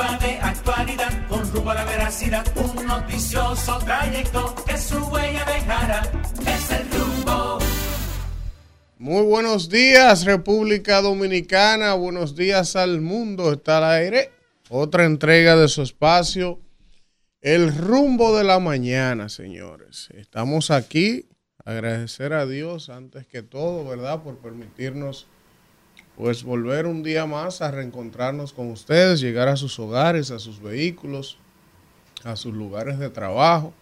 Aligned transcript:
de 0.00 0.38
actualidad, 0.40 1.28
con 1.28 1.40
rumbo 1.52 1.70
a 1.70 1.74
la 1.74 1.84
veracidad, 1.84 2.46
un 2.56 2.86
noticioso 2.86 3.78
trayecto 3.80 4.54
que 4.66 4.78
su 4.78 4.96
huella. 4.96 5.44
Es 6.46 6.70
el 6.70 6.90
rumbo. 6.90 7.58
Muy 8.98 9.22
buenos 9.24 9.68
días, 9.68 10.24
República 10.24 11.02
Dominicana. 11.02 11.92
Buenos 11.94 12.34
días 12.34 12.76
al 12.76 13.02
mundo. 13.02 13.52
Está 13.52 13.76
al 13.76 13.84
aire. 13.84 14.32
Otra 14.70 15.04
entrega 15.04 15.54
de 15.56 15.68
su 15.68 15.82
espacio. 15.82 16.60
El 17.42 17.76
rumbo 17.76 18.34
de 18.36 18.44
la 18.44 18.58
mañana, 18.58 19.28
señores. 19.28 20.08
Estamos 20.14 20.70
aquí. 20.70 21.26
Agradecer 21.66 22.32
a 22.32 22.46
Dios 22.46 22.88
antes 22.88 23.26
que 23.26 23.42
todo, 23.42 23.86
¿verdad? 23.86 24.22
Por 24.22 24.38
permitirnos 24.38 25.26
pues 26.20 26.44
volver 26.44 26.84
un 26.84 27.02
día 27.02 27.24
más 27.24 27.62
a 27.62 27.70
reencontrarnos 27.70 28.52
con 28.52 28.70
ustedes, 28.70 29.22
llegar 29.22 29.48
a 29.48 29.56
sus 29.56 29.78
hogares, 29.78 30.30
a 30.30 30.38
sus 30.38 30.60
vehículos, 30.60 31.38
a 32.24 32.36
sus 32.36 32.52
lugares 32.52 32.98
de 32.98 33.08
trabajo 33.08 33.72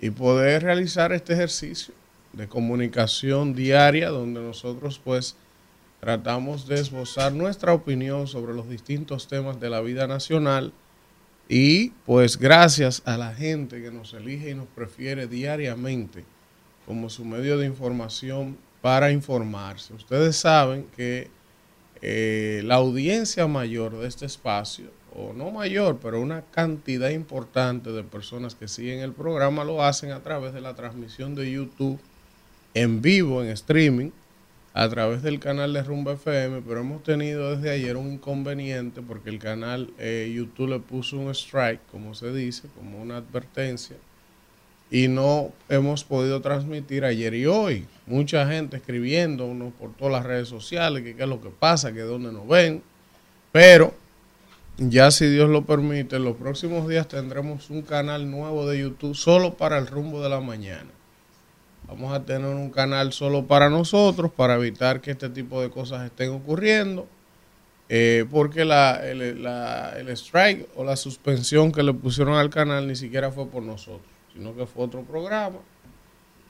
y 0.00 0.10
poder 0.10 0.64
realizar 0.64 1.12
este 1.12 1.34
ejercicio 1.34 1.94
de 2.32 2.48
comunicación 2.48 3.54
diaria 3.54 4.08
donde 4.08 4.40
nosotros 4.40 5.00
pues 5.02 5.36
tratamos 6.00 6.66
de 6.66 6.80
esbozar 6.80 7.32
nuestra 7.32 7.72
opinión 7.72 8.26
sobre 8.26 8.54
los 8.54 8.68
distintos 8.68 9.28
temas 9.28 9.60
de 9.60 9.70
la 9.70 9.80
vida 9.80 10.08
nacional 10.08 10.72
y 11.48 11.90
pues 12.06 12.38
gracias 12.38 13.02
a 13.04 13.16
la 13.16 13.32
gente 13.34 13.80
que 13.80 13.92
nos 13.92 14.14
elige 14.14 14.50
y 14.50 14.54
nos 14.54 14.66
prefiere 14.66 15.28
diariamente 15.28 16.24
como 16.86 17.08
su 17.08 17.24
medio 17.24 17.56
de 17.56 17.66
información 17.66 18.58
para 18.82 19.12
informarse. 19.12 19.94
Ustedes 19.94 20.34
saben 20.34 20.84
que 20.96 21.37
eh, 22.02 22.62
la 22.64 22.76
audiencia 22.76 23.46
mayor 23.46 23.98
de 23.98 24.06
este 24.06 24.26
espacio, 24.26 24.90
o 25.14 25.32
no 25.32 25.50
mayor, 25.50 25.98
pero 26.00 26.20
una 26.20 26.42
cantidad 26.42 27.10
importante 27.10 27.90
de 27.90 28.04
personas 28.04 28.54
que 28.54 28.68
siguen 28.68 29.00
el 29.00 29.12
programa 29.12 29.64
lo 29.64 29.82
hacen 29.82 30.12
a 30.12 30.22
través 30.22 30.52
de 30.52 30.60
la 30.60 30.74
transmisión 30.74 31.34
de 31.34 31.50
YouTube 31.50 31.98
en 32.74 33.02
vivo, 33.02 33.42
en 33.42 33.48
streaming, 33.50 34.10
a 34.74 34.88
través 34.88 35.22
del 35.22 35.40
canal 35.40 35.72
de 35.72 35.82
Rumba 35.82 36.12
FM, 36.12 36.62
pero 36.62 36.80
hemos 36.80 37.02
tenido 37.02 37.56
desde 37.56 37.70
ayer 37.70 37.96
un 37.96 38.12
inconveniente 38.12 39.02
porque 39.02 39.30
el 39.30 39.38
canal 39.38 39.92
eh, 39.98 40.32
YouTube 40.32 40.68
le 40.68 40.78
puso 40.78 41.18
un 41.18 41.30
strike, 41.30 41.80
como 41.90 42.14
se 42.14 42.32
dice, 42.32 42.68
como 42.76 43.02
una 43.02 43.16
advertencia 43.16 43.96
y 44.90 45.08
no 45.08 45.52
hemos 45.68 46.04
podido 46.04 46.40
transmitir 46.40 47.04
ayer 47.04 47.34
y 47.34 47.46
hoy. 47.46 47.86
Mucha 48.06 48.46
gente 48.46 48.78
escribiéndonos 48.78 49.72
por 49.74 49.92
todas 49.94 50.12
las 50.12 50.24
redes 50.24 50.48
sociales 50.48 51.02
que 51.02 51.14
qué 51.14 51.24
es 51.24 51.28
lo 51.28 51.42
que 51.42 51.50
pasa, 51.50 51.92
que 51.92 52.00
dónde 52.00 52.32
nos 52.32 52.48
ven. 52.48 52.82
Pero 53.52 53.92
ya 54.78 55.10
si 55.10 55.26
Dios 55.26 55.50
lo 55.50 55.64
permite, 55.64 56.18
los 56.18 56.36
próximos 56.36 56.88
días 56.88 57.06
tendremos 57.08 57.68
un 57.68 57.82
canal 57.82 58.30
nuevo 58.30 58.66
de 58.66 58.80
YouTube 58.80 59.14
solo 59.14 59.54
para 59.54 59.78
el 59.78 59.86
rumbo 59.86 60.22
de 60.22 60.30
la 60.30 60.40
mañana. 60.40 60.90
Vamos 61.86 62.12
a 62.12 62.24
tener 62.24 62.54
un 62.54 62.70
canal 62.70 63.12
solo 63.12 63.46
para 63.46 63.70
nosotros, 63.70 64.30
para 64.30 64.56
evitar 64.56 65.00
que 65.00 65.10
este 65.10 65.28
tipo 65.30 65.60
de 65.60 65.70
cosas 65.70 66.04
estén 66.04 66.30
ocurriendo. 66.30 67.06
Eh, 67.90 68.26
porque 68.30 68.66
la, 68.66 68.96
el, 69.02 69.22
el 69.22 70.08
strike 70.10 70.68
o 70.76 70.84
la 70.84 70.94
suspensión 70.96 71.72
que 71.72 71.82
le 71.82 71.94
pusieron 71.94 72.34
al 72.34 72.50
canal 72.50 72.86
ni 72.86 72.94
siquiera 72.94 73.30
fue 73.30 73.46
por 73.46 73.62
nosotros 73.62 74.17
sino 74.38 74.54
que 74.54 74.66
fue 74.66 74.84
otro 74.84 75.02
programa 75.02 75.58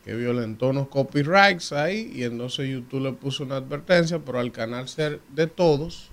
que 0.04 0.14
violentó 0.14 0.68
unos 0.68 0.88
copyrights 0.88 1.72
ahí 1.72 2.12
y 2.14 2.22
entonces 2.22 2.68
YouTube 2.68 3.02
le 3.02 3.12
puso 3.12 3.44
una 3.44 3.56
advertencia, 3.56 4.18
pero 4.18 4.38
al 4.38 4.52
canal 4.52 4.88
ser 4.88 5.20
de 5.34 5.46
todos, 5.46 6.08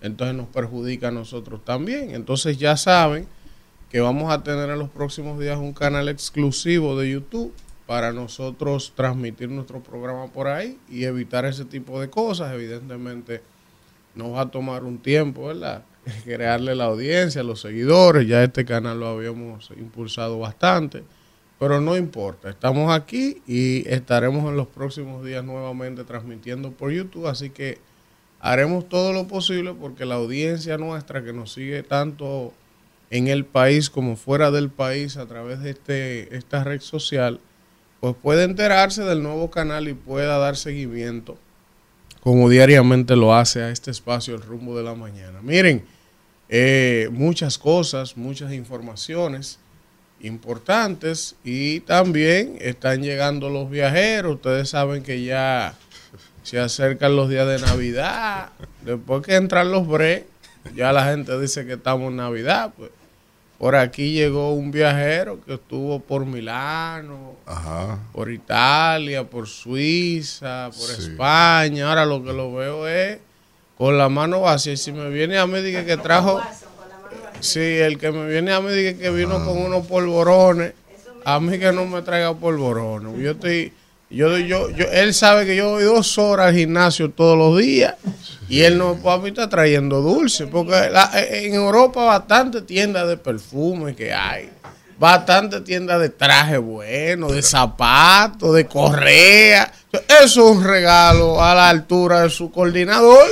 entonces 0.00 0.36
nos 0.36 0.48
perjudica 0.48 1.08
a 1.08 1.10
nosotros 1.10 1.64
también. 1.64 2.14
Entonces 2.14 2.58
ya 2.58 2.76
saben 2.76 3.26
que 3.90 4.00
vamos 4.00 4.32
a 4.32 4.42
tener 4.42 4.68
en 4.68 4.78
los 4.78 4.90
próximos 4.90 5.38
días 5.38 5.58
un 5.58 5.72
canal 5.72 6.08
exclusivo 6.08 6.98
de 6.98 7.10
YouTube 7.10 7.52
para 7.86 8.12
nosotros 8.12 8.92
transmitir 8.94 9.48
nuestro 9.48 9.80
programa 9.80 10.26
por 10.26 10.48
ahí 10.48 10.78
y 10.90 11.04
evitar 11.04 11.46
ese 11.46 11.64
tipo 11.64 12.00
de 12.00 12.10
cosas. 12.10 12.52
Evidentemente 12.52 13.40
nos 14.14 14.34
va 14.34 14.42
a 14.42 14.50
tomar 14.50 14.84
un 14.84 14.98
tiempo, 14.98 15.46
¿verdad? 15.46 15.84
Crearle 16.24 16.74
la 16.74 16.84
audiencia, 16.84 17.42
los 17.42 17.62
seguidores, 17.62 18.26
ya 18.26 18.44
este 18.44 18.66
canal 18.66 19.00
lo 19.00 19.08
habíamos 19.08 19.70
impulsado 19.78 20.38
bastante 20.38 21.02
pero 21.58 21.80
no 21.80 21.96
importa, 21.96 22.50
estamos 22.50 22.92
aquí 22.92 23.42
y 23.46 23.88
estaremos 23.88 24.48
en 24.48 24.56
los 24.56 24.68
próximos 24.68 25.24
días 25.24 25.44
nuevamente 25.44 26.04
transmitiendo 26.04 26.70
por 26.70 26.92
YouTube, 26.92 27.26
así 27.26 27.50
que 27.50 27.78
haremos 28.40 28.88
todo 28.88 29.12
lo 29.12 29.26
posible 29.26 29.74
porque 29.74 30.04
la 30.04 30.16
audiencia 30.16 30.78
nuestra 30.78 31.24
que 31.24 31.32
nos 31.32 31.52
sigue 31.52 31.82
tanto 31.82 32.52
en 33.10 33.28
el 33.28 33.44
país 33.44 33.90
como 33.90 34.16
fuera 34.16 34.50
del 34.50 34.68
país 34.70 35.16
a 35.16 35.26
través 35.26 35.60
de 35.60 35.70
este, 35.70 36.36
esta 36.36 36.62
red 36.62 36.80
social, 36.80 37.40
pues 38.00 38.14
puede 38.14 38.44
enterarse 38.44 39.02
del 39.04 39.22
nuevo 39.22 39.50
canal 39.50 39.88
y 39.88 39.94
pueda 39.94 40.38
dar 40.38 40.56
seguimiento 40.56 41.36
como 42.20 42.48
diariamente 42.48 43.16
lo 43.16 43.34
hace 43.34 43.62
a 43.62 43.70
este 43.70 43.90
espacio 43.90 44.34
El 44.34 44.42
Rumbo 44.42 44.76
de 44.76 44.82
la 44.82 44.94
Mañana. 44.94 45.40
Miren, 45.42 45.84
eh, 46.48 47.08
muchas 47.12 47.58
cosas, 47.58 48.16
muchas 48.16 48.52
informaciones 48.52 49.58
importantes 50.20 51.36
y 51.44 51.80
también 51.80 52.56
están 52.60 53.02
llegando 53.02 53.48
los 53.48 53.70
viajeros. 53.70 54.36
Ustedes 54.36 54.70
saben 54.70 55.02
que 55.02 55.24
ya 55.24 55.74
se 56.42 56.58
acercan 56.58 57.16
los 57.16 57.28
días 57.28 57.46
de 57.46 57.58
Navidad. 57.58 58.50
Después 58.82 59.24
que 59.24 59.36
entran 59.36 59.70
los 59.70 59.86
bre, 59.86 60.26
ya 60.74 60.92
la 60.92 61.04
gente 61.04 61.38
dice 61.38 61.66
que 61.66 61.74
estamos 61.74 62.10
en 62.10 62.16
Navidad. 62.16 62.72
Pues. 62.76 62.90
Por 63.58 63.74
aquí 63.74 64.12
llegó 64.12 64.52
un 64.52 64.70
viajero 64.70 65.40
que 65.44 65.54
estuvo 65.54 65.98
por 65.98 66.24
Milano, 66.24 67.34
por 68.12 68.30
Italia, 68.30 69.24
por 69.24 69.48
Suiza, 69.48 70.70
por 70.78 70.90
España. 70.90 71.88
Ahora 71.88 72.06
lo 72.06 72.22
que 72.22 72.32
lo 72.32 72.54
veo 72.54 72.86
es 72.86 73.18
con 73.76 73.98
la 73.98 74.08
mano 74.08 74.42
vacía. 74.42 74.74
Y 74.74 74.76
si 74.76 74.92
me 74.92 75.10
viene 75.10 75.38
a 75.38 75.46
mí, 75.48 75.60
dije 75.60 75.84
que 75.84 75.96
trajo 75.96 76.40
Sí, 77.40 77.60
el 77.60 77.98
que 77.98 78.10
me 78.10 78.26
viene 78.28 78.52
a 78.52 78.60
mí 78.60 78.72
dice 78.72 78.96
que 78.96 79.10
vino 79.10 79.44
con 79.44 79.58
unos 79.58 79.86
polvorones. 79.86 80.72
A 81.24 81.40
mí 81.40 81.58
que 81.58 81.72
no 81.72 81.86
me 81.86 82.02
traiga 82.02 82.34
polvorones. 82.34 83.12
Yo 83.22 83.32
estoy, 83.32 83.72
yo, 84.10 84.38
yo, 84.38 84.70
yo, 84.70 84.86
él 84.90 85.12
sabe 85.14 85.44
que 85.44 85.56
yo 85.56 85.70
voy 85.70 85.84
dos 85.84 86.16
horas 86.18 86.48
al 86.48 86.54
gimnasio 86.54 87.10
todos 87.10 87.36
los 87.36 87.58
días 87.58 87.94
y 88.48 88.62
él 88.62 88.78
no 88.78 88.96
para 88.96 89.18
mí 89.18 89.28
está 89.28 89.48
trayendo 89.48 90.00
dulce 90.00 90.46
porque 90.46 90.90
en 91.14 91.54
Europa 91.54 92.04
bastante 92.04 92.62
tiendas 92.62 93.06
de 93.06 93.18
perfume 93.18 93.94
que 93.94 94.14
hay, 94.14 94.48
bastante 94.98 95.60
tiendas 95.60 96.00
de 96.00 96.08
traje 96.08 96.56
bueno, 96.56 97.28
de 97.28 97.42
zapatos, 97.42 98.54
de 98.54 98.66
correa. 98.66 99.70
Eso 99.92 100.24
es 100.24 100.36
un 100.56 100.64
regalo 100.64 101.42
a 101.42 101.54
la 101.54 101.68
altura 101.68 102.22
de 102.22 102.30
su 102.30 102.50
coordinador 102.50 103.28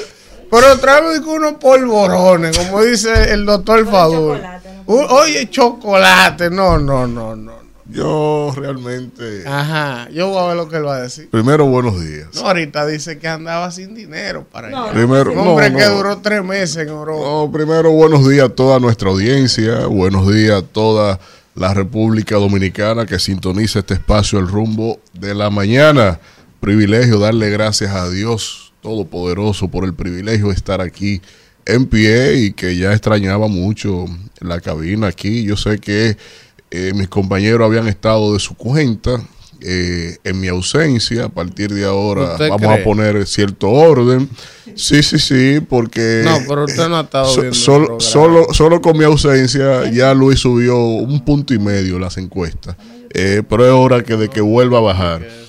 pero 0.50 0.78
trae 0.78 1.18
unos 1.20 1.52
polvorones, 1.54 2.56
como 2.56 2.82
dice 2.82 3.32
el 3.32 3.44
doctor 3.44 3.86
Fadul. 3.86 4.40
Oye, 4.86 5.48
chocolate. 5.50 6.50
No, 6.50 6.78
no, 6.78 7.06
no, 7.06 7.34
no. 7.34 7.66
Yo 7.88 8.52
realmente. 8.56 9.44
Ajá, 9.46 10.08
yo 10.10 10.28
voy 10.28 10.42
a 10.42 10.48
ver 10.48 10.56
lo 10.56 10.68
que 10.68 10.76
él 10.76 10.86
va 10.86 10.96
a 10.96 11.02
decir. 11.02 11.30
Primero, 11.30 11.66
buenos 11.66 12.00
días. 12.00 12.28
No, 12.34 12.42
ahorita 12.42 12.84
dice 12.86 13.18
que 13.18 13.28
andaba 13.28 13.70
sin 13.70 13.94
dinero 13.94 14.44
para 14.50 14.70
no, 14.70 14.90
Primero, 14.90 15.32
Un 15.32 15.38
hombre 15.38 15.72
que 15.72 15.84
duró 15.84 16.18
tres 16.18 16.42
meses 16.42 16.78
en 16.78 16.88
Europa. 16.88 17.24
No, 17.24 17.50
primero, 17.52 17.92
buenos 17.92 18.28
días 18.28 18.46
a 18.46 18.48
toda 18.48 18.80
nuestra 18.80 19.10
audiencia. 19.10 19.86
Buenos 19.86 20.32
días 20.32 20.62
a 20.62 20.66
toda 20.66 21.20
la 21.54 21.74
República 21.74 22.36
Dominicana 22.36 23.06
que 23.06 23.20
sintoniza 23.20 23.78
este 23.78 23.94
espacio, 23.94 24.40
el 24.40 24.48
rumbo 24.48 24.98
de 25.12 25.34
la 25.34 25.50
mañana. 25.50 26.18
Privilegio 26.58 27.20
darle 27.20 27.50
gracias 27.50 27.94
a 27.94 28.08
Dios 28.10 28.65
Todopoderoso 28.86 29.66
por 29.66 29.84
el 29.84 29.94
privilegio 29.94 30.46
de 30.46 30.54
estar 30.54 30.80
aquí 30.80 31.20
en 31.64 31.86
pie 31.86 32.36
y 32.36 32.52
que 32.52 32.76
ya 32.76 32.92
extrañaba 32.92 33.48
mucho 33.48 34.04
la 34.38 34.60
cabina 34.60 35.08
aquí. 35.08 35.42
Yo 35.42 35.56
sé 35.56 35.80
que 35.80 36.16
eh, 36.70 36.92
mis 36.94 37.08
compañeros 37.08 37.66
habían 37.66 37.88
estado 37.88 38.32
de 38.32 38.38
su 38.38 38.54
cuenta. 38.54 39.20
Eh, 39.60 40.18
en 40.22 40.38
mi 40.38 40.46
ausencia, 40.46 41.24
a 41.24 41.28
partir 41.30 41.72
de 41.72 41.84
ahora 41.84 42.36
vamos 42.38 42.66
a 42.66 42.84
poner 42.84 43.26
cierto 43.26 43.70
orden. 43.70 44.28
Sí, 44.76 45.02
sí, 45.02 45.18
sí, 45.18 45.60
porque... 45.66 46.22
No, 46.24 46.38
pero 46.46 46.66
usted 46.66 46.88
no 46.88 46.98
ha 46.98 47.00
estado 47.00 47.34
viendo 47.34 47.54
solo, 47.54 47.98
solo, 47.98 48.46
solo, 48.52 48.80
con 48.82 48.98
mi 48.98 49.04
ausencia 49.04 49.90
ya 49.90 50.14
Luis 50.14 50.40
subió 50.40 50.78
un 50.78 51.24
punto 51.24 51.54
y 51.54 51.58
medio 51.58 51.98
las 51.98 52.18
encuestas. 52.18 52.76
Eh, 53.14 53.42
pero 53.48 53.64
es 53.64 53.72
hora 53.72 54.04
que 54.04 54.14
de 54.16 54.28
que 54.28 54.42
vuelva 54.42 54.78
a 54.78 54.82
bajar. 54.82 55.45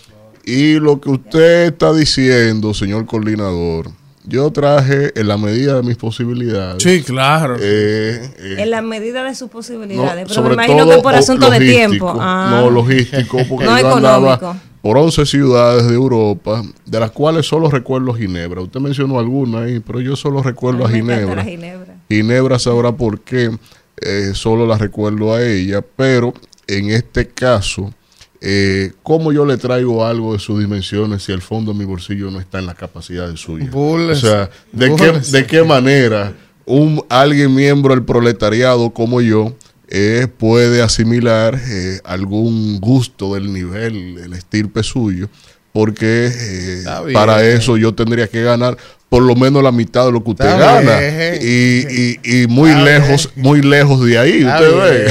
Y 0.48 0.80
lo 0.80 1.02
que 1.02 1.10
usted 1.10 1.66
está 1.66 1.92
diciendo, 1.92 2.74
señor 2.74 3.06
coordinador, 3.06 3.92
yo 4.24 4.50
traje 4.50 5.12
en 5.20 5.28
la 5.28 5.38
medida 5.38 5.76
de 5.76 5.84
mis 5.84 5.98
posibilidades. 5.98 6.82
Sí, 6.82 7.04
claro. 7.04 7.58
Eh, 7.60 8.32
eh, 8.38 8.56
en 8.60 8.70
la 8.72 8.82
medida 8.82 9.26
de 9.26 9.36
sus 9.36 9.50
posibilidades. 9.50 10.26
pero 10.30 10.44
me 10.44 10.54
imagino 10.54 10.88
que 10.88 11.00
por 11.00 11.14
asunto 11.14 11.50
de 11.50 11.60
tiempo. 11.60 12.16
Ah. 12.18 12.62
No, 12.62 12.70
logístico, 12.70 13.40
porque 13.50 13.66
no 13.66 13.78
yo 13.78 13.98
andaba 13.98 14.62
por 14.82 14.98
11 14.98 15.26
ciudades 15.26 15.86
de 15.86 15.96
Europa, 15.96 16.64
de 16.86 16.98
las 16.98 17.12
cuales 17.12 17.46
solo 17.46 17.70
recuerdo 17.70 18.14
Ginebra. 18.14 18.62
Usted 18.62 18.80
mencionó 18.80 19.20
alguna 19.20 19.64
ahí, 19.64 19.82
pero 19.82 20.00
yo 20.00 20.16
solo 20.16 20.42
recuerdo 20.42 20.86
a, 20.86 20.90
Ginebra. 20.90 21.44
Ginebra. 21.44 21.96
Ginebra 22.08 22.58
sabrá 22.58 22.94
por 22.94 23.20
qué, 23.20 23.52
eh, 24.00 24.32
solo 24.34 24.66
la 24.66 24.78
recuerdo 24.78 25.34
a 25.34 25.44
ella, 25.44 25.82
pero 25.82 26.34
en 26.68 26.92
este 26.92 27.28
caso, 27.28 27.94
eh, 28.42 28.94
¿cómo 29.04 29.32
yo 29.32 29.46
le 29.46 29.58
traigo 29.58 30.06
algo 30.06 30.34
de 30.34 30.40
sus 30.40 30.60
dimensiones 30.60 31.24
si 31.24 31.32
el 31.32 31.42
fondo 31.42 31.74
de 31.74 31.80
mi 31.80 31.86
bolsillo 31.86 32.30
no 32.30 32.40
está 32.40 32.60
en 32.60 32.68
las 32.68 32.76
capacidades 32.76 33.40
suyas? 33.40 33.70
o 33.74 34.16
sea, 34.16 34.50
¿de 34.72 34.96
qué, 34.96 35.12
¿de 35.12 35.46
qué 35.46 35.64
manera 35.64 36.34
un, 36.66 37.04
alguien 37.10 37.54
miembro 37.56 37.96
del 37.96 38.04
proletariado 38.04 38.92
como 38.92 39.22
yo 39.22 39.56
eh, 39.90 40.28
puede 40.38 40.82
asimilar 40.82 41.60
eh, 41.68 42.02
algún 42.04 42.80
gusto 42.80 43.34
del 43.34 43.52
nivel, 43.52 44.18
el 44.18 44.34
estirpe 44.34 44.84
suyo? 44.84 45.30
Porque 45.74 46.32
eh, 46.34 46.84
para 47.14 47.48
eso 47.48 47.78
yo 47.78 47.94
tendría 47.94 48.28
que 48.28 48.42
ganar 48.42 48.78
por 49.10 49.24
lo 49.24 49.36
menos 49.36 49.64
la 49.64 49.72
mitad 49.72 50.06
de 50.06 50.12
lo 50.12 50.24
que 50.24 50.32
usted 50.32 50.46
gana. 50.46 51.00
Y, 51.42 52.18
y, 52.24 52.26
y, 52.42 52.48
muy 52.48 52.74
lejos, 52.74 53.32
muy 53.36 53.62
lejos 53.62 54.04
de 54.06 54.20
ahí. 54.20 54.44
usted 54.44 54.76
ve. 54.76 55.08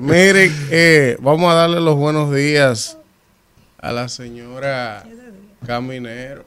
Miren, 0.00 0.54
eh, 0.70 1.16
vamos 1.20 1.52
a 1.52 1.54
darle 1.54 1.80
los 1.80 1.96
buenos 1.96 2.34
días 2.34 2.96
a 3.78 3.92
la 3.92 4.08
señora 4.08 5.04
Caminero. 5.66 6.44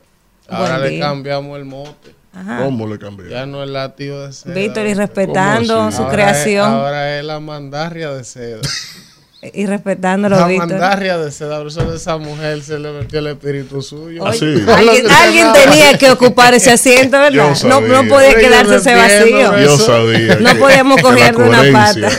Ahora 0.48 0.80
le 0.80 1.00
cambiamos 1.00 1.58
el 1.58 1.66
mote. 1.66 2.16
¿Cómo 2.34 2.88
le 2.88 3.00
cambiamos? 3.00 3.32
Ya 3.32 3.46
no 3.46 3.64
es 3.64 3.70
la 3.70 3.96
tío 3.96 4.26
de 4.26 4.34
seda. 4.34 4.54
Víctor, 4.54 4.88
y 4.88 4.94
respetando 4.94 5.92
su 5.92 6.06
creación. 6.08 6.70
ahora 6.70 7.18
es 7.18 7.26
la 7.26 7.40
mandarria 7.40 8.12
de 8.12 8.24
seda. 8.24 8.62
y 9.54 9.66
respetándolo, 9.66 10.36
la 10.36 10.48
mandarria 10.48 11.18
de 11.18 11.30
eso 11.30 11.48
de 11.48 11.96
esa 11.96 12.18
mujer 12.18 12.62
se 12.62 12.80
le 12.80 12.92
metió 12.92 13.20
el 13.20 13.28
espíritu 13.28 13.82
suyo. 13.82 14.26
¿Ah, 14.26 14.32
alguien, 14.32 15.54
tenía 15.54 15.98
que 15.98 16.12
ocupar 16.12 16.54
ese 16.54 16.72
asiento, 16.72 17.18
¿verdad? 17.20 17.56
No, 17.66 17.82
no, 17.82 18.08
podía 18.08 18.36
quedarse 18.36 18.76
ese 18.76 18.96
vacío. 18.96 19.60
Yo 19.60 19.78
sabía. 19.78 20.36
No 20.36 20.56
podíamos 20.58 21.02
coger 21.02 21.36
de 21.36 21.44
una 21.44 21.64
pata. 21.72 22.10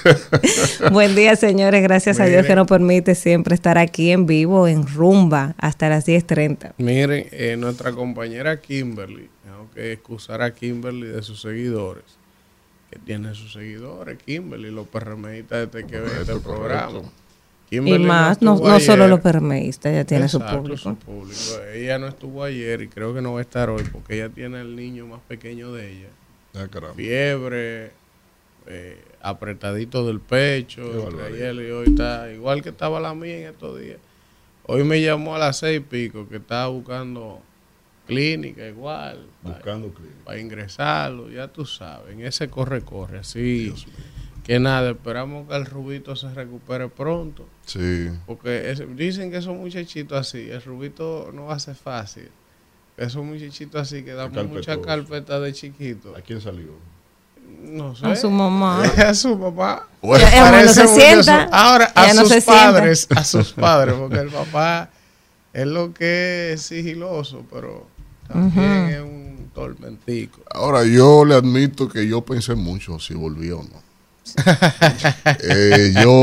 Buen 0.92 1.14
día, 1.14 1.36
señores. 1.36 1.82
Gracias 1.82 2.20
a 2.20 2.26
Dios 2.26 2.46
que 2.46 2.54
nos 2.54 2.66
permite 2.66 3.14
siempre 3.14 3.54
estar 3.54 3.78
aquí 3.78 4.10
en 4.10 4.26
vivo, 4.26 4.68
en 4.68 4.86
rumba, 4.86 5.54
hasta 5.58 5.88
las 5.88 6.06
10.30. 6.06 6.72
Miren, 6.78 7.26
eh, 7.32 7.56
nuestra 7.58 7.92
compañera 7.92 8.60
Kimberly, 8.60 9.28
tengo 9.42 9.70
que 9.74 9.92
excusar 9.92 10.42
a 10.42 10.52
Kimberly 10.52 11.08
de 11.08 11.22
sus 11.22 11.40
seguidores 11.40 12.23
tiene 13.04 13.34
sus 13.34 13.52
seguidores, 13.52 14.18
Kimberly, 14.22 14.70
los 14.70 14.86
PRMistas 14.88 15.70
desde 15.70 15.86
que 15.86 16.00
ve 16.00 16.10
este 16.20 16.36
programa. 16.40 17.02
y 17.70 17.80
más, 17.80 18.40
no, 18.42 18.58
no, 18.58 18.80
solo 18.80 19.08
los 19.08 19.20
PRMistas, 19.20 19.92
ella 19.92 20.04
tiene 20.04 20.28
su 20.28 20.40
público. 20.40 20.96
Ella 21.72 21.98
no 21.98 22.08
estuvo 22.08 22.44
ayer 22.44 22.82
y 22.82 22.88
creo 22.88 23.14
que 23.14 23.20
no 23.20 23.32
va 23.32 23.40
a 23.40 23.42
estar 23.42 23.70
hoy 23.70 23.84
porque 23.92 24.16
ella 24.16 24.28
tiene 24.28 24.60
el 24.60 24.76
niño 24.76 25.06
más 25.06 25.20
pequeño 25.26 25.72
de 25.72 25.92
ella. 25.92 26.08
Ah, 26.54 26.68
Fiebre, 26.94 27.90
eh, 28.66 29.02
apretadito 29.20 30.06
del 30.06 30.20
pecho. 30.20 31.08
Ayer 31.26 31.54
y 31.54 31.70
hoy 31.70 31.86
está 31.88 32.30
igual 32.32 32.62
que 32.62 32.68
estaba 32.68 33.00
la 33.00 33.14
mía 33.14 33.38
en 33.38 33.46
estos 33.48 33.80
días. 33.80 33.98
Hoy 34.66 34.84
me 34.84 35.02
llamó 35.02 35.34
a 35.34 35.38
las 35.38 35.58
seis 35.58 35.78
y 35.78 35.80
pico 35.80 36.28
que 36.28 36.36
estaba 36.36 36.68
buscando 36.68 37.42
clínica 38.06 38.66
igual. 38.66 39.26
Buscando 39.42 39.88
para, 39.88 40.00
clínica. 40.00 40.24
Para 40.24 40.38
ingresarlo, 40.40 41.30
ya 41.30 41.48
tú 41.48 41.64
sabes, 41.64 42.12
en 42.12 42.24
ese 42.24 42.48
corre-corre, 42.48 43.20
así. 43.20 43.74
Que 44.44 44.58
nada, 44.58 44.90
esperamos 44.90 45.48
que 45.48 45.56
el 45.56 45.64
Rubito 45.64 46.14
se 46.16 46.28
recupere 46.32 46.88
pronto. 46.88 47.48
Sí. 47.64 48.10
Porque 48.26 48.74
dicen 48.94 49.30
que 49.30 49.38
esos 49.38 49.56
muchachitos 49.56 50.18
así, 50.18 50.50
el 50.50 50.62
Rubito 50.62 51.30
no 51.32 51.46
va 51.46 51.54
a 51.54 51.58
ser 51.58 51.74
fácil. 51.74 52.28
Esos 52.96 53.24
muchachitos 53.24 53.80
así 53.80 54.04
que 54.04 54.12
damos 54.12 54.46
mucha 54.46 54.80
carpeta 54.80 55.40
de 55.40 55.52
chiquito. 55.52 56.14
¿A 56.14 56.20
quién 56.20 56.40
salió? 56.40 56.72
No 57.62 57.96
sé. 57.96 58.06
A 58.10 58.16
su 58.16 58.30
mamá. 58.30 58.82
A 58.82 59.14
su 59.14 59.38
papá. 59.40 59.88
Bueno, 60.02 60.26
no 60.62 60.68
se 60.68 60.88
sienta. 60.88 61.44
Ahora, 61.50 61.86
a 61.94 62.12
sus 62.12 62.44
padres. 62.44 63.08
A 63.16 63.24
sus 63.24 63.52
padres, 63.52 63.94
porque 63.94 64.18
el 64.18 64.28
papá 64.28 64.90
es 65.54 65.66
lo 65.66 65.94
que 65.94 66.52
es 66.52 66.62
sigiloso, 66.62 67.44
pero 67.50 67.86
también 68.28 68.88
es 68.88 69.00
un 69.00 69.50
tormentico. 69.54 70.40
Ahora, 70.52 70.84
yo 70.84 71.24
le 71.24 71.34
admito 71.34 71.88
que 71.88 72.06
yo 72.06 72.22
pensé 72.22 72.54
mucho 72.54 72.98
si 72.98 73.14
volví 73.14 73.50
o 73.50 73.62
no. 73.62 73.84
eh, 75.24 75.92
yo 76.02 76.22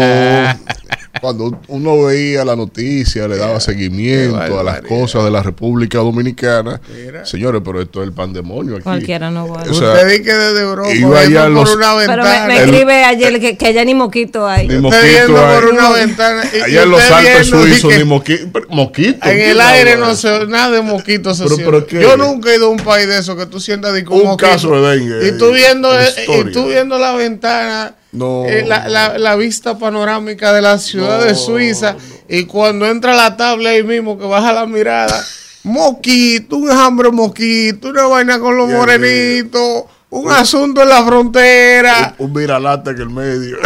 cuando 1.21 1.61
uno 1.67 2.03
veía 2.03 2.43
la 2.43 2.55
noticia, 2.55 3.27
le 3.27 3.37
daba 3.37 3.59
seguimiento 3.59 4.59
a 4.59 4.63
las 4.63 4.81
cosas 4.81 5.23
de 5.23 5.29
la 5.29 5.43
República 5.43 5.99
Dominicana. 5.99 6.81
Señores, 7.23 7.61
pero 7.63 7.79
esto 7.79 8.01
es 8.01 8.07
el 8.07 8.13
pandemonio 8.13 8.73
aquí. 8.75 8.83
Cualquiera 8.83 9.29
no 9.29 9.47
va. 9.47 9.61
O 9.61 9.73
sea, 9.73 9.93
Usted 9.93 10.23
que 10.23 10.33
desde 10.33 10.61
Europa 10.61 10.93
iba 10.93 11.43
por 11.53 11.77
una 11.77 11.93
ventana. 11.93 12.23
Pero 12.23 12.47
me, 12.47 12.57
escribe 12.57 13.03
ayer 13.03 13.39
que, 13.39 13.55
que, 13.55 13.67
allá 13.67 13.85
ni 13.85 13.93
moquito 13.93 14.47
hay. 14.47 14.67
Ni 14.67 14.79
moquito 14.79 15.03
viendo 15.03 15.35
por 15.35 15.65
una 15.65 15.89
ventana. 15.91 16.43
Y, 16.51 16.61
allá 16.61 16.83
en 16.83 16.89
los 16.89 17.11
Alpes 17.11 17.47
suizos 17.47 17.97
ni 17.97 18.03
moquito. 18.03 18.47
moquito 18.69 19.29
en 19.29 19.39
el 19.39 19.61
aire 19.61 19.97
no 19.97 20.15
se 20.15 20.47
nada 20.47 20.71
de 20.71 20.81
moquito 20.81 21.35
se 21.35 21.43
pero, 21.43 21.85
pero 21.85 21.87
Yo 21.87 22.17
nunca 22.17 22.51
he 22.51 22.55
ido 22.55 22.65
a 22.65 22.69
un 22.69 22.77
país 22.77 23.07
de 23.07 23.19
eso 23.19 23.37
que 23.37 23.45
tú 23.45 23.59
sientas 23.59 23.93
de 23.93 24.03
un 24.07 24.35
caso 24.37 24.81
de 24.81 24.97
dengue. 24.97 25.27
Y 25.27 25.37
tú 25.37 25.51
viendo, 25.51 25.89
y 26.01 26.51
tú 26.51 26.67
viendo 26.67 26.97
la 26.97 27.13
ventana 27.13 27.95
no. 28.11 28.45
Eh, 28.45 28.65
la, 28.65 28.89
la, 28.89 29.17
la, 29.17 29.35
vista 29.35 29.77
panorámica 29.77 30.51
de 30.51 30.61
la 30.61 30.77
ciudad 30.77 31.23
de 31.23 31.33
Suiza. 31.35 31.95
Y 32.27 32.45
cuando 32.45 32.85
entra 32.85 33.15
la 33.15 33.37
tabla 33.37 33.69
ahí 33.69 33.83
mismo 33.83 34.17
que 34.17 34.25
baja 34.25 34.51
la 34.51 34.65
mirada, 34.65 35.23
moquito, 35.63 36.57
un 36.57 36.71
hambre 36.71 37.11
moquito, 37.11 37.89
una 37.89 38.07
vaina 38.07 38.39
con 38.39 38.57
los 38.57 38.69
morenitos. 38.69 39.83
Un, 40.09 40.29
asunto 40.29 40.81
en 40.81 40.89
la 40.89 41.05
frontera. 41.05 42.15
Un, 42.17 42.33
viralata 42.33 42.91
en 42.91 42.97
el 42.97 43.09
medio. 43.09 43.55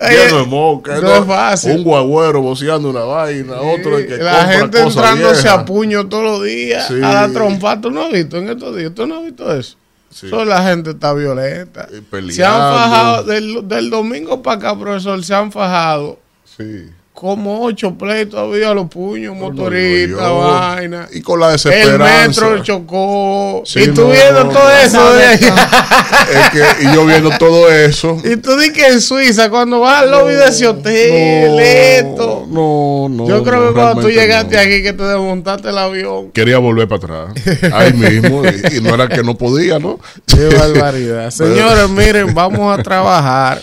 Lleno 0.10 0.38
de 0.38 0.44
moca. 0.44 1.00
No, 1.00 1.14
es 1.14 1.24
fácil. 1.24 1.76
Un 1.76 1.84
guagüero 1.84 2.40
boceando 2.40 2.90
una 2.90 3.02
vaina. 3.02 3.60
Otro 3.60 3.96
de 3.96 4.08
que 4.08 4.16
La 4.16 4.44
gente 4.46 4.80
entrándose 4.80 5.48
a 5.48 5.64
puño 5.64 6.08
todos 6.08 6.24
los 6.24 6.42
días. 6.42 6.90
A 6.90 7.12
la 7.12 7.28
trompa. 7.28 7.80
¿Tú 7.80 7.92
no 7.92 8.06
has 8.06 8.12
visto 8.12 8.38
en 8.38 8.48
estos 8.48 8.76
días? 8.76 8.92
¿Tú 8.92 9.06
no 9.06 9.18
has 9.18 9.24
visto 9.24 9.54
eso? 9.54 9.76
La 10.44 10.62
gente 10.62 10.90
está 10.90 11.12
violenta. 11.14 11.88
Se 12.30 12.44
han 12.44 12.60
fajado, 12.60 13.24
del, 13.24 13.90
domingo 13.90 14.42
para 14.42 14.56
acá, 14.56 14.78
profesor, 14.78 15.22
se 15.24 15.34
han 15.34 15.52
fajado. 15.52 16.18
Como 17.18 17.64
ocho 17.64 17.98
pleitos 17.98 18.38
había 18.38 18.72
los 18.72 18.86
puños, 18.88 19.34
motoristas, 19.34 20.32
vaina. 20.32 21.08
Y 21.10 21.20
con 21.20 21.40
la 21.40 21.50
desesperanza. 21.50 22.44
El 22.46 22.52
metro 22.52 22.62
chocó. 22.62 23.64
y 23.74 23.88
tú 23.88 24.08
viendo 24.08 24.48
todo 24.50 24.70
eso 24.70 25.14
de 25.14 25.34
es 25.34 25.40
que, 26.52 26.84
y 26.84 26.94
yo 26.94 27.04
viendo 27.04 27.30
todo 27.36 27.72
eso. 27.72 28.16
Y 28.22 28.36
tú 28.36 28.56
di 28.56 28.72
que 28.72 28.86
en 28.86 29.00
Suiza, 29.00 29.50
cuando 29.50 29.80
vas 29.80 30.02
al 30.02 30.12
lobby 30.12 30.34
de 30.34 30.46
ese 30.46 30.68
hotel, 30.68 31.58
esto. 31.58 32.46
No, 32.48 33.08
no. 33.10 33.26
Yo 33.26 33.42
creo 33.42 33.66
que 33.66 33.74
cuando 33.74 34.02
tú 34.02 34.10
llegaste 34.10 34.56
aquí, 34.56 34.80
que 34.84 34.92
te 34.92 35.02
desmontaste 35.02 35.70
el 35.70 35.78
avión. 35.78 36.30
Quería 36.30 36.58
volver 36.58 36.86
para 36.86 37.32
atrás. 37.32 37.72
Ahí 37.72 37.94
mismo. 37.94 38.44
y, 38.44 38.80
no 38.80 38.94
era 38.94 39.08
que 39.08 39.24
no 39.24 39.36
podía, 39.36 39.80
¿no? 39.80 39.98
Qué 40.24 40.54
barbaridad. 40.56 41.30
Señores, 41.32 41.90
miren, 41.90 42.32
vamos 42.32 42.78
a 42.78 42.80
trabajar. 42.80 43.60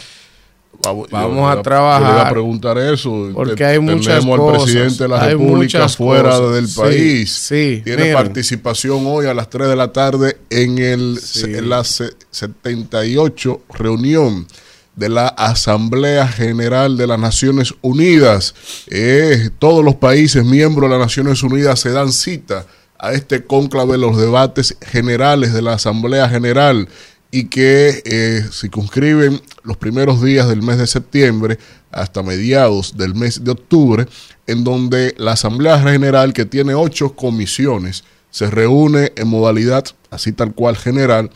Vamos, 1.11 1.51
a 1.51 1.61
trabajar. 1.61 2.15
Yo 2.15 2.21
a 2.21 2.29
preguntar 2.29 2.77
eso. 2.77 3.29
Porque 3.33 3.65
hay 3.65 3.79
muchas 3.79 4.19
Tenemos 4.19 4.39
al 4.39 4.63
presidente 4.63 5.03
de 5.03 5.09
la 5.09 5.19
República 5.19 5.89
fuera 5.89 6.39
del 6.39 6.67
país. 6.69 7.31
Sí, 7.31 7.81
Tiene 7.83 8.13
participación 8.13 9.03
hoy 9.05 9.25
a 9.27 9.33
las 9.33 9.49
3 9.49 9.69
de 9.69 9.75
la 9.75 9.91
tarde 9.91 10.37
en, 10.49 10.77
el, 10.77 11.19
en 11.43 11.69
la 11.69 11.83
78 11.83 13.61
reunión 13.73 14.47
de 14.95 15.09
la 15.09 15.27
Asamblea 15.27 16.27
General 16.27 16.97
de 16.97 17.07
las 17.07 17.19
Naciones 17.19 17.73
Unidas. 17.81 18.55
Eh, 18.87 19.49
todos 19.59 19.83
los 19.83 19.95
países 19.95 20.45
miembros 20.45 20.89
de 20.89 20.97
las 20.97 21.05
Naciones 21.05 21.43
Unidas 21.43 21.79
se 21.79 21.91
dan 21.91 22.11
cita 22.11 22.65
a 22.97 23.13
este 23.13 23.45
cónclave 23.45 23.93
de 23.93 23.97
los 23.97 24.17
debates 24.17 24.77
generales 24.81 25.53
de 25.53 25.61
la 25.61 25.73
Asamblea 25.73 26.29
General 26.29 26.87
y 27.35 27.47
que 27.47 28.01
eh, 28.05 28.45
circunscriben 28.49 29.41
los 29.63 29.75
primeros 29.75 30.23
días 30.23 30.47
del 30.47 30.61
mes 30.61 30.77
de 30.77 30.87
septiembre 30.87 31.59
hasta 31.91 32.23
mediados 32.23 32.95
del 32.95 33.13
mes 33.13 33.43
de 33.43 33.51
octubre, 33.51 34.07
en 34.47 34.63
donde 34.63 35.13
la 35.17 35.33
Asamblea 35.33 35.81
General, 35.81 36.31
que 36.31 36.45
tiene 36.45 36.75
ocho 36.75 37.13
comisiones, 37.13 38.05
se 38.31 38.49
reúne 38.49 39.11
en 39.17 39.27
modalidad 39.27 39.83
así 40.11 40.31
tal 40.31 40.53
cual 40.53 40.77
general 40.77 41.29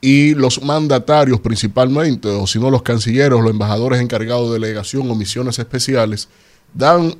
y 0.00 0.34
los 0.34 0.60
mandatarios 0.60 1.38
principalmente, 1.38 2.26
o 2.30 2.48
si 2.48 2.58
no 2.58 2.68
los 2.68 2.82
cancilleros, 2.82 3.40
los 3.40 3.52
embajadores 3.52 4.00
encargados 4.00 4.48
de 4.48 4.58
delegación 4.58 5.08
o 5.08 5.14
misiones 5.14 5.60
especiales, 5.60 6.28
dan, 6.72 7.14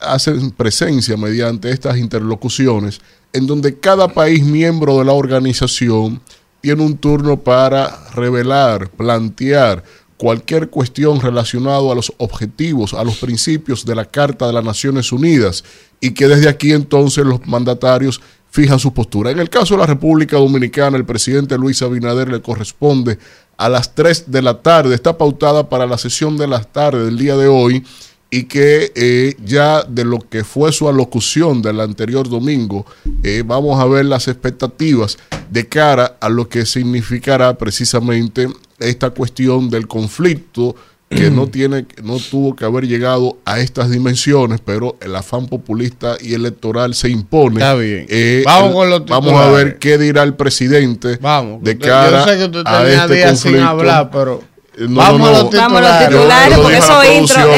hacen 0.00 0.50
presencia 0.50 1.16
mediante 1.16 1.70
estas 1.70 1.98
interlocuciones 1.98 3.00
en 3.32 3.46
donde 3.46 3.78
cada 3.78 4.08
país 4.08 4.42
miembro 4.44 4.98
de 4.98 5.04
la 5.04 5.12
organización 5.12 6.20
tiene 6.64 6.82
un 6.82 6.96
turno 6.96 7.40
para 7.40 8.08
revelar, 8.14 8.88
plantear 8.88 9.84
cualquier 10.16 10.70
cuestión 10.70 11.20
relacionada 11.20 11.92
a 11.92 11.94
los 11.94 12.10
objetivos, 12.16 12.94
a 12.94 13.04
los 13.04 13.18
principios 13.18 13.84
de 13.84 13.94
la 13.94 14.06
Carta 14.06 14.46
de 14.46 14.54
las 14.54 14.64
Naciones 14.64 15.12
Unidas 15.12 15.62
y 16.00 16.12
que 16.12 16.26
desde 16.26 16.48
aquí 16.48 16.72
entonces 16.72 17.26
los 17.26 17.46
mandatarios 17.46 18.22
fijan 18.50 18.78
su 18.78 18.94
postura. 18.94 19.30
En 19.30 19.40
el 19.40 19.50
caso 19.50 19.74
de 19.74 19.80
la 19.80 19.86
República 19.86 20.38
Dominicana, 20.38 20.96
el 20.96 21.04
presidente 21.04 21.58
Luis 21.58 21.82
Abinader 21.82 22.30
le 22.30 22.40
corresponde 22.40 23.18
a 23.58 23.68
las 23.68 23.94
3 23.94 24.30
de 24.30 24.40
la 24.40 24.62
tarde, 24.62 24.94
está 24.94 25.18
pautada 25.18 25.68
para 25.68 25.86
la 25.86 25.98
sesión 25.98 26.38
de 26.38 26.46
las 26.46 26.72
tardes 26.72 27.04
del 27.04 27.18
día 27.18 27.36
de 27.36 27.46
hoy 27.46 27.84
y 28.34 28.46
que 28.46 28.90
eh, 28.96 29.36
ya 29.44 29.84
de 29.84 30.04
lo 30.04 30.18
que 30.18 30.42
fue 30.42 30.72
su 30.72 30.88
alocución 30.88 31.62
del 31.62 31.78
anterior 31.78 32.28
domingo, 32.28 32.84
eh, 33.22 33.44
vamos 33.46 33.78
a 33.78 33.86
ver 33.86 34.06
las 34.06 34.26
expectativas 34.26 35.18
de 35.50 35.68
cara 35.68 36.16
a 36.20 36.28
lo 36.28 36.48
que 36.48 36.66
significará 36.66 37.56
precisamente 37.56 38.48
esta 38.80 39.10
cuestión 39.10 39.70
del 39.70 39.86
conflicto 39.86 40.74
que 41.08 41.30
no 41.30 41.46
tiene, 41.50 41.86
no 42.02 42.16
tuvo 42.18 42.56
que 42.56 42.64
haber 42.64 42.88
llegado 42.88 43.38
a 43.44 43.60
estas 43.60 43.88
dimensiones, 43.88 44.60
pero 44.64 44.96
el 45.00 45.14
afán 45.14 45.46
populista 45.46 46.16
y 46.20 46.34
electoral 46.34 46.96
se 46.96 47.10
impone. 47.10 47.60
Está 47.60 47.74
bien. 47.76 48.04
Eh, 48.08 48.42
vamos 48.44 48.74
con 48.74 48.90
los 48.90 49.06
vamos 49.06 49.32
a 49.34 49.48
ver 49.52 49.78
qué 49.78 49.96
dirá 49.96 50.24
el 50.24 50.34
presidente 50.34 51.18
Vamos. 51.20 51.62
de 51.62 51.78
cara 51.78 52.26
yo 52.26 52.32
sé 52.32 52.38
que 52.38 52.44
usted 52.46 52.62
a 52.66 52.84
este 52.84 53.14
días 53.14 53.38
sin 53.38 53.58
hablar, 53.58 54.10
pero 54.10 54.42
no, 54.78 54.96
vamos 54.96 55.20
no, 55.20 55.26
a 55.26 55.30
no. 55.30 55.42
los 55.44 55.50
Vamos 55.54 55.82
a 55.82 56.00
los 56.00 56.08
titulares. 56.08 56.58
porque 56.58 56.76
esos 56.78 57.04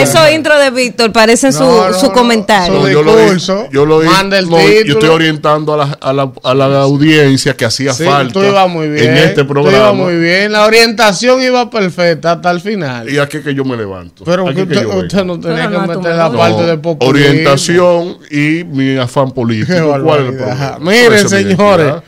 esos 0.03 0.31
intros 0.33 0.59
de 0.61 0.71
Víctor 0.71 1.13
parecen 1.13 1.53
su, 1.53 1.65
su 1.99 2.11
comentario. 2.13 2.81
Su 2.83 2.89
yo 2.89 3.03
lo, 3.03 3.17
discurso, 3.17 3.69
yo 3.73 3.87
lo 3.87 4.01
manda 4.03 4.39
el 4.39 4.49
no, 4.51 4.59
yo 4.61 4.95
estoy 4.95 5.09
orientando 5.09 5.75
a 5.75 5.77
la, 5.79 5.99
a 6.01 6.13
la, 6.13 6.31
a 6.43 6.55
la 6.55 6.81
audiencia 6.83 7.55
que 7.57 7.65
hacía 7.65 7.93
Sí, 7.93 8.05
falta 8.05 8.67
muy 8.67 8.89
bien. 8.89 9.11
en 9.11 9.17
este 9.17 9.43
Tú 9.43 9.49
programa. 9.49 9.77
ibas 9.79 9.95
muy 9.95 10.17
bien. 10.17 10.53
La 10.53 10.65
orientación 10.67 11.41
iba 11.43 11.71
perfecta 11.71 12.33
hasta 12.33 12.51
el 12.51 12.61
final. 12.61 13.09
¿Y 13.09 13.19
aquí 13.19 13.41
que 13.41 13.55
yo 13.55 13.65
me 13.65 13.77
levanto? 13.77 14.25
pero 14.25 14.47
Aquí 14.49 14.57
que 14.67 14.69
que 14.69 14.79
usted, 14.87 14.97
usted 14.97 15.25
no 15.25 15.41
tenía 15.41 15.71
que 15.71 15.79
meter 15.79 15.99
me- 15.99 16.09
la 16.11 16.29
No, 16.29 16.37
parte 16.39 16.63
de 16.65 16.79
populismo. 16.79 17.29
Orientación 17.31 18.19
y 18.31 18.65
mi 18.65 18.97
afán 18.99 19.31
político. 19.31 19.73
Qué 19.73 20.01
¿Cuál 20.03 20.27
es 20.27 20.41
el? 20.41 20.81
Miren, 20.83 21.29
señores, 21.29 21.87
identidad. 21.87 22.03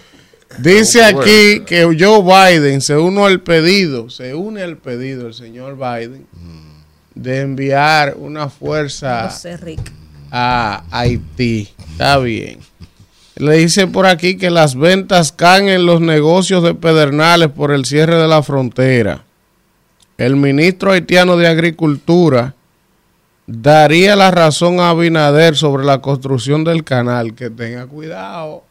Dice 0.59 1.05
aquí 1.05 1.61
que 1.67 1.85
Joe 1.99 2.23
Biden 2.23 2.81
se 2.81 2.97
une 2.97 3.25
al 3.25 3.41
pedido, 3.41 4.11
se 4.11 4.35
une 4.35 4.63
al 4.63 4.77
pedido 4.77 5.27
el 5.27 5.35
señor 5.35 5.77
Biden 5.77 6.27
de 7.15 7.41
enviar 7.41 8.15
una 8.17 8.49
fuerza 8.49 9.29
a 10.31 10.85
Haití. 10.91 11.69
Está 11.93 12.19
bien. 12.19 12.61
Le 13.37 13.57
dice 13.59 13.87
por 13.87 14.07
aquí 14.07 14.37
que 14.37 14.51
las 14.51 14.75
ventas 14.75 15.33
caen 15.33 15.69
en 15.69 15.87
los 15.87 16.01
negocios 16.01 16.63
de 16.63 16.75
Pedernales 16.75 17.49
por 17.49 17.73
el 17.73 17.85
cierre 17.85 18.17
de 18.17 18.29
la 18.29 18.43
frontera. 18.43 19.25
El 20.17 20.35
ministro 20.35 20.91
haitiano 20.91 21.37
de 21.37 21.47
Agricultura 21.47 22.55
daría 23.47 24.17
la 24.17 24.33
razón 24.33 24.81
a 24.81 24.91
Abinader 24.91 25.57
sobre 25.57 25.85
la 25.85 26.01
construcción 26.01 26.65
del 26.65 26.83
canal. 26.83 27.35
Que 27.35 27.49
tenga 27.51 27.87
cuidado. 27.87 28.65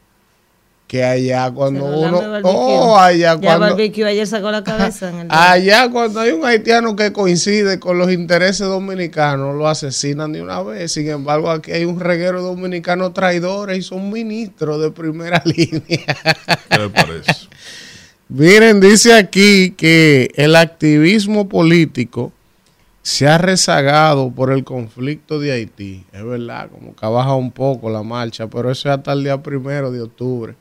Que 0.87 1.03
allá 1.03 1.51
cuando 1.51 1.83
uno... 1.83 2.41
Oh, 2.43 2.97
allá 2.97 3.35
Ya 3.35 3.39
cuando... 3.39 3.67
Barbecue 3.67 4.05
ayer 4.05 4.25
sacó 4.25 4.51
la 4.51 4.63
cabeza 4.63 5.09
en 5.09 5.19
el 5.19 5.27
Allá 5.29 5.89
cuando 5.89 6.21
hay 6.21 6.31
un 6.31 6.45
haitiano 6.45 6.95
que 6.95 7.11
coincide 7.11 7.77
con 7.77 7.97
los 7.97 8.09
intereses 8.11 8.65
dominicanos, 8.65 9.55
lo 9.55 9.67
asesinan 9.67 10.31
de 10.31 10.41
una 10.41 10.61
vez. 10.63 10.93
Sin 10.93 11.09
embargo, 11.09 11.51
aquí 11.51 11.73
hay 11.73 11.83
un 11.83 11.99
reguero 11.99 12.41
de 12.41 12.47
dominicanos 12.47 13.13
traidores 13.13 13.77
y 13.77 13.81
son 13.81 14.09
ministros 14.09 14.81
de 14.81 14.91
primera 14.91 15.41
línea. 15.45 15.81
¿Qué 16.69 16.77
le 16.77 16.89
parece? 16.89 17.47
Miren, 18.29 18.79
dice 18.79 19.13
aquí 19.13 19.71
que 19.71 20.31
el 20.35 20.55
activismo 20.55 21.49
político 21.49 22.31
se 23.01 23.25
ha 23.25 23.37
rezagado 23.37 24.31
por 24.31 24.51
el 24.51 24.65
conflicto 24.65 25.39
de 25.39 25.53
Haití. 25.53 26.03
Es 26.11 26.25
verdad, 26.25 26.69
como 26.69 26.93
que 26.93 27.05
ha 27.05 27.09
bajado 27.09 27.37
un 27.37 27.51
poco 27.51 27.89
la 27.89 28.03
marcha, 28.03 28.47
pero 28.47 28.69
eso 28.69 28.89
es 28.89 28.97
hasta 28.97 29.13
el 29.13 29.23
día 29.23 29.41
primero 29.41 29.91
de 29.91 30.01
octubre. 30.01 30.55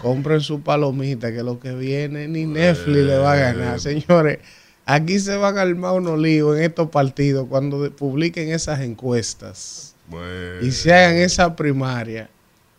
Compren 0.00 0.40
su 0.40 0.60
palomita, 0.60 1.32
que 1.32 1.42
lo 1.42 1.58
que 1.58 1.74
viene 1.74 2.28
ni 2.28 2.46
Netflix 2.46 3.04
le 3.04 3.18
va 3.18 3.32
a 3.32 3.36
ganar. 3.36 3.80
Señores, 3.80 4.38
aquí 4.86 5.18
se 5.18 5.36
van 5.36 5.58
a 5.58 5.62
armar 5.62 5.94
unos 5.94 6.18
líos 6.18 6.56
en 6.56 6.64
estos 6.64 6.90
partidos 6.90 7.46
cuando 7.48 7.90
publiquen 7.92 8.52
esas 8.52 8.80
encuestas 8.80 9.94
Bueno, 10.08 10.60
y 10.62 10.70
se 10.70 10.94
hagan 10.94 11.16
esa 11.16 11.56
primaria, 11.56 12.30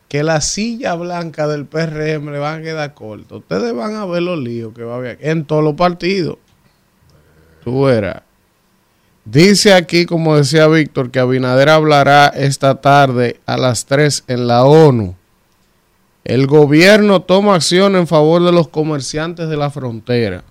que 0.08 0.24
la 0.24 0.40
silla 0.40 0.96
blanca 0.96 1.48
del 1.48 1.66
PRM 1.66 2.32
le 2.32 2.40
van 2.40 2.62
a 2.62 2.64
quedar 2.64 2.94
corta. 2.94 3.36
Ustedes 3.36 3.74
van 3.74 3.96
a 3.96 4.06
ver 4.06 4.24
los 4.24 4.40
líos 4.40 4.74
que 4.74 4.84
va 4.84 4.94
a 4.94 4.98
haber 4.98 5.18
en 5.22 5.46
todos 5.46 5.64
los 5.64 5.74
partidos. 5.74 6.38
Tú 7.64 7.84
verás. 7.84 8.22
Dice 9.26 9.74
aquí, 9.74 10.06
como 10.06 10.38
decía 10.38 10.68
Víctor, 10.68 11.10
que 11.10 11.20
Abinader 11.20 11.70
hablará 11.70 12.28
esta 12.28 12.80
tarde 12.80 13.40
a 13.48 13.58
las 13.58 13.88
3 13.88 14.26
en 14.28 14.46
la 14.46 14.64
ONU. 14.64 15.16
El 16.26 16.48
gobierno 16.48 17.22
toma 17.22 17.54
acción 17.54 17.96
en 17.96 18.08
favor 18.08 18.44
de 18.44 18.52
los 18.52 18.68
comerciantes 18.68 19.48
de 19.48 19.58
la 19.58 19.70
frontera. 19.70 20.44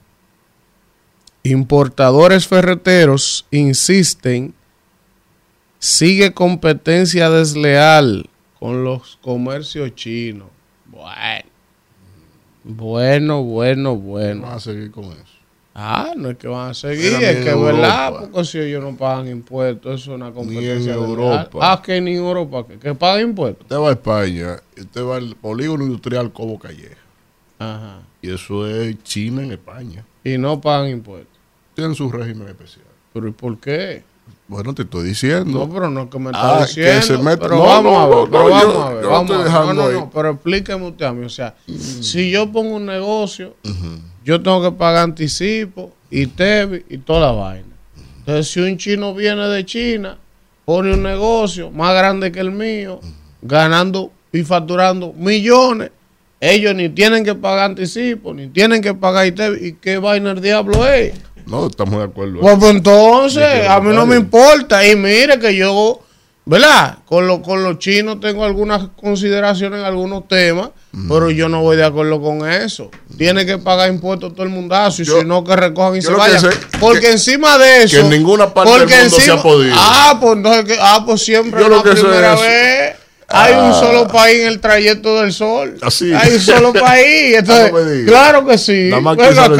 Importadores 1.42 2.46
ferreteros 2.46 3.44
insisten 3.50 4.54
sigue 5.80 6.32
competencia 6.32 7.28
desleal 7.28 8.30
con 8.60 8.84
los 8.84 9.18
comercios 9.20 9.94
chinos. 9.96 10.48
Bueno, 10.86 11.50
bueno, 12.62 13.42
bueno, 13.42 13.96
bueno. 13.96 14.42
vamos 14.42 14.56
a 14.56 14.70
seguir 14.70 14.92
con 14.92 15.06
eso. 15.06 15.33
Ah, 15.76 16.12
no 16.16 16.30
es 16.30 16.38
que 16.38 16.46
van 16.46 16.70
a 16.70 16.74
seguir, 16.74 17.06
es 17.06 17.12
ni 17.14 17.18
que 17.18 17.30
es 17.30 17.46
en 17.48 17.64
verdad, 17.64 18.08
Europa. 18.08 18.28
porque 18.30 18.44
si 18.48 18.58
ellos 18.60 18.82
no 18.84 18.96
pagan 18.96 19.26
impuestos, 19.28 20.00
eso 20.00 20.12
es 20.12 20.16
una 20.16 20.30
competencia 20.30 20.72
en 20.72 20.78
desleal. 20.78 20.98
Europa. 21.00 21.58
Ah, 21.60 21.82
que 21.84 22.00
ni 22.00 22.12
en 22.12 22.18
Europa, 22.18 22.64
que, 22.66 22.78
que 22.78 22.94
pagan 22.94 23.30
impuestos. 23.30 23.62
Usted 23.62 23.76
va 23.76 23.88
a 23.88 23.92
España, 23.92 24.56
usted 24.78 25.04
va 25.04 25.16
al 25.16 25.34
polígono 25.34 25.84
industrial 25.84 26.32
Cobo 26.32 26.60
Calleja. 26.60 26.96
Ajá. 27.58 28.02
Y 28.22 28.30
eso 28.32 28.66
es 28.68 29.02
China 29.02 29.42
en 29.42 29.50
España. 29.52 30.04
Y 30.22 30.38
no 30.38 30.60
pagan 30.60 30.90
impuestos. 30.90 31.36
Tienen 31.74 31.96
su 31.96 32.08
régimen 32.10 32.46
especial. 32.48 32.86
¿Pero 33.12 33.28
y 33.28 33.32
por 33.32 33.58
qué? 33.58 34.04
Bueno, 34.46 34.74
te 34.74 34.82
estoy 34.82 35.08
diciendo. 35.08 35.66
No, 35.66 35.72
pero 35.72 35.88
no 35.90 36.02
es 36.02 36.10
que 36.10 36.18
me 36.18 36.26
está 36.30 36.56
Ah, 36.56 36.66
que 36.66 36.66
diciendo. 36.66 37.02
se 37.02 37.18
mete- 37.18 37.38
Pero 37.42 37.56
no, 37.56 37.62
vamos 37.62 37.92
no, 37.92 37.98
a 37.98 38.06
ver, 38.06 38.16
no, 38.16 38.30
pero 38.30 38.42
no, 38.44 38.50
vamos 38.50 38.76
a 38.76 38.90
ver. 38.94 39.06
Vamos 39.06 39.30
a 39.30 39.34
no, 39.64 39.72
no, 39.74 39.90
no, 39.90 40.10
pero 40.10 40.30
explíqueme 40.32 40.86
usted 40.88 41.06
a 41.06 41.12
mí. 41.12 41.24
O 41.24 41.30
sea, 41.30 41.54
si 41.66 42.30
yo 42.30 42.52
pongo 42.52 42.76
un 42.76 42.84
negocio, 42.86 43.56
yo 44.24 44.42
tengo 44.42 44.62
que 44.62 44.72
pagar 44.76 45.04
anticipo 45.04 45.92
y 46.10 46.26
TEBI 46.26 46.84
y 46.90 46.98
toda 46.98 47.20
la 47.20 47.32
vaina. 47.32 47.68
Entonces, 48.18 48.48
si 48.52 48.60
un 48.60 48.76
chino 48.76 49.14
viene 49.14 49.46
de 49.48 49.64
China, 49.64 50.18
pone 50.66 50.92
un 50.92 51.02
negocio 51.02 51.70
más 51.70 51.94
grande 51.94 52.30
que 52.30 52.40
el 52.40 52.50
mío, 52.50 53.00
ganando 53.42 54.12
y 54.32 54.42
facturando 54.42 55.12
millones, 55.14 55.90
ellos 56.40 56.74
ni 56.74 56.90
tienen 56.90 57.24
que 57.24 57.34
pagar 57.34 57.70
anticipo, 57.70 58.34
ni 58.34 58.48
tienen 58.48 58.82
que 58.82 58.92
pagar 58.94 59.26
ITEBI. 59.26 59.66
¿Y 59.68 59.72
qué 59.74 59.96
vaina 59.98 60.32
el 60.32 60.40
diablo 60.42 60.86
es? 60.86 61.14
No, 61.46 61.66
estamos 61.66 61.98
de 61.98 62.04
acuerdo. 62.04 62.40
Pues, 62.40 62.56
pues, 62.58 62.70
entonces, 62.70 63.68
a 63.68 63.80
mí 63.80 63.94
no 63.94 64.06
me 64.06 64.16
importa. 64.16 64.86
Y 64.86 64.96
mire 64.96 65.38
que 65.38 65.54
yo, 65.54 66.00
¿verdad? 66.46 66.98
Con, 67.04 67.26
lo, 67.26 67.42
con 67.42 67.62
los 67.62 67.78
chinos 67.78 68.18
tengo 68.20 68.44
algunas 68.44 68.88
consideraciones 68.96 69.80
en 69.80 69.84
algunos 69.86 70.26
temas, 70.28 70.70
pero 71.08 71.30
yo 71.30 71.48
no 71.48 71.60
voy 71.62 71.76
de 71.76 71.84
acuerdo 71.84 72.20
con 72.22 72.48
eso. 72.50 72.90
Tiene 73.18 73.44
que 73.44 73.58
pagar 73.58 73.90
impuestos 73.90 74.32
todo 74.32 74.44
el 74.44 74.48
mundazo 74.48 75.02
y 75.02 75.04
Yo- 75.04 75.20
si 75.20 75.26
no, 75.26 75.44
que 75.44 75.54
recojan 75.56 75.96
y 75.96 76.02
se 76.02 76.12
vayan. 76.12 76.40
sé 76.40 76.48
Porque 76.80 77.00
que- 77.00 77.12
encima 77.12 77.58
de 77.58 77.82
eso. 77.84 77.96
que 77.96 78.02
en 78.04 78.10
ninguna 78.10 78.52
parte 78.54 78.72
del 78.72 78.88
mundo 78.88 79.16
se 79.20 79.30
ha 79.30 79.42
podido. 79.42 79.74
Ah, 79.78 80.16
pues 80.20 80.32
entonces, 80.36 80.78
ah, 80.80 81.02
pues 81.06 81.22
siempre 81.22 81.60
Yo 81.60 81.66
es 81.66 81.70
lo 81.70 81.76
la 81.76 81.82
que 81.82 81.96
sé 81.96 82.02
primera 82.02 82.34
es- 82.34 82.40
vez. 82.40 82.96
Hay 83.34 83.54
un 83.54 83.70
Ah. 83.70 83.72
solo 83.74 84.06
país 84.08 84.40
en 84.40 84.48
el 84.48 84.60
trayecto 84.60 85.20
del 85.20 85.32
sol. 85.32 85.76
Así. 85.82 86.12
Hay 86.14 86.32
un 86.34 86.40
solo 86.40 86.72
país. 86.72 87.36
Entonces, 87.36 87.72
No 87.72 87.78
me 87.78 87.92
digas. 87.92 88.10
claro 88.10 88.46
que 88.46 88.58
sí. 88.58 88.90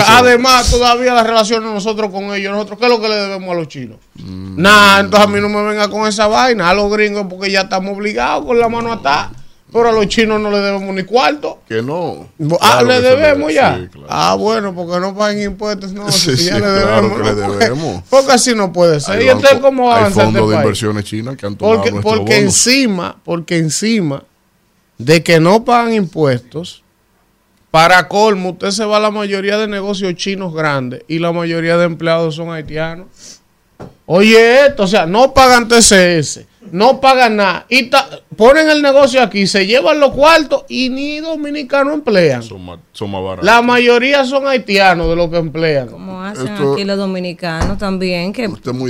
Además, 0.07 0.71
todavía 0.71 1.15
las 1.15 1.27
relaciones 1.27 1.71
nosotros 1.71 2.11
con 2.11 2.33
ellos, 2.35 2.53
nosotros, 2.53 2.79
¿qué 2.79 2.85
es 2.87 2.91
lo 2.91 3.01
que 3.01 3.09
le 3.09 3.17
debemos 3.17 3.51
a 3.51 3.55
los 3.59 3.69
chinos? 3.69 3.97
Mm. 4.15 4.61
Nada, 4.63 5.01
entonces 5.01 5.29
a 5.29 5.31
mí 5.31 5.41
no 5.41 5.49
me 5.49 5.63
venga 5.63 5.89
con 5.89 6.07
esa 6.09 6.27
vaina, 6.29 6.71
a 6.71 6.75
los 6.75 6.91
gringos, 6.93 7.27
porque 7.29 7.51
ya 7.51 7.63
estamos 7.63 7.97
obligados 7.97 8.45
con 8.47 8.59
la 8.59 8.69
mano 8.69 8.93
atada. 8.93 9.33
Pero 9.75 9.89
a 9.89 9.93
los 9.93 10.07
chinos 10.07 10.41
no 10.41 10.51
le 10.53 10.59
debemos 10.59 10.95
ni 10.95 11.03
cuarto. 11.03 11.59
Que 11.69 11.83
no. 11.83 12.29
ah, 12.61 12.79
Claro 12.81 12.87
le 12.87 12.95
que 12.95 13.01
debemos 13.03 13.49
le- 13.49 13.55
ya. 13.55 13.77
sí, 13.77 13.89
claro. 13.89 14.07
Ah, 14.09 14.35
bueno, 14.39 14.73
porque 14.75 15.01
no 15.01 15.15
pagan 15.17 15.43
impuestos, 15.43 15.93
no, 15.93 16.11
Sí, 16.13 16.37
si 16.37 16.45
ya 16.47 16.55
sí, 16.55 16.61
le 16.61 16.61
claro 16.61 16.77
debemos. 16.79 17.19
que 17.19 17.25
le 17.25 17.35
no 17.41 17.47
puede- 17.49 17.59
debemos. 17.59 18.03
Porque 18.09 18.33
así 18.33 18.55
no 18.55 18.73
puede 18.73 19.01
ser. 19.01 19.17
Hay 19.19 19.25
¿Y 19.25 19.29
entonces 19.29 19.51
banco- 19.55 19.67
cómo 19.67 19.91
Hay 19.93 19.99
avanzar 19.99 20.11
este 20.11 20.25
fondos 20.25 20.49
de 20.49 20.55
país? 20.55 20.65
inversiones 20.65 21.05
chinas 21.05 21.37
que 21.37 21.47
han 21.47 21.57
tomado 21.57 21.77
Porque, 21.83 21.91
porque 22.01 22.19
bonos. 22.19 22.31
encima, 22.35 23.17
porque 23.25 23.59
encima 23.59 24.23
de 24.97 25.23
que 25.25 25.41
no 25.41 25.65
pagan 25.65 25.93
impuestos, 25.93 26.85
para 27.73 28.07
colmo, 28.07 28.51
usted 28.51 28.71
se 28.71 28.85
va 28.85 28.99
a 28.99 29.01
la 29.01 29.11
mayoría 29.11 29.59
de 29.59 29.67
negocios 29.67 30.15
chinos 30.15 30.55
grandes 30.55 31.03
y 31.09 31.19
la 31.19 31.33
mayoría 31.33 31.77
de 31.77 31.87
empleados 31.87 32.37
son 32.37 32.53
haitianos. 32.53 33.09
Oye, 34.07 34.67
esto, 34.67 34.85
o 34.85 34.87
sea, 34.87 35.07
no 35.07 35.35
pagan 35.35 35.67
TCS, 35.67 36.47
no 36.73 37.01
pagan 37.01 37.37
nada. 37.37 37.67
Y 37.69 37.85
ta- 37.85 38.09
ponen 38.37 38.69
el 38.69 38.83
negocio 38.83 39.23
aquí, 39.23 39.47
se 39.47 39.67
llevan 39.67 40.01
los 40.01 40.13
cuartos 40.13 40.65
y 40.69 40.89
ni 40.89 41.21
dominicanos 41.21 41.95
emplean. 41.95 42.43
Son 42.43 42.65
más, 42.65 42.79
son 42.93 43.11
más 43.11 43.23
baratos. 43.23 43.45
La 43.45 43.63
mayoría 43.63 44.25
son 44.25 44.47
haitianos 44.47 45.09
de 45.09 45.17
los 45.17 45.31
que 45.31 45.37
emplean. 45.37 45.89
¿Cómo 45.89 46.23
hacen 46.23 46.49
aquí 46.49 46.85
los 46.85 46.97
dominicanos 46.97 47.79
también, 47.79 48.33
que 48.33 48.49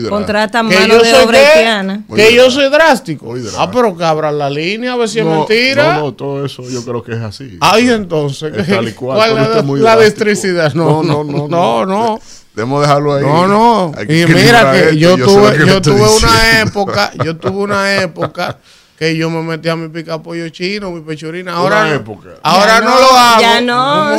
contratan 0.09 0.69
que 0.69 0.78
mano 0.78 0.99
de 0.99 1.14
obra 1.14 1.38
haitiana. 1.38 2.04
Que 2.14 2.35
yo 2.35 2.50
soy 2.50 2.69
drástico. 2.71 3.35
Ah, 3.59 3.71
pero 3.71 3.97
que 3.97 4.04
abran 4.04 4.38
la 4.38 4.50
línea 4.50 4.93
a 4.93 4.97
ver 4.97 5.09
si 5.09 5.21
es 5.21 5.26
mentira. 5.26 5.95
No, 5.95 6.00
no, 6.00 6.14
todo 6.14 6.45
eso 6.45 6.62
yo 6.69 6.85
creo 6.85 7.02
que 7.02 7.12
es 7.12 7.21
así. 7.21 7.59
Ay, 7.61 7.90
entonces, 7.90 8.52
¿cuál 8.97 9.38
es 9.38 9.81
la, 9.81 9.95
electricidad? 9.95 10.75
No, 10.75 11.02
no, 11.02 11.25
no, 11.25 11.49
no, 11.49 11.87
no. 11.87 12.21
Debemos 12.54 12.82
dejarlo 12.82 13.14
ahí. 13.14 13.25
No, 13.25 13.49
no. 13.49 13.92
Y 14.08 14.26
mira 14.26 14.73
que 14.73 14.96
yo 14.96 15.16
tuve, 15.16 15.66
yo 15.66 15.82
tuve 15.82 16.08
una 16.08 16.61
época, 16.61 17.11
yo 17.25 17.37
tuve 17.37 17.56
una 17.56 17.94
época 18.02 18.58
que 18.98 19.16
yo 19.16 19.28
me 19.28 19.42
metí 19.42 19.68
a 19.68 19.76
mi 19.76 19.88
pica 19.88 20.22
pollo 20.22 20.48
chino, 20.50 20.90
mi 20.92 21.00
pechurina. 21.00 21.54
Ahora, 21.54 21.92
época. 21.92 22.30
ahora 22.42 22.80
no, 22.80 22.90
lo 22.90 23.10
hago. 23.10 23.40
Ya 23.40 23.60
no, 23.60 24.16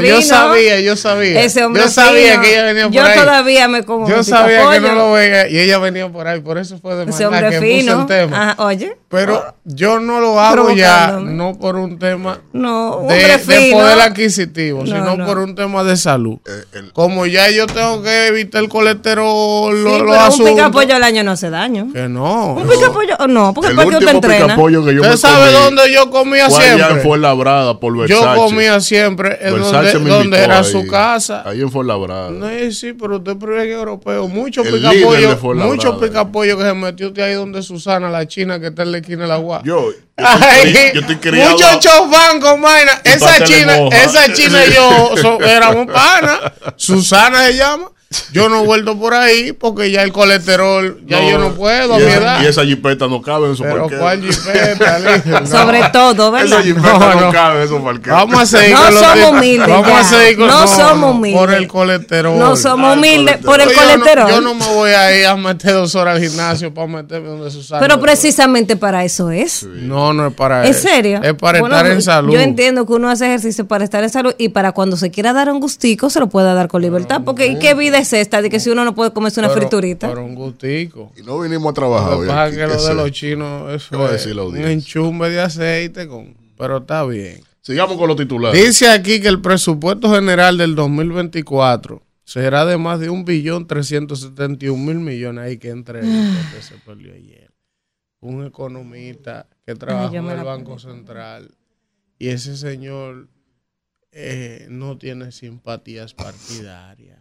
Yo 0.00 0.22
sabía, 0.22 0.80
yo 0.80 0.96
sabía. 0.96 1.42
Ese 1.42 1.64
hombre 1.64 1.82
yo 1.82 1.88
sabía 1.88 2.40
que 2.40 2.52
ella 2.52 2.64
venía 2.64 2.84
por 2.84 2.92
yo 2.94 3.02
ahí. 3.04 3.14
Yo 3.14 3.20
todavía 3.22 3.68
me 3.68 3.82
como 3.84 4.08
Yo 4.08 4.22
sabía 4.24 4.70
que 4.70 4.80
no 4.80 4.94
lo 4.94 5.12
veía 5.12 5.48
y 5.48 5.58
ella 5.58 5.78
venía 5.78 6.10
por 6.10 6.26
ahí. 6.26 6.40
Por 6.40 6.56
eso 6.56 6.78
fue 6.78 6.94
de 6.96 7.10
Ese 7.10 7.26
hombre 7.26 7.50
que 7.50 7.60
fino. 7.60 8.02
el 8.02 8.06
tema. 8.06 8.52
Ajá, 8.52 8.62
oye. 8.64 8.96
Pero 9.08 9.54
yo 9.64 10.00
no 10.00 10.20
lo 10.20 10.40
hago 10.40 10.72
ya, 10.72 11.18
no 11.22 11.56
por 11.56 11.76
un 11.76 11.98
tema 11.98 12.40
no, 12.52 13.02
de, 13.08 13.14
de, 13.16 13.70
poder 13.72 14.00
adquisitivo, 14.00 14.84
sino 14.84 15.24
por 15.24 15.38
un 15.38 15.54
tema 15.54 15.84
de 15.84 15.96
salud. 15.96 16.38
Eh, 16.46 16.90
Como 16.92 17.24
ya 17.26 17.48
yo 17.50 17.66
tengo 17.66 18.02
que 18.02 18.26
evitar 18.26 18.62
el 18.62 18.68
colesterol, 18.68 19.72
sí, 19.76 19.82
lo, 19.82 20.06
pero 20.06 20.34
un 20.34 20.44
pica 20.44 20.70
pollo 20.70 20.96
al 20.96 21.04
año 21.04 21.22
no 21.22 21.30
hace 21.32 21.48
daño. 21.50 21.88
Que 21.92 22.08
no. 22.08 22.54
Un 22.54 22.68
pica 22.68 22.90
pollo, 22.90 23.16
no, 23.28 23.54
porque 23.54 23.70
el 23.70 23.76
para 23.76 24.13
usted 24.14 24.30
entrena. 24.30 24.56
Que 24.56 24.94
yo 24.94 25.02
¿Usted 25.02 25.16
sabe 25.16 25.52
dónde 25.52 25.92
yo 25.92 26.10
comía 26.10 26.48
siempre? 26.50 26.84
Allá 26.84 26.96
en 26.96 27.00
Fuenlabrada, 27.02 27.78
por 27.78 27.96
Versace. 27.96 28.20
Yo 28.20 28.34
comía 28.34 28.80
siempre 28.80 29.38
en 29.40 29.60
donde, 29.60 29.92
donde 29.92 30.38
era 30.38 30.58
ahí, 30.58 30.64
su 30.64 30.86
casa. 30.86 31.42
Ahí 31.46 31.60
en 31.60 31.70
Fuenlabrada. 31.70 32.30
No, 32.30 32.48
sí, 32.70 32.92
pero 32.92 33.16
usted 33.16 33.32
es 33.32 33.38
privilegio 33.38 33.78
europeo. 33.78 34.28
Mucho 34.28 34.62
pica 34.62 34.90
pollo, 35.02 35.54
mucho 35.54 36.00
pica 36.00 36.26
pollo 36.26 36.58
que 36.58 36.64
se 36.64 36.74
metió 36.74 37.08
usted 37.08 37.22
ahí 37.22 37.34
donde 37.34 37.62
Susana, 37.62 38.10
la 38.10 38.26
china 38.26 38.58
que 38.58 38.68
está 38.68 38.82
en 38.82 38.92
la 38.92 38.98
esquina 38.98 39.22
de 39.22 39.28
la. 39.28 39.62
Yo 39.62 39.84
yo, 40.16 40.30
estoy, 41.00 41.16
criado. 41.20 41.52
Muchos 41.52 41.80
chofán 41.80 42.40
con 42.40 42.62
vaina. 42.62 43.00
Esa 43.04 43.44
china, 43.44 43.88
esa 43.88 44.32
china 44.32 44.64
y 44.64 44.72
yo 44.72 45.38
éramos 45.40 45.86
panas. 45.86 46.40
Susana 46.76 47.46
se 47.46 47.56
llama. 47.56 47.90
Yo 48.32 48.48
no 48.48 48.62
he 48.62 48.66
vuelto 48.66 48.98
por 48.98 49.14
ahí 49.14 49.52
porque 49.52 49.90
ya 49.90 50.02
el 50.02 50.12
colesterol, 50.12 51.00
ya 51.06 51.22
yo 51.28 51.38
no 51.38 51.52
puedo 51.54 51.94
a 51.94 51.98
mi 51.98 52.04
edad. 52.04 52.42
Y 52.42 52.46
esa 52.46 52.64
jipeta 52.64 53.06
no 53.06 53.22
cabe 53.22 53.48
en 53.48 53.56
su 53.56 53.62
Pero 53.62 53.88
¿cuál 53.98 54.22
jipeta? 54.22 55.46
Sobre 55.46 55.82
todo, 55.92 56.30
¿verdad? 56.30 56.60
Esa 56.60 56.62
jipeta 56.62 57.14
no, 57.14 57.32
cabe 57.32 57.62
en 57.62 57.68
su 57.68 57.82
parqueo. 57.82 58.14
Vamos 58.14 58.40
a 58.40 58.46
seguir 58.46 58.74
no 58.74 58.82
con 58.82 58.92
somos 58.94 59.30
humildes. 59.30 59.68
Vamos 59.68 59.90
a 59.90 60.04
seguir 60.04 60.38
con 60.38 60.46
No 60.48 60.66
somos 60.66 61.10
humildes. 61.10 61.40
Por 61.40 61.54
el 61.54 61.68
colesterol. 61.68 62.38
No 62.38 62.56
somos 62.56 62.96
humildes 62.96 63.38
por 63.38 63.60
el 63.60 63.72
colesterol. 63.72 64.30
Yo 64.30 64.40
no, 64.40 64.54
me 64.54 64.66
voy 64.66 64.90
a 64.90 65.18
ir 65.18 65.26
a 65.26 65.36
meter 65.36 65.72
dos 65.72 65.94
horas 65.94 66.16
al 66.16 66.22
gimnasio 66.22 66.72
para 66.72 66.86
meterme 66.86 67.28
donde 67.28 67.50
Susana. 67.50 67.80
Pero 67.80 68.00
precisamente 68.00 68.76
para 68.76 69.04
eso 69.04 69.30
es. 69.30 69.62
No, 69.64 70.12
no 70.12 70.28
es 70.28 70.34
para 70.34 70.64
eso. 70.64 70.70
¿Es 70.70 70.82
serio? 70.82 71.20
Es 71.22 71.34
para 71.34 71.58
estar 71.58 71.86
en 71.86 72.02
salud. 72.02 72.32
Yo 72.32 72.40
entiendo 72.40 72.86
que 72.86 72.92
uno 72.92 73.10
hace 73.10 73.26
ejercicio 73.26 73.66
para 73.66 73.84
estar 73.84 74.02
en 74.02 74.10
salud 74.10 74.34
y 74.38 74.50
para 74.50 74.72
cuando 74.72 74.96
se 74.96 75.10
quiera 75.10 75.32
dar 75.32 75.50
un 75.50 75.60
gustico 75.60 76.10
se 76.10 76.20
lo 76.20 76.28
pueda 76.28 76.54
dar 76.54 76.68
con 76.68 76.82
libertad. 76.82 77.22
Porque 77.24 77.58
¿qué 77.58 77.74
vida 77.74 77.98
es 77.98 78.03
esta 78.12 78.42
de 78.42 78.50
que 78.50 78.60
si 78.60 78.70
uno 78.70 78.84
no 78.84 78.94
puede 78.94 79.12
comerse 79.12 79.40
una 79.40 79.50
friturita. 79.50 80.08
Pero 80.08 80.24
un 80.24 80.34
gustico. 80.34 81.12
Y 81.16 81.22
no 81.22 81.40
vinimos 81.40 81.70
a 81.70 81.74
trabajar. 81.74 82.18
Lo 82.18 82.50
que 82.50 82.56
que 82.56 82.66
lo 82.66 82.82
de 82.82 82.94
los 82.94 83.10
chinos 83.12 83.72
es 83.72 83.90
un 83.90 84.56
enchumbe 84.56 85.30
de 85.30 85.40
aceite, 85.40 86.06
con, 86.06 86.36
pero 86.56 86.78
está 86.78 87.04
bien. 87.04 87.40
Sigamos 87.60 87.96
con 87.96 88.08
los 88.08 88.16
titulares. 88.16 88.62
Dice 88.62 88.90
aquí 88.90 89.20
que 89.20 89.28
el 89.28 89.40
presupuesto 89.40 90.12
general 90.12 90.58
del 90.58 90.74
2024 90.74 92.02
será 92.24 92.66
de 92.66 92.76
más 92.76 93.00
de 93.00 93.08
un 93.08 93.24
billón 93.24 93.66
trescientos 93.66 94.20
setenta 94.20 94.66
mil 94.66 94.96
millones. 94.96 95.44
Ahí 95.44 95.56
que 95.56 95.70
entre 95.70 96.00
que 96.00 96.62
se 96.62 96.74
perdió 96.84 97.14
ayer. 97.14 97.50
Un 98.20 98.44
economista 98.46 99.46
que 99.64 99.74
trabajó 99.74 100.14
en 100.14 100.30
el 100.30 100.44
Banco 100.44 100.78
Central 100.78 101.54
y 102.18 102.28
ese 102.28 102.56
señor 102.56 103.28
eh, 104.12 104.66
no 104.70 104.96
tiene 104.96 105.32
simpatías 105.32 106.14
partidarias. 106.14 107.18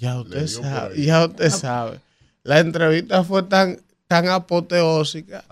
Ya 0.00 0.18
usted 0.18 0.46
sabe, 0.46 1.02
ya 1.02 1.26
usted 1.26 1.50
sabe. 1.50 2.00
La 2.42 2.58
entrevista 2.58 3.22
fue 3.22 3.42
tan, 3.42 3.78
tan 4.08 4.28
apoteósica 4.28 5.44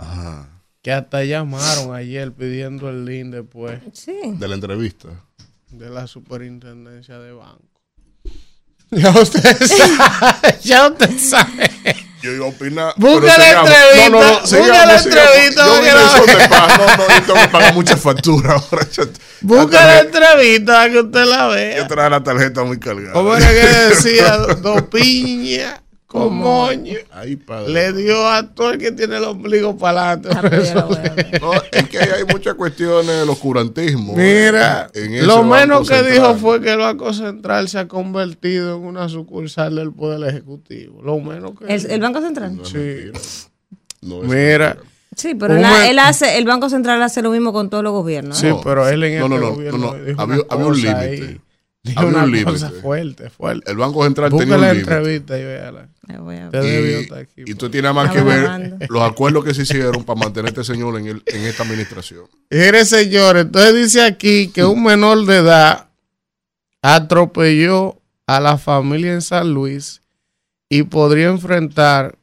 que 0.81 0.91
hasta 0.91 1.23
llamaron 1.23 1.95
ayer 1.95 2.33
pidiendo 2.33 2.89
el 2.89 3.05
link 3.05 3.27
después. 3.27 3.79
De 4.07 4.49
la 4.49 4.55
entrevista. 4.55 5.09
De 5.71 5.91
la 5.91 6.07
superintendencia 6.07 7.19
de 7.19 7.33
banco. 7.33 7.63
Ya 8.91 9.11
usted 9.11 9.67
sabe, 9.67 10.59
ya 10.63 10.89
usted 10.89 11.19
sabe. 11.19 12.08
Yo 12.23 12.33
iba 12.33 12.47
a 12.47 12.49
opinar. 12.49 12.95
Busca 12.97 13.39
la 13.39 13.51
entrevista. 13.51 14.11
No, 14.11 14.21
no, 14.21 14.33
no. 14.33 14.41
Busca 14.41 14.87
la 14.87 14.97
entrevista. 14.97 15.67
Yo, 15.67 15.83
yo, 15.83 16.49
pago, 16.49 16.69
no, 16.77 16.97
no, 16.97 17.09
yo 17.09 17.23
tengo 17.27 17.41
que 17.41 17.49
pagar 17.49 17.75
muchas 17.75 18.01
facturas 18.01 18.63
ahora. 18.71 18.87
Busca 19.41 19.87
la 19.87 20.01
entrevista 20.01 20.91
que 20.91 21.01
usted 21.01 21.25
la 21.25 21.47
vea. 21.49 21.77
Yo 21.79 21.87
traje 21.87 22.11
la 22.11 22.23
tarjeta 22.23 22.65
muy 22.65 22.79
cargada. 22.79 23.13
¿Cómo 23.13 23.35
era 23.37 23.49
que 23.49 23.55
decía? 23.95 24.37
Dos 24.37 24.83
piñas 24.83 25.81
con 26.09 26.35
moño. 26.37 26.99
Le 27.69 27.93
dio 27.93 28.27
a 28.27 28.49
todo 28.55 28.73
el 28.73 28.79
que 28.79 28.91
tiene 28.93 29.19
el 29.19 29.25
ombligo 29.25 29.77
para 29.77 30.13
adelante. 30.13 31.39
no, 31.41 31.53
es 31.71 31.89
que 31.89 31.99
hay 31.99 32.25
muchas 32.33 32.55
cuestiones 32.55 33.21
del 33.21 33.29
oscurantismo. 33.29 34.15
Mira, 34.17 34.91
lo 35.23 35.45
menos 35.45 35.89
que 35.89 36.03
dijo 36.03 36.35
fue 36.37 36.61
que 36.61 36.73
el 36.73 36.79
Banco 36.79 37.13
Central 37.13 37.69
se 37.69 37.79
ha 37.79 37.87
convertido 37.87 38.79
en 38.79 38.85
una 38.85 39.09
sucursal 39.09 39.77
del 39.77 39.93
Poder 39.93 40.29
Ejecutivo. 40.29 41.03
Lo 41.03 41.21
menos 41.21 41.53
que. 41.59 41.73
¿El, 41.75 42.01
Banco 42.01 42.21
Central? 42.21 42.59
sí. 42.65 43.13
Mira. 44.03 44.79
Sí, 45.15 45.35
pero 45.35 45.57
él 45.57 45.99
hace, 45.99 46.39
el 46.39 46.45
Banco 46.45 46.71
Central 46.71 47.03
hace 47.03 47.23
lo 47.23 47.33
mismo 47.33 47.53
con 47.53 47.69
todos 47.69 47.83
los 47.83 47.93
gobiernos. 47.93 48.39
Sí, 48.39 48.49
pero 48.63 48.89
él 48.89 49.03
en 49.03 49.19
no, 49.19 49.25
este 49.25 49.35
no, 49.35 49.41
no, 49.41 49.51
gobierno 49.51 49.79
no, 49.79 50.23
había, 50.23 50.45
había 50.49 50.67
un 50.67 50.81
límite. 50.81 51.41
Dijo 51.83 52.07
una 52.07 52.25
un 52.25 52.43
cosa 52.45 52.71
fuerte, 52.71 53.31
fuerte. 53.31 53.71
El 53.71 53.77
Banco 53.77 54.05
Central 54.05 54.31
tenía 54.37 54.57
un 54.57 54.61
la 54.61 54.71
entrevista 54.73 55.39
y 55.39 55.45
véala. 55.45 55.89
Y, 57.37 57.51
y 57.51 57.55
tú 57.55 57.71
tienes 57.71 57.95
más 57.95 58.11
que 58.11 58.21
ver 58.23 58.77
los 58.89 59.03
acuerdos 59.03 59.45
que 59.45 59.55
se 59.55 59.63
hicieron 59.63 60.05
para 60.05 60.21
mantener 60.21 60.47
a 60.47 60.49
este 60.49 60.65
señor 60.65 60.99
en, 60.99 61.07
el, 61.07 61.23
en 61.27 61.45
esta 61.45 61.63
administración. 61.63 62.27
Mire, 62.51 62.85
señor, 62.85 63.37
entonces 63.37 63.75
dice 63.75 64.03
aquí 64.03 64.49
que 64.49 64.65
un 64.65 64.83
menor 64.83 65.25
de 65.27 65.37
edad 65.37 65.89
atropelló 66.83 68.01
a 68.27 68.41
la 68.41 68.59
familia 68.59 69.13
en 69.13 69.23
San 69.23 69.53
Luis 69.53 70.03
y 70.69 70.83
podría 70.85 71.29
enfrentar, 71.29 72.19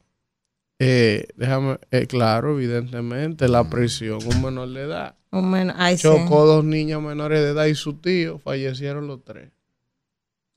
eh, 0.78 1.28
déjame, 1.36 1.78
eh, 1.90 2.06
claro, 2.06 2.56
evidentemente, 2.56 3.48
la 3.48 3.68
prisión, 3.68 4.18
un 4.26 4.42
menor 4.42 4.68
de 4.70 4.82
edad. 4.82 5.14
Un 5.30 5.72
Chocó 5.96 6.46
dos 6.46 6.64
niños 6.64 7.02
menores 7.02 7.40
de 7.40 7.50
edad 7.50 7.66
y 7.66 7.74
su 7.74 7.94
tío, 7.94 8.38
fallecieron 8.38 9.06
los 9.06 9.22
tres. 9.24 9.50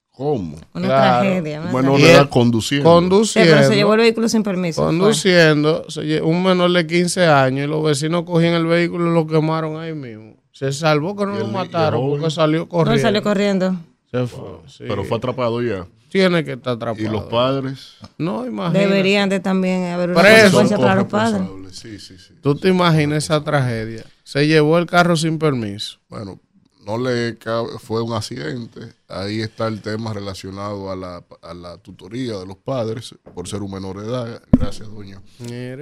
¿Cómo? 0.09 0.57
Una 0.73 0.87
tragedia. 0.87 1.61
Un 1.61 1.73
menor 1.73 2.01
de 2.01 2.11
edad 2.11 2.29
conduciendo. 2.29 2.89
Conduciendo. 2.89 3.55
pero 3.55 3.67
se 3.67 3.75
llevó 3.75 3.93
el 3.93 4.01
vehículo 4.01 4.27
sin 4.27 4.43
permiso. 4.43 4.83
Conduciendo. 4.83 5.85
un 6.23 6.43
menor 6.43 6.71
de 6.73 6.85
15 6.85 7.25
años 7.25 7.65
y 7.65 7.69
los 7.69 7.83
vecinos 7.83 8.23
cogían 8.23 8.53
el 8.53 8.65
vehículo 8.65 9.09
y 9.09 9.13
lo 9.13 9.25
quemaron 9.25 9.79
ahí 9.79 9.93
mismo. 9.93 10.35
Se 10.51 10.73
salvó 10.73 11.15
que 11.15 11.25
no 11.25 11.39
lo 11.39 11.47
mataron 11.47 12.09
porque 12.09 12.29
salió 12.29 12.67
corriendo. 12.67 12.95
No 12.97 13.01
salió 13.01 13.23
corriendo. 13.23 13.75
Se 14.11 14.27
fue, 14.27 14.43
Pero 14.79 15.05
fue 15.05 15.17
atrapado 15.17 15.61
ya. 15.61 15.87
Tiene 16.09 16.43
que 16.43 16.53
estar 16.53 16.73
atrapado. 16.73 17.03
¿Y 17.03 17.07
los 17.07 17.23
padres? 17.25 17.95
No, 18.17 18.45
imagínate. 18.45 18.87
Deberían 18.87 19.29
de 19.29 19.39
también 19.39 19.85
haber 19.85 20.09
una 20.09 20.21
consecuencia 20.21 20.77
para 20.77 20.95
los 20.95 21.05
padres. 21.05 21.41
Sí, 21.71 21.99
sí, 21.99 22.17
sí. 22.17 22.33
Tú 22.41 22.55
te 22.55 22.69
imaginas 22.69 23.25
esa 23.25 23.43
tragedia. 23.43 24.03
Se 24.23 24.47
llevó 24.47 24.77
el 24.77 24.85
carro 24.85 25.15
sin 25.15 25.39
permiso. 25.39 25.99
Bueno, 26.09 26.39
no 26.85 26.97
le 26.97 27.37
fue 27.79 28.01
un 28.01 28.13
accidente. 28.13 28.93
Ahí 29.07 29.41
está 29.41 29.67
el 29.67 29.81
tema 29.81 30.13
relacionado 30.13 30.91
a 30.91 30.95
la, 30.95 31.23
a 31.41 31.53
la 31.53 31.77
tutoría 31.77 32.37
de 32.39 32.45
los 32.47 32.57
padres 32.57 33.13
por 33.35 33.47
ser 33.47 33.61
un 33.61 33.71
menor 33.71 34.01
de 34.01 34.07
edad. 34.07 34.41
Gracias, 34.51 34.89
doña. 34.89 35.21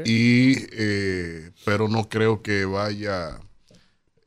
Y, 0.06 0.56
eh, 0.74 1.52
pero 1.64 1.88
no 1.88 2.10
creo 2.10 2.42
que 2.42 2.66
vaya 2.66 3.40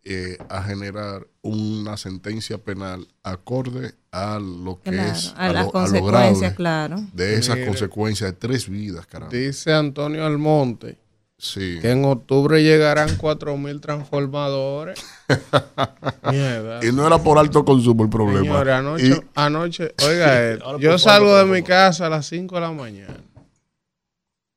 eh, 0.04 0.38
a 0.48 0.62
generar 0.62 1.26
una 1.42 1.96
sentencia 1.96 2.58
penal 2.58 3.06
acorde 3.22 3.94
a 4.12 4.38
lo 4.38 4.80
que 4.80 4.90
es 4.90 5.34
a, 5.36 5.52
las 5.52 5.66
consecuencias, 5.68 6.54
claro. 6.54 6.96
De 7.12 7.34
esas 7.34 7.58
consecuencias 7.66 8.32
de 8.32 8.36
tres 8.36 8.68
vidas, 8.68 9.06
caramba. 9.06 9.36
Dice 9.36 9.72
Antonio 9.72 10.24
Almonte 10.24 10.98
Sí. 11.40 11.78
Que 11.80 11.92
en 11.92 12.04
octubre 12.04 12.62
llegarán 12.62 13.16
4.000 13.16 13.80
transformadores. 13.80 15.02
Y 16.82 16.92
no 16.92 17.06
era 17.06 17.18
por 17.18 17.38
alto 17.38 17.64
consumo 17.64 18.04
el 18.04 18.10
problema. 18.10 18.60
Anoche, 18.60 19.20
anoche 19.34 19.94
oiga, 20.06 20.78
yo 20.78 20.98
salgo 20.98 21.36
de 21.36 21.44
mi 21.44 21.62
casa 21.62 22.06
a 22.06 22.10
las 22.10 22.26
5 22.26 22.54
de 22.56 22.60
la 22.60 22.72
mañana 22.72 23.16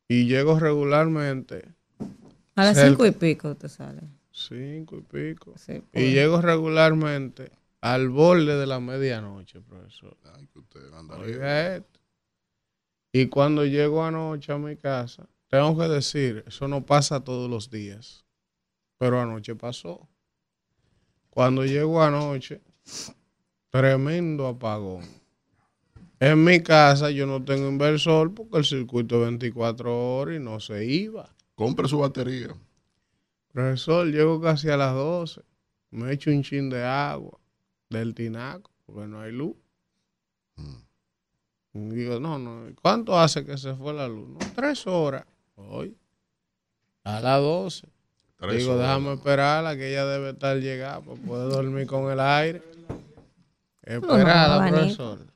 y 0.08 0.25
llego 0.25 0.60
regularmente. 0.60 1.69
A 2.56 2.65
las 2.65 2.79
5 2.79 3.06
y 3.06 3.12
pico 3.12 3.56
te 3.56 3.69
sale. 3.69 4.01
5 4.33 4.97
y 4.97 5.01
pico. 5.01 5.53
y 5.93 6.11
llego 6.11 6.41
regularmente 6.41 7.51
al 7.81 8.09
borde 8.09 8.57
de 8.57 8.65
la 8.65 8.79
medianoche, 8.79 9.61
profesor. 9.61 10.17
Ay, 10.35 10.47
que 10.47 10.59
usted 10.59 10.93
anda 10.93 11.17
Oiga 11.17 11.75
esto. 11.75 11.99
Y 13.11 13.27
cuando 13.27 13.63
llego 13.63 14.03
anoche 14.03 14.51
a 14.51 14.57
mi 14.57 14.75
casa, 14.75 15.29
tengo 15.47 15.77
que 15.77 15.87
decir, 15.87 16.43
eso 16.47 16.67
no 16.67 16.83
pasa 16.83 17.23
todos 17.23 17.47
los 17.47 17.69
días, 17.69 18.25
pero 18.97 19.21
anoche 19.21 19.55
pasó. 19.55 20.09
Cuando 21.29 21.63
llego 21.63 22.01
anoche, 22.01 22.61
tremendo 23.69 24.47
apagón. 24.47 25.03
En 26.19 26.43
mi 26.43 26.63
casa 26.63 27.11
yo 27.11 27.27
no 27.27 27.43
tengo 27.43 27.67
inversor 27.67 28.33
porque 28.33 28.57
el 28.57 28.65
circuito 28.65 29.17
es 29.17 29.21
24 29.23 30.15
horas 30.15 30.37
y 30.37 30.39
no 30.39 30.59
se 30.59 30.85
iba. 30.85 31.35
Compre 31.53 31.87
su 31.87 31.99
batería. 31.99 32.55
Profesor, 33.53 34.07
llego 34.07 34.41
casi 34.41 34.69
a 34.69 34.75
las 34.77 34.93
12. 34.93 35.41
Me 35.91 36.11
echo 36.11 36.31
un 36.31 36.43
chin 36.43 36.69
de 36.69 36.83
agua 36.83 37.39
del 37.89 38.13
tinaco 38.15 38.71
porque 38.85 39.07
no 39.07 39.21
hay 39.21 39.31
luz. 39.31 39.55
Y 41.73 41.79
digo, 41.89 42.19
no, 42.19 42.37
no. 42.37 42.67
¿Cuánto 42.81 43.17
hace 43.17 43.45
que 43.45 43.57
se 43.57 43.73
fue 43.75 43.93
la 43.93 44.07
luz? 44.07 44.27
No, 44.29 44.39
tres 44.55 44.85
horas. 44.85 45.25
Hoy. 45.55 45.95
A 47.03 47.19
las 47.19 47.39
12. 47.41 47.87
Tres 48.37 48.57
digo, 48.57 48.73
horas. 48.73 48.87
déjame 48.87 49.13
esperarla 49.13 49.75
que 49.75 49.89
ella 49.89 50.05
debe 50.05 50.31
estar 50.31 50.57
llegada 50.57 51.01
para 51.01 51.19
poder 51.21 51.49
dormir 51.51 51.87
con 51.87 52.11
el 52.11 52.19
aire. 52.19 52.61
no, 52.89 52.97
Esperarla, 53.83 54.55
abanico. 54.55 54.77
profesor. 54.77 55.27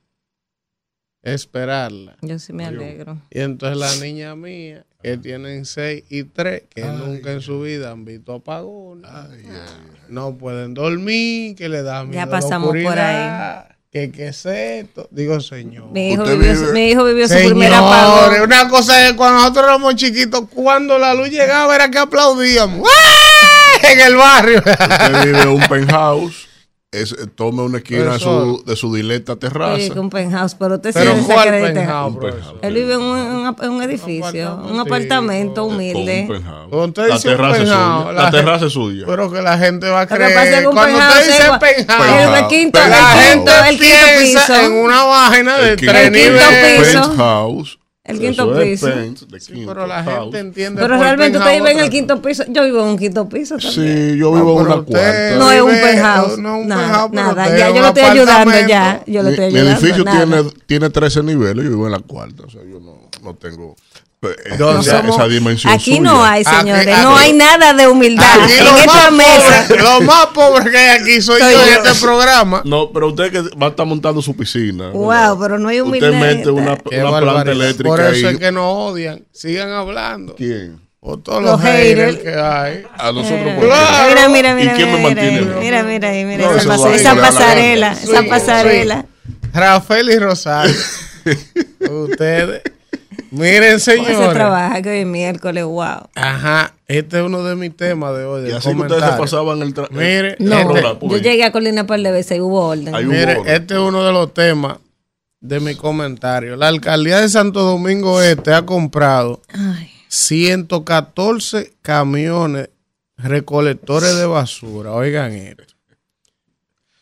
Esperarla. 1.22 2.16
Yo 2.22 2.38
sí 2.38 2.52
me 2.52 2.66
alegro. 2.66 3.20
Y 3.30 3.40
entonces 3.40 3.78
la 3.78 4.04
niña 4.06 4.34
mía, 4.36 4.86
que 5.02 5.16
tienen 5.16 5.64
6 5.64 6.04
y 6.10 6.24
3, 6.24 6.62
que 6.74 6.82
nunca 6.84 7.30
en 7.30 7.40
su 7.40 7.60
vida 7.60 7.92
han 7.92 8.04
visto 8.04 8.34
apagones, 8.34 9.08
no 10.08 10.36
pueden 10.36 10.74
dormir, 10.74 11.54
que 11.54 11.68
le 11.68 11.82
da 11.82 12.02
miedo 12.04 12.20
la 12.24 12.28
pasamos 12.28 12.68
por 12.68 12.76
oscuridad, 12.78 13.68
Que 13.92 14.10
qué 14.10 14.28
es 14.28 14.44
esto. 14.44 15.08
Digo, 15.10 15.40
señor. 15.40 15.90
Mi 15.92 16.12
hijo, 16.12 16.24
vivió, 16.24 16.38
vive- 16.38 16.56
su- 16.56 16.72
mi 16.72 16.88
hijo 16.90 17.04
vivió 17.04 17.26
su 17.28 17.34
Señores, 17.34 17.50
primer 17.52 17.72
apagón. 17.74 18.40
una 18.42 18.68
cosa 18.68 19.06
es 19.08 19.14
cuando 19.14 19.38
nosotros 19.38 19.64
éramos 19.66 19.94
chiquitos, 19.94 20.42
cuando 20.52 20.98
la 20.98 21.14
luz 21.14 21.30
llegaba 21.30 21.74
era 21.74 21.88
que 21.90 21.98
aplaudíamos. 21.98 22.86
¡Ah! 22.96 23.86
En 23.92 24.00
el 24.00 24.16
barrio. 24.16 24.58
Usted 24.58 25.24
vive 25.24 25.46
un 25.46 25.60
penthouse. 25.68 26.47
Es, 26.90 27.12
eh, 27.12 27.26
tome 27.34 27.62
una 27.64 27.78
esquina 27.78 28.14
de 28.14 28.18
su, 28.18 28.62
de 28.64 28.74
su 28.74 28.94
dileta 28.94 29.36
terraza. 29.36 29.92
Que 29.92 30.00
un 30.00 30.08
penthouse, 30.08 30.54
pero 30.54 30.76
usted 30.76 30.90
sí 30.92 30.98
Pero 30.98 31.16
se 31.16 31.22
¿cuál 31.24 31.50
penthouse, 31.50 32.14
Un 32.14 32.18
penthouse. 32.20 32.54
Él 32.62 32.74
vive 32.74 32.94
en 32.94 33.00
un, 33.02 33.18
en 33.18 33.26
un- 33.36 33.74
un 33.74 33.82
edificio, 33.82 34.22
un 34.24 34.32
Apartamentico. 34.32 34.80
apartamento 34.80 35.64
un 35.64 35.74
humilde. 35.74 36.24
penthouse. 36.26 36.72
Usted 36.72 37.08
la 37.08 37.16
un 37.16 37.22
terraza 37.22 37.56
es 37.56 37.58
penthouse, 37.68 38.00
suya. 38.04 38.12
la 38.12 38.22
La 38.22 38.30
terraza 38.30 38.66
es 38.66 38.72
suya. 38.72 39.04
Pero 39.06 39.30
que 39.30 39.42
la 39.42 39.58
gente 39.58 39.86
va 39.90 40.00
a 40.00 40.06
creer. 40.06 40.60
que 40.62 40.66
un 40.66 40.72
Cuando 40.74 40.98
usted 40.98 41.26
dice 41.26 41.42
penthouse, 41.60 42.38
el 42.38 42.46
quinto, 42.48 42.78
la 42.78 42.86
quinto, 42.88 43.20
gente 43.20 43.52
el 43.68 43.78
quinto 43.78 43.96
piensa 44.18 44.46
piso. 44.46 44.60
en 44.64 44.72
una 44.72 45.02
vaina 45.04 45.58
de 45.58 45.76
tres 45.76 46.10
niveles. 46.10 46.96
Penthouse. 46.96 47.78
El 48.08 48.18
quinto 48.18 48.54
piso. 48.58 48.86
pent, 48.86 49.20
de 49.20 49.38
Sí, 49.40 49.52
quinto, 49.52 49.72
pero 49.74 49.86
la 49.86 50.02
house. 50.02 50.22
gente 50.24 50.38
entiende. 50.38 50.80
Pero 50.82 50.98
realmente 50.98 51.38
usted 51.38 51.54
vive 51.54 51.70
en 51.72 51.78
el 51.80 51.90
quinto 51.90 52.20
piso. 52.22 52.44
Yo 52.48 52.64
vivo 52.64 52.80
en 52.82 52.88
un 52.88 52.98
quinto 52.98 53.28
piso 53.28 53.56
también. 53.58 54.12
Sí, 54.12 54.18
yo 54.18 54.30
No, 54.30 54.36
vivo 54.36 54.60
en 54.60 54.66
una 54.66 54.82
cuarta. 54.82 55.36
No 55.38 55.52
es 55.52 55.60
un 55.62 55.70
penthouse. 55.70 56.38
no 56.38 56.56
es 56.56 56.62
un 56.62 56.68
nada, 56.68 57.08
nada. 57.12 57.56
Ya 57.56 57.68
yo 57.70 57.80
lo 57.82 57.88
estoy 57.88 58.02
ayudando 58.04 58.52
ya. 58.66 59.02
Yo 59.06 59.22
lo 59.22 59.28
estoy 59.28 59.46
mi, 59.48 59.52
mi 59.52 59.58
ayudando. 59.58 59.80
edificio 59.80 60.04
nada. 60.04 60.26
tiene, 60.26 60.50
tiene 60.66 60.90
13 60.90 61.22
niveles, 61.22 61.64
yo 61.64 61.70
vivo 61.70 61.86
en 61.86 61.92
la 61.92 62.00
cuarta. 62.00 62.44
O 62.44 62.50
sea, 62.50 62.62
yo 62.62 62.80
no, 62.80 62.98
no 63.22 63.34
tengo 63.36 63.76
No 64.58 64.80
esa, 64.80 65.00
somos- 65.02 65.16
esa 65.16 65.28
dimensión 65.28 65.72
Aquí 65.72 65.96
suya. 65.96 66.00
no 66.02 66.24
hay, 66.24 66.44
señores. 66.44 66.88
aquí- 66.88 67.02
no 67.02 67.16
hay 67.16 67.32
nada 67.34 67.72
de 67.72 67.86
humildad 67.86 68.42
Aquí 68.42 68.52
en 68.52 68.66
esta 68.76 69.10
más 69.10 69.12
mesa. 69.12 69.64
pobre- 69.68 69.82
Lo 69.82 70.00
más 70.00 70.26
pobre 70.34 70.70
que 70.72 70.76
hay 70.76 70.98
aquí 71.00 71.22
soy 71.22 71.40
Soy 71.40 71.52
yo 71.52 71.62
en 71.62 71.86
este 71.86 72.00
programa. 72.04 72.62
No, 72.64 72.90
pero 72.90 73.08
usted 73.08 73.30
que 73.30 73.40
va 73.56 73.66
a 73.66 73.70
estar 73.70 73.86
montando 73.86 74.20
su 74.20 74.36
piscina. 74.36 74.90
Wow, 74.90 75.08
¿verdad? 75.08 75.36
pero 75.40 75.58
no 75.60 75.68
hay 75.68 75.80
humildad. 75.80 76.10
Usted 76.10 76.20
mete 76.36 76.50
una, 76.50 76.72
una 76.72 77.20
planta 77.20 77.52
eléctrica 77.52 77.88
Por 77.90 78.00
eso 78.00 78.26
ahí. 78.26 78.34
es 78.34 78.40
que 78.40 78.50
nos 78.50 78.64
odian. 78.66 79.24
Sigan 79.32 79.70
hablando. 79.70 80.34
¿Quién? 80.34 80.80
O 81.00 81.16
todos 81.16 81.40
Los 81.40 81.52
los, 81.52 81.60
haters 81.62 82.16
haters. 82.16 82.18
que 82.24 82.40
hay. 82.40 82.82
A 82.98 83.12
nosotros. 83.12 83.40
Mira, 83.40 83.54
¿por 83.54 83.62
qué? 83.64 83.68
Claro. 83.70 84.08
Mira, 84.08 84.28
mira, 84.28 84.50
¿Y 84.50 84.54
mira. 84.56 84.74
quién 84.74 84.88
me 84.90 84.96
mira, 84.98 85.08
mantiene? 85.08 85.40
mira, 85.42 85.58
mira, 85.60 85.82
mira, 86.10 86.10
mira, 86.26 86.44
No, 86.50 86.56
esa, 86.56 86.68
pas- 86.76 86.92
esa 86.92 87.14
pasarela, 87.14 87.92
esa 87.92 88.22
pasarela. 88.24 89.06
Rafael 89.54 90.10
y 90.10 90.18
Rosario. 90.18 90.74
Ustedes. 91.88 92.62
Miren, 93.30 93.62
¿Cómo 93.72 93.78
se 93.78 93.96
señores. 93.96 94.32
trabaja 94.32 94.80
que 94.82 94.88
hoy 94.90 94.98
es 94.98 95.06
miércoles? 95.06 95.64
Wow. 95.64 96.08
Ajá. 96.14 96.74
Este 96.86 97.18
es 97.18 97.22
uno 97.24 97.42
de 97.42 97.56
mis 97.56 97.76
temas 97.76 98.16
de 98.16 98.24
hoy. 98.24 98.48
Y 98.48 98.52
así 98.52 98.70
que 98.74 98.80
ustedes 98.80 99.04
se 99.04 99.18
pasaban 99.18 99.60
el 99.62 99.74
tra- 99.74 99.90
Mire, 99.90 100.36
No, 100.38 100.60
el 100.70 100.76
este- 100.76 100.82
yo 100.82 100.98
pues. 100.98 101.22
llegué 101.22 101.44
a 101.44 101.52
Colina 101.52 101.82
un 101.82 101.86
par 101.86 102.00
de 102.00 102.10
veces 102.10 102.38
y 102.38 102.40
hubo 102.40 102.68
orden. 102.68 102.94
Mire, 103.08 103.38
orden. 103.38 103.54
este 103.54 103.74
es 103.74 103.80
uno 103.80 104.02
de 104.04 104.12
los 104.12 104.32
temas 104.32 104.78
de 105.40 105.60
mi 105.60 105.74
comentario. 105.74 106.56
La 106.56 106.68
alcaldía 106.68 107.20
de 107.20 107.28
Santo 107.28 107.60
Domingo 107.62 108.22
Este 108.22 108.52
ha 108.54 108.64
comprado 108.64 109.42
Ay, 109.52 109.90
114 110.08 111.72
camiones 111.82 112.70
recolectores 113.18 114.16
de 114.16 114.26
basura. 114.26 114.92
Oigan 114.92 115.32
esto. 115.34 115.64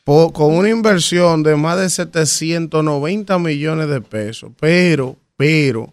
Con 0.05 0.55
una 0.55 0.68
inversión 0.70 1.42
de 1.42 1.57
más 1.57 1.79
de 1.79 1.88
790 1.90 3.38
millones 3.38 3.88
de 3.88 4.00
pesos. 4.00 4.52
Pero, 4.61 5.16
pero, 5.37 5.92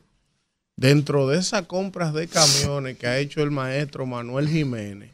dentro 0.76 1.28
de 1.28 1.40
esas 1.40 1.64
compras 1.64 2.14
de 2.14 2.28
camiones 2.28 2.98
que 2.98 3.08
ha 3.08 3.20
hecho 3.20 3.42
el 3.42 3.52
maestro 3.52 4.06
Manuel 4.06 4.48
Jiménez, 4.48 5.12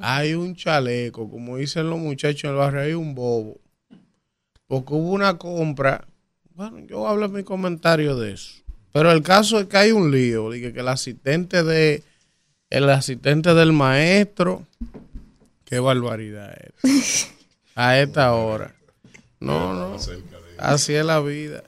hay 0.00 0.34
un 0.34 0.54
chaleco, 0.56 1.30
como 1.30 1.56
dicen 1.56 1.88
los 1.88 1.98
muchachos 1.98 2.44
en 2.44 2.50
el 2.50 2.56
barrio, 2.56 2.80
hay 2.80 2.92
un 2.92 3.14
bobo. 3.14 3.58
Porque 4.66 4.94
hubo 4.94 5.12
una 5.12 5.38
compra. 5.38 6.06
Bueno, 6.54 6.80
yo 6.80 7.06
hablo 7.06 7.26
en 7.26 7.32
mi 7.32 7.42
comentario 7.44 8.16
de 8.16 8.32
eso. 8.32 8.62
Pero 8.92 9.10
el 9.10 9.22
caso 9.22 9.58
es 9.58 9.66
que 9.66 9.76
hay 9.76 9.92
un 9.92 10.10
lío. 10.10 10.50
Dije 10.50 10.72
que 10.72 10.80
el 10.80 10.88
asistente 10.88 11.62
de 11.62 12.02
el 12.70 12.88
asistente 12.90 13.54
del 13.54 13.72
maestro, 13.72 14.66
qué 15.64 15.78
barbaridad 15.78 16.56
es. 16.82 17.30
A 17.76 17.98
esta 17.98 18.32
hora. 18.34 18.74
No, 19.40 19.74
no. 19.74 19.96
Así 20.58 20.94
es 20.94 21.04
la 21.04 21.20
vida. 21.20 21.64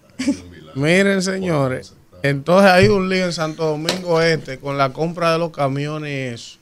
Miren, 0.74 1.22
señores. 1.22 1.94
Entonces 2.28 2.70
hay 2.70 2.88
un 2.88 3.08
lío 3.08 3.24
en 3.24 3.32
Santo 3.32 3.64
Domingo 3.66 4.20
Este 4.20 4.58
con 4.58 4.76
la 4.78 4.92
compra 4.92 5.32
de 5.32 5.38
los 5.38 5.50
camiones 5.50 6.10
y 6.10 6.34
eso. 6.34 6.58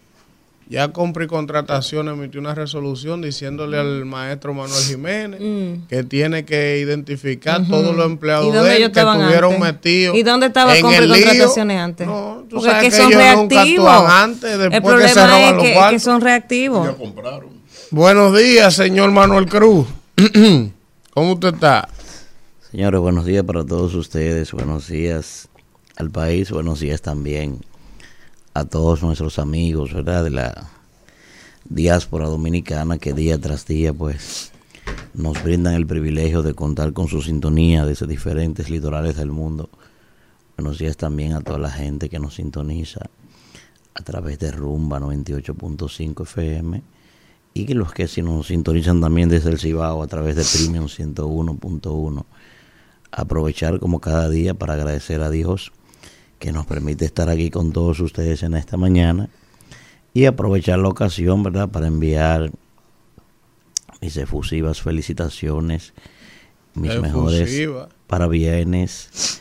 Ya 0.66 0.88
compra 0.88 1.24
y 1.24 1.26
contratación 1.26 2.08
emitió 2.08 2.40
una 2.40 2.54
resolución 2.54 3.20
diciéndole 3.20 3.78
al 3.78 4.06
maestro 4.06 4.54
Manuel 4.54 4.82
Jiménez 4.82 5.38
que 5.90 6.04
tiene 6.04 6.46
que 6.46 6.78
identificar 6.78 7.60
todos 7.68 7.94
los 7.94 8.06
empleados 8.06 8.46
Mm. 8.46 8.48
¿Y 8.48 8.52
dónde 8.56 8.70
de 8.70 8.76
él 8.84 8.90
que 8.92 9.00
estuvieron 9.00 9.60
metidos. 9.60 10.16
¿Y 10.16 10.22
dónde 10.22 10.46
estaba 10.46 10.74
en 10.74 10.80
compra 10.82 11.00
y 11.00 11.04
el 11.04 11.12
lío. 11.12 11.26
contrataciones 11.26 11.78
antes? 11.78 12.06
No, 12.06 12.44
tú 12.48 12.56
Porque 12.56 12.70
sabes 12.70 12.84
es 12.86 12.94
que 12.94 12.96
que 12.96 13.02
son 13.02 13.12
ellos 13.12 13.36
nunca 13.36 13.54
reactivos. 13.56 13.90
actúan 13.90 14.22
antes, 14.22 14.50
El 14.52 14.58
después 14.58 14.80
que 14.80 14.80
problema 14.88 15.08
se 15.12 15.26
roban 15.26 15.42
es 15.42 15.52
los 15.52 15.62
que, 15.62 15.68
que 15.68 15.74
cuartos. 15.74 16.02
son 16.02 16.20
reactivos. 16.22 16.86
Ya 16.86 16.94
compraron. 16.94 17.48
Buenos 17.90 18.38
días, 18.38 18.74
señor 18.74 19.10
Manuel 19.10 19.46
Cruz. 19.46 19.86
¿Cómo 21.12 21.32
usted 21.34 21.54
está? 21.54 21.88
Señores, 22.70 23.00
buenos 23.00 23.26
días 23.26 23.44
para 23.44 23.64
todos 23.66 23.94
ustedes, 23.94 24.50
buenos 24.52 24.88
días 24.88 25.46
al 25.96 26.10
país, 26.10 26.50
buenos 26.50 26.80
días 26.80 27.02
también 27.02 27.60
a 28.52 28.64
todos 28.64 29.02
nuestros 29.02 29.38
amigos, 29.38 29.92
¿verdad? 29.92 30.24
De 30.24 30.30
la 30.30 30.68
diáspora 31.68 32.26
dominicana 32.26 32.98
que 32.98 33.12
día 33.12 33.40
tras 33.40 33.66
día, 33.66 33.92
pues, 33.92 34.50
nos 35.14 35.42
brindan 35.42 35.74
el 35.74 35.86
privilegio 35.86 36.42
de 36.42 36.54
contar 36.54 36.92
con 36.92 37.06
su 37.06 37.22
sintonía 37.22 37.86
desde 37.86 38.06
diferentes 38.06 38.70
litorales 38.70 39.16
del 39.16 39.30
mundo. 39.30 39.70
Buenos 40.56 40.78
días 40.78 40.96
también 40.96 41.32
a 41.32 41.40
toda 41.40 41.58
la 41.58 41.70
gente 41.70 42.08
que 42.08 42.18
nos 42.18 42.34
sintoniza 42.34 43.08
a 43.94 44.02
través 44.02 44.40
de 44.40 44.50
Rumba 44.50 44.98
98.5 44.98 46.22
FM 46.22 46.82
y 47.54 47.66
que 47.66 47.74
los 47.74 47.92
que 47.92 48.08
si 48.08 48.20
nos 48.20 48.48
sintonizan 48.48 49.00
también 49.00 49.28
desde 49.28 49.50
el 49.50 49.60
Cibao 49.60 50.02
a 50.02 50.08
través 50.08 50.34
de 50.34 50.44
Premium 50.44 50.86
101.1 50.86 52.24
aprovechar 53.12 53.78
como 53.78 54.00
cada 54.00 54.28
día 54.28 54.54
para 54.54 54.74
agradecer 54.74 55.22
a 55.22 55.30
Dios 55.30 55.72
que 56.38 56.52
nos 56.52 56.66
permite 56.66 57.04
estar 57.04 57.28
aquí 57.28 57.50
con 57.50 57.72
todos 57.72 58.00
ustedes 58.00 58.42
en 58.42 58.54
esta 58.54 58.76
mañana 58.76 59.28
y 60.12 60.26
aprovechar 60.26 60.78
la 60.78 60.88
ocasión, 60.88 61.42
¿verdad?, 61.42 61.68
para 61.68 61.86
enviar 61.86 62.50
mis 64.00 64.16
efusivas 64.16 64.82
felicitaciones, 64.82 65.94
mis 66.74 66.98
mejores 67.00 67.40
Efusiva. 67.42 67.88
parabienes 68.06 69.40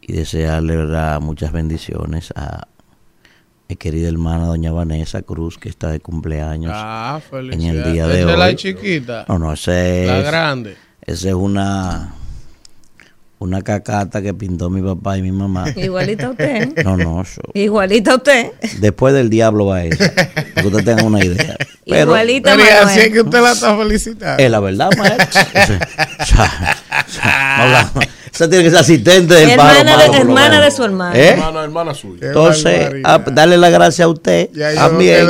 y 0.00 0.12
desearle, 0.12 0.76
¿verdad?, 0.76 1.20
muchas 1.20 1.52
bendiciones 1.52 2.32
a 2.36 2.68
mi 3.68 3.74
querida 3.74 4.08
hermana 4.08 4.46
doña 4.46 4.70
Vanessa 4.70 5.22
Cruz 5.22 5.58
que 5.58 5.68
está 5.68 5.88
de 5.90 5.98
cumpleaños. 5.98 6.70
Ah, 6.74 7.20
en 7.32 7.62
el 7.62 7.92
día 7.92 8.06
de 8.06 8.20
es 8.20 8.26
la 8.26 8.46
hoy. 8.46 8.54
chiquita. 8.56 9.24
No, 9.28 9.38
no, 9.40 9.52
ese 9.52 10.06
La 10.06 10.18
es, 10.20 10.26
grande. 10.26 10.76
esa 11.02 11.28
es 11.28 11.34
una 11.34 12.14
una 13.38 13.62
cacata 13.62 14.22
que 14.22 14.32
pintó 14.32 14.70
mi 14.70 14.82
papá 14.82 15.18
y 15.18 15.22
mi 15.22 15.32
mamá. 15.32 15.66
Igualita 15.76 16.30
usted. 16.30 16.84
No, 16.84 16.96
no, 16.96 17.22
Igualita 17.54 18.16
usted. 18.16 18.52
Después 18.80 19.14
del 19.14 19.28
diablo 19.28 19.66
va 19.66 19.84
eso. 19.84 19.98
Para 19.98 20.62
que 20.62 20.66
usted 20.66 20.84
tenga 20.84 21.04
una 21.04 21.24
idea. 21.24 21.56
Pero, 21.86 22.02
Igualita 22.02 22.56
pero 22.56 22.84
así 22.84 22.98
es 22.98 23.10
que 23.10 23.20
usted 23.20 23.40
la 23.40 23.52
está 23.52 23.76
felicitando. 23.76 24.42
Es 24.42 24.50
la 24.50 24.58
verdad, 24.58 24.90
maestro. 24.98 25.40
Esa 28.36 28.50
tiene 28.50 28.64
que 28.64 28.70
ser 28.70 28.80
asistente 28.80 29.34
del 29.34 29.48
hermana, 29.48 29.96
de, 29.96 30.18
hermana 30.18 30.60
de 30.60 30.70
su 30.70 30.84
hermana. 30.84 31.18
¿Eh? 31.18 31.28
Hermana, 31.28 31.64
hermana 31.64 31.94
suya. 31.94 32.26
Entonces, 32.26 32.90
a, 33.02 33.18
darle 33.18 33.56
la 33.56 33.70
gracia 33.70 34.04
a 34.04 34.08
usted. 34.08 34.50
También. 34.74 35.26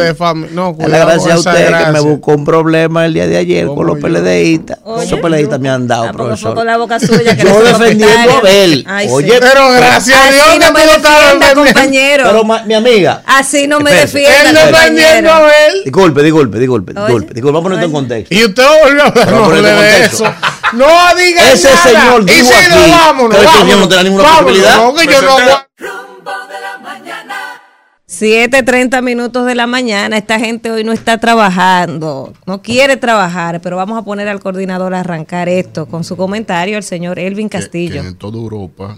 No, 0.51 0.75
darle 0.77 0.99
la 0.99 1.05
gracia 1.05 1.35
a 1.35 1.39
usted 1.39 1.85
que 1.85 1.93
me 1.93 2.01
buscó 2.01 2.33
un 2.33 2.45
problema 2.45 3.07
el 3.07 3.15
día 3.15 3.29
de 3.29 3.37
ayer 3.37 3.67
con 3.69 3.87
los 3.87 4.01
PLDistas. 4.01 4.81
Esos 5.01 5.21
PLDistas 5.21 5.61
me 5.61 5.71
han 5.71 5.87
dado, 5.87 6.09
ah, 6.09 6.13
profesor. 6.13 6.57
Con 6.57 6.67
la 6.67 6.79
boca 6.79 6.99
suya, 6.99 7.37
que 7.37 7.45
yo 7.45 7.63
defendiendo 7.63 8.33
a 8.33 8.39
Abel. 8.39 8.85
Oye, 9.11 9.39
pero 9.39 9.71
gracias 9.71 10.19
a 10.19 10.33
Dios 10.33 10.47
que 10.49 10.59
no 10.59 10.73
me 10.73 10.81
defienda, 10.81 11.55
compañero. 11.55 12.25
Pero 12.25 12.45
mi 12.67 12.75
amiga. 12.75 13.23
Así 13.25 13.69
no 13.69 13.79
me 13.79 13.93
defienda, 13.93 14.51
Él 14.51 14.73
defendiendo 14.73 15.31
a 15.31 15.37
Abel. 15.37 15.85
Disculpe, 15.85 16.25
disculpe, 16.25 16.59
disculpe, 16.59 16.93
disculpe. 16.93 17.35
Disculpe, 17.35 17.53
vamos 17.53 17.61
a 17.61 17.63
ponerlo 17.63 17.87
en 17.87 17.93
contexto. 17.93 18.35
Y 18.35 18.45
usted 18.45 18.65
volvió 18.83 19.03
a 19.05 19.45
hablar 19.45 19.81
de 19.81 20.05
eso. 20.07 20.25
No 20.73 21.15
diga 21.17 21.53
Ese 21.53 21.77
señor 21.77 22.25
dijo 22.25 22.51
aquí 22.55 22.91
vámonos, 22.91 23.45
vámonos, 23.45 23.79
no 23.79 23.89
tenga 23.89 24.03
ninguna 24.03 24.25
posibilidad. 24.25 24.77
No, 24.77 24.95
que 24.95 25.07
yo 25.07 25.23
no 25.23 25.37
Rumbo 25.79 26.33
de 26.49 26.61
la 26.61 26.79
mañana. 26.79 27.63
7.30 28.09 29.03
minutos 29.03 29.47
de 29.47 29.55
la 29.55 29.67
mañana, 29.67 30.17
esta 30.17 30.39
gente 30.39 30.71
hoy 30.71 30.85
no 30.85 30.93
está 30.93 31.19
trabajando, 31.19 32.33
no 32.47 32.63
quiere 32.63 32.97
trabajar, 32.97 33.61
pero 33.61 33.77
vamos 33.77 33.99
a 33.99 34.03
poner 34.03 34.29
al 34.29 34.41
coordinador 34.41 34.95
a 34.95 35.01
arrancar 35.01 35.49
esto 35.49 35.87
con 35.87 36.05
su 36.05 36.17
comentario, 36.17 36.77
el 36.77 36.85
señor 36.85 37.19
Elvin 37.19 37.49
Castillo. 37.49 38.01
en 38.01 38.15
toda 38.15 38.39
Europa, 38.39 38.97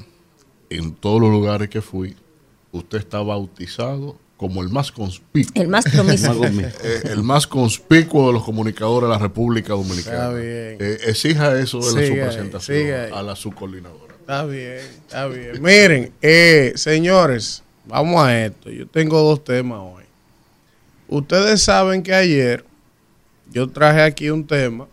en 0.70 0.94
todos 0.94 1.20
los 1.20 1.30
lugares 1.30 1.68
que 1.68 1.80
fui, 1.80 2.16
usted 2.70 2.98
está 2.98 3.20
bautizado 3.20 4.16
como 4.38 4.62
el 4.62 4.70
más 4.70 4.92
conspicuo. 4.92 5.52
El 5.60 5.68
más 5.68 5.84
promiscuo. 5.84 6.46
Eh, 6.48 7.02
el 7.10 7.22
más 7.24 7.46
conspicuo 7.46 8.28
de 8.28 8.32
los 8.32 8.44
comunicadores 8.44 9.08
de 9.08 9.14
la 9.14 9.18
República 9.18 9.74
Dominicana. 9.74 10.16
Está 10.16 10.32
bien. 10.32 10.76
Eh, 10.78 10.98
exija 11.06 11.58
eso 11.58 11.78
de 11.78 12.06
su 12.06 12.14
presentación 12.14 13.12
a 13.12 13.22
la 13.22 13.34
subcoordinadora. 13.34 14.14
Está 14.14 14.44
bien, 14.46 14.78
está 14.78 15.26
bien. 15.26 15.60
Miren, 15.60 16.12
eh, 16.22 16.72
señores, 16.76 17.64
vamos 17.86 18.22
a 18.24 18.44
esto. 18.44 18.70
Yo 18.70 18.86
tengo 18.86 19.20
dos 19.20 19.42
temas 19.42 19.80
hoy. 19.82 20.04
Ustedes 21.08 21.62
saben 21.62 22.02
que 22.02 22.14
ayer 22.14 22.64
yo 23.50 23.68
traje 23.68 24.02
aquí 24.02 24.30
un 24.30 24.46
tema 24.46 24.86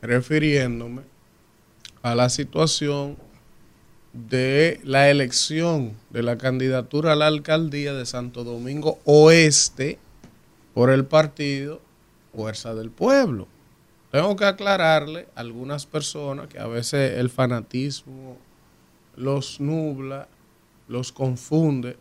refiriéndome 0.00 1.02
a 2.00 2.14
la 2.14 2.30
situación 2.30 3.18
de 4.12 4.80
la 4.84 5.10
elección 5.10 5.92
de 6.10 6.22
la 6.22 6.38
candidatura 6.38 7.12
a 7.12 7.16
la 7.16 7.26
alcaldía 7.26 7.92
de 7.92 8.06
Santo 8.06 8.44
Domingo 8.44 8.98
Oeste 9.04 9.98
por 10.74 10.90
el 10.90 11.04
partido 11.04 11.80
Fuerza 12.34 12.74
del 12.74 12.90
Pueblo. 12.90 13.48
Tengo 14.10 14.36
que 14.36 14.46
aclararle 14.46 15.28
a 15.34 15.40
algunas 15.40 15.84
personas 15.84 16.48
que 16.48 16.58
a 16.58 16.66
veces 16.66 17.18
el 17.18 17.28
fanatismo 17.28 18.38
los 19.16 19.60
nubla, 19.60 20.28
los 20.86 21.12
confunde. 21.12 21.96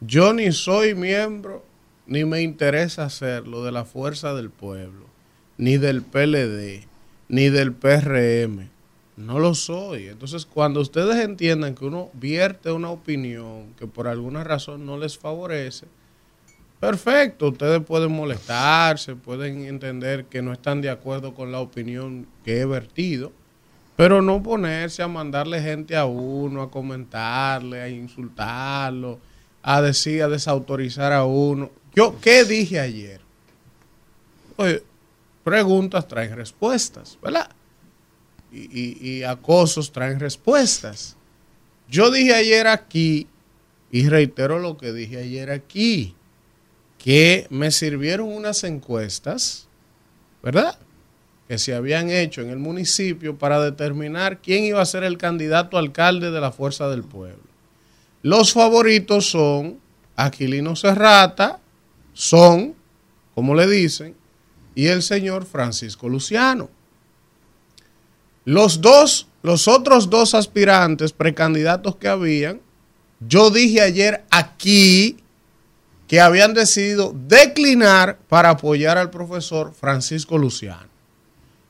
Yo 0.00 0.32
ni 0.34 0.52
soy 0.52 0.94
miembro, 0.94 1.64
ni 2.06 2.24
me 2.24 2.42
interesa 2.42 3.04
hacerlo 3.04 3.64
de 3.64 3.72
la 3.72 3.84
Fuerza 3.84 4.34
del 4.34 4.50
Pueblo, 4.50 5.06
ni 5.56 5.78
del 5.78 6.02
PLD, 6.02 6.86
ni 7.28 7.48
del 7.48 7.72
PRM 7.72 8.71
no 9.16 9.38
lo 9.38 9.54
soy. 9.54 10.08
Entonces, 10.08 10.46
cuando 10.46 10.80
ustedes 10.80 11.16
entiendan 11.24 11.74
que 11.74 11.84
uno 11.84 12.10
vierte 12.14 12.70
una 12.72 12.90
opinión 12.90 13.74
que 13.78 13.86
por 13.86 14.08
alguna 14.08 14.44
razón 14.44 14.86
no 14.86 14.98
les 14.98 15.18
favorece, 15.18 15.86
perfecto, 16.80 17.48
ustedes 17.48 17.82
pueden 17.82 18.12
molestarse, 18.12 19.14
pueden 19.14 19.64
entender 19.66 20.24
que 20.26 20.42
no 20.42 20.52
están 20.52 20.80
de 20.80 20.90
acuerdo 20.90 21.34
con 21.34 21.52
la 21.52 21.60
opinión 21.60 22.26
que 22.44 22.60
he 22.60 22.66
vertido, 22.66 23.32
pero 23.96 24.22
no 24.22 24.42
ponerse 24.42 25.02
a 25.02 25.08
mandarle 25.08 25.60
gente 25.60 25.96
a 25.96 26.06
uno, 26.06 26.62
a 26.62 26.70
comentarle, 26.70 27.82
a 27.82 27.88
insultarlo, 27.88 29.20
a 29.62 29.82
decir, 29.82 30.22
a 30.22 30.28
desautorizar 30.28 31.12
a 31.12 31.24
uno. 31.24 31.70
Yo, 31.94 32.16
¿qué 32.20 32.44
dije 32.44 32.80
ayer? 32.80 33.20
Oye, 34.56 34.82
preguntas 35.44 36.08
traen 36.08 36.34
respuestas, 36.34 37.18
¿verdad? 37.22 37.50
Y, 38.52 39.22
acosos 39.22 39.92
traen 39.92 40.20
respuestas. 40.20 41.16
Yo 41.88 42.10
dije 42.10 42.34
ayer 42.34 42.66
aquí, 42.66 43.26
y 43.90 44.08
reitero 44.08 44.58
lo 44.58 44.76
que 44.76 44.92
dije 44.92 45.18
ayer 45.18 45.50
aquí, 45.50 46.14
que 46.98 47.46
me 47.50 47.70
sirvieron 47.70 48.28
unas 48.28 48.62
encuestas, 48.64 49.68
¿verdad? 50.42 50.78
Que 51.48 51.58
se 51.58 51.74
habían 51.74 52.10
hecho 52.10 52.42
en 52.42 52.50
el 52.50 52.58
municipio 52.58 53.36
para 53.36 53.60
determinar 53.60 54.40
quién 54.40 54.64
iba 54.64 54.80
a 54.80 54.86
ser 54.86 55.02
el 55.02 55.18
candidato 55.18 55.78
alcalde 55.78 56.30
de 56.30 56.40
la 56.40 56.52
Fuerza 56.52 56.88
del 56.88 57.02
Pueblo. 57.02 57.42
Los 58.22 58.52
favoritos 58.52 59.30
son 59.30 59.80
Aquilino 60.14 60.76
Serrata, 60.76 61.58
son, 62.12 62.74
como 63.34 63.54
le 63.54 63.66
dicen, 63.66 64.14
y 64.74 64.86
el 64.86 65.02
señor 65.02 65.44
Francisco 65.44 66.08
Luciano. 66.08 66.70
Los 68.44 68.80
dos, 68.80 69.28
los 69.42 69.68
otros 69.68 70.10
dos 70.10 70.34
aspirantes 70.34 71.12
precandidatos 71.12 71.96
que 71.96 72.08
habían, 72.08 72.60
yo 73.20 73.50
dije 73.50 73.80
ayer 73.80 74.24
aquí 74.30 75.18
que 76.08 76.20
habían 76.20 76.52
decidido 76.52 77.14
declinar 77.26 78.18
para 78.28 78.50
apoyar 78.50 78.98
al 78.98 79.10
profesor 79.10 79.72
Francisco 79.72 80.36
Luciano. 80.36 80.88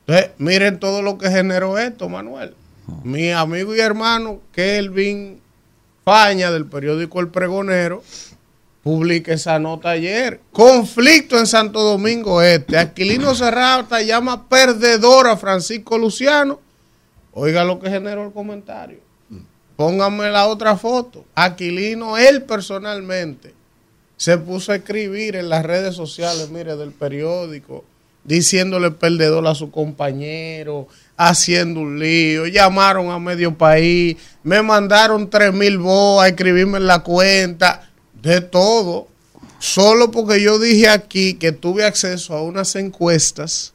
Entonces, 0.05 0.31
miren 0.37 0.79
todo 0.79 1.01
lo 1.01 1.17
que 1.17 1.29
generó 1.29 1.77
esto, 1.77 2.09
Manuel. 2.09 2.55
Mi 3.03 3.31
amigo 3.31 3.73
y 3.73 3.79
hermano 3.79 4.41
Kelvin 4.51 5.39
Faña 6.03 6.51
del 6.51 6.65
periódico 6.65 7.21
El 7.21 7.29
Pregonero 7.29 8.03
publica 8.83 9.33
esa 9.33 9.57
nota 9.59 9.91
ayer. 9.91 10.41
Conflicto 10.51 11.39
en 11.39 11.47
Santo 11.47 11.81
Domingo 11.81 12.41
Este. 12.41 12.77
Aquilino 12.77 13.33
Serrata 13.33 14.01
llama 14.01 14.49
perdedor 14.49 15.27
a 15.27 15.37
Francisco 15.37 15.97
Luciano 15.97 16.59
Oiga 17.33 17.63
lo 17.63 17.79
que 17.79 17.89
generó 17.89 18.25
el 18.25 18.31
comentario. 18.31 18.99
Pónganme 19.75 20.29
la 20.29 20.47
otra 20.47 20.77
foto. 20.77 21.25
Aquilino, 21.33 22.17
él 22.17 22.43
personalmente, 22.43 23.53
se 24.17 24.37
puso 24.37 24.71
a 24.71 24.75
escribir 24.75 25.35
en 25.35 25.49
las 25.49 25.65
redes 25.65 25.95
sociales, 25.95 26.49
mire, 26.51 26.75
del 26.75 26.91
periódico, 26.91 27.83
diciéndole 28.23 28.91
perdedor 28.91 29.47
a 29.47 29.55
su 29.55 29.71
compañero, 29.71 30.87
haciendo 31.17 31.79
un 31.79 31.99
lío. 31.99 32.45
Llamaron 32.45 33.09
a 33.09 33.17
medio 33.17 33.57
país, 33.57 34.15
me 34.43 34.61
mandaron 34.61 35.29
tres 35.29 35.51
mil 35.53 35.79
votos 35.79 36.23
a 36.23 36.27
escribirme 36.27 36.77
en 36.77 36.87
la 36.87 36.99
cuenta, 36.99 37.89
de 38.21 38.41
todo. 38.41 39.07
Solo 39.57 40.11
porque 40.11 40.41
yo 40.41 40.59
dije 40.59 40.87
aquí 40.87 41.33
que 41.33 41.51
tuve 41.51 41.83
acceso 41.83 42.35
a 42.35 42.43
unas 42.43 42.75
encuestas 42.75 43.72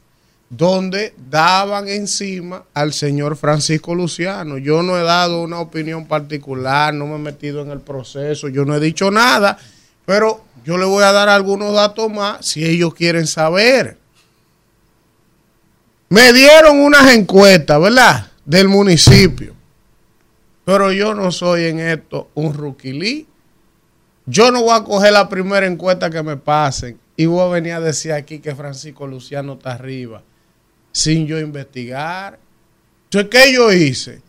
donde 0.49 1.13
daban 1.29 1.87
encima 1.87 2.63
al 2.73 2.91
señor 2.91 3.37
Francisco 3.37 3.93
Luciano. 3.93 4.57
Yo 4.57 4.81
no 4.81 4.97
he 4.97 5.03
dado 5.03 5.43
una 5.43 5.59
opinión 5.59 6.07
particular, 6.07 6.93
no 6.93 7.05
me 7.05 7.15
he 7.15 7.19
metido 7.19 7.61
en 7.61 7.69
el 7.69 7.81
proceso, 7.81 8.49
yo 8.49 8.65
no 8.65 8.75
he 8.75 8.79
dicho 8.79 9.11
nada, 9.11 9.57
pero 10.05 10.43
yo 10.65 10.77
le 10.77 10.85
voy 10.85 11.03
a 11.03 11.11
dar 11.11 11.29
algunos 11.29 11.73
datos 11.73 12.11
más 12.11 12.45
si 12.45 12.65
ellos 12.65 12.93
quieren 12.95 13.27
saber. 13.27 13.97
Me 16.09 16.33
dieron 16.33 16.79
unas 16.79 17.13
encuestas, 17.13 17.79
¿verdad? 17.79 18.31
Del 18.43 18.67
municipio. 18.67 19.53
Pero 20.65 20.91
yo 20.91 21.13
no 21.13 21.31
soy 21.31 21.65
en 21.65 21.79
esto 21.79 22.29
un 22.33 22.55
ruquilí. 22.55 23.27
Yo 24.25 24.51
no 24.51 24.63
voy 24.63 24.75
a 24.75 24.83
coger 24.83 25.13
la 25.13 25.29
primera 25.29 25.67
encuesta 25.67 26.09
que 26.09 26.23
me 26.23 26.37
pasen 26.37 26.99
y 27.15 27.27
voy 27.27 27.41
a 27.41 27.47
venir 27.47 27.73
a 27.73 27.79
decir 27.79 28.13
aquí 28.13 28.39
que 28.39 28.55
Francisco 28.55 29.05
Luciano 29.05 29.53
está 29.53 29.73
arriba 29.73 30.23
sin 30.91 31.27
yo 31.27 31.39
investigar. 31.39 32.39
Entonces, 33.05 33.29
¿qué 33.29 33.53
yo 33.53 33.71
hice? 33.71 34.21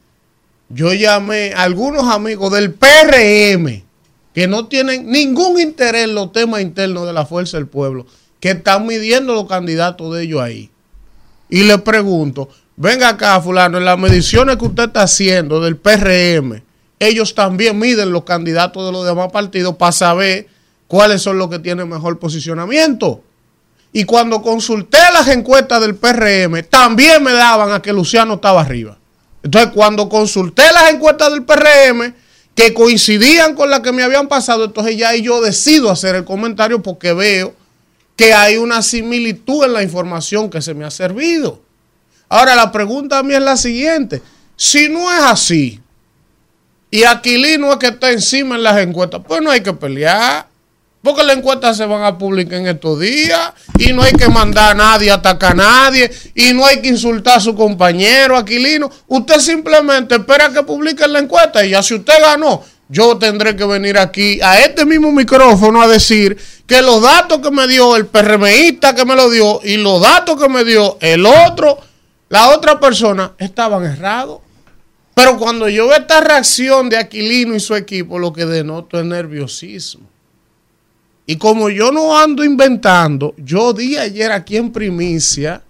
Yo 0.68 0.92
llamé 0.94 1.52
a 1.54 1.64
algunos 1.64 2.04
amigos 2.04 2.52
del 2.52 2.72
PRM 2.72 3.82
que 4.32 4.46
no 4.46 4.68
tienen 4.68 5.10
ningún 5.10 5.58
interés 5.58 6.04
en 6.04 6.14
los 6.14 6.32
temas 6.32 6.60
internos 6.60 7.06
de 7.06 7.12
la 7.12 7.26
Fuerza 7.26 7.56
del 7.56 7.66
Pueblo, 7.66 8.06
que 8.38 8.52
están 8.52 8.86
midiendo 8.86 9.34
los 9.34 9.48
candidatos 9.48 10.14
de 10.14 10.22
ellos 10.22 10.40
ahí. 10.40 10.70
Y 11.48 11.64
le 11.64 11.78
pregunto, 11.78 12.48
venga 12.76 13.08
acá, 13.08 13.40
fulano, 13.40 13.78
en 13.78 13.84
las 13.84 13.98
mediciones 13.98 14.56
que 14.56 14.66
usted 14.66 14.84
está 14.84 15.02
haciendo 15.02 15.60
del 15.60 15.76
PRM, 15.76 16.62
ellos 17.00 17.34
también 17.34 17.78
miden 17.78 18.12
los 18.12 18.24
candidatos 18.24 18.86
de 18.86 18.92
los 18.92 19.04
demás 19.04 19.32
partidos 19.32 19.76
para 19.76 19.90
saber 19.90 20.46
cuáles 20.86 21.22
son 21.22 21.38
los 21.38 21.50
que 21.50 21.58
tienen 21.58 21.88
mejor 21.88 22.18
posicionamiento. 22.18 23.24
Y 23.92 24.04
cuando 24.04 24.40
consulté 24.40 24.98
las 25.12 25.28
encuestas 25.28 25.80
del 25.80 25.96
PRM, 25.96 26.62
también 26.68 27.22
me 27.22 27.32
daban 27.32 27.72
a 27.72 27.82
que 27.82 27.92
Luciano 27.92 28.34
estaba 28.34 28.60
arriba. 28.60 28.98
Entonces, 29.42 29.72
cuando 29.74 30.08
consulté 30.08 30.62
las 30.72 30.90
encuestas 30.90 31.32
del 31.32 31.44
PRM, 31.44 32.14
que 32.54 32.74
coincidían 32.74 33.54
con 33.54 33.70
las 33.70 33.80
que 33.80 33.92
me 33.92 34.02
habían 34.02 34.28
pasado, 34.28 34.64
entonces 34.64 34.96
ya 34.96 35.14
yo 35.16 35.40
decido 35.40 35.90
hacer 35.90 36.14
el 36.14 36.24
comentario 36.24 36.82
porque 36.82 37.12
veo 37.12 37.54
que 38.16 38.34
hay 38.34 38.58
una 38.58 38.82
similitud 38.82 39.64
en 39.64 39.72
la 39.72 39.82
información 39.82 40.50
que 40.50 40.60
se 40.60 40.74
me 40.74 40.84
ha 40.84 40.90
servido. 40.90 41.62
Ahora, 42.28 42.54
la 42.54 42.70
pregunta 42.70 43.18
a 43.18 43.22
mí 43.22 43.34
es 43.34 43.40
la 43.40 43.56
siguiente. 43.56 44.22
Si 44.56 44.88
no 44.88 45.10
es 45.10 45.22
así, 45.22 45.80
y 46.90 47.04
Aquilino 47.04 47.72
es 47.72 47.78
que 47.78 47.86
está 47.86 48.10
encima 48.10 48.56
en 48.56 48.62
las 48.62 48.78
encuestas, 48.78 49.22
pues 49.26 49.40
no 49.40 49.50
hay 49.50 49.62
que 49.62 49.72
pelear. 49.72 50.49
Porque 51.02 51.24
las 51.24 51.38
encuestas 51.38 51.78
se 51.78 51.86
van 51.86 52.04
a 52.04 52.18
publicar 52.18 52.58
en 52.58 52.66
estos 52.66 53.00
días 53.00 53.52
y 53.78 53.92
no 53.92 54.02
hay 54.02 54.12
que 54.12 54.28
mandar 54.28 54.72
a 54.72 54.74
nadie, 54.74 55.10
atacar 55.10 55.52
a 55.52 55.54
nadie 55.54 56.10
y 56.34 56.52
no 56.52 56.66
hay 56.66 56.82
que 56.82 56.88
insultar 56.88 57.38
a 57.38 57.40
su 57.40 57.54
compañero 57.54 58.36
Aquilino. 58.36 58.90
Usted 59.06 59.38
simplemente 59.38 60.16
espera 60.16 60.50
que 60.50 60.62
publiquen 60.62 61.12
la 61.14 61.20
encuesta 61.20 61.64
y 61.64 61.70
ya 61.70 61.82
si 61.82 61.94
usted 61.94 62.20
ganó, 62.20 62.62
yo 62.90 63.16
tendré 63.16 63.56
que 63.56 63.64
venir 63.64 63.96
aquí 63.96 64.40
a 64.42 64.60
este 64.60 64.84
mismo 64.84 65.10
micrófono 65.10 65.80
a 65.80 65.88
decir 65.88 66.36
que 66.66 66.82
los 66.82 67.00
datos 67.00 67.38
que 67.38 67.50
me 67.50 67.66
dio 67.66 67.96
el 67.96 68.06
PRMista 68.06 68.94
que 68.94 69.06
me 69.06 69.16
lo 69.16 69.30
dio 69.30 69.60
y 69.64 69.78
los 69.78 70.02
datos 70.02 70.38
que 70.38 70.50
me 70.50 70.64
dio 70.64 70.98
el 71.00 71.24
otro, 71.24 71.78
la 72.28 72.50
otra 72.50 72.78
persona, 72.78 73.32
estaban 73.38 73.84
errados. 73.84 74.40
Pero 75.14 75.38
cuando 75.38 75.66
yo 75.68 75.88
veo 75.88 75.96
esta 75.96 76.20
reacción 76.20 76.90
de 76.90 76.98
Aquilino 76.98 77.54
y 77.54 77.60
su 77.60 77.74
equipo, 77.74 78.18
lo 78.18 78.32
que 78.32 78.44
denoto 78.44 78.98
es 78.98 79.06
nerviosismo. 79.06 80.09
Y 81.30 81.36
como 81.36 81.70
yo 81.70 81.92
no 81.92 82.18
ando 82.18 82.42
inventando, 82.42 83.36
yo 83.36 83.72
di 83.72 83.96
ayer 83.96 84.32
aquí 84.32 84.56
en 84.56 84.72
primicia 84.72 85.62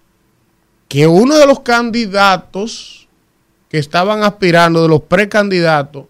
que 0.89 1.07
uno 1.07 1.37
de 1.37 1.45
los 1.45 1.61
candidatos 1.61 3.07
que 3.69 3.77
estaban 3.77 4.23
aspirando, 4.23 4.81
de 4.81 4.89
los 4.89 5.03
precandidatos, 5.03 6.07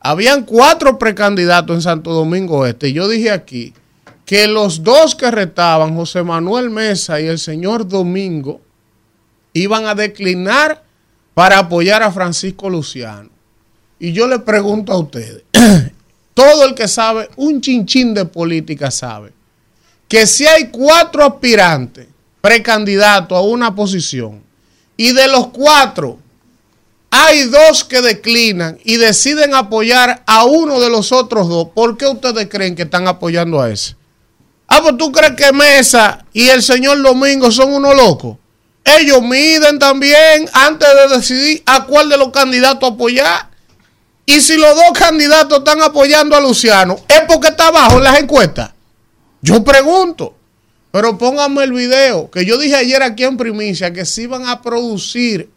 habían 0.00 0.46
cuatro 0.46 0.98
precandidatos 0.98 1.76
en 1.76 1.82
Santo 1.82 2.14
Domingo 2.14 2.64
Este. 2.64 2.88
Y 2.88 2.94
yo 2.94 3.10
dije 3.10 3.30
aquí 3.30 3.74
que 4.24 4.46
los 4.46 4.82
dos 4.82 5.14
que 5.14 5.30
retaban, 5.30 5.94
José 5.94 6.22
Manuel 6.22 6.70
Mesa 6.70 7.20
y 7.20 7.26
el 7.26 7.38
señor 7.38 7.86
Domingo, 7.86 8.62
iban 9.52 9.84
a 9.84 9.94
declinar 9.94 10.82
para 11.34 11.58
apoyar 11.58 12.02
a 12.02 12.10
Francisco 12.10 12.70
Luciano. 12.70 13.28
Y 13.98 14.12
yo 14.12 14.28
le 14.28 14.38
pregunto 14.38 14.94
a 14.94 14.98
ustedes, 14.98 15.42
todo 16.38 16.66
el 16.66 16.74
que 16.76 16.86
sabe 16.86 17.28
un 17.34 17.60
chinchín 17.60 18.14
de 18.14 18.24
política 18.24 18.92
sabe 18.92 19.32
que 20.06 20.24
si 20.24 20.46
hay 20.46 20.68
cuatro 20.68 21.24
aspirantes 21.24 22.06
precandidatos 22.40 23.36
a 23.36 23.40
una 23.40 23.74
posición 23.74 24.40
y 24.96 25.12
de 25.12 25.26
los 25.26 25.48
cuatro 25.48 26.20
hay 27.10 27.46
dos 27.46 27.82
que 27.82 28.00
declinan 28.02 28.78
y 28.84 28.98
deciden 28.98 29.52
apoyar 29.52 30.22
a 30.26 30.44
uno 30.44 30.78
de 30.78 30.88
los 30.88 31.10
otros 31.10 31.48
dos, 31.48 31.70
¿por 31.74 31.98
qué 31.98 32.06
ustedes 32.06 32.48
creen 32.48 32.76
que 32.76 32.82
están 32.82 33.08
apoyando 33.08 33.60
a 33.60 33.68
ese? 33.70 33.96
Ah, 34.68 34.78
pues 34.80 34.96
tú 34.96 35.10
crees 35.10 35.32
que 35.32 35.52
Mesa 35.52 36.24
y 36.32 36.50
el 36.50 36.62
señor 36.62 37.02
Domingo 37.02 37.50
son 37.50 37.72
unos 37.72 37.96
locos. 37.96 38.36
Ellos 38.84 39.22
miden 39.22 39.80
también 39.80 40.48
antes 40.52 40.88
de 40.88 41.16
decidir 41.16 41.62
a 41.66 41.84
cuál 41.84 42.08
de 42.08 42.16
los 42.16 42.30
candidatos 42.30 42.92
apoyar. 42.92 43.48
Y 44.28 44.42
si 44.42 44.58
los 44.58 44.76
dos 44.76 44.92
candidatos 44.92 45.60
están 45.60 45.80
apoyando 45.80 46.36
a 46.36 46.40
Luciano, 46.40 46.98
¿es 47.08 47.22
porque 47.26 47.48
está 47.48 47.68
abajo 47.68 47.96
en 47.96 48.04
las 48.04 48.20
encuestas? 48.20 48.72
Yo 49.40 49.64
pregunto. 49.64 50.34
Pero 50.90 51.16
pónganme 51.16 51.64
el 51.64 51.72
video, 51.72 52.30
que 52.30 52.44
yo 52.44 52.58
dije 52.58 52.74
ayer 52.74 53.02
aquí 53.02 53.24
en 53.24 53.38
primicia 53.38 53.90
que 53.90 54.04
si 54.04 54.24
iban 54.24 54.46
a 54.46 54.60
producir 54.60 55.48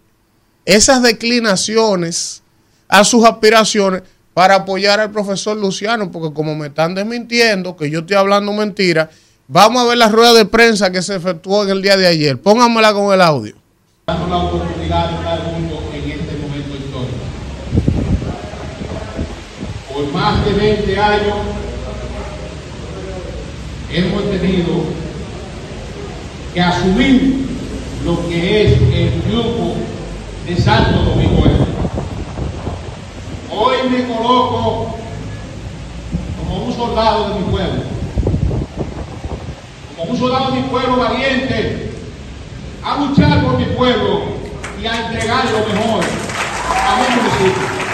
esas 0.64 1.04
declinaciones 1.04 2.44
a 2.88 3.04
sus 3.04 3.26
aspiraciones 3.26 4.04
para 4.34 4.56
apoyar 4.56 5.02
al 5.02 5.12
profesor 5.12 5.58
Luciano, 5.58 6.10
porque 6.10 6.34
como 6.34 6.56
me 6.56 6.68
están 6.68 6.96
desmintiendo, 6.96 7.76
que 7.76 7.90
yo 7.90 8.00
estoy 8.00 8.16
hablando 8.16 8.54
mentira, 8.54 9.10
vamos 9.50 9.84
a 9.84 9.86
ver 9.86 9.98
la 9.98 10.08
rueda 10.08 10.32
de 10.32 10.46
prensa 10.46 10.94
que 10.94 11.02
se 11.02 11.16
efectuó 11.16 11.64
en 11.64 11.72
el 11.72 11.82
día 11.82 11.98
de 11.98 12.08
ayer. 12.08 12.42
Pónganmela 12.42 12.94
con 12.94 13.14
el 13.14 13.20
audio. 13.20 13.54
La 14.08 14.16
oportunidad 14.16 15.10
de 15.10 15.98
en 15.98 16.12
este 16.12 16.38
momento 16.38 16.78
histórico 16.78 17.32
más 20.08 20.44
de 20.46 20.54
20 20.54 21.00
años 21.00 21.36
hemos 23.92 24.24
tenido 24.32 24.84
que 26.54 26.62
asumir 26.62 27.46
lo 28.06 28.28
que 28.28 28.64
es 28.64 28.72
el 28.74 29.22
grupo 29.30 29.76
de 30.48 30.58
Santo 30.58 31.04
Domingo 31.04 31.46
Este. 31.46 31.72
Hoy 33.54 33.90
me 33.90 34.08
coloco 34.08 34.96
como 36.40 36.66
un 36.66 36.74
soldado 36.74 37.30
de 37.30 37.36
mi 37.36 37.52
pueblo, 37.52 37.84
como 39.96 40.12
un 40.12 40.18
soldado 40.18 40.52
de 40.52 40.62
mi 40.62 40.68
pueblo 40.68 40.98
valiente, 40.98 41.92
a 42.84 42.98
luchar 42.98 43.44
por 43.44 43.58
mi 43.58 43.66
pueblo 43.66 44.24
y 44.82 44.88
a 44.88 45.08
entregar 45.08 45.46
lo 45.46 45.60
mejor 45.60 46.04
a 46.66 46.96
mi. 46.98 47.91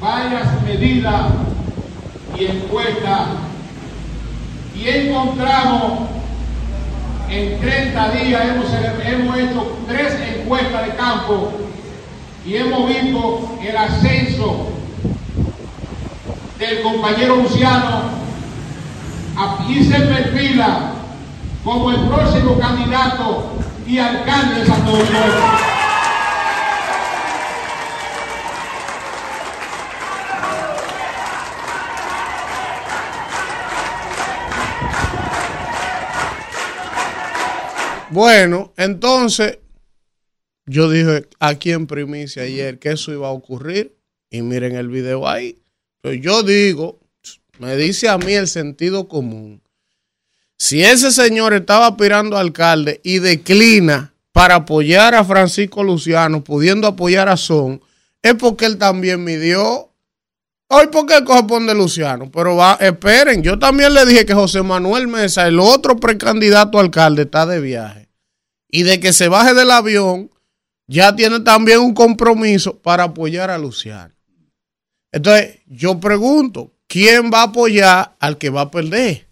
Varias 0.00 0.62
medidas 0.62 1.26
y 2.38 2.44
encuestas 2.44 3.28
y 4.76 4.88
encontramos 4.88 6.10
en 7.30 7.60
30 7.60 8.08
días 8.10 8.42
hemos, 8.48 8.66
hemos 9.06 9.38
hecho 9.38 9.78
tres 9.88 10.14
encuestas 10.36 10.86
de 10.86 10.94
campo 10.94 11.52
y 12.44 12.56
hemos 12.56 12.88
visto 12.88 13.58
el 13.62 13.76
ascenso 13.76 14.68
del 16.58 16.82
compañero 16.82 17.36
Luciano 17.36 18.24
y 19.68 19.84
se 19.84 20.00
perfila 20.00 20.92
como 21.64 21.90
el 21.90 22.00
próximo 22.00 22.58
candidato 22.58 23.52
y 23.86 23.98
alcalde 23.98 24.60
de 24.60 24.66
Santo 24.66 24.90
Domingo. 24.90 25.83
Bueno, 38.14 38.72
entonces 38.76 39.58
yo 40.66 40.88
dije 40.88 41.26
aquí 41.40 41.72
en 41.72 41.88
primicia 41.88 42.44
ayer 42.44 42.78
que 42.78 42.92
eso 42.92 43.12
iba 43.12 43.26
a 43.26 43.32
ocurrir 43.32 43.96
y 44.30 44.40
miren 44.42 44.76
el 44.76 44.86
video 44.86 45.26
ahí. 45.26 45.58
yo 46.20 46.44
digo, 46.44 47.00
me 47.58 47.76
dice 47.76 48.08
a 48.08 48.16
mí 48.16 48.34
el 48.34 48.46
sentido 48.46 49.08
común. 49.08 49.60
Si 50.56 50.84
ese 50.84 51.10
señor 51.10 51.54
estaba 51.54 51.88
aspirando 51.88 52.36
a 52.36 52.40
alcalde 52.40 53.00
y 53.02 53.18
declina 53.18 54.14
para 54.30 54.54
apoyar 54.54 55.16
a 55.16 55.24
Francisco 55.24 55.82
Luciano, 55.82 56.44
pudiendo 56.44 56.86
apoyar 56.86 57.28
a 57.28 57.36
Son, 57.36 57.82
es 58.22 58.34
porque 58.34 58.66
él 58.66 58.78
también 58.78 59.24
midió. 59.24 59.90
Hoy 60.68 60.86
porque 60.92 61.24
corresponde 61.24 61.74
Luciano, 61.74 62.30
pero 62.30 62.54
va, 62.54 62.74
esperen, 62.74 63.42
yo 63.42 63.58
también 63.58 63.92
le 63.92 64.06
dije 64.06 64.24
que 64.24 64.34
José 64.34 64.62
Manuel 64.62 65.08
Mesa, 65.08 65.48
el 65.48 65.58
otro 65.58 65.96
precandidato 65.96 66.78
a 66.78 66.82
alcalde, 66.82 67.22
está 67.22 67.44
de 67.44 67.58
viaje 67.58 68.03
y 68.74 68.82
de 68.82 68.98
que 68.98 69.12
se 69.12 69.28
baje 69.28 69.54
del 69.54 69.70
avión, 69.70 70.32
ya 70.88 71.14
tiene 71.14 71.38
también 71.38 71.78
un 71.78 71.94
compromiso 71.94 72.76
para 72.76 73.04
apoyar 73.04 73.48
a 73.48 73.56
Luciano. 73.56 74.12
Entonces, 75.12 75.60
yo 75.66 76.00
pregunto, 76.00 76.74
¿quién 76.88 77.30
va 77.32 77.42
a 77.42 77.44
apoyar 77.44 78.16
al 78.18 78.36
que 78.36 78.50
va 78.50 78.62
a 78.62 78.70
perder? 78.72 79.28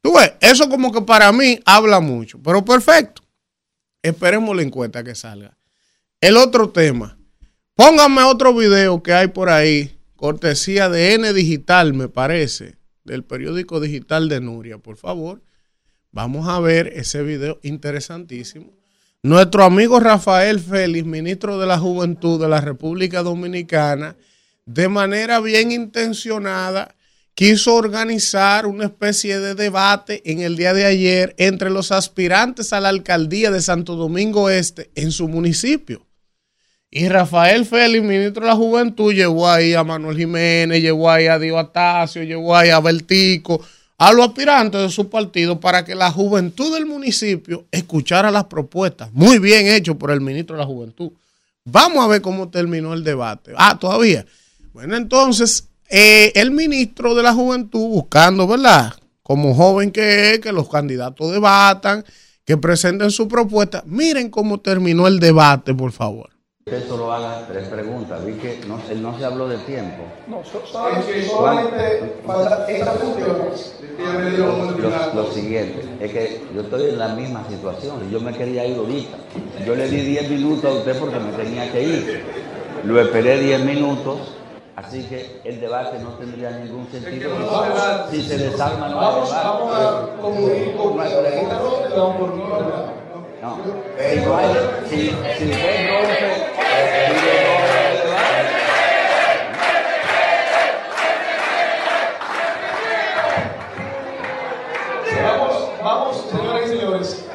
Tú 0.00 0.14
ves, 0.14 0.32
eso 0.40 0.70
como 0.70 0.90
que 0.90 1.02
para 1.02 1.30
mí 1.32 1.60
habla 1.66 2.00
mucho, 2.00 2.40
pero 2.42 2.64
perfecto. 2.64 3.20
Esperemos 4.02 4.56
la 4.56 4.62
encuesta 4.62 5.04
que 5.04 5.14
salga. 5.14 5.58
El 6.18 6.38
otro 6.38 6.70
tema, 6.70 7.18
pónganme 7.74 8.22
otro 8.22 8.54
video 8.54 9.02
que 9.02 9.12
hay 9.12 9.28
por 9.28 9.50
ahí, 9.50 9.98
cortesía 10.16 10.88
de 10.88 11.12
N 11.12 11.30
Digital, 11.34 11.92
me 11.92 12.08
parece, 12.08 12.78
del 13.04 13.22
periódico 13.22 13.80
digital 13.80 14.30
de 14.30 14.40
Nuria, 14.40 14.78
por 14.78 14.96
favor 14.96 15.42
Vamos 16.14 16.48
a 16.48 16.60
ver 16.60 16.92
ese 16.94 17.24
video 17.24 17.58
interesantísimo. 17.64 18.70
Nuestro 19.24 19.64
amigo 19.64 19.98
Rafael 19.98 20.60
Félix, 20.60 21.04
ministro 21.04 21.58
de 21.58 21.66
la 21.66 21.76
Juventud 21.76 22.40
de 22.40 22.48
la 22.48 22.60
República 22.60 23.24
Dominicana, 23.24 24.14
de 24.64 24.88
manera 24.88 25.40
bien 25.40 25.72
intencionada, 25.72 26.94
quiso 27.34 27.74
organizar 27.74 28.66
una 28.66 28.84
especie 28.84 29.40
de 29.40 29.56
debate 29.56 30.22
en 30.30 30.38
el 30.42 30.56
día 30.56 30.72
de 30.72 30.84
ayer 30.84 31.34
entre 31.36 31.68
los 31.68 31.90
aspirantes 31.90 32.72
a 32.72 32.78
la 32.78 32.90
alcaldía 32.90 33.50
de 33.50 33.60
Santo 33.60 33.96
Domingo 33.96 34.48
Este 34.48 34.92
en 34.94 35.10
su 35.10 35.26
municipio. 35.26 36.06
Y 36.92 37.08
Rafael 37.08 37.66
Félix, 37.66 38.04
ministro 38.04 38.44
de 38.44 38.50
la 38.50 38.56
Juventud, 38.56 39.12
llevó 39.12 39.50
ahí 39.50 39.74
a 39.74 39.82
Manuel 39.82 40.16
Jiménez, 40.16 40.80
llevó 40.80 41.10
ahí 41.10 41.26
a 41.26 41.40
Dio 41.40 41.58
Atacio, 41.58 42.22
llevó 42.22 42.54
ahí 42.54 42.70
a 42.70 42.78
Bertico, 42.78 43.60
a 43.98 44.12
los 44.12 44.26
aspirantes 44.26 44.80
de 44.80 44.90
su 44.90 45.08
partido 45.08 45.60
para 45.60 45.84
que 45.84 45.94
la 45.94 46.10
juventud 46.10 46.72
del 46.74 46.86
municipio 46.86 47.64
escuchara 47.70 48.30
las 48.30 48.44
propuestas. 48.44 49.12
Muy 49.12 49.38
bien 49.38 49.66
hecho 49.66 49.96
por 49.96 50.10
el 50.10 50.20
ministro 50.20 50.56
de 50.56 50.62
la 50.62 50.66
Juventud. 50.66 51.12
Vamos 51.64 52.04
a 52.04 52.08
ver 52.08 52.20
cómo 52.20 52.48
terminó 52.48 52.92
el 52.92 53.04
debate. 53.04 53.52
Ah, 53.56 53.78
todavía. 53.78 54.26
Bueno, 54.72 54.96
entonces, 54.96 55.68
eh, 55.88 56.32
el 56.34 56.50
ministro 56.50 57.14
de 57.14 57.22
la 57.22 57.32
Juventud 57.32 57.88
buscando, 57.88 58.46
¿verdad? 58.46 58.92
Como 59.22 59.54
joven 59.54 59.90
que 59.90 60.34
es, 60.34 60.40
que 60.40 60.52
los 60.52 60.68
candidatos 60.68 61.32
debatan, 61.32 62.04
que 62.44 62.58
presenten 62.58 63.10
su 63.10 63.28
propuesta. 63.28 63.82
Miren 63.86 64.28
cómo 64.28 64.60
terminó 64.60 65.06
el 65.06 65.20
debate, 65.20 65.72
por 65.72 65.92
favor. 65.92 66.33
Usted 66.66 66.88
solo 66.88 67.12
haga 67.12 67.46
tres 67.46 67.68
preguntas. 67.68 68.24
Vi 68.24 68.32
que 68.38 68.58
no, 68.66 68.80
no 69.02 69.18
se 69.18 69.24
habló 69.26 69.46
de 69.48 69.58
tiempo. 69.58 70.02
No, 70.26 70.42
solamente 70.42 72.14
para 72.26 72.66
lo, 74.38 75.14
lo, 75.14 75.30
siguiente, 75.30 75.86
es 76.00 76.10
que 76.10 76.40
yo 76.54 76.62
estoy 76.62 76.88
en 76.88 76.98
la 76.98 77.08
misma 77.08 77.46
situación. 77.50 78.10
Yo 78.10 78.18
me 78.18 78.32
quería 78.32 78.64
ir 78.64 78.78
ahorita. 78.78 79.14
Yo 79.66 79.74
le 79.74 79.90
di 79.90 80.00
10 80.04 80.30
minutos 80.30 80.64
a 80.64 80.78
usted 80.78 80.98
porque 80.98 81.18
me 81.18 81.32
tenía 81.32 81.70
que 81.70 81.82
ir. 81.82 82.24
Lo 82.84 82.98
esperé 82.98 83.40
10 83.40 83.62
minutos. 83.66 84.20
Así 84.74 85.02
que 85.02 85.42
el 85.44 85.60
debate 85.60 85.98
no 85.98 86.14
tendría 86.14 86.50
ningún 86.50 86.88
sentido. 86.90 87.30
Si, 88.10 88.22
se 88.22 88.38
desarma, 88.38 88.88
no 88.88 89.00
hay 89.00 89.14
debate. 89.16 89.34
Vamos 89.44 89.76
a 89.76 90.16
con 92.16 92.32
una 92.40 93.03
no. 93.44 93.58
Si, 94.88 94.96
si 94.96 95.50
usted 95.50 95.90
rompe 95.90 96.44
Vamos, 105.82 106.24
señores 106.30 106.66
y 106.66 106.78
señores. 106.78 107.28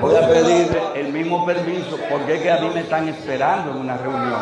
Voy 0.00 0.14
a 0.14 0.28
pedir 0.28 0.78
el 0.94 1.08
mismo 1.08 1.46
permiso 1.46 1.98
porque 2.10 2.34
es 2.34 2.42
que 2.42 2.50
a 2.50 2.58
mí 2.58 2.70
me 2.74 2.80
están 2.80 3.08
esperando 3.08 3.70
en 3.70 3.78
una 3.78 3.96
reunión 3.96 4.40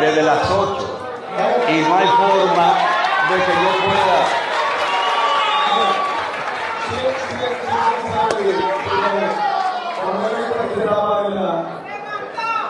desde 0.00 0.22
las 0.22 0.48
8 0.48 1.08
y 1.68 1.80
no 1.80 1.96
hay 1.96 2.06
forma 2.06 2.74
de 3.28 3.36
que 3.36 3.52
yo 3.52 3.84
pueda. 3.84 4.41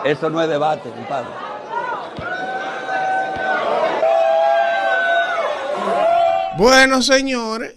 Eso 0.05 0.29
no 0.29 0.41
es 0.41 0.49
debate, 0.49 0.89
compadre. 0.89 1.29
Bueno, 6.57 7.01
señores, 7.01 7.73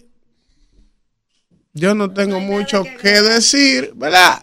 yo 1.72 1.94
no 1.94 2.12
tengo 2.12 2.40
mucho 2.40 2.84
que 3.00 3.22
decir, 3.22 3.92
¿verdad? 3.94 4.42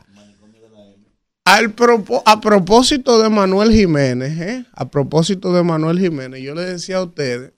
Al 1.45 1.75
a 2.25 2.41
propósito 2.41 3.21
de 3.21 3.29
Manuel 3.29 3.71
Jiménez, 3.71 4.39
¿eh? 4.39 4.65
a 4.73 4.89
propósito 4.89 5.53
de 5.53 5.61
Manuel 5.61 5.99
Jiménez, 5.99 6.41
yo 6.41 6.55
le 6.55 6.63
decía 6.63 6.97
a 6.97 7.03
ustedes 7.03 7.51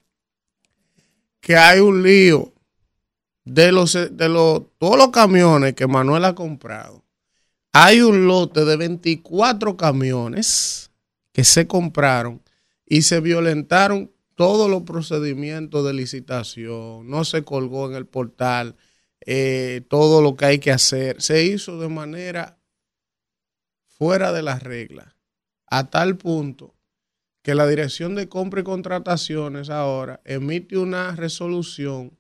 que 1.40 1.56
hay 1.56 1.80
un 1.80 2.02
lío 2.02 2.52
de 3.46 3.72
los 3.72 3.94
de 3.94 4.30
los 4.30 4.64
todos 4.80 4.98
los 4.98 5.10
camiones 5.10 5.76
que 5.76 5.86
Manuel 5.86 6.26
ha 6.26 6.34
comprado. 6.34 7.05
Hay 7.78 8.00
un 8.00 8.26
lote 8.26 8.64
de 8.64 8.78
24 8.78 9.76
camiones 9.76 10.92
que 11.34 11.44
se 11.44 11.68
compraron 11.68 12.42
y 12.86 13.02
se 13.02 13.20
violentaron 13.20 14.14
todos 14.36 14.70
los 14.70 14.84
procedimientos 14.84 15.86
de 15.86 15.94
licitación. 15.94 17.10
No 17.10 17.26
se 17.26 17.44
colgó 17.44 17.90
en 17.90 17.98
el 17.98 18.06
portal 18.06 18.78
eh, 19.26 19.82
todo 19.90 20.22
lo 20.22 20.38
que 20.38 20.46
hay 20.46 20.60
que 20.60 20.72
hacer. 20.72 21.22
Se 21.22 21.44
hizo 21.44 21.78
de 21.78 21.90
manera 21.90 22.58
fuera 23.88 24.32
de 24.32 24.42
las 24.42 24.64
reglas, 24.64 25.14
a 25.68 25.90
tal 25.90 26.16
punto 26.16 26.76
que 27.42 27.56
la 27.56 27.68
Dirección 27.68 28.16
de 28.16 28.30
Compra 28.30 28.62
y 28.62 28.64
Contrataciones 28.64 29.70
ahora 29.70 30.22
emite 30.24 30.78
una 30.78 31.14
resolución 31.14 32.18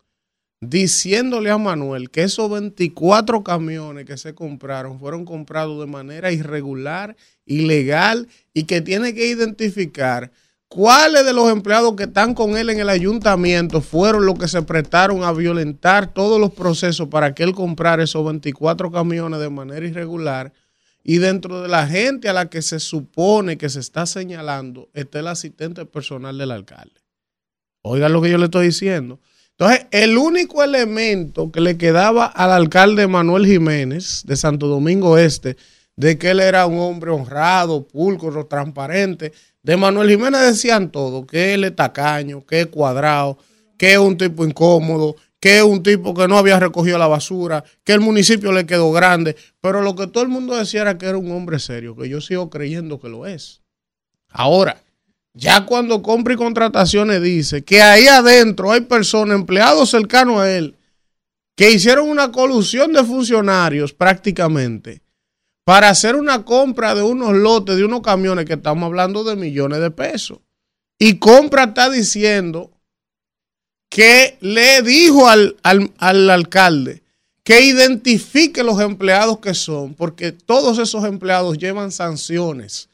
diciéndole 0.61 1.49
a 1.49 1.57
Manuel 1.57 2.09
que 2.09 2.23
esos 2.23 2.49
24 2.49 3.43
camiones 3.43 4.05
que 4.05 4.17
se 4.17 4.33
compraron 4.33 4.99
fueron 4.99 5.25
comprados 5.25 5.79
de 5.79 5.85
manera 5.85 6.31
irregular, 6.31 7.15
ilegal 7.45 8.27
y 8.53 8.63
que 8.63 8.81
tiene 8.81 9.13
que 9.13 9.27
identificar 9.27 10.31
cuáles 10.67 11.25
de 11.25 11.33
los 11.33 11.51
empleados 11.51 11.95
que 11.95 12.03
están 12.03 12.33
con 12.33 12.57
él 12.57 12.69
en 12.69 12.79
el 12.79 12.89
ayuntamiento 12.89 13.81
fueron 13.81 14.25
los 14.25 14.39
que 14.39 14.47
se 14.47 14.61
prestaron 14.61 15.23
a 15.23 15.31
violentar 15.31 16.13
todos 16.13 16.39
los 16.39 16.53
procesos 16.53 17.07
para 17.09 17.33
que 17.35 17.43
él 17.43 17.53
comprara 17.53 18.03
esos 18.03 18.25
24 18.25 18.91
camiones 18.91 19.39
de 19.39 19.49
manera 19.49 19.85
irregular 19.85 20.53
y 21.03 21.19
dentro 21.19 21.61
de 21.61 21.67
la 21.67 21.85
gente 21.85 22.29
a 22.29 22.33
la 22.33 22.49
que 22.49 22.63
se 22.63 22.79
supone 22.79 23.57
que 23.57 23.69
se 23.69 23.79
está 23.79 24.07
señalando 24.07 24.89
está 24.93 25.19
el 25.19 25.27
asistente 25.27 25.85
personal 25.85 26.37
del 26.37 26.49
alcalde. 26.49 26.99
Oigan 27.83 28.11
lo 28.11 28.21
que 28.23 28.31
yo 28.31 28.39
le 28.39 28.45
estoy 28.45 28.65
diciendo. 28.67 29.19
Entonces, 29.57 29.87
el 29.91 30.17
único 30.17 30.63
elemento 30.63 31.49
que 31.49 31.61
le 31.61 31.77
quedaba 31.77 32.25
al 32.25 32.51
alcalde 32.51 33.07
Manuel 33.07 33.45
Jiménez 33.45 34.23
de 34.25 34.35
Santo 34.35 34.67
Domingo 34.67 35.17
Este, 35.17 35.55
de 35.95 36.17
que 36.17 36.31
él 36.31 36.41
era 36.41 36.65
un 36.65 36.77
hombre 36.77 37.11
honrado, 37.11 37.87
pulcro, 37.87 38.47
transparente, 38.47 39.31
de 39.63 39.77
Manuel 39.77 40.09
Jiménez 40.09 40.41
decían 40.41 40.91
todo, 40.91 41.25
que 41.25 41.53
él 41.53 41.63
es 41.63 41.75
tacaño, 41.75 42.45
que 42.45 42.61
es 42.61 42.67
cuadrado, 42.67 43.37
que 43.77 43.93
es 43.93 43.97
un 43.97 44.17
tipo 44.17 44.45
incómodo, 44.45 45.15
que 45.39 45.59
es 45.59 45.63
un 45.63 45.81
tipo 45.83 46.13
que 46.13 46.27
no 46.27 46.37
había 46.37 46.59
recogido 46.59 46.97
la 46.97 47.07
basura, 47.07 47.63
que 47.85 47.93
el 47.93 48.01
municipio 48.01 48.51
le 48.51 48.65
quedó 48.65 48.91
grande, 48.91 49.37
pero 49.61 49.81
lo 49.81 49.95
que 49.95 50.07
todo 50.07 50.23
el 50.23 50.29
mundo 50.29 50.55
decía 50.55 50.81
era 50.81 50.97
que 50.97 51.05
era 51.05 51.17
un 51.17 51.31
hombre 51.31 51.59
serio, 51.59 51.95
que 51.95 52.09
yo 52.09 52.19
sigo 52.19 52.49
creyendo 52.49 52.99
que 52.99 53.07
lo 53.07 53.25
es. 53.25 53.61
Ahora, 54.27 54.83
ya 55.35 55.65
cuando 55.65 56.01
compra 56.01 56.33
y 56.33 56.37
contrataciones 56.37 57.21
dice 57.21 57.63
que 57.63 57.81
ahí 57.81 58.07
adentro 58.07 58.71
hay 58.71 58.81
personas, 58.81 59.37
empleados 59.37 59.91
cercanos 59.91 60.39
a 60.39 60.49
él, 60.49 60.75
que 61.57 61.71
hicieron 61.71 62.09
una 62.09 62.31
colusión 62.31 62.93
de 62.93 63.03
funcionarios 63.03 63.93
prácticamente 63.93 65.01
para 65.65 65.89
hacer 65.89 66.15
una 66.15 66.45
compra 66.45 66.95
de 66.95 67.03
unos 67.03 67.33
lotes, 67.33 67.75
de 67.75 67.83
unos 67.83 68.01
camiones 68.01 68.45
que 68.45 68.53
estamos 68.53 68.85
hablando 68.85 69.23
de 69.23 69.35
millones 69.35 69.79
de 69.79 69.91
pesos. 69.91 70.39
Y 70.97 71.17
compra 71.17 71.65
está 71.65 71.89
diciendo 71.89 72.71
que 73.89 74.37
le 74.39 74.81
dijo 74.83 75.27
al, 75.27 75.57
alcalde 75.99 77.03
que 77.43 77.61
identifique 77.61 78.63
los 78.63 78.79
empleados 78.79 79.39
que 79.39 79.53
son, 79.53 79.95
porque 79.95 80.31
todos 80.31 80.79
esos 80.79 81.03
empleados 81.03 81.57
llevan 81.57 81.91
sanciones 81.91 82.89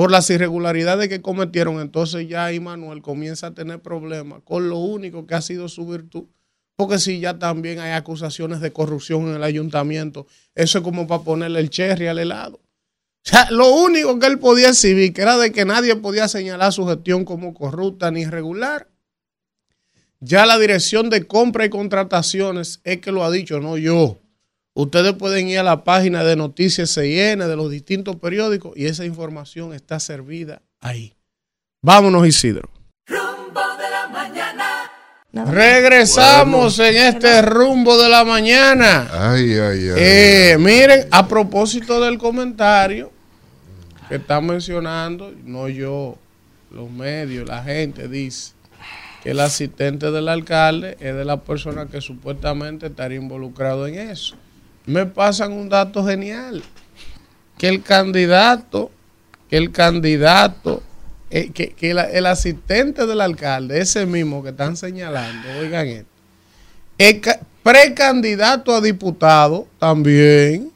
por 0.00 0.10
las 0.10 0.30
irregularidades 0.30 1.10
que 1.10 1.20
cometieron. 1.20 1.78
Entonces 1.78 2.26
ya 2.26 2.46
ahí 2.46 2.58
Manuel 2.58 3.02
comienza 3.02 3.48
a 3.48 3.54
tener 3.54 3.80
problemas 3.80 4.40
con 4.44 4.70
lo 4.70 4.78
único 4.78 5.26
que 5.26 5.34
ha 5.34 5.42
sido 5.42 5.68
su 5.68 5.86
virtud. 5.86 6.24
Porque 6.74 6.98
si 6.98 7.20
ya 7.20 7.38
también 7.38 7.80
hay 7.80 7.92
acusaciones 7.92 8.62
de 8.62 8.72
corrupción 8.72 9.28
en 9.28 9.34
el 9.34 9.42
ayuntamiento, 9.42 10.26
eso 10.54 10.78
es 10.78 10.84
como 10.84 11.06
para 11.06 11.22
ponerle 11.22 11.60
el 11.60 11.68
cherry 11.68 12.06
al 12.06 12.18
helado. 12.18 12.56
O 12.56 13.28
sea, 13.28 13.50
lo 13.50 13.74
único 13.74 14.18
que 14.18 14.26
él 14.28 14.38
podía 14.38 14.70
exhibir, 14.70 15.12
que 15.12 15.20
era 15.20 15.36
de 15.36 15.52
que 15.52 15.66
nadie 15.66 15.94
podía 15.96 16.28
señalar 16.28 16.72
su 16.72 16.86
gestión 16.86 17.26
como 17.26 17.52
corrupta 17.52 18.10
ni 18.10 18.22
irregular, 18.22 18.88
ya 20.18 20.46
la 20.46 20.58
dirección 20.58 21.10
de 21.10 21.26
compra 21.26 21.66
y 21.66 21.68
contrataciones 21.68 22.80
es 22.84 23.02
que 23.02 23.12
lo 23.12 23.22
ha 23.22 23.30
dicho, 23.30 23.60
no 23.60 23.76
yo. 23.76 24.18
Ustedes 24.80 25.12
pueden 25.12 25.48
ir 25.48 25.58
a 25.58 25.62
la 25.62 25.84
página 25.84 26.24
de 26.24 26.36
Noticias 26.36 26.94
CIN 26.94 27.40
de 27.40 27.54
los 27.54 27.70
distintos 27.70 28.16
periódicos 28.16 28.72
y 28.76 28.86
esa 28.86 29.04
información 29.04 29.74
está 29.74 30.00
servida 30.00 30.62
ahí. 30.80 31.12
Vámonos, 31.82 32.26
Isidro. 32.26 32.70
Rumbo 33.06 33.60
de 33.76 33.90
la 33.90 34.08
mañana. 34.08 34.90
Regresamos 35.32 36.78
en 36.78 36.96
este 36.96 37.42
rumbo 37.42 37.98
de 37.98 38.08
la 38.08 38.24
mañana. 38.24 39.06
Ay, 39.12 39.52
ay, 39.52 39.88
ay. 39.90 39.94
Eh, 39.98 40.56
miren, 40.58 41.06
a 41.10 41.28
propósito 41.28 42.00
del 42.00 42.16
comentario 42.16 43.12
que 44.08 44.14
está 44.14 44.40
mencionando, 44.40 45.30
no 45.44 45.68
yo, 45.68 46.16
los 46.70 46.90
medios, 46.90 47.46
la 47.46 47.62
gente 47.62 48.08
dice 48.08 48.54
que 49.22 49.32
el 49.32 49.40
asistente 49.40 50.10
del 50.10 50.30
alcalde 50.30 50.96
es 51.00 51.14
de 51.14 51.26
la 51.26 51.42
persona 51.42 51.84
que 51.84 52.00
supuestamente 52.00 52.86
estaría 52.86 53.18
involucrado 53.18 53.86
en 53.86 53.96
eso. 53.96 54.36
Me 54.86 55.06
pasan 55.06 55.52
un 55.52 55.68
dato 55.68 56.04
genial, 56.04 56.62
que 57.58 57.68
el 57.68 57.82
candidato, 57.82 58.90
que 59.48 59.56
el 59.56 59.70
candidato, 59.70 60.82
eh, 61.30 61.50
que, 61.50 61.74
el 61.90 62.26
asistente 62.26 63.06
del 63.06 63.20
alcalde, 63.20 63.80
ese 63.80 64.06
mismo 64.06 64.42
que 64.42 64.50
están 64.50 64.76
señalando, 64.76 65.48
oigan 65.60 65.86
esto, 65.86 66.10
es 66.98 67.20
precandidato 67.62 68.74
a 68.74 68.80
diputado 68.80 69.66
también, 69.78 70.72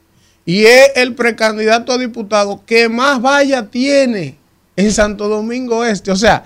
y 0.47 0.65
es 0.65 0.93
el 0.97 1.15
precandidato 1.15 1.93
a 1.93 1.99
diputado 1.99 2.63
que 2.67 2.89
más 2.89 3.21
valla 3.21 3.67
tiene 3.67 4.37
en 4.77 4.93
Santo 4.93 5.29
Domingo 5.29 5.85
Este. 5.85 6.11
O 6.11 6.17
sea, 6.17 6.45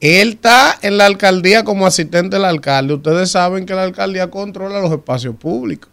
Él 0.00 0.30
está 0.30 0.78
en 0.82 0.98
la 0.98 1.06
alcaldía 1.06 1.64
como 1.64 1.86
asistente 1.86 2.36
del 2.36 2.44
alcalde. 2.44 2.94
Ustedes 2.94 3.30
saben 3.30 3.64
que 3.66 3.74
la 3.74 3.84
alcaldía 3.84 4.30
controla 4.30 4.80
los 4.80 4.92
espacios 4.92 5.36
públicos. 5.36 5.90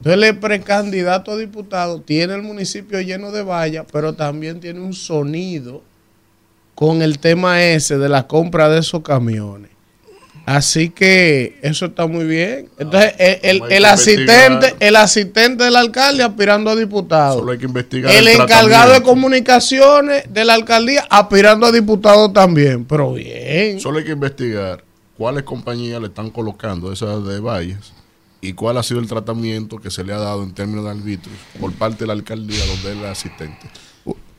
Entonces, 0.00 0.28
el 0.30 0.38
precandidato 0.38 1.32
a 1.32 1.36
diputado 1.36 2.00
tiene 2.00 2.34
el 2.34 2.42
municipio 2.42 3.00
lleno 3.00 3.32
de 3.32 3.42
vallas, 3.42 3.84
pero 3.92 4.12
también 4.14 4.60
tiene 4.60 4.80
un 4.80 4.94
sonido 4.94 5.82
con 6.74 7.02
el 7.02 7.18
tema 7.18 7.62
ese 7.64 7.98
de 7.98 8.08
la 8.08 8.26
compra 8.28 8.68
de 8.68 8.78
esos 8.78 9.02
camiones. 9.02 9.70
Así 10.46 10.88
que 10.88 11.58
eso 11.60 11.86
está 11.86 12.06
muy 12.06 12.24
bien. 12.24 12.70
Entonces, 12.78 13.12
el, 13.18 13.38
el- 13.42 13.62
el 13.64 13.68
que 13.68 13.86
asistente, 13.86 14.74
el 14.80 14.96
asistente 14.96 15.64
del 15.64 15.76
alcalde 15.76 16.22
aspirando 16.22 16.70
a 16.70 16.76
diputado. 16.76 17.40
Solo 17.40 17.52
hay 17.52 17.58
que 17.58 17.66
investigar. 17.66 18.10
El 18.10 18.28
el 18.28 18.40
encargado 18.40 18.92
de 18.94 19.02
comunicaciones 19.02 20.24
de 20.32 20.44
la 20.46 20.54
alcaldía 20.54 21.04
aspirando 21.10 21.66
a 21.66 21.72
diputado 21.72 22.32
también. 22.32 22.86
Pero 22.86 23.12
bien. 23.12 23.78
Solo 23.80 23.98
hay 23.98 24.04
que 24.04 24.12
investigar 24.12 24.82
cuáles 25.18 25.42
compañías 25.42 26.00
le 26.00 26.06
están 26.06 26.30
colocando 26.30 26.92
esas 26.92 27.26
de 27.26 27.40
vallas 27.40 27.92
y 28.40 28.52
cuál 28.52 28.78
ha 28.78 28.82
sido 28.82 29.00
el 29.00 29.06
tratamiento 29.08 29.78
que 29.78 29.90
se 29.90 30.04
le 30.04 30.12
ha 30.12 30.18
dado 30.18 30.42
en 30.42 30.52
términos 30.54 30.84
de 30.84 30.90
arbitrios 30.90 31.36
por 31.60 31.72
parte 31.72 31.98
de 32.00 32.06
la 32.06 32.12
alcaldía 32.12 32.64
donde 32.66 32.92
él 32.92 32.98
es 32.98 33.06
asistente. 33.10 33.68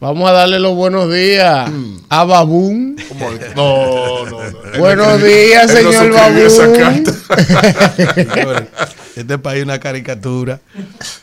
Vamos 0.02 0.30
a 0.30 0.32
darle 0.32 0.60
los 0.62 0.74
buenos 0.76 1.12
días 1.14 1.70
Mm. 1.70 1.98
a 2.08 2.24
Babún. 2.24 2.96
No, 3.56 4.26
no, 4.26 4.42
no. 4.52 4.80
Buenos 4.80 5.22
días, 5.22 5.70
señor 5.70 6.14
Babún. 6.14 7.06
este 9.16 9.38
país 9.38 9.60
es 9.60 9.64
una 9.66 9.80
caricatura. 9.80 10.62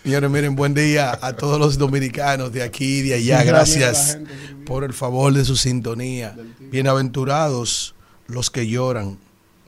Señores, 0.02 0.30
miren, 0.30 0.56
buen 0.56 0.74
día 0.74 1.18
a 1.20 1.32
todos 1.34 1.58
los 1.58 1.78
dominicanos 1.78 2.52
de 2.52 2.62
aquí 2.62 2.98
y 2.98 3.02
de 3.02 3.14
allá. 3.14 3.42
Gracias 3.44 4.18
por 4.66 4.84
el 4.84 4.92
favor 4.92 5.32
de 5.32 5.44
su 5.44 5.56
sintonía. 5.56 6.36
Bienaventurados 6.70 7.94
los 8.26 8.50
que 8.50 8.66
lloran, 8.68 9.18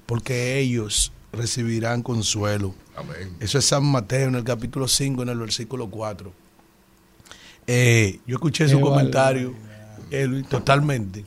porque 0.07 0.59
ellos 0.59 1.13
recibirán 1.33 2.03
consuelo. 2.03 2.75
Amén. 2.97 3.37
Eso 3.41 3.59
es 3.59 3.65
San 3.65 3.85
Mateo 3.85 4.29
en 4.29 4.35
el 4.35 4.45
capítulo 4.45 4.89
5, 4.89 5.23
en 5.23 5.29
el 5.29 5.39
versículo 5.39 5.89
4. 5.89 6.33
Eh, 7.67 8.21
yo 8.27 8.37
escuché 8.37 8.69
su 8.69 8.81
comentario, 8.81 9.55
totalmente. 10.49 11.25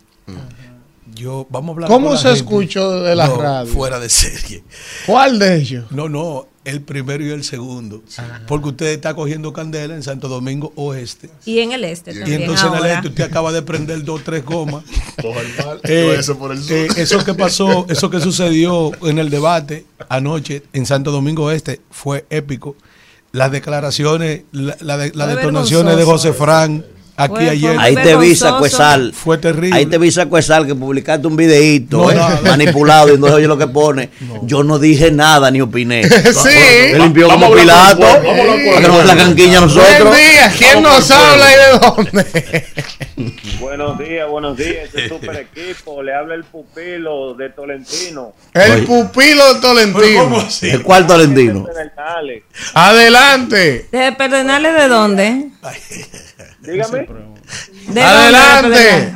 Yo, 1.16 1.46
vamos 1.50 1.70
a 1.70 1.74
hablar 1.74 1.90
¿Cómo 1.90 2.12
la 2.12 2.18
se 2.18 2.32
escuchó 2.32 3.02
de 3.02 3.16
la 3.16 3.28
No, 3.28 3.38
radio? 3.38 3.72
Fuera 3.72 4.00
de 4.00 4.10
serie. 4.10 4.64
¿Cuál 5.06 5.40
de 5.40 5.56
ellos? 5.58 5.86
No, 5.92 6.08
no, 6.10 6.48
el 6.64 6.82
primero 6.82 7.24
y 7.26 7.30
el 7.32 7.44
segundo. 7.44 8.02
Porque 8.48 8.70
usted 8.70 8.86
está 8.88 9.14
cogiendo 9.14 9.52
candela 9.52 9.94
en 9.96 10.04
Santo 10.04 10.28
Domingo 10.28 10.72
Oeste. 10.76 11.30
Y 11.46 11.60
en 11.60 11.72
el 11.74 11.84
este 11.84 12.12
Y 12.12 12.16
también. 12.20 12.42
entonces 12.42 12.66
en 12.66 12.74
el 12.74 12.78
ahora. 12.80 12.94
este 12.96 13.08
usted 13.10 13.24
acaba 13.24 13.52
de 13.52 13.62
prender 13.62 14.04
dos, 14.04 14.24
tres 14.24 14.46
gomas. 14.46 14.84
Eh, 15.84 16.20
por 16.40 16.52
el 16.52 16.64
sur. 16.64 16.72
eh, 16.76 16.88
eso 16.98 17.24
que 17.24 17.34
pasó, 17.36 17.86
eso 17.90 18.10
que 18.10 18.20
sucedió 18.20 18.92
en 19.08 19.20
el 19.20 19.30
debate 19.30 19.86
anoche 20.10 20.64
en 20.74 20.86
Santo 20.86 21.12
Domingo 21.12 21.52
Este 21.52 21.82
fue 21.92 22.26
épico. 22.30 22.76
Las 23.32 23.52
declaraciones, 23.52 24.44
la, 24.52 24.76
la 24.82 24.98
de- 24.98 25.12
las 25.14 25.28
Fue 25.28 25.36
detonaciones 25.38 25.98
de. 25.98 26.04
José 26.04 26.34
Fran 26.34 26.84
aquí 27.24 27.36
Fue- 27.36 27.50
ayer. 27.50 27.76
Ahí 27.80 27.96
te 27.96 28.16
visa 28.18 28.46
vergonzoso. 28.46 28.60
Cuesal. 28.60 29.14
Fue 29.14 29.38
terrible. 29.38 29.78
Ahí 29.78 29.86
te 29.86 29.98
visa 29.98 30.26
Cuesal 30.28 30.66
que 30.66 30.76
publicaste 30.76 31.28
un 31.28 31.36
videíto 31.36 31.98
No, 31.98 32.12
eh, 32.12 32.40
manipulado 32.44 33.14
y 33.14 33.18
no 33.18 33.28
oye 33.28 33.48
lo 33.48 33.58
que 33.58 33.68
pone. 33.68 34.10
Yo 34.44 34.64
no 34.64 34.80
dije 34.80 35.12
nada 35.12 35.50
ni 35.52 35.62
opiné. 35.62 36.04
sí. 36.10 36.50
Él 36.94 37.02
limpió 37.02 37.28
como 37.30 37.52
Pilato. 37.52 38.02
Para 38.02 38.82
que 38.82 38.88
no 38.88 38.98
se 39.02 39.06
la 39.06 39.16
canquiña 39.16 39.58
a 39.60 39.62
nosotros. 39.62 40.10
Buen 40.10 40.14
día. 40.14 40.54
¿Quién 40.58 40.84
Vamos 40.84 41.00
nos 41.10 41.12
habla 41.12 41.46
y 41.52 41.56
de 41.56 41.80
dónde? 41.80 42.66
Buenos 43.60 44.00
días, 44.00 44.28
buenos 44.28 44.58
días, 44.58 44.86
este 44.86 45.08
super 45.08 45.36
equipo. 45.38 46.02
Le 46.02 46.16
habla 46.16 46.34
el 46.36 46.44
pupilo 46.44 47.36
de 47.36 47.50
Tolentino. 47.50 48.34
El 48.54 48.72
Oye. 48.72 48.82
pupilo 48.84 49.54
de 49.54 49.62
Tolentino. 49.62 50.48
El 50.62 50.82
cuarto 50.82 51.14
Valentino. 51.14 51.68
Dale. 51.96 52.44
Adelante. 52.74 53.88
¿De 53.92 54.12
Pedernales 54.14 54.74
de 54.76 54.88
dónde? 54.88 55.50
Dígame. 56.62 57.08
¿De 57.88 58.02
Adelante. 58.02 59.14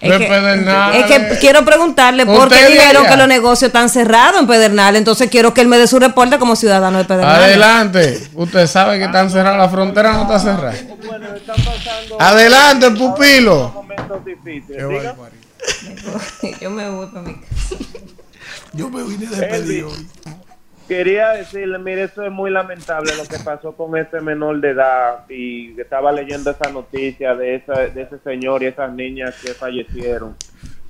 Es 0.00 0.18
que, 0.18 0.26
Pedernales. 0.26 1.10
es 1.10 1.28
que 1.30 1.38
quiero 1.38 1.64
preguntarle 1.64 2.26
por 2.26 2.48
qué 2.48 2.66
dijeron 2.66 3.06
que 3.06 3.16
los 3.16 3.28
negocios 3.28 3.68
están 3.68 3.88
cerrados 3.88 4.40
en 4.40 4.48
Pedernales. 4.48 4.98
Entonces 4.98 5.30
quiero 5.30 5.54
que 5.54 5.60
él 5.60 5.68
me 5.68 5.78
dé 5.78 5.86
su 5.86 6.00
reporte 6.00 6.40
como 6.40 6.56
ciudadano 6.56 6.98
de 6.98 7.04
Pedernales. 7.04 7.44
Adelante. 7.44 8.28
Usted 8.34 8.66
sabe 8.66 8.98
que 8.98 9.04
están 9.04 9.30
cerradas. 9.30 9.58
La 9.58 9.68
frontera 9.68 10.12
no 10.14 10.22
está 10.22 10.40
cerrada. 10.40 10.74
Bueno, 11.06 11.34
están 11.36 11.56
pasando 11.56 12.20
Adelante, 12.20 12.90
pupilo. 12.90 13.70
momentos 13.74 14.24
difíciles. 14.24 14.88
Diga. 14.88 15.14
Yo 16.60 16.70
me 16.70 16.88
voy 16.90 17.06
para 17.06 17.22
mi 17.22 17.34
casa. 17.34 17.76
Yo 18.72 18.90
me 18.90 19.02
vine 19.04 19.26
de 19.26 19.46
pedir 19.46 19.84
hoy. 19.84 20.08
Quería 20.92 21.30
decirle, 21.30 21.78
mire, 21.78 22.02
eso 22.02 22.22
es 22.22 22.30
muy 22.30 22.50
lamentable 22.50 23.12
lo 23.16 23.22
que 23.22 23.42
pasó 23.42 23.72
con 23.72 23.96
ese 23.96 24.20
menor 24.20 24.60
de 24.60 24.72
edad 24.72 25.24
y 25.26 25.80
estaba 25.80 26.12
leyendo 26.12 26.50
esa 26.50 26.70
noticia 26.70 27.34
de, 27.34 27.54
esa, 27.54 27.72
de 27.86 28.02
ese 28.02 28.18
señor 28.18 28.62
y 28.62 28.66
esas 28.66 28.92
niñas 28.92 29.40
que 29.42 29.54
fallecieron. 29.54 30.36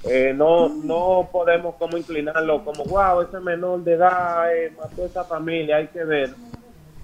Eh, 0.02 0.34
no 0.36 0.68
no 0.68 1.28
podemos 1.30 1.76
como 1.76 1.96
inclinarlo 1.96 2.64
como, 2.64 2.82
wow, 2.82 3.20
ese 3.22 3.38
menor 3.38 3.84
de 3.84 3.92
edad 3.92 4.52
eh, 4.52 4.72
mató 4.76 5.04
a 5.04 5.06
esa 5.06 5.22
familia, 5.22 5.76
hay 5.76 5.86
que 5.86 6.02
ver 6.02 6.30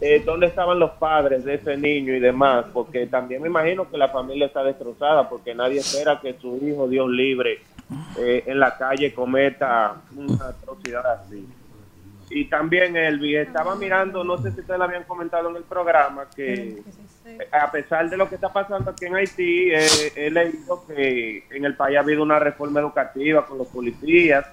eh, 0.01 0.21
dónde 0.27 0.47
estaban 0.47 0.81
los 0.81 0.91
padres 0.91 1.45
de 1.45 1.55
ese 1.55 1.77
niño 1.77 2.13
y 2.13 2.19
demás, 2.19 2.67
porque 2.73 3.07
también 3.07 3.41
me 3.41 3.47
imagino 3.47 3.89
que 3.89 3.97
la 3.97 4.09
familia 4.09 4.47
está 4.47 4.65
destrozada, 4.65 5.29
porque 5.29 5.55
nadie 5.55 5.79
espera 5.79 6.19
que 6.21 6.35
su 6.41 6.57
hijo, 6.67 6.89
Dios 6.89 7.09
libre, 7.09 7.61
en 8.17 8.59
la 8.59 8.77
calle 8.77 9.15
cometa 9.15 9.95
una 10.17 10.49
atrocidad 10.49 11.07
así. 11.13 11.47
Y 12.31 12.45
también 12.47 12.97
Elvi, 12.97 13.37
estaba 13.37 13.75
mirando, 13.75 14.23
no 14.23 14.37
sé 14.39 14.53
si 14.53 14.61
ustedes 14.61 14.79
lo 14.79 14.85
habían 14.85 15.05
comentado 15.05 15.49
en 15.51 15.57
el 15.57 15.63
programa, 15.63 16.27
que 16.35 16.83
a 17.53 17.71
pesar 17.71 18.09
de 18.09 18.17
lo 18.17 18.29
que 18.29 18.35
está 18.35 18.53
pasando 18.53 18.91
aquí 18.91 19.07
en 19.07 19.17
Haití, 19.17 19.71
eh, 19.71 20.13
he 20.15 20.31
leído 20.31 20.85
que 20.87 21.45
en 21.51 21.65
el 21.65 21.75
país 21.75 21.97
ha 21.97 22.01
habido 22.01 22.23
una 22.23 22.39
reforma 22.39 22.81
educativa 22.81 23.47
con 23.47 23.59
los 23.59 23.69
policías, 23.69 24.47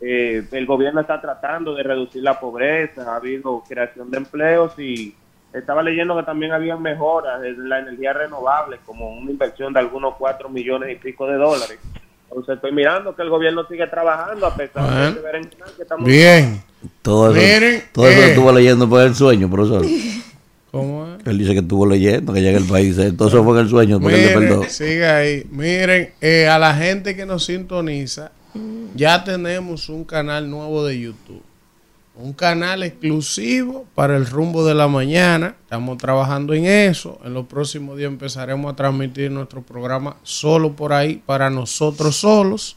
eh, 0.00 0.44
el 0.52 0.66
gobierno 0.66 1.00
está 1.00 1.20
tratando 1.20 1.74
de 1.74 1.82
reducir 1.82 2.22
la 2.22 2.38
pobreza, 2.38 3.12
ha 3.12 3.16
habido 3.16 3.64
creación 3.68 4.10
de 4.10 4.18
empleos 4.18 4.78
y 4.78 5.14
estaba 5.52 5.82
leyendo 5.82 6.16
que 6.16 6.22
también 6.22 6.52
había 6.52 6.76
mejoras 6.76 7.42
en 7.42 7.68
la 7.68 7.80
energía 7.80 8.12
renovable, 8.12 8.78
como 8.84 9.10
una 9.10 9.30
inversión 9.30 9.72
de 9.72 9.80
algunos 9.80 10.14
4 10.16 10.48
millones 10.48 10.92
y 10.92 10.94
pico 10.96 11.26
de 11.26 11.36
dólares. 11.36 11.78
Entonces 12.28 12.56
estoy 12.56 12.72
mirando 12.72 13.16
que 13.16 13.22
el 13.22 13.30
gobierno 13.30 13.66
sigue 13.66 13.86
trabajando 13.86 14.46
a 14.46 14.54
pesar 14.54 15.14
de 15.14 15.20
que 15.76 15.82
estamos 15.82 16.04
Bien. 16.04 16.62
Todo 17.02 17.34
eso, 17.34 17.40
Miren, 17.40 17.82
todo 17.92 18.08
eso 18.08 18.20
eh. 18.20 18.28
estuvo 18.30 18.52
leyendo 18.52 18.88
por 18.88 19.02
el 19.02 19.14
sueño, 19.14 19.50
profesor. 19.50 19.84
¿Cómo 20.70 21.06
es? 21.06 21.26
Él 21.26 21.38
dice 21.38 21.52
que 21.54 21.60
estuvo 21.60 21.86
leyendo, 21.86 22.32
que 22.32 22.40
llega 22.42 22.58
el 22.58 22.64
país. 22.64 22.96
eh, 22.98 23.12
Todo 23.12 23.28
eso 23.28 23.42
fue 23.42 23.58
en 23.58 23.64
el 23.64 23.70
sueño, 23.70 24.00
porque 24.00 24.32
él 24.32 24.40
le. 24.40 24.46
Miren, 24.48 24.70
siga 24.70 25.16
ahí. 25.16 25.44
Miren, 25.50 26.10
eh, 26.20 26.46
a 26.46 26.58
la 26.58 26.74
gente 26.74 27.16
que 27.16 27.24
nos 27.26 27.44
sintoniza, 27.46 28.32
ya 28.94 29.24
tenemos 29.24 29.88
un 29.88 30.04
canal 30.04 30.50
nuevo 30.50 30.84
de 30.84 31.00
YouTube. 31.00 31.42
Un 32.20 32.32
canal 32.32 32.82
exclusivo 32.82 33.86
para 33.94 34.16
el 34.16 34.26
rumbo 34.26 34.66
de 34.66 34.74
la 34.74 34.88
mañana. 34.88 35.54
Estamos 35.62 35.98
trabajando 35.98 36.52
en 36.52 36.64
eso. 36.66 37.18
En 37.24 37.32
los 37.32 37.46
próximos 37.46 37.96
días 37.96 38.08
empezaremos 38.10 38.72
a 38.72 38.76
transmitir 38.76 39.30
nuestro 39.30 39.62
programa 39.62 40.16
solo 40.24 40.72
por 40.74 40.92
ahí, 40.92 41.22
para 41.24 41.48
nosotros 41.48 42.16
solos, 42.16 42.76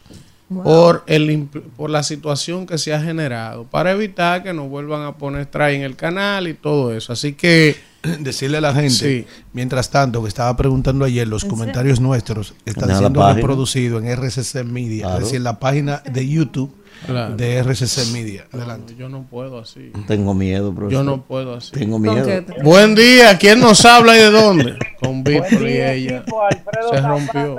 por, 0.63 1.03
el, 1.07 1.47
por 1.77 1.89
la 1.89 2.03
situación 2.03 2.65
que 2.65 2.77
se 2.77 2.93
ha 2.93 3.01
generado, 3.01 3.63
para 3.65 3.91
evitar 3.91 4.43
que 4.43 4.53
nos 4.53 4.69
vuelvan 4.69 5.03
a 5.03 5.15
poner 5.17 5.41
strike 5.43 5.75
en 5.77 5.81
el 5.83 5.95
canal 5.95 6.47
y 6.47 6.53
todo 6.53 6.93
eso. 6.93 7.13
Así 7.13 7.33
que 7.33 7.75
Decirle 8.19 8.57
a 8.57 8.61
la 8.61 8.73
gente, 8.73 8.89
Sí. 8.89 9.27
mientras 9.53 9.91
tanto, 9.91 10.23
que 10.23 10.27
estaba 10.27 10.57
preguntando 10.57 11.05
ayer, 11.05 11.27
los 11.27 11.45
comentarios 11.45 11.99
nuestros 11.99 12.55
están 12.65 12.89
En 12.89 12.97
siendo 12.97 13.31
reproducidos 13.33 14.01
en 14.03 14.09
RCC 14.09 14.63
Media, 14.63 15.03
Claro. 15.03 15.17
es 15.19 15.23
decir, 15.25 15.37
en 15.37 15.43
la 15.43 15.59
página 15.59 16.01
de 16.11 16.27
YouTube 16.27 16.73
Claro. 17.05 17.35
de 17.35 17.57
RCC 17.61 18.11
Media. 18.11 18.47
Adelante. 18.51 18.95
yo 18.97 19.07
no 19.07 19.23
puedo 19.29 19.59
así. 19.59 19.91
Tengo 20.07 20.33
miedo, 20.33 20.73
profesor. 20.73 20.91
Yo 20.91 21.03
no 21.03 21.21
puedo 21.23 21.53
así. 21.55 21.71
Tengo 21.73 21.99
¿Con 21.99 22.01
miedo. 22.01 22.27
Buen 22.63 22.95
día, 22.95 23.37
¿quién 23.37 23.59
nos 23.59 23.85
habla 23.85 24.15
y 24.17 24.19
de 24.19 24.31
dónde? 24.31 24.79
Con 24.99 25.23
Víctor 25.23 25.61
y 25.69 25.81
ella. 25.81 26.25
Alfredo 26.49 26.89
Se 26.91 27.01
rompió. 27.01 27.57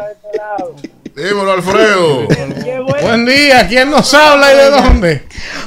Dímelo, 1.15 1.53
Alfredo. 1.53 2.27
Buen 3.03 3.27
día, 3.27 3.69
¿quién 3.69 3.91
nos 3.91 4.15
habla 4.15 4.53
y 4.53 4.57
de 4.57 4.71
dónde? 4.71 5.23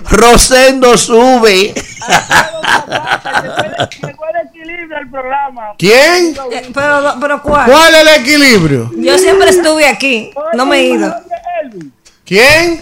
Rosendo 0.09 0.97
sube. 0.97 1.73
El 4.97 5.09
programa. 5.09 5.73
¿Quién? 5.77 6.35
Eh, 6.51 6.71
pero, 6.73 7.15
pero 7.19 7.41
¿cuál? 7.41 7.69
¿Cuál 7.69 7.93
es 7.95 8.01
el 8.01 8.21
equilibrio? 8.21 8.91
Yo 8.95 9.17
siempre 9.17 9.49
estuve 9.49 9.85
aquí. 9.87 10.31
No 10.53 10.65
me 10.65 10.77
he 10.77 10.83
ido. 10.91 11.13
¿Quién? 12.23 12.81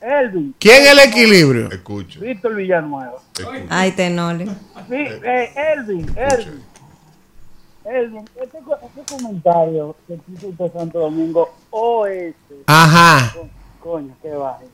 Elvin, 0.00 0.54
¿Quién 0.58 0.82
es 0.82 0.90
el 0.92 0.98
equilibrio? 1.00 1.70
Escucha. 1.70 2.18
Víctor 2.20 2.54
Villanueva. 2.54 3.16
Ay, 3.68 3.92
Tenole. 3.92 4.46
Sí, 4.46 4.94
eh, 4.94 5.52
Elvin, 5.76 6.10
Elvin. 6.16 6.64
Elvin, 7.90 8.24
este, 8.40 8.58
este 8.58 9.14
comentario 9.14 9.96
que 10.06 10.14
puso 10.14 10.48
usted 10.48 10.72
Santo 10.72 10.98
Domingo 11.00 11.50
Oeste, 11.70 12.56
Ajá. 12.66 13.32
Coño, 13.80 14.14
qué 14.22 14.30
vaina. 14.30 14.70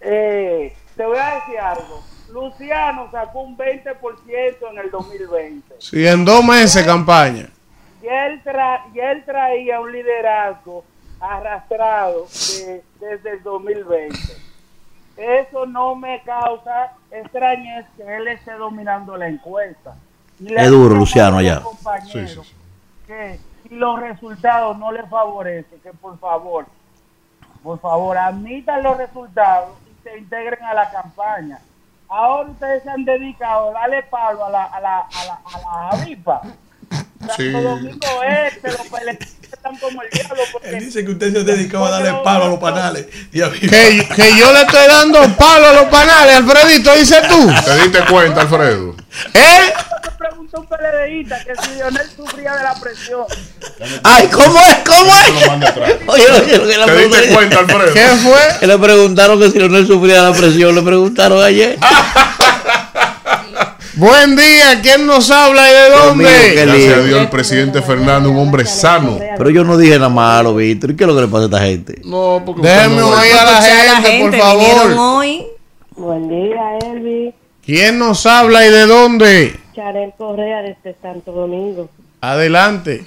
Eh, 0.00 0.74
te 0.96 1.04
voy 1.04 1.18
a 1.18 1.34
decir 1.36 1.58
algo. 1.58 2.02
Luciano 2.32 3.10
sacó 3.10 3.42
un 3.42 3.56
20% 3.56 4.70
en 4.70 4.78
el 4.78 4.90
2020. 4.90 5.74
Sí, 5.78 6.06
en 6.06 6.24
dos 6.24 6.42
meses 6.44 6.84
campaña. 6.84 7.48
Y 8.02 8.06
él, 8.06 8.42
tra- 8.42 8.82
y 8.94 8.98
él 8.98 9.22
traía 9.24 9.80
un 9.80 9.92
liderazgo 9.92 10.84
arrastrado 11.20 12.26
de- 12.58 12.82
desde 12.98 13.30
el 13.32 13.42
2020. 13.42 14.16
Eso 15.16 15.66
no 15.66 15.94
me 15.94 16.22
causa 16.22 16.94
extrañez 17.10 17.84
que 17.96 18.02
él 18.16 18.26
esté 18.28 18.52
dominando 18.54 19.16
la 19.16 19.28
encuesta. 19.28 19.94
Es 20.46 20.70
duro, 20.70 20.94
a 20.94 20.98
Luciano, 20.98 21.38
allá. 21.38 21.60
compañeros 21.60 22.54
Que 23.06 23.38
si 23.62 23.74
los 23.74 24.00
resultados 24.00 24.78
no 24.78 24.92
le 24.92 25.02
favorecen, 25.04 25.80
que 25.80 25.92
por 25.92 26.18
favor, 26.18 26.66
por 27.62 27.78
favor, 27.80 28.16
admitan 28.18 28.82
los 28.82 28.96
resultados 28.96 29.70
y 29.90 30.02
se 30.02 30.18
integren 30.18 30.62
a 30.64 30.74
la 30.74 30.90
campaña. 30.90 31.58
Ahora 32.08 32.50
ustedes 32.50 32.82
se 32.82 32.90
han 32.90 33.04
dedicado 33.04 33.70
a 33.70 33.72
darle 33.72 34.02
palo 34.02 34.44
a 34.44 34.50
la, 34.50 34.64
a 34.64 34.80
la, 34.80 34.98
a 35.00 35.24
la, 35.24 35.40
a 35.44 35.60
la 35.60 35.88
avipa. 35.90 36.42
Sí. 37.36 37.52
Santo 37.52 37.68
Domingo 37.68 38.06
Este, 38.24 38.68
los 38.68 38.80
peleadores 38.88 39.28
están 39.52 39.76
como 39.76 40.02
el 40.02 40.10
diablo. 40.10 40.42
Porque 40.52 40.68
Él 40.70 40.84
dice 40.84 41.04
que 41.04 41.10
usted 41.12 41.32
se 41.32 41.44
dedicó 41.44 41.84
a 41.84 41.90
darle 41.90 42.12
palo 42.24 42.44
a 42.44 42.48
los 42.48 42.58
panales. 42.58 43.06
Y 43.32 43.42
a 43.42 43.48
mí- 43.48 43.58
Que, 43.60 44.08
que 44.16 44.36
yo 44.36 44.52
le 44.52 44.60
estoy 44.62 44.86
dando 44.88 45.22
palo 45.36 45.66
a 45.68 45.72
los 45.74 45.84
panales, 45.84 46.36
Alfredito, 46.36 46.94
dice 46.96 47.20
tú. 47.28 47.50
¿Te 47.64 47.74
diste 47.82 48.04
cuenta, 48.10 48.40
Alfredo? 48.42 48.96
¿Eh? 49.34 49.72
me 50.04 50.28
preguntó 50.28 50.60
un 50.60 50.66
que 51.44 51.52
si 51.62 51.74
Lionel 51.76 52.10
sufría 52.16 52.54
de 52.56 52.62
la 52.64 52.74
presión. 52.80 53.24
Ay, 54.02 54.26
¿cómo 54.28 54.58
es? 54.60 54.76
¿Cómo 54.86 55.12
es? 55.16 55.30
Oye, 56.06 56.24
oye, 56.30 56.58
lo 56.58 56.66
que 56.66 56.78
le 56.78 56.84
¿Te 56.86 56.92
diste 56.96 57.18
pregunté- 57.28 57.34
cuenta, 57.34 57.58
Alfredo? 57.60 57.92
¿Qué 57.94 58.06
fue? 58.22 58.58
Que 58.60 58.66
le 58.66 58.78
preguntaron 58.78 59.38
que 59.40 59.50
si 59.50 59.58
Leonel 59.58 59.86
sufría 59.86 60.22
la 60.22 60.32
presión, 60.32 60.74
le 60.74 60.82
preguntaron 60.82 61.42
ayer. 61.42 61.78
Buen 63.94 64.36
día, 64.36 64.80
¿quién 64.82 65.06
nos 65.06 65.30
habla 65.30 65.68
y 65.68 65.72
de 65.74 65.88
Dios 65.90 66.16
mío, 66.16 66.26
qué 66.28 66.48
dónde? 66.48 66.64
Gracias 66.66 66.98
a. 66.98 67.02
Dios, 67.02 67.20
el 67.20 67.28
presidente 67.28 67.82
Fernando, 67.82 68.30
un 68.30 68.38
hombre 68.38 68.64
sano. 68.64 69.18
Pero 69.36 69.50
yo 69.50 69.64
no 69.64 69.76
dije 69.76 69.94
nada 69.96 70.08
malo, 70.08 70.54
Víctor. 70.54 70.92
¿Y 70.92 70.96
qué 70.96 71.04
es 71.04 71.08
lo 71.08 71.14
que 71.14 71.20
le 71.22 71.26
pasa 71.28 71.42
a 71.42 71.44
esta 71.46 71.60
gente? 71.60 72.00
No, 72.04 72.42
porque 72.44 72.62
no- 72.62 73.08
oír 73.08 73.32
a 73.34 73.44
la 73.44 73.62
gente, 73.62 74.20
por 74.22 74.36
favor. 74.38 74.92
hoy. 74.98 75.46
Buen 75.94 76.28
día, 76.28 76.78
Elvi. 76.78 77.34
¿Quién 77.64 77.98
nos 77.98 78.24
habla 78.24 78.66
y 78.66 78.70
de 78.70 78.86
dónde? 78.86 79.60
Charel 79.74 80.12
Correa 80.16 80.62
desde 80.62 80.96
Santo 81.02 81.32
Domingo. 81.32 81.90
Adelante. 82.22 83.06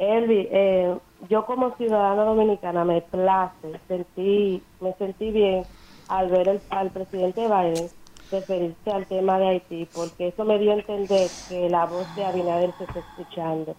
Elvi, 0.00 0.48
eh, 0.50 0.94
yo 1.30 1.46
como 1.46 1.76
ciudadana 1.76 2.24
dominicana 2.24 2.84
me 2.84 3.02
place, 3.02 3.52
sentí, 3.86 4.60
me 4.80 4.92
sentí 4.98 5.30
bien 5.30 5.62
al 6.08 6.28
ver 6.28 6.48
el- 6.48 6.60
al 6.70 6.90
presidente 6.90 7.40
Biden 7.42 7.88
referirse 8.30 8.90
al 8.90 9.06
tema 9.06 9.38
de 9.38 9.48
Haití, 9.48 9.88
porque 9.94 10.28
eso 10.28 10.44
me 10.44 10.58
dio 10.58 10.72
a 10.72 10.74
entender 10.74 11.28
que 11.48 11.68
la 11.70 11.86
voz 11.86 12.06
de 12.16 12.24
Abinader 12.24 12.70
se 12.78 12.84
está 12.84 12.98
escuchando. 13.00 13.74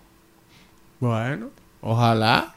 Bueno, 0.99 1.49
ojalá. 1.81 2.53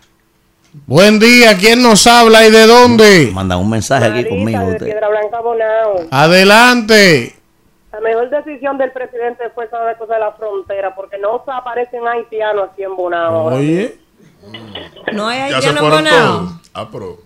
Buen 0.87 1.19
día, 1.19 1.57
¿quién 1.59 1.83
nos 1.83 2.07
habla 2.07 2.47
y 2.47 2.51
de 2.51 2.67
dónde? 2.67 3.31
Mandan 3.33 3.59
un 3.59 3.69
mensaje 3.71 4.07
aquí 4.07 4.29
conmigo. 4.29 4.61
de 4.61 4.73
usted. 4.73 4.87
Piedra 4.87 5.09
Blanca 5.09 5.41
Bonao. 5.41 5.97
Adelante. 6.11 7.37
La 7.93 8.01
mejor 8.01 8.31
decisión 8.31 8.79
del 8.79 8.91
presidente 8.91 9.51
fue 9.55 9.67
esa 9.67 9.85
de 9.85 9.95
cosa 9.97 10.15
de 10.15 10.21
la 10.21 10.33
frontera, 10.33 10.95
porque 10.95 11.19
no 11.19 11.43
se 11.45 11.51
aparecen 11.53 12.07
haitianos 12.09 12.71
aquí 12.73 12.85
en 12.85 12.97
Bonao. 12.97 13.35
ahora 13.35 13.57
Oye. 13.57 13.99
No 15.13 15.29
hay 15.29 15.39
Ya 15.41 15.49
se 15.49 15.55
haitiano 15.69 15.81
fueron 15.81 15.99
bonao. 16.05 16.39
todos. 16.39 16.53
Ah, 16.73 16.89
pero. 16.91 17.19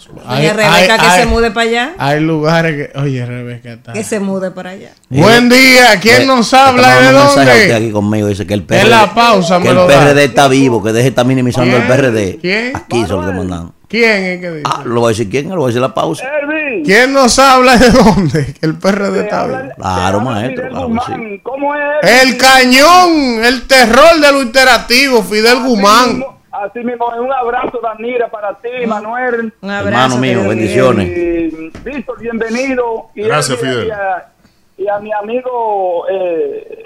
Se 0.00 0.08
lo- 0.10 0.20
Doña 0.22 0.52
Rebeca 0.52 0.98
que 0.98 1.10
se 1.20 1.26
mude 1.26 1.50
para 1.50 1.68
allá. 1.68 1.92
Hay 1.98 2.20
lugares 2.20 2.90
que. 2.92 2.98
Oye, 2.98 3.24
Rebeca 3.26 3.72
está. 3.72 3.92
Que 3.92 4.04
se 4.04 4.20
mude 4.20 4.50
para 4.50 4.70
allá. 4.70 4.90
Buen 5.08 5.48
día, 5.48 5.98
¿quién 6.00 6.20
Le- 6.20 6.26
nos 6.26 6.52
habla 6.54 7.00
de 7.00 7.08
a 7.18 7.22
usted 7.28 7.44
dónde? 7.46 7.74
aquí 7.74 7.90
conmigo 7.90 8.26
dice 8.28 8.46
que 8.46 8.54
el 8.54 8.62
PRD, 8.62 8.82
En 8.82 8.90
la 8.90 9.14
pausa 9.14 9.58
que 9.58 9.64
me 9.64 9.70
el 9.70 9.74
lo 9.76 9.86
da. 9.86 9.98
PRD 10.00 10.24
está 10.24 10.48
vivo, 10.48 10.82
que 10.82 10.90
deje 10.92 11.02
de 11.04 11.08
estar 11.10 11.24
minimizando 11.26 11.76
el 11.76 11.82
¿Quién? 11.84 11.88
PRD. 11.96 12.38
¿Quién? 12.40 12.76
Aquí 12.76 13.04
son 13.06 13.24
los 13.24 13.30
que 13.30 13.38
mandan. 13.38 13.72
¿Quién 13.88 14.22
es 14.24 14.40
que 14.42 14.50
dice? 14.50 14.62
Ah, 14.66 14.82
lo 14.84 15.00
voy 15.00 15.08
a 15.08 15.12
decir 15.12 15.30
quién, 15.30 15.48
lo 15.48 15.56
voy 15.56 15.64
a 15.64 15.66
decir 15.68 15.80
la 15.80 15.94
pausa. 15.94 16.22
Elvi, 16.42 16.82
¿Quién 16.84 17.10
nos 17.14 17.38
habla 17.38 17.78
de 17.78 17.90
dónde? 17.90 18.52
Que 18.60 18.66
el 18.66 18.74
PRD 18.74 19.20
está 19.20 19.46
bien. 19.46 19.70
Claro, 19.78 20.20
maestro, 20.20 20.68
Fidel 20.68 20.72
claro 20.74 20.88
sí. 21.06 21.40
¿Cómo 21.42 21.74
es? 21.74 21.80
El 22.22 22.36
cañón, 22.36 23.44
el 23.44 23.66
terror 23.66 24.20
de 24.20 24.30
lo 24.30 24.42
interactivo, 24.42 25.22
Fidel 25.22 25.56
Así 25.58 25.66
Guzmán. 25.66 26.24
Así 26.64 26.80
mismo, 26.80 27.06
un 27.06 27.32
abrazo, 27.32 27.78
Danira, 27.82 28.28
para 28.30 28.54
ti, 28.58 28.86
Manuel. 28.86 29.52
Un 29.60 29.70
abrazo. 29.70 29.88
Hermano 29.88 30.16
mío, 30.18 30.48
bendiciones. 30.48 31.08
Y, 31.08 31.70
Víctor, 31.84 32.18
bienvenido. 32.20 33.08
Y 33.14 33.22
Gracias, 33.22 33.58
a- 33.58 33.60
Fidel. 33.60 33.86
Y 33.88 33.90
a, 33.90 34.32
y 34.78 34.88
a 34.88 34.98
mi 34.98 35.12
amigo, 35.12 36.06
eh, 36.10 36.84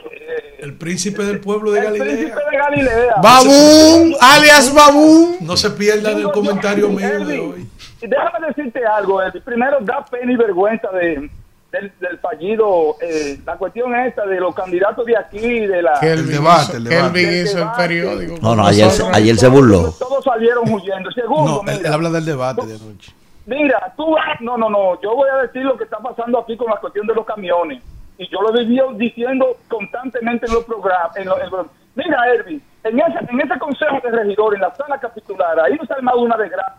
El 0.59 0.75
príncipe 0.75 1.25
del 1.25 1.41
pueblo 1.41 1.71
de 1.73 1.81
el 1.81 1.93
príncipe 1.99 2.31
Galilea. 2.31 2.51
de 2.51 2.57
Galilea. 2.57 3.15
Babún, 3.23 4.15
alias 4.21 4.73
Babún. 4.75 5.37
No 5.41 5.57
se 5.57 5.71
pierda 5.71 6.09
del 6.11 6.19
Digo, 6.19 6.33
comentario 6.33 6.89
mío 6.89 7.25
de 7.27 7.39
hoy. 7.41 7.69
y 8.01 8.07
Déjame 8.07 8.47
decirte 8.49 8.85
algo. 8.85 9.21
Primero, 9.45 9.79
da 9.81 10.05
pena 10.11 10.33
y 10.33 10.37
vergüenza 10.37 10.89
de, 10.91 11.31
del, 11.73 11.93
del 11.99 12.19
fallido. 12.19 12.97
eh, 13.01 13.39
la 13.45 13.57
cuestión 13.57 13.95
esta 13.97 14.25
de 14.27 14.39
los 14.39 14.55
candidatos 14.55 15.05
de 15.07 15.17
aquí, 15.17 15.61
de 15.67 15.83
la. 15.83 15.99
Debate, 15.99 16.07
hizo- 16.07 16.77
el 16.77 16.85
debate. 16.85 17.21
El 17.23 17.45
hizo 17.45 17.53
el 17.53 17.65
debate. 17.65 17.83
periódico. 17.83 18.35
No, 18.43 18.55
no, 18.55 18.67
ayer, 18.67 18.87
nosotros. 18.87 19.17
ayer 19.17 19.37
se 19.37 19.49
burló. 19.49 19.93
Todos 19.99 20.23
salieron 20.25 20.71
huyendo. 20.73 21.11
Segundo, 21.11 21.63
No, 21.65 21.71
él, 21.73 21.77
mira, 21.79 21.89
él 21.89 21.95
habla 21.95 22.11
del 22.11 22.25
debate 22.25 22.67
de 22.67 22.77
anoche. 22.77 23.13
Mira, 23.47 23.93
tú 23.97 24.13
vas, 24.13 24.41
no, 24.41 24.57
no, 24.57 24.71
no, 24.71 25.01
yo 25.03 25.17
voy 25.17 25.29
a 25.29 25.39
decir 25.43 25.63
lo 25.65 25.77
que 25.77 25.83
está 25.85 25.99
pasando 25.99 26.39
aquí 26.39 26.57
con 26.57 26.69
la 26.71 26.77
cuestión 26.77 27.07
de 27.09 27.15
los 27.15 27.27
camiones. 27.27 27.83
Y 28.19 28.29
yo 28.29 28.41
lo 28.41 28.55
he 28.55 28.63
vivido 28.65 28.93
diciendo 28.93 29.57
constantemente 29.69 30.47
en 30.47 30.53
los 30.55 30.65
programas. 30.65 31.17
En 31.17 31.25
los- 31.27 31.41
en 31.41 31.51
los- 31.51 31.67
mira, 31.97 32.19
Erwin, 32.35 32.63
en 32.85 33.01
ese, 33.01 33.19
en 33.29 33.41
ese 33.41 33.59
consejo 33.59 33.99
de 34.05 34.11
regidores, 34.11 34.57
en 34.59 34.69
la 34.69 34.75
sala 34.77 35.01
capitular, 35.01 35.59
ahí 35.59 35.75
no 35.75 35.85
se 35.87 35.93
ha 35.93 35.97
armado 35.97 36.21
una 36.21 36.37
desgracia 36.37 36.77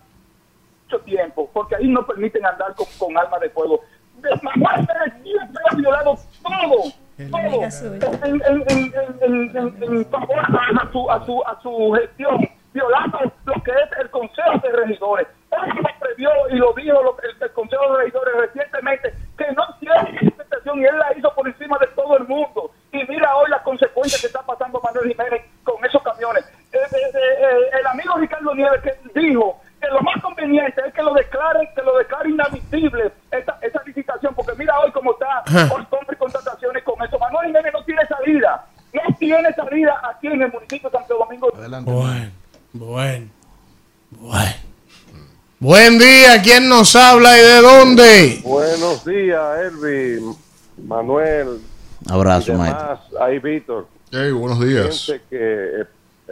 mucho 0.85 0.99
tiempo, 1.03 1.49
porque 1.51 1.75
ahí 1.75 1.87
no 1.87 2.05
permiten 2.05 2.45
andar 2.45 2.73
con, 2.75 2.85
con 2.97 3.17
armas 3.17 3.41
de 3.41 3.49
fuego. 3.49 3.81
Manuel 4.41 4.88
Pérez 4.88 5.13
siempre 5.24 5.63
ha 5.69 5.76
violado 5.76 6.15
todo, 6.43 6.84
todo, 7.32 7.63
en, 8.24 8.41
en, 9.84 10.05
favor 10.05 10.39
a 10.39 10.91
su, 10.91 11.11
a, 11.11 11.26
su, 11.26 11.43
a 11.45 11.61
su 11.61 11.91
gestión, 11.99 12.49
violando 12.74 13.19
lo 13.45 13.53
que 13.63 13.71
es 13.71 13.99
el 13.99 14.09
Consejo 14.09 14.57
de 14.63 14.71
Regidores. 14.71 15.28
Él 15.51 15.69
lo 15.76 15.89
previó 15.99 16.30
y 16.49 16.55
lo 16.55 16.74
dijo 16.74 17.01
lo- 17.03 17.17
el, 17.21 17.36
el 17.43 17.51
Consejo 17.51 17.91
de 17.91 18.03
Regidores 18.03 18.34
recientemente, 18.38 19.13
que 19.38 19.51
no 19.51 19.63
tiene 19.80 20.09
interpretación 20.21 20.80
y 20.80 20.86
él 20.86 20.97
la 20.99 21.17
hizo 21.17 21.34
por 21.36 21.47
encima 21.47 21.78
de 21.80 21.88
todo 21.88 22.17
el 22.17 22.28
mundo. 22.28 22.71
Y 22.91 23.03
mira 23.07 23.36
hoy 23.36 23.49
las 23.49 23.61
consecuencias 23.61 24.21
que 24.21 24.28
está 24.28 24.41
pasando 24.41 24.80
Manuel 24.84 25.09
Jiménez 25.09 25.41
con 25.63 25.84
esos 25.86 26.01
camiones. 26.03 26.43
Eh, 26.71 26.78
eh, 26.78 26.97
eh, 27.13 27.19
eh, 27.39 27.80
el 27.80 27.88
amigo 27.88 28.15
Ricardo 28.17 28.53
Nieves 28.55 28.82
que 28.82 29.19
dijo 29.19 29.59
que 29.84 29.93
lo 29.93 30.01
más 30.01 30.21
conveniente 30.21 30.81
es 30.88 30.93
que 30.93 31.03
lo 31.03 31.13
declaren, 31.13 31.67
que 31.75 31.81
lo 31.81 31.97
declare 31.97 32.29
inadmisible 32.29 33.11
esta, 33.31 33.57
esa 33.61 33.84
licitación, 33.86 34.34
porque 34.34 34.53
mira 34.57 34.79
hoy 34.79 34.91
cómo 34.91 35.11
está 35.11 35.43
por 35.67 35.86
compra 35.89 36.15
y 36.15 36.17
contrataciones 36.17 36.84
con 36.84 37.03
eso. 37.03 37.19
Manuel 37.19 37.47
Jiménez 37.47 37.73
no 37.73 37.84
tiene 37.84 38.01
salida, 38.05 38.65
no 38.93 39.15
tiene 39.19 39.53
salida 39.53 40.01
aquí 40.09 40.27
en 40.27 40.41
el 40.41 40.51
municipio 40.51 40.89
de 40.89 40.97
Santo 40.97 41.17
Domingo. 41.17 41.53
Adelante. 41.53 41.91
Bueno, 41.91 42.31
bueno, 42.71 43.27
bueno. 44.11 44.53
Buen 45.59 45.99
día, 45.99 46.41
¿quién 46.41 46.69
nos 46.69 46.95
habla 46.95 47.38
y 47.38 47.41
de 47.41 47.61
dónde? 47.61 48.41
Buenos 48.43 49.03
días, 49.03 49.59
Elvi, 49.59 50.21
Manuel, 50.77 51.59
Abrazo, 52.09 52.53
y 52.53 52.55
maestro. 52.55 52.99
Ahí, 53.21 53.39
Víctor. 53.39 53.88
Hey, 54.11 54.31
buenos 54.31 54.59
días. 54.65 55.11
Que 55.29 55.86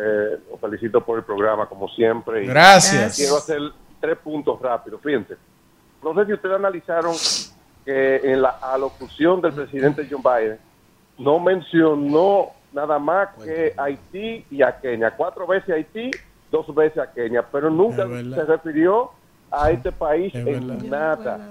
eh, 0.03 0.39
los 0.49 0.59
felicito 0.59 1.01
por 1.01 1.19
el 1.19 1.23
programa, 1.23 1.67
como 1.67 1.87
siempre. 1.89 2.43
y 2.43 2.47
Gracias. 2.47 3.15
Quiero 3.17 3.37
hacer 3.37 3.59
tres 3.99 4.17
puntos 4.17 4.59
rápidos. 4.59 4.99
Fíjense, 5.01 5.35
no 6.03 6.13
sé 6.15 6.25
si 6.25 6.33
ustedes 6.33 6.55
analizaron 6.55 7.13
que 7.85 8.15
en 8.23 8.41
la 8.41 8.57
alocución 8.61 9.41
del 9.41 9.53
presidente 9.53 10.07
John 10.09 10.21
Biden 10.23 10.57
no 11.17 11.39
mencionó 11.39 12.49
nada 12.73 12.97
más 12.99 13.29
que 13.43 13.73
Haití 13.77 14.45
y 14.49 14.61
a 14.63 14.79
Kenia. 14.79 15.11
Cuatro 15.15 15.45
veces 15.45 15.69
Haití, 15.75 16.09
dos 16.49 16.73
veces 16.73 16.97
a 16.99 17.11
Kenia, 17.11 17.43
pero 17.51 17.69
nunca 17.69 18.07
se 18.07 18.45
refirió 18.45 19.11
a 19.51 19.69
este 19.71 19.91
país 19.91 20.33
Es 20.33 20.47
en 20.47 20.67
verdad. 20.67 20.83
nada. 21.17 21.49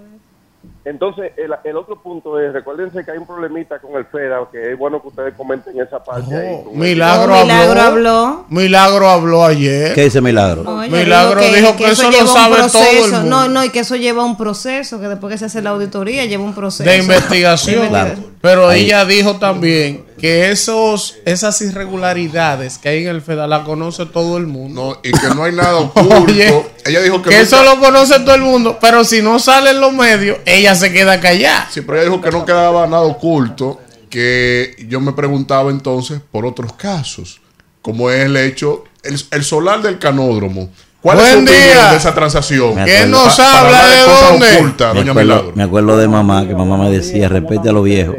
Entonces, 0.85 1.33
el, 1.37 1.53
el 1.65 1.77
otro 1.77 2.03
punto 2.03 2.39
es, 2.41 2.53
recuérdense 2.53 3.05
que 3.05 3.11
hay 3.11 3.19
un 3.19 3.27
problemita 3.27 3.79
con 3.79 3.97
el 3.97 4.05
FEDA, 4.07 4.41
que 4.51 4.73
es 4.73 4.79
bueno 4.79 5.01
que 5.01 5.09
ustedes 5.09 5.35
comenten 5.35 5.79
esa 5.81 6.03
parte. 6.03 6.63
Oh, 6.67 6.71
Milagro, 6.75 7.35
Oh, 7.35 7.43
Milagro 7.45 7.81
habló. 7.81 8.45
Milagro 8.49 9.09
habló 9.09 9.45
ayer. 9.45 9.95
¿Qué 9.95 10.05
dice 10.05 10.21
Milagro? 10.21 10.63
Oye, 10.79 10.89
Milagro 10.91 11.41
dijo 11.41 11.77
que 11.77 11.91
eso 11.91 12.11
lo 12.11 12.27
sabe 12.27 12.57
todo 12.57 12.65
el 12.65 12.71
proceso. 12.71 13.17
mundo. 13.21 13.23
No, 13.31 13.49
no, 13.49 13.65
y 13.65 13.71
que 13.71 13.81
eso 13.81 13.97
lleva 13.97 14.25
un 14.25 14.37
proceso, 14.37 15.01
que 15.01 15.09
después 15.09 15.33
que 15.33 15.39
se 15.39 15.45
hace 15.47 15.63
la 15.63 15.71
auditoría 15.71 16.25
lleva 16.25 16.45
un 16.45 16.55
proceso. 16.55 16.89
de 16.89 16.97
investigación. 16.99 17.81
De 17.81 17.87
investigación. 17.87 18.31
Pero 18.41 18.69
Ahí. 18.69 18.87
ella 18.87 19.05
dijo 19.05 19.37
también 19.37 20.05
que 20.21 20.51
esos, 20.51 21.17
esas 21.25 21.61
irregularidades 21.63 22.79
que 22.79 22.89
hay 22.91 23.03
en 23.05 23.09
el 23.09 23.23
FEDA 23.23 23.47
la 23.47 23.65
conoce 23.65 24.07
todo 24.07 24.37
el 24.37 24.47
mundo. 24.47 24.99
No, 25.03 25.09
y 25.09 25.13
que 25.13 25.35
no 25.35 25.45
hay 25.45 25.53
nada 25.53 25.77
oculto. 25.79 26.15
Oye, 26.25 26.67
ella 26.87 27.01
dijo 27.03 27.23
que, 27.23 27.31
que 27.31 27.37
nunca- 27.37 27.57
eso 27.57 27.63
lo 27.65 27.79
conoce 27.81 28.21
todo 28.21 28.35
el 28.35 28.43
mundo, 28.43 28.79
pero 28.81 29.05
si 29.05 29.23
no 29.23 29.39
sale 29.39 29.71
en 29.71 29.81
los 29.81 29.93
medios, 29.93 30.39
ella 30.47 30.75
se 30.75 30.93
queda 30.93 31.21
callada. 31.21 31.69
Sí, 31.71 31.81
pero 31.81 31.95
ella 31.99 32.05
dijo 32.11 32.21
que 32.21 32.31
no 32.31 32.45
quedaba 32.45 32.87
nada 32.87 33.03
oculto, 33.03 33.81
que 34.09 34.77
yo 34.89 35.01
me 35.01 35.13
preguntaba 35.13 35.71
entonces 35.71 36.21
por 36.31 36.45
otros 36.47 36.73
casos, 36.75 37.41
como 37.83 38.11
es 38.11 38.27
el 38.27 38.37
hecho, 38.37 38.85
el, 39.03 39.21
el 39.31 39.45
solar 39.45 39.83
del 39.83 39.99
canódromo. 39.99 40.71
¿Cuál 41.01 41.19
es 41.21 41.23
Buen 41.33 41.49
opinión 41.49 41.63
día. 41.65 41.91
de 41.93 41.97
esa 41.97 42.13
transacción? 42.15 42.75
Me 42.75 42.85
¿Quién 42.85 43.05
acuerdo- 43.15 43.25
nos 43.25 43.39
habla 43.41 43.87
de 43.87 44.05
cosas 44.05 44.31
dónde? 44.33 44.57
ocultas, 44.57 44.93
Me 44.95 45.01
doña 45.01 45.11
acuerdo, 45.13 45.53
me 45.55 45.63
acuerdo 45.63 45.97
de 45.97 46.09
mamá, 46.09 46.47
que 46.47 46.55
mamá 46.55 46.77
me 46.77 46.91
decía, 46.91 47.29
respete 47.31 47.71
a 47.71 47.73
los 47.73 47.85
viejos. 47.85 48.17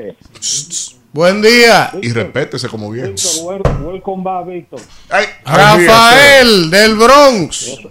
Buen 1.13 1.41
día. 1.41 1.91
Y 2.01 2.13
respétese 2.13 2.69
como 2.69 2.89
bien. 2.89 3.15
welcome 3.83 4.23
back, 4.23 4.47
Víctor. 4.47 4.79
Ay, 5.09 5.25
Rafael 5.43 6.69
del 6.69 6.95
Bronx. 6.95 7.67
Eso, 7.67 7.89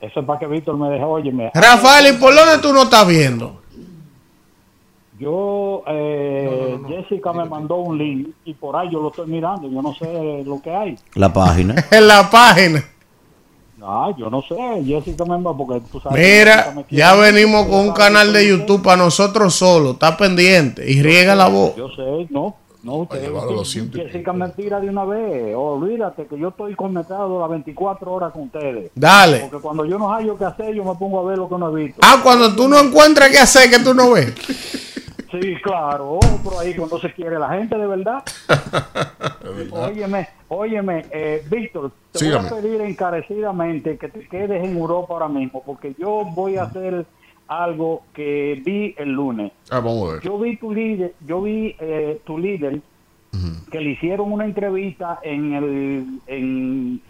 eso 0.00 0.20
es 0.20 0.26
para 0.26 0.38
que 0.38 0.46
Víctor 0.46 0.78
me 0.78 0.88
deje, 0.88 1.04
óyeme. 1.04 1.50
Rafael, 1.52 2.14
¿y 2.14 2.18
por 2.18 2.34
dónde 2.34 2.58
tú 2.62 2.72
no 2.72 2.84
estás 2.84 3.06
viendo? 3.06 3.60
Yo, 5.18 5.84
eh, 5.86 6.78
Jessica 6.88 7.32
me 7.32 7.44
mandó 7.44 7.76
un 7.76 7.98
link 7.98 8.28
y 8.46 8.54
por 8.54 8.76
ahí 8.76 8.88
yo 8.90 9.00
lo 9.00 9.08
estoy 9.08 9.26
mirando. 9.26 9.68
Yo 9.68 9.82
no 9.82 9.94
sé 9.94 10.42
lo 10.44 10.60
que 10.60 10.74
hay. 10.74 10.98
La 11.14 11.32
página. 11.32 11.74
En 11.90 12.08
la 12.08 12.30
página. 12.30 12.82
Ah, 13.86 14.10
yo 14.16 14.30
no 14.30 14.42
sé. 14.42 14.56
Jessica 14.84 15.24
me 15.24 15.30
mandó 15.30 15.56
porque 15.56 15.82
tú 15.92 16.00
sabes. 16.00 16.18
Mira, 16.18 16.74
ya 16.90 17.14
venimos 17.14 17.66
con 17.66 17.80
un 17.80 17.92
canal 17.92 18.32
de 18.32 18.48
YouTube 18.48 18.82
para 18.82 18.96
nosotros 18.96 19.54
solos. 19.54 19.94
Está 19.94 20.16
pendiente 20.16 20.90
y 20.90 21.02
riega 21.02 21.34
la 21.34 21.48
voz. 21.48 21.76
Yo 21.76 21.88
sé, 21.90 22.26
no. 22.30 22.56
No, 22.82 22.96
usted, 22.96 23.32
Jessica 23.94 24.34
me 24.34 24.46
tira 24.50 24.78
de 24.78 24.90
una 24.90 25.06
vez. 25.06 25.54
Olvídate 25.56 26.26
que 26.26 26.38
yo 26.38 26.48
estoy 26.48 26.74
conectado 26.74 27.40
las 27.40 27.48
24 27.48 28.12
horas 28.12 28.32
con 28.32 28.42
ustedes. 28.42 28.90
Dale. 28.94 29.48
Porque 29.50 29.62
cuando 29.62 29.86
yo 29.86 29.98
no 29.98 30.10
hallo 30.10 30.36
qué 30.36 30.44
hacer, 30.44 30.74
yo 30.74 30.84
me 30.84 30.94
pongo 30.94 31.20
a 31.20 31.30
ver 31.30 31.38
lo 31.38 31.48
que 31.48 31.56
no 31.56 31.70
he 31.74 31.84
visto. 31.84 32.00
Ah, 32.04 32.20
cuando 32.22 32.54
tú 32.54 32.68
no 32.68 32.78
encuentras 32.78 33.30
qué 33.30 33.38
hacer, 33.38 33.70
que 33.70 33.78
tú 33.78 33.94
no 33.94 34.12
ves. 34.12 34.34
Sí, 35.40 35.54
claro, 35.62 36.20
por 36.42 36.54
ahí 36.60 36.74
cuando 36.74 36.98
se 37.00 37.12
quiere 37.12 37.38
la 37.38 37.48
gente 37.50 37.76
de 37.76 37.86
verdad. 37.86 38.22
Óyeme, 39.72 40.28
óyeme, 40.48 41.06
eh, 41.10 41.42
Víctor, 41.50 41.90
te 42.12 42.20
Sígame. 42.20 42.48
voy 42.48 42.58
a 42.58 42.62
pedir 42.62 42.80
encarecidamente 42.80 43.98
que 43.98 44.08
te 44.08 44.28
quedes 44.28 44.64
en 44.64 44.76
Europa 44.76 45.14
ahora 45.14 45.28
mismo, 45.28 45.62
porque 45.64 45.94
yo 45.98 46.24
voy 46.34 46.56
a 46.56 46.64
hacer 46.64 47.04
algo 47.48 48.02
que 48.14 48.62
vi 48.64 48.94
el 48.96 49.10
lunes. 49.10 49.52
Ah, 49.70 49.80
vamos 49.80 50.08
a 50.08 50.12
ver. 50.14 50.22
Yo 50.22 50.38
vi 50.38 50.56
tu 50.56 50.72
líder, 50.72 51.14
yo 51.26 51.42
vi 51.42 51.74
eh, 51.78 52.20
tu 52.24 52.38
líder 52.38 52.80
que 53.70 53.80
le 53.80 53.90
hicieron 53.90 54.30
una 54.30 54.44
entrevista 54.44 55.18
en 55.22 55.54
el 55.54 56.20
en, 56.28 57.00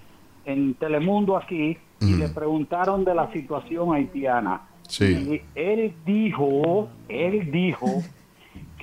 en 0.46 0.74
Telemundo 0.74 1.36
aquí 1.36 1.76
y 2.00 2.14
le 2.14 2.28
preguntaron 2.28 3.04
de 3.04 3.14
la 3.14 3.30
situación 3.32 3.94
haitiana. 3.94 4.62
Sí. 4.88 5.04
Y 5.04 5.42
él 5.54 5.92
dijo, 6.06 6.88
él 7.08 7.50
dijo 7.50 8.02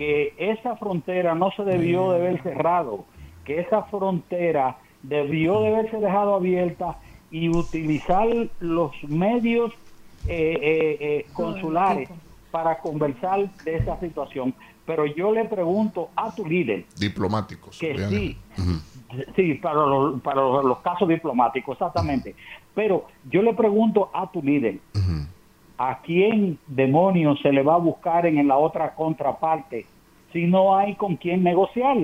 que 0.01 0.33
esa 0.39 0.75
frontera 0.77 1.35
no 1.35 1.51
se 1.51 1.63
debió 1.63 2.09
de 2.09 2.15
haber 2.15 2.41
cerrado, 2.41 3.05
que 3.45 3.59
esa 3.59 3.83
frontera 3.83 4.77
debió 5.03 5.61
de 5.61 5.67
haberse 5.67 5.97
dejado 5.97 6.33
abierta 6.33 6.97
y 7.29 7.49
utilizar 7.49 8.27
los 8.59 8.91
medios 9.03 9.71
eh, 10.27 10.57
eh, 10.59 10.97
eh, 10.99 11.25
consulares 11.33 12.09
para 12.49 12.79
conversar 12.79 13.47
de 13.63 13.75
esa 13.75 13.99
situación. 13.99 14.55
Pero 14.87 15.05
yo 15.05 15.31
le 15.31 15.45
pregunto 15.45 16.09
a 16.15 16.33
tu 16.33 16.47
líder. 16.47 16.85
Diplomáticos. 16.97 17.77
que 17.77 17.95
sí, 18.09 18.37
sí, 19.35 19.53
para 19.53 19.85
los, 19.85 20.19
para 20.21 20.41
los, 20.41 20.65
los 20.65 20.79
casos 20.79 21.07
diplomáticos, 21.09 21.73
exactamente. 21.75 22.33
Pero 22.73 23.05
yo 23.29 23.43
le 23.43 23.53
pregunto 23.53 24.09
a 24.15 24.31
tu 24.31 24.41
líder, 24.41 24.79
¿a 25.77 25.99
quién 26.01 26.57
demonios 26.65 27.39
se 27.41 27.51
le 27.51 27.61
va 27.61 27.75
a 27.75 27.77
buscar 27.77 28.25
en 28.25 28.47
la 28.47 28.57
otra 28.57 28.95
contraparte 28.95 29.85
si 30.31 30.45
no 30.45 30.75
hay 30.75 30.95
con 30.95 31.15
quién 31.15 31.43
negociar? 31.43 31.97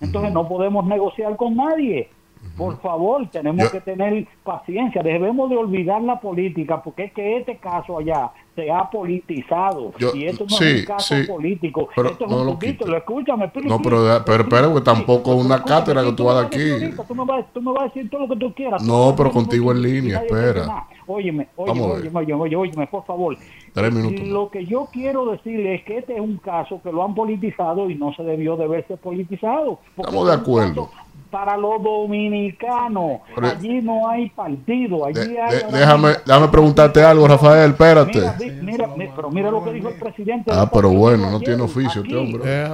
Entonces 0.00 0.32
no 0.32 0.48
podemos 0.48 0.86
negociar 0.86 1.36
con 1.36 1.56
nadie. 1.56 2.08
Por 2.56 2.80
favor, 2.80 3.28
tenemos 3.30 3.64
Yo- 3.64 3.70
que 3.70 3.80
tener 3.80 4.26
paciencia. 4.42 5.02
Debemos 5.02 5.48
de 5.48 5.56
olvidar 5.56 6.02
la 6.02 6.20
política 6.20 6.82
porque 6.82 7.04
es 7.04 7.12
que 7.12 7.36
este 7.38 7.56
caso 7.58 7.98
allá 7.98 8.30
se 8.56 8.70
ha 8.70 8.90
politizado. 8.90 9.92
Yo- 9.98 10.12
y 10.14 10.26
esto 10.26 10.44
no 10.50 10.56
sí, 10.56 10.64
es 10.64 10.80
un 10.80 10.86
caso 10.86 11.14
sí, 11.14 11.22
político. 11.24 11.88
pero 11.94 12.10
esto 12.10 12.24
es 12.24 12.30
no 12.30 12.40
un 12.40 12.46
lo 12.46 12.58
escúchame. 12.98 13.50
No, 13.64 13.80
pero, 13.80 14.22
pero 14.26 14.42
espera, 14.42 14.68
porque 14.68 14.84
tampoco 14.84 15.34
es 15.38 15.44
una 15.46 15.62
cátedra 15.62 16.02
que 16.02 16.12
tú 16.12 16.24
vas 16.24 16.44
aquí. 16.46 16.70
ahorita, 16.70 17.04
Tú 17.04 17.14
me, 17.14 17.24
vas, 17.24 17.44
tú 17.52 17.62
me 17.62 17.72
vas 17.72 17.82
a 17.82 17.84
decir 17.84 18.10
todo 18.10 18.26
lo 18.26 18.28
que 18.34 18.36
tú 18.40 18.52
quieras. 18.54 18.82
No, 18.82 19.14
pero 19.16 19.30
contigo 19.30 19.70
en 19.72 19.82
que 19.82 19.88
línea, 19.88 20.18
espera. 20.18 20.86
Óyeme, 21.06 21.48
óyeme, 21.56 21.80
óyeme, 21.80 22.10
óyeme, 22.18 22.34
óyeme, 22.34 22.56
óyeme, 22.56 22.86
por 22.88 23.04
favor. 23.06 23.36
Tres 23.72 23.94
minutos. 23.94 24.26
Lo 24.26 24.50
que 24.50 24.66
yo 24.66 24.88
quiero 24.92 25.26
decirle 25.26 25.76
es 25.76 25.84
que 25.84 25.98
este 25.98 26.14
es 26.14 26.20
un 26.20 26.38
caso 26.38 26.80
que 26.82 26.90
lo 26.92 27.04
han 27.04 27.14
politizado 27.14 27.88
y 27.88 27.94
no 27.94 28.12
se 28.14 28.22
debió 28.24 28.56
de 28.56 28.66
verse 28.66 28.96
politizado. 28.96 29.78
Estamos 29.96 30.26
de 30.26 30.32
es 30.32 30.36
un 30.36 30.42
acuerdo. 30.42 30.90
Para 31.30 31.56
los 31.58 31.82
dominicanos, 31.82 33.20
Pero- 33.34 33.46
allí 33.48 33.82
no 33.82 34.08
hay 34.08 34.30
partido, 34.30 35.04
allí 35.04 35.20
De- 35.32 35.40
hay 35.40 35.58
de- 35.58 35.78
déjame, 35.78 36.08
déjame 36.24 36.48
preguntarte 36.48 37.02
algo, 37.02 37.28
Rafael, 37.28 37.70
espérate. 37.72 38.18
Mira, 38.18 38.34
mira, 38.62 38.86
mi- 38.96 39.08
pero 39.14 39.30
mira 39.30 39.50
lo 39.50 39.62
que 39.62 39.72
dijo 39.72 39.88
el 39.90 39.94
presidente. 39.96 40.50
de 40.50 40.58
Ah, 40.58 40.70
pero 40.72 40.88
bueno, 40.90 41.30
no 41.30 41.38
tiene 41.40 41.62
oficio 41.62 42.02
este 42.02 42.16
hombre. 42.16 42.66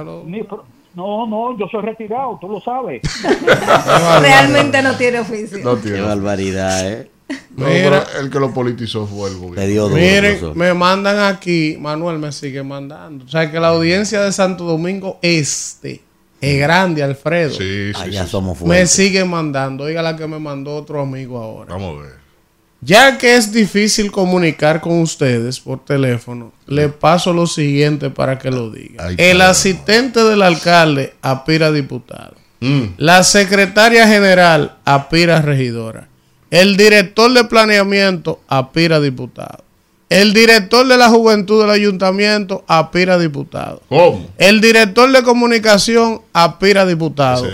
No, 0.95 1.27
no, 1.27 1.57
yo 1.57 1.67
soy 1.69 1.81
retirado, 1.81 2.37
tú 2.39 2.47
lo 2.47 2.61
sabes. 2.61 3.01
Realmente 4.21 4.81
no 4.81 4.95
tiene 4.95 5.19
oficio. 5.19 5.57
No 5.63 5.75
Qué 5.75 5.81
tiene. 5.81 5.97
No, 5.99 6.07
barbaridad, 6.07 6.89
¿eh? 6.91 7.11
pero 7.57 8.01
el 8.21 8.29
que 8.29 8.39
lo 8.39 8.53
politizó 8.53 9.05
fue 9.05 9.29
el 9.31 9.37
gobierno. 9.37 9.89
Miren, 9.89 10.21
profesor. 10.39 10.55
me 10.55 10.73
mandan 10.73 11.19
aquí, 11.19 11.75
Manuel 11.79 12.19
me 12.19 12.31
sigue 12.31 12.63
mandando. 12.63 13.25
O 13.25 13.27
sea 13.27 13.51
que 13.51 13.59
la 13.59 13.69
audiencia 13.69 14.21
de 14.21 14.31
Santo 14.31 14.63
Domingo 14.63 15.17
Este 15.21 16.01
es 16.41 16.59
grande, 16.59 17.01
Alfredo. 17.03 17.51
Sí, 17.51 17.91
sí, 17.93 18.01
Allá 18.01 18.25
sí. 18.25 18.29
somos 18.31 18.59
Me 18.61 18.65
fuertes. 18.65 18.91
sigue 18.91 19.25
mandando. 19.25 19.85
Oiga 19.85 20.01
la 20.01 20.15
que 20.15 20.27
me 20.27 20.39
mandó 20.39 20.75
otro 20.75 21.01
amigo 21.01 21.37
ahora. 21.39 21.73
Vamos 21.73 21.99
a 21.99 22.01
ver. 22.03 22.25
Ya 22.81 23.17
que 23.17 23.35
es 23.35 23.51
difícil 23.51 24.11
comunicar 24.11 24.79
con 24.79 24.99
ustedes 25.01 25.59
por 25.59 25.83
teléfono, 25.83 26.53
le 26.67 26.89
paso 26.89 27.33
lo 27.33 27.47
siguiente 27.47 28.11
para 28.11 28.37
que 28.37 28.51
lo 28.51 28.69
diga. 28.69 29.05
Ay, 29.07 29.15
El 29.17 29.37
caramba. 29.37 29.49
asistente 29.49 30.23
del 30.23 30.43
alcalde 30.43 31.15
aspira 31.23 31.67
a 31.67 31.71
diputado. 31.71 32.35
Mm. 32.59 32.83
La 32.97 33.23
secretaria 33.23 34.07
general 34.07 34.77
aspira 34.85 35.37
a 35.37 35.41
regidora. 35.41 36.09
El 36.51 36.77
director 36.77 37.33
de 37.33 37.43
planeamiento 37.45 38.41
aspira 38.47 38.97
a 38.97 39.01
diputado. 39.01 39.64
El 40.15 40.33
director 40.33 40.87
de 40.87 40.97
la 40.97 41.09
juventud 41.09 41.61
del 41.61 41.69
ayuntamiento 41.71 42.63
aspira 42.67 43.15
a 43.15 43.17
diputado. 43.17 43.81
¿Cómo? 43.89 44.29
El 44.37 44.61
director 44.61 45.11
de 45.11 45.21
comunicación 45.23 46.21
aspira 46.31 46.83
a 46.83 46.85
diputado. 46.85 47.45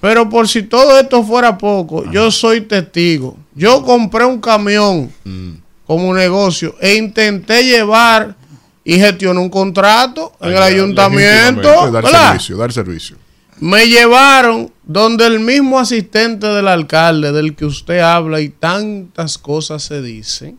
Pero 0.00 0.28
por 0.28 0.46
si 0.46 0.62
todo 0.64 0.98
esto 0.98 1.24
fuera 1.24 1.56
poco, 1.56 2.04
yo 2.10 2.30
soy 2.30 2.60
testigo. 2.62 3.38
Yo 3.54 3.82
compré 3.82 4.26
un 4.26 4.40
camión 4.42 5.10
Mm. 5.24 5.52
como 5.86 6.12
negocio 6.12 6.74
e 6.82 6.96
intenté 6.96 7.64
llevar 7.64 8.36
y 8.84 8.98
gestioné 8.98 9.40
un 9.40 9.48
contrato 9.48 10.32
en 10.42 10.50
el 10.50 10.62
ayuntamiento. 10.62 11.90
Dar 11.90 12.04
¿verdad? 12.04 12.26
servicio, 12.32 12.56
dar 12.58 12.72
servicio. 12.72 13.16
Me 13.58 13.86
llevaron 13.86 14.70
donde 14.84 15.26
el 15.26 15.40
mismo 15.40 15.78
asistente 15.78 16.46
del 16.46 16.68
alcalde 16.68 17.32
del 17.32 17.54
que 17.56 17.64
usted 17.64 18.00
habla 18.00 18.40
y 18.42 18.50
tantas 18.50 19.38
cosas 19.38 19.82
se 19.82 20.02
dicen, 20.02 20.58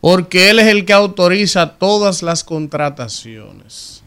porque 0.00 0.50
él 0.50 0.58
es 0.58 0.66
el 0.66 0.84
que 0.84 0.92
autoriza 0.92 1.70
todas 1.78 2.22
las 2.22 2.44
contrataciones. 2.44 4.02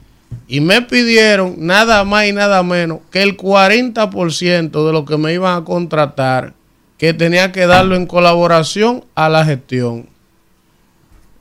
Y 0.47 0.61
me 0.61 0.81
pidieron 0.81 1.55
nada 1.57 2.03
más 2.03 2.27
y 2.27 2.33
nada 2.33 2.63
menos 2.63 2.99
que 3.11 3.21
el 3.23 3.37
40% 3.37 4.85
de 4.85 4.93
lo 4.93 5.05
que 5.05 5.17
me 5.17 5.33
iban 5.33 5.61
a 5.61 5.65
contratar, 5.65 6.53
que 6.97 7.13
tenía 7.13 7.51
que 7.51 7.67
darlo 7.67 7.95
en 7.95 8.05
colaboración 8.05 9.03
a 9.15 9.29
la 9.29 9.45
gestión. 9.45 10.07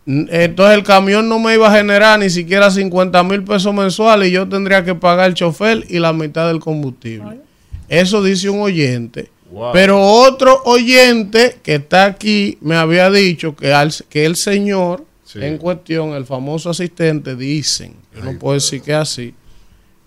Entonces 0.07 0.77
el 0.77 0.83
camión 0.83 1.29
no 1.29 1.39
me 1.39 1.55
iba 1.55 1.69
a 1.69 1.77
generar 1.77 2.19
ni 2.19 2.31
siquiera 2.31 2.71
50 2.71 3.23
mil 3.23 3.45
pesos 3.45 3.73
mensuales 3.73 4.29
y 4.29 4.33
yo 4.33 4.49
tendría 4.49 4.85
que 4.85 4.95
pagar 4.95 5.29
el 5.29 5.35
chofer 5.35 5.85
y 5.89 5.99
la 5.99 6.13
mitad 6.13 6.49
del 6.49 6.59
combustible. 6.59 7.41
Eso 7.89 8.23
dice 8.23 8.49
un 8.49 8.61
oyente. 8.61 9.31
Wow. 9.51 9.73
Pero 9.73 10.01
otro 10.01 10.63
oyente 10.65 11.59
que 11.63 11.77
está 11.77 12.05
aquí 12.07 12.57
me 12.61 12.77
había 12.77 13.11
dicho 13.11 13.57
que, 13.57 13.73
al- 13.73 13.93
que 14.09 14.25
el 14.25 14.37
señor 14.37 15.05
Sí. 15.25 15.39
en 15.43 15.59
cuestión, 15.59 16.11
el 16.15 16.25
famoso 16.27 16.71
asistente, 16.71 17.37
dicen, 17.37 17.95
yo 18.17 18.25
no 18.25 18.39
puedo 18.39 18.55
decir 18.55 18.83
que 18.83 18.91
es 18.93 18.97
así, 18.97 19.35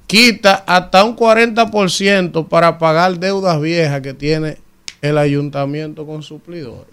quita 0.08 0.64
hasta 0.68 1.04
un 1.04 1.16
40% 1.16 2.48
para 2.50 2.78
pagar 2.78 3.18
deudas 3.20 3.60
viejas 3.62 4.02
que 4.02 4.14
tiene 4.14 4.58
el 5.02 5.18
ayuntamiento 5.18 6.06
con 6.06 6.24
suplidores. 6.24 6.88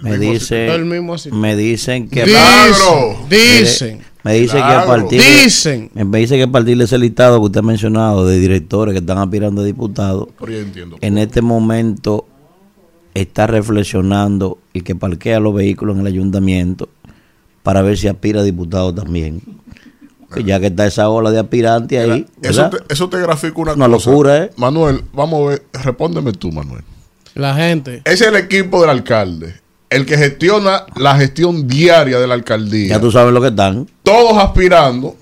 Me 0.00 0.18
dicen, 0.18 0.70
El 0.70 0.84
mismo 0.84 1.14
así. 1.14 1.30
me 1.30 1.54
dicen 1.56 2.08
que 2.08 2.24
Dicen, 2.24 4.00
me 4.24 4.34
dicen 4.34 4.58
que 4.58 4.72
a 4.72 4.86
partir 4.86 5.20
de- 5.20 5.42
Dicen. 5.44 5.90
me 5.94 6.04
me 6.04 6.18
dice 6.18 6.36
que 6.36 6.44
a 6.44 6.50
partir 6.50 6.78
de 6.78 6.84
ese 6.84 6.98
listado 6.98 7.38
que 7.40 7.46
usted 7.46 7.60
ha 7.60 7.62
mencionado 7.62 8.26
de 8.26 8.38
directores 8.38 8.92
que 8.92 8.98
están 9.00 9.18
aspirando 9.18 9.60
a 9.62 9.64
diputados, 9.64 10.28
en 11.00 11.18
este 11.18 11.42
momento 11.42 12.26
está 13.14 13.46
reflexionando 13.46 14.58
el 14.74 14.82
que 14.84 14.94
parquea 14.94 15.38
los 15.40 15.54
vehículos 15.54 15.94
en 15.96 16.00
el 16.00 16.06
ayuntamiento 16.06 16.88
para 17.62 17.82
ver 17.82 17.98
si 17.98 18.08
aspira 18.08 18.40
a 18.40 18.44
diputado 18.44 18.94
también. 18.94 19.40
Ya 20.46 20.58
que 20.58 20.68
está 20.68 20.86
esa 20.86 21.10
ola 21.10 21.30
de 21.30 21.38
aspirantes 21.38 21.98
ahí, 22.08 22.26
Eso 22.40 22.70
te, 22.70 22.78
eso 22.88 23.10
te 23.10 23.20
grafica 23.20 23.52
una, 23.60 23.72
Una 23.74 23.86
cosa. 23.90 24.10
locura, 24.10 24.44
¿eh? 24.44 24.50
Manuel, 24.56 25.02
vamos 25.12 25.42
a 25.44 25.50
ver, 25.50 25.62
respóndeme 25.74 26.32
tú, 26.32 26.50
Manuel. 26.50 26.82
La 27.34 27.54
gente. 27.54 28.00
Es 28.06 28.22
el 28.22 28.36
equipo 28.36 28.80
del 28.80 28.88
alcalde, 28.90 29.54
el 29.92 30.06
que 30.06 30.16
gestiona 30.18 30.84
la 30.96 31.16
gestión 31.16 31.66
diaria 31.68 32.18
de 32.18 32.26
la 32.26 32.34
alcaldía. 32.34 32.88
ya 32.90 33.00
tú 33.00 33.10
sabes 33.10 33.32
lo 33.32 33.40
que 33.40 33.48
están. 33.48 33.88
Todos 34.02 34.38
aspirando, 34.42 35.16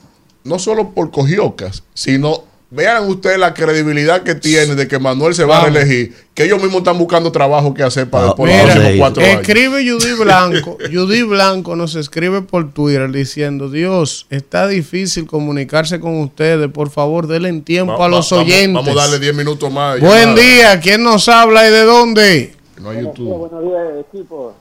no 0.45 0.59
solo 0.59 0.91
por 0.91 1.11
cogiocas, 1.11 1.83
sino 1.95 2.45
vean 2.73 3.09
ustedes 3.09 3.37
la 3.37 3.53
credibilidad 3.53 4.23
que 4.23 4.37
tiene 4.37 4.77
de 4.77 4.87
que 4.87 5.01
Manuel 5.01 5.35
se 5.35 5.45
va 5.45 5.59
a 5.61 5.65
reelegir, 5.65 6.15
que 6.35 6.45
ellos 6.45 6.63
mismos 6.63 6.79
están 6.83 6.97
buscando 6.99 7.33
trabajo 7.33 7.75
que 7.75 7.83
hacer 7.83 8.09
para 8.09 8.25
Ah, 8.25 8.27
después 8.29 8.53
de 8.53 8.59
los 8.59 8.67
próximos 8.73 8.97
cuatro 8.99 9.23
años. 9.25 9.41
escribe 9.41 9.91
Judy 9.91 10.13
Blanco. 10.23 10.79
Judy 10.93 11.23
Blanco 11.23 11.75
nos 11.75 11.97
escribe 11.97 12.43
por 12.43 12.73
Twitter 12.73 13.11
diciendo: 13.11 13.69
Dios, 13.71 14.27
está 14.31 14.69
difícil 14.69 15.27
comunicarse 15.27 15.99
con 15.99 16.21
ustedes. 16.21 16.71
Por 16.71 16.91
favor, 16.91 17.27
denle 17.27 17.53
tiempo 17.63 17.99
Va- 17.99 18.07
a 18.07 18.09
los 18.09 18.33
va- 18.33 18.37
oyentes. 18.39 18.73
Vamos 18.73 18.89
a 18.91 18.95
darle 18.95 19.19
10 19.19 19.35
minutos 19.35 19.73
más. 19.73 19.99
Buen 19.99 20.21
llamada. 20.37 20.41
día. 20.41 20.81
¿Quién 20.81 21.03
nos 21.03 21.29
habla 21.29 21.67
y 21.69 21.73
de 21.73 21.83
dónde? 21.83 22.55
No 22.81 22.91
hay 22.91 23.03
YouTube. 23.05 23.37
Buenos 23.37 23.63
días, 23.63 24.07
equipo. 24.07 24.55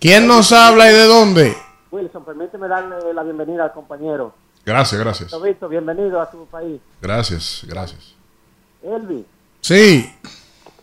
¿Quién 0.00 0.26
nos 0.26 0.52
habla 0.52 0.90
y 0.90 0.94
de 0.94 1.06
dónde? 1.06 1.56
Wilson, 1.90 2.24
permíteme 2.24 2.68
darle 2.68 3.12
la 3.14 3.22
bienvenida 3.22 3.64
al 3.64 3.72
compañero. 3.72 4.32
Gracias, 4.64 5.00
gracias. 5.00 5.42
Víctor, 5.42 5.68
bienvenido 5.70 6.20
a 6.20 6.30
tu 6.30 6.44
país. 6.46 6.80
Gracias, 7.00 7.64
gracias. 7.68 8.14
Elvi, 8.82 9.24
Sí. 9.60 10.12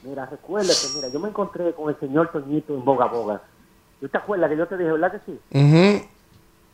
mira, 0.04 0.26
recuérdate, 0.26 0.88
mira, 0.96 1.10
yo 1.10 1.20
me 1.20 1.30
encontré 1.30 1.74
con 1.74 1.90
el 1.90 2.00
señor 2.00 2.32
Toñito 2.32 2.74
en 2.74 2.84
Boga 2.86 3.06
Boga. 3.08 3.42
¿Tú 4.00 4.08
te 4.08 4.18
acuerdas 4.18 4.50
que 4.50 4.58
yo 4.58 4.68
te 4.68 4.78
dije, 4.78 4.92
verdad 4.92 5.12
que 5.12 5.20
sí? 5.26 5.40
Ujú. 5.54 6.06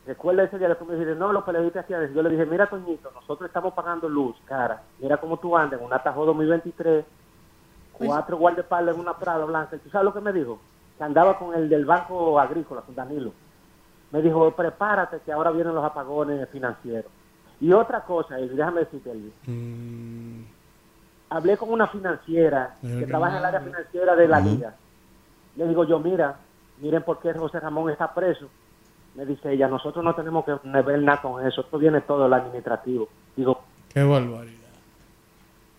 Recuerda 0.06 0.44
ese 0.44 0.60
día 0.60 0.68
que 0.68 0.76
tú 0.76 0.86
me 0.86 0.94
dijiste, 0.94 1.16
no, 1.16 1.34
los 1.34 1.44
peleadistas 1.44 1.84
hacían. 1.84 2.14
Yo 2.14 2.22
le 2.22 2.30
dije, 2.30 2.46
mira, 2.46 2.68
Toñito, 2.70 3.10
nosotros 3.12 3.48
estamos 3.48 3.74
pagando 3.74 4.08
luz, 4.08 4.36
cara. 4.46 4.84
Mira 5.00 5.18
cómo 5.18 5.38
tú 5.38 5.58
andas 5.58 5.80
en 5.80 5.86
una 5.86 6.02
Tajo 6.04 6.26
2023, 6.26 7.04
cuatro 7.98 8.38
guardaespaldas 8.38 8.96
en 8.96 9.02
una 9.02 9.18
Prada 9.18 9.46
blanca. 9.46 9.76
¿Y 9.76 9.80
tú 9.80 9.90
sabes 9.90 10.06
lo 10.06 10.14
que 10.14 10.22
me 10.22 10.34
dijo? 10.34 10.60
Que 10.98 11.04
andaba 11.04 11.38
con 11.38 11.54
el 11.54 11.70
del 11.70 11.86
Banco 11.86 12.40
Agrícola, 12.40 12.82
con 12.82 12.96
Danilo. 12.96 13.32
Me 14.12 14.22
dijo, 14.22 14.52
prepárate 14.52 15.20
que 15.26 15.32
ahora 15.32 15.52
vienen 15.52 15.76
los 15.76 15.84
apagones 15.84 16.48
financieros. 16.50 17.12
Y 17.60 17.72
otra 17.74 18.02
cosa, 18.02 18.40
y 18.40 18.48
déjame 18.50 18.82
decirte, 18.82 19.12
Elvi. 19.12 20.46
Hablé 21.30 21.58
con 21.58 21.72
una 21.72 21.88
financiera 21.88 22.76
que 22.82 23.08
trabaja 23.08 23.34
en 23.34 23.40
el 23.40 23.46
área 23.46 23.62
financiera 23.62 24.16
de 24.16 24.28
la 24.28 24.40
liga. 24.40 24.76
Le 25.56 25.68
digo 25.68 25.84
yo, 25.86 26.00
mira, 26.00 26.36
miren 26.80 27.04
por 27.04 27.20
qué 27.20 27.34
José 27.34 27.60
Ramón 27.60 27.90
está 27.90 28.14
preso. 28.14 28.48
Me 29.16 29.26
dice 29.26 29.52
ella, 29.52 29.68
nosotros 29.68 30.04
no 30.04 30.14
tenemos 30.14 30.44
que 30.46 30.54
ver 30.64 31.00
nada 31.02 31.22
con 31.22 31.46
eso, 31.46 31.62
esto 31.62 31.78
viene 31.78 32.02
todo 32.02 32.26
el 32.26 32.34
administrativo. 32.34 33.08
Digo, 33.36 33.62
Qué 33.90 34.04
barbaridad. 34.04 34.65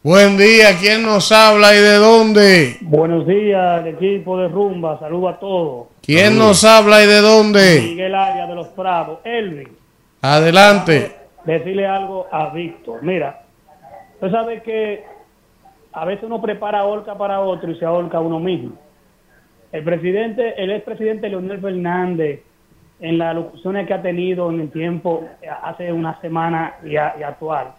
Buen 0.09 0.37
día. 0.37 0.67
¿Quién 0.81 1.03
nos 1.03 1.33
habla 1.33 1.75
y 1.75 1.79
de 1.79 1.95
dónde? 1.97 2.77
Buenos 2.83 3.27
días, 3.27 3.85
el 3.85 3.95
equipo 3.97 4.39
de 4.39 4.47
Rumba. 4.47 5.01
Saludo 5.01 5.29
a 5.31 5.41
todos. 5.41 5.89
¿Quién 6.01 6.39
nos 6.39 6.63
habla 6.63 7.03
y 7.03 7.07
de 7.09 7.21
dónde? 7.21 7.81
Miguel 7.83 8.15
Arias 8.15 8.49
de 8.49 8.55
los 8.55 8.69
Prados. 8.69 9.19
Elvin, 9.25 9.69
Adelante. 10.23 11.11
decirle 11.45 11.89
algo 11.89 12.29
a 12.31 12.51
Víctor. 12.51 13.03
Mira, 13.03 13.43
usted 14.15 14.31
sabe 14.31 14.63
que 14.63 15.03
a 15.93 16.05
veces 16.05 16.23
uno 16.23 16.41
prepara 16.41 16.85
horca 16.85 17.19
para 17.19 17.41
otro 17.41 17.69
y 17.73 17.77
se 17.77 17.85
ahorca 17.85 18.21
uno 18.21 18.39
mismo. 18.39 18.75
El 19.73 19.83
presidente, 19.83 20.55
el 20.63 20.71
expresidente 20.71 21.29
Leonel 21.29 21.61
Fernández, 21.61 22.43
en 23.01 23.19
las 23.19 23.35
locuciones 23.35 23.89
que 23.89 23.95
ha 23.95 24.03
tenido 24.03 24.51
en 24.51 24.61
el 24.61 24.71
tiempo, 24.71 25.25
hace 25.65 25.93
una 25.93 26.21
semana 26.21 26.77
y, 26.85 26.95
a- 26.97 27.17
y 27.19 27.25
actual, 27.25 27.73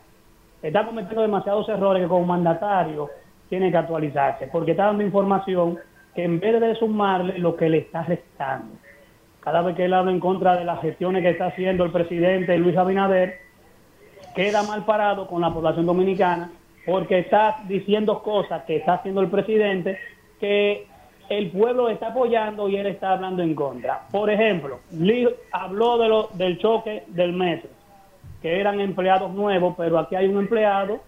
está 0.68 0.86
cometiendo 0.86 1.22
demasiados 1.22 1.68
errores 1.70 2.04
que 2.04 2.10
como 2.10 2.26
mandatario 2.26 3.10
tiene 3.50 3.72
que 3.72 3.78
actualizarse, 3.78 4.48
porque 4.48 4.72
está 4.72 4.86
dando 4.86 5.04
información 5.04 5.78
que 6.14 6.24
en 6.24 6.40
vez 6.40 6.60
de 6.60 6.76
sumarle 6.76 7.38
lo 7.38 7.56
que 7.56 7.70
le 7.70 7.80
está 7.80 8.04
restando. 8.04 8.76
Cada 9.40 9.62
vez 9.62 9.76
que 9.76 9.86
él 9.86 9.94
habla 9.94 10.12
en 10.12 10.20
contra 10.20 10.58
de 10.58 10.66
las 10.66 10.82
gestiones 10.82 11.22
que 11.22 11.30
está 11.30 11.48
haciendo 11.48 11.86
el 11.86 11.92
presidente 11.92 12.58
Luis 12.58 12.76
Abinader, 12.76 13.40
queda 14.36 14.64
mal 14.64 14.84
parado 14.84 15.28
con 15.28 15.42
la 15.42 15.54
población 15.54 15.86
dominicana 15.86 16.52
porque 16.86 17.20
está 17.20 17.58
diciendo 17.68 18.22
cosas 18.24 18.64
que 18.64 18.78
está 18.78 18.96
haciendo 18.96 19.22
el 19.22 19.30
presidente 19.30 19.98
que 20.40 20.88
el 21.30 21.52
pueblo 21.52 21.90
está 21.90 22.08
apoyando 22.08 22.70
y 22.70 22.78
él 22.78 22.88
está 22.88 23.12
hablando 23.12 23.44
en 23.44 23.54
contra. 23.56 24.02
Por 24.12 24.30
ejemplo, 24.30 24.80
Lee 24.92 25.28
habló 25.52 25.98
de 25.98 26.08
lo, 26.08 26.30
del 26.34 26.58
choque 26.60 27.04
del 27.08 27.34
metro, 27.34 27.70
que 28.42 28.60
eran 28.60 28.80
empleados 28.80 29.34
nuevos, 29.34 29.76
pero 29.78 30.00
aquí 30.00 30.16
hay 30.16 30.28
un 30.28 30.38
empleado, 30.40 31.02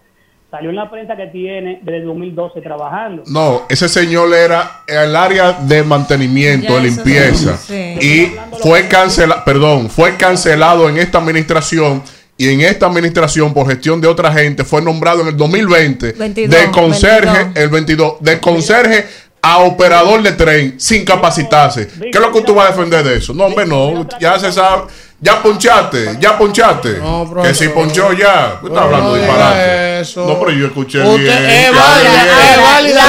salió 0.51 0.69
en 0.71 0.75
la 0.77 0.89
prensa 0.89 1.15
que 1.15 1.27
tiene 1.27 1.79
desde 1.83 2.01
2012 2.03 2.61
trabajando. 2.61 3.23
No, 3.27 3.61
ese 3.69 3.87
señor 3.87 4.33
era 4.33 4.81
el 4.87 5.15
área 5.15 5.53
de 5.53 5.83
mantenimiento, 5.83 6.69
Ya, 6.69 6.75
de 6.75 6.81
limpieza. 6.89 7.57
sí. 7.57 7.95
Y 8.01 8.33
fue 8.61 8.87
cancelado, 8.87 9.43
perdón, 9.45 9.89
fue 9.89 10.15
cancelado 10.15 10.89
en 10.89 10.97
esta 10.97 11.19
administración 11.19 12.01
y 12.35 12.47
en 12.49 12.61
esta 12.61 12.85
administración 12.87 13.53
por 13.53 13.67
gestión 13.67 13.99
de 14.01 14.07
otra 14.07 14.31
gente 14.31 14.63
fue 14.63 14.81
nombrado 14.81 15.21
en 15.21 15.27
el 15.27 15.37
2020 15.37 16.13
22, 16.13 16.55
de 16.59 16.71
conserje 16.71 17.31
22. 17.43 17.57
el 17.63 17.69
22 17.69 18.13
de 18.21 18.39
conserje 18.39 19.05
a 19.41 19.59
operador 19.59 20.21
de 20.23 20.31
tren 20.33 20.79
sin 20.79 21.05
capacitarse. 21.05 21.87
¿Qué 21.99 22.09
es 22.09 22.19
lo 22.19 22.31
que 22.31 22.41
tú 22.41 22.55
vas 22.55 22.69
a 22.69 22.71
defender 22.71 23.03
de 23.03 23.17
eso? 23.17 23.33
No, 23.33 23.45
hombre, 23.45 23.65
no, 23.65 24.05
ya 24.19 24.37
se 24.39 24.51
sabe, 24.51 24.83
ya 25.21 25.41
ponchaste, 25.43 26.17
ya 26.19 26.37
ponchaste. 26.37 27.01
que 27.43 27.53
si 27.53 27.67
ponchó 27.69 28.13
ya, 28.13 28.57
tú 28.61 28.67
estás 28.67 28.83
hablando 28.83 29.15
disparate. 29.15 29.99
eso. 29.99 30.25
No, 30.25 30.39
pero 30.39 30.51
yo 30.51 30.67
escuché 30.67 31.01
Usted- 31.01 31.17
bien. 31.23 31.45
es 31.49 31.75
válido, 31.75 32.13
es 32.13 32.61
válido. 32.61 32.99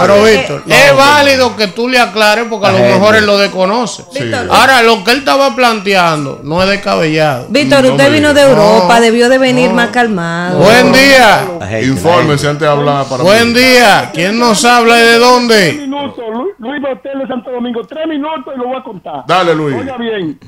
Pero 0.00 0.06
no 0.18 0.24
Víctor, 0.24 0.62
No, 0.66 0.74
es 0.74 0.96
válido 0.96 1.56
que 1.56 1.66
tú 1.68 1.88
le 1.88 1.98
aclares 1.98 2.46
porque 2.48 2.66
a 2.66 2.72
lo 2.72 2.78
mejor 2.78 3.16
él 3.16 3.26
lo 3.26 3.38
desconoce. 3.38 4.04
Ahora, 4.50 4.82
lo 4.82 5.02
que 5.04 5.12
él 5.12 5.18
estaba 5.18 5.54
planteando 5.56 6.40
no 6.42 6.62
es 6.62 6.68
descabellado. 6.68 7.46
Víctor, 7.48 7.84
No 7.84 7.90
usted 7.92 8.12
vino 8.12 8.34
de 8.34 8.42
Europa, 8.42 8.94
No. 8.96 9.00
debió 9.00 9.28
de 9.28 9.38
venir 9.38 9.70
más 9.72 9.88
calmado. 9.90 10.58
Buen 10.58 10.92
día. 10.92 11.46
Infórmese 11.82 12.48
antes 12.48 12.60
de 12.62 12.68
hablar 12.68 13.06
para 13.06 13.22
Buen 13.22 13.52
mí. 13.52 13.60
día. 13.60 14.10
¿Quién 14.12 14.38
nos 14.38 14.64
habla 14.64 14.98
y 14.98 15.00
de 15.02 15.06
Tres 15.06 15.20
dónde? 15.20 15.72
minutos, 15.72 16.24
Lu- 16.32 16.52
Luis 16.58 16.82
Botel 16.82 17.18
de 17.20 17.26
Santo 17.26 17.50
Domingo, 17.50 17.80
tres 17.86 18.06
minutos 18.06 18.52
y 18.54 18.58
lo 18.58 18.68
voy 18.68 18.76
a 18.78 18.82
contar. 18.82 19.24
Dale, 19.26 19.54
Luis. 19.54 19.76
Oiga 19.76 19.96
bien, 19.96 20.38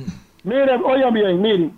miren, 0.44 0.80
oiga 0.84 1.10
bien, 1.10 1.40
miren. 1.40 1.72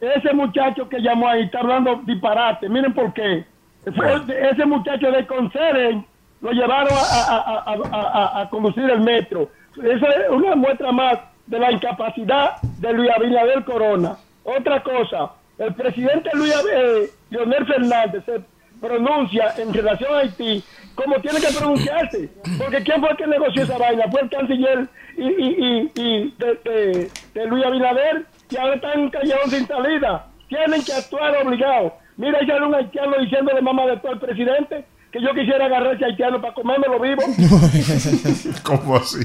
Ese 0.00 0.32
muchacho 0.34 0.88
que 0.88 1.00
llamó 1.00 1.28
ahí 1.28 1.42
está 1.42 1.60
hablando 1.60 2.00
disparate, 2.04 2.68
miren 2.68 2.92
por 2.92 3.12
qué. 3.14 3.44
Ese 3.84 4.64
muchacho 4.66 5.10
de 5.10 5.26
Conceren 5.26 6.04
lo 6.40 6.50
llevaron 6.52 6.92
a, 6.92 7.36
a- 7.36 8.40
a- 8.42 8.48
conducir 8.50 8.88
el 8.90 9.00
metro. 9.00 9.48
Esa 9.76 10.06
es 10.08 10.28
una 10.30 10.54
muestra 10.56 10.90
más 10.92 11.18
de 11.46 11.58
la 11.58 11.70
incapacidad 11.72 12.60
de 12.62 12.92
Luis 12.92 13.10
Abinader 13.10 13.64
Corona. 13.64 14.16
Otra 14.44 14.82
cosa, 14.82 15.32
el 15.58 15.72
presidente 15.74 16.30
Luis 16.34 16.52
eh, 16.72 17.10
Leonel 17.30 17.64
Fernández 17.66 18.24
se 18.24 18.40
pronuncia 18.82 19.54
en 19.56 19.72
relación 19.72 20.12
a 20.12 20.18
Haití 20.18 20.62
como 20.94 21.20
tiene 21.20 21.40
que 21.40 21.52
pronunciarse. 21.56 22.28
Porque 22.58 22.82
¿quién 22.82 23.00
fue 23.00 23.10
el 23.10 23.16
que 23.16 23.26
negoció 23.26 23.62
esa 23.62 23.78
vaina? 23.78 24.04
Fue 24.10 24.20
el 24.22 24.28
canciller 24.28 24.88
y, 25.16 25.22
y, 25.22 25.90
y, 25.94 26.02
y 26.02 26.34
de, 26.38 27.46
Luis 27.46 27.64
Abinader 27.64 28.26
y 28.50 28.56
ahora 28.56 28.74
están 28.74 29.08
callados 29.10 29.50
sin 29.50 29.66
salida. 29.66 30.26
Tienen 30.48 30.82
que 30.82 30.92
actuar 30.92 31.34
obligados. 31.46 31.92
Mira, 32.16 32.38
ahí 32.38 32.46
sale 32.46 32.66
un 32.66 32.74
haitiano 32.74 33.16
diciéndole 33.18 33.62
mamá 33.62 33.86
de 33.86 33.96
todo 33.98 34.12
al 34.12 34.20
presidente 34.20 34.84
que 35.10 35.22
yo 35.22 35.32
quisiera 35.34 35.66
agarrar 35.66 35.94
ese 35.94 36.04
haitiano 36.04 36.40
para 36.40 36.54
comérmelo 36.54 36.98
vivo. 37.00 37.22
¿Cómo 38.62 38.96
así? 38.96 39.18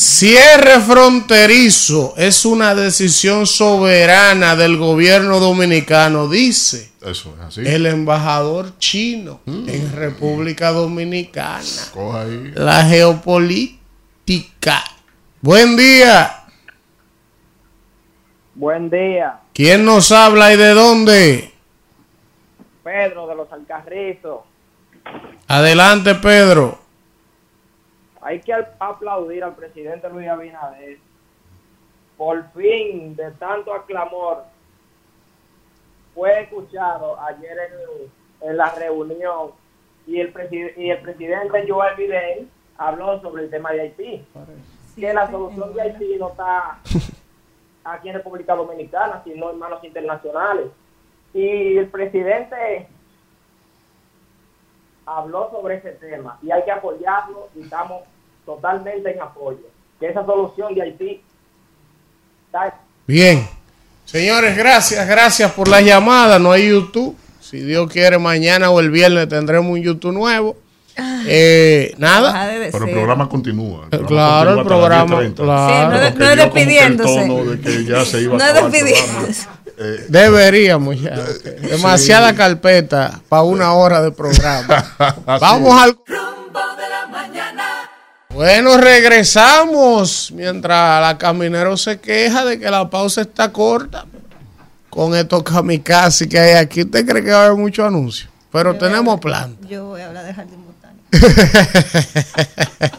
Cierre 0.00 0.80
fronterizo 0.80 2.14
es 2.16 2.46
una 2.46 2.74
decisión 2.74 3.46
soberana 3.46 4.56
del 4.56 4.78
gobierno 4.78 5.40
dominicano, 5.40 6.26
dice 6.26 6.90
Eso 7.02 7.34
es 7.38 7.40
así. 7.44 7.60
el 7.66 7.84
embajador 7.84 8.78
chino 8.78 9.42
en 9.46 9.92
República 9.94 10.70
Dominicana. 10.70 11.60
Coja 11.92 12.22
ahí. 12.22 12.50
La 12.54 12.82
geopolítica. 12.86 14.82
Buen 15.42 15.76
día. 15.76 16.44
Buen 18.54 18.88
día, 18.88 19.40
¿Quién 19.52 19.84
nos 19.84 20.12
habla 20.12 20.54
y 20.54 20.56
de 20.56 20.70
dónde? 20.70 21.52
Pedro 22.82 23.26
de 23.26 23.34
los 23.34 23.52
Alcarrizos. 23.52 24.40
Adelante, 25.46 26.14
Pedro. 26.14 26.80
Hay 28.30 28.40
que 28.40 28.54
aplaudir 28.78 29.42
al 29.42 29.56
presidente 29.56 30.08
Luis 30.08 30.28
Abinader. 30.28 30.98
Por 32.16 32.48
fin, 32.52 33.16
de 33.16 33.32
tanto 33.32 33.74
aclamor, 33.74 34.44
fue 36.14 36.42
escuchado 36.42 37.20
ayer 37.20 37.58
en, 37.58 38.48
en 38.48 38.56
la 38.56 38.72
reunión 38.72 39.50
y 40.06 40.20
el, 40.20 40.32
y 40.76 40.90
el 40.90 40.98
presidente 41.00 41.64
Joe 41.68 41.96
Biden 41.96 42.48
habló 42.78 43.20
sobre 43.20 43.44
el 43.44 43.50
tema 43.50 43.72
de 43.72 43.80
Haití. 43.80 44.24
Que 44.94 45.12
la 45.12 45.28
solución 45.28 45.74
de 45.74 45.82
Haití 45.82 46.16
no 46.16 46.28
está 46.28 46.78
aquí 47.82 48.10
en 48.10 48.14
República 48.14 48.54
Dominicana, 48.54 49.22
sino 49.24 49.50
en 49.50 49.58
manos 49.58 49.82
internacionales. 49.82 50.66
Y 51.34 51.78
el 51.78 51.88
presidente 51.88 52.86
habló 55.04 55.50
sobre 55.50 55.76
ese 55.76 55.92
tema 55.92 56.38
y 56.42 56.52
hay 56.52 56.62
que 56.62 56.70
apoyarlo 56.70 57.48
y 57.56 57.62
estamos 57.62 58.02
totalmente 58.44 59.10
en 59.10 59.20
apoyo. 59.20 59.60
Que 59.98 60.08
esa 60.08 60.24
solución 60.24 60.74
de 60.74 60.82
Haití 60.82 61.22
Bien. 63.06 63.46
Señores, 64.04 64.56
gracias, 64.56 65.06
gracias 65.06 65.52
por 65.52 65.68
la 65.68 65.80
llamada. 65.80 66.38
No 66.38 66.52
hay 66.52 66.68
YouTube. 66.68 67.16
Si 67.40 67.58
Dios 67.60 67.90
quiere, 67.90 68.18
mañana 68.18 68.70
o 68.70 68.80
el 68.80 68.90
viernes 68.90 69.28
tendremos 69.28 69.70
un 69.72 69.82
YouTube 69.82 70.12
nuevo. 70.12 70.56
Eh, 71.26 71.94
nada. 71.98 72.48
Pero 72.72 72.84
el 72.84 72.92
programa 72.92 73.28
continúa. 73.28 73.88
El 73.90 74.00
programa 74.00 74.06
claro, 74.06 74.60
el 74.60 74.66
programa. 74.66 75.34
Claro. 75.34 75.96
Sí, 75.96 76.14
no, 76.18 76.26
no 76.26 76.36
despidiéndose. 76.36 77.28
De 77.28 77.60
que 77.60 77.84
ya 77.84 78.04
se 78.04 78.22
iba 78.22 78.36
no 78.38 78.44
a 78.44 78.52
despidiéndose. 78.52 79.48
Eh, 79.78 80.06
Deberíamos 80.08 81.00
ya. 81.00 81.16
Demasiada 81.62 82.34
carpeta 82.34 83.20
para 83.28 83.42
una 83.42 83.72
hora 83.72 84.02
de 84.02 84.10
programa. 84.10 84.84
Vamos 85.40 85.80
al. 85.80 85.96
Bueno, 88.34 88.76
regresamos 88.76 90.30
mientras 90.32 91.00
la 91.02 91.18
caminero 91.18 91.76
se 91.76 91.98
queja 91.98 92.44
de 92.44 92.60
que 92.60 92.70
la 92.70 92.88
pausa 92.88 93.22
está 93.22 93.52
corta 93.52 94.06
con 94.88 95.14
estos 95.16 95.42
kamikaze 95.42 96.28
que 96.28 96.38
hay 96.38 96.54
aquí. 96.54 96.82
¿Usted 96.82 97.06
cree 97.06 97.24
que 97.24 97.32
va 97.32 97.42
a 97.42 97.46
haber 97.46 97.58
mucho 97.58 97.84
anuncio? 97.84 98.30
Pero 98.52 98.76
tenemos 98.76 99.18
plan. 99.20 99.56
Yo 99.68 99.86
voy 99.86 100.00
a 100.00 100.06
hablar 100.08 100.26
de 100.26 100.34
jardín 100.34 100.64
botánico. 100.64 101.08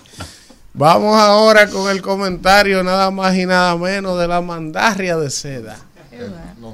Vamos 0.73 1.17
ahora 1.17 1.67
con 1.67 1.89
el 1.89 2.01
comentario 2.01 2.83
nada 2.83 3.09
más 3.09 3.35
y 3.35 3.45
nada 3.45 3.75
menos 3.77 4.19
de 4.19 4.27
la 4.27 4.41
mandarria 4.41 5.15
de 5.17 5.29
seda. 5.29 5.77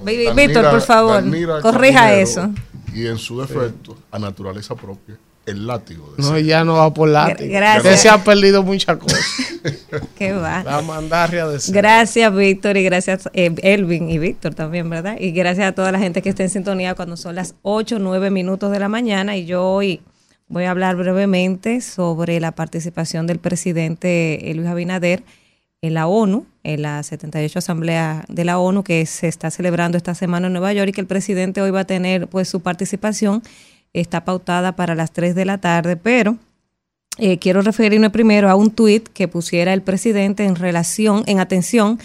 Víctor, 0.03 0.70
por 0.72 0.82
favor, 0.82 1.24
corrija 1.62 2.14
eso. 2.14 2.49
Y 2.93 3.05
en 3.05 3.20
su 3.20 3.39
defecto, 3.39 3.97
a 4.12 4.18
naturaleza 4.18 4.74
propia 4.76 5.18
el 5.48 5.66
látigo. 5.66 6.14
no, 6.18 6.38
ya 6.38 6.64
no 6.64 6.76
va 6.76 6.93
por 6.93 7.10
látigo. 7.10 7.52
Gracias. 7.52 7.86
Usted 7.86 7.98
se 7.98 8.10
ha 8.10 8.24
perdido 8.24 8.64
muchas 8.64 8.98
cosas. 8.98 9.20
Qué 10.18 10.34
va. 10.34 10.62
La 10.64 10.82
mandarria 10.82 11.48
de 11.48 11.58
Gracias, 11.70 12.36
Víctor, 12.36 12.76
y 12.76 12.84
gracias, 12.84 13.30
eh, 13.34 13.56
Elvin 13.64 14.10
y 14.10 14.20
Víctor 14.20 14.54
también, 14.54 14.89
¿verdad? 14.89 15.18
Y 15.20 15.32
gracias 15.32 15.68
a 15.68 15.72
toda 15.72 15.91
la 15.91 16.00
gente 16.00 16.22
que 16.22 16.30
está 16.30 16.43
en 16.43 16.50
sintonía 16.50 16.95
cuando 16.95 17.16
son 17.16 17.36
las 17.36 17.56
8, 17.62 17.98
9 18.00 18.30
minutos 18.30 18.72
de 18.72 18.80
la 18.80 18.89
mañana. 18.89 19.38
Y 19.38 19.45
yo 19.45 19.66
hoy 19.66 20.02
voy 20.50 20.66
a 20.66 20.72
hablar 20.72 20.98
brevemente 20.98 21.80
sobre 21.80 22.39
la 22.41 22.52
participación 22.52 23.26
del 23.26 23.39
presidente 23.39 24.52
Luis 24.54 24.68
Abinader 24.68 25.24
en 25.82 25.93
la 25.93 26.08
ONU, 26.08 26.45
en 26.64 26.82
la 26.82 27.02
78 27.04 27.60
Asamblea 27.60 28.26
de 28.28 28.43
la 28.43 28.60
ONU 28.60 28.84
que 28.84 29.06
se 29.06 29.28
está 29.28 29.50
celebrando 29.50 29.98
esta 29.98 30.14
semana 30.14 30.48
en 30.48 30.54
Nueva 30.54 30.74
York 30.74 30.89
y 30.89 30.91
que 30.91 31.02
el 31.02 31.08
presidente 31.08 31.62
hoy 31.62 31.72
va 31.72 31.82
a 31.82 31.86
tener 31.86 32.28
pues 32.28 32.50
su 32.50 32.60
participación 32.62 33.43
está 34.02 34.26
pautada 34.26 34.76
para 34.76 34.95
las 34.95 35.12
3 35.12 35.36
de 35.36 35.45
la 35.45 35.58
tarde, 35.58 35.98
pero 35.98 36.38
eh, 37.18 37.39
quiero 37.39 37.62
referirme 37.62 38.10
primero 38.10 38.50
a 38.50 38.56
un 38.56 38.72
tuit 38.72 39.08
que 39.10 39.28
pusiera 39.28 39.74
el 39.74 39.82
presidente 39.82 40.45
en 40.45 40.56
relación, 40.56 41.24
en 41.26 41.39
atención 41.39 42.00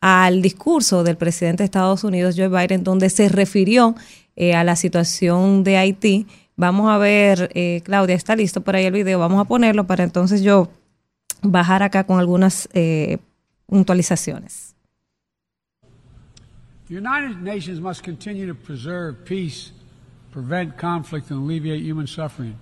al 0.00 0.42
discurso 0.42 1.04
del 1.04 1.16
presidente 1.16 1.62
de 1.62 1.66
Estados 1.66 2.04
Unidos, 2.04 2.34
Joe 2.36 2.48
Biden, 2.48 2.84
donde 2.84 3.10
se 3.10 3.28
refirió 3.28 3.94
eh, 4.36 4.54
a 4.54 4.64
la 4.64 4.76
situación 4.76 5.64
de 5.64 5.76
Haití. 5.76 6.26
Vamos 6.56 6.90
a 6.90 6.98
ver, 6.98 7.50
eh, 7.54 7.82
Claudia, 7.84 8.16
está 8.16 8.34
listo 8.34 8.60
por 8.60 8.74
ahí 8.74 8.84
el 8.84 8.92
video, 8.92 9.18
vamos 9.18 9.40
a 9.40 9.44
ponerlo 9.44 9.86
para 9.86 10.02
entonces 10.02 10.42
yo 10.42 10.68
bajar 11.42 11.84
acá 11.84 12.04
con 12.04 12.18
algunas 12.18 12.68
puntualizaciones. 13.66 14.74
The 16.88 16.96
United 16.96 17.42
Nations 17.42 17.80
must 17.80 18.02
continue 18.02 18.46
to 18.46 18.54
preserve 18.54 19.24
peace 19.24 19.72
prevent 20.32 20.76
conflict 20.76 21.30
and 21.30 21.40
alleviate 21.40 21.82
human 21.82 22.06
suffering. 22.06 22.58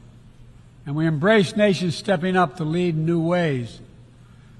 And 0.84 0.94
we 0.94 1.06
embrace 1.06 1.56
nations 1.56 1.96
stepping 1.96 2.36
up 2.36 2.56
to 2.56 2.64
lead 2.64 2.96
new 2.96 3.20
ways 3.20 3.80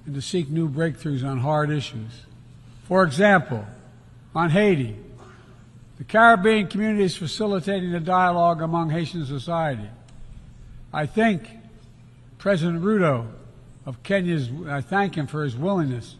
and 0.05 0.15
to 0.15 0.23
seek 0.23 0.49
new 0.49 0.69
breakthroughs 0.69 1.25
on 1.25 1.39
hard 1.39 1.71
issues. 1.71 2.27
For 2.85 3.05
example, 3.05 3.65
on 4.35 4.51
Haiti, 4.51 4.97
the 5.99 6.05
Caribbean 6.05 6.69
community 6.69 7.05
is 7.05 7.17
facilitating 7.17 7.95
a 7.95 8.01
dialogue 8.01 8.61
among 8.61 8.91
Haitian 8.91 9.25
society. 9.25 9.89
I 10.93 11.07
think 11.07 11.49
President 12.39 12.83
Ruto 12.83 13.27
of 13.87 14.03
Kenya's, 14.03 14.51
I 14.69 14.81
thank 14.81 15.15
him 15.15 15.27
for 15.27 15.43
his 15.43 15.57
willingness 15.57 16.17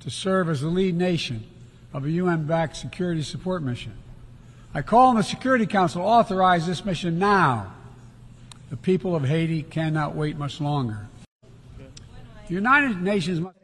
to 0.00 0.10
serve 0.10 0.48
as 0.48 0.60
the 0.60 0.68
lead 0.68 0.96
nation 0.96 1.46
of 1.92 2.04
a 2.04 2.10
UN-backed 2.10 2.76
security 2.76 3.22
support 3.22 3.62
mission. 3.62 3.94
I 4.76 4.82
call 4.82 5.08
on 5.08 5.16
the 5.16 5.22
Security 5.22 5.66
Council 5.66 6.02
to 6.02 6.06
authorize 6.06 6.66
this 6.66 6.84
mission 6.84 7.18
now. 7.18 7.72
The 8.70 8.76
people 8.76 9.14
of 9.14 9.24
Haiti 9.24 9.62
cannot 9.62 10.16
wait 10.16 10.36
much 10.36 10.60
longer. 10.60 11.08
The 12.48 12.54
United 12.54 13.00
Nations 13.00 13.40
must 13.40 13.56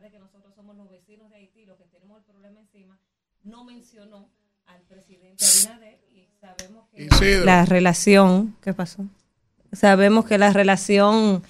de 0.00 0.10
que 0.10 0.18
nosotros 0.18 0.54
somos 0.54 0.76
los 0.76 0.90
vecinos 0.90 1.30
de 1.30 1.36
Haití, 1.36 1.66
los 1.66 1.76
que 1.76 1.84
tenemos 1.84 2.18
el 2.18 2.24
problema 2.24 2.60
encima, 2.60 2.98
no 3.44 3.64
mencionó 3.64 4.30
al 4.66 4.80
presidente 4.82 5.44
y 6.10 6.26
sabemos 6.40 6.88
que 6.88 7.44
la 7.44 7.66
relación, 7.66 8.56
¿qué 8.62 8.72
pasó? 8.72 9.04
Sabemos 9.72 10.24
que 10.24 10.38
la 10.38 10.52
relación 10.52 11.42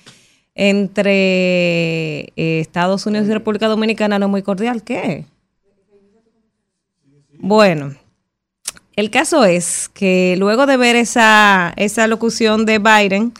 entre 0.54 2.32
eh, 2.36 2.60
Estados 2.60 3.06
Unidos 3.06 3.28
y 3.28 3.32
República 3.32 3.68
Dominicana 3.68 4.18
no 4.18 4.26
es 4.26 4.30
muy 4.30 4.42
cordial. 4.42 4.82
¿Qué? 4.82 5.24
Bueno, 7.38 7.94
el 8.96 9.10
caso 9.10 9.44
es 9.44 9.88
que 9.88 10.34
luego 10.38 10.66
de 10.66 10.76
ver 10.76 10.96
esa, 10.96 11.72
esa 11.76 12.06
locución 12.06 12.66
de 12.66 12.78
Biden 12.78 13.32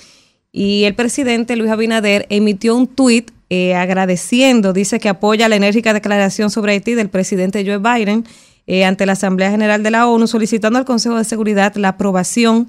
y 0.53 0.85
el 0.85 0.95
presidente 0.95 1.57
Luis 1.57 1.71
Abinader 1.71 2.27
emitió 2.31 2.75
un 2.75 2.87
tuit 2.87 3.31
eh, 3.51 3.75
agradeciendo, 3.75 4.73
dice 4.73 5.01
que 5.01 5.09
apoya 5.09 5.49
la 5.49 5.57
enérgica 5.57 5.93
declaración 5.93 6.51
sobre 6.51 6.73
Haití 6.73 6.95
del 6.95 7.09
presidente 7.09 7.65
Joe 7.67 7.79
Biden 7.79 8.25
eh, 8.67 8.85
ante 8.85 9.05
la 9.05 9.13
Asamblea 9.13 9.51
General 9.51 9.83
de 9.83 9.91
la 9.91 10.07
ONU, 10.07 10.27
solicitando 10.29 10.79
al 10.79 10.85
Consejo 10.85 11.17
de 11.17 11.25
Seguridad 11.25 11.75
la 11.75 11.89
aprobación 11.89 12.69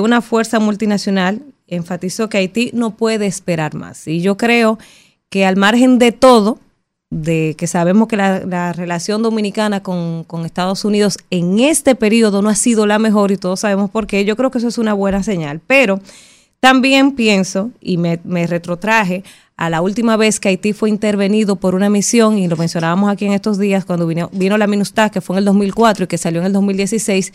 una 0.00 0.20
fuerza 0.22 0.60
multinacional, 0.60 1.42
enfatizó 1.66 2.28
que 2.28 2.38
Haití 2.38 2.70
no 2.72 2.96
puede 2.96 3.26
esperar 3.26 3.74
más. 3.74 4.06
Y 4.06 4.20
yo 4.20 4.36
creo 4.36 4.78
que 5.28 5.44
al 5.44 5.56
margen 5.56 5.98
de 5.98 6.12
todo, 6.12 6.58
de 7.10 7.54
que 7.56 7.66
sabemos 7.66 8.08
que 8.08 8.16
la, 8.16 8.72
relación 8.72 9.22
dominicana 9.22 9.82
con, 9.82 10.26
Estados 10.44 10.84
Unidos 10.84 11.18
en 11.30 11.60
este 11.60 11.94
periodo 11.94 12.42
no 12.42 12.48
ha 12.48 12.54
sido 12.54 12.86
la 12.86 12.98
mejor 12.98 13.30
y 13.30 13.36
todos 13.36 13.60
sabemos 13.60 13.90
por 13.90 14.06
qué, 14.06 14.24
yo 14.24 14.36
creo 14.36 14.50
que 14.50 14.58
eso 14.58 14.68
es 14.68 14.78
una 14.78 14.94
buena 14.94 15.22
señal. 15.22 15.60
Pero 15.66 16.00
también 16.60 17.12
pienso, 17.12 17.70
y 17.80 17.98
me, 17.98 18.18
retrotraje 18.46 19.22
a 19.56 19.70
la 19.70 19.80
última 19.80 20.16
vez 20.16 20.40
que 20.40 20.48
Haití 20.48 20.72
fue 20.72 20.88
intervenido 20.88 21.56
por 21.56 21.74
una 21.74 21.88
misión, 21.88 22.38
y 22.38 22.48
lo 22.48 22.56
mencionábamos 22.56 23.12
aquí 23.12 23.26
en 23.26 23.32
estos 23.32 23.58
días, 23.58 23.84
cuando 23.84 24.06
vino, 24.06 24.28
vino 24.32 24.58
la 24.58 24.66
MINUSTAH, 24.66 25.10
que 25.10 25.20
fue 25.20 25.34
en 25.34 25.38
el 25.38 25.44
2004 25.44 26.04
y 26.04 26.06
que 26.08 26.18
salió 26.18 26.40
en 26.40 26.46
el 26.46 26.52
2016, 26.52 27.32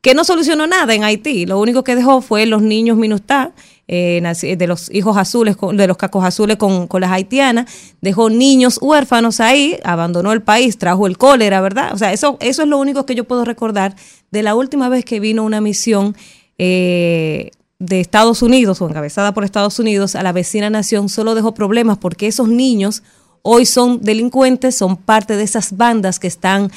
que 0.00 0.14
no 0.14 0.24
solucionó 0.24 0.66
nada 0.66 0.94
en 0.94 1.04
Haití. 1.04 1.46
Lo 1.46 1.60
único 1.60 1.84
que 1.84 1.94
dejó 1.94 2.20
fue 2.20 2.46
los 2.46 2.62
niños 2.62 2.96
minustá, 2.96 3.52
eh, 3.86 4.22
de 4.56 4.66
los 4.66 4.88
hijos 4.94 5.16
azules, 5.16 5.56
de 5.72 5.86
los 5.88 5.96
cacos 5.96 6.24
azules 6.24 6.56
con, 6.56 6.88
las 7.00 7.10
haitianas, 7.10 7.70
dejó 8.00 8.30
niños 8.30 8.78
huérfanos 8.80 9.40
ahí, 9.40 9.78
abandonó 9.82 10.32
el 10.32 10.42
país, 10.42 10.78
trajo 10.78 11.08
el 11.08 11.18
cólera, 11.18 11.60
¿verdad? 11.60 11.92
O 11.92 11.98
sea, 11.98 12.12
eso, 12.12 12.38
eso 12.40 12.62
es 12.62 12.68
lo 12.68 12.78
único 12.78 13.04
que 13.04 13.16
yo 13.16 13.24
puedo 13.24 13.44
recordar 13.44 13.96
de 14.30 14.44
la 14.44 14.54
última 14.54 14.88
vez 14.88 15.04
que 15.04 15.18
vino 15.18 15.42
una 15.42 15.60
misión 15.60 16.16
eh, 16.56 17.50
de 17.80 18.00
Estados 18.00 18.42
Unidos 18.42 18.80
o 18.80 18.88
encabezada 18.88 19.34
por 19.34 19.42
Estados 19.42 19.78
Unidos 19.80 20.14
a 20.14 20.22
la 20.22 20.30
vecina 20.32 20.70
nación, 20.70 21.08
solo 21.08 21.34
dejó 21.34 21.52
problemas 21.52 21.98
porque 21.98 22.28
esos 22.28 22.48
niños 22.48 23.02
hoy 23.42 23.66
son 23.66 24.02
delincuentes, 24.02 24.76
son 24.76 24.96
parte 24.96 25.36
de 25.36 25.42
esas 25.42 25.76
bandas 25.76 26.18
que 26.18 26.28
están 26.28 26.70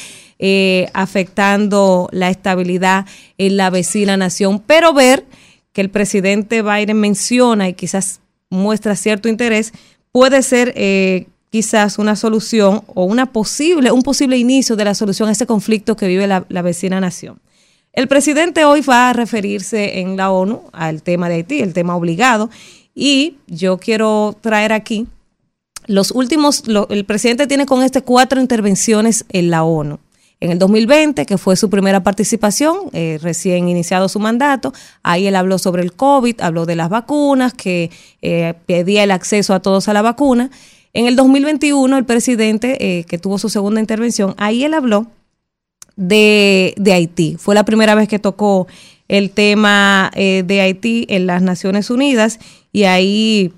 eh, 0.46 0.90
afectando 0.94 2.10
la 2.12 2.30
estabilidad 2.30 3.06
en 3.38 3.56
la 3.56 3.70
vecina 3.70 4.18
nación. 4.18 4.60
Pero 4.60 4.94
ver 4.94 5.24
que 5.72 5.80
el 5.80 5.90
presidente 5.90 6.62
Biden 6.62 7.00
menciona 7.00 7.70
y 7.70 7.74
quizás 7.76 8.20
muestra 8.50 8.98
cierto 8.98 9.30
interés, 9.30 9.72
puede 10.12 10.42
ser 10.42 10.74
eh, 10.76 11.28
quizás 11.50 11.98
una 11.98 12.18
solución 12.18 12.84
o 12.88 13.06
una 13.06 13.32
posible, 13.32 13.94
un 13.94 14.02
posible 14.02 14.38
inicio 14.38 14.76
de 14.76 14.84
la 14.84 14.96
solución 14.96 15.30
a 15.30 15.32
ese 15.32 15.46
conflicto 15.46 15.96
que 15.96 16.10
vive 16.10 16.28
la, 16.28 16.42
vecina 16.62 17.00
nación. 17.00 17.40
El 17.94 18.10
presidente 18.10 18.66
hoy 18.66 18.82
va 18.82 19.12
a 19.12 19.14
referirse 19.14 20.00
en 20.00 20.18
la 20.18 20.30
ONU 20.30 20.64
al 20.74 21.04
tema 21.04 21.30
de 21.30 21.36
Haití, 21.36 21.62
el 21.62 21.72
tema 21.72 21.96
obligado, 21.96 22.50
y 22.94 23.38
yo 23.48 23.78
quiero 23.78 24.36
traer 24.42 24.74
aquí 24.74 25.08
los 25.88 26.12
últimos, 26.12 26.66
el 26.90 27.06
presidente 27.06 27.48
tiene 27.48 27.66
con 27.66 27.82
este 27.82 28.02
cuatro 28.02 28.42
intervenciones 28.42 29.24
en 29.30 29.50
la 29.50 29.64
ONU. 29.64 30.00
En 30.40 30.52
el 30.52 30.60
2020, 30.60 31.26
que 31.26 31.38
fue 31.38 31.56
su 31.56 31.70
primera 31.70 32.04
participación, 32.04 32.76
eh, 32.92 33.18
recién 33.22 33.70
iniciado 33.70 34.10
su 34.10 34.20
mandato, 34.20 34.74
ahí 35.02 35.28
él 35.28 35.36
habló 35.36 35.58
sobre 35.58 35.84
el 35.84 35.94
COVID, 35.94 36.42
habló 36.42 36.66
de 36.66 36.76
las 36.76 36.90
vacunas, 36.90 37.54
que 37.54 37.92
eh, 38.22 38.54
pedía 38.66 39.04
el 39.04 39.12
acceso 39.12 39.54
a 39.54 39.62
todos 39.62 39.88
a 39.88 39.94
la 39.94 40.02
vacuna. 40.02 40.52
En 40.94 41.08
el 41.08 41.16
2021, 41.16 41.98
el 41.98 42.06
presidente, 42.06 43.00
eh, 43.00 43.04
que 43.06 43.18
tuvo 43.18 43.38
su 43.38 43.50
segunda 43.50 43.80
intervención, 43.80 44.36
ahí 44.38 44.64
él 44.64 44.74
habló 44.74 45.08
de, 45.96 46.76
Haití. 46.92 47.38
Fue 47.40 47.56
la 47.56 47.64
primera 47.64 47.96
vez 47.96 48.08
que 48.08 48.20
tocó 48.20 48.68
el 49.08 49.32
tema 49.32 50.12
de 50.16 50.62
Haití 50.62 51.06
en 51.10 51.28
las 51.28 51.42
Naciones 51.42 51.90
Unidas 51.90 52.40
y 52.72 52.84
ahí 52.84 53.54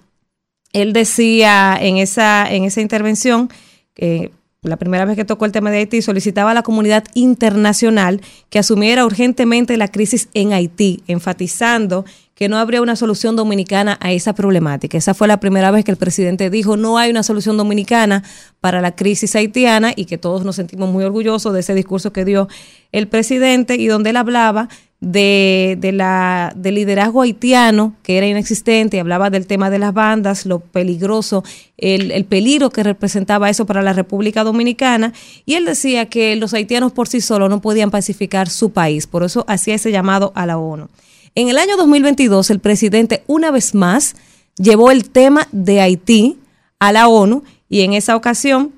él 0.76 0.91
decía 0.91 1.78
en 1.80 1.95
esa, 1.95 2.45
en 2.51 2.65
esa 2.65 2.82
intervención, 2.82 3.49
eh, 3.95 4.32
la 4.70 4.78
primera 4.78 5.05
vez 5.05 5.16
que 5.16 5.26
tocó 5.26 5.45
el 5.45 5.51
tema 5.51 5.72
de 5.72 5.78
Haití, 5.78 6.01
solicitaba 6.01 6.51
a 6.51 6.53
la 6.53 6.63
comunidad 6.63 7.03
internacional 7.13 8.22
que 8.49 8.59
asumiera 8.59 9.05
urgentemente 9.05 9.78
la 9.78 9.88
crisis 9.88 10.30
en 10.34 10.53
Haití, 10.53 11.03
enfatizando 11.07 12.05
que 12.36 12.49
no 12.49 12.57
habría 12.57 12.82
una 12.82 12.97
solución 12.97 13.38
dominicana 13.38 13.97
a 14.01 14.11
esa 14.11 14.34
problemática. 14.34 14.97
Esa 14.97 15.13
fue 15.13 15.28
la 15.28 15.39
primera 15.39 15.72
vez 15.72 15.86
que 15.86 15.91
el 15.91 15.97
presidente 15.97 16.49
dijo 16.49 16.76
no 16.76 16.97
hay 16.97 17.09
una 17.09 17.24
solución 17.24 17.55
dominicana 17.55 18.24
para 18.59 18.82
la 18.82 18.93
crisis 18.93 19.36
haitiana 19.36 19.93
y 19.95 20.05
que 20.05 20.18
todos 20.18 20.43
nos 20.43 20.57
sentimos 20.57 20.89
muy 20.89 21.05
orgullosos 21.05 21.53
de 21.53 21.61
ese 21.61 21.74
discurso 21.74 22.11
que 22.11 22.26
dio 22.26 22.49
el 22.91 23.07
presidente 23.07 23.76
y 23.76 23.88
donde 23.88 24.09
él 24.09 24.18
hablaba 24.18 24.68
de, 25.02 25.78
de 25.80 25.91
la, 25.91 26.54
del 26.56 26.76
liderazgo 26.76 27.22
haitiano 27.22 27.96
que 28.02 28.18
era 28.18 28.28
inexistente, 28.28 29.00
hablaba 29.00 29.30
del 29.30 29.46
tema 29.48 29.70
de 29.70 29.80
las 29.80 29.93
bandas, 29.93 30.46
lo 30.46 30.60
peligroso, 30.60 31.43
el, 31.78 32.12
el 32.12 32.26
peligro 32.26 32.70
que 32.70 32.84
representaba 32.84 33.50
eso 33.50 33.66
para 33.66 33.82
la 33.82 33.93
República 33.93 34.43
Dominicana, 34.43 35.14
y 35.46 35.56
él 35.56 35.66
decía 35.66 36.08
que 36.08 36.36
los 36.36 36.54
haitianos 36.54 36.91
por 36.91 37.08
sí 37.08 37.22
solos 37.22 37.50
no 37.50 37.62
podían 37.62 37.91
pacificar 37.91 38.50
su 38.50 38.72
país, 38.72 39.08
por 39.08 39.24
eso 39.24 39.46
hacía 39.48 39.76
ese 39.76 39.91
llamado 39.91 40.32
a 40.36 40.46
la 40.46 40.58
ONU. 40.58 40.88
En 41.36 41.50
el 41.50 41.58
año 41.58 41.76
2022, 41.76 42.50
el 42.50 42.60
presidente 42.60 43.24
una 43.28 43.52
vez 43.52 43.76
más 43.76 44.16
llevó 44.58 44.91
el 44.91 45.10
tema 45.10 45.48
de 45.52 45.82
Haití 45.82 46.39
a 46.80 46.93
la 46.93 47.10
ONU 47.10 47.43
y 47.68 47.82
en 47.82 47.93
esa 47.93 48.16
ocasión 48.16 48.72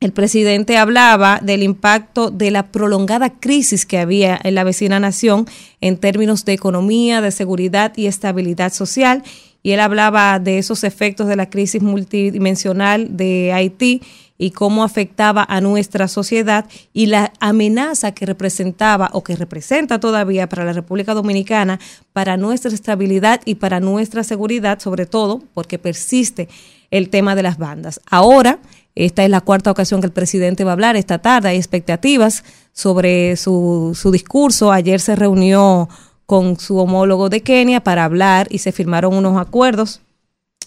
el 0.00 0.12
presidente 0.12 0.78
hablaba 0.78 1.40
del 1.42 1.62
impacto 1.62 2.30
de 2.30 2.50
la 2.50 2.68
prolongada 2.68 3.34
crisis 3.38 3.84
que 3.84 3.98
había 3.98 4.40
en 4.42 4.54
la 4.54 4.64
vecina 4.64 4.98
nación 4.98 5.46
en 5.82 5.98
términos 5.98 6.46
de 6.46 6.54
economía, 6.54 7.20
de 7.20 7.30
seguridad 7.30 7.92
y 7.96 8.06
estabilidad 8.06 8.72
social. 8.72 9.22
Y 9.62 9.72
él 9.72 9.80
hablaba 9.80 10.38
de 10.38 10.56
esos 10.56 10.84
efectos 10.84 11.28
de 11.28 11.36
la 11.36 11.50
crisis 11.50 11.82
multidimensional 11.82 13.14
de 13.18 13.52
Haití 13.52 14.00
y 14.38 14.52
cómo 14.52 14.84
afectaba 14.84 15.44
a 15.46 15.60
nuestra 15.60 16.08
sociedad 16.08 16.64
y 16.94 17.04
la 17.04 17.34
amenaza 17.38 18.12
que 18.12 18.24
representaba 18.24 19.10
o 19.12 19.22
que 19.22 19.36
representa 19.36 20.00
todavía 20.00 20.48
para 20.48 20.64
la 20.64 20.72
República 20.72 21.12
Dominicana, 21.12 21.78
para 22.14 22.38
nuestra 22.38 22.72
estabilidad 22.72 23.42
y 23.44 23.56
para 23.56 23.80
nuestra 23.80 24.24
seguridad, 24.24 24.78
sobre 24.78 25.04
todo 25.04 25.42
porque 25.52 25.78
persiste 25.78 26.48
el 26.90 27.10
tema 27.10 27.34
de 27.34 27.42
las 27.42 27.58
bandas. 27.58 28.00
Ahora, 28.10 28.60
esta 29.04 29.24
es 29.24 29.30
la 29.30 29.40
cuarta 29.40 29.70
ocasión 29.70 30.00
que 30.00 30.06
el 30.06 30.12
presidente 30.12 30.64
va 30.64 30.72
a 30.72 30.74
hablar 30.74 30.96
esta 30.96 31.18
tarde. 31.18 31.48
Hay 31.48 31.56
expectativas 31.56 32.44
sobre 32.72 33.36
su, 33.36 33.96
su 34.00 34.10
discurso. 34.10 34.72
Ayer 34.72 35.00
se 35.00 35.16
reunió 35.16 35.88
con 36.26 36.58
su 36.58 36.78
homólogo 36.78 37.28
de 37.28 37.42
Kenia 37.42 37.80
para 37.80 38.04
hablar 38.04 38.46
y 38.50 38.58
se 38.58 38.72
firmaron 38.72 39.14
unos 39.14 39.40
acuerdos 39.40 40.00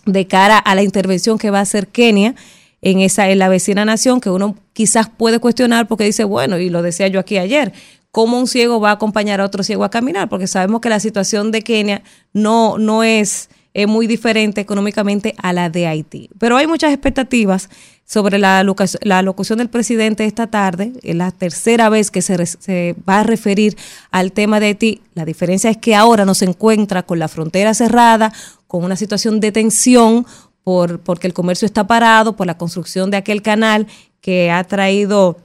de 0.05 0.27
cara 0.27 0.57
a 0.57 0.75
la 0.75 0.83
intervención 0.83 1.37
que 1.37 1.51
va 1.51 1.59
a 1.59 1.61
hacer 1.61 1.87
Kenia 1.87 2.35
en 2.81 2.99
esa 2.99 3.29
en 3.29 3.39
la 3.39 3.47
vecina 3.47 3.85
nación 3.85 4.19
que 4.19 4.29
uno 4.29 4.57
quizás 4.73 5.09
puede 5.09 5.39
cuestionar 5.39 5.87
porque 5.87 6.03
dice, 6.03 6.25
bueno, 6.25 6.57
y 6.57 6.69
lo 6.69 6.81
decía 6.81 7.07
yo 7.07 7.19
aquí 7.19 7.37
ayer, 7.37 7.71
cómo 8.11 8.37
un 8.37 8.47
ciego 8.47 8.79
va 8.79 8.89
a 8.89 8.93
acompañar 8.93 9.39
a 9.39 9.45
otro 9.45 9.63
ciego 9.63 9.85
a 9.85 9.89
caminar, 9.89 10.27
porque 10.27 10.47
sabemos 10.47 10.81
que 10.81 10.89
la 10.89 10.99
situación 10.99 11.51
de 11.51 11.61
Kenia 11.61 12.03
no 12.33 12.77
no 12.77 13.03
es 13.03 13.49
eh, 13.73 13.87
muy 13.87 14.07
diferente 14.07 14.61
económicamente 14.61 15.35
a 15.37 15.53
la 15.53 15.69
de 15.69 15.87
Haití. 15.87 16.29
Pero 16.37 16.57
hay 16.57 16.67
muchas 16.67 16.91
expectativas 16.93 17.69
sobre 18.05 18.37
la, 18.37 18.63
la 19.01 19.21
locución 19.21 19.57
del 19.57 19.69
presidente 19.69 20.25
esta 20.25 20.47
tarde, 20.47 20.93
es 21.01 21.15
la 21.15 21.31
tercera 21.31 21.89
vez 21.89 22.11
que 22.11 22.21
se, 22.21 22.45
se 22.45 22.95
va 23.07 23.21
a 23.21 23.23
referir 23.23 23.75
al 24.11 24.31
tema 24.31 24.59
de 24.59 24.67
Haití. 24.67 25.01
La 25.15 25.25
diferencia 25.25 25.69
es 25.69 25.77
que 25.77 25.95
ahora 25.95 26.25
nos 26.25 26.41
encuentra 26.41 27.03
con 27.03 27.17
la 27.19 27.27
frontera 27.27 27.73
cerrada, 27.73 28.33
con 28.67 28.83
una 28.83 28.95
situación 28.95 29.39
de 29.39 29.51
tensión, 29.51 30.25
por, 30.63 30.99
porque 30.99 31.27
el 31.27 31.33
comercio 31.33 31.65
está 31.65 31.87
parado, 31.87 32.35
por 32.35 32.47
la 32.47 32.57
construcción 32.57 33.11
de 33.11 33.17
aquel 33.17 33.41
canal 33.41 33.87
que 34.21 34.51
ha 34.51 34.63
traído 34.63 35.37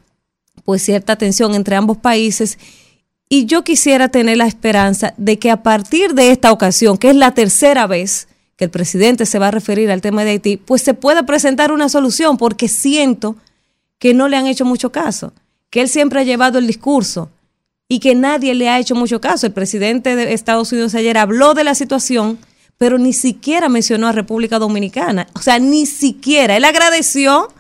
pues 0.65 0.83
cierta 0.83 1.17
tensión 1.17 1.55
entre 1.55 1.77
ambos 1.77 1.97
países. 1.97 2.59
Y 3.29 3.45
yo 3.45 3.63
quisiera 3.63 4.09
tener 4.09 4.39
la 4.39 4.47
esperanza 4.47 5.13
de 5.17 5.39
que 5.39 5.51
a 5.51 5.63
partir 5.63 6.15
de 6.15 6.31
esta 6.31 6.51
ocasión, 6.51 6.97
que 6.97 7.11
es 7.11 7.17
la 7.17 7.35
tercera 7.35 7.87
vez 7.87 8.29
que 8.57 8.65
el 8.65 8.71
presidente 8.71 9.27
se 9.27 9.39
va 9.39 9.49
a 9.49 9.53
referir 9.53 9.91
al 9.91 10.01
tema 10.01 10.25
de 10.25 10.31
Haití, 10.31 10.57
pues 10.57 10.83
se 10.83 10.95
pueda 10.95 11.25
presentar 11.25 11.71
una 11.71 11.89
solución, 11.89 12.39
porque 12.39 12.69
siento 12.69 13.37
que 13.99 14.15
no 14.15 14.29
le 14.29 14.37
han 14.37 14.47
hecho 14.47 14.65
mucho 14.65 14.91
caso, 14.91 15.33
que 15.71 15.81
él 15.81 15.89
siempre 15.89 16.21
ha 16.21 16.25
llevado 16.25 16.59
el 16.59 16.67
discurso 16.67 17.31
y 17.89 18.01
que 18.01 18.15
nadie 18.15 18.55
le 18.55 18.69
ha 18.69 18.79
hecho 18.79 18.95
mucho 18.95 19.21
caso. 19.21 19.47
El 19.47 19.53
presidente 19.53 20.17
de 20.17 20.33
Estados 20.33 20.73
Unidos 20.73 20.95
ayer 20.95 21.19
habló 21.19 21.55
de 21.55 21.65
la 21.65 21.75
situación, 21.75 22.39
pero 22.79 22.99
ni 22.99 23.13
siquiera 23.13 23.69
mencionó 23.69 24.09
a 24.09 24.13
República 24.13 24.59
Dominicana. 24.59 25.27
O 25.35 25.41
sea, 25.41 25.59
ni 25.59 25.87
siquiera. 25.87 26.57
Él 26.57 26.65
agradeció 26.65 27.53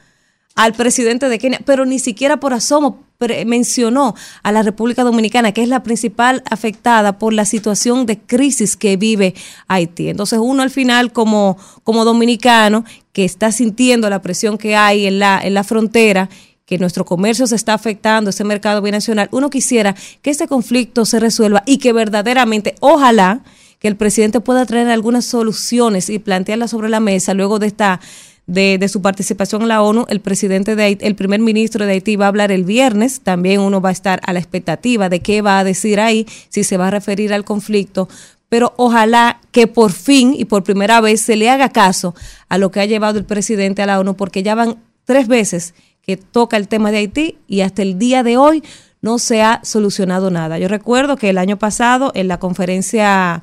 al 0.54 0.74
presidente 0.74 1.28
de 1.28 1.38
Kenia, 1.38 1.60
pero 1.64 1.84
ni 1.84 1.98
siquiera 1.98 2.38
por 2.40 2.54
asomo 2.54 3.04
mencionó 3.46 4.14
a 4.44 4.52
la 4.52 4.62
República 4.62 5.02
Dominicana, 5.02 5.50
que 5.50 5.64
es 5.64 5.68
la 5.68 5.82
principal 5.82 6.44
afectada 6.48 7.18
por 7.18 7.32
la 7.32 7.44
situación 7.44 8.06
de 8.06 8.20
crisis 8.20 8.76
que 8.76 8.96
vive 8.96 9.34
Haití. 9.66 10.08
Entonces 10.08 10.38
uno 10.40 10.62
al 10.62 10.70
final 10.70 11.12
como, 11.12 11.58
como 11.82 12.04
dominicano 12.04 12.84
que 13.12 13.24
está 13.24 13.50
sintiendo 13.50 14.08
la 14.08 14.22
presión 14.22 14.56
que 14.56 14.76
hay 14.76 15.06
en 15.06 15.18
la, 15.18 15.40
en 15.42 15.54
la 15.54 15.64
frontera, 15.64 16.28
que 16.64 16.78
nuestro 16.78 17.04
comercio 17.04 17.48
se 17.48 17.56
está 17.56 17.74
afectando, 17.74 18.30
ese 18.30 18.44
mercado 18.44 18.82
binacional, 18.82 19.28
uno 19.32 19.50
quisiera 19.50 19.96
que 20.22 20.30
este 20.30 20.46
conflicto 20.46 21.04
se 21.04 21.18
resuelva 21.18 21.64
y 21.66 21.78
que 21.78 21.92
verdaderamente, 21.92 22.76
ojalá, 22.78 23.40
que 23.80 23.88
el 23.88 23.96
presidente 23.96 24.38
pueda 24.38 24.64
traer 24.64 24.90
algunas 24.90 25.24
soluciones 25.24 26.08
y 26.08 26.20
plantearlas 26.20 26.70
sobre 26.70 26.88
la 26.88 27.00
mesa 27.00 27.34
luego 27.34 27.58
de 27.58 27.66
esta 27.66 28.00
de, 28.48 28.88
su 28.88 29.02
participación 29.02 29.62
en 29.62 29.68
la 29.68 29.82
ONU, 29.82 30.06
el 30.08 30.20
presidente 30.20 30.74
de 30.74 30.82
Haití, 30.82 31.06
el 31.06 31.14
primer 31.14 31.40
ministro 31.40 31.84
de 31.84 31.92
Haití 31.92 32.16
va 32.16 32.24
a 32.24 32.28
hablar 32.28 32.50
el 32.50 32.64
viernes, 32.64 33.20
también 33.20 33.60
uno 33.60 33.80
va 33.82 33.90
a 33.90 33.92
estar 33.92 34.20
a 34.24 34.32
la 34.32 34.38
expectativa 34.38 35.10
de 35.10 35.20
qué 35.20 35.42
va 35.42 35.58
a 35.58 35.64
decir 35.64 36.00
ahí, 36.00 36.26
si 36.48 36.64
se 36.64 36.78
va 36.78 36.88
a 36.88 36.90
referir 36.90 37.34
al 37.34 37.44
conflicto, 37.44 38.08
pero 38.48 38.72
ojalá 38.78 39.40
que 39.52 39.66
por 39.66 39.92
fin 39.92 40.34
y 40.36 40.46
por 40.46 40.64
primera 40.64 41.02
vez 41.02 41.20
se 41.20 41.36
le 41.36 41.50
haga 41.50 41.68
caso 41.68 42.14
a 42.48 42.56
lo 42.56 42.70
que 42.70 42.80
ha 42.80 42.86
llevado 42.86 43.18
el 43.18 43.26
presidente 43.26 43.82
a 43.82 43.86
la 43.86 44.00
ONU, 44.00 44.16
porque 44.16 44.42
ya 44.42 44.54
van 44.54 44.78
tres 45.04 45.28
veces 45.28 45.74
que 46.00 46.16
toca 46.16 46.56
el 46.56 46.68
tema 46.68 46.90
de 46.90 46.98
Haití 46.98 47.36
y 47.46 47.60
hasta 47.60 47.82
el 47.82 47.98
día 47.98 48.22
de 48.22 48.38
hoy 48.38 48.62
no 49.02 49.18
se 49.18 49.42
ha 49.42 49.60
solucionado 49.62 50.30
nada. 50.30 50.58
Yo 50.58 50.68
recuerdo 50.68 51.16
que 51.16 51.28
el 51.28 51.36
año 51.36 51.58
pasado 51.58 52.12
en 52.14 52.28
la 52.28 52.38
conferencia 52.38 53.42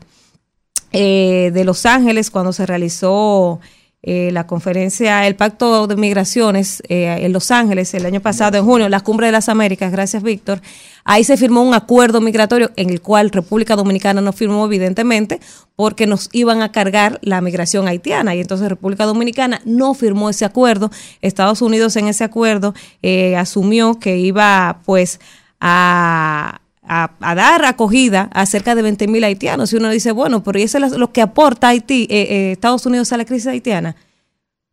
eh, 0.91 1.51
de 1.53 1.64
Los 1.64 1.86
Ángeles, 1.86 2.32
cuando 2.32 2.53
se 2.53 2.66
realizó 2.66 3.60
eh, 4.08 4.30
la 4.32 4.45
conferencia, 4.45 5.26
el 5.26 5.36
Pacto 5.36 5.88
de 5.88 5.95
Migraciones 5.95 6.84
eh, 6.90 7.18
en 7.22 7.34
Los 7.34 7.49
Ángeles 7.49 7.91
el 7.95 8.06
año 8.06 8.22
pasado, 8.22 8.56
en 8.56 8.64
junio, 8.64 8.88
la 8.88 8.99
Cumbre 8.99 9.26
de 9.26 9.32
las 9.32 9.49
Américas, 9.49 9.91
gracias 9.91 10.22
Víctor, 10.22 10.61
ahí 11.06 11.23
se 11.23 11.38
firmó 11.38 11.64
un 11.64 11.73
acuerdo 11.73 12.22
migratorio 12.22 12.69
en 12.76 12.91
el 12.91 13.02
cual 13.02 13.32
República 13.32 13.76
Dominicana 13.76 14.22
no 14.22 14.32
firmó, 14.32 14.64
evidentemente, 14.68 15.40
porque 15.76 16.06
nos 16.06 16.30
iban 16.34 16.61
a 16.61 16.72
cargar 16.72 17.18
la 17.23 17.41
migración 17.41 17.88
haitiana 17.88 18.36
y 18.36 18.41
entonces 18.41 18.69
República 18.69 19.06
Dominicana 19.06 19.60
no 19.65 19.95
firmó 19.95 20.30
ese 20.30 20.45
acuerdo. 20.45 20.91
Estados 21.22 21.64
Unidos 21.64 21.95
en 21.95 22.07
ese 22.07 22.23
acuerdo 22.23 22.76
eh, 23.02 23.36
asumió 23.36 23.98
que 23.98 24.18
iba 24.18 24.82
pues 24.86 25.19
a 25.60 26.61
a, 26.88 27.36
dar 27.36 27.66
acogida 27.66 28.30
a 28.34 28.45
cerca 28.45 28.76
de 28.76 28.82
20 28.82 29.07
mil 29.07 29.24
haitianos. 29.24 29.74
Y 29.74 29.78
uno 29.78 29.90
dice, 29.90 30.12
bueno, 30.12 30.44
pero 30.44 30.60
¿y 30.60 30.64
eso 30.64 30.78
es 30.78 30.91
lo 30.91 31.12
que 31.12 31.22
aporta 31.22 31.70
Haití, 31.70 32.07
eh, 32.10 32.28
eh, 32.30 32.52
Estados 32.53 32.86
Unidos 32.86 33.12
a 33.12 33.18
la 33.18 33.26
crisis 33.26 33.48
haitiana? 33.48 33.95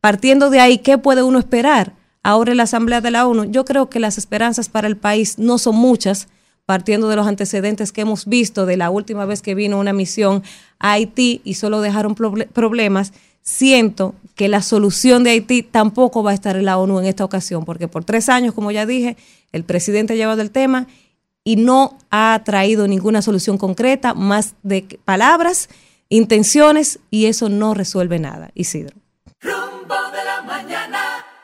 Partiendo 0.00 0.50
de 0.50 0.60
ahí, 0.60 0.78
¿qué 0.78 0.98
puede 0.98 1.22
uno 1.22 1.38
esperar? 1.38 1.94
Ahora 2.22 2.52
en 2.52 2.56
la 2.56 2.64
Asamblea 2.64 3.00
de 3.00 3.10
la 3.10 3.26
ONU, 3.26 3.44
yo 3.50 3.64
creo 3.64 3.88
que 3.88 4.00
las 4.00 4.18
esperanzas 4.18 4.68
para 4.68 4.86
el 4.86 4.96
país 4.96 5.38
no 5.38 5.58
son 5.58 5.76
muchas, 5.76 6.28
partiendo 6.66 7.08
de 7.08 7.16
los 7.16 7.26
antecedentes 7.26 7.92
que 7.92 8.02
hemos 8.02 8.26
visto 8.26 8.64
de 8.66 8.76
la 8.76 8.90
última 8.90 9.24
vez 9.24 9.42
que 9.42 9.54
vino 9.54 9.78
una 9.78 9.92
misión 9.92 10.42
a 10.78 10.92
Haití 10.92 11.40
y 11.44 11.54
solo 11.54 11.80
dejaron 11.80 12.14
proble 12.14 12.46
problemas. 12.46 13.12
siento 13.42 14.14
que 14.36 14.48
la 14.48 14.62
solución 14.62 15.24
de 15.24 15.30
Haití 15.30 15.62
tampoco 15.62 16.22
va 16.22 16.30
a 16.30 16.34
estar 16.34 16.56
en 16.56 16.64
la 16.64 16.78
ONU 16.78 17.00
en 17.00 17.06
esta 17.06 17.24
ocasión, 17.24 17.64
porque 17.64 17.88
por 17.88 18.04
tres 18.04 18.28
años, 18.28 18.54
como 18.54 18.70
ya 18.70 18.86
dije, 18.86 19.16
el 19.50 19.64
presidente 19.64 20.12
ha 20.12 20.16
llevado 20.16 20.42
el 20.42 20.50
tema 20.50 20.86
y 21.44 21.56
no 21.56 21.98
ha 22.10 22.40
traído 22.44 22.86
ninguna 22.86 23.22
solución 23.22 23.58
concreta, 23.58 24.14
más 24.14 24.54
de 24.62 24.98
palabras, 25.04 25.68
intenciones, 26.08 27.00
y 27.10 27.26
eso 27.26 27.48
no 27.48 27.74
resuelve 27.74 28.18
nada. 28.18 28.50
Isidro. 28.54 28.96
Rumbo 29.40 29.94
de 30.12 30.24
la 30.24 30.42
mañana. 30.42 30.98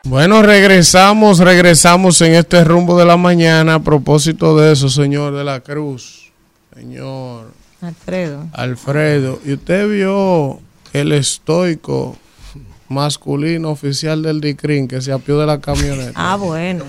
Bueno, 0.05 0.43
regresamos, 0.43 1.39
regresamos 1.39 2.20
en 2.20 2.35
este 2.35 2.65
rumbo 2.65 2.99
de 2.99 3.05
la 3.05 3.16
mañana 3.16 3.75
a 3.75 3.83
propósito 3.83 4.57
de 4.57 4.73
eso, 4.73 4.89
señor 4.89 5.35
de 5.35 5.45
la 5.45 5.61
Cruz. 5.61 6.33
Señor 6.75 7.53
Alfredo. 7.81 8.47
Alfredo, 8.53 9.41
¿y 9.45 9.55
usted 9.55 9.89
vio 9.89 10.61
el 10.93 11.12
estoico 11.12 12.16
masculino 12.89 13.70
oficial 13.70 14.23
del 14.23 14.41
DICRIN 14.41 14.87
que 14.87 15.01
se 15.01 15.12
apió 15.12 15.39
de 15.39 15.47
la 15.47 15.61
camioneta? 15.61 16.12
Ah, 16.15 16.37
bueno. 16.37 16.85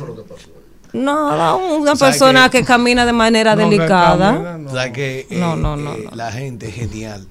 No, 0.93 1.77
una 1.77 1.95
¿Sabe 1.95 2.11
persona 2.11 2.49
que 2.49 2.63
camina 2.63 3.05
de 3.05 3.13
manera 3.13 3.55
No, 3.55 3.69
delicada. 3.69 4.33
camina, 4.33 4.69
O 4.69 4.73
sea 4.73 4.91
que 4.91 5.27
No, 5.31 5.53
eh, 5.53 5.57
no, 5.57 5.75
no, 5.77 5.93
eh, 5.93 6.07
la 6.13 6.31
gente 6.31 6.67
es 6.69 6.75
genial. 6.75 7.27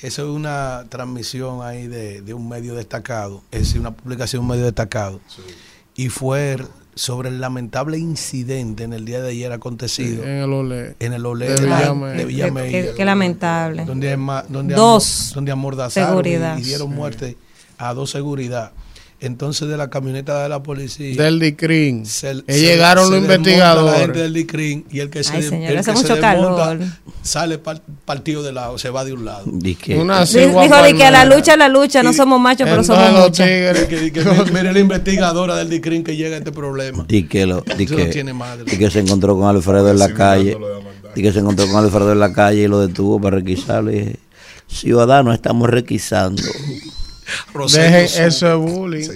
Eso 0.00 0.22
es 0.22 0.28
una 0.28 0.84
transmisión 0.88 1.60
ahí 1.66 1.88
de, 1.88 2.22
de 2.22 2.32
un 2.34 2.48
medio 2.48 2.74
destacado, 2.74 3.42
es 3.50 3.60
decir, 3.62 3.80
una 3.80 3.90
publicación 3.90 4.40
de 4.40 4.44
un 4.44 4.48
medio 4.50 4.64
destacado. 4.64 5.20
Y 5.96 6.08
fue 6.08 6.56
sobre 6.94 7.28
el 7.30 7.40
lamentable 7.40 7.98
incidente 7.98 8.84
en 8.84 8.92
el 8.92 9.04
día 9.04 9.20
de 9.22 9.30
ayer 9.30 9.50
acontecido 9.52 10.22
En 10.24 10.30
el 10.38 10.52
OLE. 10.52 10.96
en 11.00 11.12
el 11.12 11.24
Olé 11.26 11.48
De 11.48 11.54
de, 11.54 12.24
Villamella, 12.24 12.70
Qué, 12.70 12.92
qué 12.96 13.04
lamentable. 13.04 13.84
donde, 13.84 14.16
donde, 14.48 14.74
Dos. 14.74 15.26
amor- 15.26 15.34
donde 15.34 15.52
amordazaron 15.52 16.10
Seguridad. 16.10 16.58
y, 16.58 16.60
y 16.60 16.64
dieron 16.64 16.94
muerte 16.94 17.36
a 17.78 17.94
dos 17.94 18.10
seguridad. 18.10 18.72
Entonces 19.20 19.66
de 19.68 19.76
la 19.76 19.90
camioneta 19.90 20.44
de 20.44 20.48
la 20.48 20.62
policía 20.62 21.20
Del 21.20 21.40
DICRIN. 21.40 22.06
se- 22.06 22.34
se- 22.46 22.60
llegaron 22.60 23.06
se 23.06 23.10
los 23.10 23.20
investigadores. 23.22 23.92
La 23.92 23.98
gente 24.04 24.18
del 24.20 24.32
DICRIN 24.32 24.84
y 24.92 25.00
el 25.00 25.10
que 25.10 25.24
se, 25.24 25.34
Ay, 25.36 25.42
señor, 25.42 25.72
el 25.72 25.78
hace 25.78 25.90
que 25.90 25.96
se 25.96 26.02
mucho 26.02 26.14
desmonta 26.14 26.64
calor. 26.68 26.78
sale 27.22 27.58
par- 27.58 27.82
partido 28.04 28.44
de 28.44 28.52
lado, 28.52 28.78
se 28.78 28.90
va 28.90 29.04
de 29.04 29.12
un 29.14 29.24
lado. 29.24 29.42
Di 29.46 29.74
que- 29.74 29.96
Una 29.96 30.24
Dijo 30.24 30.82
de 30.82 30.94
que 30.94 31.04
a 31.04 31.10
la 31.10 31.24
lucha, 31.24 31.56
la 31.56 31.68
lucha, 31.68 32.04
no 32.04 32.12
somos 32.12 32.40
machos, 32.40 32.68
pero 32.70 32.84
somos 32.84 33.32
que- 33.36 34.52
mire 34.52 34.72
la 34.72 34.78
investigadora 34.78 35.56
del 35.56 35.68
DICRIN 35.68 36.04
que 36.04 36.14
llega 36.16 36.36
a 36.36 36.38
este 36.38 36.52
problema. 36.52 37.04
Di 37.08 37.24
que, 37.24 37.44
lo, 37.44 37.62
di 37.76 37.84
Eso 37.84 37.96
que, 37.96 38.04
no 38.04 38.10
tiene 38.10 38.32
madre. 38.32 38.70
di 38.70 38.78
que 38.78 38.88
se 38.88 39.00
encontró 39.00 39.36
con 39.36 39.48
Alfredo 39.48 39.90
en 39.90 39.98
la 39.98 40.14
calle. 40.14 40.56
Y 41.16 41.22
que 41.22 41.32
se 41.32 41.40
encontró 41.40 41.66
con 41.66 41.82
Alfredo 41.84 42.12
en 42.12 42.20
la 42.20 42.32
calle 42.32 42.62
y 42.62 42.68
lo 42.68 42.78
detuvo 42.86 43.20
para 43.20 43.38
requisarlo. 43.38 43.90
Y 43.90 43.94
dije, 43.98 44.16
ciudadano, 44.68 45.32
estamos 45.32 45.68
requisando. 45.68 46.40
Dejen, 47.72 48.26
eso 48.26 48.52
es 48.52 48.56
bullying. 48.72 49.08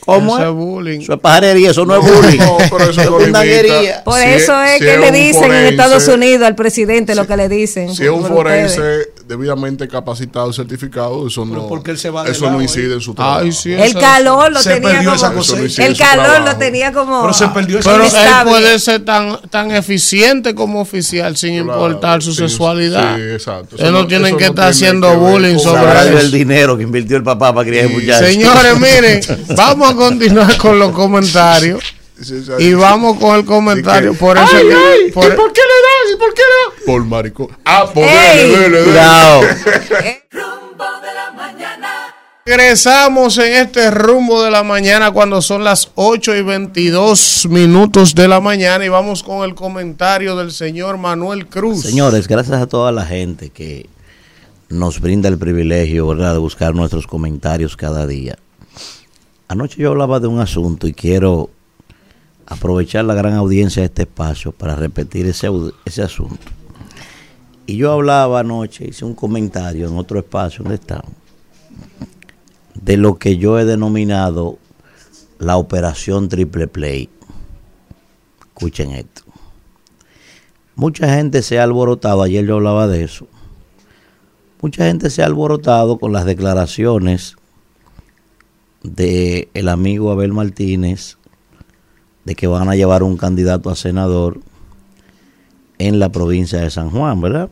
¿Cómo 0.00 0.38
eso 0.38 0.48
es? 0.48 0.54
bullying. 0.54 1.00
Eso 1.00 1.12
es 1.14 1.20
pajarería, 1.20 1.70
eso 1.70 1.84
no 1.84 1.96
es 1.96 2.02
bullying. 2.12 2.38
No, 2.38 2.56
pero 2.70 2.90
eso 2.90 2.90
es 2.90 2.96
no 3.10 3.18
limita. 3.18 3.24
pundanguería. 3.40 4.04
Por 4.04 4.18
Si 4.20 4.28
eso 4.28 4.62
es- 4.62 4.70
es 4.70 4.78
si 4.78 4.84
que 4.84 4.94
es 4.94 5.00
le 5.00 5.12
dicen 5.12 5.44
en 5.44 5.50
forense- 5.50 5.68
Estados 5.70 6.08
Unidos 6.08 6.46
al 6.46 6.54
presidente 6.54 7.14
lo 7.14 7.26
que 7.26 7.36
le 7.36 7.48
dicen. 7.48 7.94
Si 7.94 8.04
es 8.04 8.10
un 8.10 8.24
ustedes. 8.24 9.08
Debidamente 9.28 9.86
capacitado 9.86 10.50
y 10.50 10.54
certificado, 10.54 11.26
eso 11.26 11.44
no, 11.44 11.66
¿por 11.68 11.82
qué 11.82 11.90
él 11.90 11.98
se 11.98 12.08
va 12.10 12.24
de 12.24 12.32
eso 12.32 12.46
lado 12.46 12.56
no 12.56 12.62
incide 12.62 12.94
en 12.94 13.00
su 13.00 13.14
trabajo. 13.14 13.40
Ay, 13.40 13.52
sí, 13.52 13.72
El 13.72 13.80
eso- 13.80 14.00
calor 14.00 14.50
lo 14.50 14.60
tenía 14.62 15.02
como... 15.04 15.10
Eso 15.40 15.56
no 15.56 15.84
El 15.84 15.96
calor 15.96 16.40
lo 16.46 16.56
tenía 16.56 16.92
como... 16.92 17.20
Pero 17.20 17.34
se 17.34 17.48
perdió 17.48 17.78
esa 17.78 17.90
Pero 17.92 18.04
él 18.04 18.10
puede 18.48 18.78
ser 18.78 19.04
tan, 19.04 19.38
tan 19.50 19.70
eficiente 19.72 20.54
como 20.54 20.80
oficial 20.80 21.36
sin 21.36 21.62
Claro, 21.62 21.72
importar 21.86 22.22
su 22.22 22.32
sí, 22.32 22.38
sexualidad. 22.48 23.16
sí, 23.16 23.22
exacto. 23.34 23.76
Eso 23.76 23.84
Ellos 23.84 23.92
no 23.92 24.00
no- 24.02 24.06
tienen 24.06 24.26
eso 24.28 24.36
que 24.38 24.44
no 24.44 24.50
estar 24.50 24.72
tiene 24.72 24.88
haciendo 24.88 25.10
que 25.10 25.16
bullying 25.16 25.58
sobre 25.58 25.82
Sabrá 25.82 26.02
el 26.08 26.16
eso. 26.16 26.30
dinero 26.30 26.76
que 26.76 26.82
invirtió 26.84 27.16
el 27.18 27.22
papá 27.22 27.54
para 27.54 27.68
criar 27.68 27.84
ese 27.84 27.94
muchacho. 27.94 28.24
Señores, 28.26 28.80
miren, 28.80 29.20
vamos 29.56 29.90
a 29.90 29.94
continuar 29.94 30.56
con 30.56 30.78
los 30.78 30.92
comentarios. 30.92 31.80
Y 32.58 32.74
vamos 32.74 33.18
con 33.18 33.36
el 33.36 33.44
comentario. 33.44 34.14
Por 34.14 34.36
eso. 34.36 34.46
Ay, 34.56 34.66
ay, 34.70 35.12
por- 35.12 35.24
¿y 35.32 35.36
por 35.36 35.52
qué 35.52 35.60
le 35.60 36.12
das? 36.12 36.14
¿Y 36.14 36.16
por 36.18 36.34
qué 36.34 36.42
le 36.42 36.74
das? 36.76 36.84
Por 36.86 37.04
maricón. 37.04 37.48
Ah, 37.64 37.86
por 37.92 38.02
Ey. 38.04 38.50
dele, 38.50 38.58
dele, 38.58 38.68
dele. 38.78 38.84
Cuidado. 38.84 39.40
Rumbo 40.30 40.84
de 41.02 41.14
la 41.14 41.32
mañana. 41.36 42.14
Regresamos 42.44 43.36
en 43.38 43.52
este 43.54 43.90
rumbo 43.90 44.42
de 44.42 44.50
la 44.50 44.62
mañana 44.62 45.10
cuando 45.10 45.42
son 45.42 45.62
las 45.64 45.90
8 45.96 46.34
y 46.34 46.42
22 46.42 47.46
minutos 47.50 48.14
de 48.14 48.26
la 48.26 48.40
mañana 48.40 48.84
y 48.84 48.88
vamos 48.88 49.22
con 49.22 49.44
el 49.44 49.54
comentario 49.54 50.34
del 50.34 50.50
señor 50.50 50.96
Manuel 50.96 51.46
Cruz. 51.46 51.82
Señores, 51.82 52.26
gracias 52.26 52.60
a 52.60 52.66
toda 52.66 52.90
la 52.90 53.04
gente 53.04 53.50
que 53.50 53.86
nos 54.70 55.00
brinda 55.00 55.28
el 55.28 55.38
privilegio 55.38 56.06
¿verdad? 56.08 56.32
de 56.32 56.38
buscar 56.38 56.74
nuestros 56.74 57.06
comentarios 57.06 57.76
cada 57.76 58.06
día. 58.06 58.38
Anoche 59.48 59.76
yo 59.82 59.90
hablaba 59.90 60.18
de 60.20 60.26
un 60.26 60.40
asunto 60.40 60.86
y 60.86 60.92
quiero 60.94 61.50
aprovechar 62.48 63.04
la 63.04 63.14
gran 63.14 63.34
audiencia 63.34 63.82
de 63.82 63.86
este 63.86 64.02
espacio 64.02 64.52
para 64.52 64.74
repetir 64.74 65.26
ese, 65.26 65.48
ese 65.84 66.02
asunto. 66.02 66.50
Y 67.66 67.76
yo 67.76 67.92
hablaba 67.92 68.40
anoche, 68.40 68.88
hice 68.88 69.04
un 69.04 69.14
comentario 69.14 69.86
en 69.86 69.98
otro 69.98 70.18
espacio 70.18 70.64
donde 70.64 70.76
estamos, 70.76 71.12
de 72.74 72.96
lo 72.96 73.18
que 73.18 73.36
yo 73.36 73.58
he 73.58 73.66
denominado 73.66 74.58
la 75.38 75.58
operación 75.58 76.30
triple 76.30 76.66
play. 76.66 77.10
Escuchen 78.40 78.92
esto. 78.92 79.22
Mucha 80.74 81.14
gente 81.14 81.42
se 81.42 81.58
ha 81.58 81.64
alborotado, 81.64 82.22
ayer 82.22 82.46
yo 82.46 82.54
hablaba 82.54 82.86
de 82.86 83.04
eso. 83.04 83.26
Mucha 84.62 84.86
gente 84.86 85.10
se 85.10 85.22
ha 85.22 85.26
alborotado 85.26 85.98
con 85.98 86.12
las 86.12 86.24
declaraciones 86.24 87.36
de 88.82 89.50
el 89.52 89.68
amigo 89.68 90.10
Abel 90.10 90.32
Martínez 90.32 91.17
de 92.28 92.34
que 92.34 92.46
van 92.46 92.68
a 92.68 92.76
llevar 92.76 93.02
un 93.02 93.16
candidato 93.16 93.70
a 93.70 93.74
senador 93.74 94.38
en 95.78 95.98
la 95.98 96.12
provincia 96.12 96.60
de 96.60 96.68
San 96.68 96.90
Juan, 96.90 97.22
¿verdad? 97.22 97.48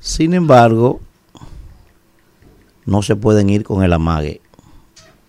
Sin 0.00 0.32
embargo, 0.32 1.02
no 2.86 3.02
se 3.02 3.16
pueden 3.16 3.50
ir 3.50 3.64
con 3.64 3.82
el 3.82 3.92
amague, 3.92 4.40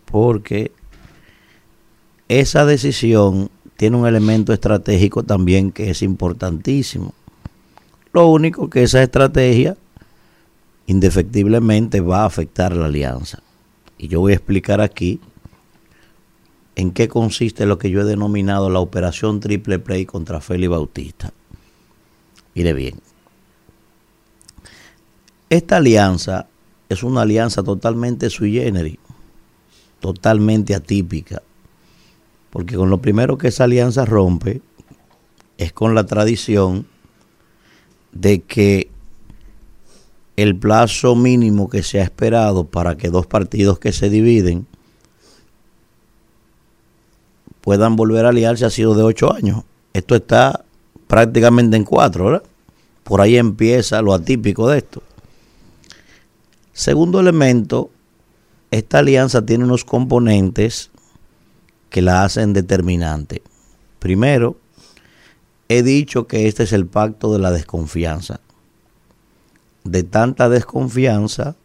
porque 0.05 0.71
esa 2.29 2.63
decisión 2.63 3.49
tiene 3.75 3.97
un 3.97 4.07
elemento 4.07 4.53
estratégico 4.53 5.23
también 5.23 5.73
que 5.73 5.89
es 5.89 6.01
importantísimo. 6.01 7.13
Lo 8.13 8.27
único 8.27 8.69
que 8.69 8.83
esa 8.83 9.03
estrategia 9.03 9.75
indefectiblemente 10.87 11.99
va 11.99 12.21
a 12.21 12.27
afectar 12.27 12.73
la 12.73 12.85
alianza. 12.85 13.43
Y 13.97 14.07
yo 14.07 14.21
voy 14.21 14.31
a 14.31 14.35
explicar 14.37 14.79
aquí 14.79 15.19
en 16.79 16.91
qué 16.91 17.09
consiste 17.09 17.65
lo 17.65 17.77
que 17.77 17.89
yo 17.89 17.99
he 17.99 18.05
denominado 18.05 18.69
la 18.69 18.79
operación 18.79 19.41
triple 19.41 19.79
play 19.79 20.05
contra 20.05 20.39
Félix 20.39 20.69
Bautista. 20.69 21.33
Mire 22.55 22.71
bien, 22.71 23.01
esta 25.49 25.75
alianza 25.75 26.47
es 26.87 27.03
una 27.03 27.23
alianza 27.23 27.63
totalmente 27.63 28.29
sui 28.29 28.53
generis, 28.53 28.97
totalmente 29.99 30.73
atípica, 30.73 31.41
porque 32.49 32.77
con 32.77 32.89
lo 32.89 33.01
primero 33.01 33.37
que 33.37 33.49
esa 33.49 33.65
alianza 33.65 34.05
rompe 34.05 34.61
es 35.57 35.73
con 35.73 35.95
la 35.95 36.05
tradición 36.05 36.87
de 38.13 38.39
que 38.39 38.89
el 40.37 40.55
plazo 40.55 41.17
mínimo 41.17 41.67
que 41.67 41.83
se 41.83 41.99
ha 41.99 42.03
esperado 42.03 42.67
para 42.67 42.95
que 42.95 43.09
dos 43.09 43.27
partidos 43.27 43.79
que 43.79 43.91
se 43.91 44.09
dividen 44.09 44.65
puedan 47.61 47.95
volver 47.95 48.25
a 48.25 48.29
aliarse 48.29 48.65
ha 48.65 48.69
sido 48.69 48.95
de 48.95 49.03
ocho 49.03 49.33
años. 49.33 49.63
Esto 49.93 50.15
está 50.15 50.63
prácticamente 51.07 51.77
en 51.77 51.83
cuatro, 51.83 52.25
¿verdad? 52.25 52.43
Por 53.03 53.21
ahí 53.21 53.37
empieza 53.37 54.01
lo 54.01 54.13
atípico 54.13 54.69
de 54.69 54.77
esto. 54.79 55.01
Segundo 56.73 57.19
elemento, 57.19 57.89
esta 58.71 58.99
alianza 58.99 59.45
tiene 59.45 59.65
unos 59.65 59.83
componentes 59.83 60.91
que 61.89 62.01
la 62.01 62.23
hacen 62.23 62.53
determinante. 62.53 63.41
Primero, 63.97 64.57
he 65.67 65.83
dicho 65.83 66.27
que 66.27 66.47
este 66.47 66.63
es 66.63 66.73
el 66.73 66.85
pacto 66.85 67.33
de 67.33 67.39
la 67.39 67.51
desconfianza. 67.51 68.39
De 69.83 70.03
tanta 70.03 70.49
desconfianza 70.49 71.55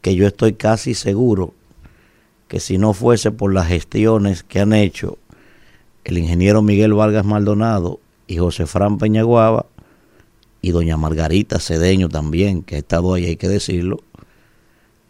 que 0.00 0.14
yo 0.14 0.26
estoy 0.26 0.54
casi 0.54 0.94
seguro 0.94 1.54
que 2.52 2.60
si 2.60 2.76
no 2.76 2.92
fuese 2.92 3.30
por 3.30 3.54
las 3.54 3.68
gestiones 3.68 4.42
que 4.42 4.60
han 4.60 4.74
hecho 4.74 5.16
el 6.04 6.18
ingeniero 6.18 6.60
Miguel 6.60 6.92
Vargas 6.92 7.24
Maldonado 7.24 7.98
y 8.26 8.36
José 8.36 8.66
Fran 8.66 8.98
Peñaguaba 8.98 9.64
y 10.60 10.72
doña 10.72 10.98
Margarita 10.98 11.58
Cedeño 11.58 12.10
también, 12.10 12.62
que 12.62 12.74
ha 12.74 12.78
estado 12.78 13.14
ahí, 13.14 13.24
hay 13.24 13.36
que 13.36 13.48
decirlo, 13.48 14.00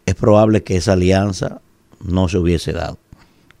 es 0.05 0.15
probable 0.15 0.63
que 0.63 0.77
esa 0.77 0.93
alianza 0.93 1.59
no 2.01 2.29
se 2.29 2.37
hubiese 2.37 2.71
dado. 2.71 2.97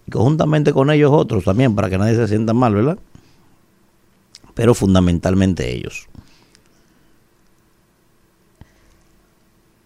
Y 0.07 0.11
conjuntamente 0.11 0.71
con 0.71 0.89
ellos 0.89 1.11
otros 1.11 1.43
también, 1.43 1.75
para 1.75 1.89
que 1.89 1.97
nadie 1.97 2.15
se 2.15 2.29
sienta 2.29 2.53
mal, 2.53 2.73
¿verdad? 2.73 2.99
Pero 4.53 4.73
fundamentalmente 4.75 5.75
ellos. 5.75 6.07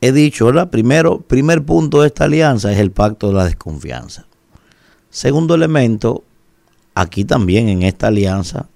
He 0.02 0.12
dicho, 0.12 0.46
¿verdad? 0.46 0.70
Primero, 0.70 1.22
primer 1.22 1.64
punto 1.64 2.02
de 2.02 2.08
esta 2.08 2.26
alianza 2.26 2.72
es 2.72 2.80
el 2.80 2.92
pacto 2.92 3.30
de 3.30 3.34
la 3.34 3.46
desconfianza. 3.46 4.26
Segundo 5.10 5.56
elemento, 5.56 6.24
aquí 6.94 7.26
también 7.26 7.70
en 7.70 7.84
esta 7.84 8.08
alianza 8.08 8.68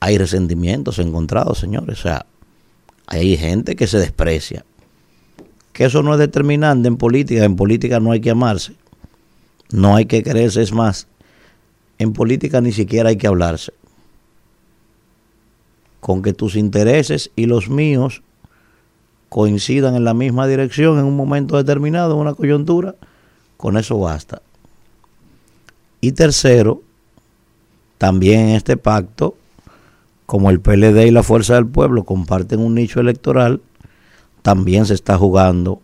hay 0.00 0.18
resentimientos 0.18 0.98
encontrados, 0.98 1.58
señores. 1.58 2.00
O 2.00 2.02
sea, 2.02 2.26
hay 3.06 3.36
gente 3.36 3.76
que 3.76 3.86
se 3.86 3.98
desprecia. 3.98 4.64
Que 5.72 5.84
eso 5.84 6.02
no 6.02 6.12
es 6.12 6.18
determinante 6.18 6.88
en 6.88 6.96
política. 6.96 7.44
En 7.44 7.56
política 7.56 8.00
no 8.00 8.12
hay 8.12 8.20
que 8.20 8.30
amarse. 8.30 8.74
No 9.70 9.94
hay 9.94 10.06
que 10.06 10.22
quererse. 10.22 10.60
Es 10.60 10.72
más, 10.72 11.06
en 11.98 12.12
política 12.12 12.60
ni 12.60 12.72
siquiera 12.72 13.10
hay 13.10 13.16
que 13.16 13.28
hablarse. 13.28 13.72
Con 16.00 16.22
que 16.22 16.32
tus 16.32 16.56
intereses 16.56 17.30
y 17.36 17.46
los 17.46 17.68
míos 17.68 18.22
coincidan 19.32 19.96
en 19.96 20.04
la 20.04 20.12
misma 20.12 20.46
dirección 20.46 20.98
en 20.98 21.06
un 21.06 21.16
momento 21.16 21.56
determinado, 21.56 22.12
en 22.12 22.20
una 22.20 22.34
coyuntura, 22.34 22.96
con 23.56 23.78
eso 23.78 23.98
basta. 23.98 24.42
Y 26.02 26.12
tercero, 26.12 26.82
también 27.96 28.40
en 28.40 28.48
este 28.56 28.76
pacto, 28.76 29.34
como 30.26 30.50
el 30.50 30.60
PLD 30.60 31.06
y 31.06 31.10
la 31.10 31.22
Fuerza 31.22 31.54
del 31.54 31.66
Pueblo 31.66 32.04
comparten 32.04 32.60
un 32.60 32.74
nicho 32.74 33.00
electoral, 33.00 33.62
también 34.42 34.84
se 34.84 34.92
está 34.92 35.16
jugando 35.16 35.80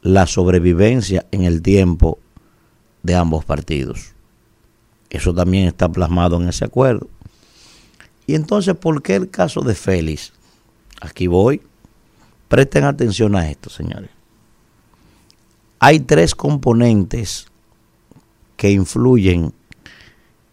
la 0.00 0.28
sobrevivencia 0.28 1.26
en 1.32 1.42
el 1.42 1.62
tiempo 1.62 2.20
de 3.02 3.16
ambos 3.16 3.44
partidos. 3.44 4.12
Eso 5.10 5.34
también 5.34 5.66
está 5.66 5.88
plasmado 5.88 6.40
en 6.40 6.48
ese 6.48 6.64
acuerdo. 6.64 7.08
Y 8.24 8.36
entonces, 8.36 8.76
¿por 8.76 9.02
qué 9.02 9.16
el 9.16 9.30
caso 9.30 9.62
de 9.62 9.74
Félix? 9.74 10.32
Aquí 11.00 11.26
voy. 11.26 11.60
Presten 12.48 12.84
atención 12.84 13.36
a 13.36 13.50
esto, 13.50 13.68
señores. 13.70 14.10
Hay 15.80 16.00
tres 16.00 16.34
componentes 16.34 17.46
que 18.56 18.70
influyen 18.72 19.52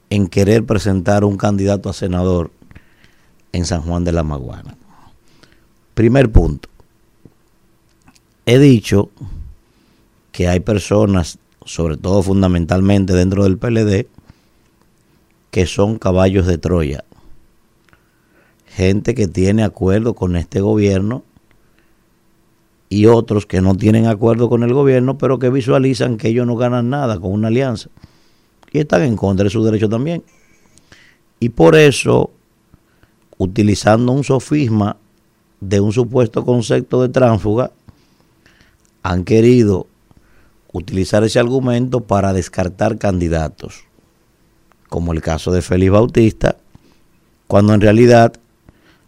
en 0.09 0.27
querer 0.27 0.65
presentar 0.65 1.23
un 1.23 1.37
candidato 1.37 1.89
a 1.89 1.93
senador 1.93 2.51
en 3.51 3.65
San 3.65 3.81
Juan 3.81 4.03
de 4.03 4.11
la 4.11 4.23
Maguana. 4.23 4.77
Primer 5.93 6.31
punto. 6.31 6.69
He 8.45 8.59
dicho 8.59 9.09
que 10.31 10.47
hay 10.47 10.59
personas, 10.59 11.39
sobre 11.65 11.97
todo 11.97 12.21
fundamentalmente 12.21 13.13
dentro 13.13 13.45
del 13.45 13.57
PLD, 13.57 14.07
que 15.49 15.65
son 15.65 15.97
caballos 15.97 16.45
de 16.45 16.57
Troya. 16.57 17.05
Gente 18.67 19.15
que 19.15 19.27
tiene 19.27 19.63
acuerdo 19.63 20.13
con 20.13 20.35
este 20.35 20.59
gobierno 20.59 21.23
y 22.89 23.07
otros 23.07 23.45
que 23.45 23.61
no 23.61 23.75
tienen 23.75 24.05
acuerdo 24.05 24.49
con 24.49 24.63
el 24.63 24.73
gobierno, 24.73 25.17
pero 25.17 25.39
que 25.39 25.49
visualizan 25.49 26.17
que 26.17 26.29
ellos 26.29 26.45
no 26.45 26.55
ganan 26.55 26.89
nada 26.89 27.19
con 27.19 27.31
una 27.31 27.47
alianza. 27.47 27.89
Y 28.71 28.79
están 28.79 29.03
en 29.03 29.15
contra 29.15 29.45
de 29.45 29.49
su 29.49 29.63
derecho 29.63 29.89
también. 29.89 30.23
Y 31.39 31.49
por 31.49 31.75
eso, 31.75 32.31
utilizando 33.37 34.11
un 34.11 34.23
sofisma 34.23 34.97
de 35.59 35.79
un 35.79 35.91
supuesto 35.91 36.45
concepto 36.45 37.01
de 37.01 37.09
tránsfuga, 37.09 37.71
han 39.01 39.23
querido 39.23 39.87
utilizar 40.71 41.23
ese 41.23 41.39
argumento 41.39 42.01
para 42.01 42.33
descartar 42.33 42.97
candidatos, 42.97 43.85
como 44.89 45.13
el 45.13 45.21
caso 45.21 45.51
de 45.51 45.61
Félix 45.61 45.91
Bautista, 45.91 46.57
cuando 47.47 47.73
en 47.73 47.81
realidad 47.81 48.33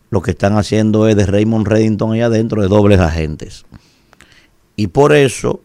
lo 0.09 0.21
que 0.21 0.31
están 0.31 0.57
haciendo 0.57 1.07
es 1.07 1.15
de 1.15 1.25
Raymond 1.25 1.67
Reddington 1.67 2.13
allá 2.13 2.27
adentro 2.27 2.61
de 2.61 2.67
dobles 2.67 2.99
agentes. 2.99 3.65
Y 4.75 4.87
por 4.87 5.13
eso, 5.13 5.61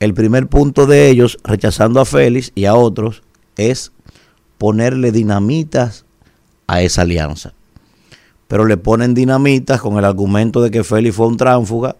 el 0.00 0.14
primer 0.14 0.48
punto 0.48 0.86
de 0.86 1.08
ellos, 1.08 1.38
rechazando 1.44 2.00
a 2.00 2.04
Félix 2.04 2.52
y 2.54 2.64
a 2.64 2.74
otros, 2.74 3.22
es 3.56 3.92
ponerle 4.58 5.12
dinamitas 5.12 6.04
a 6.66 6.82
esa 6.82 7.02
alianza. 7.02 7.52
Pero 8.48 8.64
le 8.64 8.76
ponen 8.76 9.14
dinamitas 9.14 9.80
con 9.80 9.98
el 9.98 10.04
argumento 10.04 10.62
de 10.62 10.70
que 10.70 10.84
Félix 10.84 11.16
fue 11.16 11.26
un 11.26 11.36
tránfuga 11.36 11.96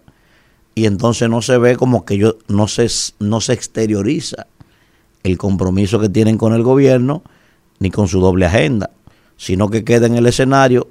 y 0.75 0.85
entonces 0.85 1.29
no 1.29 1.41
se 1.41 1.57
ve 1.57 1.75
como 1.75 2.05
que 2.05 2.17
yo, 2.17 2.37
no, 2.47 2.67
se, 2.67 2.87
no 3.19 3.41
se 3.41 3.53
exterioriza 3.53 4.47
el 5.23 5.37
compromiso 5.37 5.99
que 5.99 6.09
tienen 6.09 6.37
con 6.37 6.53
el 6.53 6.63
gobierno 6.63 7.23
ni 7.79 7.91
con 7.91 8.07
su 8.07 8.19
doble 8.19 8.45
agenda, 8.45 8.91
sino 9.37 9.69
que 9.69 9.83
queda 9.83 10.07
en 10.07 10.15
el 10.15 10.25
escenario 10.25 10.87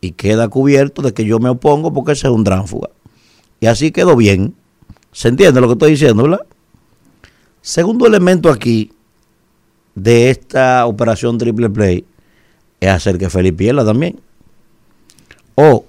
y 0.00 0.12
queda 0.12 0.48
cubierto 0.48 1.02
de 1.02 1.12
que 1.12 1.24
yo 1.24 1.38
me 1.38 1.48
opongo 1.48 1.92
porque 1.92 2.12
ese 2.12 2.26
es 2.26 2.32
un 2.32 2.44
tránfuga. 2.44 2.90
Y 3.60 3.66
así 3.66 3.90
quedó 3.90 4.16
bien. 4.16 4.54
¿Se 5.12 5.28
entiende 5.28 5.60
lo 5.60 5.66
que 5.66 5.74
estoy 5.74 5.90
diciendo, 5.92 6.22
verdad? 6.22 6.46
Segundo 7.60 8.06
elemento 8.06 8.50
aquí 8.50 8.92
de 9.94 10.30
esta 10.30 10.86
operación 10.86 11.36
triple 11.36 11.68
play 11.68 12.04
es 12.80 12.88
hacer 12.88 13.18
que 13.18 13.28
Felipe 13.28 13.58
pierda 13.58 13.84
también. 13.84 14.20
O 15.54 15.84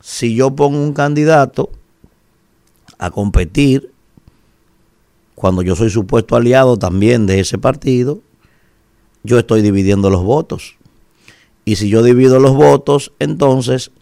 si 0.00 0.34
yo 0.34 0.54
pongo 0.54 0.82
un 0.82 0.94
candidato 0.94 1.70
a 2.98 3.10
competir, 3.10 3.92
cuando 5.34 5.62
yo 5.62 5.76
soy 5.76 5.90
supuesto 5.90 6.36
aliado 6.36 6.78
también 6.78 7.26
de 7.26 7.40
ese 7.40 7.58
partido, 7.58 8.20
yo 9.22 9.38
estoy 9.38 9.60
dividiendo 9.60 10.08
los 10.08 10.22
votos. 10.22 10.76
Y 11.64 11.76
si 11.76 11.88
yo 11.88 12.02
divido 12.02 12.40
los 12.40 12.54
votos, 12.54 13.12
entonces 13.18 13.92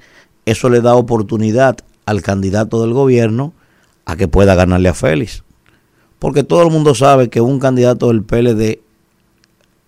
eso 0.46 0.70
le 0.70 0.80
da 0.80 0.94
oportunidad 0.94 1.76
al 2.06 2.22
candidato 2.22 2.80
del 2.82 2.92
gobierno 2.92 3.52
a 4.04 4.16
que 4.16 4.28
pueda 4.28 4.54
ganarle 4.54 4.88
a 4.88 4.94
Félix. 4.94 5.44
Porque 6.18 6.42
todo 6.42 6.62
el 6.62 6.70
mundo 6.70 6.94
sabe 6.94 7.30
que 7.30 7.40
un 7.40 7.60
candidato 7.60 8.08
del 8.08 8.22
PLD, 8.22 8.80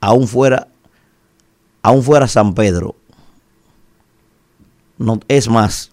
aún 0.01 0.28
fuera, 0.28 0.69
aún 1.82 2.03
fuera 2.03 2.28
San 2.28 2.55
Pedro, 2.55 2.94
no, 4.99 5.20
es 5.28 5.49
más, 5.49 5.90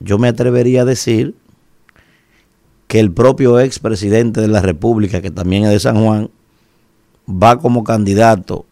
yo 0.00 0.18
me 0.18 0.28
atrevería 0.28 0.82
a 0.82 0.86
decir 0.86 1.34
que 2.88 2.98
el 2.98 3.12
propio 3.12 3.60
expresidente 3.60 4.40
de 4.40 4.48
la 4.48 4.60
República, 4.60 5.22
que 5.22 5.30
también 5.30 5.64
es 5.64 5.70
de 5.70 5.80
San 5.80 6.02
Juan, 6.02 6.30
va 7.28 7.60
como 7.60 7.84
candidato 7.84 8.66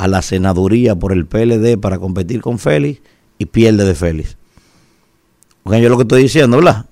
a 0.00 0.08
la 0.08 0.22
senaduría 0.22 0.96
por 0.96 1.12
el 1.12 1.26
PLD 1.26 1.78
para 1.78 1.98
competir 1.98 2.40
con 2.40 2.58
Félix 2.58 3.02
y 3.36 3.44
pierde 3.44 3.84
de 3.84 3.94
Félix. 3.94 4.38
Oigan, 5.64 5.82
yo 5.82 5.90
lo 5.90 5.98
que 5.98 6.04
estoy 6.04 6.22
diciendo, 6.22 6.56
¿verdad? 6.56 6.86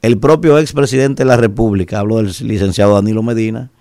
El 0.00 0.16
propio 0.16 0.56
expresidente 0.56 1.24
de 1.24 1.28
la 1.28 1.36
República, 1.36 1.98
hablo 1.98 2.18
del 2.18 2.32
licenciado 2.42 2.94
Danilo 2.94 3.24
Medina, 3.24 3.72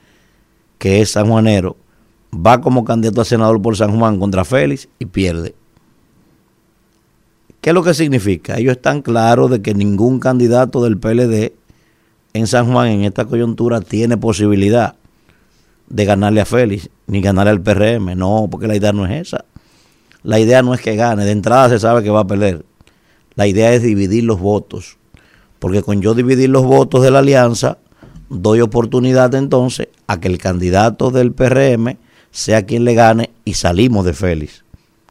que 0.79 0.99
es 0.99 1.11
sanjuanero, 1.11 1.77
va 2.33 2.59
como 2.59 2.85
candidato 2.85 3.21
a 3.21 3.25
senador 3.25 3.61
por 3.61 3.77
San 3.77 3.99
Juan 3.99 4.19
contra 4.19 4.43
Félix 4.43 4.89
y 4.97 5.05
pierde. 5.05 5.53
¿Qué 7.61 7.69
es 7.69 7.73
lo 7.75 7.83
que 7.83 7.93
significa? 7.93 8.57
Ellos 8.57 8.77
están 8.77 9.03
claros 9.03 9.51
de 9.51 9.61
que 9.61 9.75
ningún 9.75 10.19
candidato 10.19 10.83
del 10.83 10.97
PLD 10.97 11.53
en 12.33 12.47
San 12.47 12.71
Juan 12.71 12.87
en 12.87 13.03
esta 13.03 13.25
coyuntura 13.25 13.81
tiene 13.81 14.17
posibilidad 14.17 14.95
de 15.87 16.05
ganarle 16.05 16.41
a 16.41 16.45
Félix 16.45 16.89
ni 17.09 17.21
ganarle 17.21 17.51
al 17.51 17.61
PRM. 17.61 18.15
No, 18.15 18.47
porque 18.49 18.67
la 18.67 18.75
idea 18.75 18.93
no 18.93 19.05
es 19.05 19.27
esa. 19.27 19.45
La 20.23 20.39
idea 20.39 20.61
no 20.61 20.73
es 20.73 20.81
que 20.81 20.95
gane. 20.95 21.25
De 21.25 21.31
entrada 21.31 21.69
se 21.69 21.79
sabe 21.79 22.03
que 22.03 22.09
va 22.09 22.21
a 22.21 22.27
perder. 22.27 22.63
La 23.35 23.47
idea 23.47 23.73
es 23.73 23.81
dividir 23.81 24.23
los 24.23 24.39
votos. 24.39 24.97
Porque 25.57 25.81
con 25.81 26.01
yo 26.01 26.13
dividir 26.13 26.49
los 26.49 26.63
votos 26.63 27.03
de 27.03 27.11
la 27.11 27.19
alianza, 27.19 27.79
doy 28.29 28.61
oportunidad 28.61 29.33
entonces 29.35 29.89
a 30.07 30.19
que 30.19 30.27
el 30.27 30.37
candidato 30.37 31.09
del 31.09 31.33
PRM 31.33 31.97
sea 32.31 32.65
quien 32.65 32.85
le 32.85 32.93
gane 32.93 33.31
y 33.43 33.55
salimos 33.55 34.05
de 34.05 34.13
Félix. 34.13 34.63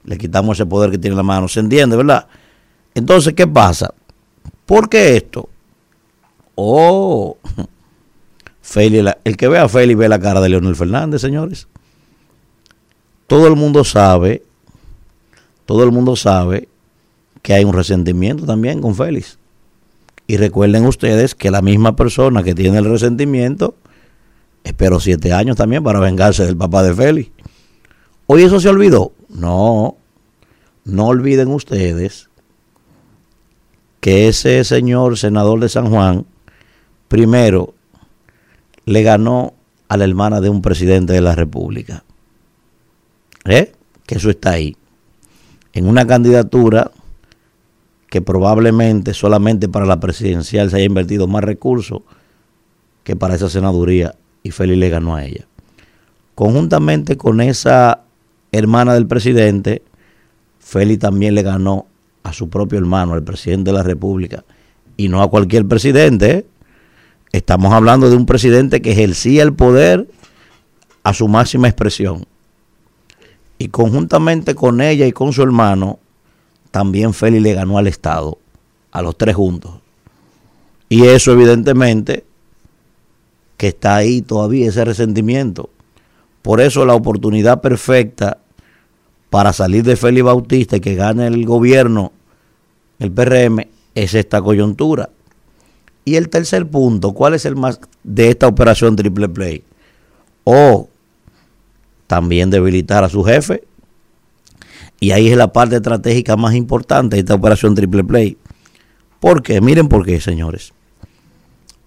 Le 0.05 0.17
quitamos 0.17 0.57
ese 0.57 0.67
poder 0.67 0.91
que 0.91 0.99
tiene 0.99 1.15
en 1.15 1.19
la 1.19 1.23
mano. 1.25 1.49
¿Se 1.49 1.61
entiende, 1.61 1.97
verdad? 1.97 2.29
Entonces, 2.95 3.35
¿qué 3.35 3.47
pasa? 3.47 3.93
¿Por 4.65 4.89
qué 4.89 5.17
esto? 5.17 5.49
Oh, 6.55 7.37
Félix, 8.63 9.17
el 9.25 9.37
que 9.37 9.49
ve 9.49 9.59
a 9.59 9.69
Félix 9.69 9.99
ve 9.99 10.09
la 10.09 10.21
cara 10.21 10.41
de 10.41 10.49
Leonel 10.49 10.77
Fernández, 10.77 11.21
señores. 11.21 11.67
Todo 13.29 13.47
el 13.47 13.57
mundo 13.57 13.85
sabe, 13.85 14.43
todo 15.67 15.85
el 15.85 15.93
mundo 15.93 16.17
sabe 16.17 16.67
que 17.43 17.53
hay 17.53 17.63
un 17.63 17.75
resentimiento 17.75 18.47
también 18.47 18.81
con 18.81 18.95
Félix. 18.95 19.39
Y 20.27 20.39
recuerden 20.39 20.87
ustedes 20.87 21.35
que 21.35 21.51
la 21.51 21.61
misma 21.61 21.95
persona 21.95 22.43
que 22.43 22.55
tiene 22.55 22.79
el 22.79 22.87
resentimiento 22.87 23.75
esperó 24.65 24.99
siete 24.99 25.35
años 25.35 25.57
también 25.57 25.85
para 25.85 26.01
vengarse 26.01 26.47
del 26.47 26.57
papá 26.57 26.83
de 26.83 26.95
Félix. 26.95 27.31
¿Hoy 28.25 28.45
eso 28.45 28.61
se 28.61 28.71
olvidó? 28.71 29.13
No, 29.29 29.99
no 30.85 31.07
olviden 31.09 31.49
ustedes 31.49 32.31
que 34.01 34.29
ese 34.29 34.65
señor 34.65 35.19
senador 35.19 35.61
de 35.61 35.69
San 35.69 35.91
Juan, 35.91 36.25
primero, 37.09 37.75
le 38.87 39.03
ganó 39.03 39.53
a 39.89 39.99
la 39.99 40.05
hermana 40.05 40.41
de 40.41 40.49
un 40.49 40.63
presidente 40.63 41.13
de 41.13 41.21
la 41.21 41.35
República. 41.35 42.05
¿Eh? 43.49 43.73
Que 44.07 44.17
eso 44.17 44.31
está 44.31 44.53
ahí. 44.53 44.77
En 45.73 45.87
una 45.87 46.07
candidatura 46.07 46.91
que 48.09 48.23
probablemente 48.23 49.15
solamente 49.15 49.69
para 49.69 49.87
la 49.87 50.01
presidencial 50.01 50.71
se 50.71 50.77
haya 50.77 50.85
invertido 50.85 51.27
más 51.27 51.45
recursos 51.45 52.03
que 53.05 53.17
para 53.17 53.35
esa 53.35 53.49
senaduría 53.49 54.15
y 54.43 54.51
Félix 54.51 54.79
le 54.79 54.89
ganó 54.89 55.17
a 55.17 55.25
ella. 55.25 55.47
Conjuntamente 56.35 57.17
con 57.17 57.41
esa 57.41 58.03
hermana 58.53 58.95
del 58.95 59.07
presidente, 59.07 59.83
Félix 60.59 61.01
también 61.01 61.35
le 61.35 61.43
ganó 61.43 61.87
a 62.23 62.33
su 62.33 62.49
propio 62.49 62.79
hermano, 62.79 63.15
al 63.15 63.23
presidente 63.23 63.71
de 63.71 63.77
la 63.77 63.83
República, 63.83 64.45
y 64.97 65.09
no 65.09 65.23
a 65.23 65.31
cualquier 65.31 65.67
presidente. 65.67 66.31
¿eh? 66.31 66.47
Estamos 67.33 67.73
hablando 67.73 68.11
de 68.11 68.17
un 68.17 68.27
presidente 68.27 68.81
que 68.83 68.93
ejercía 68.93 69.43
el 69.43 69.53
poder 69.53 70.09
a 71.03 71.15
su 71.15 71.29
máxima 71.29 71.69
expresión. 71.69 72.27
Y 73.59 73.69
conjuntamente 73.69 74.55
con 74.55 74.81
ella 74.81 75.07
y 75.07 75.13
con 75.13 75.33
su 75.33 75.43
hermano, 75.43 75.99
también 76.71 77.13
Félix 77.13 77.43
le 77.43 77.55
ganó 77.55 77.79
al 77.79 77.89
Estado, 77.89 78.39
a 78.93 79.03
los 79.03 79.19
tres 79.19 79.35
juntos. 79.35 79.73
Y 80.89 81.05
eso 81.07 81.33
evidentemente 81.33 82.25
que 83.57 83.69
está 83.69 83.97
ahí 83.97 84.23
todavía 84.23 84.69
ese 84.69 84.85
resentimiento. 84.85 85.71
Por 86.43 86.61
eso 86.61 86.87
la 86.87 86.95
oportunidad 86.95 87.61
perfecta 87.61 88.39
para 89.29 89.53
salir 89.53 89.83
de 89.83 89.97
Félix 89.97 90.25
Bautista 90.25 90.77
y 90.77 90.81
que 90.81 90.95
gane 90.95 91.27
el 91.27 91.45
gobierno, 91.45 92.13
el 93.01 93.13
PRM, 93.13 93.67
es 93.95 94.15
esta 94.15 94.41
coyuntura. 94.41 95.11
Y 96.05 96.17
el 96.17 96.31
tercer 96.31 96.67
punto, 96.67 97.13
¿cuál 97.13 97.35
es 97.35 97.45
el 97.45 97.57
más 97.57 97.81
de 98.03 98.31
esta 98.31 98.47
operación 98.47 98.97
triple 98.97 99.29
play? 99.29 99.65
O 100.45 100.89
también 102.09 102.51
debilitar 102.51 103.05
a 103.05 103.09
su 103.09 103.23
jefe. 103.23 103.63
Y 104.99 105.13
ahí 105.13 105.29
es 105.29 105.37
la 105.37 105.53
parte 105.53 105.77
estratégica 105.77 106.37
más 106.37 106.57
importante 106.57 107.15
de 107.15 107.21
esta 107.21 107.35
operación 107.35 107.77
triple 107.77 108.03
play. 108.03 108.37
¿Por 109.21 109.43
qué? 109.43 109.61
Miren 109.61 109.89
por 109.89 110.05
qué, 110.05 110.21
señores. 110.21 110.73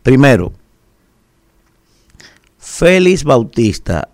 Primero, 0.03 0.53
Félix 2.57 3.25
Bautista 3.25 4.07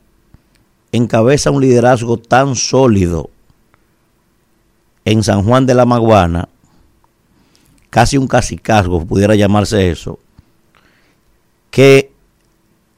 encabeza 0.92 1.52
un 1.52 1.62
liderazgo 1.62 2.18
tan 2.18 2.56
sólido 2.56 3.30
en 5.06 5.24
San 5.24 5.44
Juan 5.44 5.66
de 5.66 5.76
la 5.76 5.86
Maguana, 5.86 6.50
casi 7.90 8.18
un 8.18 8.28
casicazgo, 8.28 9.06
pudiera 9.06 9.36
llamarse 9.36 9.92
eso, 9.92 10.20
que 11.70 12.12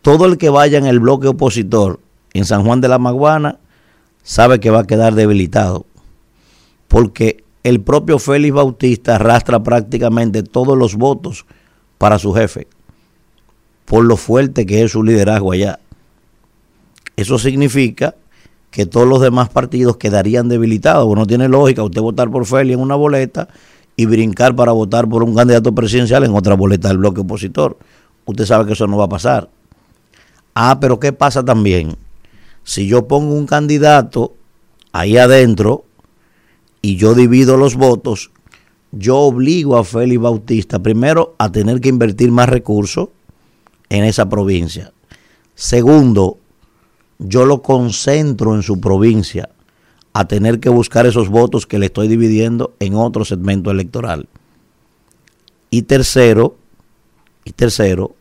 todo 0.02 0.26
el 0.26 0.38
que 0.38 0.49
vaya 0.49 0.77
en 0.77 0.86
el 0.86 0.99
bloque 0.99 1.27
opositor 1.27 1.99
en 2.34 2.45
San 2.45 2.64
Juan 2.64 2.81
de 2.81 2.88
la 2.88 2.99
Maguana 2.99 3.57
sabe 4.23 4.60
que 4.60 4.69
va 4.69 4.81
a 4.81 4.88
quedar 4.88 5.15
debilitado, 5.15 5.85
porque 6.88 7.43
el 7.64 7.81
propio 7.81 8.19
Félix 8.19 8.53
Bautista 8.53 9.15
arrastra 9.15 9.61
prácticamente 9.61 10.43
todos 10.43 10.77
los 10.77 10.95
votos 10.95 11.45
para 11.97 12.19
su 12.19 12.34
jefe, 12.34 12.68
por 13.85 14.06
lo 14.06 14.18
fuerte 14.18 14.65
que 14.65 14.84
es 14.84 14.91
su 14.91 15.03
liderazgo 15.03 15.51
allá. 15.51 15.80
Eso 17.15 17.38
significa 17.38 18.15
que 18.72 18.85
todos 18.85 19.07
los 19.07 19.19
demás 19.22 19.49
partidos 19.49 19.97
quedarían 19.97 20.47
debilitados. 20.47 21.06
Bueno, 21.06 21.26
tiene 21.26 21.49
lógica 21.49 21.84
usted 21.84 22.01
votar 22.01 22.30
por 22.30 22.45
Félix 22.45 22.76
en 22.76 22.81
una 22.81 22.95
boleta 22.95 23.49
y 23.95 24.06
brincar 24.06 24.56
para 24.56 24.72
votar 24.72 25.10
por 25.10 25.23
un 25.23 25.35
candidato 25.35 25.73
presidencial 25.76 26.23
en 26.23 26.34
otra 26.34 26.56
boleta 26.56 26.88
del 26.88 26.99
bloque 26.99 27.22
opositor. 27.22 27.77
Usted 28.26 28.45
sabe 28.45 28.65
que 28.65 28.73
eso 28.73 28.88
no 28.88 28.97
va 28.97 29.06
a 29.06 29.10
pasar. 29.10 29.49
Ah, 30.53 30.77
pero 30.80 30.99
¿qué 30.99 31.11
pasa 31.11 31.43
también? 31.43 31.97
Si 32.69 32.85
yo 32.85 33.07
pongo 33.07 33.33
un 33.33 33.47
candidato 33.47 34.35
ahí 34.91 35.17
adentro 35.17 35.85
y 36.83 36.97
yo 36.97 37.15
divido 37.15 37.57
los 37.57 37.73
votos, 37.73 38.29
yo 38.91 39.17
obligo 39.17 39.75
a 39.75 39.83
Félix 39.83 40.21
Bautista 40.21 40.77
primero 40.77 41.33
a 41.39 41.51
tener 41.51 41.81
que 41.81 41.89
invertir 41.89 42.31
más 42.31 42.47
recursos 42.47 43.09
en 43.89 44.03
esa 44.03 44.29
provincia. 44.29 44.93
Segundo, 45.55 46.37
yo 47.17 47.43
lo 47.43 47.63
concentro 47.63 48.53
en 48.53 48.61
su 48.61 48.79
provincia 48.79 49.49
a 50.13 50.27
tener 50.27 50.59
que 50.59 50.69
buscar 50.69 51.07
esos 51.07 51.29
votos 51.29 51.65
que 51.65 51.79
le 51.79 51.87
estoy 51.87 52.07
dividiendo 52.07 52.75
en 52.79 52.93
otro 52.93 53.25
segmento 53.25 53.71
electoral. 53.71 54.29
Y 55.71 55.81
tercero, 55.81 56.55
y 57.45 57.51
tercero, 57.51 58.13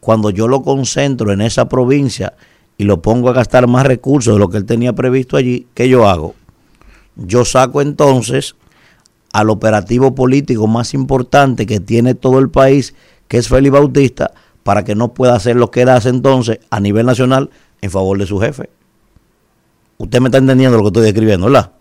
cuando 0.00 0.30
yo 0.30 0.48
lo 0.48 0.62
concentro 0.62 1.30
en 1.30 1.42
esa 1.42 1.68
provincia 1.68 2.34
y 2.76 2.84
lo 2.84 3.02
pongo 3.02 3.28
a 3.28 3.32
gastar 3.32 3.68
más 3.68 3.86
recursos 3.86 4.34
de 4.34 4.40
lo 4.40 4.48
que 4.48 4.56
él 4.58 4.64
tenía 4.64 4.92
previsto 4.92 5.36
allí, 5.36 5.66
¿qué 5.74 5.88
yo 5.88 6.08
hago? 6.08 6.34
Yo 7.16 7.44
saco 7.44 7.80
entonces 7.80 8.56
al 9.32 9.50
operativo 9.50 10.14
político 10.14 10.66
más 10.66 10.94
importante 10.94 11.66
que 11.66 11.80
tiene 11.80 12.14
todo 12.14 12.38
el 12.38 12.50
país, 12.50 12.94
que 13.28 13.38
es 13.38 13.48
Félix 13.48 13.72
Bautista, 13.72 14.32
para 14.62 14.84
que 14.84 14.94
no 14.94 15.12
pueda 15.12 15.34
hacer 15.34 15.56
lo 15.56 15.70
que 15.70 15.82
él 15.82 15.88
hace 15.88 16.08
entonces 16.08 16.58
a 16.70 16.80
nivel 16.80 17.06
nacional 17.06 17.50
en 17.80 17.90
favor 17.90 18.18
de 18.18 18.26
su 18.26 18.38
jefe. 18.40 18.70
Usted 19.98 20.20
me 20.20 20.28
está 20.28 20.38
entendiendo 20.38 20.76
lo 20.76 20.82
que 20.82 20.88
estoy 20.88 21.02
describiendo, 21.04 21.46
¿verdad? 21.46 21.72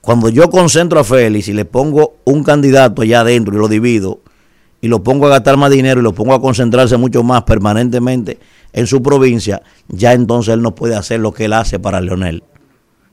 Cuando 0.00 0.28
yo 0.28 0.50
concentro 0.50 1.00
a 1.00 1.04
Félix 1.04 1.48
y 1.48 1.52
le 1.52 1.64
pongo 1.64 2.16
un 2.24 2.44
candidato 2.44 3.02
allá 3.02 3.20
adentro 3.20 3.54
y 3.54 3.58
lo 3.58 3.68
divido 3.68 4.20
y 4.84 4.88
lo 4.88 5.02
pongo 5.02 5.28
a 5.28 5.30
gastar 5.30 5.56
más 5.56 5.70
dinero 5.70 6.00
y 6.00 6.02
lo 6.02 6.12
pongo 6.12 6.34
a 6.34 6.42
concentrarse 6.42 6.98
mucho 6.98 7.22
más 7.22 7.44
permanentemente 7.44 8.38
en 8.74 8.86
su 8.86 9.02
provincia, 9.02 9.62
ya 9.88 10.12
entonces 10.12 10.52
él 10.52 10.60
no 10.60 10.74
puede 10.74 10.94
hacer 10.94 11.20
lo 11.20 11.32
que 11.32 11.46
él 11.46 11.54
hace 11.54 11.78
para 11.78 12.02
Leonel, 12.02 12.42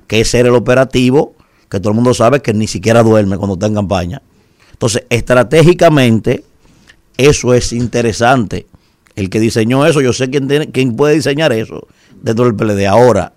que 0.05 0.19
es 0.19 0.27
ser 0.27 0.47
el 0.47 0.55
operativo 0.55 1.33
que 1.69 1.79
todo 1.79 1.91
el 1.91 1.95
mundo 1.95 2.13
sabe 2.13 2.41
que 2.41 2.53
ni 2.53 2.67
siquiera 2.67 3.03
duerme 3.03 3.37
cuando 3.37 3.53
está 3.53 3.67
en 3.67 3.75
campaña. 3.75 4.21
Entonces, 4.73 5.05
estratégicamente, 5.09 6.43
eso 7.15 7.53
es 7.53 7.71
interesante. 7.71 8.67
El 9.15 9.29
que 9.29 9.39
diseñó 9.39 9.85
eso, 9.85 10.01
yo 10.01 10.11
sé 10.11 10.29
quién, 10.29 10.49
tiene, 10.49 10.71
quién 10.71 10.97
puede 10.97 11.15
diseñar 11.15 11.53
eso 11.53 11.87
dentro 12.21 12.43
del 12.43 12.55
PLD. 12.55 12.85
Ahora, 12.85 13.31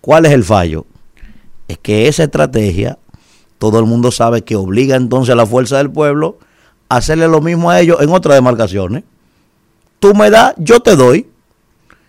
¿cuál 0.00 0.26
es 0.26 0.32
el 0.32 0.42
fallo? 0.42 0.84
Es 1.68 1.78
que 1.78 2.08
esa 2.08 2.24
estrategia, 2.24 2.98
todo 3.58 3.78
el 3.78 3.86
mundo 3.86 4.10
sabe 4.10 4.42
que 4.42 4.56
obliga 4.56 4.96
entonces 4.96 5.30
a 5.32 5.36
la 5.36 5.46
fuerza 5.46 5.78
del 5.78 5.92
pueblo 5.92 6.40
hacerle 6.96 7.28
lo 7.28 7.40
mismo 7.40 7.70
a 7.70 7.80
ellos 7.80 7.98
en 8.00 8.10
otras 8.10 8.36
demarcaciones. 8.36 9.04
Tú 9.98 10.14
me 10.14 10.30
das, 10.30 10.54
yo 10.58 10.80
te 10.80 10.96
doy. 10.96 11.28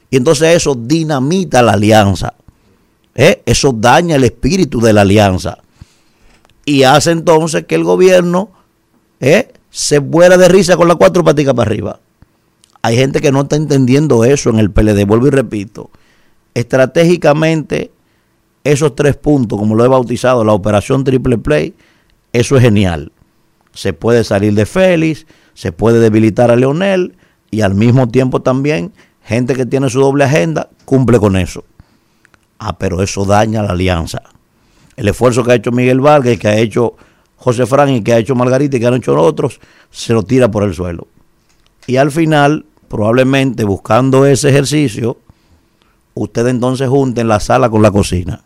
Y 0.09 0.17
entonces 0.17 0.55
eso 0.55 0.75
dinamita 0.75 1.61
la 1.61 1.73
alianza. 1.73 2.33
¿eh? 3.15 3.41
Eso 3.45 3.71
daña 3.71 4.15
el 4.15 4.23
espíritu 4.23 4.81
de 4.81 4.93
la 4.93 5.01
alianza. 5.01 5.59
Y 6.65 6.83
hace 6.83 7.11
entonces 7.11 7.65
que 7.65 7.75
el 7.75 7.83
gobierno 7.83 8.51
¿eh? 9.19 9.53
se 9.69 9.99
muera 9.99 10.37
de 10.37 10.49
risa 10.49 10.77
con 10.77 10.87
las 10.87 10.97
cuatro 10.97 11.23
paticas 11.23 11.53
para 11.53 11.69
arriba. 11.69 11.99
Hay 12.81 12.97
gente 12.97 13.21
que 13.21 13.31
no 13.31 13.41
está 13.41 13.55
entendiendo 13.55 14.25
eso 14.25 14.49
en 14.49 14.59
el 14.59 14.69
PLD. 14.69 15.05
Vuelvo 15.05 15.27
y 15.27 15.31
repito. 15.31 15.89
Estratégicamente, 16.53 17.91
esos 18.63 18.93
tres 18.95 19.15
puntos, 19.15 19.57
como 19.57 19.73
lo 19.75 19.85
he 19.85 19.87
bautizado, 19.87 20.43
la 20.43 20.51
operación 20.51 21.03
Triple 21.03 21.37
Play, 21.37 21.73
eso 22.33 22.57
es 22.57 22.61
genial. 22.61 23.12
Se 23.73 23.93
puede 23.93 24.23
salir 24.23 24.53
de 24.53 24.65
Félix, 24.65 25.25
se 25.53 25.71
puede 25.71 25.99
debilitar 25.99 26.51
a 26.51 26.55
Leonel 26.55 27.15
y 27.51 27.61
al 27.61 27.75
mismo 27.75 28.07
tiempo 28.07 28.41
también 28.41 28.93
gente 29.23 29.55
que 29.55 29.65
tiene 29.65 29.89
su 29.89 29.99
doble 29.99 30.23
agenda 30.23 30.69
cumple 30.85 31.19
con 31.19 31.35
eso. 31.35 31.63
Ah, 32.59 32.77
pero 32.77 33.01
eso 33.01 33.25
daña 33.25 33.63
la 33.63 33.71
alianza. 33.71 34.21
El 34.95 35.07
esfuerzo 35.07 35.43
que 35.43 35.51
ha 35.51 35.55
hecho 35.55 35.71
Miguel 35.71 35.99
Vargas, 35.99 36.37
que 36.37 36.47
ha 36.47 36.57
hecho 36.57 36.95
José 37.37 37.65
Fran 37.65 37.89
y 37.89 38.01
que 38.01 38.13
ha 38.13 38.17
hecho 38.17 38.35
Margarita 38.35 38.77
y 38.77 38.79
que 38.79 38.87
han 38.87 38.93
hecho 38.93 39.19
otros, 39.19 39.59
se 39.91 40.13
lo 40.13 40.23
tira 40.23 40.49
por 40.49 40.63
el 40.63 40.73
suelo. 40.73 41.07
Y 41.87 41.97
al 41.97 42.11
final, 42.11 42.65
probablemente 42.87 43.65
buscando 43.65 44.25
ese 44.25 44.49
ejercicio, 44.49 45.17
ustedes 46.13 46.51
entonces 46.51 46.87
junten 46.87 47.27
la 47.27 47.39
sala 47.39 47.69
con 47.69 47.81
la 47.81 47.91
cocina. 47.91 48.43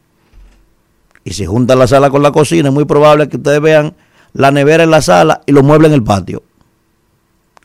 Y 1.24 1.34
si 1.34 1.46
juntan 1.46 1.78
la 1.78 1.88
sala 1.88 2.10
con 2.10 2.24
la 2.24 2.32
cocina, 2.32 2.70
es 2.70 2.74
muy 2.74 2.86
probable 2.86 3.28
que 3.28 3.38
ustedes 3.38 3.62
vean 3.62 3.96
la 4.34 4.52
nevera 4.52 4.84
en 4.84 4.92
la 4.92 5.02
sala 5.02 5.42
y 5.46 5.52
los 5.52 5.64
muebles 5.64 5.90
en 5.90 5.96
el 5.96 6.04
patio. 6.04 6.44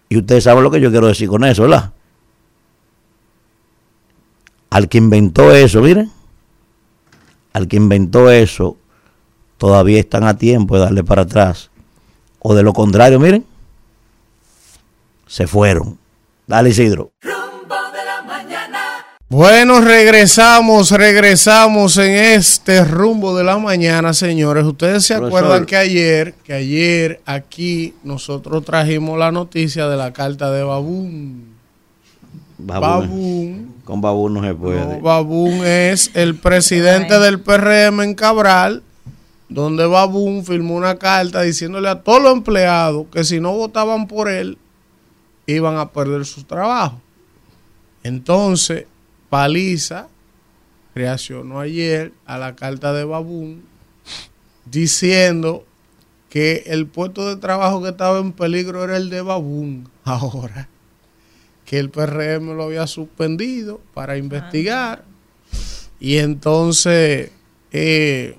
Y 0.08 0.18
ustedes 0.18 0.44
saben 0.44 0.62
lo 0.62 0.70
que 0.70 0.80
yo 0.80 0.90
quiero 0.90 1.06
decir 1.06 1.28
con 1.28 1.44
eso, 1.44 1.62
¿verdad? 1.62 1.92
Al 4.70 4.88
que 4.88 4.98
inventó 4.98 5.52
eso, 5.52 5.80
miren, 5.80 6.10
al 7.52 7.68
que 7.68 7.76
inventó 7.76 8.30
eso, 8.30 8.76
todavía 9.58 10.00
están 10.00 10.24
a 10.24 10.36
tiempo 10.36 10.74
de 10.74 10.82
darle 10.82 11.04
para 11.04 11.22
atrás. 11.22 11.70
O 12.38 12.54
de 12.54 12.62
lo 12.62 12.72
contrario, 12.72 13.20
miren, 13.20 13.44
se 15.26 15.46
fueron. 15.46 15.98
Dale, 16.46 16.70
Isidro. 16.70 17.12
Bueno, 19.32 19.80
regresamos, 19.80 20.90
regresamos 20.90 21.96
en 21.96 22.10
este 22.10 22.84
rumbo 22.84 23.34
de 23.34 23.42
la 23.42 23.56
mañana, 23.56 24.12
señores. 24.12 24.62
Ustedes 24.62 25.06
se 25.06 25.14
acuerdan 25.14 25.64
que 25.64 25.74
ayer, 25.74 26.34
que 26.44 26.52
ayer 26.52 27.22
aquí 27.24 27.94
nosotros 28.04 28.62
trajimos 28.62 29.18
la 29.18 29.32
noticia 29.32 29.88
de 29.88 29.96
la 29.96 30.12
carta 30.12 30.50
de 30.50 30.62
Babún. 30.62 31.54
Babún. 32.58 33.76
Con 33.86 34.02
Babún 34.02 34.34
no 34.34 34.42
se 34.42 34.52
puede. 34.52 35.00
Babún 35.00 35.64
es 35.64 36.10
el 36.12 36.34
presidente 36.34 37.18
del 37.18 37.40
PRM 37.40 38.02
en 38.02 38.14
Cabral 38.14 38.82
donde 39.48 39.86
Babún 39.86 40.44
firmó 40.44 40.74
una 40.74 40.98
carta 40.98 41.40
diciéndole 41.40 41.88
a 41.88 42.02
todos 42.02 42.22
los 42.22 42.32
empleados 42.34 43.06
que 43.10 43.24
si 43.24 43.40
no 43.40 43.54
votaban 43.54 44.08
por 44.08 44.28
él, 44.28 44.58
iban 45.46 45.78
a 45.78 45.88
perder 45.88 46.26
su 46.26 46.44
trabajo. 46.44 47.00
Entonces, 48.02 48.84
Paliza 49.32 50.08
reaccionó 50.94 51.58
ayer 51.58 52.12
a 52.26 52.36
la 52.36 52.54
carta 52.54 52.92
de 52.92 53.04
Babún 53.04 53.64
diciendo 54.66 55.64
que 56.28 56.64
el 56.66 56.86
puesto 56.86 57.26
de 57.26 57.36
trabajo 57.36 57.82
que 57.82 57.88
estaba 57.88 58.18
en 58.18 58.32
peligro 58.32 58.84
era 58.84 58.98
el 58.98 59.08
de 59.08 59.22
Babún 59.22 59.88
ahora, 60.04 60.68
que 61.64 61.78
el 61.78 61.88
PRM 61.88 62.54
lo 62.54 62.64
había 62.64 62.86
suspendido 62.86 63.80
para 63.94 64.18
investigar. 64.18 65.02
Y 65.98 66.18
entonces 66.18 67.30
eh, 67.70 68.36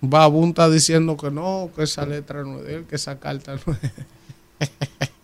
Babún 0.00 0.50
está 0.50 0.70
diciendo 0.70 1.16
que 1.16 1.32
no, 1.32 1.70
que 1.74 1.82
esa 1.82 2.06
letra 2.06 2.44
no 2.44 2.60
es 2.60 2.66
de 2.66 2.74
él, 2.76 2.84
que 2.84 2.94
esa 2.94 3.18
carta 3.18 3.56
no 3.66 3.76
es 4.60 5.10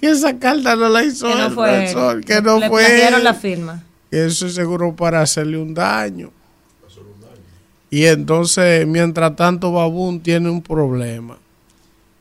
que 0.00 0.10
esa 0.10 0.38
carta 0.38 0.74
no 0.76 0.88
la 0.88 1.04
hizo 1.04 1.26
Que 1.28 1.34
no 1.34 1.46
el 1.46 1.52
fue 1.52 1.68
él. 1.70 1.92
profesor, 1.92 2.24
que 2.24 2.42
no 2.42 2.58
Le 2.58 2.68
fue 2.68 3.08
él. 3.08 3.24
la 3.24 3.34
firma. 3.34 3.82
Eso 4.10 4.46
es 4.46 4.54
seguro 4.54 4.94
para 4.96 5.20
hacerle 5.22 5.58
un 5.58 5.74
daño. 5.74 6.30
Y 7.90 8.04
entonces, 8.06 8.86
mientras 8.86 9.34
tanto, 9.36 9.72
Babún 9.72 10.20
tiene 10.20 10.48
un 10.48 10.62
problema. 10.62 11.36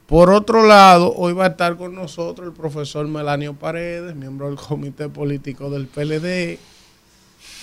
Por 0.07 0.31
otro 0.31 0.65
lado, 0.65 1.13
hoy 1.15 1.33
va 1.33 1.45
a 1.45 1.49
estar 1.49 1.77
con 1.77 1.93
nosotros 1.93 2.47
el 2.47 2.53
profesor 2.53 3.07
Melanio 3.07 3.53
Paredes, 3.53 4.15
miembro 4.15 4.47
del 4.47 4.55
comité 4.57 5.09
político 5.09 5.69
del 5.69 5.85
PLD. 5.85 6.57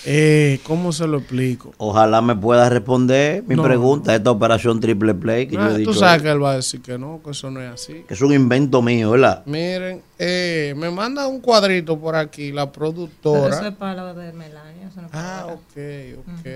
Eh, 0.05 0.59
¿Cómo 0.63 0.91
se 0.93 1.05
lo 1.07 1.17
explico? 1.17 1.73
Ojalá 1.77 2.21
me 2.21 2.35
pueda 2.35 2.69
responder 2.69 3.43
mi 3.43 3.55
No. 3.55 3.63
pregunta, 3.63 4.15
esta 4.15 4.31
operación 4.31 4.79
triple 4.79 5.13
play 5.15 5.47
que 5.47 5.57
Ah, 5.57 5.69
yo 5.69 5.75
he 5.75 5.77
dicho. 5.79 5.91
tú 5.91 5.97
sabes 5.99 6.21
que 6.21 6.29
él 6.29 6.41
va 6.41 6.51
a 6.51 6.55
decir 6.57 6.81
que 6.81 6.97
no, 6.97 7.19
que 7.23 7.31
eso 7.31 7.51
no 7.51 7.61
es 7.61 7.69
así. 7.71 8.03
que 8.07 8.13
es 8.13 8.21
un 8.21 8.31
invento 8.33 8.81
mío, 8.81 9.11
¿verdad? 9.11 9.43
Miren, 9.45 10.01
eh, 10.17 10.73
me 10.77 10.89
manda 10.91 11.27
un 11.27 11.41
cuadrito 11.41 11.99
por 11.99 12.15
aquí 12.15 12.51
la 12.51 12.71
Pero 12.71 12.73
productora. 12.73 13.55
eso 13.55 13.67
es 13.67 13.75
para 13.75 14.13
lo 14.13 14.13
de 14.13 14.31
Melania. 14.33 14.87
eso 14.87 15.01
no 15.01 15.07
para 15.09 15.41
Ah, 15.41 15.45
ok, 15.47 15.77
ok. 16.19 16.47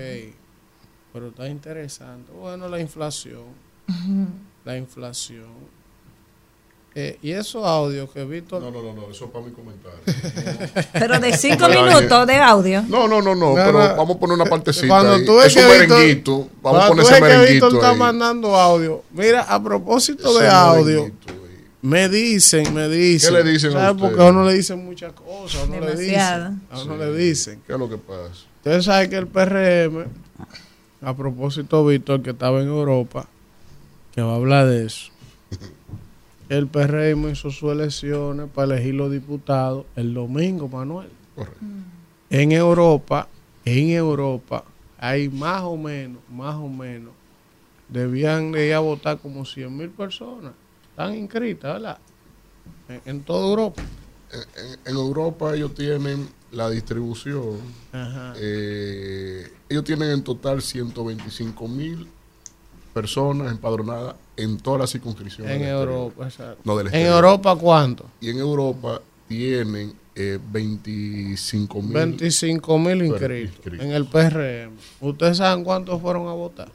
Pero 1.12 1.28
está 1.28 1.46
interesante. 1.48 2.32
Bueno, 2.32 2.68
la 2.68 2.80
inflación. 2.80 3.42
La 4.64 4.78
inflación. 4.78 5.44
Eh, 6.94 7.18
y 7.22 7.30
esos 7.32 7.64
audios 7.64 8.10
que 8.10 8.22
Víctor. 8.24 8.60
No, 8.62 8.70
no, 8.70 8.82
no, 8.82 8.92
no, 8.92 9.10
eso 9.10 9.24
es 9.24 9.30
para 9.30 9.44
mi 9.46 9.52
comentario. 9.52 9.98
Pero 10.92 11.18
de 11.20 11.36
cinco 11.36 11.66
minutos 11.68 12.26
de 12.26 12.36
audio. 12.36 12.82
No, 12.86 13.08
no, 13.08 13.22
no, 13.22 13.34
no, 13.34 13.54
pero 13.54 13.78
vamos 13.96 14.16
a 14.16 14.18
poner 14.20 14.34
una 14.34 14.44
partecita. 14.44 14.88
Cuando 14.88 15.14
ahí. 15.14 15.24
tú 15.24 15.36
ves 15.36 15.46
es 15.46 15.56
un 15.56 15.62
que 15.62 15.78
Víctor- 15.80 15.88
merenguito. 15.98 16.48
Vamos 16.60 16.84
a 16.84 16.88
poner 16.88 17.04
ese 17.06 17.20
que 17.46 17.52
Víctor 17.52 17.74
está 17.74 17.94
mandando 17.94 18.54
audio. 18.56 19.02
Mira, 19.12 19.40
a 19.42 19.62
propósito 19.62 20.30
Ese 20.32 20.42
de 20.44 20.50
audio, 20.50 21.10
me 21.80 22.08
dicen, 22.10 22.74
me 22.74 22.88
dicen. 22.90 23.34
¿Qué 23.34 23.42
le 23.42 23.50
dicen 23.52 23.70
a 23.70 23.72
¿sabes? 23.72 23.90
ustedes? 23.92 24.10
Porque 24.10 24.22
a 24.22 24.30
uno 24.30 24.44
le 24.44 24.52
dicen 24.52 24.84
muchas 24.84 25.12
cosas. 25.14 25.62
A 25.62 25.64
uno 25.64 25.80
le 25.80 25.94
Demasiado. 25.96 26.50
dicen. 26.50 26.62
A 26.70 26.82
uno 26.82 26.94
Sí. 26.94 27.00
le 27.00 27.16
dicen. 27.16 27.62
¿Qué 27.66 27.72
es 27.72 27.78
lo 27.78 27.88
que 27.88 27.96
pasa? 27.96 28.44
Ustedes 28.58 28.84
saben 28.84 29.08
que 29.08 29.16
el 29.16 29.26
PRM, 29.28 30.04
a 31.00 31.16
propósito, 31.16 31.86
Víctor, 31.86 32.22
que 32.22 32.30
estaba 32.30 32.60
en 32.60 32.68
Europa, 32.68 33.26
que 34.14 34.20
va 34.20 34.32
a 34.32 34.36
hablar 34.36 34.66
de 34.66 34.84
eso. 34.86 35.10
El 36.52 36.66
PRM 36.66 37.30
hizo 37.30 37.50
sus 37.50 37.72
elecciones 37.72 38.46
para 38.54 38.74
elegir 38.74 38.94
los 38.94 39.10
diputados 39.10 39.86
el 39.96 40.12
domingo, 40.12 40.68
Manuel. 40.68 41.08
En 42.28 42.52
Europa, 42.52 43.26
en 43.64 43.88
Europa, 43.88 44.62
hay 44.98 45.30
más 45.30 45.62
o 45.62 45.78
menos, 45.78 46.20
más 46.30 46.56
o 46.56 46.68
menos, 46.68 47.14
debían 47.88 48.52
de 48.52 48.66
ir 48.66 48.74
a 48.74 48.80
votar 48.80 49.18
como 49.18 49.46
100 49.46 49.74
mil 49.74 49.88
personas. 49.88 50.52
Están 50.90 51.14
inscritas, 51.14 51.72
¿verdad? 51.72 51.98
En, 52.86 53.00
en 53.06 53.22
toda 53.22 53.48
Europa. 53.48 53.82
En, 54.30 54.78
en 54.92 54.94
Europa 54.94 55.54
ellos 55.54 55.74
tienen 55.74 56.28
la 56.50 56.68
distribución. 56.68 57.60
Ajá. 57.92 58.34
eh, 58.36 59.50
ellos 59.70 59.84
tienen 59.84 60.10
en 60.10 60.22
total 60.22 60.60
125 60.60 61.66
mil 61.66 62.08
personas 62.92 63.50
empadronadas 63.50 64.16
en 64.36 64.58
todas 64.58 64.80
las 64.80 64.90
circunscripciones. 64.90 65.50
En 65.50 65.62
exterior. 65.62 65.88
Europa, 65.88 66.24
exacto. 66.24 66.58
No, 66.64 66.76
del 66.76 66.88
¿En. 66.88 67.06
Europa 67.06 67.56
cuánto? 67.56 68.06
Y 68.20 68.30
en 68.30 68.38
Europa 68.38 69.00
tienen 69.28 69.92
eh, 70.14 70.38
25 70.50 71.82
mil. 71.82 71.92
25 71.92 72.78
mil 72.78 73.02
inscritos 73.04 73.80
en 73.80 73.92
el 73.92 74.06
PRM. 74.06 74.72
¿Ustedes 75.00 75.38
saben 75.38 75.64
cuántos 75.64 76.00
fueron 76.00 76.28
a 76.28 76.32
votar? 76.32 76.70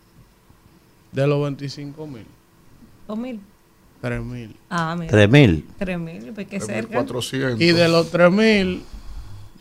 De 1.11 1.25
los 1.25 1.41
25 1.41 2.07
mil. 2.07 2.25
Dos 3.07 3.17
mil. 3.17 3.39
3 4.01 4.21
mil. 4.21 4.55
Ah, 4.69 4.95
mira. 4.97 5.09
Tres 5.09 5.29
mil. 5.29 5.65
Tres 5.79 5.99
mil, 5.99 6.31
pues 6.33 6.47
qué 6.47 6.59
cerca. 6.59 6.93
400. 6.93 7.59
Y 7.59 7.71
de 7.71 7.87
los 7.87 8.11
3 8.11 8.31
mil 8.31 8.83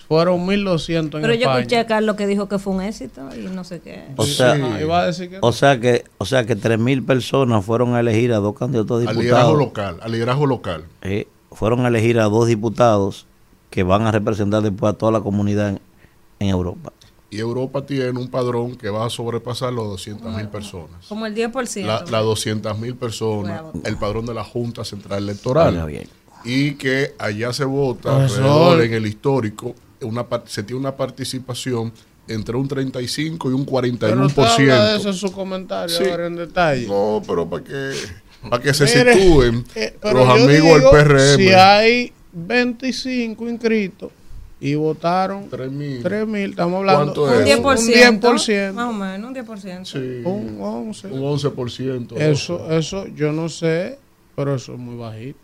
fueron 0.08 0.46
1200 0.46 1.18
en 1.18 1.22
Pero 1.22 1.34
yo 1.34 1.40
España. 1.40 1.58
escuché 1.60 1.78
a 1.78 1.86
Carlos 1.86 2.16
que 2.16 2.26
dijo 2.26 2.48
que 2.48 2.58
fue 2.58 2.74
un 2.74 2.82
éxito 2.82 3.22
y 3.36 3.40
no 3.48 3.64
sé 3.64 3.80
qué. 3.80 4.04
O 4.16 4.24
sea, 4.24 4.56
iba 4.80 5.00
a 5.00 5.06
decir 5.06 5.30
que 5.30 5.38
o 5.40 5.52
sea 5.52 5.80
que, 5.80 6.04
o 6.18 6.24
sea 6.24 6.44
que 6.44 6.54
tres 6.56 6.78
mil 6.78 7.02
personas 7.02 7.64
fueron 7.64 7.94
a 7.94 8.00
elegir 8.00 8.32
a 8.32 8.36
dos 8.36 8.54
candidatos 8.56 9.04
a 9.06 9.10
Al 9.10 9.16
diputados. 9.16 9.22
liderazgo 9.24 9.56
local. 9.56 9.96
Al 10.02 10.12
liderazgo 10.12 10.46
local. 10.46 10.84
Eh, 11.02 11.26
fueron 11.52 11.84
a 11.84 11.88
elegir 11.88 12.18
a 12.20 12.24
dos 12.24 12.46
diputados 12.46 13.26
que 13.70 13.82
van 13.82 14.02
a 14.02 14.12
representar 14.12 14.62
después 14.62 14.92
a 14.94 14.96
toda 14.96 15.10
la 15.12 15.20
comunidad 15.20 15.70
en, 15.70 15.80
en 16.40 16.48
Europa. 16.48 16.92
Y 17.28 17.38
Europa 17.40 17.84
tiene 17.84 18.18
un 18.20 18.28
padrón 18.28 18.76
que 18.76 18.88
va 18.88 19.04
a 19.04 19.10
sobrepasar 19.10 19.72
los 19.72 19.88
200 19.88 20.32
mil 20.36 20.46
personas. 20.48 21.04
Como 21.08 21.26
el 21.26 21.34
10%. 21.34 21.84
La- 21.84 22.04
Las 22.08 22.22
200 22.22 22.78
mil 22.78 22.94
personas, 22.94 23.62
el 23.84 23.96
padrón 23.96 24.24
de 24.26 24.32
la 24.34 24.44
Junta 24.44 24.84
Central 24.84 25.24
Electoral. 25.24 25.84
Bien. 25.86 26.08
Y 26.44 26.74
que 26.74 27.14
allá 27.18 27.52
se 27.52 27.64
vota 27.64 28.22
alrededor 28.22 28.80
en 28.82 28.94
el 28.94 29.06
histórico, 29.06 29.74
una, 30.02 30.26
se 30.46 30.62
tiene 30.62 30.80
una 30.80 30.96
participación 30.96 31.92
entre 32.28 32.56
un 32.56 32.66
35 32.66 33.50
y 33.50 33.54
un 33.54 33.64
Pero 33.64 34.26
usted 34.26 34.42
habla 34.42 34.86
de 34.92 34.96
eso 34.96 35.04
41%. 35.04 35.06
en 35.08 35.14
su 35.14 35.32
comentario 35.32 35.96
Sí. 35.96 36.04
ahora 36.10 36.26
en 36.26 36.36
detalle. 36.36 36.86
No, 36.88 37.22
pero 37.26 37.48
para 37.48 37.62
que, 37.64 37.92
para 38.50 38.62
que 38.62 38.74
se 38.74 38.84
Mire, 38.84 39.14
sitúen 39.14 39.64
eh, 39.74 39.96
pero 40.02 40.14
los 40.24 40.28
amigos 40.30 40.52
digo, 40.52 40.74
del 40.74 40.82
PRM. 41.06 41.36
Si 41.36 41.48
hay 41.52 42.12
25 42.32 43.48
inscritos 43.48 44.10
y 44.58 44.74
votaron 44.74 45.48
3 45.48 45.70
mil. 45.70 46.02
3 46.02 46.26
mil, 46.26 46.50
estamos 46.50 46.78
hablando 46.78 47.14
¿Cuánto 47.14 47.24
un 47.24 47.46
es? 47.46 47.56
Un 47.58 47.62
10%. 47.62 48.20
10%. 48.20 48.72
Más 48.72 48.88
o 48.88 48.92
menos, 48.92 49.28
un 49.28 49.34
10%. 49.36 49.84
Sí, 49.84 50.22
Un 50.24 50.58
11. 50.60 51.06
un 51.08 51.20
11%. 51.22 52.16
Eso, 52.16 52.70
eso 52.72 53.06
yo 53.08 53.30
no 53.32 53.48
sé, 53.48 53.98
pero 54.34 54.54
eso 54.56 54.72
es 54.72 54.78
muy 54.78 54.96
bajito. 54.96 55.38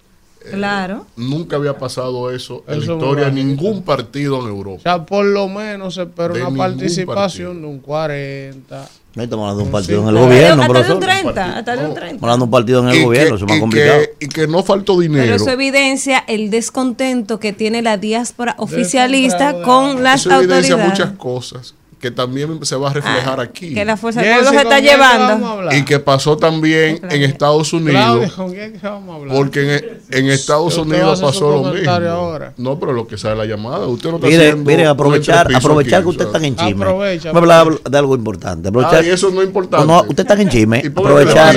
Claro. 0.51 1.07
Nunca 1.17 1.57
había 1.57 1.77
pasado 1.79 2.31
eso 2.31 2.65
en 2.67 2.83
Eso 2.83 2.93
la 2.93 2.95
historia 2.99 3.25
de 3.27 3.33
ningún 3.33 3.83
partido 3.83 4.39
en 4.41 4.47
O 4.47 4.49
Europa. 4.49 4.83
sea, 4.83 5.05
por 5.07 5.25
lo 5.25 5.49
menos 5.49 5.95
se 5.95 6.03
espera 6.03 6.35
De 6.35 6.43
una 6.45 6.57
participación 6.57 7.61
de 7.61 7.67
un 7.67 7.79
40. 7.81 8.89
No 9.15 9.23
estamos 9.23 9.43
hablando 9.43 9.59
de 9.61 9.65
un 9.67 9.73
partido 9.73 10.03
en 10.03 10.09
el 10.09 10.15
gobierno, 10.23 10.63
hasta 10.63 10.73
de 10.73 10.93
un 10.95 11.01
profesor. 11.01 11.01
30, 11.35 11.59
hasta 11.59 11.73
de 11.77 11.79
un 11.83 11.89
No. 11.89 11.95
30. 11.95 12.07
Estamos 12.15 12.23
hablando 12.23 12.45
de 12.45 12.47
un 12.47 12.51
partido 12.51 12.81
en 12.83 12.89
el 12.89 12.95
Y 12.97 13.05
gobierno, 13.05 13.29
que- 13.31 13.35
eso 13.37 13.45
es 13.45 13.51
más 13.51 13.61
complicado. 13.61 14.01
que- 14.01 14.25
y 14.25 14.29
que 14.29 14.47
no 14.47 14.63
faltó 14.63 14.93
Pero 14.99 15.01
dinero. 15.13 15.35
eso 15.35 15.51
evidencia 15.51 16.25
el 16.27 16.51
descontento 16.51 17.39
que 17.39 17.53
tiene 17.53 17.83
la 17.83 17.99
diáspora 17.99 18.55
oficialista 18.59 19.53
Descontrolado. 19.53 19.93
con 19.95 20.03
las 20.03 20.21
Eso 20.21 20.31
evidencia 20.33 20.75
autoridades. 20.75 20.89
muchas 21.09 21.19
cosas 21.19 21.75
que 22.03 22.11
también 22.11 22.59
se 22.67 22.75
va 22.75 22.91
a 22.91 22.93
reflejar 22.95 23.39
Ah, 23.39 23.45
aquí. 23.45 23.73
Que 23.75 23.85
la 23.85 23.97
fuerza 23.97 24.21
del 24.21 24.31
pueblo 24.35 24.51
se 24.51 24.57
¿con 24.57 24.63
está 24.65 24.81
llevando. 24.81 25.73
Y 25.73 25.85
que 25.85 26.01
pasó 26.01 26.37
también 26.37 27.01
en 27.09 27.23
Estados 27.23 27.73
Unidos. 27.73 27.93
Claudia, 27.95 28.29
¿con 28.35 28.51
quién 28.51 28.81
vamos 28.83 29.09
a 29.09 29.15
hablar? 29.21 29.37
Porque 29.37 30.01
en, 30.11 30.25
en 30.27 30.31
Estados 30.31 30.77
Unidos 30.77 31.21
pasó 31.21 31.63
lo 31.63 31.73
mismo. 31.73 31.91
ahora. 31.91 32.55
No, 32.57 32.79
pero 32.81 32.93
lo 32.93 33.07
que 33.07 33.17
sale 33.17 33.37
la 33.37 33.47
llamada. 33.47 33.87
Usted 33.87 34.11
no 34.11 34.17
está 34.17 34.27
Mire, 34.27 34.39
haciendo 34.49 34.69
mire, 34.71 34.87
aprovechar, 34.87 35.55
aprovechar 35.55 36.01
aquí, 36.01 36.03
que 36.03 36.09
usted 36.11 36.27
está 36.27 36.39
en 36.45 36.57
chisme. 36.57 36.85
Aprovecha, 36.85 37.33
Vamos 37.33 37.49
a 37.51 37.61
hablar 37.61 37.81
de 37.83 37.99
algo 37.99 38.17
importante. 38.17 38.69
Aprovechar, 38.69 39.03
Ah, 39.05 39.07
y 39.07 39.11
eso 39.11 39.31
no 39.31 39.41
es 39.41 39.47
importante. 39.47 39.87
No, 39.87 40.03
no, 40.03 40.09
usted 40.09 40.21
está 40.29 40.35
en 40.43 40.49
chisme. 40.49 40.83
¿Y 40.85 40.91
por 40.91 41.05
qué 41.07 41.11
Aprovechar. 41.13 41.55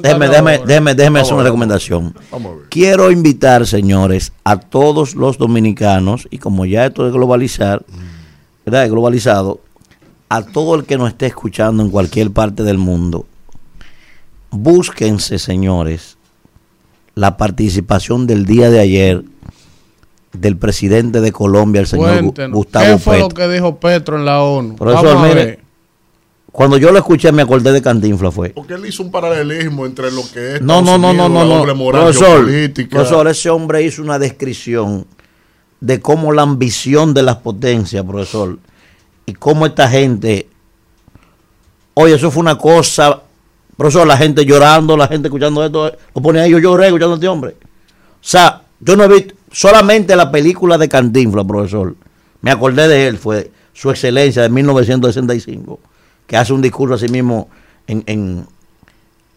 Déjeme, 0.00 0.28
déjeme, 0.28 0.58
déjeme, 0.66 0.94
déjeme 0.94 1.20
hacer 1.20 1.34
una 1.34 1.42
recomendación. 1.44 2.14
Vamos 2.30 2.52
a 2.52 2.56
ver. 2.56 2.64
Quiero 2.70 3.10
invitar, 3.10 3.66
señores, 3.66 4.32
a 4.42 4.58
todos 4.58 5.14
los 5.14 5.36
dominicanos, 5.36 6.26
y 6.30 6.38
como 6.38 6.64
ya 6.64 6.86
esto 6.86 7.06
es 7.06 7.12
globalizar, 7.12 7.84
¿verdad? 8.64 8.84
Es 8.84 8.90
globalizado, 8.90 9.60
a 10.34 10.40
todo 10.42 10.74
el 10.76 10.84
que 10.84 10.96
nos 10.96 11.10
esté 11.10 11.26
escuchando 11.26 11.82
en 11.82 11.90
cualquier 11.90 12.30
parte 12.30 12.62
del 12.62 12.78
mundo, 12.78 13.26
búsquense, 14.50 15.38
señores, 15.38 16.16
la 17.14 17.36
participación 17.36 18.26
del 18.26 18.46
día 18.46 18.70
de 18.70 18.80
ayer 18.80 19.24
del 20.32 20.56
presidente 20.56 21.20
de 21.20 21.32
Colombia, 21.32 21.82
el 21.82 21.86
señor 21.86 22.14
Cuéntenos, 22.20 22.56
Gustavo 22.56 22.86
¿Qué 22.86 22.98
fue 22.98 23.14
Petro. 23.16 23.28
lo 23.28 23.34
que 23.34 23.48
dijo 23.52 23.76
Petro 23.76 24.16
en 24.16 24.24
la 24.24 24.42
ONU? 24.42 24.76
Profesor, 24.76 25.04
Vamos 25.04 25.22
a 25.22 25.28
mire, 25.28 25.44
ver. 25.44 25.60
Cuando 26.50 26.78
yo 26.78 26.90
lo 26.92 26.98
escuché 26.98 27.30
me 27.30 27.42
acordé 27.42 27.70
de 27.70 27.82
Cantinfla 27.82 28.30
fue. 28.30 28.50
Porque 28.50 28.72
él 28.72 28.86
hizo 28.86 29.02
un 29.02 29.10
paralelismo 29.10 29.84
entre 29.84 30.10
lo 30.10 30.22
que 30.32 30.54
es 30.54 30.62
No, 30.62 30.80
no, 30.80 30.96
no, 30.96 31.12
no, 31.12 31.26
Unidos, 31.26 31.30
no, 31.30 31.38
la 31.40 31.44
no. 31.44 31.58
doble 31.60 31.74
moral 31.74 32.02
Profesor, 32.04 32.88
profesor, 32.88 33.28
ese 33.28 33.50
hombre 33.50 33.82
hizo 33.82 34.00
una 34.02 34.18
descripción 34.18 35.06
de 35.80 36.00
cómo 36.00 36.32
la 36.32 36.40
ambición 36.40 37.12
de 37.12 37.22
las 37.22 37.36
potencias, 37.36 38.02
profesor, 38.02 38.58
y 39.26 39.32
cómo 39.34 39.66
esta 39.66 39.88
gente 39.88 40.48
Oye, 41.94 42.14
eso 42.14 42.30
fue 42.30 42.40
una 42.40 42.56
cosa. 42.56 43.22
Profesor, 43.76 44.06
la 44.06 44.16
gente 44.16 44.44
llorando, 44.44 44.96
la 44.96 45.08
gente 45.08 45.28
escuchando 45.28 45.64
esto. 45.64 45.92
Lo 46.14 46.22
ponía 46.22 46.42
ahí, 46.42 46.50
yo 46.50 46.58
lloré 46.58 46.86
escuchando 46.86 47.14
a 47.14 47.16
este 47.16 47.28
hombre. 47.28 47.56
O 47.60 48.16
sea, 48.20 48.62
yo 48.80 48.96
no 48.96 49.04
he 49.04 49.08
visto. 49.08 49.34
Solamente 49.50 50.16
la 50.16 50.30
película 50.30 50.78
de 50.78 50.88
Cantinflas, 50.88 51.44
profesor. 51.44 51.94
Me 52.40 52.50
acordé 52.50 52.88
de 52.88 53.06
él, 53.06 53.18
fue 53.18 53.50
su 53.74 53.90
excelencia 53.90 54.42
de 54.42 54.48
1965, 54.48 55.78
que 56.26 56.36
hace 56.36 56.52
un 56.52 56.62
discurso 56.62 56.94
así 56.94 57.08
mismo 57.08 57.48
en, 57.86 58.02
en 58.06 58.46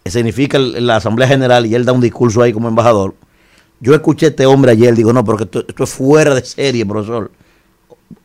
significa 0.06 0.58
la 0.58 0.98
Asamblea 0.98 1.28
General 1.28 1.66
y 1.66 1.76
él 1.76 1.84
da 1.84 1.92
un 1.92 2.02
discurso 2.02 2.42
ahí 2.42 2.54
como 2.54 2.68
embajador. 2.68 3.16
Yo 3.82 3.94
escuché 3.94 4.28
a 4.28 4.30
este 4.30 4.46
hombre 4.46 4.72
ayer, 4.72 4.96
digo, 4.96 5.12
no, 5.12 5.24
porque 5.26 5.44
esto, 5.44 5.66
esto 5.68 5.84
es 5.84 5.90
fuera 5.90 6.34
de 6.34 6.46
serie, 6.46 6.86
profesor. 6.86 7.32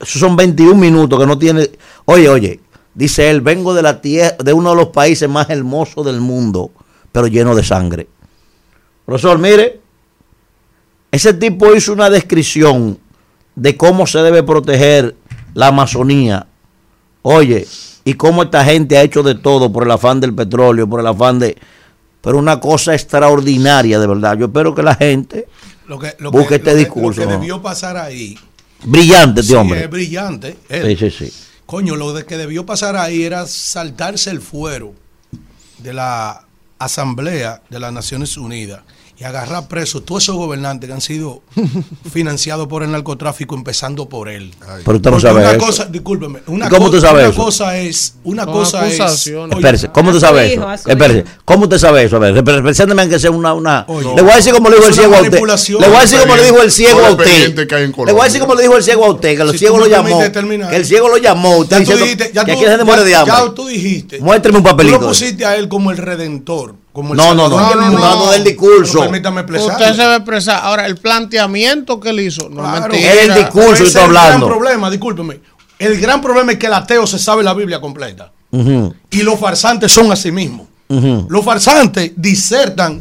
Son 0.03 0.37
21 0.37 0.75
minutos 0.75 1.19
que 1.19 1.27
no 1.27 1.39
tiene. 1.39 1.71
Oye, 2.07 2.29
oye, 2.29 2.61
dice 2.95 3.31
él, 3.31 3.41
vengo 3.41 3.75
de 3.75 3.83
la 3.83 4.01
tierra, 4.01 4.37
de 4.43 4.53
uno 4.53 4.71
de 4.71 4.77
los 4.77 4.89
países 4.89 5.29
más 5.29 5.49
hermosos 5.51 6.05
del 6.07 6.21
mundo, 6.21 6.71
pero 7.13 7.27
lleno 7.27 7.55
de 7.55 7.63
sangre. 7.65 8.09
Profesor, 9.07 9.39
mire, 9.39 9.81
ese 11.11 11.35
tipo 11.35 11.75
hizo 11.75 11.93
una 11.93 12.09
descripción 12.11 12.99
de 13.57 13.77
cómo 13.77 14.07
se 14.07 14.21
debe 14.21 14.43
proteger 14.43 15.17
la 15.55 15.69
Amazonía. 15.69 16.47
Oye, 17.23 17.67
y 18.05 18.15
cómo 18.15 18.45
esta 18.45 18.65
gente 18.65 18.97
ha 18.97 19.03
hecho 19.03 19.23
de 19.23 19.35
todo 19.35 19.73
por 19.73 19.83
el 19.85 19.91
afán 19.91 20.21
del 20.21 20.35
petróleo, 20.35 20.89
por 20.89 21.01
el 21.01 21.07
afán 21.07 21.39
de... 21.39 21.57
Pero 22.23 22.39
una 22.39 22.61
cosa 22.61 22.95
extraordinaria, 22.95 23.99
de 23.99 24.07
verdad. 24.07 24.37
Yo 24.39 24.47
espero 24.47 24.75
que 24.75 24.83
la 24.83 24.95
gente 24.95 25.49
Lo 25.87 25.99
que, 25.99 26.15
lo 26.19 26.31
busque 26.31 26.49
que- 26.49 26.55
este 26.57 26.71
lo 26.71 26.77
que- 26.77 26.79
discurso. 26.85 27.21
Lo 27.23 27.27
que 27.29 27.33
debió 27.35 27.61
pasar 27.63 27.97
ahí. 27.97 28.39
Brillante 28.85 29.41
este 29.41 29.53
sí, 29.53 29.59
hombre. 29.59 29.85
es 29.85 29.91
brillante. 29.91 30.57
él. 30.69 30.97
Sí, 30.99 31.11
sí, 31.11 31.27
sí. 31.27 31.33
Coño, 31.67 31.97
lo 31.97 32.13
de 32.13 32.25
que 32.25 32.37
debió 32.37 32.67
pasar 32.67 32.97
ahí 32.97 33.23
era 33.23 33.47
saltarse 33.47 34.31
el 34.31 34.41
fuero 34.41 34.95
de 35.79 35.93
la 35.93 36.47
Asamblea 36.79 37.63
de 37.71 37.79
las 37.79 37.93
Naciones 37.93 38.37
Unidas 38.37 38.83
y 39.21 39.25
agarrar 39.25 39.69
presos 39.69 40.03
todos 40.07 40.23
esos 40.23 40.37
gobernantes 40.37 40.89
que 40.89 40.95
han 40.95 41.03
sido 41.03 41.43
financiados 42.11 42.67
por 42.69 42.83
el 42.83 42.91
narcotráfico, 42.91 43.55
empezando 43.55 44.09
por 44.09 44.31
él. 44.31 44.55
Pero 44.85 44.97
usted 44.97 45.11
no 45.11 45.21
sabe 45.21 45.41
una 45.41 45.51
eso. 45.53 45.59
cosa, 45.67 45.85
discúlpeme, 45.85 46.41
una, 46.47 46.67
¿Y 46.67 46.69
cómo 46.71 46.83
co- 46.83 46.87
usted 46.87 47.01
sabe 47.01 47.21
una 47.25 47.29
eso? 47.31 47.45
cosa 47.45 47.77
es, 47.77 48.15
una 48.25 48.45
Son 48.45 48.53
cosa 48.55 48.87
es, 48.89 48.99
acusaciones. 48.99 49.57
oye, 49.57 49.61
Espérese, 49.67 49.89
¿cómo 49.91 50.11
usted 50.11 50.21
sabe 50.21 50.55
eso? 50.55 50.73
Espérese, 50.73 51.25
¿cómo 51.45 51.65
usted 51.65 51.79
sabe 51.79 52.05
eso? 52.05 52.17
A 52.17 52.19
ver, 52.19 52.43
presénteme 52.43 53.09
que 53.11 53.19
sea 53.19 53.31
una, 53.31 53.53
una... 53.53 53.87
le 53.89 54.23
voy 54.23 54.31
a 54.33 54.37
decir 54.37 54.55
como 54.55 54.71
le 54.71 54.77
dijo 54.77 54.89
el 54.89 54.95
ciego 54.95 55.15
a 55.15 55.21
usted. 55.21 55.33
Le 55.79 55.89
voy 55.89 55.97
a 55.97 56.01
decir 56.01 56.19
como 56.21 56.37
le 56.37 56.43
dijo 56.45 56.63
el 56.63 56.71
ciego 56.73 57.01
a 57.05 57.11
usted. 57.11 57.55
Le 58.07 58.13
voy 58.13 58.21
a 58.21 58.25
decir 58.25 58.41
como 58.41 58.55
le 58.55 58.63
dijo 58.63 58.77
el 58.77 58.83
ciego 58.83 59.05
a 59.05 59.11
usted, 59.11 59.37
que 59.37 59.43
el 59.43 59.51
Si 59.53 59.59
ciego 59.59 59.75
tú 59.77 59.81
lo 59.83 59.87
llamó. 59.89 60.19
Que 60.71 60.77
el 60.77 60.87
ciego 60.87 61.09
lo 61.09 61.19
llamó. 61.19 61.59
Usted 61.59 61.77
Ya 61.81 61.85
tú 61.85 61.91
diciendo 61.91 62.05
dijiste, 62.05 62.31
ya 62.35 62.45
que 62.47 62.53
tú- 62.53 62.59
aquí 62.59 62.67
se 62.71 62.77
ya- 62.79 62.85
muere 62.85 63.05
de 63.05 63.15
hambre. 63.15 63.35
Ya 63.37 63.55
tú 63.55 63.67
dijiste. 63.67 64.19
Muéstrame 64.21 64.59
un 64.59 64.65
Tú 64.65 64.71
papelito. 64.71 64.99
lo 65.01 65.09
pusiste 65.09 65.45
a 65.45 65.57
él 65.57 65.69
como 65.69 65.91
el 65.91 65.99
redentor. 65.99 66.75
Como 67.01 67.15
el 67.15 67.17
No, 67.17 67.35
no, 67.35 67.49
no, 67.49 67.75
no, 67.75 67.91
no, 67.91 68.31
del 68.31 68.45
discurso. 68.45 69.01
Permítame 69.01 69.41
expresar. 69.41 69.71
Usted 69.73 69.95
se 69.95 70.05
va 70.07 70.13
a 70.13 70.17
expresar. 70.17 70.61
Ahora, 70.63 70.87
el 70.87 70.97
planteamiento 70.97 71.99
que 72.01 72.11
él 72.11 72.21
hizo, 72.21 72.49
no 72.51 72.65
es 72.75 72.81
mentira. 72.83 73.13
Es 73.15 73.29
el 73.29 73.35
discurso 73.35 73.69
que 73.75 73.83
es 73.83 73.89
está 73.89 74.01
el 74.01 74.05
hablando. 74.07 74.47
gran 74.47 74.59
problema, 74.59 74.91
discúlpeme. 74.91 75.41
El 75.79 75.99
gran 76.01 76.21
problema 76.21 76.53
es 76.53 76.59
que 76.59 76.67
el 76.67 76.75
ateo 76.75 77.07
se 77.07 77.19
sabe 77.19 77.43
la 77.43 77.55
Biblia 77.55 77.81
completa. 77.81 78.33
Y 79.11 79.23
los 79.23 79.39
farsantes 79.39 79.91
son 79.93 80.11
así 80.13 80.31
mismos. 80.33 80.67
ujú. 80.89 81.27
Los 81.31 81.45
farsantes 81.45 82.13
disertan 82.17 83.01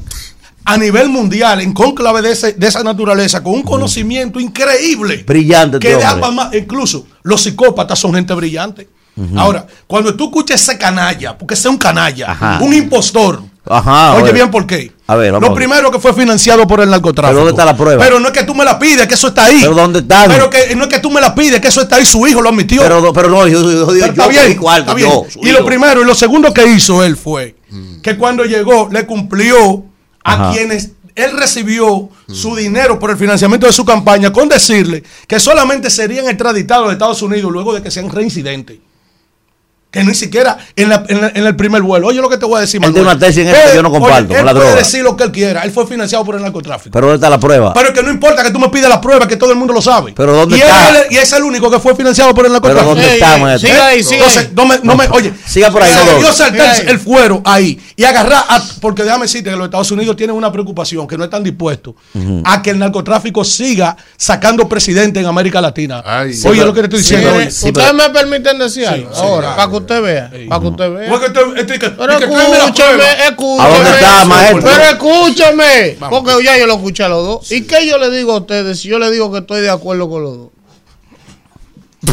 a 0.63 0.77
nivel 0.77 1.09
mundial 1.09 1.59
en 1.61 1.73
conclave 1.73 2.21
de, 2.21 2.31
ese- 2.33 2.53
de 2.53 2.67
esa 2.67 2.83
naturaleza 2.83 3.41
con 3.41 3.53
un 3.53 3.63
conocimiento 3.63 4.39
increíble. 4.39 5.23
Brillante 5.25 5.79
Que 5.79 5.93
este 5.93 6.05
pasmar- 6.05 6.55
incluso 6.55 7.07
los 7.23 7.41
psicópatas 7.41 7.97
son 7.97 8.13
gente 8.13 8.33
brillante. 8.35 8.87
Ahora, 9.35 9.65
cuando 9.85 10.15
tú 10.15 10.25
escuchas 10.25 10.61
ese 10.61 10.77
canalla, 10.77 11.37
porque 11.37 11.55
ese 11.55 11.67
es 11.67 11.71
un 11.71 11.77
canalla, 11.77 12.31
Ajá. 12.31 12.59
un 12.61 12.73
impostor. 12.73 13.41
Ajá, 13.69 14.15
Oye 14.15 14.23
oye. 14.23 14.33
bien 14.33 14.49
por 14.49 14.65
qué. 14.65 14.91
A 15.05 15.15
ver, 15.15 15.31
vamos 15.31 15.47
Lo 15.47 15.53
a 15.53 15.57
ver. 15.57 15.67
primero 15.67 15.91
que 15.91 15.99
fue 15.99 16.11
financiado 16.13 16.65
por 16.67 16.81
el 16.81 16.89
narcotráfico. 16.89 17.29
Pero 17.29 17.45
¿dónde 17.45 17.51
está 17.51 17.65
la 17.65 17.77
prueba? 17.77 18.03
Pero 18.03 18.19
no 18.19 18.27
es 18.27 18.33
que 18.33 18.43
tú 18.43 18.55
me 18.55 18.65
la 18.65 18.79
pides, 18.79 19.07
que 19.07 19.13
eso 19.13 19.27
está 19.27 19.45
ahí. 19.45 19.59
Pero 19.61 19.75
¿dónde 19.75 19.99
está? 19.99 20.25
Pero 20.27 20.49
que 20.49 20.75
no 20.75 20.83
es 20.83 20.89
que 20.89 20.99
tú 20.99 21.11
me 21.11 21.21
la 21.21 21.35
pides, 21.35 21.61
que 21.61 21.67
eso 21.67 21.81
está 21.81 21.97
ahí, 21.97 22.05
su 22.05 22.25
hijo 22.27 22.41
lo 22.41 22.49
admitió. 22.49 22.81
Pero, 22.81 23.13
pero 23.13 23.29
no, 23.29 23.47
yo, 23.47 23.61
yo, 23.61 23.95
yo, 23.95 24.05
Está 24.05 24.23
yo 24.23 24.29
bien, 24.29 24.59
está 24.77 24.93
bien. 24.95 25.11
Y 25.43 25.51
lo 25.51 25.63
primero 25.63 26.01
y 26.01 26.05
lo 26.05 26.15
segundo 26.15 26.51
que 26.53 26.65
hizo 26.67 27.03
él 27.03 27.15
fue 27.15 27.55
que 28.01 28.17
cuando 28.17 28.43
llegó 28.43 28.89
le 28.91 29.05
cumplió 29.05 29.83
a 30.23 30.51
quienes 30.51 30.91
él 31.15 31.31
recibió 31.37 32.09
su 32.31 32.55
dinero 32.55 32.97
por 32.97 33.11
el 33.11 33.17
financiamiento 33.17 33.67
de 33.67 33.73
su 33.73 33.85
campaña 33.85 34.31
con 34.31 34.49
decirle 34.49 35.03
que 35.27 35.39
solamente 35.39 35.89
serían 35.89 36.27
extraditados 36.27 36.89
a 36.89 36.93
Estados 36.93 37.21
Unidos 37.21 37.51
luego 37.51 37.73
de 37.73 37.81
que 37.83 37.91
sean 37.91 38.09
reincidentes. 38.09 38.77
Que 39.91 40.03
ni 40.03 40.13
siquiera 40.13 40.55
en, 40.75 40.87
la- 40.87 41.03
en 41.07 41.19
la- 41.19 41.29
en 41.33 41.47
el 41.47 41.55
primer 41.55 41.81
vuelo. 41.81 42.05
Oye, 42.07 42.21
lo 42.21 42.29
que 42.29 42.37
te 42.37 42.45
voy 42.45 42.59
a 42.59 42.61
decir, 42.61 42.75
Él 42.77 42.93
tiene 42.93 42.99
Manuel. 43.07 43.17
una 43.17 43.25
tesis 43.25 43.41
en 43.41 43.47
esto 43.47 43.69
que 43.71 43.75
yo 43.75 43.81
no 43.81 43.89
comparto, 43.89 44.17
oye, 44.33 44.35
con 44.37 44.45
la 44.45 44.51
él 44.51 44.57
puede 44.57 44.69
droga. 44.69 44.83
decir 44.83 45.03
lo 45.03 45.17
que 45.17 45.23
él 45.23 45.31
quiera. 45.31 45.63
Él 45.63 45.71
fue 45.71 45.87
financiado 45.87 46.23
por 46.23 46.35
el 46.35 46.43
narcotráfico. 46.43 46.93
Pero 46.93 47.07
¿dónde 47.07 47.15
está 47.15 47.27
la 47.27 47.39
prueba? 47.39 47.73
Pero 47.73 47.91
que 47.91 48.03
no 48.03 48.11
importa 48.11 48.43
que 48.43 48.51
tú 48.51 48.59
me 48.59 48.69
pidas 48.69 48.87
la 48.87 49.01
prueba, 49.01 49.27
que 49.27 49.35
todo 49.35 49.49
el 49.51 49.57
mundo 49.57 49.73
lo 49.73 49.81
sabe. 49.81 50.13
Pero 50.15 50.35
¿dónde 50.35 50.57
y 50.57 50.61
está? 50.61 50.89
Él, 50.89 50.97
y 51.09 51.17
es 51.17 51.33
el 51.33 51.41
único 51.43 51.71
que 51.71 51.79
fue 51.79 51.95
financiado 51.95 52.35
por 52.35 52.45
el 52.45 52.51
narcotráfico. 52.51 52.93
¿dónde 52.93 53.13
está, 53.15 53.37
maestro? 53.39 53.67
Siga 53.67 53.87
ahí, 53.87 54.03
siga 54.03 54.15
Entonces, 54.17 54.43
ahí. 54.45 54.51
no 54.55 54.65
me, 54.67 54.79
no 54.83 54.95
me, 54.95 55.07
oye, 55.09 55.33
Siga 55.47 55.71
por 55.71 55.81
ahí, 55.81 55.91
no, 56.21 56.33
Siga 56.33 56.71
ahí. 56.71 56.83
el 56.87 56.99
fuero 56.99 57.41
ahí 57.43 57.79
y 57.95 58.03
agarrar, 58.03 58.45
a- 58.47 58.61
porque 58.81 59.03
déjame 59.03 59.23
decirte 59.23 59.49
que 59.49 59.55
los 59.55 59.65
Estados 59.65 59.89
Unidos 59.89 60.15
tienen 60.15 60.35
una 60.35 60.51
preocupación, 60.51 61.07
que 61.07 61.17
no 61.17 61.23
están 61.23 61.43
dispuestos 61.43 61.95
a 62.45 62.61
que 62.61 62.69
el 62.69 62.77
narcotráfico 62.77 63.43
siga 63.43 63.97
sacando 64.15 64.69
presidente 64.69 65.19
en 65.19 65.25
América 65.25 65.59
Latina. 65.61 66.03
Ay. 66.05 66.27
oye, 66.45 66.59
Sí, 66.59 66.65
lo 66.65 66.73
que 66.75 66.81
te 66.81 66.85
estoy 66.85 66.99
diciendo. 66.99 67.33
Hoy. 67.33 67.49
Sí, 67.49 67.69
Ustedes 67.69 67.87
pero- 67.91 67.93
me 67.93 68.09
permiten 68.11 68.59
decir 68.59 68.85
algo 68.85 69.09
sí, 69.11 69.19
ahora, 69.19 69.55
usted 69.79 70.01
vea, 70.01 70.31
para 70.47 70.61
que 70.61 70.67
usted 70.67 70.91
vea. 70.91 71.09
Pero 71.09 71.17
y 71.57 71.65
que 71.65 71.89
tráeme 71.89 72.57
la 72.57 72.65
escúcheme, 72.65 72.93
prueba. 72.93 73.13
escúcheme. 73.27 73.61
¿A 73.61 73.69
dónde 73.69 73.89
está, 73.89 74.25
maestro? 74.25 74.63
Pero 74.63 74.83
escúcheme. 74.83 75.97
Porque 76.09 76.43
ya 76.43 76.57
yo 76.57 76.67
lo 76.67 76.75
escuché 76.75 77.03
a 77.03 77.09
los 77.09 77.25
dos. 77.25 77.51
¿Y 77.51 77.63
qué 77.63 77.85
yo 77.87 77.97
le 77.97 78.09
digo 78.09 78.33
a 78.33 78.37
ustedes 78.37 78.79
si 78.79 78.87
yo 78.87 78.99
le 78.99 79.11
digo 79.11 79.29
que 79.31 79.39
estoy 79.39 79.61
de 79.61 79.69
acuerdo 79.69 80.09
con 80.09 80.23
los 80.23 80.37
dos? 80.37 80.49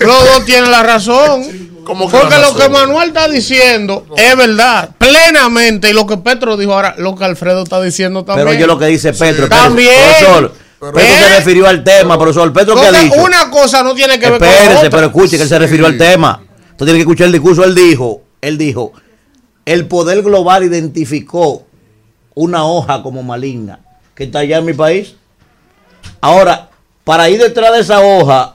los 0.00 0.24
dos 0.24 0.44
tienen 0.44 0.70
la 0.70 0.82
razón. 0.82 1.70
¿Cómo 1.84 2.10
que 2.10 2.16
Porque 2.16 2.38
lo 2.38 2.56
que 2.56 2.68
Manuel 2.68 3.08
está 3.08 3.28
diciendo 3.28 4.06
es 4.16 4.36
verdad, 4.36 4.90
plenamente. 4.96 5.90
Y 5.90 5.92
lo 5.92 6.06
que 6.06 6.16
Petro 6.16 6.56
dijo 6.56 6.72
ahora, 6.72 6.94
lo 6.98 7.14
que 7.14 7.24
Alfredo 7.24 7.62
está 7.62 7.80
diciendo 7.82 8.24
también. 8.24 8.46
Pero 8.46 8.56
oye 8.56 8.66
lo 8.66 8.78
que 8.78 8.86
dice 8.86 9.12
Petro. 9.12 9.48
También. 9.48 9.92
Profesor, 10.18 10.54
Pero- 10.92 11.06
se 11.28 11.36
refirió 11.36 11.66
al 11.68 11.82
tema, 11.84 12.18
profesor. 12.18 12.52
Petro, 12.52 12.74
¿qué 12.74 12.86
ha 12.86 12.92
dicho? 12.92 13.14
una 13.22 13.50
cosa 13.50 13.82
no 13.82 13.94
tiene 13.94 14.18
que 14.18 14.30
ver 14.30 14.38
con 14.38 14.46
la 14.48 14.52
Espérese, 14.54 14.78
otra. 14.86 14.90
pero 14.90 15.06
escuche 15.06 15.36
que 15.36 15.42
él 15.42 15.48
se 15.48 15.58
refirió 15.58 15.86
al 15.86 15.96
tema. 15.98 16.42
Usted 16.72 16.86
tiene 16.86 16.94
que 16.94 17.02
escuchar 17.02 17.26
el 17.26 17.32
discurso. 17.32 17.64
Él 17.64 17.74
dijo, 17.74 18.22
él 18.40 18.58
dijo, 18.58 18.92
el 19.64 19.86
poder 19.86 20.22
global 20.22 20.64
identificó 20.64 21.64
una 22.34 22.64
hoja 22.66 23.02
como 23.02 23.22
maligna 23.22 23.80
que 24.14 24.24
está 24.24 24.40
allá 24.40 24.58
en 24.58 24.64
mi 24.66 24.72
país. 24.72 25.14
Ahora, 26.20 26.68
para 27.04 27.28
ir 27.30 27.40
detrás 27.40 27.72
de 27.72 27.80
esa 27.80 28.00
hoja, 28.00 28.53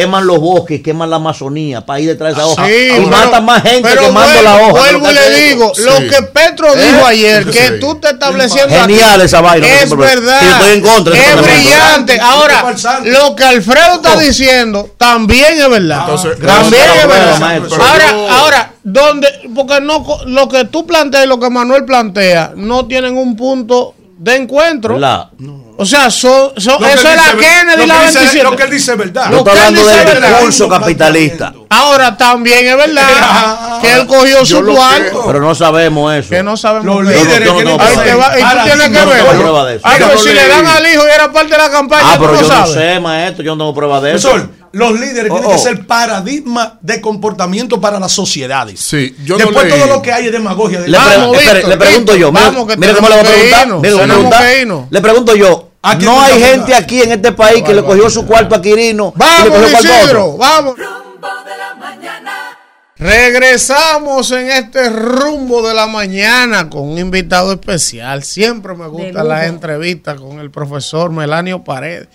queman 0.00 0.26
los 0.26 0.38
bosques, 0.38 0.82
queman 0.82 1.10
la 1.10 1.16
Amazonía, 1.16 1.84
para 1.84 2.00
ir 2.00 2.08
detrás 2.08 2.36
de 2.36 2.40
esa 2.42 2.46
hoja. 2.46 2.66
Sí, 2.66 2.72
y 2.72 2.90
pero- 2.92 3.08
matan 3.08 3.44
más 3.44 3.62
gente 3.62 3.88
quemando 3.88 4.20
vuelvo- 4.20 4.42
la 4.42 4.54
hoja. 4.56 4.72
Vuelvo 4.72 5.04
¿No 5.06 5.10
y 5.10 5.14
le 5.14 5.30
digo, 5.40 5.72
lo 5.76 5.96
que 6.08 6.22
Petro 6.32 6.74
¿Eh? 6.74 6.86
dijo 6.92 7.06
ayer, 7.06 7.44
que 7.46 7.52
Sí. 7.68 7.74
tú 7.80 7.94
te 7.96 8.10
estableciendo 8.10 8.74
Genial 8.74 9.14
aquí, 9.14 9.24
esa 9.24 9.40
vaina, 9.40 9.66
no 9.66 9.74
es 9.74 9.96
verdad, 9.96 10.52
estoy 10.60 10.74
en 10.74 10.80
contra 10.82 11.14
es 11.16 11.42
brillante. 11.42 12.20
Ahora, 12.20 12.74
lo 13.04 13.34
que 13.34 13.44
Alfredo 13.44 13.94
está 13.96 14.16
diciendo 14.18 14.90
también 14.98 15.58
es 15.58 15.68
verdad. 15.68 16.00
Entonces, 16.00 16.38
también 16.38 16.82
es 17.00 17.08
verdad. 17.08 17.60
ahora, 17.80 18.10
yo- 18.12 18.30
ahora, 18.30 18.72
donde, 18.84 19.28
porque 19.54 19.80
no, 19.80 20.04
co- 20.04 20.20
lo 20.26 20.48
que 20.48 20.64
tú 20.66 20.86
planteas 20.86 21.24
y 21.24 21.26
lo 21.28 21.40
que 21.40 21.50
Manuel 21.50 21.84
plantea 21.84 22.52
no 22.54 22.86
tienen 22.86 23.16
un 23.16 23.34
punto 23.36 23.94
de 24.18 24.36
encuentro. 24.36 24.94
¿Verdad? 24.94 25.30
O 25.78 25.84
sea, 25.84 26.04
Lo 26.04 26.78
que 26.78 26.92
eso 26.94 27.08
es 27.08 27.16
la 27.16 27.32
Kennedy 27.36 27.76
lo 27.76 27.84
y 27.84 27.86
la 27.86 27.94
que 28.00 28.06
dice- 28.06 28.18
27. 28.18 28.42
Lo 28.50 28.56
que 28.56 28.62
él 28.62 28.70
dice 28.70 28.92
es 28.92 28.98
verdad. 28.98 29.30
Lo 29.30 29.40
él 29.42 29.48
hablando 29.50 29.86
del 29.86 30.22
discurso 30.22 30.68
capitalista. 30.68 31.52
Ahora 31.68 32.16
también 32.16 32.66
es 32.66 32.76
verdad 32.76 33.78
que 33.82 33.92
él 33.92 34.06
cogió 34.06 34.42
Yo 34.42 34.46
su 34.46 34.64
cuarto. 34.64 35.24
Pero 35.26 35.40
no 35.40 35.54
sabemos 35.54 36.14
eso. 36.14 36.30
Que 36.30 36.42
no 36.42 36.56
sabemos 36.56 36.86
Los 36.86 37.04
líderes 37.04 37.46
no- 37.48 37.54
tienen 37.56 37.76
no- 37.76 37.78
que 37.78 37.84
Ahí 37.84 37.96
te 37.98 38.14
va- 38.14 38.38
y 38.38 38.40
tú 38.40 38.40
paradigmas. 38.40 38.64
tienes 38.64 38.86
que 38.88 39.04
no 39.04 39.10
ver. 39.10 39.66
de 39.66 39.76
eso. 39.76 39.82
Ah, 39.86 39.92
pero 39.98 40.12
no 40.14 40.18
si 40.18 40.28
le 40.32 40.48
dan 40.48 40.66
al 40.66 40.86
hijo 40.86 41.02
y 41.06 41.10
era 41.14 41.32
parte 41.32 41.50
de 41.52 41.58
la 41.58 41.70
campaña, 41.70 42.02
Ah, 42.06 42.14
tú 42.16 42.20
pero 42.20 42.32
no 42.32 42.40
yo 42.40 42.48
no 42.48 42.54
sabes. 42.54 42.72
sé, 42.74 43.00
maestro, 43.00 43.44
yo 43.44 43.56
no 43.56 43.58
tengo 43.64 43.74
prueba 43.74 44.00
de 44.00 44.14
eso. 44.14 44.48
Los 44.72 44.92
líderes 45.00 45.30
Oh, 45.30 45.34
tienen 45.36 45.50
oh. 45.50 45.52
que 45.54 45.58
ser 45.58 45.86
paradigma 45.86 46.78
de 46.82 47.00
comportamiento 47.00 47.80
para 47.80 47.98
las 47.98 48.12
sociedades. 48.12 48.78
Sí, 48.78 49.14
yo 49.24 49.38
no 49.38 49.44
Después 49.46 49.66
leí. 49.70 49.78
todo 49.80 49.86
lo 49.88 50.02
que 50.02 50.12
hay 50.12 50.26
es 50.26 50.32
demagogia. 50.32 50.80
Le, 50.80 50.96
Vamos, 50.98 51.30
pre- 51.30 51.38
espere, 51.38 51.54
Víctor, 51.54 51.68
le 51.70 51.76
pregunto 51.78 52.12
Víctor, 52.12 52.16
yo, 52.18 52.32
mire, 52.32 52.44
vamos, 52.44 52.66
que 52.66 52.76
mire 52.76 52.94
cómo 52.94 53.08
le 53.08 53.14
voy 53.16 53.24
a 53.24 53.28
preguntar. 53.28 53.62
irnos, 53.62 53.80
preguntar. 54.06 54.42
que 54.42 54.60
irnos. 54.60 54.84
Le 54.90 55.00
pregunto 55.00 55.34
yo, 55.34 55.46
¿A 55.46 55.50
quién 55.56 55.65
no 55.94 56.00
tú 56.00 56.20
hay 56.20 56.40
gente 56.40 56.74
aquí 56.74 57.02
en 57.02 57.12
este 57.12 57.32
país 57.32 57.62
que 57.62 57.74
le 57.74 57.82
cogió 57.82 58.10
su 58.10 58.26
cuarto 58.26 58.54
a 58.54 58.62
Quirino 58.62 59.14
y 59.14 59.18
le 59.18 59.50
Vamos, 59.50 59.58
cogió 59.58 59.78
Isidro, 59.78 60.36
vamos. 60.36 60.76
Rumbo 60.76 61.28
de 61.44 61.56
la 61.56 61.74
mañana. 61.74 62.58
Regresamos 62.98 64.30
en 64.30 64.50
este 64.50 64.88
rumbo 64.88 65.66
de 65.66 65.74
la 65.74 65.86
mañana 65.86 66.70
con 66.70 66.88
un 66.88 66.98
invitado 66.98 67.52
especial. 67.52 68.22
Siempre 68.22 68.74
me 68.74 68.86
gustan 68.86 69.28
las 69.28 69.46
entrevistas 69.46 70.18
con 70.18 70.40
el 70.40 70.50
profesor 70.50 71.10
Melanio 71.10 71.62
Paredes. 71.62 72.08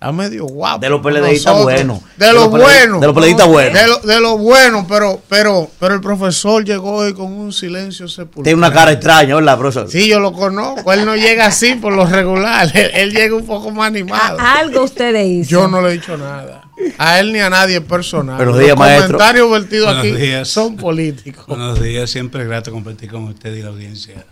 Está 0.00 0.12
medio 0.12 0.44
guapo. 0.44 0.78
De 0.78 0.88
los 0.88 1.00
PLDistas 1.00 1.60
buenos. 1.60 2.00
De, 2.16 2.26
De 2.26 2.32
los 2.32 2.42
los 2.44 2.50
buenos. 2.52 3.00
de 3.00 3.06
los 3.08 3.16
PLDistas 3.16 3.48
buenos. 3.48 3.72
De 3.74 3.88
lo, 3.88 3.98
de 3.98 4.20
lo 4.20 4.38
bueno, 4.38 4.86
pero, 4.88 5.20
pero, 5.28 5.68
pero 5.80 5.94
el 5.94 6.00
profesor 6.00 6.64
llegó 6.64 6.92
hoy 6.98 7.14
con 7.14 7.32
un 7.32 7.52
silencio 7.52 8.06
sepulcral. 8.06 8.44
Tiene 8.44 8.58
una 8.58 8.72
cara 8.72 8.92
extraña, 8.92 9.34
¿verdad, 9.34 9.58
profesor? 9.58 9.90
Sí, 9.90 10.06
yo 10.08 10.20
lo 10.20 10.32
conozco. 10.32 10.92
Él 10.92 11.04
no 11.04 11.16
llega 11.16 11.46
así 11.46 11.74
por 11.74 11.92
lo 11.94 12.06
regular. 12.06 12.70
Él, 12.76 12.92
él 12.94 13.10
llega 13.12 13.34
un 13.34 13.44
poco 13.44 13.72
más 13.72 13.88
animado. 13.88 14.38
Algo 14.38 14.84
ustedes 14.84 15.26
hizo. 15.26 15.50
Yo 15.50 15.66
no 15.66 15.82
le 15.82 15.88
he 15.88 15.92
dicho 15.94 16.16
nada. 16.16 16.62
A 16.96 17.18
él 17.18 17.32
ni 17.32 17.40
a 17.40 17.50
nadie 17.50 17.80
personal. 17.80 18.36
Buenos 18.36 18.54
Los 18.54 18.64
días, 18.64 18.78
maestro. 18.78 19.06
comentarios 19.18 19.50
vertidos 19.50 19.86
Buenos 19.86 20.04
aquí 20.06 20.12
días. 20.26 20.48
son 20.48 20.76
políticos. 20.76 21.44
Buenos 21.48 21.82
días, 21.82 22.08
siempre 22.08 22.42
es 22.42 22.48
grato 22.48 22.70
compartir 22.70 23.10
con 23.10 23.24
usted 23.24 23.52
y 23.52 23.62
la 23.62 23.70
audiencia. 23.70 24.24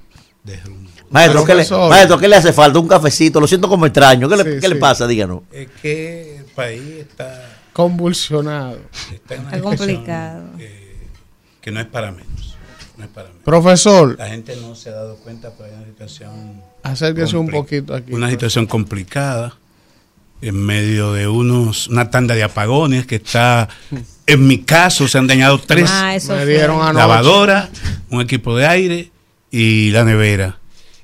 Maestro, 1.10 1.44
¿qué 1.44 1.54
le, 1.54 1.64
Profesor. 1.64 1.88
maestro, 1.90 2.18
¿qué 2.18 2.28
le 2.28 2.36
hace 2.36 2.52
falta? 2.52 2.78
Un 2.78 2.88
cafecito. 2.88 3.40
Lo 3.40 3.46
siento 3.46 3.68
como 3.68 3.86
extraño. 3.86 4.28
¿Qué 4.28 4.36
le, 4.36 4.60
Sí, 4.60 4.74
pasa? 4.74 5.06
Díganos. 5.06 5.42
Es 5.52 5.68
que 5.80 6.38
el 6.38 6.44
país 6.46 6.82
está, 7.00 7.58
Convulsionado. 7.72 8.78
está 9.12 9.34
en 9.34 9.40
una 9.42 9.50
Está 9.56 9.56
situación 9.70 9.96
complicado. 9.96 10.44
que 11.60 11.70
no 11.70 11.80
es 11.80 11.86
para 11.86 12.10
menos. 12.12 12.56
No 12.96 13.04
es 13.04 13.10
para 13.10 13.28
menos. 13.28 13.42
Profesor, 13.44 14.16
La 14.18 14.28
gente 14.28 14.56
no 14.56 14.74
se 14.74 14.88
ha 14.88 14.92
dado 14.94 15.16
cuenta, 15.16 15.52
pero 15.56 15.68
hay 15.70 15.76
una 15.76 15.86
situación. 15.86 16.62
acérquese 16.82 17.36
un 17.36 17.48
poquito 17.50 17.94
aquí. 17.94 18.12
Una 18.12 18.28
situación 18.30 18.66
complicada 18.66 19.56
en 20.42 20.56
medio 20.56 21.12
de 21.12 21.28
unos 21.28 21.88
una 21.88 22.10
tanda 22.10 22.34
de 22.34 22.42
apagones 22.42 23.06
que 23.06 23.16
está. 23.16 23.68
En 24.26 24.46
mi 24.46 24.58
caso 24.62 25.06
se 25.06 25.18
han 25.18 25.26
dañado 25.28 25.58
tres 25.60 25.88
Ah, 25.92 26.14
eso 26.16 26.34
Me 26.34 26.44
dieron 26.46 26.78
lavadora, 26.94 27.70
un 28.10 28.20
equipo 28.20 28.56
de 28.56 28.66
aire 28.66 29.10
y 29.50 29.90
la 29.90 30.04
nevera. 30.04 30.58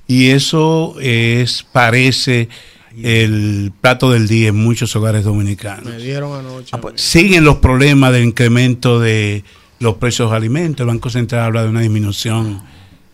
Y 0.07 0.29
eso 0.29 0.95
es 0.99 1.63
parece 1.71 2.49
el 3.01 3.71
plato 3.81 4.11
del 4.11 4.27
día 4.27 4.49
en 4.49 4.55
muchos 4.55 4.95
hogares 4.95 5.23
dominicanos. 5.23 5.85
Me 5.85 5.97
dieron 5.97 6.37
anoche. 6.37 6.69
Ah, 6.73 6.81
pues, 6.81 7.01
Siguen 7.01 7.43
los 7.45 7.57
problemas 7.57 8.11
del 8.13 8.25
incremento 8.25 8.99
de 8.99 9.43
los 9.79 9.95
precios 9.95 10.29
de 10.29 10.37
alimentos. 10.37 10.81
El 10.81 10.87
Banco 10.87 11.09
Central 11.09 11.43
habla 11.45 11.63
de 11.63 11.69
una 11.69 11.81
disminución 11.81 12.61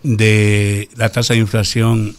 de 0.03 0.89
la 0.95 1.09
tasa 1.09 1.33
de 1.33 1.39
inflación 1.39 2.15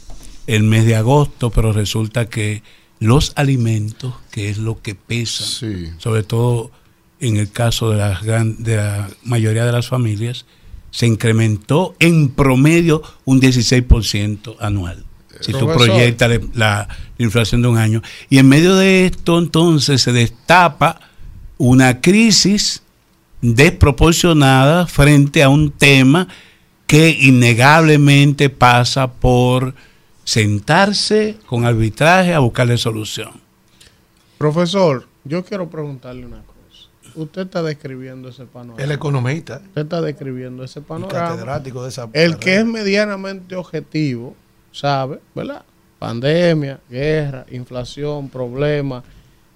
el 0.46 0.62
mes 0.62 0.84
de 0.86 0.96
agosto, 0.96 1.50
pero 1.50 1.72
resulta 1.72 2.28
que 2.28 2.62
los 2.98 3.32
alimentos, 3.36 4.14
que 4.30 4.50
es 4.50 4.58
lo 4.58 4.80
que 4.82 4.94
pesa, 4.94 5.44
Sí. 5.44 5.90
sobre 5.98 6.22
todo 6.22 6.70
en 7.20 7.36
el 7.36 7.50
caso 7.50 7.90
de, 7.90 7.98
las 7.98 8.22
gran- 8.22 8.62
de 8.62 8.76
la 8.76 9.08
mayoría 9.22 9.64
de 9.64 9.72
las 9.72 9.88
familias, 9.88 10.46
se 10.90 11.06
incrementó 11.06 11.94
en 11.98 12.30
promedio 12.30 13.02
un 13.24 13.40
16% 13.40 14.56
anual. 14.60 15.04
Si 15.40 15.52
tú 15.52 15.66
Profesor. 15.66 15.86
proyectas 15.86 16.30
la, 16.30 16.40
la 16.54 16.88
inflación 17.18 17.62
de 17.62 17.68
un 17.68 17.78
año. 17.78 18.02
Y 18.28 18.38
en 18.38 18.48
medio 18.48 18.76
de 18.76 19.06
esto, 19.06 19.38
entonces, 19.38 20.02
se 20.02 20.12
destapa 20.12 21.00
una 21.56 22.00
crisis 22.00 22.82
desproporcionada 23.40 24.86
frente 24.86 25.42
a 25.42 25.48
un 25.48 25.70
tema 25.70 26.28
que 26.86 27.10
innegablemente 27.10 28.50
pasa 28.50 29.12
por 29.12 29.74
sentarse 30.24 31.36
con 31.46 31.64
arbitraje 31.64 32.34
a 32.34 32.40
buscarle 32.40 32.76
solución. 32.76 33.30
Profesor, 34.38 35.06
yo 35.24 35.44
quiero 35.44 35.68
preguntarle 35.68 36.26
una 36.26 36.38
cosa. 36.38 36.49
Usted 37.14 37.42
está 37.42 37.62
describiendo 37.62 38.28
ese 38.28 38.44
panorama. 38.46 38.82
El 38.82 38.90
economista, 38.92 39.60
Usted 39.66 39.82
está 39.82 40.00
describiendo 40.00 40.64
ese 40.64 40.78
el 40.80 40.84
panorama. 40.84 41.28
catedrático 41.30 41.82
de 41.82 41.88
esa. 41.88 42.08
El 42.12 42.36
que 42.38 42.56
es 42.56 42.66
medianamente 42.66 43.56
objetivo, 43.56 44.34
sabe, 44.72 45.20
¿verdad? 45.34 45.62
Pandemia, 45.98 46.80
guerra, 46.88 47.44
inflación, 47.50 48.28
problemas, 48.28 49.04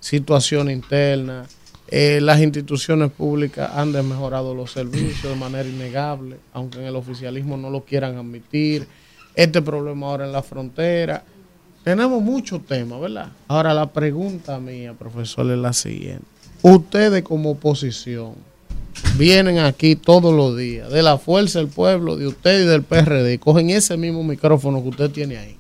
situación 0.01 0.71
interna. 0.71 1.47
eh, 1.89 2.19
las 2.21 2.41
instituciones 2.41 3.11
públicas 3.13 3.71
han 3.75 3.93
desmejorado 3.93 4.55
los 4.55 4.73
servicios 4.73 5.33
de 5.33 5.39
manera 5.39 5.69
innegable, 5.69 6.39
aunque 6.53 6.79
en 6.81 6.87
el 6.87 6.97
oficialismo 6.97 7.57
no 7.57 7.71
lo 7.71 7.85
quieran 7.85 8.17
admitir. 8.17 8.87
Este 9.35 9.61
problema 9.63 10.07
ahora 10.07 10.25
en 10.27 10.33
la 10.33 10.43
frontera. 10.43 11.25
Tenemos 11.85 12.23
muchos 12.23 12.65
temas, 12.65 13.01
¿verdad? 13.01 13.31
Ahora 13.49 13.75
la 13.75 13.93
pregunta 13.93 14.59
mía, 14.59 14.95
profesor, 14.95 15.51
es 15.51 15.59
la 15.59 15.73
siguiente. 15.73 16.25
Ustedes 16.67 17.23
como 17.23 17.51
oposición, 17.51 18.37
vienen 19.19 19.59
aquí 19.59 19.97
todos 19.97 20.33
los 20.33 20.57
días, 20.57 20.91
de 20.91 21.03
la 21.03 21.19
fuerza 21.19 21.59
del 21.59 21.69
pueblo, 21.69 22.17
de 22.17 22.27
usted 22.27 22.63
y 22.63 22.65
del 22.65 22.83
PRD, 22.83 23.39
cogen 23.39 23.69
ese 23.69 23.99
mismo 23.99 24.25
micrófono 24.25 24.83
que 24.83 24.89
usted 24.89 25.11
tiene 25.11 25.37
ahí 25.37 25.59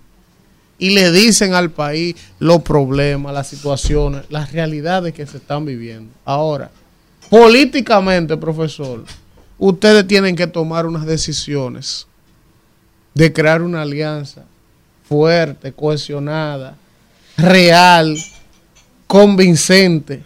y 0.78 0.94
le 0.94 1.12
dicen 1.12 1.52
al 1.52 1.70
país 1.70 2.16
los 2.38 2.62
problemas, 2.62 3.34
las 3.34 3.48
situaciones, 3.48 4.22
las 4.30 4.50
realidades 4.50 5.12
que 5.12 5.26
se 5.26 5.36
están 5.36 5.66
viviendo. 5.66 6.10
Ahora, 6.24 6.70
políticamente, 7.28 8.34
profesor, 8.38 9.04
ustedes 9.58 10.06
tienen 10.06 10.34
que 10.34 10.46
tomar 10.46 10.86
unas 10.86 11.04
decisiones 11.04 12.06
de 13.12 13.30
crear 13.30 13.60
una 13.60 13.82
alianza 13.82 14.46
fuerte, 15.06 15.70
cohesionada, 15.70 16.78
real, 17.36 18.16
convincente 19.06 20.22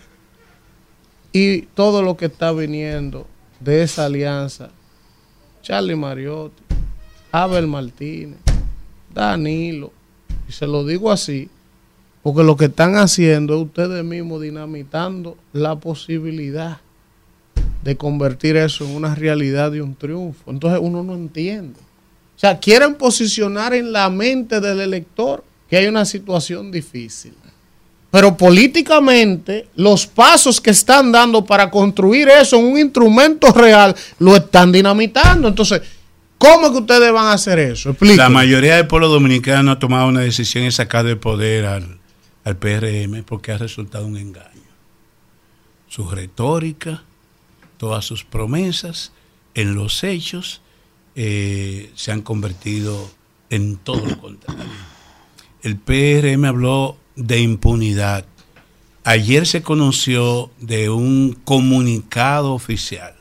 y 1.32 1.62
todo 1.62 2.02
lo 2.02 2.16
que 2.16 2.26
está 2.26 2.52
viniendo 2.52 3.26
de 3.60 3.82
esa 3.82 4.06
alianza, 4.06 4.70
Charlie 5.62 5.96
Mariotti, 5.96 6.62
Abel 7.32 7.66
Martínez, 7.66 8.38
Danilo, 9.12 9.92
y 10.48 10.52
se 10.52 10.66
lo 10.66 10.84
digo 10.84 11.10
así, 11.10 11.48
porque 12.22 12.42
lo 12.42 12.56
que 12.56 12.66
están 12.66 12.96
haciendo 12.96 13.56
es 13.56 13.62
ustedes 13.62 14.04
mismos 14.04 14.42
dinamitando 14.42 15.36
la 15.52 15.76
posibilidad 15.76 16.78
de 17.82 17.96
convertir 17.96 18.56
eso 18.56 18.84
en 18.84 18.96
una 18.96 19.14
realidad 19.14 19.72
y 19.72 19.80
un 19.80 19.94
triunfo. 19.94 20.50
Entonces 20.50 20.80
uno 20.82 21.02
no 21.02 21.14
entiende. 21.14 21.78
O 22.36 22.38
sea, 22.38 22.58
quieren 22.58 22.94
posicionar 22.94 23.74
en 23.74 23.92
la 23.92 24.10
mente 24.10 24.60
del 24.60 24.80
elector 24.80 25.44
que 25.68 25.76
hay 25.76 25.86
una 25.86 26.04
situación 26.04 26.70
difícil. 26.70 27.34
Pero 28.10 28.36
políticamente, 28.36 29.68
los 29.76 30.06
pasos 30.06 30.60
que 30.60 30.70
están 30.70 31.12
dando 31.12 31.44
para 31.44 31.70
construir 31.70 32.28
eso 32.28 32.56
en 32.56 32.64
un 32.64 32.78
instrumento 32.78 33.52
real, 33.52 33.94
lo 34.18 34.36
están 34.36 34.72
dinamitando. 34.72 35.48
Entonces, 35.48 35.82
¿cómo 36.38 36.72
que 36.72 36.78
ustedes 36.78 37.12
van 37.12 37.26
a 37.26 37.32
hacer 37.32 37.58
eso? 37.58 37.94
La 38.00 38.30
mayoría 38.30 38.76
del 38.76 38.86
pueblo 38.86 39.08
dominicano 39.08 39.72
ha 39.72 39.78
tomado 39.78 40.08
una 40.08 40.20
decisión 40.20 40.64
y 40.64 40.70
sacar 40.70 41.04
del 41.04 41.18
poder 41.18 41.66
al, 41.66 41.98
al 42.44 42.56
PRM 42.56 43.24
porque 43.24 43.52
ha 43.52 43.58
resultado 43.58 44.06
un 44.06 44.16
engaño. 44.16 44.48
Su 45.88 46.08
retórica, 46.08 47.02
todas 47.76 48.06
sus 48.06 48.24
promesas, 48.24 49.12
en 49.54 49.74
los 49.74 50.02
hechos, 50.02 50.62
eh, 51.14 51.90
se 51.94 52.12
han 52.12 52.22
convertido 52.22 53.10
en 53.50 53.76
todo 53.76 54.06
lo 54.06 54.18
contrario. 54.18 54.64
El 55.62 55.76
PRM 55.76 56.44
habló 56.44 56.96
de 57.18 57.40
impunidad. 57.40 58.24
Ayer 59.04 59.46
se 59.46 59.62
conoció 59.62 60.50
de 60.60 60.90
un 60.90 61.36
comunicado 61.44 62.54
oficial 62.54 63.14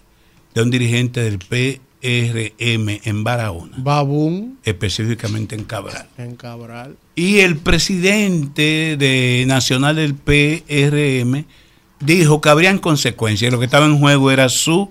de 0.53 0.63
un 0.63 0.71
dirigente 0.71 1.21
del 1.21 1.37
PRM 1.37 2.99
en 3.03 3.23
Barahona, 3.23 3.77
Babún 3.77 4.57
específicamente 4.63 5.55
en 5.55 5.65
Cabral. 5.65 6.07
en 6.17 6.35
Cabral. 6.35 6.97
Y 7.15 7.39
el 7.39 7.57
presidente 7.57 8.97
de 8.97 9.45
nacional 9.47 9.97
del 9.97 10.15
PRM 10.15 11.45
dijo 11.99 12.41
que 12.41 12.49
habrían 12.49 12.79
consecuencias. 12.79 13.51
Lo 13.51 13.59
que 13.59 13.65
estaba 13.65 13.85
en 13.85 13.99
juego 13.99 14.31
era 14.31 14.49
su 14.49 14.89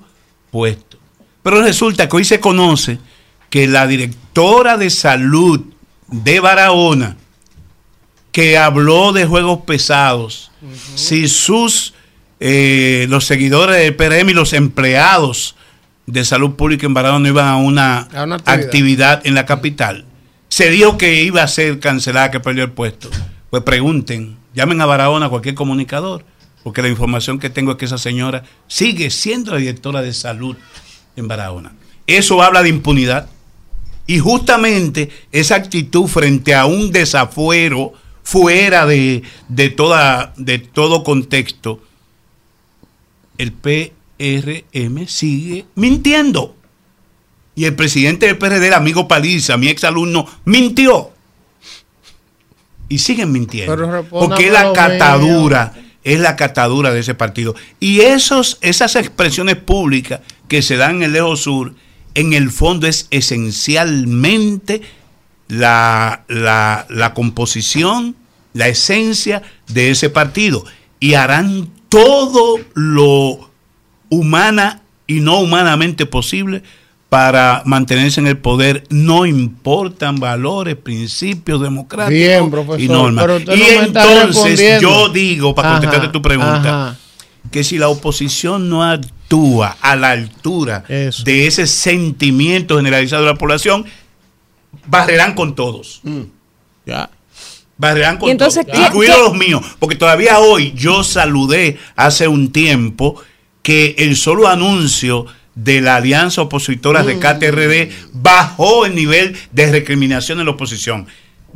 puesto. 0.50 0.98
Pero 1.42 1.62
resulta 1.62 2.08
que 2.08 2.16
hoy 2.16 2.24
se 2.24 2.40
conoce 2.40 2.98
que 3.50 3.66
la 3.66 3.86
directora 3.86 4.76
de 4.76 4.90
salud 4.90 5.64
de 6.08 6.40
Barahona, 6.40 7.16
que 8.36 8.58
habló 8.58 9.14
de 9.14 9.24
juegos 9.24 9.60
pesados, 9.62 10.50
si 10.94 11.26
sus 11.26 11.94
eh, 12.38 13.06
los 13.08 13.24
seguidores 13.24 13.78
del 13.78 13.96
PRM 13.96 14.28
y 14.28 14.34
los 14.34 14.52
empleados 14.52 15.56
de 16.04 16.22
salud 16.22 16.50
pública 16.50 16.84
en 16.84 16.92
Barahona 16.92 17.20
no 17.20 17.28
iban 17.28 17.48
a 17.48 17.56
una, 17.56 18.00
A 18.12 18.24
una 18.24 18.34
actividad. 18.36 18.64
actividad 18.66 19.26
en 19.26 19.34
la 19.34 19.46
capital, 19.46 20.04
se 20.50 20.68
dijo 20.68 20.98
que 20.98 21.22
iba 21.22 21.42
a 21.42 21.48
ser 21.48 21.80
cancelada, 21.80 22.30
que 22.30 22.38
perdió 22.38 22.64
el 22.64 22.72
puesto. 22.72 23.08
Pues 23.48 23.62
pregunten, 23.62 24.36
llamen 24.52 24.82
a 24.82 24.84
Barahona, 24.84 25.26
a 25.26 25.30
cualquier 25.30 25.54
comunicador, 25.54 26.22
porque 26.62 26.82
la 26.82 26.88
información 26.88 27.38
que 27.38 27.48
tengo 27.48 27.70
es 27.72 27.78
que 27.78 27.86
esa 27.86 27.96
señora 27.96 28.42
sigue 28.66 29.08
siendo 29.08 29.52
la 29.52 29.60
directora 29.60 30.02
de 30.02 30.12
salud 30.12 30.58
en 31.16 31.26
Barahona. 31.26 31.72
Eso 32.06 32.42
habla 32.42 32.62
de 32.62 32.68
impunidad. 32.68 33.30
Y 34.06 34.18
justamente 34.18 35.08
esa 35.32 35.54
actitud 35.54 36.06
frente 36.06 36.54
a 36.54 36.66
un 36.66 36.92
desafuero 36.92 37.94
fuera 38.27 38.86
de, 38.86 39.23
de, 39.48 39.70
toda, 39.70 40.35
de 40.36 40.59
todo 40.59 41.05
contexto, 41.05 41.81
el 43.39 43.53
PRM 43.53 45.07
sigue 45.07 45.66
mintiendo. 45.77 46.57
Y 47.55 47.66
el 47.66 47.77
presidente 47.77 48.27
del 48.27 48.36
PRD, 48.36 48.66
el 48.66 48.74
amigo 48.74 49.07
Paliza, 49.07 49.57
mi 49.57 49.69
exalumno, 49.69 50.27
mintió. 50.44 51.12
Y 52.89 52.98
siguen 52.98 53.31
mintiendo. 53.31 54.05
Porque 54.11 54.48
es 54.48 54.53
la 54.53 54.73
catadura, 54.73 55.73
es 56.03 56.19
la 56.19 56.35
catadura 56.35 56.90
de 56.90 57.01
ese 57.01 57.15
partido. 57.15 57.55
Y 57.78 58.01
esos, 58.01 58.59
esas 58.61 58.97
expresiones 58.97 59.55
públicas 59.55 60.20
que 60.48 60.62
se 60.62 60.77
dan 60.77 60.97
en 60.97 61.03
el 61.05 61.12
Lejos 61.12 61.43
Sur, 61.43 61.74
en 62.15 62.32
el 62.32 62.51
fondo 62.51 62.89
es 62.89 63.07
esencialmente 63.12 64.82
la, 65.48 66.24
la, 66.28 66.86
la 66.89 67.14
composición, 67.14 68.16
la 68.52 68.68
esencia 68.68 69.43
de 69.68 69.90
ese 69.90 70.10
partido. 70.10 70.64
Y 71.01 71.14
harán 71.14 71.68
todo 71.89 72.56
lo 72.74 73.51
humana 74.09 74.82
y 75.06 75.20
no 75.20 75.39
humanamente 75.39 76.06
posible 76.06 76.62
para 77.09 77.62
mantenerse 77.64 78.20
en 78.20 78.27
el 78.27 78.39
poder. 78.39 78.85
No 78.90 79.27
importan 79.27 80.16
valores, 80.16 80.77
principios 80.77 81.60
democráticos 81.60 82.10
Bien, 82.18 82.51
profesor, 82.51 82.81
y 82.81 82.89
normas. 82.89 83.24
pero 83.24 83.36
usted 83.36 83.55
y 83.55 83.60
no 83.60 83.82
entonces 83.85 84.81
yo 84.81 85.09
digo, 85.10 85.55
para 85.55 85.68
Ajá, 85.68 85.78
contestarte 85.78 86.12
tu 86.12 86.20
pregunta, 86.23 86.59
ajá. 86.89 86.97
que 87.52 87.62
si 87.62 87.78
la 87.78 87.89
oposición 87.89 88.68
no 88.68 88.82
actúa 88.82 89.77
a 89.81 89.94
la 89.97 90.10
altura 90.10 90.85
de 90.89 91.47
ese 91.47 91.66
sentimiento 91.66 92.77
generalizado 92.77 93.23
de 93.24 93.31
la 93.32 93.39
población, 93.39 93.85
barrerán 94.86 95.35
con 95.35 95.55
todos. 95.55 96.03
Ya. 96.85 97.11
Barrerán 97.78 98.19
con 98.19 98.28
Y 98.28 98.32
entonces, 98.32 98.65
todos, 98.66 98.78
¿qué- 98.78 98.86
incluidos 98.86 99.16
qué- 99.16 99.23
los 99.23 99.35
míos. 99.36 99.62
Porque 99.78 99.97
todavía 99.97 100.39
hoy 100.39 100.73
yo 100.74 101.05
saludé 101.05 101.78
hace 101.97 102.27
un 102.28 102.53
tiempo 102.53 103.20
que 103.62 103.94
el 103.98 104.16
solo 104.16 104.48
anuncio 104.48 105.27
de 105.55 105.81
la 105.81 105.97
alianza 105.97 106.43
opositora 106.43 107.03
de 107.03 107.19
KTRD 107.19 107.90
bajó 108.12 108.86
el 108.86 108.94
nivel 108.94 109.36
de 109.53 109.70
recriminación 109.73 110.39
en 110.39 110.44
la 110.47 110.53
oposición. 110.53 111.07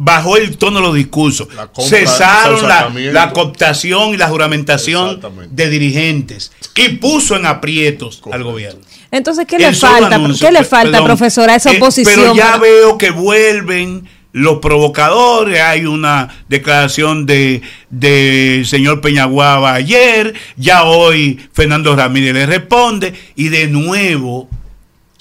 Bajó 0.03 0.39
el 0.39 0.57
tono 0.57 0.79
de 0.81 0.87
los 0.87 0.95
discursos. 0.95 1.47
compra, 1.47 1.85
Cesaron 1.85 2.67
la, 2.67 2.91
la 3.13 3.33
cooptación 3.33 4.15
y 4.15 4.17
la 4.17 4.29
juramentación 4.29 5.21
de 5.51 5.69
dirigentes. 5.69 6.53
Y 6.75 6.89
puso 6.97 7.37
en 7.37 7.45
aprietos 7.45 8.23
al 8.33 8.43
gobierno. 8.43 8.81
Entonces, 9.11 9.45
¿qué 9.47 9.59
le 9.59 9.75
falta? 9.75 10.15
anuncio, 10.15 10.47
¿Qué 10.47 10.53
le 10.53 10.65
falta, 10.65 10.93
perdón, 10.93 11.07
profesora, 11.07 11.53
a 11.53 11.57
esa 11.57 11.73
eh, 11.73 11.77
oposición? 11.77 12.17
pero 12.19 12.35
ya 12.35 12.57
veo 12.57 12.97
que 12.97 13.11
vuelven 13.11 14.09
los 14.33 14.59
provocadores. 14.61 15.61
Hay 15.61 15.85
una 15.85 16.45
declaración 16.49 17.27
de 17.27 17.61
del 17.91 18.65
señor 18.67 19.03
Peñaguaba 19.03 19.75
ayer. 19.75 20.33
Ya 20.57 20.85
hoy 20.85 21.39
Fernando 21.53 21.95
Ramírez 21.95 22.33
le 22.33 22.47
responde. 22.47 23.13
Y 23.35 23.49
de 23.49 23.67
nuevo 23.67 24.49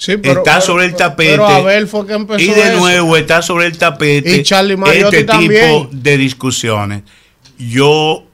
pero- 0.06 0.40
está 0.40 0.54
pero- 0.54 0.60
sobre 0.66 0.86
el 0.86 0.94
tapete. 0.96 1.30
pero 1.32 1.46
Abel 1.46 1.86
fue 1.88 2.06
que 2.06 2.12
empezó 2.14 2.40
y 2.40 2.46
de 2.48 2.60
eso. 2.62 2.78
nuevo 2.78 3.16
está 3.16 3.42
sobre 3.42 3.66
el 3.66 3.76
tapete 3.78 4.36
Y 4.36 4.42
Charlie 4.42 4.76
Mariotti 4.76 5.16
este 5.16 5.24
también. 5.26 5.50
tipo 5.50 5.88
de 5.92 6.16
discusiones. 6.16 7.02
Yo 7.58 8.24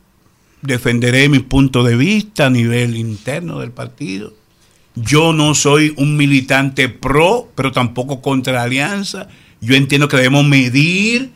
defenderé 0.63 1.29
mi 1.29 1.41
punto 1.41 1.83
de 1.83 1.97
vista 1.97 2.47
a 2.47 2.51
nivel 2.51 2.97
interno 2.97 3.61
del 3.61 3.71
partido. 3.73 4.33
Yo 4.95 5.33
no 5.33 5.55
soy 5.55 5.93
un 5.97 6.17
militante 6.17 6.89
pro, 6.89 7.51
pero 7.55 7.71
tampoco 7.73 8.23
contra 8.23 8.55
la 8.55 8.63
alianza. 8.63 9.29
Yo 9.61 9.75
entiendo 9.75 10.09
que 10.09 10.17
debemos 10.17 10.45
medir, 10.47 11.33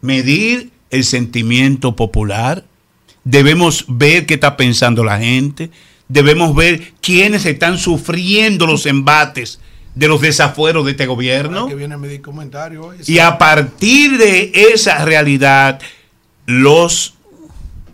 medir 0.00 0.70
el 0.90 1.04
sentimiento 1.04 1.96
popular. 1.96 2.64
Debemos 3.24 3.84
ver 3.88 4.24
qué 4.26 4.34
está 4.34 4.56
pensando 4.56 5.02
la 5.02 5.18
gente. 5.18 5.70
Debemos 6.08 6.54
ver 6.54 6.92
quiénes 7.00 7.44
están 7.46 7.78
sufriendo 7.78 8.66
los 8.66 8.86
embates 8.86 9.60
de 9.94 10.08
los 10.08 10.20
desafueros 10.20 10.84
de 10.84 10.92
este 10.92 11.06
gobierno. 11.06 11.66
Que 11.66 11.74
viene 11.74 11.96
mi 11.96 12.18
comentario 12.18 12.86
hoy. 12.86 12.98
Y 13.06 13.18
a 13.18 13.38
partir 13.38 14.18
de 14.18 14.52
esa 14.72 15.04
realidad, 15.04 15.80
los 16.44 17.14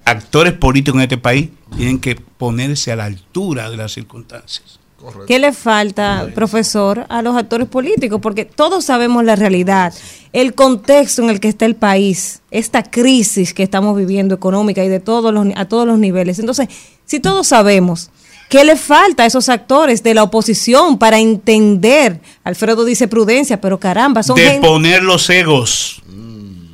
actores 0.05 0.53
políticos 0.53 0.99
en 0.99 1.03
este 1.03 1.19
país 1.19 1.51
tienen 1.77 2.01
que 2.01 2.17
ponerse 2.17 2.93
a 2.93 2.97
la 2.97 3.05
altura 3.05 3.71
de 3.71 3.77
las 3.77 3.93
circunstancias. 3.93 4.82
¿Qué 5.27 5.39
le 5.39 5.53
falta, 5.53 6.29
profesor, 6.35 7.07
a 7.09 7.23
los 7.23 7.37
actores 7.37 7.69
políticos? 7.69 8.20
Porque 8.20 8.45
todos 8.45 8.85
sabemos 8.85 9.24
la 9.24 9.37
realidad, 9.37 9.93
el 10.33 10.55
contexto 10.55 11.23
en 11.23 11.31
el 11.31 11.41
que 11.41 11.49
está 11.49 11.66
el 11.66 11.77
país, 11.77 12.43
esta 12.51 12.83
crisis 12.83 13.55
que 13.55 13.62
estamos 13.62 13.97
viviendo 13.97 14.35
económica 14.35 14.85
y 14.85 14.89
de 14.89 15.01
todos 15.01 15.33
los, 15.33 15.47
a 15.57 15.65
todos 15.66 15.87
los 15.87 15.99
niveles. 15.99 16.39
Entonces, 16.39 16.69
si 17.05 17.20
todos 17.20 17.49
sabemos, 17.49 18.11
¿qué 18.49 18.65
le 18.65 18.77
falta 18.77 19.24
a 19.24 19.27
esos 19.27 19.49
actores 19.49 20.03
de 20.03 20.15
la 20.15 20.23
oposición 20.23 20.99
para 20.99 21.19
entender? 21.19 22.20
Alfredo 22.45 22.85
dice 22.85 23.09
prudencia, 23.09 23.61
pero 23.61 23.79
caramba, 23.81 24.23
son 24.23 24.37
de 24.37 24.45
gente... 24.45 24.66
poner 24.66 25.03
los 25.03 25.29
egos, 25.31 26.03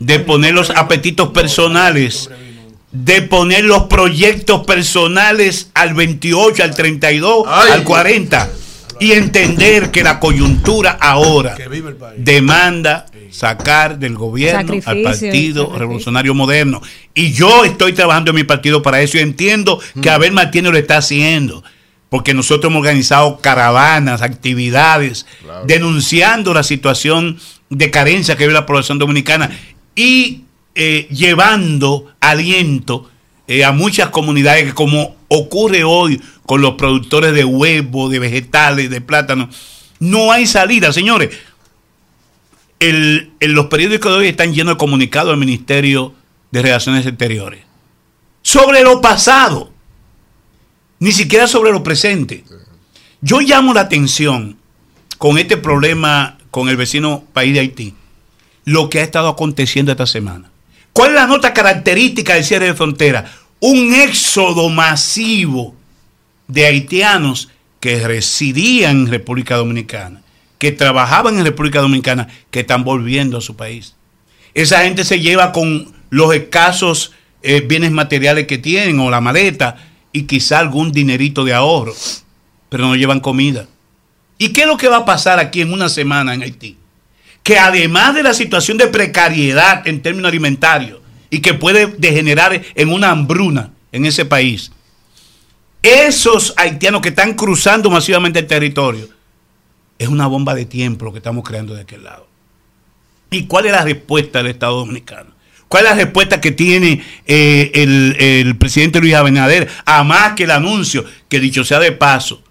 de 0.01 0.21
poner 0.21 0.55
los 0.55 0.71
apetitos 0.71 1.29
personales, 1.31 2.31
de 2.91 3.23
poner 3.23 3.65
los 3.65 3.85
proyectos 3.85 4.65
personales 4.65 5.71
al 5.75 5.95
28, 5.95 6.63
al 6.63 6.75
32, 6.75 7.47
al 7.47 7.85
40 7.85 8.51
y 9.01 9.13
entender 9.13 9.91
que 9.91 10.03
la 10.03 10.19
coyuntura 10.19 10.97
ahora 11.01 11.57
demanda 12.17 13.07
sacar 13.31 13.99
del 13.99 14.15
gobierno 14.15 14.75
al 14.85 15.03
Partido 15.03 15.15
sacrificio. 15.15 15.79
Revolucionario 15.79 16.35
Moderno. 16.35 16.81
Y 17.15 17.33
yo 17.33 17.65
estoy 17.65 17.93
trabajando 17.93 18.31
en 18.31 18.37
mi 18.37 18.45
partido 18.45 18.83
para 18.83 19.01
eso 19.01 19.19
y 19.19 19.21
entiendo 19.21 19.81
que 20.01 20.11
Abel 20.11 20.33
Martínez 20.33 20.73
lo 20.73 20.79
está 20.79 20.99
haciendo. 20.99 21.63
Porque 22.09 22.33
nosotros 22.33 22.71
hemos 22.71 22.81
organizado 22.81 23.39
caravanas, 23.41 24.23
actividades, 24.23 25.27
denunciando 25.67 26.55
la 26.55 26.63
situación 26.63 27.39
de 27.69 27.91
carencia 27.91 28.35
que 28.37 28.45
vive 28.45 28.55
la 28.55 28.65
población 28.65 28.99
dominicana 28.99 29.51
y 29.95 30.45
eh, 30.75 31.07
llevando 31.11 32.13
aliento 32.21 33.11
eh, 33.47 33.65
a 33.65 33.73
muchas 33.73 34.11
comunidades 34.11 34.75
como 34.75 35.17
ocurre 35.29 35.85
hoy 35.85 36.21
con 36.47 36.61
los 36.63 36.75
productores 36.75 37.33
de 37.35 37.45
huevo, 37.45 38.09
de 38.09 38.19
vegetales, 38.19 38.89
de 38.91 39.01
plátano, 39.01 39.49
no 40.01 40.33
hay 40.33 40.47
salida, 40.47 40.93
señores. 40.93 41.31
El- 42.81 43.33
los 43.41 43.67
periódicos 43.67 44.13
de 44.13 44.19
hoy 44.19 44.29
están 44.29 44.55
llenos 44.55 44.75
de 44.75 44.79
comunicados 44.79 45.31
del 45.31 45.39
Ministerio 45.41 46.15
de 46.51 46.63
Relaciones 46.63 47.05
Exteriores 47.07 47.63
sobre 48.43 48.83
lo 48.83 49.01
pasado, 49.01 49.73
ni 51.01 51.13
siquiera 51.13 51.47
sobre 51.49 51.73
lo 51.73 51.83
presente. 51.83 52.45
Yo 53.21 53.41
llamo 53.41 53.75
la 53.75 53.83
atención 53.83 54.57
con 55.19 55.39
este 55.39 55.57
problema 55.57 56.39
con 56.51 56.69
el 56.69 56.77
vecino 56.77 57.25
país 57.33 57.53
de 57.53 57.61
Haití, 57.61 57.95
lo 58.65 58.89
que 58.89 59.01
ha 59.01 59.03
estado 59.03 59.29
aconteciendo 59.29 59.91
esta 59.93 60.07
semana. 60.07 60.51
¿Cuál 60.99 61.11
es 61.11 61.15
la 61.15 61.29
nota 61.29 61.55
característica 61.55 62.35
del 62.35 62.43
cierre 62.43 62.67
de 62.67 62.75
frontera? 62.75 63.31
Un 63.61 63.95
éxodo 63.95 64.69
masivo 64.69 65.77
de 66.49 66.67
haitianos 66.67 67.51
que 67.79 68.01
residían 68.01 69.03
en 69.03 69.07
República 69.07 69.55
Dominicana, 69.55 70.23
que 70.59 70.73
trabajaban 70.73 71.39
en 71.39 71.45
República 71.45 71.81
Dominicana, 71.81 72.27
que 72.51 72.59
están 72.59 72.83
volviendo 72.83 73.39
a 73.39 73.41
su 73.41 73.55
país. 73.55 73.95
Esa 74.55 74.83
gente 74.83 75.05
se 75.05 75.21
lleva 75.21 75.53
con 75.53 75.95
los 76.11 76.35
escasos 76.35 77.13
eh, 77.43 77.61
bienes 77.61 77.93
materiales 77.93 78.49
que 78.49 78.59
tienen 78.59 78.99
o 78.99 79.09
la 79.09 79.21
maleta 79.21 79.77
y 80.11 80.23
quizá 80.25 80.59
algún 80.59 80.91
dinerito 80.91 81.45
de 81.45 81.55
ahorro, 81.55 81.95
pero 82.71 82.89
no 82.89 82.97
llevan 82.97 83.21
comida. 83.21 83.69
¿Y 84.37 84.49
qué 84.49 84.63
es 84.63 84.67
lo 84.67 84.77
que 84.77 84.89
va 84.89 84.97
a 84.97 85.05
pasar 85.05 85.39
aquí 85.39 85.61
en 85.61 85.73
una 85.73 85.91
semana 85.91 86.35
en 86.35 86.43
Haití? 86.43 86.77
Que 87.49 87.59
además 87.59 88.15
de 88.15 88.23
la 88.23 88.35
situación 88.35 88.77
de 88.77 88.89
precariedad 88.89 89.89
en 89.89 90.03
términos 90.03 90.29
alimentarios 90.29 91.01
y 91.31 91.41
que 91.41 91.55
puede 91.55 91.87
degenerar 91.87 92.61
en 92.75 92.93
una 92.93 93.11
hambruna 93.11 93.71
en 93.91 94.05
ese 94.05 94.27
país, 94.27 94.71
esos 95.83 96.53
haitianos 96.59 97.01
que 97.01 97.09
están 97.09 97.33
cruzando 97.33 97.89
masivamente 97.89 98.41
el 98.41 98.47
territorio, 98.47 99.09
es 99.99 100.09
una 100.09 100.27
bomba 100.27 100.55
de 100.55 100.67
tiempo 100.67 101.07
lo 101.07 101.13
que 101.13 101.21
estamos 101.21 101.43
creando 101.43 101.73
de 101.73 101.81
aquel 101.81 102.05
lado. 102.05 102.29
¿Y 103.31 103.47
cuál 103.47 103.65
es 103.65 103.73
la 103.73 103.83
respuesta 103.83 104.41
del 104.43 104.49
Estado 104.49 104.77
Dominicano? 104.77 105.31
¿Cuál 105.69 105.85
es 105.85 105.91
la 105.93 105.97
respuesta 105.97 106.43
que 106.43 106.53
tiene 106.53 107.03
eh, 107.27 107.71
el, 107.73 108.15
el 108.21 108.59
presidente 108.59 109.01
Luis 109.01 109.15
Abinader? 109.15 109.71
A 109.87 110.05
más 110.05 110.35
que 110.35 110.45
el 110.45 110.51
anuncio, 110.51 111.03
que 111.31 111.41
dicho 111.41 111.65
sea 111.65 111.79
de 111.79 111.93
paso, 111.93 112.43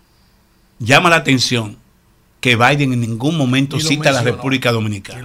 llama 0.79 1.11
la 1.11 1.17
atención 1.17 1.77
que 2.39 2.55
Biden 2.55 2.93
en 2.93 3.01
ningún 3.01 3.35
momento 3.35 3.79
cita 3.79 4.09
a 4.09 4.13
la. 4.13 4.21
República 4.21 4.71
Dominicana. 4.71 5.21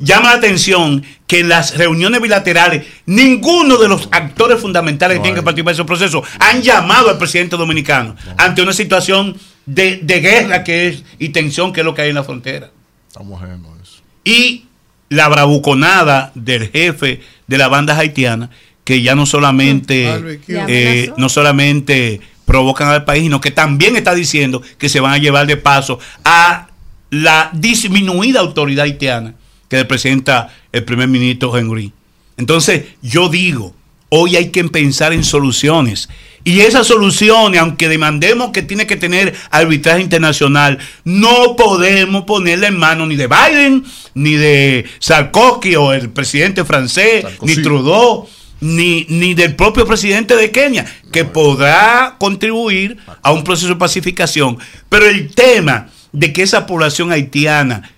Llama 0.00 0.30
la 0.30 0.36
atención 0.36 1.04
que 1.26 1.40
en 1.40 1.48
las 1.48 1.76
reuniones 1.76 2.20
bilaterales 2.20 2.86
ninguno 3.06 3.76
de 3.76 3.88
los 3.88 4.08
actores 4.10 4.60
fundamentales 4.60 5.18
que 5.18 5.22
tienen 5.22 5.40
que 5.40 5.44
participar 5.44 5.72
en 5.72 5.76
esos 5.76 5.86
procesos 5.86 6.26
han 6.40 6.62
llamado 6.62 7.10
al 7.10 7.18
presidente 7.18 7.56
dominicano 7.56 8.16
ante 8.36 8.62
una 8.62 8.72
situación 8.72 9.36
de, 9.66 9.98
de 10.02 10.20
guerra 10.20 10.64
que 10.64 10.88
es 10.88 11.04
y 11.18 11.28
tensión 11.28 11.72
que 11.72 11.80
es 11.80 11.84
lo 11.84 11.94
que 11.94 12.02
hay 12.02 12.08
en 12.08 12.16
la 12.16 12.24
frontera. 12.24 12.70
Estamos 13.06 13.40
eso. 13.82 14.02
Y 14.24 14.64
la 15.10 15.28
bravuconada 15.28 16.32
del 16.34 16.70
jefe 16.70 17.22
de 17.46 17.58
la 17.58 17.68
banda 17.68 17.96
haitiana 17.96 18.50
que 18.84 19.02
ya 19.02 19.14
no 19.14 19.26
solamente 19.26 20.38
eh, 20.48 21.12
no 21.18 21.28
solamente 21.28 22.20
provocan 22.48 22.88
al 22.88 23.04
país, 23.04 23.24
sino 23.24 23.42
que 23.42 23.50
también 23.50 23.94
está 23.94 24.14
diciendo 24.14 24.62
que 24.78 24.88
se 24.88 25.00
van 25.00 25.12
a 25.12 25.18
llevar 25.18 25.46
de 25.46 25.58
paso 25.58 26.00
a 26.24 26.68
la 27.10 27.50
disminuida 27.52 28.40
autoridad 28.40 28.86
haitiana 28.86 29.34
que 29.68 29.76
representa 29.76 30.48
el 30.72 30.82
primer 30.82 31.08
ministro 31.08 31.56
Henry. 31.56 31.92
Entonces, 32.38 32.84
yo 33.02 33.28
digo, 33.28 33.74
hoy 34.08 34.36
hay 34.36 34.48
que 34.48 34.64
pensar 34.64 35.12
en 35.12 35.24
soluciones. 35.24 36.08
Y 36.42 36.60
esas 36.60 36.86
soluciones, 36.86 37.60
aunque 37.60 37.90
demandemos 37.90 38.50
que 38.50 38.62
tiene 38.62 38.86
que 38.86 38.96
tener 38.96 39.34
arbitraje 39.50 40.00
internacional, 40.00 40.78
no 41.04 41.54
podemos 41.54 42.24
ponerla 42.24 42.68
en 42.68 42.78
manos 42.78 43.08
ni 43.08 43.16
de 43.16 43.28
Biden, 43.28 43.84
ni 44.14 44.36
de 44.36 44.86
Sarkozy 45.00 45.76
o 45.76 45.92
el 45.92 46.08
presidente 46.08 46.64
francés, 46.64 47.26
ni 47.42 47.56
Trudeau, 47.56 48.26
ni, 48.60 49.06
ni 49.08 49.34
del 49.34 49.54
propio 49.56 49.86
presidente 49.86 50.36
de 50.36 50.50
Kenia, 50.50 50.84
que 51.12 51.24
podrá 51.24 52.16
contribuir 52.18 52.98
a 53.22 53.32
un 53.32 53.44
proceso 53.44 53.68
de 53.68 53.76
pacificación. 53.76 54.58
Pero 54.88 55.06
el 55.06 55.34
tema 55.34 55.88
de 56.12 56.32
que 56.32 56.42
esa 56.42 56.66
población 56.66 57.12
haitiana 57.12 57.90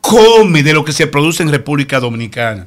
come 0.00 0.62
de 0.62 0.74
lo 0.74 0.84
que 0.84 0.92
se 0.92 1.06
produce 1.06 1.42
en 1.42 1.50
República 1.50 1.98
Dominicana, 2.00 2.66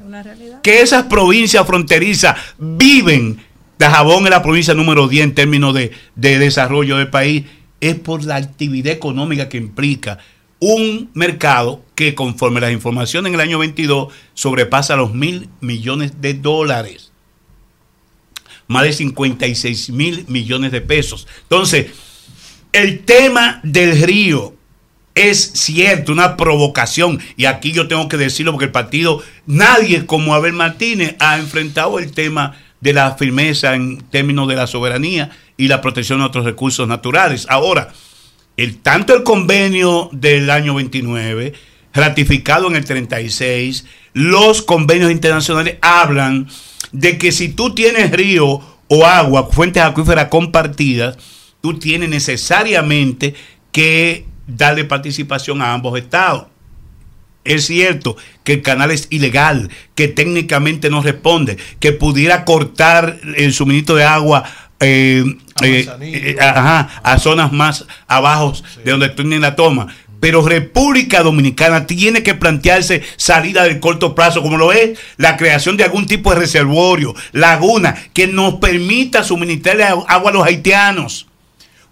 que 0.64 0.82
esas 0.82 1.04
provincias 1.04 1.66
fronterizas 1.68 2.36
viven 2.58 3.40
Dajabón 3.78 4.24
es 4.24 4.32
la 4.32 4.42
provincia 4.42 4.74
número 4.74 5.08
10 5.08 5.24
en 5.24 5.36
términos 5.36 5.74
de, 5.74 5.92
de 6.16 6.40
desarrollo 6.40 6.98
del 6.98 7.10
país, 7.10 7.46
es 7.80 7.96
por 7.96 8.24
la 8.24 8.38
actividad 8.38 8.92
económica 8.92 9.50
que 9.50 9.58
implica 9.58 10.18
un 10.60 11.12
mercado 11.14 11.84
que 11.94 12.16
conforme 12.16 12.60
las 12.60 12.72
informaciones 12.72 13.30
en 13.30 13.36
el 13.36 13.42
año 13.42 13.60
22 13.60 14.12
sobrepasa 14.34 14.96
los 14.96 15.14
mil 15.14 15.50
millones 15.62 16.20
de 16.22 16.34
dólares. 16.34 17.12
Más 18.68 18.84
de 18.84 18.94
56 18.94 19.90
mil 19.92 20.26
millones 20.28 20.72
de 20.72 20.82
pesos. 20.82 21.28
Entonces, 21.44 21.88
el 22.74 23.00
tema 23.00 23.60
del 23.64 24.02
río 24.02 24.58
es 25.18 25.52
cierto, 25.56 26.12
una 26.12 26.38
provocación. 26.38 27.20
Y 27.36 27.46
aquí 27.46 27.72
yo 27.72 27.88
tengo 27.88 28.08
que 28.08 28.18
decirlo 28.18 28.52
porque 28.52 28.66
el 28.66 28.72
partido, 28.72 29.24
nadie 29.46 30.06
como 30.06 30.36
Abel 30.36 30.54
Martínez 30.54 31.16
ha 31.20 31.38
enfrentado 31.38 32.00
el 32.00 32.12
tema 32.12 32.56
de 32.82 32.94
la 32.94 33.16
firmeza 33.16 33.74
en 33.74 33.98
términos 34.12 34.48
de 34.48 34.56
la 34.56 34.68
soberanía 34.68 35.32
y 35.58 35.68
la 35.68 35.82
protección 35.82 36.20
de 36.20 36.26
otros 36.26 36.46
recursos 36.46 36.88
naturales. 36.88 37.48
Ahora, 37.50 37.92
el, 38.58 38.78
tanto 38.78 39.16
el 39.16 39.24
convenio 39.24 40.10
del 40.12 40.50
año 40.50 40.76
29, 40.76 41.54
ratificado 41.98 42.68
en 42.68 42.76
el 42.76 42.86
36, 42.86 43.86
los 44.14 44.62
convenios 44.62 45.12
internacionales 45.12 45.78
hablan 45.82 46.48
de 46.92 47.18
que 47.18 47.32
si 47.32 47.50
tú 47.50 47.74
tienes 47.74 48.12
río 48.12 48.62
o 48.88 49.06
agua, 49.06 49.50
fuentes 49.52 49.84
acuíferas 49.84 50.28
compartidas, 50.28 51.18
tú 51.60 51.78
tienes 51.78 52.10
necesariamente 52.10 53.34
que 53.72 54.26
darle 54.46 54.86
participación 54.86 55.62
a 55.62 55.74
ambos 55.74 56.00
estados. 56.00 56.46
Es 57.44 57.66
cierto 57.66 58.18
que 58.44 58.54
el 58.54 58.62
canal 58.62 58.92
es 58.92 59.08
ilegal, 59.10 59.70
que 59.96 60.08
técnicamente 60.08 60.90
no 60.90 61.02
responde, 61.02 61.58
que 61.80 61.94
pudiera 61.94 62.46
cortar 62.46 63.20
el 63.38 63.54
suministro 63.54 63.96
de 63.96 64.04
agua 64.04 64.44
eh, 64.80 65.24
eh, 65.64 65.88
eh, 66.02 66.38
a 66.40 67.18
zonas 67.20 67.52
más 67.52 67.86
abajo 68.08 68.54
de 68.84 68.92
donde 68.92 69.10
tienen 69.10 69.42
la 69.42 69.56
toma. 69.56 69.88
Pero 70.20 70.42
República 70.42 71.22
Dominicana 71.22 71.86
tiene 71.86 72.24
que 72.24 72.34
plantearse 72.34 73.04
salida 73.18 73.64
del 73.64 73.80
corto 73.80 74.16
plazo, 74.16 74.42
como 74.42 74.58
lo 74.58 74.74
es 74.74 74.98
la 75.18 75.38
creación 75.38 75.78
de 75.78 75.84
algún 75.84 76.08
tipo 76.08 76.32
de 76.32 76.40
reservorio, 76.40 77.14
laguna, 77.34 77.96
que 78.14 78.28
nos 78.28 78.56
permita 78.56 79.24
suministrarle 79.24 79.84
agua 79.84 80.32
a 80.32 80.34
los 80.34 80.46
haitianos. 80.46 81.28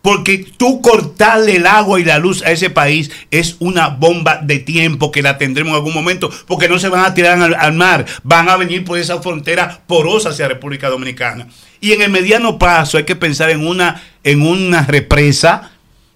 Porque 0.01 0.45
tú 0.57 0.81
cortarle 0.81 1.55
el 1.55 1.65
agua 1.65 1.99
y 1.99 2.03
la 2.03 2.19
luz 2.19 2.43
a 2.43 2.51
ese 2.51 2.69
país 2.69 3.09
es 3.31 3.55
una 3.57 3.87
bomba 3.87 4.37
de 4.37 4.59
tiempo 4.59 5.11
que 5.11 5.23
la 5.23 5.39
tendremos 5.39 5.71
en 5.71 5.77
algún 5.77 5.95
momento, 5.95 6.29
porque 6.45 6.69
no 6.69 6.77
se 6.77 6.89
van 6.89 7.05
a 7.05 7.15
tirar 7.15 7.41
al, 7.41 7.73
mar, 7.73 8.05
van 8.21 8.47
a 8.47 8.55
venir 8.55 8.85
por 8.85 8.99
esa 8.99 9.19
frontera 9.19 9.81
porosa 9.87 10.29
hacia 10.29 10.47
República 10.47 10.89
Dominicana. 10.89 11.47
Y 11.81 11.93
en 11.93 12.03
el 12.03 12.11
mediano 12.11 12.59
plazo 12.59 12.99
hay 12.99 13.05
que 13.05 13.15
pensar 13.15 13.49
en 13.49 13.65
una, 13.65 14.03
en 14.23 14.43
una 14.43 14.83
represa 14.83 15.71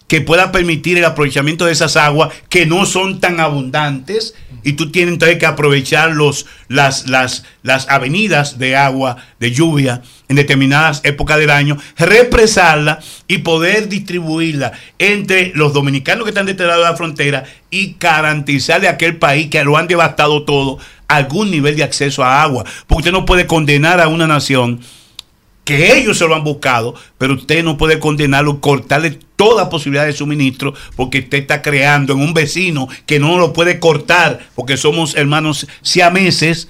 que 0.09 0.21
pueda 0.21 0.51
permitir 0.51 0.97
el 0.97 1.05
aprovechamiento 1.05 1.65
de 1.65 1.71
esas 1.71 1.95
aguas 1.95 2.33
que 2.49 2.65
no 2.65 2.87
son 2.87 3.21
tan 3.21 3.39
abundantes 3.39 4.33
y 4.63 4.73
tú 4.73 4.91
tienes 4.91 5.13
entonces 5.13 5.37
que 5.37 5.45
aprovechar 5.45 6.11
los, 6.11 6.47
las, 6.67 7.07
las, 7.07 7.45
las 7.61 7.87
avenidas 7.89 8.57
de 8.57 8.75
agua, 8.75 9.17
de 9.39 9.51
lluvia 9.51 10.01
en 10.27 10.35
determinadas 10.35 11.01
épocas 11.03 11.37
del 11.37 11.51
año, 11.51 11.77
represarla 11.95 12.99
y 13.27 13.37
poder 13.37 13.87
distribuirla 13.87 14.71
entre 14.97 15.51
los 15.53 15.73
dominicanos 15.73 16.23
que 16.23 16.31
están 16.31 16.47
de 16.47 16.53
este 16.53 16.65
lado 16.65 16.83
de 16.83 16.89
la 16.89 16.97
frontera 16.97 17.45
y 17.69 17.95
garantizarle 17.99 18.87
a 18.87 18.93
aquel 18.93 19.17
país 19.17 19.49
que 19.49 19.63
lo 19.63 19.77
han 19.77 19.87
devastado 19.87 20.43
todo 20.43 20.79
algún 21.07 21.51
nivel 21.51 21.75
de 21.75 21.83
acceso 21.83 22.23
a 22.23 22.41
agua. 22.41 22.65
Porque 22.87 23.01
usted 23.01 23.11
no 23.11 23.25
puede 23.25 23.45
condenar 23.45 24.01
a 24.01 24.07
una 24.07 24.25
nación 24.25 24.81
que 25.69 25.95
ellos 25.95 26.17
se 26.17 26.27
lo 26.27 26.33
han 26.33 26.43
buscado, 26.43 26.95
pero 27.19 27.35
usted 27.35 27.63
no 27.63 27.77
puede 27.77 27.99
condenarlo, 27.99 28.59
cortarle 28.59 29.19
toda 29.35 29.69
posibilidad 29.69 30.07
de 30.07 30.13
suministro, 30.13 30.73
porque 30.95 31.19
usted 31.19 31.37
está 31.37 31.61
creando 31.61 32.13
en 32.13 32.21
un 32.21 32.33
vecino 32.33 32.87
que 33.05 33.19
no 33.19 33.37
lo 33.37 33.53
puede 33.53 33.79
cortar, 33.79 34.49
porque 34.55 34.77
somos 34.77 35.15
hermanos 35.15 35.67
siameses, 35.83 36.69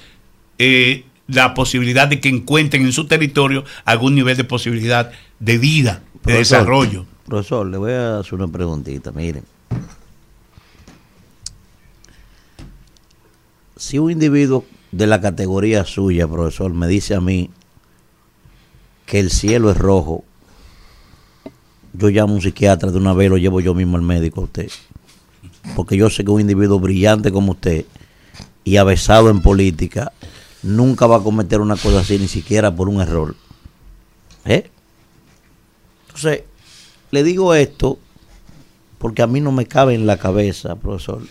eh, 0.58 1.06
la 1.28 1.54
posibilidad 1.54 2.10
de 2.10 2.20
que 2.20 2.28
encuentren 2.28 2.84
en 2.84 2.92
su 2.92 3.08
territorio 3.08 3.64
algún 3.86 4.16
nivel 4.16 4.36
de 4.36 4.44
posibilidad 4.44 5.12
de 5.40 5.58
vida, 5.58 6.02
de 6.26 6.34
desarrollo. 6.34 7.06
Profesor, 7.26 7.68
le 7.68 7.78
voy 7.78 7.94
a 7.94 8.20
hacer 8.20 8.34
una 8.34 8.50
preguntita, 8.50 9.14
miren. 9.14 9.46
Si 13.78 13.98
un 13.98 14.12
individuo 14.12 14.66
de 14.92 15.08
la 15.08 15.22
categoría 15.22 15.86
suya, 15.86 16.28
profesor, 16.28 16.74
me 16.74 16.88
dice 16.88 17.16
a 17.16 17.22
mí, 17.22 17.50
que 19.10 19.20
el 19.20 19.32
cielo 19.32 19.72
es 19.72 19.78
rojo, 19.78 20.24
yo 21.94 22.10
llamo 22.10 22.34
a 22.34 22.36
un 22.36 22.42
psiquiatra 22.44 22.92
de 22.92 22.98
una 23.00 23.14
vez, 23.14 23.28
lo 23.32 23.38
llevo 23.38 23.60
yo 23.60 23.74
mismo 23.74 23.98
al 23.98 24.04
médico 24.04 24.42
a 24.42 24.44
usted. 24.44 24.70
Porque 25.76 25.98
yo 25.98 26.12
sé 26.12 26.24
que 26.24 26.30
un 26.30 26.42
individuo 26.42 26.80
brillante 26.80 27.32
como 27.32 27.54
usted 27.54 27.86
y 28.64 28.78
avesado 28.78 29.32
en 29.32 29.42
política 29.42 30.14
nunca 30.62 31.08
va 31.08 31.18
a 31.18 31.24
cometer 31.24 31.60
una 31.60 31.76
cosa 31.76 32.02
así, 32.02 32.20
ni 32.20 32.28
siquiera 32.28 32.76
por 32.76 32.88
un 32.88 33.02
error. 33.02 33.36
¿Eh? 34.46 34.70
Entonces, 36.06 36.44
le 37.10 37.24
digo 37.24 37.56
esto 37.56 37.98
porque 39.00 39.24
a 39.24 39.28
mí 39.28 39.42
no 39.42 39.52
me 39.52 39.66
cabe 39.66 39.96
en 39.96 40.06
la 40.06 40.18
cabeza, 40.18 40.76
profesor, 40.76 41.24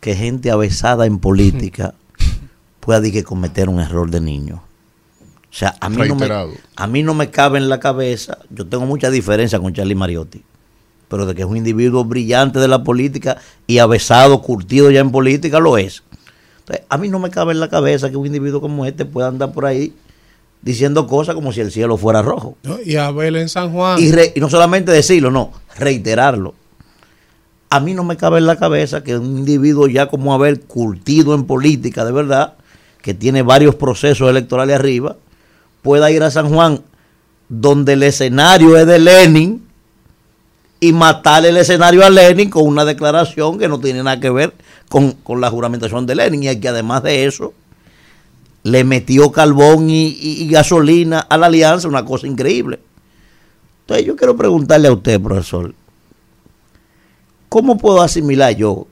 que 0.00 0.14
gente 0.14 0.52
avesada 0.52 1.04
en 1.06 1.18
política 1.18 1.94
pueda 2.78 3.02
que 3.02 3.24
cometer 3.24 3.68
un 3.68 3.80
error 3.80 4.08
de 4.08 4.20
niño. 4.20 4.62
O 5.54 5.56
sea, 5.56 5.76
a 5.78 5.88
mí, 5.88 6.02
no 6.08 6.16
me, 6.16 6.28
a 6.74 6.86
mí 6.88 7.04
no 7.04 7.14
me 7.14 7.30
cabe 7.30 7.58
en 7.58 7.68
la 7.68 7.78
cabeza, 7.78 8.38
yo 8.50 8.66
tengo 8.66 8.86
mucha 8.86 9.08
diferencia 9.08 9.60
con 9.60 9.72
Charlie 9.72 9.94
Mariotti, 9.94 10.42
pero 11.06 11.26
de 11.26 11.34
que 11.36 11.42
es 11.42 11.46
un 11.46 11.56
individuo 11.56 12.04
brillante 12.04 12.58
de 12.58 12.66
la 12.66 12.82
política 12.82 13.36
y 13.68 13.78
avesado, 13.78 14.42
curtido 14.42 14.90
ya 14.90 14.98
en 14.98 15.12
política, 15.12 15.60
lo 15.60 15.78
es. 15.78 16.02
Entonces, 16.58 16.84
a 16.88 16.98
mí 16.98 17.08
no 17.08 17.20
me 17.20 17.30
cabe 17.30 17.52
en 17.52 17.60
la 17.60 17.68
cabeza 17.68 18.10
que 18.10 18.16
un 18.16 18.26
individuo 18.26 18.60
como 18.60 18.84
este 18.84 19.04
pueda 19.04 19.28
andar 19.28 19.52
por 19.52 19.64
ahí 19.64 19.94
diciendo 20.60 21.06
cosas 21.06 21.36
como 21.36 21.52
si 21.52 21.60
el 21.60 21.70
cielo 21.70 21.96
fuera 21.96 22.20
rojo. 22.20 22.56
y 22.84 22.96
Abel 22.96 23.36
en 23.36 23.48
San 23.48 23.70
Juan. 23.70 24.00
Y, 24.00 24.08
y 24.34 24.40
no 24.40 24.50
solamente 24.50 24.90
decirlo, 24.90 25.30
no, 25.30 25.52
reiterarlo. 25.78 26.54
A 27.70 27.78
mí 27.78 27.94
no 27.94 28.02
me 28.02 28.16
cabe 28.16 28.38
en 28.38 28.46
la 28.46 28.56
cabeza 28.56 29.04
que 29.04 29.16
un 29.16 29.38
individuo 29.38 29.86
ya 29.86 30.08
como 30.08 30.34
Abel, 30.34 30.62
curtido 30.62 31.32
en 31.32 31.44
política 31.44 32.04
de 32.04 32.10
verdad, 32.10 32.54
que 33.02 33.14
tiene 33.14 33.42
varios 33.42 33.76
procesos 33.76 34.28
electorales 34.28 34.74
arriba, 34.74 35.16
pueda 35.84 36.10
ir 36.10 36.22
a 36.22 36.30
San 36.30 36.48
Juan, 36.48 36.80
donde 37.48 37.92
el 37.92 38.02
escenario 38.02 38.76
es 38.76 38.86
de 38.86 38.98
Lenin, 38.98 39.68
y 40.80 40.92
matarle 40.92 41.50
el 41.50 41.58
escenario 41.58 42.04
a 42.04 42.10
Lenin 42.10 42.50
con 42.50 42.66
una 42.66 42.84
declaración 42.84 43.58
que 43.58 43.68
no 43.68 43.78
tiene 43.78 44.02
nada 44.02 44.18
que 44.18 44.30
ver 44.30 44.54
con, 44.88 45.14
la 45.40 45.50
juramentación 45.50 46.06
de 46.06 46.14
Lenin, 46.14 46.42
y 46.42 46.56
que 46.58 46.68
además 46.68 47.02
de 47.02 47.26
eso 47.26 47.52
le 48.62 48.82
metió 48.82 49.30
carbón 49.30 49.90
y, 49.90 50.48
gasolina 50.48 51.20
a 51.20 51.36
la 51.36 51.46
alianza, 51.46 51.86
una 51.86 52.04
cosa 52.04 52.26
increíble. 52.26 52.80
Entonces 53.82 54.06
yo 54.06 54.16
quiero 54.16 54.36
preguntarle 54.36 54.88
a 54.88 54.92
usted, 54.92 55.20
profesor, 55.20 55.74
¿cómo 57.50 57.76
puedo 57.76 58.00
asimilar 58.00 58.56
yo, 58.56 58.86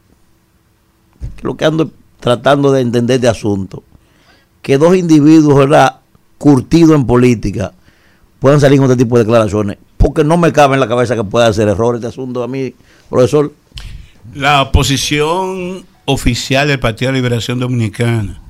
lo 1.41 1.57
que 1.57 1.65
ando 1.65 1.91
tratando 2.21 2.71
de 2.71 2.83
entender 2.83 3.19
de 3.19 3.29
asunto, 3.29 3.83
que 4.61 4.77
dos 4.77 4.95
individuos, 4.95 5.57
¿verdad? 5.57 6.02
Curtido 6.43 6.97
en 6.97 7.07
política 7.07 7.73
puedan 8.41 8.61
salir 8.61 8.81
con 8.81 8.91
este 8.91 9.05
tipo 9.05 9.17
de 9.17 9.23
declaraciones, 9.23 9.79
porque 9.97 10.25
no 10.25 10.37
me 10.37 10.53
cabe 10.53 10.75
en 10.75 10.81
la 10.81 10.89
cabeza 10.89 11.15
que 11.15 11.23
pueda 11.23 11.47
hacer 11.47 11.69
errores 11.69 12.03
de 12.03 12.09
asunto 12.09 12.43
a 12.43 12.49
mí, 12.49 12.75
profesor. 13.09 13.53
La 14.35 14.73
posición 14.73 15.87
oficial 16.05 16.67
del 16.67 16.81
Partido 16.81 17.13
de 17.13 17.19
Liberación 17.19 17.61
Dominicana, 17.61 18.43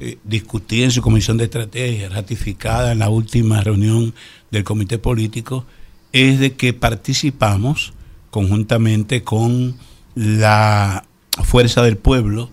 eh, 0.00 0.16
discutida 0.24 0.86
en 0.86 0.90
su 0.90 1.02
comisión 1.02 1.36
de 1.36 1.44
estrategia, 1.44 2.08
ratificada 2.08 2.92
en 2.92 3.00
la 3.00 3.10
última 3.10 3.60
reunión 3.60 4.14
del 4.50 4.64
comité 4.64 4.96
político, 4.96 5.66
es 6.14 6.40
de 6.40 6.54
que 6.54 6.72
participamos 6.72 7.92
conjuntamente 8.30 9.22
con 9.22 9.76
la 10.14 11.04
Fuerza 11.44 11.82
del 11.82 11.98
Pueblo 11.98 12.48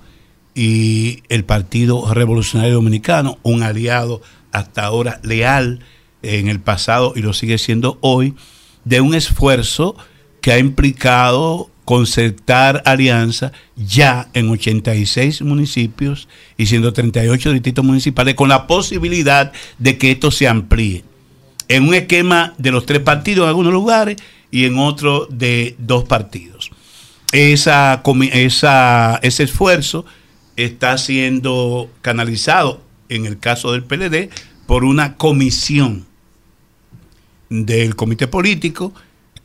y 0.54 1.24
el 1.30 1.46
Partido 1.46 2.14
Revolucionario 2.14 2.74
Dominicano, 2.74 3.38
un 3.42 3.64
aliado 3.64 4.22
hasta 4.56 4.86
ahora 4.86 5.20
leal 5.22 5.80
en 6.22 6.48
el 6.48 6.60
pasado 6.60 7.14
y 7.16 7.22
lo 7.22 7.34
sigue 7.34 7.58
siendo 7.58 7.98
hoy, 8.02 8.34
de 8.86 9.02
un 9.02 9.14
esfuerzo 9.14 9.96
que 10.42 10.54
ha 10.54 10.60
implicado 10.60 11.70
concertar 11.84 12.82
alianza 12.86 13.52
ya 13.76 14.30
en 14.34 14.50
86 14.50 15.42
municipios 15.42 16.28
y 16.58 16.66
138 16.66 17.52
distritos 17.52 17.86
municipales 17.86 18.34
con 18.36 18.50
la 18.50 18.66
posibilidad 18.66 19.52
de 19.78 19.98
que 19.98 20.12
esto 20.12 20.32
se 20.32 20.48
amplíe. 20.48 21.04
En 21.68 21.88
un 21.88 21.94
esquema 21.94 22.54
de 22.58 22.72
los 22.72 22.86
tres 22.86 23.02
partidos 23.02 23.44
en 23.44 23.50
algunos 23.50 23.74
lugares 23.74 24.18
y 24.52 24.66
en 24.66 24.78
otro 24.80 25.28
de 25.30 25.76
dos 25.80 26.06
partidos. 26.06 26.72
Esa, 27.32 28.02
esa, 28.32 29.20
ese 29.22 29.44
esfuerzo 29.44 30.06
está 30.56 30.98
siendo 30.98 31.90
canalizado, 32.02 32.82
en 33.10 33.26
el 33.26 33.40
caso 33.40 33.72
del 33.72 33.84
PLD, 33.84 34.30
por 34.68 34.84
una 34.84 35.18
comisión 35.18 36.06
del 37.50 37.96
comité 37.96 38.28
político 38.28 38.94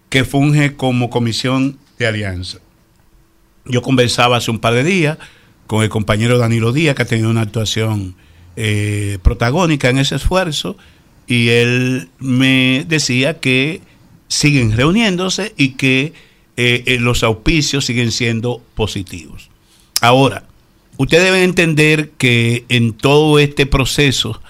que 0.09 0.25
funge 0.25 0.77
como 0.77 1.11
comisión 1.11 1.79
de 1.99 2.07
alianza. 2.07 2.59
Yo 3.65 3.83
conversaba 3.83 4.39
hace 4.39 4.51
un 4.51 4.59
par 4.59 4.75
de 4.75 4.85
días 4.85 5.19
con 5.67 5.83
el 5.83 5.89
compañero 5.89 6.39
Danilo 6.39 6.73
Díaz, 6.73 6.97
que 6.97 7.03
ha 7.03 7.07
tenido 7.07 7.31
una 7.31 7.43
actuación 7.43 8.17
eh, 8.57 9.19
protagónica 9.23 9.89
en 9.89 9.99
ese 9.99 10.17
esfuerzo, 10.17 10.77
y 11.27 11.51
él 11.51 12.09
me 12.19 12.85
decía 12.89 13.39
que 13.39 13.83
siguen 14.27 14.77
reuniéndose 14.77 15.55
y 15.57 15.71
que 15.71 16.13
eh, 16.57 16.83
eh, 16.87 16.99
los 16.99 17.23
auspicios 17.23 17.85
siguen 17.85 18.11
siendo 18.11 18.63
positivos. 18.75 19.51
Ahora, 20.01 20.45
ustedes 21.03 21.25
deben 21.25 21.43
entender 21.43 22.11
que 22.19 22.65
en 22.69 22.93
todo 22.93 23.39
este 23.39 23.67
proceso 23.67 24.41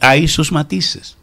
hay 0.00 0.28
sus 0.28 0.52
matices 0.52 1.16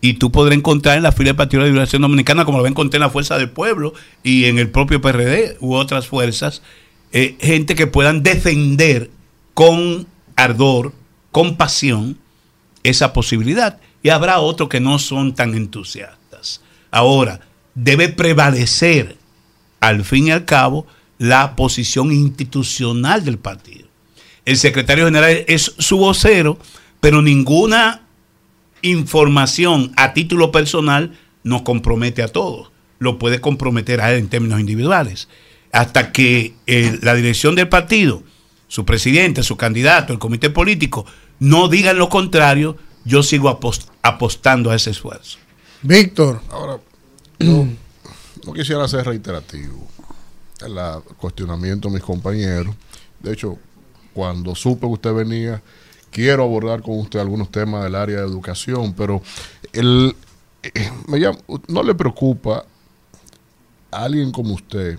y 0.00 0.14
tú 0.14 0.30
podrás 0.30 0.56
encontrar 0.56 0.96
en 0.96 1.02
la 1.02 1.12
fila 1.12 1.28
del 1.28 1.36
Partido 1.36 1.62
de 1.62 1.70
Liberación 1.70 2.02
Dominicana, 2.02 2.44
como 2.44 2.58
lo 2.58 2.66
encontré 2.66 2.98
en 2.98 3.02
la 3.02 3.10
Fuerza 3.10 3.36
del 3.36 3.50
Pueblo 3.50 3.94
y 4.22 4.44
en 4.44 4.58
el 4.58 4.70
propio 4.70 5.00
PRD 5.00 5.56
u 5.60 5.74
otras 5.74 6.06
fuerzas, 6.06 6.62
eh, 7.12 7.36
gente 7.40 7.74
que 7.74 7.86
puedan 7.86 8.22
defender 8.22 9.10
con 9.54 10.06
ardor, 10.36 10.92
con 11.32 11.56
pasión, 11.56 12.18
esa 12.84 13.12
posibilidad. 13.12 13.80
Y 14.02 14.10
habrá 14.10 14.38
otros 14.38 14.68
que 14.68 14.80
no 14.80 14.98
son 15.00 15.34
tan 15.34 15.54
entusiastas. 15.54 16.62
Ahora, 16.92 17.40
debe 17.74 18.08
prevalecer, 18.08 19.16
al 19.80 20.04
fin 20.04 20.28
y 20.28 20.30
al 20.30 20.44
cabo, 20.44 20.86
la 21.18 21.56
posición 21.56 22.12
institucional 22.12 23.24
del 23.24 23.38
partido. 23.38 23.88
El 24.44 24.56
secretario 24.56 25.04
general 25.04 25.44
es 25.46 25.74
su 25.78 25.98
vocero, 25.98 26.58
pero 27.00 27.20
ninguna 27.20 28.02
información 28.82 29.92
a 29.96 30.14
título 30.14 30.52
personal 30.52 31.18
nos 31.42 31.62
compromete 31.62 32.22
a 32.22 32.28
todos. 32.28 32.70
Lo 32.98 33.18
puede 33.18 33.40
comprometer 33.40 34.00
a 34.00 34.12
él 34.12 34.20
en 34.20 34.28
términos 34.28 34.60
individuales. 34.60 35.28
Hasta 35.72 36.12
que 36.12 36.54
eh, 36.66 36.98
la 37.02 37.14
dirección 37.14 37.56
del 37.56 37.68
partido, 37.68 38.22
su 38.68 38.84
presidente, 38.84 39.42
su 39.42 39.56
candidato, 39.56 40.12
el 40.12 40.18
comité 40.18 40.50
político, 40.50 41.04
no 41.40 41.68
digan 41.68 41.98
lo 41.98 42.08
contrario, 42.08 42.76
yo 43.04 43.22
sigo 43.22 43.48
apostando 44.02 44.70
a 44.70 44.76
ese 44.76 44.90
esfuerzo. 44.90 45.38
Víctor. 45.82 46.40
Ahora, 46.50 46.78
no, 47.38 47.68
no 48.44 48.52
quisiera 48.52 48.88
ser 48.88 49.04
reiterativo 49.04 49.88
el 50.60 51.02
cuestionamiento 51.16 51.88
de 51.88 51.94
mis 51.94 52.02
compañeros. 52.02 52.74
De 53.20 53.32
hecho, 53.32 53.58
cuando 54.12 54.54
supe 54.54 54.80
que 54.80 54.92
usted 54.92 55.14
venía, 55.14 55.62
quiero 56.10 56.44
abordar 56.44 56.82
con 56.82 56.98
usted 56.98 57.20
algunos 57.20 57.50
temas 57.50 57.84
del 57.84 57.94
área 57.94 58.20
de 58.20 58.26
educación, 58.26 58.94
pero 58.94 59.22
el, 59.72 60.14
eh, 60.62 60.90
¿no 61.68 61.82
le 61.82 61.94
preocupa 61.94 62.64
a 63.90 64.04
alguien 64.04 64.32
como 64.32 64.54
usted 64.54 64.98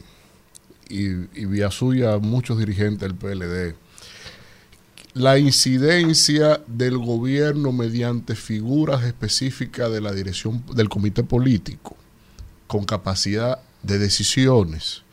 y, 0.90 1.10
y 1.10 1.46
vía 1.46 1.70
suya 1.70 2.14
a 2.14 2.20
muchos 2.20 2.58
dirigentes 2.58 3.02
del 3.02 3.16
PLD 3.16 3.76
la 5.14 5.38
incidencia 5.40 6.62
del 6.68 6.98
gobierno 6.98 7.72
mediante 7.72 8.36
figuras 8.36 9.04
específicas 9.04 9.92
de 9.92 10.02
la 10.02 10.14
dirección 10.14 10.64
del 10.74 10.88
comité 10.88 11.24
político 11.24 11.98
con 12.68 12.86
capacidad 12.86 13.60
de 13.82 13.98
decisiones 13.98 15.04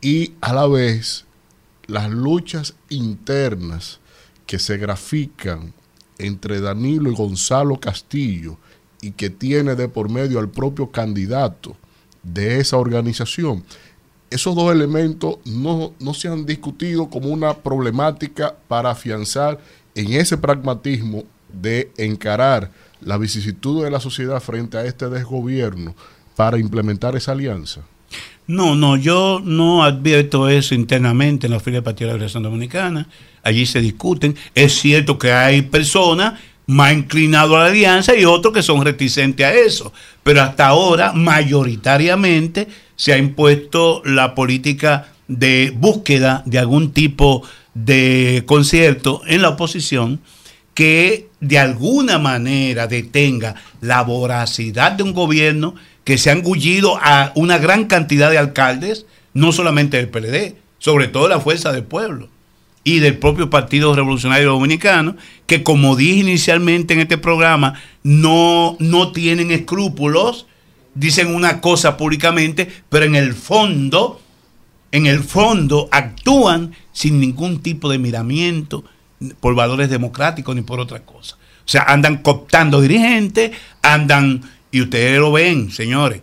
y 0.00 0.34
a 0.40 0.52
la 0.52 0.66
vez 0.66 1.24
las 1.86 2.10
luchas 2.10 2.74
internas 2.88 4.00
que 4.46 4.58
se 4.58 4.78
grafican 4.78 5.72
entre 6.18 6.60
Danilo 6.60 7.10
y 7.10 7.14
Gonzalo 7.14 7.78
Castillo 7.80 8.58
y 9.02 9.12
que 9.12 9.30
tiene 9.30 9.74
de 9.74 9.88
por 9.88 10.08
medio 10.08 10.38
al 10.38 10.50
propio 10.50 10.90
candidato 10.90 11.76
de 12.22 12.60
esa 12.60 12.76
organización, 12.76 13.64
esos 14.30 14.54
dos 14.54 14.72
elementos 14.72 15.38
no, 15.44 15.92
se 16.14 16.28
han 16.28 16.46
discutido 16.46 17.10
como 17.10 17.28
una 17.28 17.54
problemática 17.54 18.54
para 18.68 18.90
afianzar 18.90 19.58
en 19.94 20.12
ese 20.12 20.38
pragmatismo 20.38 21.24
de 21.52 21.90
encarar 21.96 22.70
la 23.00 23.18
vicisitud 23.18 23.82
de 23.82 23.90
la 23.90 23.98
sociedad 23.98 24.40
frente 24.40 24.78
a 24.78 24.84
este 24.84 25.08
desgobierno 25.08 25.96
para 26.36 26.58
implementar 26.58 27.16
esa 27.16 27.32
alianza. 27.32 27.82
No, 28.50 28.74
no, 28.74 28.96
yo 28.96 29.40
no 29.44 29.84
advierto 29.84 30.48
eso 30.48 30.74
internamente 30.74 31.46
en 31.46 31.52
la 31.52 31.60
fila 31.60 31.82
de 31.82 31.94
la 32.04 32.12
Liberación 32.14 32.42
Dominicana. 32.42 33.06
Allí 33.44 33.64
se 33.64 33.80
discuten. 33.80 34.34
Es 34.56 34.72
cierto 34.80 35.18
que 35.18 35.30
hay 35.30 35.62
personas 35.62 36.34
más 36.66 36.92
inclinadas 36.92 37.52
a 37.52 37.58
la 37.60 37.66
alianza 37.66 38.16
y 38.16 38.24
otros 38.24 38.52
que 38.52 38.64
son 38.64 38.84
reticentes 38.84 39.46
a 39.46 39.54
eso. 39.54 39.92
Pero 40.24 40.42
hasta 40.42 40.66
ahora, 40.66 41.12
mayoritariamente, 41.12 42.66
se 42.96 43.12
ha 43.12 43.18
impuesto 43.18 44.02
la 44.04 44.34
política 44.34 45.12
de 45.28 45.72
búsqueda 45.72 46.42
de 46.44 46.58
algún 46.58 46.90
tipo 46.90 47.44
de 47.74 48.42
concierto 48.46 49.22
en 49.28 49.42
la 49.42 49.50
oposición 49.50 50.18
que 50.74 51.28
de 51.38 51.58
alguna 51.60 52.18
manera 52.18 52.88
detenga 52.88 53.54
la 53.80 54.02
voracidad 54.02 54.90
de 54.90 55.04
un 55.04 55.12
gobierno 55.12 55.76
que 56.04 56.18
se 56.18 56.30
ha 56.30 56.34
engullido 56.34 56.98
a 57.00 57.32
una 57.34 57.58
gran 57.58 57.86
cantidad 57.86 58.30
de 58.30 58.38
alcaldes, 58.38 59.06
no 59.34 59.52
solamente 59.52 59.96
del 59.96 60.08
PLD, 60.08 60.56
sobre 60.78 61.08
todo 61.08 61.28
la 61.28 61.40
Fuerza 61.40 61.72
del 61.72 61.84
Pueblo 61.84 62.28
y 62.82 63.00
del 63.00 63.18
propio 63.18 63.50
Partido 63.50 63.94
Revolucionario 63.94 64.50
Dominicano, 64.50 65.16
que 65.46 65.62
como 65.62 65.96
dije 65.96 66.20
inicialmente 66.20 66.94
en 66.94 67.00
este 67.00 67.18
programa, 67.18 67.74
no, 68.02 68.76
no 68.78 69.12
tienen 69.12 69.50
escrúpulos, 69.50 70.46
dicen 70.94 71.34
una 71.34 71.60
cosa 71.60 71.96
públicamente, 71.96 72.68
pero 72.88 73.04
en 73.04 73.14
el 73.14 73.34
fondo, 73.34 74.20
en 74.92 75.06
el 75.06 75.22
fondo 75.22 75.88
actúan 75.92 76.74
sin 76.92 77.20
ningún 77.20 77.60
tipo 77.60 77.90
de 77.90 77.98
miramiento 77.98 78.84
por 79.40 79.54
valores 79.54 79.90
democráticos 79.90 80.56
ni 80.56 80.62
por 80.62 80.80
otra 80.80 81.00
cosa. 81.00 81.36
O 81.64 81.68
sea, 81.70 81.82
andan 81.82 82.18
cooptando 82.18 82.80
dirigentes, 82.80 83.52
andan 83.82 84.42
y 84.70 84.82
ustedes 84.82 85.18
lo 85.18 85.32
ven, 85.32 85.70
señores, 85.70 86.22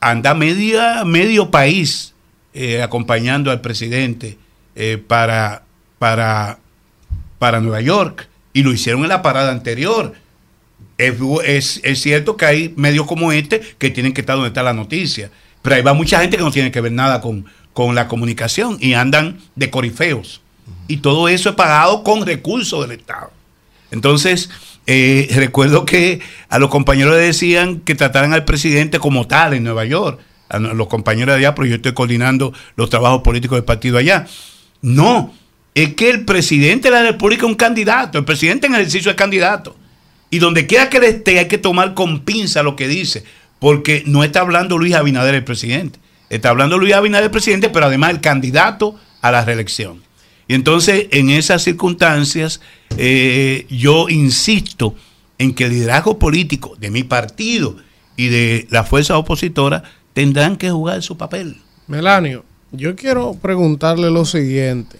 anda 0.00 0.34
media, 0.34 1.04
medio 1.04 1.50
país 1.50 2.14
eh, 2.54 2.82
acompañando 2.82 3.50
al 3.50 3.60
presidente 3.60 4.38
eh, 4.74 5.02
para, 5.04 5.64
para, 5.98 6.58
para 7.38 7.60
Nueva 7.60 7.80
York. 7.80 8.28
Y 8.52 8.62
lo 8.62 8.72
hicieron 8.72 9.02
en 9.02 9.08
la 9.08 9.20
parada 9.22 9.52
anterior. 9.52 10.14
Es, 10.96 11.80
es, 11.84 12.00
cierto 12.00 12.38
que 12.38 12.46
hay 12.46 12.74
medios 12.76 13.06
como 13.06 13.30
este 13.32 13.60
que 13.78 13.90
tienen 13.90 14.14
que 14.14 14.22
estar 14.22 14.36
donde 14.36 14.48
está 14.48 14.62
la 14.62 14.72
noticia. 14.72 15.30
Pero 15.60 15.76
ahí 15.76 15.82
va 15.82 15.92
mucha 15.92 16.20
gente 16.20 16.38
que 16.38 16.42
no 16.42 16.50
tiene 16.50 16.70
que 16.70 16.80
ver 16.80 16.92
nada 16.92 17.20
con, 17.20 17.44
con 17.74 17.94
la 17.94 18.08
comunicación 18.08 18.78
y 18.80 18.94
andan 18.94 19.38
de 19.54 19.68
corifeos. 19.70 20.40
Y 20.88 20.98
todo 20.98 21.28
eso 21.28 21.50
es 21.50 21.56
pagado 21.56 22.02
con 22.02 22.24
recursos 22.24 22.88
del 22.88 22.98
Estado. 22.98 23.30
Entonces, 23.90 24.48
eh, 24.86 25.28
recuerdo 25.34 25.84
que 25.84 26.20
a 26.48 26.58
los 26.58 26.70
compañeros 26.70 27.14
le 27.16 27.22
decían 27.22 27.80
que 27.80 27.94
trataran 27.94 28.32
al 28.32 28.44
presidente 28.44 28.98
como 28.98 29.26
tal 29.26 29.54
en 29.54 29.64
Nueva 29.64 29.84
York. 29.84 30.20
A 30.48 30.60
los 30.60 30.86
compañeros 30.86 31.34
de 31.34 31.40
allá, 31.40 31.56
pero 31.56 31.66
yo 31.66 31.74
estoy 31.74 31.92
coordinando 31.92 32.52
los 32.76 32.88
trabajos 32.88 33.22
políticos 33.22 33.56
del 33.56 33.64
partido 33.64 33.98
allá. 33.98 34.26
No, 34.80 35.34
es 35.74 35.94
que 35.94 36.08
el 36.08 36.24
presidente 36.24 36.88
de 36.88 36.94
la 36.94 37.02
República 37.02 37.42
es 37.42 37.48
un 37.48 37.56
candidato. 37.56 38.18
El 38.18 38.24
presidente 38.24 38.68
en 38.68 38.74
ejercicio 38.74 39.10
es 39.10 39.16
candidato. 39.16 39.76
Y 40.30 40.38
donde 40.38 40.66
quiera 40.68 40.88
que 40.88 40.98
él 40.98 41.04
esté, 41.04 41.40
hay 41.40 41.48
que 41.48 41.58
tomar 41.58 41.94
con 41.94 42.20
pinza 42.20 42.62
lo 42.62 42.76
que 42.76 42.86
dice. 42.86 43.24
Porque 43.58 44.04
no 44.06 44.22
está 44.22 44.40
hablando 44.40 44.78
Luis 44.78 44.94
Abinader, 44.94 45.34
el 45.34 45.44
presidente. 45.44 45.98
Está 46.30 46.50
hablando 46.50 46.78
Luis 46.78 46.94
Abinader, 46.94 47.24
el 47.24 47.30
presidente, 47.32 47.68
pero 47.68 47.86
además 47.86 48.10
el 48.10 48.20
candidato 48.20 48.94
a 49.20 49.32
la 49.32 49.44
reelección. 49.44 50.05
Y 50.48 50.54
entonces, 50.54 51.08
en 51.10 51.30
esas 51.30 51.62
circunstancias, 51.62 52.60
eh, 52.96 53.66
yo 53.68 54.08
insisto 54.08 54.94
en 55.38 55.54
que 55.54 55.64
el 55.64 55.70
liderazgo 55.70 56.18
político 56.18 56.76
de 56.78 56.90
mi 56.90 57.02
partido 57.02 57.76
y 58.16 58.28
de 58.28 58.66
la 58.70 58.84
fuerza 58.84 59.18
opositora 59.18 59.82
tendrán 60.12 60.56
que 60.56 60.70
jugar 60.70 61.02
su 61.02 61.16
papel. 61.16 61.56
Melanio, 61.88 62.44
yo 62.72 62.96
quiero 62.96 63.34
preguntarle 63.34 64.10
lo 64.10 64.24
siguiente. 64.24 64.98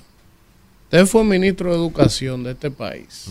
Usted 0.84 1.06
fue 1.06 1.24
ministro 1.24 1.70
de 1.70 1.76
Educación 1.76 2.44
de 2.44 2.52
este 2.52 2.70
país. 2.70 3.30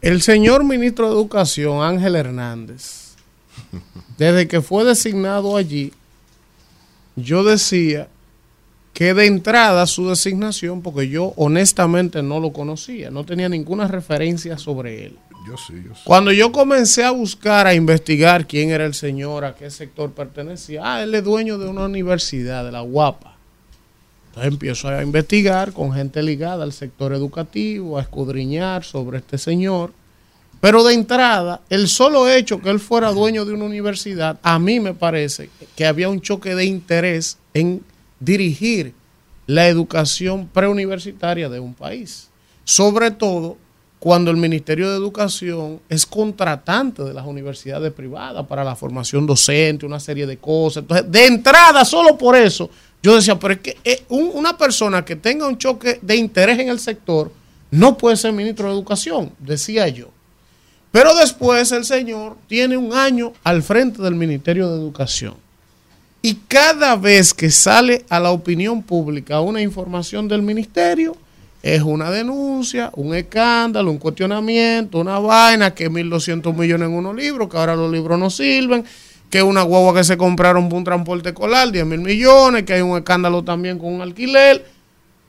El 0.00 0.22
señor 0.22 0.64
ministro 0.64 1.08
de 1.08 1.14
Educación, 1.14 1.82
Ángel 1.82 2.16
Hernández, 2.16 3.14
desde 4.18 4.48
que 4.48 4.60
fue 4.60 4.84
designado 4.84 5.56
allí, 5.56 5.92
yo 7.16 7.44
decía 7.44 8.08
que 8.96 9.12
de 9.12 9.26
entrada 9.26 9.86
su 9.86 10.08
designación, 10.08 10.80
porque 10.80 11.10
yo 11.10 11.34
honestamente 11.36 12.22
no 12.22 12.40
lo 12.40 12.54
conocía, 12.54 13.10
no 13.10 13.26
tenía 13.26 13.46
ninguna 13.46 13.86
referencia 13.86 14.56
sobre 14.56 15.04
él. 15.04 15.18
Yo 15.46 15.58
sí, 15.58 15.74
yo 15.86 15.94
sí. 15.94 16.00
Cuando 16.02 16.32
yo 16.32 16.50
comencé 16.50 17.04
a 17.04 17.10
buscar, 17.10 17.66
a 17.66 17.74
investigar 17.74 18.46
quién 18.46 18.70
era 18.70 18.86
el 18.86 18.94
señor, 18.94 19.44
a 19.44 19.54
qué 19.54 19.70
sector 19.70 20.12
pertenecía, 20.12 20.80
ah, 20.82 21.02
él 21.02 21.14
es 21.14 21.22
dueño 21.22 21.58
de 21.58 21.68
una 21.68 21.84
universidad, 21.84 22.64
de 22.64 22.72
la 22.72 22.80
Guapa. 22.80 23.36
Entonces 24.28 24.50
empiezo 24.50 24.88
a 24.88 25.02
investigar 25.02 25.74
con 25.74 25.92
gente 25.92 26.22
ligada 26.22 26.64
al 26.64 26.72
sector 26.72 27.12
educativo, 27.12 27.98
a 27.98 28.00
escudriñar 28.00 28.82
sobre 28.82 29.18
este 29.18 29.36
señor. 29.36 29.92
Pero 30.62 30.82
de 30.84 30.94
entrada, 30.94 31.60
el 31.68 31.88
solo 31.88 32.30
hecho 32.30 32.62
que 32.62 32.70
él 32.70 32.80
fuera 32.80 33.12
dueño 33.12 33.44
de 33.44 33.52
una 33.52 33.66
universidad, 33.66 34.38
a 34.42 34.58
mí 34.58 34.80
me 34.80 34.94
parece 34.94 35.50
que 35.76 35.84
había 35.84 36.08
un 36.08 36.22
choque 36.22 36.54
de 36.54 36.64
interés 36.64 37.36
en 37.52 37.84
dirigir 38.20 38.94
la 39.46 39.68
educación 39.68 40.48
preuniversitaria 40.48 41.48
de 41.48 41.60
un 41.60 41.74
país. 41.74 42.28
Sobre 42.64 43.10
todo 43.10 43.56
cuando 43.98 44.30
el 44.30 44.36
Ministerio 44.36 44.90
de 44.90 44.96
Educación 44.96 45.80
es 45.88 46.04
contratante 46.04 47.02
de 47.02 47.14
las 47.14 47.24
universidades 47.26 47.92
privadas 47.92 48.46
para 48.46 48.62
la 48.64 48.76
formación 48.76 49.26
docente, 49.26 49.86
una 49.86 50.00
serie 50.00 50.26
de 50.26 50.36
cosas. 50.36 50.82
Entonces, 50.82 51.10
de 51.10 51.26
entrada, 51.26 51.84
solo 51.84 52.16
por 52.18 52.36
eso, 52.36 52.68
yo 53.02 53.14
decía, 53.16 53.38
pero 53.38 53.54
es 53.54 53.60
que 53.60 53.76
eh, 53.84 54.04
un- 54.08 54.30
una 54.34 54.56
persona 54.56 55.04
que 55.04 55.16
tenga 55.16 55.46
un 55.48 55.56
choque 55.58 55.98
de 56.02 56.16
interés 56.16 56.58
en 56.58 56.68
el 56.68 56.78
sector 56.78 57.32
no 57.70 57.96
puede 57.96 58.16
ser 58.16 58.32
ministro 58.32 58.66
de 58.68 58.74
Educación, 58.74 59.32
decía 59.38 59.88
yo. 59.88 60.08
Pero 60.92 61.14
después 61.14 61.72
el 61.72 61.84
señor 61.84 62.36
tiene 62.46 62.76
un 62.76 62.92
año 62.92 63.32
al 63.44 63.62
frente 63.62 64.02
del 64.02 64.14
Ministerio 64.14 64.68
de 64.70 64.78
Educación. 64.78 65.34
Y 66.26 66.40
cada 66.48 66.96
vez 66.96 67.32
que 67.32 67.52
sale 67.52 68.04
a 68.08 68.18
la 68.18 68.32
opinión 68.32 68.82
pública 68.82 69.40
una 69.40 69.62
información 69.62 70.26
del 70.26 70.42
ministerio, 70.42 71.16
es 71.62 71.82
una 71.82 72.10
denuncia, 72.10 72.90
un 72.96 73.14
escándalo, 73.14 73.92
un 73.92 73.98
cuestionamiento, 73.98 74.98
una 74.98 75.20
vaina, 75.20 75.72
que 75.72 75.88
1.200 75.88 76.52
millones 76.52 76.88
en 76.88 76.94
unos 76.96 77.14
libros, 77.14 77.48
que 77.48 77.56
ahora 77.56 77.76
los 77.76 77.92
libros 77.92 78.18
no 78.18 78.28
sirven, 78.28 78.84
que 79.30 79.40
una 79.40 79.62
guagua 79.62 79.94
que 79.94 80.02
se 80.02 80.16
compraron 80.16 80.68
por 80.68 80.78
un 80.78 80.82
transporte 80.82 81.28
escolar, 81.28 81.70
10 81.70 81.86
mil 81.86 82.00
millones, 82.00 82.64
que 82.64 82.72
hay 82.72 82.80
un 82.80 82.98
escándalo 82.98 83.44
también 83.44 83.78
con 83.78 83.94
un 83.94 84.00
alquiler. 84.00 84.66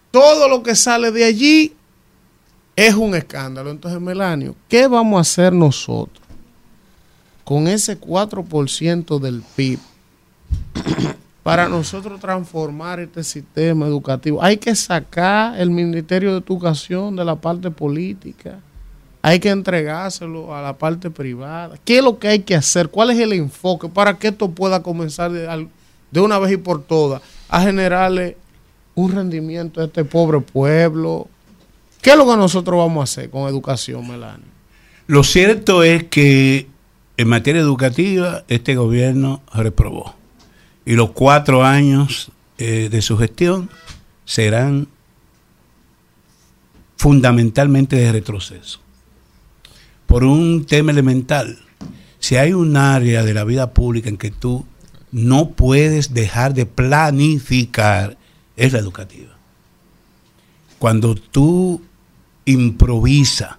Todo 0.10 0.50
lo 0.50 0.64
que 0.64 0.74
sale 0.74 1.12
de 1.12 1.26
allí 1.26 1.76
es 2.76 2.96
un 2.96 3.14
escándalo. 3.14 3.70
Entonces, 3.70 4.02
Melanio, 4.02 4.56
¿qué 4.68 4.88
vamos 4.88 5.20
a 5.20 5.22
hacer 5.22 5.54
nosotros 5.54 6.26
con 7.44 7.68
ese 7.68 8.02
4% 8.02 9.20
del 9.20 9.44
PIB 9.56 9.78
para 11.44 11.70
nosotros 11.70 12.20
transformar 12.20 13.00
este 13.00 13.24
sistema 13.24 13.88
educativo? 13.88 14.44
Hay 14.44 14.58
que 14.58 14.76
sacar 14.76 15.60
el 15.60 15.70
Ministerio 15.70 16.32
de 16.32 16.40
Educación 16.40 17.16
de 17.16 17.26
la 17.26 17.36
parte 17.36 17.72
política. 17.72 18.60
Hay 19.22 19.40
que 19.40 19.50
entregárselo 19.50 20.56
a 20.56 20.62
la 20.62 20.78
parte 20.78 21.10
privada. 21.10 21.78
¿Qué 21.84 21.98
es 21.98 22.04
lo 22.04 22.20
que 22.20 22.28
hay 22.28 22.40
que 22.40 22.56
hacer? 22.56 22.90
¿Cuál 22.90 23.12
es 23.12 23.20
el 23.20 23.34
enfoque 23.34 23.90
para 23.90 24.18
que 24.18 24.30
esto 24.30 24.50
pueda 24.52 24.84
comenzar 24.84 25.32
de, 25.32 26.20
una 26.20 26.40
vez 26.40 26.52
y 26.54 26.58
por 26.58 26.84
todas 26.84 27.22
a 27.50 27.62
generarle 27.62 28.38
un 28.96 29.12
rendimiento 29.12 29.82
a 29.82 29.86
este 29.86 30.06
pobre 30.06 30.40
pueblo? 30.40 31.28
¿Qué 32.02 32.12
es 32.12 32.18
lo 32.18 32.26
que 32.28 32.38
nosotros 32.38 32.78
vamos 32.78 33.02
a 33.02 33.04
hacer 33.04 33.30
con 33.30 33.50
educación, 33.50 34.08
Melania? 34.08 34.46
Lo 35.08 35.24
cierto 35.24 35.84
es 35.84 36.04
que 36.04 36.68
en 37.16 37.28
materia 37.28 37.62
educativa 37.62 38.44
este 38.50 38.76
gobierno 38.76 39.42
reprobó. 39.54 40.17
Y 40.88 40.96
los 40.96 41.12
cuatro 41.12 41.66
años 41.66 42.32
eh, 42.58 42.88
de 42.90 43.02
su 43.02 43.18
gestión 43.18 43.70
serán 44.24 44.88
fundamentalmente 46.96 47.98
de 47.98 48.10
retroceso. 48.14 48.80
Por 50.06 50.24
un 50.24 50.66
tema 50.66 50.92
elemental. 50.92 51.60
Si 52.20 52.38
hay 52.38 52.54
un 52.54 52.78
área 52.78 53.26
de 53.26 53.34
la 53.34 53.44
vida 53.44 53.74
pública 53.74 54.08
en 54.08 54.16
que 54.16 54.32
tú 54.32 54.66
no 55.12 55.50
puedes 55.50 56.14
dejar 56.14 56.54
de 56.54 56.66
planificar, 56.66 58.18
es 58.56 58.72
la 58.72 58.80
educativa. 58.80 59.36
Cuando 60.80 61.16
tú 61.16 61.82
improvisas 62.46 63.58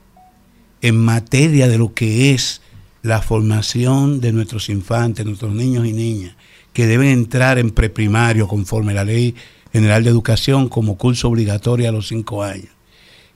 en 0.81 0.97
materia 0.97 1.69
de 1.69 1.77
lo 1.77 1.93
que 1.93 2.33
es 2.33 2.63
la 3.03 3.21
formación 3.21 4.23
de 4.23 4.33
nuestros 4.33 4.71
infantes, 4.71 5.27
nuestros 5.27 5.53
niños 5.53 5.85
y 5.85 5.93
niñas, 5.93 6.38
que 6.79 6.87
deben 6.87 7.09
entrar 7.09 7.59
en 7.59 7.71
preprimario 7.71 8.47
conforme 8.47 8.95
la 8.95 9.03
ley 9.03 9.35
general 9.73 10.05
de 10.05 10.11
educación 10.11 10.69
como 10.69 10.97
curso 10.97 11.27
obligatorio 11.27 11.89
a 11.89 11.93
los 11.93 12.07
cinco 12.07 12.45
años. 12.45 12.69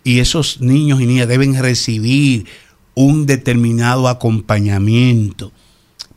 Y 0.05 0.21
esos 0.21 0.61
niños 0.61 1.01
y 1.01 1.07
niñas 1.07 1.27
deben 1.27 1.61
recibir 1.61 2.47
un 2.95 3.27
determinado 3.27 4.07
acompañamiento, 4.07 5.51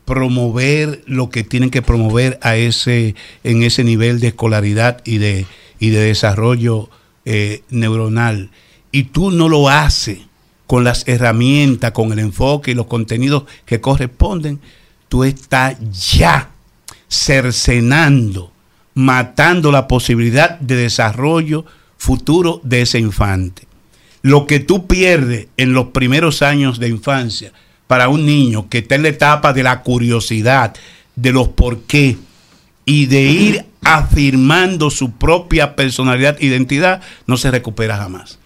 promover 0.04 1.02
lo 1.06 1.28
que 1.28 1.42
tienen 1.42 1.70
que 1.70 1.82
promover 1.82 2.38
a 2.42 2.54
ese, 2.54 3.16
en 3.42 3.64
ese 3.64 3.82
nivel 3.82 4.20
de 4.20 4.28
escolaridad 4.28 5.02
y 5.04 5.18
de, 5.18 5.46
y 5.80 5.90
de 5.90 6.02
desarrollo 6.02 6.90
eh, 7.24 7.64
neuronal. 7.70 8.50
Y 8.92 9.02
tú 9.02 9.32
no 9.32 9.48
lo 9.48 9.68
haces 9.68 10.20
con 10.68 10.84
las 10.84 11.08
herramientas, 11.08 11.90
con 11.90 12.12
el 12.12 12.20
enfoque 12.20 12.70
y 12.70 12.74
los 12.74 12.86
contenidos 12.86 13.46
que 13.64 13.80
corresponden, 13.80 14.60
tú 15.08 15.24
estás 15.24 15.76
ya 15.90 16.52
cercenando, 17.16 18.52
matando 18.94 19.72
la 19.72 19.88
posibilidad 19.88 20.58
de 20.60 20.76
desarrollo 20.76 21.64
futuro 21.96 22.60
de 22.62 22.82
ese 22.82 22.98
infante. 22.98 23.62
Lo 24.22 24.46
que 24.46 24.60
tú 24.60 24.86
pierdes 24.86 25.48
en 25.56 25.72
los 25.72 25.86
primeros 25.88 26.42
años 26.42 26.78
de 26.78 26.88
infancia 26.88 27.52
para 27.86 28.08
un 28.08 28.26
niño 28.26 28.68
que 28.68 28.78
está 28.78 28.96
en 28.96 29.04
la 29.04 29.08
etapa 29.08 29.52
de 29.52 29.62
la 29.62 29.82
curiosidad, 29.82 30.74
de 31.14 31.32
los 31.32 31.48
por 31.48 31.82
qué 31.82 32.18
y 32.84 33.06
de 33.06 33.22
ir 33.22 33.64
afirmando 33.82 34.90
su 34.90 35.12
propia 35.12 35.76
personalidad, 35.76 36.40
identidad, 36.40 37.00
no 37.26 37.36
se 37.36 37.50
recupera 37.50 37.96
jamás. 37.96 38.38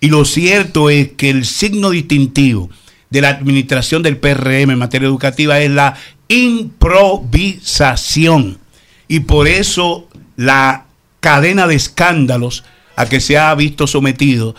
Y 0.00 0.08
lo 0.08 0.24
cierto 0.24 0.90
es 0.90 1.12
que 1.12 1.30
el 1.30 1.44
signo 1.44 1.90
distintivo 1.90 2.70
de 3.12 3.20
la 3.20 3.28
administración 3.28 4.02
del 4.02 4.16
PRM 4.16 4.70
en 4.70 4.78
materia 4.78 5.06
educativa 5.06 5.60
es 5.60 5.70
la 5.70 5.94
improvisación. 6.28 8.58
Y 9.06 9.20
por 9.20 9.46
eso 9.46 10.08
la 10.36 10.86
cadena 11.20 11.66
de 11.66 11.74
escándalos 11.76 12.64
a 12.96 13.06
que 13.06 13.20
se 13.20 13.36
ha 13.38 13.54
visto 13.54 13.86
sometido 13.86 14.54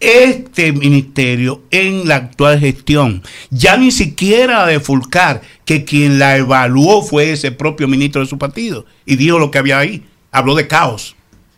este 0.00 0.72
ministerio 0.72 1.62
en 1.70 2.08
la 2.08 2.16
actual 2.16 2.58
gestión. 2.58 3.22
Ya 3.50 3.76
ni 3.76 3.92
siquiera 3.92 4.66
de 4.66 4.80
Fulcar, 4.80 5.42
que 5.64 5.84
quien 5.84 6.18
la 6.18 6.36
evaluó 6.36 7.02
fue 7.02 7.30
ese 7.30 7.52
propio 7.52 7.86
ministro 7.86 8.20
de 8.20 8.26
su 8.26 8.36
partido 8.36 8.84
y 9.06 9.14
dijo 9.14 9.38
lo 9.38 9.52
que 9.52 9.58
había 9.58 9.78
ahí. 9.78 10.02
Habló 10.32 10.56
de 10.56 10.66
caos. 10.66 11.14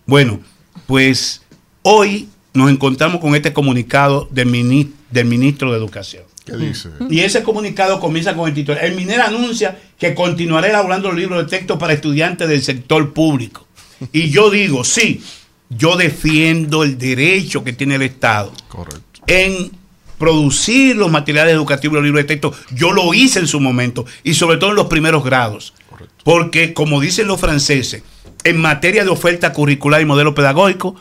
Bueno, 0.06 0.40
pues 0.86 1.40
hoy 1.82 2.28
nos 2.52 2.70
encontramos 2.70 3.20
con 3.20 3.34
este 3.34 3.54
comunicado 3.54 4.28
del, 4.30 4.48
mini- 4.48 4.92
del 5.10 5.24
ministro 5.26 5.72
de 5.72 5.78
Educación. 5.78 6.24
¿Qué 6.44 6.56
dice? 6.56 6.90
Y 7.08 7.20
ese 7.20 7.42
comunicado 7.42 8.00
comienza 8.00 8.34
con 8.34 8.48
el 8.48 8.54
titular. 8.54 8.84
El 8.84 8.94
MINER 8.94 9.22
anuncia 9.22 9.78
que 9.98 10.14
continuará 10.14 10.68
elaborando 10.68 11.08
los 11.08 11.18
libros 11.18 11.42
de 11.44 11.56
texto 11.56 11.78
para 11.78 11.94
estudiantes 11.94 12.48
del 12.48 12.62
sector 12.62 13.12
público. 13.12 13.66
Y 14.12 14.30
yo 14.30 14.50
digo, 14.50 14.84
sí, 14.84 15.22
yo 15.70 15.96
defiendo 15.96 16.82
el 16.82 16.98
derecho 16.98 17.64
que 17.64 17.72
tiene 17.72 17.94
el 17.94 18.02
Estado 18.02 18.52
en 19.26 19.70
producir 20.18 20.96
los 20.96 21.10
materiales 21.10 21.54
educativos, 21.54 21.94
los 21.94 22.04
libros 22.04 22.22
de 22.22 22.28
texto. 22.28 22.52
Yo 22.74 22.92
lo 22.92 23.14
hice 23.14 23.40
en 23.40 23.46
su 23.46 23.60
momento 23.60 24.04
y 24.22 24.34
sobre 24.34 24.58
todo 24.58 24.70
en 24.70 24.76
los 24.76 24.86
primeros 24.86 25.24
grados. 25.24 25.74
Porque, 26.24 26.72
como 26.72 27.00
dicen 27.00 27.26
los 27.26 27.40
franceses, 27.40 28.02
en 28.44 28.60
materia 28.60 29.04
de 29.04 29.10
oferta 29.10 29.52
curricular 29.52 30.00
y 30.00 30.06
modelo 30.06 30.34
pedagógico, 30.34 30.96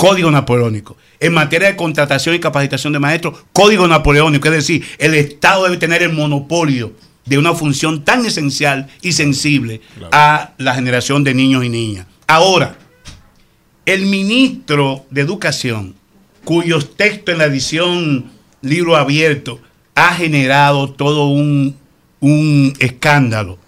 código 0.00 0.30
napoleónico. 0.30 0.96
En 1.20 1.34
materia 1.34 1.68
de 1.68 1.76
contratación 1.76 2.34
y 2.34 2.40
capacitación 2.40 2.94
de 2.94 2.98
maestros, 2.98 3.44
código 3.52 3.86
napoleónico. 3.86 4.48
Es 4.48 4.54
decir, 4.54 4.82
el 4.96 5.14
Estado 5.14 5.64
debe 5.64 5.76
tener 5.76 6.02
el 6.02 6.14
monopolio 6.14 6.94
de 7.26 7.36
una 7.36 7.52
función 7.52 8.02
tan 8.02 8.24
esencial 8.24 8.88
y 9.02 9.12
sensible 9.12 9.82
a 10.10 10.54
la 10.56 10.74
generación 10.74 11.22
de 11.22 11.34
niños 11.34 11.64
y 11.66 11.68
niñas. 11.68 12.06
Ahora, 12.26 12.78
el 13.84 14.06
ministro 14.06 15.04
de 15.10 15.20
Educación, 15.20 15.94
cuyos 16.44 16.96
textos 16.96 17.34
en 17.34 17.38
la 17.38 17.44
edición 17.44 18.32
libro 18.62 18.96
abierto 18.96 19.60
ha 19.94 20.14
generado 20.14 20.92
todo 20.92 21.26
un, 21.26 21.76
un 22.20 22.72
escándalo, 22.78 23.58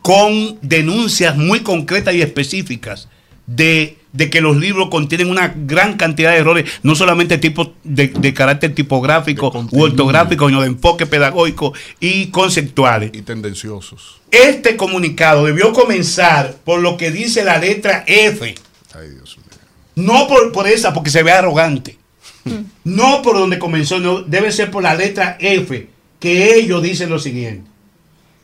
con 0.00 0.58
denuncias 0.62 1.36
muy 1.36 1.60
concretas 1.60 2.14
y 2.14 2.22
específicas 2.22 3.10
de 3.46 3.99
de 4.12 4.30
que 4.30 4.40
los 4.40 4.56
libros 4.56 4.88
contienen 4.90 5.30
una 5.30 5.54
gran 5.56 5.96
cantidad 5.96 6.32
de 6.32 6.38
errores, 6.38 6.70
no 6.82 6.94
solamente 6.94 7.38
tipo 7.38 7.74
de, 7.84 8.08
de 8.08 8.34
carácter 8.34 8.74
tipográfico 8.74 9.52
u 9.70 9.82
ortográfico, 9.82 10.48
sino 10.48 10.62
de 10.62 10.68
enfoque 10.68 11.06
pedagógico 11.06 11.72
y 12.00 12.26
conceptuales. 12.28 13.10
Y 13.14 13.22
tendenciosos. 13.22 14.20
Este 14.30 14.76
comunicado 14.76 15.44
debió 15.44 15.72
comenzar 15.72 16.56
por 16.64 16.80
lo 16.80 16.96
que 16.96 17.10
dice 17.10 17.44
la 17.44 17.58
letra 17.58 18.04
F. 18.06 18.54
No 19.94 20.26
por, 20.28 20.52
por 20.52 20.66
esa, 20.66 20.92
porque 20.92 21.10
se 21.10 21.22
ve 21.22 21.32
arrogante. 21.32 21.98
No 22.84 23.22
por 23.22 23.36
donde 23.36 23.58
comenzó, 23.58 23.98
no, 23.98 24.22
debe 24.22 24.50
ser 24.50 24.70
por 24.70 24.82
la 24.82 24.94
letra 24.94 25.36
F, 25.40 25.88
que 26.18 26.54
ellos 26.54 26.82
dicen 26.82 27.10
lo 27.10 27.18
siguiente. 27.18 27.69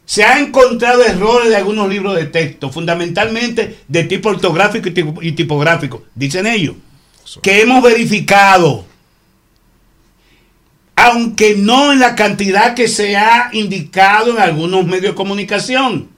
Se 0.06 0.24
han 0.24 0.44
encontrado 0.44 1.04
errores 1.04 1.50
de 1.50 1.56
algunos 1.56 1.88
libros 1.90 2.14
de 2.16 2.26
texto, 2.26 2.70
fundamentalmente 2.70 3.80
de 3.88 4.04
tipo 4.04 4.30
ortográfico 4.30 4.88
y, 4.88 4.92
tipo- 4.92 5.22
y 5.22 5.32
tipográfico, 5.32 6.04
dicen 6.14 6.46
ellos, 6.46 6.76
que 7.42 7.60
hemos 7.60 7.82
verificado, 7.82 8.86
aunque 10.94 11.56
no 11.56 11.92
en 11.92 11.98
la 11.98 12.14
cantidad 12.14 12.74
que 12.74 12.86
se 12.88 13.16
ha 13.16 13.50
indicado 13.52 14.30
en 14.30 14.38
algunos 14.38 14.86
medios 14.86 15.12
de 15.12 15.14
comunicación. 15.14 16.08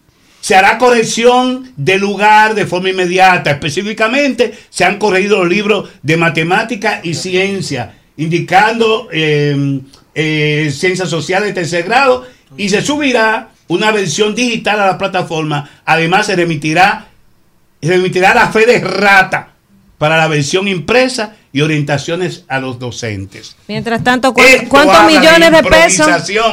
Se 0.41 0.55
hará 0.55 0.79
corrección 0.79 1.73
de 1.77 1.99
lugar 1.99 2.55
de 2.55 2.67
forma 2.67 2.91
inmediata. 2.91 3.51
Específicamente, 3.51 4.57
se 4.71 4.85
han 4.85 4.99
corregido 4.99 5.39
los 5.39 5.49
libros 5.49 5.89
de 6.03 6.17
matemática 6.17 7.01
y 7.03 7.15
ciencia, 7.15 7.95
indicando 8.19 9.09
eh, 9.11 9.81
eh, 10.15 10.71
ciencias 10.73 11.09
sociales 11.09 11.49
de 11.49 11.55
tercer 11.55 11.85
grado, 11.85 12.27
y 12.57 12.69
se 12.69 12.83
subirá 12.83 13.49
una 13.69 13.91
versión 13.93 14.35
digital 14.35 14.81
a 14.81 14.87
la 14.87 14.99
plataforma. 14.99 15.71
Además, 15.85 16.27
se 16.27 16.37
remitirá, 16.37 17.09
se 17.81 17.89
remitirá 17.89 18.35
la 18.35 18.49
fe 18.49 18.67
de 18.67 18.81
rata 18.81 19.51
para 19.99 20.17
la 20.17 20.29
versión 20.29 20.69
impresa 20.69 21.37
y 21.53 21.61
orientaciones 21.63 22.45
a 22.49 22.61
los 22.61 22.79
docentes. 22.79 23.57
Mientras 23.67 24.05
tanto, 24.05 24.33
¿cu- 24.33 24.41
Esto 24.43 24.69
¿cuántos 24.69 25.07
de 25.07 25.07
millones 25.19 25.51
de 25.51 25.63
pesos? 25.63 26.07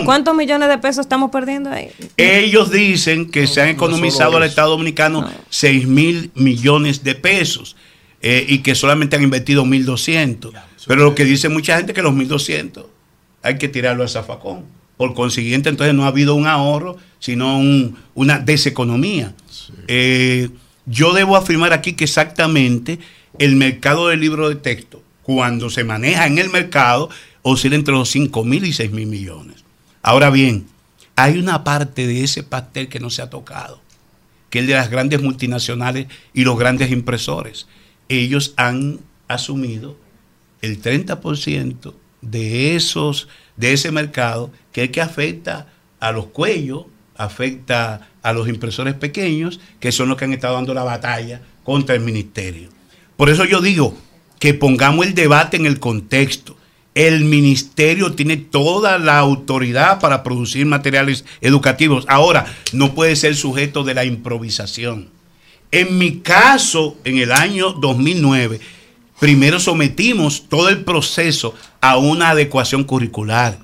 ¿Cuántos 0.05 0.35
millones 0.35 0.67
de 0.69 0.77
pesos 0.79 1.05
estamos 1.05 1.29
perdiendo 1.31 1.69
ahí? 1.69 1.91
Ellos 2.17 2.71
dicen 2.71 3.29
que 3.29 3.45
se 3.47 3.61
han 3.61 3.67
economizado 3.69 4.37
al. 4.37 4.43
Estado 4.43 4.71
Dominicano 4.71 5.29
6 5.49 5.85
mil 5.87 6.31
millones 6.33 7.03
de 7.03 7.13
pesos 7.15 7.75
eh, 8.21 8.45
y 8.47 8.59
que 8.59 8.73
solamente 8.73 9.15
han 9.15 9.21
invertido 9.23 9.63
1.200. 9.65 10.51
Pero 10.87 11.03
lo 11.03 11.13
que 11.15 11.25
dice 11.25 11.49
mucha 11.49 11.77
gente 11.77 11.91
es 11.91 11.95
que 11.95 12.01
los 12.01 12.13
1.200 12.13 12.85
hay 13.43 13.57
que 13.57 13.67
tirarlo 13.67 14.01
al 14.03 14.09
zafacón. 14.09 14.63
Por 14.97 15.13
consiguiente, 15.13 15.69
entonces 15.69 15.93
no 15.93 16.05
ha 16.05 16.07
habido 16.07 16.35
un 16.35 16.47
ahorro, 16.47 16.97
sino 17.19 17.57
un- 17.59 17.97
una 18.13 18.39
deseconomía. 18.39 19.34
Eh, 19.88 20.49
yo 20.85 21.13
debo 21.13 21.35
afirmar 21.35 21.73
aquí 21.73 21.93
que 21.93 22.03
exactamente 22.05 22.99
el 23.39 23.55
mercado 23.55 24.07
del 24.07 24.22
libro 24.22 24.47
de 24.49 24.55
texto, 24.55 25.01
cuando 25.23 25.69
se 25.69 25.84
maneja 25.84 26.27
en 26.27 26.38
el 26.38 26.49
mercado, 26.49 27.09
oscila 27.41 27.76
entre 27.76 27.93
los 27.93 28.09
5 28.09 28.43
mil 28.43 28.63
y 28.65 28.73
6 28.73 28.91
mil 28.91 29.07
millones. 29.07 29.63
Ahora 30.01 30.30
bien, 30.30 30.67
hay 31.15 31.38
una 31.39 31.63
parte 31.63 32.07
de 32.07 32.23
ese 32.23 32.43
pastel 32.43 32.88
que 32.88 32.99
no 32.99 33.09
se 33.09 33.22
ha 33.22 33.30
tocado, 33.30 33.81
que 34.49 34.59
es 34.59 34.63
el 34.63 34.67
de 34.67 34.76
las 34.76 34.89
grandes 34.89 35.22
multinacionales 35.22 36.07
y 36.34 36.43
los 36.43 36.57
grandes 36.57 36.91
impresores. 36.91 37.67
Ellos 38.07 38.53
han 38.57 38.99
asumido 39.27 39.97
el 40.61 40.80
30% 40.81 41.95
de 42.22 42.76
esos 42.76 43.27
de 43.57 43.73
ese 43.73 43.91
mercado 43.91 44.52
que 44.72 44.86
es 44.86 44.90
que 44.91 45.02
afecta 45.02 45.68
a 45.99 46.11
los 46.11 46.27
cuellos, 46.27 46.86
afecta 47.15 48.10
a 48.22 48.34
los 48.34 48.48
impresores 48.48 48.94
pequeños, 48.94 49.60
que 49.80 49.91
son 49.91 50.10
los 50.10 50.18
que 50.18 50.26
han 50.26 50.34
estado 50.34 50.56
dando 50.56 50.73
la 50.73 50.84
batalla 50.84 51.41
contra 51.64 51.95
el 51.95 52.02
ministerio. 52.02 52.69
Por 53.18 53.30
eso 53.30 53.45
yo 53.45 53.61
digo 53.61 53.98
que 54.40 54.53
pongamos 54.53 55.06
el 55.06 55.15
debate 55.15 55.57
en 55.57 55.65
el 55.65 55.80
contexto. 55.80 56.57
El 56.94 57.26
ministerio 57.26 58.14
tiene 58.14 58.38
toda 58.38 58.99
la 58.99 59.19
autoridad 59.19 59.99
para 59.99 60.23
producir 60.23 60.65
materiales 60.65 61.26
educativos. 61.41 62.06
Ahora, 62.07 62.45
no 62.73 62.94
puede 62.94 63.15
ser 63.15 63.36
sujeto 63.36 63.84
de 63.84 63.94
la 63.94 64.06
improvisación. 64.06 65.10
En 65.72 65.98
mi 65.98 66.19
caso, 66.19 66.98
en 67.03 67.18
el 67.18 67.32
año 67.32 67.73
2009, 67.73 68.60
primero 69.19 69.59
sometimos 69.59 70.47
todo 70.49 70.69
el 70.69 70.83
proceso 70.83 71.55
a 71.81 71.97
una 71.97 72.29
adecuación 72.29 72.83
curricular. 72.83 73.59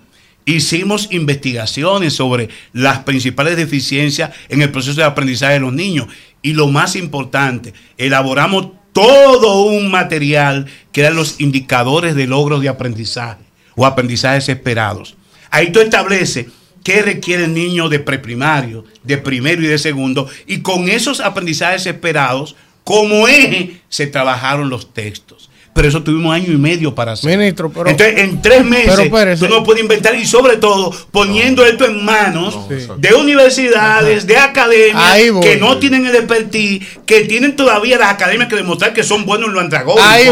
Hicimos 0.45 1.07
investigaciones 1.11 2.13
sobre 2.13 2.49
las 2.73 2.99
principales 2.99 3.57
deficiencias 3.57 4.31
en 4.49 4.61
el 4.61 4.71
proceso 4.71 4.99
de 4.99 5.05
aprendizaje 5.05 5.53
de 5.53 5.59
los 5.59 5.73
niños. 5.73 6.07
Y 6.41 6.53
lo 6.53 6.67
más 6.67 6.95
importante, 6.95 7.73
elaboramos 7.97 8.69
todo 8.91 9.63
un 9.63 9.91
material 9.91 10.65
que 10.91 11.01
eran 11.01 11.15
los 11.15 11.39
indicadores 11.39 12.15
de 12.15 12.27
logros 12.27 12.61
de 12.61 12.69
aprendizaje 12.69 13.41
o 13.75 13.85
aprendizajes 13.85 14.49
esperados. 14.49 15.15
Ahí 15.49 15.71
tú 15.71 15.79
estableces 15.79 16.47
qué 16.83 17.01
requiere 17.01 17.45
el 17.45 17.53
niño 17.53 17.89
de 17.89 17.99
preprimario, 17.99 18.85
de 19.03 19.17
primero 19.17 19.61
y 19.61 19.67
de 19.67 19.77
segundo, 19.77 20.27
y 20.47 20.59
con 20.61 20.89
esos 20.89 21.19
aprendizajes 21.19 21.85
esperados, 21.85 22.55
como 22.83 23.27
eje, 23.27 23.81
se 23.89 24.07
trabajaron 24.07 24.69
los 24.69 24.93
textos. 24.93 25.49
Pero 25.73 25.87
eso 25.87 26.03
tuvimos 26.03 26.35
año 26.35 26.51
y 26.51 26.57
medio 26.57 26.93
para 26.93 27.13
hacer. 27.13 27.29
Ministro, 27.37 27.71
pero- 27.71 27.89
Entonces, 27.89 28.19
en 28.19 28.41
tres 28.41 28.65
meses, 28.65 28.87
Pero 28.89 29.03
espérese. 29.03 29.47
tú 29.47 29.53
no 29.53 29.63
puedes 29.63 29.81
inventar 29.81 30.13
y 30.15 30.25
sobre 30.25 30.57
todo 30.57 30.93
poniendo 31.11 31.65
esto 31.65 31.85
en 31.85 32.03
manos 32.03 32.67
de 32.97 33.13
universidades, 33.13 34.27
de 34.27 34.35
academias 34.35 35.31
voy. 35.31 35.41
que 35.41 35.55
no 35.55 35.77
tienen 35.77 36.05
el 36.05 36.15
expertise, 36.15 36.85
que 37.05 37.21
tienen 37.21 37.55
todavía 37.55 37.97
las 37.97 38.11
academias 38.11 38.49
que 38.49 38.57
demostrar 38.57 38.91
que 38.93 39.03
son 39.03 39.25
buenos 39.25 39.47
en 39.47 39.53
lo 39.55 39.61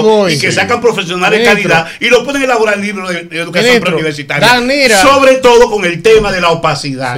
voy. 0.01 0.33
y 0.33 0.39
que 0.39 0.49
Sí. 0.49 0.55
sacan 0.55 0.81
profesionales 0.81 1.39
de 1.39 1.45
calidad 1.45 1.87
y 2.01 2.09
lo 2.09 2.25
pueden 2.25 2.41
elaborar 2.43 2.77
libros 2.77 3.07
de, 3.07 3.23
de 3.23 3.37
educación 3.39 3.63
Ministro, 3.69 3.85
preuniversitaria. 3.91 4.45
Sobre 5.01 5.35
todo 5.35 5.71
con 5.71 5.85
el 5.85 6.01
tema 6.01 6.33
de 6.33 6.41
la 6.41 6.49
opacidad. 6.49 7.15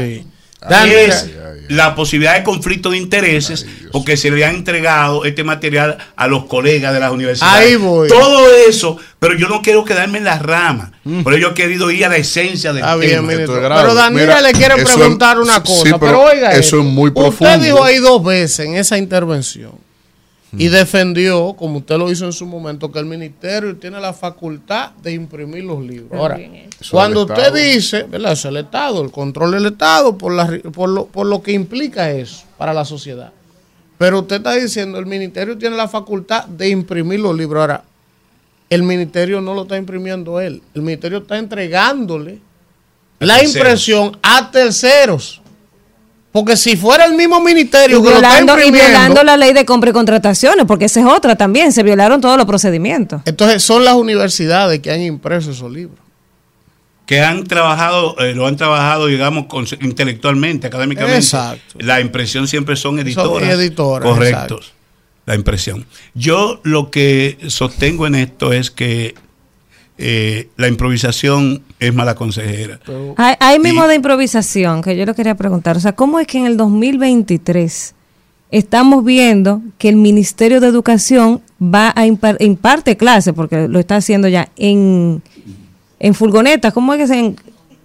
Es 0.69 1.29
la 1.69 1.95
posibilidad 1.95 2.35
de 2.35 2.43
conflicto 2.43 2.91
de 2.91 2.97
intereses 2.97 3.65
porque 3.91 4.17
se 4.17 4.29
le 4.29 4.43
ha 4.45 4.49
entregado 4.49 5.23
este 5.25 5.43
material 5.43 5.97
a 6.15 6.27
los 6.27 6.45
colegas 6.45 6.93
de 6.93 6.99
las 6.99 7.11
universidades. 7.11 7.65
Ahí 7.65 7.75
voy. 7.77 8.09
Todo 8.09 8.47
eso, 8.67 8.97
pero 9.19 9.35
yo 9.37 9.47
no 9.47 9.61
quiero 9.61 9.83
quedarme 9.85 10.17
en 10.19 10.25
las 10.25 10.41
ramas. 10.41 10.91
Por 11.23 11.33
ello 11.33 11.51
he 11.51 11.53
querido 11.53 11.89
ir 11.89 12.05
a 12.05 12.09
la 12.09 12.17
esencia 12.17 12.73
del 12.73 12.83
bien, 12.99 13.11
tema. 13.15 13.27
ministro. 13.29 13.55
Pero 13.61 13.93
Danira 13.95 14.41
le 14.41 14.51
quiere 14.51 14.75
es- 14.75 14.83
preguntar 14.83 15.39
una 15.39 15.55
sí, 15.55 15.61
cosa. 15.61 15.83
pero 15.83 15.99
pero, 15.99 16.21
oiga, 16.23 16.51
eso 16.51 16.59
esto. 16.59 16.79
es 16.79 16.83
muy 16.85 17.09
Usted 17.09 17.21
profundo. 17.21 17.63
dijo 17.63 17.83
ahí 17.83 17.97
dos 17.97 18.23
veces 18.23 18.59
en 18.67 18.75
esa 18.75 18.97
intervención 18.97 19.71
y 20.53 20.67
defendió, 20.67 21.53
como 21.53 21.79
usted 21.79 21.97
lo 21.97 22.11
hizo 22.11 22.25
en 22.25 22.33
su 22.33 22.45
momento, 22.45 22.91
que 22.91 22.99
el 22.99 23.05
ministerio 23.05 23.75
tiene 23.77 23.99
la 23.99 24.13
facultad 24.13 24.91
de 25.01 25.13
imprimir 25.13 25.63
los 25.63 25.81
libros. 25.81 26.11
Ahora, 26.19 26.39
cuando 26.89 27.23
usted 27.23 27.53
dice, 27.53 28.03
¿verdad? 28.03 28.33
Es 28.33 28.43
el 28.45 28.57
Estado, 28.57 29.01
el 29.01 29.11
control 29.11 29.51
del 29.51 29.67
Estado 29.67 30.17
por, 30.17 30.33
la, 30.33 30.59
por, 30.73 30.89
lo, 30.89 31.05
por 31.05 31.25
lo 31.25 31.41
que 31.41 31.53
implica 31.53 32.11
eso 32.11 32.43
para 32.57 32.73
la 32.73 32.83
sociedad. 32.83 33.31
Pero 33.97 34.19
usted 34.19 34.37
está 34.37 34.55
diciendo, 34.55 34.97
el 34.97 35.05
ministerio 35.05 35.57
tiene 35.57 35.77
la 35.77 35.87
facultad 35.87 36.45
de 36.45 36.69
imprimir 36.69 37.19
los 37.19 37.37
libros. 37.37 37.61
Ahora, 37.61 37.83
el 38.69 38.83
ministerio 38.83 39.41
no 39.41 39.53
lo 39.53 39.63
está 39.63 39.77
imprimiendo 39.77 40.39
él. 40.39 40.61
El 40.73 40.81
ministerio 40.81 41.19
está 41.19 41.37
entregándole 41.37 42.39
la 43.19 43.43
impresión 43.43 44.17
a 44.23 44.49
terceros. 44.49 45.40
Porque 46.31 46.55
si 46.55 46.77
fuera 46.77 47.03
el 47.05 47.13
mismo 47.13 47.39
Y 47.41 47.43
ministerio 47.43 48.01
que 48.01 48.09
lo 48.09 48.15
está 48.15 48.29
violando, 48.37 48.59
y 48.65 48.71
violando 48.71 49.23
la 49.23 49.35
ley 49.35 49.51
de 49.53 49.65
compra 49.65 49.89
y 49.89 49.93
contrataciones, 49.93 50.65
porque 50.65 50.85
esa 50.85 51.01
es 51.01 51.05
otra 51.05 51.35
también, 51.35 51.73
se 51.73 51.83
violaron 51.83 52.21
todos 52.21 52.37
los 52.37 52.45
procedimientos. 52.45 53.21
entonces 53.25 53.61
son 53.63 53.83
las 53.83 53.95
universidades 53.95 54.79
que 54.79 54.91
han 54.91 55.01
impreso 55.01 55.51
esos 55.51 55.71
libros. 55.71 55.99
que 57.05 57.19
han 57.19 57.43
trabajado, 57.43 58.17
eh, 58.19 58.33
lo 58.33 58.47
han 58.47 58.55
trabajado, 58.55 59.07
digamos, 59.07 59.47
con- 59.47 59.67
intelectualmente, 59.81 60.67
académicamente. 60.67 61.17
Exacto. 61.17 61.75
La 61.79 61.99
impresión 61.99 62.47
siempre 62.47 62.77
son 62.77 62.99
editoras. 62.99 63.49
editoras, 63.49 64.07
Correctos. 64.09 64.71
La 65.25 65.35
impresión. 65.35 65.85
Yo 66.13 66.61
lo 66.63 66.89
que 66.89 67.37
sostengo 67.47 68.07
en 68.07 68.15
esto 68.15 68.53
es 68.53 68.71
que 68.71 69.15
eh, 70.01 70.49
la 70.57 70.67
improvisación 70.67 71.61
es 71.79 71.93
mala 71.93 72.15
consejera. 72.15 72.79
Hay, 73.17 73.35
hay 73.39 73.59
mismo 73.59 73.87
de 73.87 73.95
improvisación, 73.95 74.81
que 74.81 74.97
yo 74.97 75.05
lo 75.05 75.13
quería 75.13 75.35
preguntar. 75.35 75.77
O 75.77 75.79
sea, 75.79 75.93
¿cómo 75.93 76.19
es 76.19 76.27
que 76.27 76.39
en 76.39 76.45
el 76.47 76.57
2023 76.57 77.93
estamos 78.51 79.05
viendo 79.05 79.61
que 79.77 79.89
el 79.89 79.95
Ministerio 79.95 80.59
de 80.59 80.67
Educación 80.67 81.41
va 81.61 81.93
a 81.95 82.05
impar- 82.05 82.37
imparte 82.39 82.97
clases, 82.97 83.33
porque 83.33 83.67
lo 83.67 83.79
está 83.79 83.95
haciendo 83.97 84.27
ya 84.27 84.49
en, 84.57 85.21
en 85.99 86.13
furgonetas, 86.13 86.73
¿cómo 86.73 86.93
es 86.93 86.99
que 86.99 87.07
se...? 87.07 87.19
en- 87.19 87.35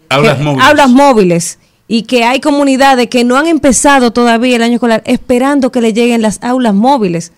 Aulas 0.08 0.38
que- 0.38 0.44
móviles. 0.44 0.66
Aulas 0.66 0.90
móviles. 0.90 1.58
Y 1.88 2.02
que 2.02 2.24
hay 2.24 2.40
comunidades 2.40 3.06
que 3.08 3.22
no 3.22 3.36
han 3.36 3.46
empezado 3.46 4.10
todavía 4.12 4.56
el 4.56 4.62
año 4.62 4.74
escolar 4.74 5.02
esperando 5.06 5.70
que 5.70 5.80
le 5.80 5.92
lleguen 5.92 6.20
las 6.22 6.42
aulas 6.42 6.74
móviles. 6.74 7.32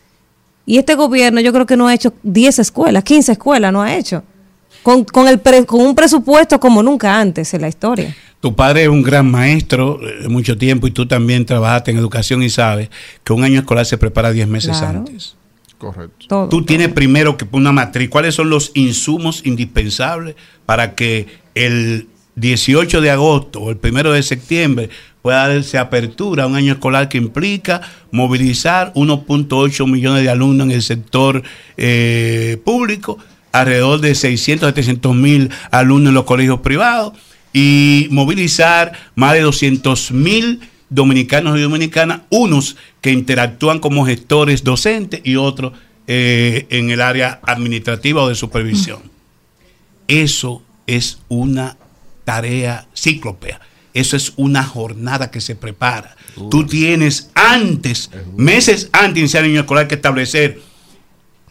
Y 0.64 0.78
este 0.78 0.94
gobierno 0.94 1.40
yo 1.40 1.52
creo 1.52 1.66
que 1.66 1.76
no 1.76 1.86
ha 1.88 1.94
hecho 1.94 2.14
10 2.22 2.58
escuelas, 2.60 3.04
15 3.04 3.32
escuelas 3.32 3.72
no 3.72 3.82
ha 3.82 3.94
hecho. 3.96 4.22
Con, 4.82 5.04
con, 5.04 5.28
el 5.28 5.40
pre- 5.40 5.66
con 5.66 5.80
un 5.80 5.94
presupuesto 5.94 6.58
como 6.60 6.82
nunca 6.82 7.20
antes 7.20 7.52
en 7.54 7.60
la 7.62 7.68
historia. 7.68 8.14
Tu 8.40 8.54
padre 8.54 8.84
es 8.84 8.88
un 8.88 9.02
gran 9.02 9.30
maestro 9.30 9.98
eh, 10.02 10.22
de 10.22 10.28
mucho 10.28 10.56
tiempo 10.56 10.86
y 10.86 10.92
tú 10.92 11.06
también 11.06 11.44
trabajaste 11.44 11.90
en 11.90 11.98
educación 11.98 12.42
y 12.42 12.50
sabes 12.50 12.88
que 13.24 13.32
un 13.32 13.42
año 13.44 13.60
escolar 13.60 13.84
se 13.84 13.98
prepara 13.98 14.30
10 14.30 14.46
meses 14.48 14.78
Claro. 14.78 15.00
antes. 15.00 15.34
Correcto. 15.76 16.26
Todo, 16.28 16.48
Tú 16.48 16.64
tienes 16.64 16.88
primero 16.88 17.36
que 17.36 17.44
poner 17.44 17.62
una 17.62 17.72
matriz. 17.72 18.08
¿Cuáles 18.08 18.34
son 18.34 18.50
los 18.50 18.72
insumos 18.74 19.42
indispensables 19.44 20.34
para 20.66 20.94
que 20.94 21.26
el 21.54 22.08
18 22.36 23.00
de 23.00 23.10
agosto 23.10 23.60
o 23.60 23.70
el 23.70 23.78
1 23.82 24.10
de 24.12 24.22
septiembre 24.22 24.90
pueda 25.22 25.48
darse 25.48 25.76
apertura 25.78 26.44
a 26.44 26.46
un 26.46 26.54
año 26.56 26.72
escolar 26.74 27.08
que 27.08 27.18
implica 27.18 27.80
movilizar 28.12 28.92
1.8 28.94 29.90
millones 29.90 30.22
de 30.22 30.30
alumnos 30.30 30.66
en 30.66 30.70
el 30.72 30.82
sector 30.82 31.42
eh, 31.76 32.60
público, 32.64 33.18
alrededor 33.52 34.00
de 34.00 34.14
600 34.14 34.68
700 34.68 35.14
mil 35.14 35.50
alumnos 35.70 36.10
en 36.10 36.14
los 36.14 36.24
colegios 36.24 36.60
privados 36.60 37.14
y 37.52 38.08
movilizar 38.10 38.92
más 39.14 39.34
de 39.34 39.40
200 39.40 40.12
mil 40.12 40.60
dominicanos 40.90 41.58
y 41.58 41.62
dominicanas, 41.62 42.22
unos 42.30 42.76
que 43.00 43.12
interactúan 43.12 43.78
como 43.78 44.06
gestores 44.06 44.64
docentes 44.64 45.20
y 45.24 45.36
otros 45.36 45.72
eh, 46.06 46.66
en 46.70 46.90
el 46.90 47.00
área 47.00 47.40
administrativa 47.42 48.22
o 48.22 48.28
de 48.28 48.34
supervisión. 48.34 49.00
Eso 50.06 50.62
es 50.86 51.18
una 51.28 51.76
tarea 52.24 52.86
cíclopea. 52.96 53.60
Eso 53.92 54.16
es 54.16 54.32
una 54.36 54.62
jornada 54.62 55.30
que 55.30 55.40
se 55.40 55.54
prepara. 55.54 56.16
Tú 56.50 56.66
tienes 56.66 57.30
antes, 57.34 58.10
meses 58.36 58.90
antes 58.92 59.14
de 59.14 59.20
iniciar 59.20 59.44
el 59.44 59.50
año 59.50 59.60
escolar, 59.60 59.88
que 59.88 59.96
establecer 59.96 60.60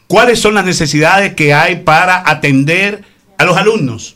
cuáles 0.07 0.39
son 0.39 0.55
las 0.55 0.65
necesidades 0.65 1.35
que 1.35 1.53
hay 1.53 1.77
para 1.77 2.29
atender 2.29 3.03
a 3.38 3.45
los 3.45 3.57
alumnos. 3.57 4.15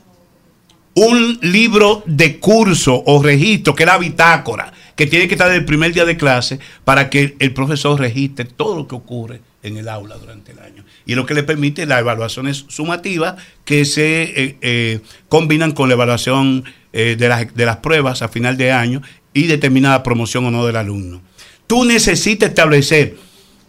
Un 0.94 1.40
libro 1.42 2.04
de 2.06 2.40
curso 2.40 3.02
o 3.06 3.22
registro, 3.24 3.76
que 3.76 3.84
es 3.84 3.88
la 3.88 3.98
bitácora, 3.98 4.74
que 4.96 5.08
tiene 5.08 5.28
que 5.28 5.36
estar 5.36 5.48
desde 5.48 5.60
el 5.60 5.66
primer 5.66 5.94
día 5.94 6.06
de 6.06 6.18
clase 6.18 6.60
para 6.84 7.10
que 7.10 7.36
el 7.40 7.54
profesor 7.54 8.00
registre 8.00 8.46
todo 8.46 8.76
lo 8.76 8.88
que 8.88 8.96
ocurre 8.96 9.42
en 9.64 9.78
el 9.78 9.88
aula 9.88 10.18
durante 10.18 10.52
el 10.52 10.60
año. 10.60 10.84
Y 11.06 11.16
lo 11.16 11.26
que 11.26 11.34
le 11.34 11.44
permite 11.44 11.86
las 11.86 12.00
evaluaciones 12.00 12.66
sumativas 12.68 13.36
que 13.64 13.86
se 13.86 14.24
eh, 14.24 14.58
eh, 14.62 15.00
combinan 15.30 15.72
con 15.72 15.88
la 15.88 15.96
evaluación 15.96 16.66
eh, 16.94 17.16
de, 17.18 17.28
las, 17.30 17.54
de 17.56 17.66
las 17.66 17.78
pruebas 17.78 18.22
a 18.22 18.28
final 18.28 18.58
de 18.58 18.72
año 18.72 19.02
y 19.34 19.48
determina 19.48 19.92
la 19.92 20.04
promoción 20.04 20.46
o 20.46 20.52
no 20.52 20.66
del 20.66 20.76
alumno. 20.76 21.22
Tú 21.68 21.86
necesitas 21.86 22.50
establecer 22.50 23.16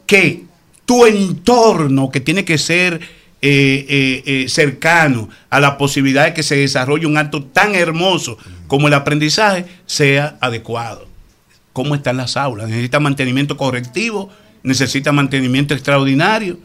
que 0.06 0.42
tu 0.92 1.06
entorno, 1.06 2.10
que 2.10 2.20
tiene 2.20 2.44
que 2.44 2.58
ser 2.58 3.00
eh, 3.40 3.86
eh, 3.88 4.22
eh, 4.26 4.48
cercano 4.50 5.30
a 5.48 5.58
la 5.58 5.78
posibilidad 5.78 6.26
de 6.26 6.34
que 6.34 6.42
se 6.42 6.56
desarrolle 6.56 7.06
un 7.06 7.16
acto 7.16 7.42
tan 7.44 7.74
hermoso 7.74 8.36
como 8.66 8.88
el 8.88 8.94
aprendizaje, 8.94 9.64
sea 9.86 10.36
adecuado. 10.42 11.06
¿Cómo 11.72 11.94
están 11.94 12.18
las 12.18 12.36
aulas? 12.36 12.68
Necesita 12.68 13.00
mantenimiento 13.00 13.56
correctivo, 13.56 14.28
necesita 14.62 15.12
mantenimiento 15.12 15.72
extraordinario. 15.72 16.58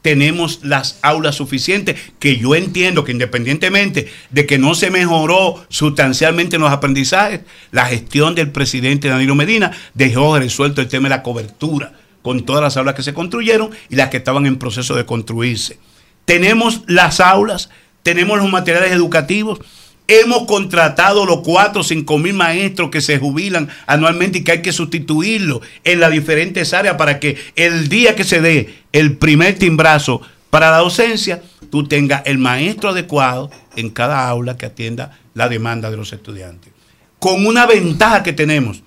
Tenemos 0.00 0.60
las 0.62 1.00
aulas 1.02 1.34
suficientes, 1.34 1.96
que 2.20 2.36
yo 2.36 2.54
entiendo 2.54 3.02
que 3.02 3.10
independientemente 3.10 4.12
de 4.30 4.46
que 4.46 4.58
no 4.58 4.76
se 4.76 4.92
mejoró 4.92 5.66
sustancialmente 5.70 6.54
en 6.54 6.62
los 6.62 6.70
aprendizajes, 6.70 7.40
la 7.72 7.86
gestión 7.86 8.36
del 8.36 8.52
presidente 8.52 9.08
Danilo 9.08 9.34
Medina 9.34 9.72
dejó 9.94 10.38
resuelto 10.38 10.80
el 10.80 10.86
tema 10.86 11.08
de 11.08 11.16
la 11.16 11.24
cobertura 11.24 11.94
con 12.22 12.44
todas 12.44 12.62
las 12.62 12.76
aulas 12.76 12.94
que 12.94 13.02
se 13.02 13.14
construyeron 13.14 13.70
y 13.90 13.96
las 13.96 14.08
que 14.08 14.16
estaban 14.16 14.46
en 14.46 14.56
proceso 14.56 14.94
de 14.94 15.04
construirse. 15.04 15.78
Tenemos 16.24 16.82
las 16.86 17.20
aulas, 17.20 17.68
tenemos 18.02 18.38
los 18.38 18.50
materiales 18.50 18.92
educativos, 18.92 19.60
hemos 20.08 20.46
contratado 20.46 21.26
los 21.26 21.40
4 21.40 21.80
o 21.80 21.84
5 21.84 22.18
mil 22.18 22.34
maestros 22.34 22.90
que 22.90 23.00
se 23.00 23.18
jubilan 23.18 23.68
anualmente 23.86 24.38
y 24.38 24.44
que 24.44 24.52
hay 24.52 24.62
que 24.62 24.72
sustituirlos 24.72 25.60
en 25.84 26.00
las 26.00 26.12
diferentes 26.12 26.72
áreas 26.74 26.96
para 26.96 27.18
que 27.18 27.36
el 27.56 27.88
día 27.88 28.14
que 28.14 28.24
se 28.24 28.40
dé 28.40 28.82
el 28.92 29.16
primer 29.16 29.58
timbrazo 29.58 30.22
para 30.50 30.70
la 30.70 30.78
docencia, 30.78 31.42
tú 31.70 31.88
tengas 31.88 32.22
el 32.26 32.38
maestro 32.38 32.90
adecuado 32.90 33.50
en 33.74 33.88
cada 33.88 34.28
aula 34.28 34.56
que 34.58 34.66
atienda 34.66 35.18
la 35.34 35.48
demanda 35.48 35.90
de 35.90 35.96
los 35.96 36.12
estudiantes. 36.12 36.72
Con 37.18 37.46
una 37.46 37.66
ventaja 37.66 38.22
que 38.22 38.34
tenemos, 38.34 38.82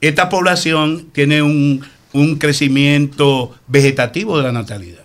esta 0.00 0.30
población 0.30 1.10
tiene 1.12 1.42
un, 1.42 1.84
un 2.12 2.36
crecimiento 2.36 3.54
vegetativo 3.66 4.36
de 4.36 4.44
la 4.44 4.52
natalidad. 4.52 5.04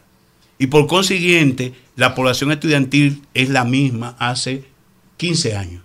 Y 0.57 0.68
por 0.68 0.88
consiguiente, 0.88 1.73
la 1.95 2.15
población 2.15 2.52
estudiantil 2.52 3.22
es 3.34 3.49
la 3.49 3.65
misma 3.65 4.15
hace 4.19 4.64
15 5.18 5.56
años. 5.56 5.82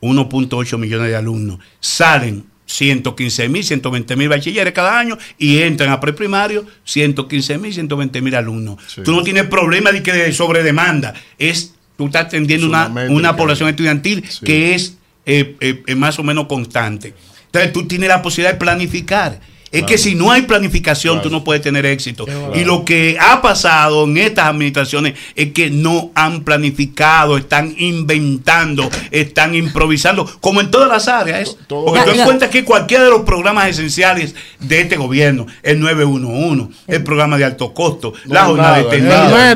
1.8 0.00 0.78
millones 0.78 1.08
de 1.08 1.16
alumnos. 1.16 1.58
Salen 1.80 2.44
115 2.66 3.48
mil, 3.48 3.62
120 3.62 4.16
mil 4.16 4.28
bachilleres 4.28 4.72
cada 4.72 4.98
año 4.98 5.18
y 5.38 5.58
entran 5.58 5.90
a 5.90 6.00
preprimario 6.00 6.64
115 6.84 7.58
mil, 7.58 7.72
120 7.72 8.22
mil 8.22 8.34
alumnos. 8.34 8.78
Tú 9.04 9.12
no 9.12 9.22
tienes 9.22 9.46
problema 9.46 9.92
de 9.92 10.02
que 10.02 10.12
de 10.12 10.32
sobredemanda. 10.32 11.14
Es, 11.38 11.74
tú 11.96 12.06
estás 12.06 12.26
atendiendo 12.26 12.66
una, 12.66 12.86
una 13.10 13.36
población 13.36 13.68
estudiantil 13.68 14.24
que 14.44 14.74
es 14.74 14.96
eh, 15.26 15.56
eh, 15.60 15.82
eh, 15.86 15.94
más 15.94 16.18
o 16.18 16.22
menos 16.22 16.46
constante. 16.46 17.14
Entonces 17.46 17.72
tú 17.72 17.86
tienes 17.86 18.08
la 18.08 18.22
posibilidad 18.22 18.52
de 18.52 18.58
planificar. 18.58 19.40
Es 19.72 19.84
que 19.84 19.96
si 19.96 20.14
no 20.14 20.30
hay 20.30 20.42
planificación, 20.42 21.22
tú 21.22 21.30
no 21.30 21.42
puedes 21.44 21.62
tener 21.62 21.86
éxito. 21.86 22.26
Y 22.54 22.64
lo 22.64 22.84
que 22.84 23.16
ha 23.18 23.40
pasado 23.40 24.04
en 24.04 24.18
estas 24.18 24.46
administraciones 24.46 25.14
es 25.34 25.52
que 25.52 25.70
no 25.70 26.10
han 26.14 26.44
planificado, 26.44 27.38
están 27.38 27.74
inventando, 27.78 28.90
están 29.10 29.54
improvisando, 29.54 30.28
como 30.40 30.60
en 30.60 30.70
todas 30.70 30.88
las 30.88 31.08
áreas. 31.08 31.56
Porque 31.68 31.98
Ya, 32.00 32.04
te 32.04 32.10
das 32.10 32.18
ya. 32.18 32.24
cuenta 32.26 32.50
que 32.50 32.64
cualquiera 32.64 33.04
de 33.04 33.10
los 33.10 33.22
programas 33.22 33.68
esenciales 33.68 34.34
de 34.60 34.80
este 34.82 34.96
gobierno, 34.96 35.46
el 35.62 35.80
911, 35.80 36.68
el 36.88 37.02
programa 37.02 37.38
de 37.38 37.44
alto 37.46 37.72
costo, 37.72 38.12
la 38.26 38.44
jornada 38.44 38.82
de 38.82 39.00
nada, 39.00 39.52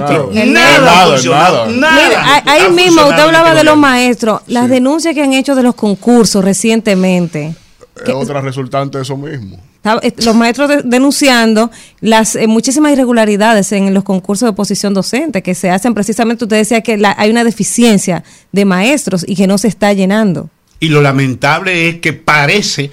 ha 1.02 1.06
funcionado, 1.09 1.66
Nada. 1.70 2.43
ahí- 2.47 2.70
mismo 2.70 3.02
usted 3.06 3.20
hablaba 3.20 3.55
de 3.55 3.64
los 3.64 3.76
maestros, 3.76 4.40
las 4.47 4.68
denuncias 4.68 5.14
que 5.14 5.22
han 5.22 5.32
hecho 5.34 5.55
de 5.55 5.62
los 5.62 5.74
concursos 5.74 6.44
recientemente. 6.44 7.55
Es 8.05 8.12
otra 8.14 8.40
resultante 8.40 8.98
de 8.98 9.02
eso 9.05 9.16
mismo. 9.16 9.59
Eh, 10.02 10.12
Los 10.24 10.34
maestros 10.34 10.68
de- 10.68 10.82
denunciando 10.82 11.70
las 12.00 12.34
eh, 12.36 12.46
muchísimas 12.46 12.92
irregularidades 12.92 13.72
en 13.72 13.94
los 13.94 14.04
concursos 14.04 14.48
de 14.48 14.52
posición 14.52 14.94
docente 14.94 15.42
que 15.42 15.54
se 15.54 15.70
hacen 15.70 15.94
precisamente, 15.94 16.44
usted 16.44 16.56
decía 16.58 16.80
que 16.82 16.96
la- 16.96 17.14
hay 17.18 17.30
una 17.30 17.44
deficiencia 17.44 18.24
de 18.52 18.64
maestros 18.64 19.24
y 19.26 19.36
que 19.36 19.46
no 19.46 19.58
se 19.58 19.68
está 19.68 19.92
llenando. 19.92 20.50
Y 20.80 20.88
lo 20.88 21.00
lamentable 21.02 21.88
es 21.88 22.00
que 22.00 22.12
parece 22.12 22.90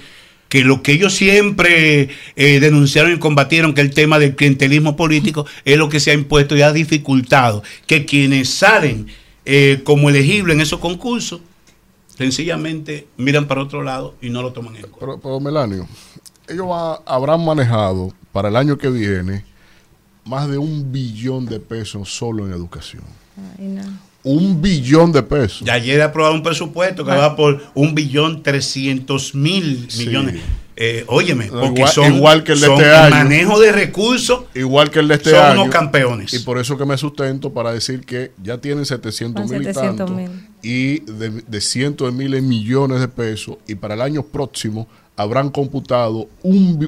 que 0.48 0.62
lo 0.62 0.82
que 0.82 0.92
ellos 0.92 1.12
siempre 1.14 2.10
eh, 2.36 2.60
denunciaron 2.60 3.12
y 3.12 3.18
combatieron, 3.18 3.74
que 3.74 3.80
el 3.80 3.90
tema 3.90 4.18
del 4.20 4.36
clientelismo 4.36 4.94
político, 4.94 5.46
es 5.64 5.76
lo 5.76 5.88
que 5.88 5.98
se 6.00 6.12
ha 6.12 6.14
impuesto 6.14 6.56
y 6.56 6.62
ha 6.62 6.72
dificultado 6.72 7.62
que 7.88 8.04
quienes 8.04 8.50
salen 8.50 9.08
eh, 9.46 9.80
como 9.84 10.08
elegibles 10.10 10.54
en 10.54 10.60
esos 10.60 10.78
concursos, 10.78 11.40
sencillamente 12.16 13.06
miran 13.16 13.46
para 13.46 13.62
otro 13.62 13.82
lado 13.82 14.14
y 14.22 14.30
no 14.30 14.42
lo 14.42 14.52
toman 14.52 14.76
en 14.76 14.82
cuenta. 14.82 14.98
Pero, 15.00 15.20
pero, 15.20 15.40
Melanio, 15.40 15.88
ellos 16.48 16.66
va- 16.68 17.00
habrán 17.06 17.44
manejado 17.44 18.12
para 18.32 18.48
el 18.48 18.56
año 18.56 18.76
que 18.78 18.88
viene 18.90 19.44
más 20.24 20.48
de 20.48 20.58
un 20.58 20.90
billón 20.92 21.46
de 21.46 21.60
pesos 21.60 22.08
solo 22.12 22.46
en 22.46 22.52
educación. 22.52 23.02
Un 24.22 24.62
billón 24.62 25.12
de 25.12 25.22
pesos. 25.22 25.60
Ya 25.66 25.74
ayer 25.74 26.00
aprobado 26.00 26.34
un 26.34 26.42
presupuesto 26.42 27.04
que 27.04 27.10
va 27.10 27.36
por 27.36 27.62
un 27.74 27.94
billón 27.94 28.42
trescientos 28.42 29.34
mil 29.34 29.86
Sí. 29.90 30.06
millones. 30.06 30.40
Eh, 30.76 31.04
óyeme, 31.08 31.46
porque 31.48 31.82
igual- 31.82 31.92
son, 31.92 32.14
igual 32.14 32.42
que 32.42 32.52
el 32.52 32.60
de 32.60 32.66
son 32.66 32.76
este 32.80 32.90
año. 32.96 33.10
manejo 33.10 33.60
de 33.60 33.70
recursos. 33.70 34.44
Igual 34.54 34.90
que 34.90 35.00
el 35.00 35.08
de 35.08 35.14
este 35.16 35.30
son 35.30 35.40
año. 35.40 35.62
unos 35.62 35.72
campeones. 35.74 36.32
Y 36.34 36.38
por 36.40 36.58
eso 36.58 36.76
que 36.78 36.84
me 36.86 36.96
sustento 36.96 37.52
para 37.52 37.72
decir 37.72 38.00
que 38.00 38.32
ya 38.42 38.58
tienen 38.58 38.84
700 38.86 39.42
Van 39.48 39.58
mil 39.58 39.62
y 39.68 39.72
700 39.72 40.06
tanto. 40.06 40.14
mil. 40.14 40.30
Y 40.62 41.00
de, 41.00 41.30
de 41.46 41.60
cientos 41.60 42.10
de 42.10 42.16
miles 42.18 42.42
de 42.42 42.48
millones 42.48 43.00
de 43.00 43.08
pesos. 43.08 43.58
Y 43.68 43.74
para 43.76 43.94
el 43.94 44.00
año 44.00 44.22
próximo 44.24 44.88
habrán 45.16 45.50
computado 45.50 46.28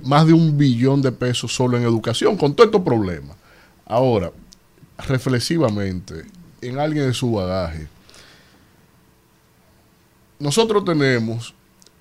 más 0.05 0.27
de 0.27 0.33
un 0.33 0.57
billón 0.59 1.03
de 1.03 1.13
pesos 1.13 1.55
solo 1.55 1.77
en 1.77 1.85
educación, 1.85 2.37
con 2.37 2.55
todos 2.55 2.69
estos 2.69 2.83
problemas. 2.83 3.37
Ahora, 3.85 4.33
reflexivamente, 4.99 6.25
en 6.61 6.79
alguien 6.79 7.07
de 7.07 7.15
su 7.15 7.33
bagaje, 7.33 7.89
nosotros 10.39 10.85
tenemos 10.85 11.55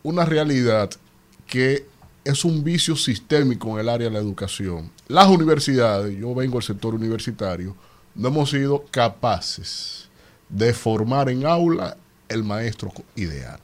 una 0.03 0.25
realidad 0.25 0.89
que 1.47 1.85
es 2.23 2.43
un 2.43 2.63
vicio 2.63 2.95
sistémico 2.95 3.73
en 3.73 3.81
el 3.81 3.89
área 3.89 4.07
de 4.07 4.13
la 4.13 4.19
educación. 4.19 4.91
Las 5.07 5.27
universidades, 5.27 6.17
yo 6.17 6.33
vengo 6.33 6.55
del 6.55 6.63
sector 6.63 6.95
universitario, 6.95 7.75
no 8.15 8.29
hemos 8.29 8.49
sido 8.49 8.85
capaces 8.89 10.09
de 10.49 10.73
formar 10.73 11.29
en 11.29 11.45
aula 11.45 11.97
el 12.27 12.43
maestro 12.43 12.91
ideal. 13.15 13.59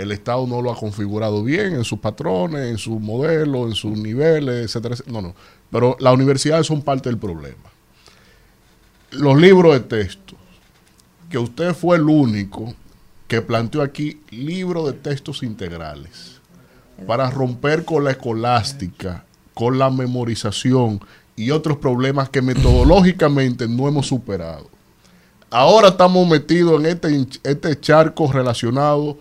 El 0.00 0.12
Estado 0.12 0.46
no 0.46 0.62
lo 0.62 0.72
ha 0.72 0.76
configurado 0.76 1.44
bien 1.44 1.74
en 1.74 1.84
sus 1.84 1.98
patrones, 1.98 2.70
en 2.70 2.78
sus 2.78 2.98
modelos, 2.98 3.68
en 3.68 3.74
sus 3.74 3.98
niveles, 3.98 4.64
etcétera. 4.64 4.96
No, 5.06 5.20
no. 5.20 5.34
Pero 5.70 5.94
las 6.00 6.14
universidades 6.14 6.66
son 6.66 6.80
parte 6.80 7.10
del 7.10 7.18
problema. 7.18 7.70
Los 9.10 9.38
libros 9.38 9.74
de 9.74 9.80
texto, 9.80 10.36
que 11.28 11.36
usted 11.36 11.74
fue 11.74 11.96
el 11.96 12.08
único 12.08 12.74
que 13.28 13.42
planteó 13.42 13.82
aquí 13.82 14.22
libros 14.30 14.86
de 14.86 14.92
textos 14.94 15.42
integrales 15.42 16.40
para 17.06 17.30
romper 17.30 17.84
con 17.84 18.04
la 18.04 18.12
escolástica, 18.12 19.24
con 19.52 19.78
la 19.78 19.90
memorización 19.90 21.00
y 21.36 21.50
otros 21.50 21.76
problemas 21.76 22.30
que 22.30 22.40
metodológicamente 22.40 23.68
no 23.68 23.86
hemos 23.86 24.06
superado. 24.06 24.68
Ahora 25.50 25.88
estamos 25.88 26.26
metidos 26.26 26.80
en 26.80 26.86
este, 26.86 27.26
este 27.44 27.78
charco 27.78 28.32
relacionado 28.32 29.18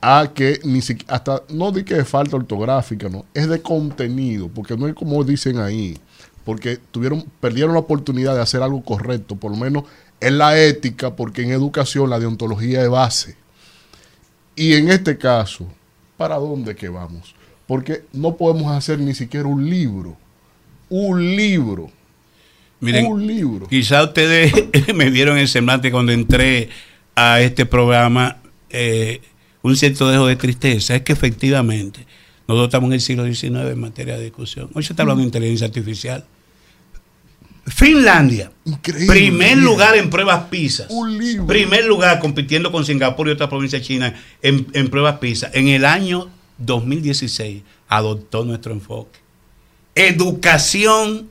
a 0.00 0.30
que 0.34 0.60
ni 0.64 0.80
siquiera, 0.80 1.14
hasta 1.14 1.42
no 1.50 1.72
di 1.72 1.84
que 1.84 1.94
de 1.94 2.04
falta 2.04 2.36
ortográfica, 2.36 3.08
no, 3.08 3.26
es 3.34 3.48
de 3.48 3.60
contenido, 3.60 4.48
porque 4.48 4.76
no 4.76 4.88
es 4.88 4.94
como 4.94 5.22
dicen 5.24 5.58
ahí, 5.58 5.98
porque 6.44 6.78
tuvieron, 6.90 7.24
perdieron 7.40 7.74
la 7.74 7.80
oportunidad 7.80 8.34
de 8.34 8.40
hacer 8.40 8.62
algo 8.62 8.82
correcto, 8.82 9.36
por 9.36 9.50
lo 9.50 9.58
menos 9.58 9.84
en 10.20 10.38
la 10.38 10.58
ética, 10.58 11.16
porque 11.16 11.42
en 11.42 11.50
educación 11.50 12.08
la 12.08 12.18
deontología 12.18 12.82
es 12.82 12.88
base. 12.88 13.36
Y 14.56 14.74
en 14.74 14.90
este 14.90 15.16
caso, 15.16 15.66
¿para 16.16 16.36
dónde 16.36 16.76
que 16.76 16.88
vamos? 16.88 17.34
Porque 17.66 18.04
no 18.12 18.36
podemos 18.36 18.72
hacer 18.72 18.98
ni 18.98 19.14
siquiera 19.14 19.46
un 19.46 19.68
libro, 19.68 20.16
un 20.88 21.36
libro. 21.36 21.90
Miren, 22.80 23.06
un 23.06 23.26
libro. 23.26 23.68
Quizá 23.68 24.02
ustedes 24.02 24.52
me 24.94 25.10
vieron 25.10 25.38
el 25.38 25.48
semblante 25.48 25.92
cuando 25.92 26.12
entré 26.12 26.70
a 27.14 27.40
este 27.40 27.66
programa. 27.66 28.38
Eh, 28.70 29.20
un 29.62 29.76
cierto 29.76 30.08
dejo 30.08 30.26
de 30.26 30.36
tristeza 30.36 30.96
es 30.96 31.02
que 31.02 31.12
efectivamente 31.12 32.06
nosotros 32.48 32.68
estamos 32.68 32.88
en 32.88 32.94
el 32.94 33.00
siglo 33.00 33.24
XIX 33.24 33.70
en 33.70 33.80
materia 33.80 34.16
de 34.16 34.24
discusión. 34.24 34.70
Hoy 34.74 34.82
se 34.82 34.92
está 34.92 35.02
hablando 35.02 35.20
de 35.20 35.26
inteligencia 35.26 35.66
artificial. 35.66 36.24
Finlandia, 37.66 38.50
primer 39.06 39.58
lugar 39.58 39.96
en 39.96 40.10
pruebas 40.10 40.44
PISA. 40.50 40.88
Primer 41.46 41.84
lugar 41.84 42.18
compitiendo 42.18 42.72
con 42.72 42.84
Singapur 42.84 43.28
y 43.28 43.32
otra 43.32 43.48
provincia 43.48 43.80
china 43.80 44.14
en, 44.42 44.66
en 44.72 44.88
pruebas 44.88 45.18
PISA. 45.18 45.50
En 45.52 45.68
el 45.68 45.84
año 45.84 46.30
2016 46.58 47.62
adoptó 47.88 48.44
nuestro 48.44 48.72
enfoque. 48.72 49.20
Educación 49.94 51.28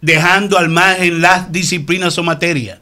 dejando 0.00 0.58
al 0.58 0.68
margen 0.68 1.20
las 1.20 1.50
disciplinas 1.50 2.16
o 2.18 2.22
materias. 2.22 2.78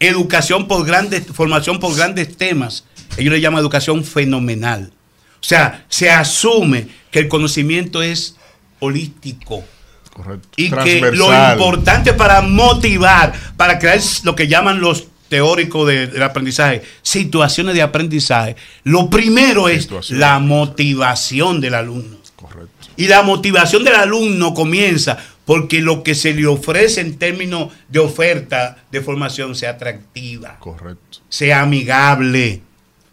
Educación 0.00 0.66
por 0.68 0.86
grandes, 0.86 1.26
formación 1.26 1.78
por 1.78 1.94
grandes 1.94 2.36
temas 2.36 2.84
ellos 3.16 3.32
le 3.32 3.40
llaman 3.40 3.60
educación 3.60 4.04
fenomenal. 4.04 4.92
O 5.40 5.44
sea, 5.44 5.84
se 5.88 6.10
asume 6.10 6.88
que 7.10 7.18
el 7.18 7.28
conocimiento 7.28 8.02
es 8.02 8.36
holístico. 8.78 9.64
Correcto. 10.12 10.48
Y 10.56 10.70
que 10.70 11.00
lo 11.12 11.52
importante 11.52 12.12
para 12.12 12.42
motivar, 12.42 13.32
para 13.56 13.78
crear 13.78 13.98
lo 14.24 14.36
que 14.36 14.46
llaman 14.46 14.80
los 14.80 15.08
teóricos 15.28 15.88
del 15.88 16.22
aprendizaje, 16.22 16.82
situaciones 17.00 17.74
de 17.74 17.82
aprendizaje, 17.82 18.54
lo 18.84 19.08
primero 19.08 19.68
es 19.68 19.88
la 20.10 20.38
motivación 20.38 21.60
del 21.60 21.74
alumno. 21.74 22.18
Correcto. 22.36 22.88
Y 22.96 23.06
la 23.06 23.22
motivación 23.22 23.84
del 23.84 23.94
alumno 23.94 24.52
comienza 24.52 25.18
porque 25.44 25.80
lo 25.80 26.02
que 26.02 26.14
se 26.14 26.34
le 26.34 26.46
ofrece 26.46 27.00
en 27.00 27.18
términos 27.18 27.72
de 27.88 27.98
oferta 27.98 28.84
de 28.90 29.00
formación 29.00 29.54
sea 29.54 29.70
atractiva. 29.70 30.58
Correcto. 30.58 31.18
Sea 31.28 31.62
amigable 31.62 32.62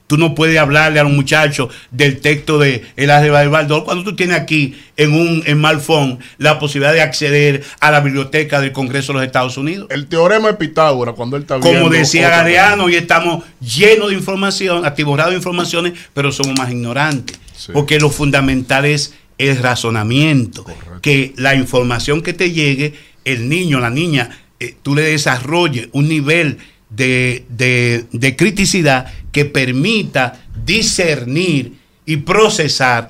Tú 0.10 0.18
no 0.18 0.34
puedes 0.34 0.57
hablarle 0.57 0.99
a 0.99 1.06
un 1.06 1.15
muchacho 1.15 1.69
del 1.91 2.19
texto 2.19 2.57
de 2.57 2.84
El 2.95 3.11
Ángel 3.11 3.31
del 3.31 3.49
Baldor 3.49 3.84
cuando 3.84 4.03
tú 4.03 4.15
tienes 4.15 4.40
aquí 4.40 4.76
en 4.98 5.14
un 5.14 5.44
en 5.45 5.61
Malfón 5.61 6.18
la 6.40 6.57
posibilidad 6.57 6.94
de 6.94 7.03
acceder 7.03 7.64
a 7.80 7.91
la 7.91 7.99
biblioteca 7.99 8.60
del 8.60 8.72
Congreso 8.72 9.14
de 9.14 9.19
los 9.19 9.27
Estados 9.27 9.56
Unidos. 9.56 9.86
El 9.91 10.07
teorema 10.07 10.48
de 10.48 10.56
Pitágoras, 10.56 11.14
cuando 11.14 11.38
él 11.38 11.44
está 11.44 11.60
Como 11.60 11.91
decía 11.91 12.27
Galeano, 12.27 12.90
y 12.90 12.95
estamos 12.95 13.44
llenos 13.61 14.10
de 14.10 14.15
información, 14.15 14.84
atiborrados 14.84 15.34
de 15.34 15.38
informaciones, 15.38 15.94
pero 16.15 16.31
somos 16.31 16.57
más 16.57 16.72
ignorantes. 16.72 17.40
Porque 17.72 17.99
lo 17.99 18.10
fundamental 18.10 18.86
es 18.86 19.14
el 19.38 19.60
razonamiento. 19.60 20.65
Que 21.03 21.34
la 21.38 21.53
información 21.53 22.23
que 22.23 22.34
te 22.34 22.49
llegue, 22.49 22.95
el 23.26 23.48
niño, 23.48 23.80
la 23.80 23.91
niña, 23.91 24.31
eh, 24.60 24.73
tú 24.81 24.95
le 24.95 25.03
desarrolles 25.03 25.90
un 25.91 26.10
nivel 26.10 26.57
de, 26.90 27.45
de, 28.11 28.36
criticidad 28.36 29.14
que 29.31 29.45
permita 29.45 30.41
discernir 30.65 31.73
y 32.06 32.18
procesar 32.18 33.10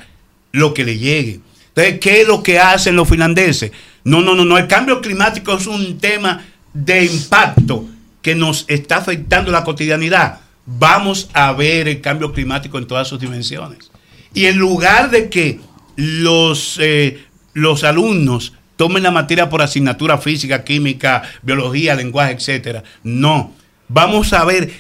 lo 0.52 0.74
que 0.74 0.84
le 0.84 0.98
llegue. 0.98 1.40
Entonces, 1.70 2.00
¿qué 2.00 2.22
es 2.22 2.28
lo 2.28 2.44
que 2.44 2.60
hacen 2.60 2.96
los 2.96 3.08
finlandeses? 3.08 3.72
No, 4.04 4.22
no, 4.22 4.36
no, 4.36 4.46
no. 4.46 4.58
El 4.58 4.68
cambio 4.68 5.02
climático 5.02 5.54
es 5.54 5.68
un 5.68 5.98
tema 5.98 6.44
de 6.74 7.06
impacto 7.06 7.88
que 8.22 8.36
nos 8.36 8.66
está 8.68 8.98
afectando 8.98 9.52
la 9.52 9.64
cotidianidad. 9.64 10.40
Vamos 10.66 11.30
a 11.34 11.52
ver 11.54 11.88
el 11.88 12.02
cambio 12.02 12.34
climático 12.34 12.78
en 12.78 12.88
todas 12.88 13.08
sus 13.08 13.20
dimensiones. 13.20 13.92
Y 14.34 14.46
en 14.46 14.58
lugar 14.58 15.10
de 15.10 15.30
que 15.30 15.60
los, 15.96 16.78
eh, 16.82 17.24
los 17.54 17.84
alumnos 17.84 18.54
tomen 18.76 19.04
la 19.04 19.12
materia 19.12 19.50
por 19.50 19.62
asignatura 19.62 20.18
física, 20.18 20.64
química, 20.64 21.24
biología, 21.42 21.96
lenguaje, 21.96 22.34
etcétera, 22.34 22.84
no 23.04 23.54
vamos 23.90 24.32
a 24.32 24.46
ver 24.46 24.72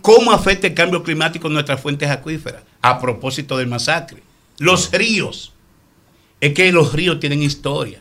cómo 0.00 0.32
afecta 0.32 0.66
el 0.66 0.74
cambio 0.74 1.02
climático 1.02 1.46
en 1.48 1.54
nuestras 1.54 1.80
fuentes 1.80 2.10
acuíferas 2.10 2.62
a 2.80 3.00
propósito 3.00 3.56
del 3.56 3.66
masacre. 3.66 4.22
Los 4.58 4.90
ríos. 4.92 5.52
Es 6.40 6.54
que 6.54 6.70
los 6.72 6.92
ríos 6.92 7.20
tienen 7.20 7.42
historia. 7.42 8.00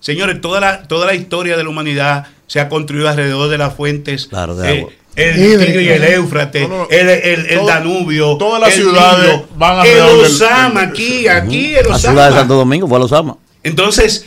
Señores, 0.00 0.40
toda 0.40 0.60
la, 0.60 0.82
toda 0.88 1.06
la 1.06 1.14
historia 1.14 1.56
de 1.56 1.64
la 1.64 1.68
humanidad 1.68 2.26
se 2.46 2.60
ha 2.60 2.68
construido 2.68 3.08
alrededor 3.08 3.48
de 3.48 3.58
las 3.58 3.74
fuentes. 3.74 4.28
Eh, 4.64 4.86
el 5.16 5.34
Tigre 5.34 5.82
y 5.82 5.88
el 5.88 6.04
Éufrates, 6.04 6.68
el, 6.90 7.66
Danubio. 7.66 8.36
Todas 8.36 8.60
las 8.60 8.74
ciudades 8.74 9.42
van 9.56 9.80
a 9.80 9.84
El 9.84 10.02
Osama, 10.02 10.82
aquí, 10.82 11.26
aquí, 11.26 11.74
el 11.74 11.88
La 11.88 11.98
ciudad 11.98 12.30
de 12.30 12.36
Santo 12.36 12.54
Domingo 12.54 12.86
fue 12.86 12.98
el 12.98 13.04
Osama. 13.04 13.38
Entonces, 13.62 14.26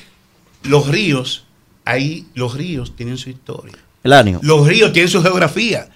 los 0.63 0.87
ríos, 0.87 1.45
ahí 1.85 2.25
los 2.33 2.55
ríos 2.55 2.95
tienen 2.95 3.17
su 3.17 3.29
historia. 3.29 3.75
El 4.03 4.39
Los 4.41 4.67
ríos 4.67 4.91
tienen 4.91 5.09
su 5.09 5.21
geografía. 5.21 5.89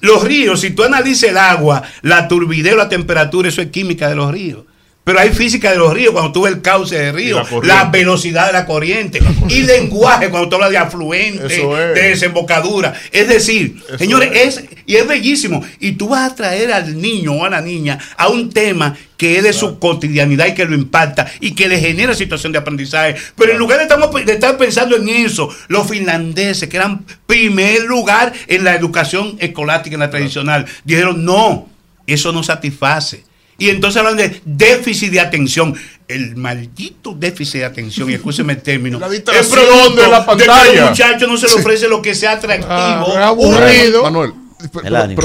Los 0.00 0.24
ríos, 0.24 0.60
si 0.60 0.70
tú 0.70 0.82
analizas 0.82 1.30
el 1.30 1.36
agua, 1.36 1.82
la 2.02 2.26
turbidez, 2.28 2.74
la 2.74 2.88
temperatura, 2.88 3.48
eso 3.48 3.60
es 3.60 3.70
química 3.70 4.08
de 4.08 4.14
los 4.14 4.30
ríos. 4.30 4.64
Pero 5.02 5.18
hay 5.18 5.30
física 5.30 5.72
de 5.72 5.78
los 5.78 5.94
ríos 5.94 6.12
cuando 6.12 6.30
tú 6.30 6.42
ves 6.42 6.52
el 6.52 6.60
cauce 6.60 6.96
de 6.96 7.10
río, 7.10 7.42
la, 7.62 7.84
velocidad 7.84 8.48
de 8.48 8.52
la 8.52 8.66
corriente, 8.66 9.18
y 9.48 9.62
lenguaje 9.62 10.28
cuando 10.28 10.48
tú 10.48 10.56
hablas 10.56 10.70
de 10.70 10.76
afluente, 10.76 11.48
de 11.48 12.08
desembocadura. 12.10 12.92
Es 13.10 13.26
decir, 13.26 13.82
señores, 13.98 14.30
es. 14.34 14.64
y 14.84 14.96
es 14.96 15.08
bellísimo. 15.08 15.64
Y 15.80 15.92
tú 15.92 16.10
vas 16.10 16.30
a 16.30 16.34
traer 16.34 16.70
al 16.70 17.00
niño 17.00 17.32
o 17.32 17.44
a 17.46 17.50
la 17.50 17.62
niña 17.62 17.98
a 18.16 18.28
un 18.28 18.50
tema 18.50 18.94
que 19.16 19.38
es 19.38 19.42
de 19.42 19.54
su 19.54 19.78
cotidianidad 19.78 20.46
y 20.46 20.54
que 20.54 20.66
lo 20.66 20.74
impacta 20.74 21.26
y 21.40 21.54
que 21.54 21.68
le 21.68 21.80
genera 21.80 22.14
situación 22.14 22.52
de 22.52 22.58
aprendizaje. 22.58 23.16
Pero 23.36 23.52
en 23.52 23.58
lugar 23.58 23.78
de, 23.78 23.84
estamos, 23.84 24.14
de 24.14 24.32
estar 24.32 24.58
pensando 24.58 24.96
en 24.96 25.08
eso, 25.08 25.48
los 25.68 25.88
finlandeses, 25.88 26.68
que 26.68 26.76
eran 26.76 27.06
primer 27.26 27.84
lugar 27.84 28.34
en 28.48 28.64
la 28.64 28.74
educación 28.74 29.36
escolástica, 29.40 29.94
en 29.94 30.00
la 30.00 30.10
tradicional, 30.10 30.66
dijeron, 30.84 31.24
no, 31.24 31.68
eso 32.06 32.32
no 32.32 32.42
satisface 32.42 33.29
y 33.60 33.68
entonces 33.68 34.00
hablan 34.00 34.16
de 34.16 34.40
déficit 34.44 35.12
de 35.12 35.20
atención. 35.20 35.74
El 36.08 36.34
maldito 36.34 37.14
déficit 37.14 37.60
de 37.60 37.66
atención, 37.66 38.10
y 38.10 38.14
escúcheme 38.14 38.54
el 38.54 38.62
término, 38.62 38.98
la 38.98 39.08
distracción 39.08 39.94
de 39.94 40.08
la 40.08 40.26
pantalla. 40.26 40.64
De 40.64 40.72
que 40.72 40.80
muchacho 40.82 41.26
no 41.28 41.36
se 41.36 41.46
le 41.46 41.52
ofrece 41.52 41.86
lo 41.86 42.02
que 42.02 42.14
sea 42.14 42.32
atractivo, 42.32 42.68
ah, 42.70 43.28
aburrido. 43.28 44.02
Manuel, 44.02 44.32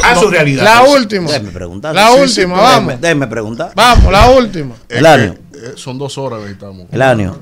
a 0.04 0.16
su 0.16 0.30
realidad. 0.30 0.64
La 0.64 0.84
última. 0.84 1.32
Déjeme 1.32 1.52
preguntar. 1.52 1.96
La 1.96 2.12
última, 2.12 2.56
vamos. 2.56 3.02
Déjeme, 3.02 3.26
preguntar. 3.28 3.72
Vamos, 3.74 4.12
la 4.12 4.30
última. 4.30 4.76
El 4.90 5.06
año. 5.06 5.36
Eh, 5.54 5.74
son 5.76 5.98
dos 5.98 6.18
horas 6.18 6.42
necesitamos. 6.42 6.88
El 6.92 7.02
año. 7.02 7.38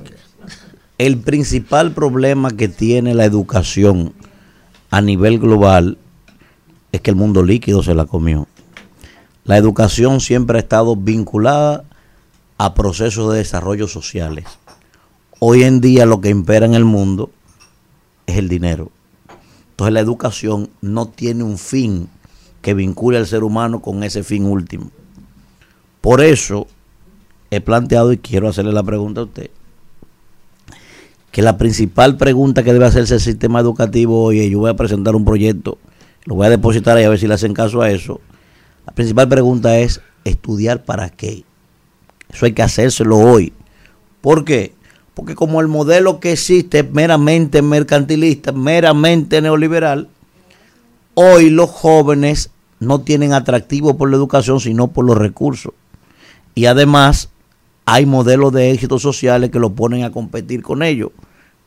El 0.99 1.17
principal 1.17 1.91
problema 1.91 2.51
que 2.51 2.67
tiene 2.67 3.15
la 3.15 3.25
educación 3.25 4.13
a 4.91 5.01
nivel 5.01 5.39
global 5.39 5.97
es 6.91 7.01
que 7.01 7.09
el 7.09 7.15
mundo 7.15 7.43
líquido 7.43 7.81
se 7.81 7.95
la 7.95 8.05
comió. 8.05 8.47
La 9.45 9.57
educación 9.57 10.21
siempre 10.21 10.57
ha 10.57 10.61
estado 10.61 10.95
vinculada 10.95 11.83
a 12.57 12.73
procesos 12.73 13.31
de 13.31 13.39
desarrollo 13.39 13.87
sociales. 13.87 14.45
Hoy 15.39 15.63
en 15.63 15.81
día 15.81 16.05
lo 16.05 16.21
que 16.21 16.29
impera 16.29 16.65
en 16.65 16.75
el 16.75 16.85
mundo 16.85 17.29
es 18.25 18.37
el 18.37 18.47
dinero. 18.47 18.89
Entonces 19.71 19.93
la 19.93 19.99
educación 19.99 20.69
no 20.79 21.07
tiene 21.07 21.43
un 21.43 21.57
fin 21.57 22.07
que 22.61 22.73
vincule 22.73 23.17
al 23.17 23.27
ser 23.27 23.43
humano 23.43 23.81
con 23.81 24.03
ese 24.03 24.23
fin 24.23 24.45
último. 24.45 24.91
Por 25.99 26.21
eso 26.21 26.67
he 27.51 27.59
planteado 27.59 28.13
y 28.13 28.19
quiero 28.19 28.47
hacerle 28.47 28.71
la 28.71 28.83
pregunta 28.83 29.21
a 29.21 29.25
usted, 29.25 29.49
que 31.31 31.41
la 31.41 31.57
principal 31.57 32.15
pregunta 32.15 32.63
que 32.63 32.71
debe 32.71 32.85
hacerse 32.85 33.15
el 33.15 33.19
sistema 33.19 33.59
educativo 33.59 34.23
hoy, 34.23 34.49
yo 34.49 34.59
voy 34.59 34.69
a 34.69 34.75
presentar 34.75 35.15
un 35.15 35.25
proyecto, 35.25 35.77
lo 36.25 36.35
voy 36.35 36.47
a 36.47 36.49
depositar 36.49 36.95
ahí 36.95 37.03
a 37.03 37.09
ver 37.09 37.19
si 37.19 37.27
le 37.27 37.33
hacen 37.33 37.53
caso 37.53 37.81
a 37.81 37.91
eso, 37.91 38.21
principal 38.95 39.27
pregunta 39.27 39.77
es, 39.79 40.01
¿estudiar 40.23 40.83
para 40.83 41.09
qué? 41.09 41.43
Eso 42.29 42.45
hay 42.45 42.53
que 42.53 42.63
hacérselo 42.63 43.17
hoy. 43.17 43.53
¿Por 44.21 44.45
qué? 44.45 44.73
Porque 45.13 45.35
como 45.35 45.61
el 45.61 45.67
modelo 45.67 46.19
que 46.19 46.31
existe 46.31 46.79
es 46.79 46.91
meramente 46.91 47.61
mercantilista, 47.61 48.51
meramente 48.51 49.41
neoliberal, 49.41 50.09
hoy 51.13 51.49
los 51.49 51.69
jóvenes 51.69 52.49
no 52.79 53.01
tienen 53.01 53.33
atractivo 53.33 53.97
por 53.97 54.09
la 54.09 54.17
educación, 54.17 54.59
sino 54.59 54.87
por 54.87 55.05
los 55.05 55.17
recursos. 55.17 55.73
Y 56.55 56.65
además 56.65 57.29
hay 57.85 58.05
modelos 58.05 58.53
de 58.53 58.71
éxito 58.71 58.99
sociales 58.99 59.49
que 59.49 59.59
lo 59.59 59.73
ponen 59.73 60.03
a 60.03 60.11
competir 60.11 60.61
con 60.61 60.83
ellos. 60.83 61.11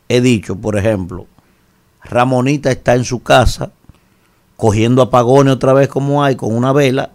he 0.08 0.20
dicho, 0.20 0.56
por 0.56 0.76
ejemplo, 0.76 1.26
Ramonita 2.02 2.70
está 2.70 2.94
en 2.94 3.04
su 3.04 3.22
casa, 3.22 3.72
cogiendo 4.56 5.02
apagones 5.02 5.54
otra 5.54 5.72
vez 5.72 5.88
como 5.88 6.22
hay, 6.22 6.36
con 6.36 6.54
una 6.54 6.72
vela, 6.72 7.10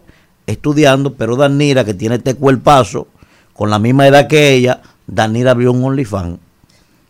estudiando, 0.48 1.14
pero 1.14 1.36
Danira, 1.36 1.84
que 1.84 1.94
tiene 1.94 2.16
este 2.16 2.36
cuerpazo, 2.36 3.08
con 3.54 3.70
la 3.70 3.80
misma 3.80 4.08
edad 4.08 4.28
que 4.28 4.54
ella, 4.54 4.82
Danira 5.08 5.52
abrió 5.52 5.72
un 5.72 5.84
OnlyFans. 5.84 6.40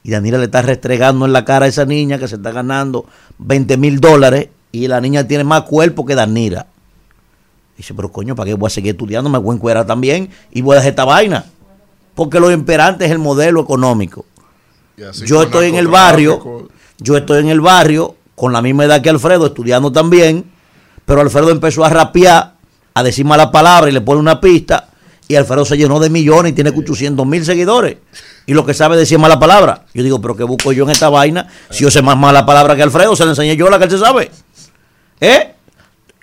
Y 0.03 0.11
Danira 0.11 0.37
le 0.37 0.45
está 0.45 0.61
restregando 0.61 1.25
en 1.25 1.33
la 1.33 1.45
cara 1.45 1.65
a 1.65 1.69
esa 1.69 1.85
niña 1.85 2.17
que 2.17 2.27
se 2.27 2.35
está 2.35 2.51
ganando 2.51 3.05
20 3.37 3.77
mil 3.77 3.99
dólares 3.99 4.49
y 4.71 4.87
la 4.87 4.99
niña 4.99 5.27
tiene 5.27 5.43
más 5.43 5.63
cuerpo 5.63 6.05
que 6.05 6.15
Danira. 6.15 6.67
Dice, 7.77 7.93
pero 7.93 8.11
coño, 8.11 8.35
¿para 8.35 8.47
qué 8.47 8.53
voy 8.55 8.67
a 8.67 8.69
seguir 8.69 8.91
estudiando? 8.91 9.29
Me 9.29 9.37
voy 9.37 9.53
a 9.53 9.55
encuerar 9.55 9.85
también 9.85 10.29
y 10.51 10.61
voy 10.61 10.73
a 10.73 10.79
dejar 10.79 10.89
esta 10.89 11.05
vaina. 11.05 11.45
Porque 12.15 12.39
lo 12.39 12.51
imperante 12.51 13.05
es 13.05 13.11
el 13.11 13.19
modelo 13.19 13.61
económico. 13.61 14.25
Yo 15.25 15.43
estoy 15.43 15.69
en 15.69 15.75
el 15.75 15.87
barrio, 15.87 16.67
yo 16.99 17.17
estoy 17.17 17.39
en 17.39 17.49
el 17.49 17.61
barrio 17.61 18.15
con 18.35 18.53
la 18.53 18.61
misma 18.61 18.85
edad 18.85 19.01
que 19.01 19.09
Alfredo, 19.09 19.47
estudiando 19.47 19.91
también, 19.91 20.45
pero 21.05 21.21
Alfredo 21.21 21.49
empezó 21.49 21.83
a 21.83 21.89
rapear, 21.89 22.55
a 22.93 23.03
decir 23.03 23.25
malas 23.25 23.47
palabras 23.47 23.89
y 23.89 23.93
le 23.93 24.01
pone 24.01 24.19
una 24.19 24.39
pista, 24.39 24.89
y 25.27 25.35
Alfredo 25.35 25.63
se 25.63 25.77
llenó 25.77 25.99
de 25.99 26.09
millones 26.09 26.51
y 26.51 26.55
tiene 26.55 26.71
800 26.71 27.25
mil 27.25 27.45
seguidores. 27.45 27.97
Y 28.45 28.53
lo 28.53 28.65
que 28.65 28.73
sabe 28.73 28.97
decir 28.97 29.17
mala 29.17 29.39
palabra. 29.39 29.85
Yo 29.93 30.03
digo, 30.03 30.19
pero 30.19 30.35
¿qué 30.35 30.43
busco 30.43 30.73
yo 30.73 30.83
en 30.83 30.89
esta 30.89 31.07
vaina? 31.07 31.47
Si 31.69 31.83
yo 31.83 31.91
sé 31.91 32.01
más 32.01 32.17
mala 32.17 32.45
palabra 32.45 32.75
que 32.75 32.83
Alfredo, 32.83 33.15
se 33.15 33.23
le 33.23 33.29
enseñé 33.29 33.55
yo 33.55 33.69
la 33.69 33.77
que 33.77 33.85
él 33.85 33.91
se 33.91 33.97
sabe. 33.97 34.29
¿Eh? 35.21 35.53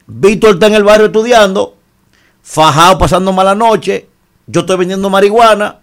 Víctor 0.07 0.55
está 0.55 0.67
en 0.67 0.75
el 0.75 0.85
barrio 0.85 1.07
estudiando, 1.07 1.77
fajado 2.43 2.99
pasando 2.99 3.33
mala 3.33 3.55
noche, 3.55 4.09
yo 4.47 4.61
estoy 4.61 4.77
vendiendo 4.79 5.11
marihuana, 5.11 5.79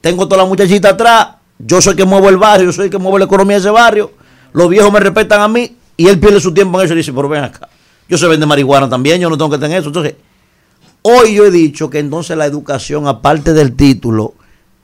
tengo 0.00 0.28
toda 0.28 0.42
la 0.42 0.48
muchachita 0.48 0.90
atrás, 0.90 1.28
yo 1.58 1.80
soy 1.80 1.92
el 1.92 1.96
que 1.96 2.04
muevo 2.04 2.28
el 2.28 2.36
barrio, 2.36 2.66
yo 2.66 2.72
soy 2.72 2.84
el 2.86 2.90
que 2.90 2.98
muevo 2.98 3.18
la 3.18 3.24
economía 3.24 3.56
de 3.56 3.60
ese 3.60 3.70
barrio, 3.70 4.12
los 4.52 4.68
viejos 4.68 4.92
me 4.92 5.00
respetan 5.00 5.40
a 5.40 5.48
mí 5.48 5.74
y 5.96 6.06
él 6.06 6.20
pierde 6.20 6.38
su 6.38 6.52
tiempo 6.52 6.78
en 6.78 6.84
eso 6.84 6.94
y 6.94 6.98
dice, 6.98 7.12
pero 7.12 7.28
ven 7.28 7.44
acá, 7.44 7.68
yo 8.12 8.18
sé 8.18 8.28
vender 8.28 8.46
marihuana 8.46 8.90
también, 8.90 9.22
yo 9.22 9.30
no 9.30 9.38
tengo 9.38 9.50
que 9.52 9.56
tener 9.56 9.78
eso. 9.78 9.88
Entonces, 9.88 10.16
hoy 11.00 11.34
yo 11.34 11.46
he 11.46 11.50
dicho 11.50 11.88
que 11.88 11.98
entonces 11.98 12.36
la 12.36 12.44
educación, 12.44 13.08
aparte 13.08 13.54
del 13.54 13.72
título, 13.72 14.34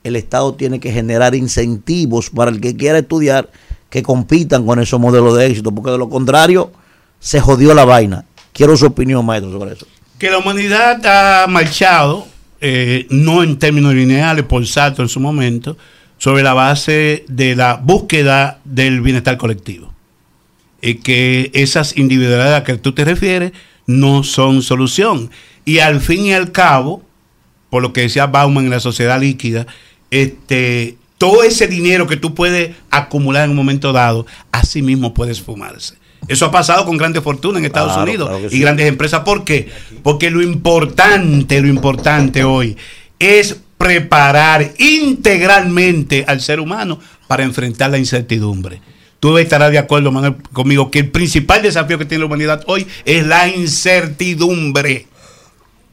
el 0.03 0.15
Estado 0.15 0.55
tiene 0.55 0.79
que 0.79 0.91
generar 0.91 1.35
incentivos 1.35 2.31
para 2.31 2.49
el 2.49 2.59
que 2.59 2.75
quiera 2.75 2.97
estudiar 2.97 3.47
que 3.91 4.01
compitan 4.01 4.65
con 4.65 4.79
esos 4.79 4.99
modelos 4.99 5.37
de 5.37 5.45
éxito, 5.45 5.71
porque 5.71 5.91
de 5.91 5.99
lo 5.99 6.09
contrario 6.09 6.71
se 7.19 7.39
jodió 7.39 7.75
la 7.75 7.85
vaina. 7.85 8.25
Quiero 8.51 8.75
su 8.75 8.87
opinión, 8.87 9.23
maestro, 9.23 9.51
sobre 9.51 9.73
eso. 9.73 9.85
Que 10.17 10.31
la 10.31 10.39
humanidad 10.39 10.99
ha 11.05 11.45
marchado, 11.45 12.25
eh, 12.61 13.05
no 13.11 13.43
en 13.43 13.59
términos 13.59 13.93
lineales, 13.93 14.43
por 14.45 14.65
salto 14.65 15.03
en 15.03 15.07
su 15.07 15.19
momento, 15.19 15.77
sobre 16.17 16.41
la 16.41 16.55
base 16.55 17.25
de 17.27 17.55
la 17.55 17.75
búsqueda 17.75 18.59
del 18.65 19.01
bienestar 19.01 19.37
colectivo. 19.37 19.93
Y 20.81 20.95
que 20.95 21.51
esas 21.53 21.97
individualidades 21.97 22.61
a 22.61 22.63
que 22.63 22.77
tú 22.77 22.93
te 22.93 23.05
refieres 23.05 23.51
no 23.85 24.23
son 24.23 24.61
solución. 24.61 25.29
Y 25.65 25.79
al 25.79 25.99
fin 25.99 26.25
y 26.25 26.33
al 26.33 26.51
cabo, 26.51 27.03
por 27.69 27.81
lo 27.81 27.93
que 27.93 28.01
decía 28.01 28.27
Bauman 28.27 28.65
en 28.65 28.71
la 28.71 28.79
sociedad 28.79 29.19
líquida, 29.19 29.67
este, 30.11 30.97
todo 31.17 31.43
ese 31.43 31.67
dinero 31.67 32.07
que 32.07 32.17
tú 32.17 32.33
puedes 32.33 32.75
acumular 32.89 33.43
en 33.45 33.51
un 33.51 33.57
momento 33.57 33.91
dado, 33.91 34.25
así 34.51 34.81
mismo 34.81 35.13
puedes 35.13 35.41
fumarse. 35.41 35.95
Eso 36.27 36.45
ha 36.45 36.51
pasado 36.51 36.85
con 36.85 36.97
grandes 36.97 37.23
fortunas 37.23 37.59
en 37.59 37.65
Estados 37.65 37.93
Claro, 37.93 38.03
Unidos 38.03 38.29
claro 38.29 38.45
y 38.47 38.49
sí. 38.49 38.59
grandes 38.59 38.87
empresas. 38.87 39.21
¿Por 39.21 39.43
qué? 39.43 39.69
Porque 40.03 40.29
lo 40.29 40.41
importante, 40.41 41.61
lo 41.61 41.67
importante 41.67 42.43
hoy 42.43 42.77
es 43.19 43.59
preparar 43.77 44.73
integralmente 44.77 46.25
al 46.27 46.41
ser 46.41 46.59
humano 46.59 46.99
para 47.27 47.43
enfrentar 47.43 47.89
la 47.89 47.97
incertidumbre. 47.97 48.81
Tú 49.19 49.37
estarás 49.37 49.71
de 49.71 49.77
acuerdo, 49.77 50.11
Manuel, 50.11 50.35
conmigo, 50.53 50.91
que 50.91 50.99
el 50.99 51.11
principal 51.11 51.61
desafío 51.61 51.97
que 51.97 52.05
tiene 52.05 52.21
la 52.21 52.27
humanidad 52.27 52.63
hoy 52.67 52.87
es 53.05 53.25
la 53.25 53.47
incertidumbre. 53.47 55.07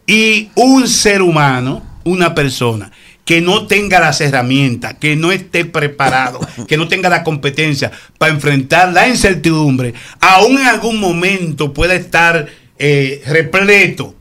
Y 0.06 0.50
un 0.54 0.86
ser 0.86 1.22
humano, 1.22 1.82
una 2.04 2.34
persona 2.34 2.92
que 3.24 3.40
no 3.40 3.66
tenga 3.66 3.98
las 3.98 4.20
herramientas, 4.20 4.94
que 5.00 5.16
no 5.16 5.32
esté 5.32 5.64
preparado, 5.64 6.38
que 6.68 6.76
no 6.76 6.86
tenga 6.86 7.08
la 7.08 7.24
competencia 7.24 7.90
para 8.18 8.32
enfrentar 8.32 8.92
la 8.92 9.08
incertidumbre, 9.08 9.94
aún 10.20 10.58
en 10.58 10.66
algún 10.66 11.00
momento 11.00 11.74
pueda 11.74 11.94
estar 11.94 12.46
eh, 12.78 13.22
repleto 13.26 14.14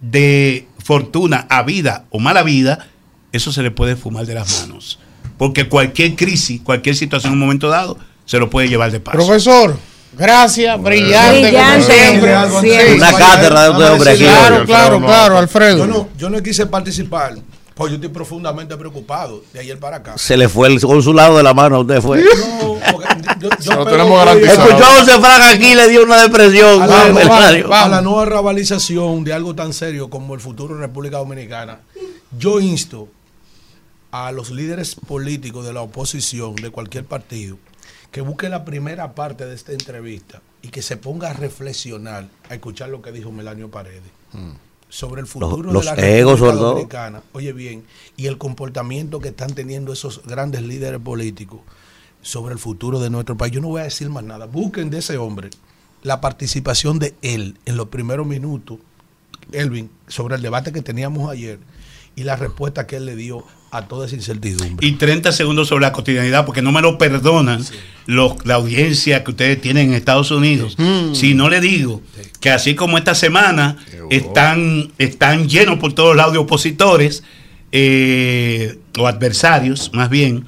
de 0.00 0.66
fortuna 0.82 1.46
a 1.50 1.62
vida 1.62 2.06
o 2.08 2.18
mala 2.18 2.42
vida, 2.42 2.88
eso 3.32 3.52
se 3.52 3.62
le 3.62 3.70
puede 3.70 3.96
fumar 3.96 4.24
de 4.24 4.34
las 4.34 4.62
manos. 4.62 4.98
Porque 5.36 5.68
cualquier 5.68 6.16
crisis, 6.16 6.62
cualquier 6.62 6.96
situación 6.96 7.34
en 7.34 7.38
un 7.38 7.44
momento 7.44 7.68
dado, 7.68 7.98
se 8.28 8.38
lo 8.38 8.50
puede 8.50 8.68
llevar 8.68 8.92
de 8.92 9.00
paso. 9.00 9.16
Profesor, 9.16 9.74
gracias, 10.12 10.82
brillante, 10.82 11.48
Brillante. 11.48 11.80
como 11.80 12.60
siempre. 12.60 12.60
Siempre. 12.60 12.94
Una 12.96 13.12
cátedra 13.14 13.62
de 13.62 13.70
este 13.70 13.84
hombre 13.84 14.10
aquí. 14.10 14.24
Claro, 14.24 14.64
claro, 14.66 15.00
claro, 15.00 15.38
Alfredo. 15.38 15.78
Yo 15.78 15.86
no, 15.86 16.08
yo 16.18 16.28
no 16.28 16.42
quise 16.42 16.66
participar, 16.66 17.36
pues 17.74 17.90
yo 17.90 17.94
estoy 17.94 18.10
profundamente 18.10 18.76
preocupado 18.76 19.42
de 19.54 19.60
ayer 19.60 19.78
para 19.78 19.96
acá. 19.96 20.18
Se 20.18 20.36
le 20.36 20.46
fue 20.46 20.68
el 20.68 20.78
consulado 20.78 21.38
de 21.38 21.42
la 21.42 21.54
mano 21.54 21.76
a 21.76 21.78
usted 21.80 22.02
fue. 22.02 22.22
Yo 23.40 23.48
lo 23.48 23.64
pego 23.64 23.84
tenemos 23.86 24.18
garantizado. 24.18 24.68
Escuchó 24.68 24.84
a 24.84 24.98
José 24.98 25.12
Frank 25.12 25.42
aquí 25.54 25.66
y 25.68 25.74
le 25.74 25.88
dio 25.88 26.02
una 26.04 26.22
depresión. 26.22 26.82
a 26.82 26.86
la, 26.86 27.08
¿no? 27.08 27.14
Belisario. 27.14 27.72
a 27.72 27.88
la 27.88 28.02
nueva 28.02 28.26
rabalización 28.26 29.24
de 29.24 29.32
algo 29.32 29.54
tan 29.54 29.72
serio 29.72 30.10
como 30.10 30.34
el 30.34 30.40
futuro 30.40 30.74
de 30.74 30.82
República 30.82 31.16
Dominicana. 31.16 31.80
Yo 32.38 32.60
insto 32.60 33.08
a 34.10 34.32
los 34.32 34.50
líderes 34.50 34.96
políticos 34.96 35.64
de 35.64 35.72
la 35.72 35.80
oposición 35.80 36.54
de 36.56 36.68
cualquier 36.68 37.06
partido 37.06 37.56
que 38.10 38.20
busque 38.20 38.48
la 38.48 38.64
primera 38.64 39.14
parte 39.14 39.46
de 39.46 39.54
esta 39.54 39.72
entrevista 39.72 40.40
y 40.62 40.68
que 40.68 40.82
se 40.82 40.96
ponga 40.96 41.30
a 41.30 41.32
reflexionar, 41.32 42.28
a 42.48 42.54
escuchar 42.54 42.88
lo 42.88 43.02
que 43.02 43.12
dijo 43.12 43.30
Melanio 43.30 43.70
Paredes 43.70 44.10
sobre 44.88 45.20
el 45.20 45.26
futuro 45.26 45.70
los 45.70 45.84
de 45.84 45.96
la 45.96 46.08
egos, 46.08 46.40
República. 46.40 46.64
Dominicana. 46.64 47.22
Oye 47.32 47.52
bien, 47.52 47.84
y 48.16 48.26
el 48.26 48.38
comportamiento 48.38 49.20
que 49.20 49.28
están 49.28 49.54
teniendo 49.54 49.92
esos 49.92 50.22
grandes 50.24 50.62
líderes 50.62 51.00
políticos 51.00 51.60
sobre 52.22 52.54
el 52.54 52.58
futuro 52.58 52.98
de 52.98 53.10
nuestro 53.10 53.36
país. 53.36 53.52
Yo 53.52 53.60
no 53.60 53.68
voy 53.68 53.82
a 53.82 53.84
decir 53.84 54.08
más 54.08 54.24
nada. 54.24 54.46
Busquen 54.46 54.90
de 54.90 54.98
ese 54.98 55.18
hombre 55.18 55.50
la 56.02 56.20
participación 56.20 56.98
de 56.98 57.14
él 57.22 57.58
en 57.66 57.76
los 57.76 57.88
primeros 57.88 58.26
minutos, 58.26 58.78
Elvin, 59.52 59.90
sobre 60.06 60.36
el 60.36 60.42
debate 60.42 60.72
que 60.72 60.82
teníamos 60.82 61.30
ayer 61.30 61.58
y 62.16 62.24
la 62.24 62.36
respuesta 62.36 62.86
que 62.86 62.96
él 62.96 63.06
le 63.06 63.16
dio 63.16 63.44
a 63.70 63.82
toda 63.86 64.06
esa 64.06 64.16
incertidumbre. 64.16 64.86
Y 64.86 64.92
30 64.92 65.30
segundos 65.32 65.68
sobre 65.68 65.82
la 65.82 65.92
cotidianidad, 65.92 66.46
porque 66.46 66.62
no 66.62 66.72
me 66.72 66.80
lo 66.80 66.96
perdonan 66.98 67.62
los- 68.06 68.44
la 68.46 68.54
audiencia 68.54 69.22
que 69.24 69.30
ustedes 69.32 69.60
tienen 69.60 69.88
en 69.90 69.94
Estados 69.94 70.30
Unidos. 70.30 70.76
Si 71.12 71.34
no 71.34 71.48
le 71.50 71.60
digo 71.60 72.02
que 72.40 72.50
así 72.50 72.74
como 72.74 72.96
esta 72.98 73.14
semana 73.14 73.76
están, 74.10 74.90
están 74.98 75.48
llenos 75.48 75.78
por 75.78 75.92
todos 75.92 76.16
lados 76.16 76.32
de 76.32 76.38
opositores 76.38 77.22
eh, 77.72 78.78
o 78.98 79.06
adversarios, 79.06 79.90
más 79.92 80.08
bien, 80.08 80.46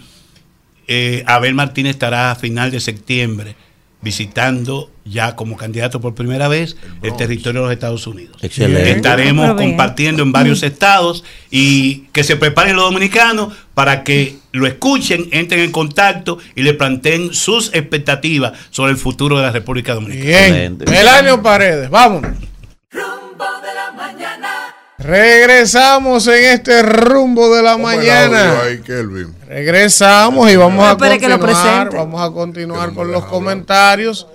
eh, 0.88 1.22
Abel 1.26 1.54
Martínez 1.54 1.90
estará 1.90 2.30
a 2.30 2.34
final 2.34 2.70
de 2.70 2.80
septiembre 2.80 3.54
visitando 4.02 4.90
ya 5.04 5.36
como 5.36 5.56
candidato 5.56 6.00
por 6.00 6.14
primera 6.14 6.48
vez 6.48 6.76
el, 7.02 7.14
territorio 7.16 7.60
de 7.60 7.66
los 7.66 7.72
Estados 7.72 8.06
Unidos. 8.06 8.36
Excelente. 8.42 8.92
Estaremos 8.92 9.54
compartiendo 9.54 10.22
en 10.22 10.32
varios 10.32 10.62
estados 10.62 11.24
y 11.50 12.06
que 12.12 12.24
se 12.24 12.36
preparen 12.36 12.76
los 12.76 12.84
dominicanos 12.86 13.52
para 13.74 14.04
que 14.04 14.36
lo 14.52 14.66
escuchen, 14.66 15.28
entren 15.32 15.60
en 15.60 15.72
contacto 15.72 16.38
y 16.54 16.62
le 16.62 16.74
planteen 16.74 17.34
sus 17.34 17.72
expectativas 17.74 18.52
sobre 18.70 18.92
el 18.92 18.98
futuro 18.98 19.36
de 19.36 19.42
la 19.42 19.52
República 19.52 19.94
Dominicana. 19.94 20.56
Bien. 20.56 20.78
Melanio 20.86 21.42
Paredes, 21.42 21.90
vámonos. 21.90 22.49
Regresamos 25.00 26.26
en 26.26 26.44
este 26.44 26.82
rumbo 26.82 27.54
de 27.54 27.62
la 27.62 27.78
mañana. 27.78 28.60
Regresamos 29.48 30.50
y 30.50 30.56
vamos 30.56 30.86
a 30.86 30.96
continuar, 30.96 31.90
vamos 31.90 32.20
a 32.20 32.30
continuar 32.30 32.92
con 32.92 33.10
los 33.10 33.24
comentarios 33.24 34.26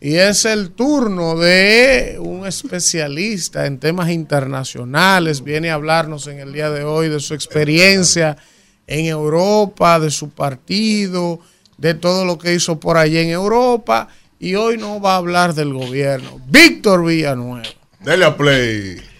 y 0.00 0.14
es 0.16 0.46
el 0.46 0.70
turno 0.70 1.36
de 1.36 2.16
un 2.20 2.46
especialista 2.46 3.66
en 3.66 3.78
temas 3.78 4.08
internacionales. 4.08 5.44
Viene 5.44 5.70
a 5.70 5.74
hablarnos 5.74 6.26
en 6.26 6.38
el 6.40 6.54
día 6.54 6.70
de 6.70 6.84
hoy 6.84 7.10
de 7.10 7.20
su 7.20 7.34
experiencia 7.34 8.38
en 8.86 9.04
Europa, 9.04 10.00
de 10.00 10.10
su 10.10 10.30
partido, 10.30 11.40
de 11.76 11.92
todo 11.92 12.24
lo 12.24 12.38
que 12.38 12.54
hizo 12.54 12.80
por 12.80 12.96
allí 12.96 13.18
en 13.18 13.28
Europa 13.28 14.08
y 14.38 14.54
hoy 14.54 14.78
no 14.78 15.02
va 15.02 15.14
a 15.14 15.18
hablar 15.18 15.52
del 15.52 15.74
gobierno. 15.74 16.40
Víctor 16.46 17.04
Villanueva. 17.04 17.68
Dele 18.00 18.24
a 18.24 18.34
play. 18.34 19.13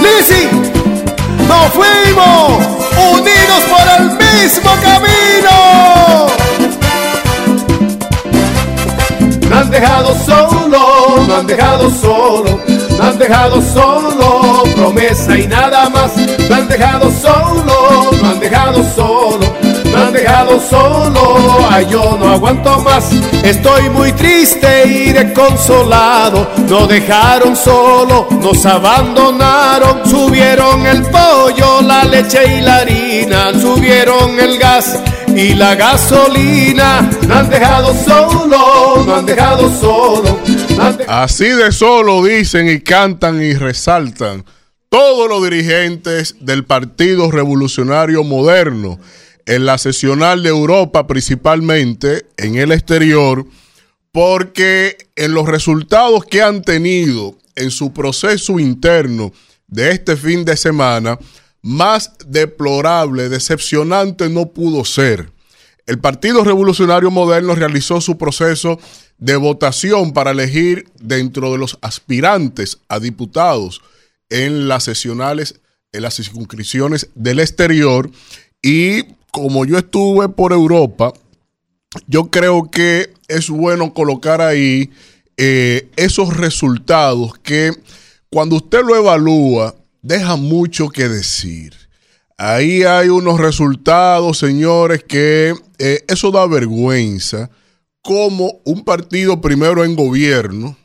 Lizzy, 0.00 0.48
nos 1.48 1.72
fuimos 1.72 2.62
unidos 3.12 3.62
por 3.68 3.86
el 3.98 4.04
mismo 4.12 4.70
camino. 4.80 5.56
No 9.48 9.56
han 9.56 9.70
dejado 9.70 10.14
solo, 10.24 11.24
no 11.26 11.34
han 11.34 11.46
dejado 11.48 11.90
solo, 11.90 12.60
no 12.96 13.02
han 13.02 13.18
dejado 13.18 13.60
solo, 13.60 14.62
promesa 14.76 15.36
y 15.36 15.48
nada 15.48 15.88
más. 15.90 16.12
Lo 16.48 16.54
han 16.54 16.68
dejado 16.68 17.10
solo, 17.10 18.12
lo 18.22 18.28
han 18.28 18.38
dejado 18.38 18.84
solo, 18.94 19.52
lo 19.90 19.98
han 19.98 20.12
dejado 20.12 20.60
solo. 20.60 21.66
Ay, 21.70 21.86
yo 21.90 22.16
no 22.18 22.32
aguanto 22.32 22.78
más, 22.80 23.10
estoy 23.42 23.88
muy 23.90 24.12
triste 24.12 24.86
y 24.86 25.12
desconsolado. 25.12 26.50
Nos 26.68 26.88
dejaron 26.88 27.56
solo, 27.56 28.28
nos 28.42 28.64
abandonaron, 28.66 30.08
subieron 30.08 30.86
el 30.86 31.02
pollo, 31.02 31.82
la 31.82 32.04
leche 32.04 32.58
y 32.58 32.60
la 32.60 32.76
harina, 32.78 33.52
subieron 33.60 34.38
el 34.38 34.58
gas 34.58 34.98
y 35.28 35.54
la 35.54 35.74
gasolina. 35.74 37.10
Nos 37.22 37.36
han 37.36 37.50
dejado 37.50 37.94
solo, 37.94 39.04
nos 39.04 39.18
han 39.18 39.26
dejado 39.26 39.70
solo. 39.80 40.38
Así 41.08 41.48
de 41.48 41.72
solo 41.72 42.22
dicen 42.24 42.68
y 42.68 42.80
cantan 42.80 43.42
y 43.42 43.52
resaltan 43.54 44.44
todos 44.88 45.28
los 45.28 45.42
dirigentes 45.44 46.36
del 46.40 46.64
Partido 46.64 47.30
Revolucionario 47.30 48.24
Moderno 48.24 48.98
en 49.50 49.66
la 49.66 49.78
sesional 49.78 50.44
de 50.44 50.48
Europa 50.48 51.08
principalmente, 51.08 52.24
en 52.36 52.54
el 52.54 52.70
exterior, 52.70 53.44
porque 54.12 54.96
en 55.16 55.34
los 55.34 55.48
resultados 55.48 56.24
que 56.24 56.40
han 56.40 56.62
tenido 56.62 57.36
en 57.56 57.72
su 57.72 57.92
proceso 57.92 58.60
interno 58.60 59.32
de 59.66 59.90
este 59.90 60.16
fin 60.16 60.44
de 60.44 60.56
semana, 60.56 61.18
más 61.62 62.12
deplorable, 62.28 63.28
decepcionante 63.28 64.28
no 64.28 64.52
pudo 64.52 64.84
ser. 64.84 65.32
El 65.84 65.98
Partido 65.98 66.44
Revolucionario 66.44 67.10
Moderno 67.10 67.56
realizó 67.56 68.00
su 68.00 68.16
proceso 68.16 68.78
de 69.18 69.34
votación 69.34 70.12
para 70.12 70.30
elegir 70.30 70.86
dentro 71.00 71.50
de 71.50 71.58
los 71.58 71.76
aspirantes 71.82 72.78
a 72.88 73.00
diputados 73.00 73.82
en 74.28 74.68
las 74.68 74.84
sesionales, 74.84 75.58
en 75.90 76.02
las 76.02 76.14
circunscripciones 76.14 77.08
del 77.16 77.40
exterior. 77.40 78.12
Y 78.62 79.18
como 79.30 79.64
yo 79.64 79.78
estuve 79.78 80.28
por 80.28 80.52
Europa, 80.52 81.12
yo 82.06 82.30
creo 82.30 82.70
que 82.70 83.12
es 83.28 83.48
bueno 83.48 83.94
colocar 83.94 84.40
ahí 84.40 84.90
eh, 85.36 85.88
esos 85.96 86.36
resultados 86.36 87.38
que 87.42 87.72
cuando 88.28 88.56
usted 88.56 88.82
lo 88.84 88.96
evalúa, 88.96 89.74
deja 90.02 90.36
mucho 90.36 90.88
que 90.88 91.08
decir. 91.08 91.74
Ahí 92.36 92.84
hay 92.84 93.08
unos 93.08 93.38
resultados, 93.40 94.38
señores, 94.38 95.04
que 95.04 95.54
eh, 95.78 96.04
eso 96.08 96.30
da 96.30 96.46
vergüenza. 96.46 97.50
Como 98.02 98.60
un 98.64 98.82
partido 98.84 99.40
primero 99.42 99.84
en 99.84 99.94
gobierno, 99.94 100.76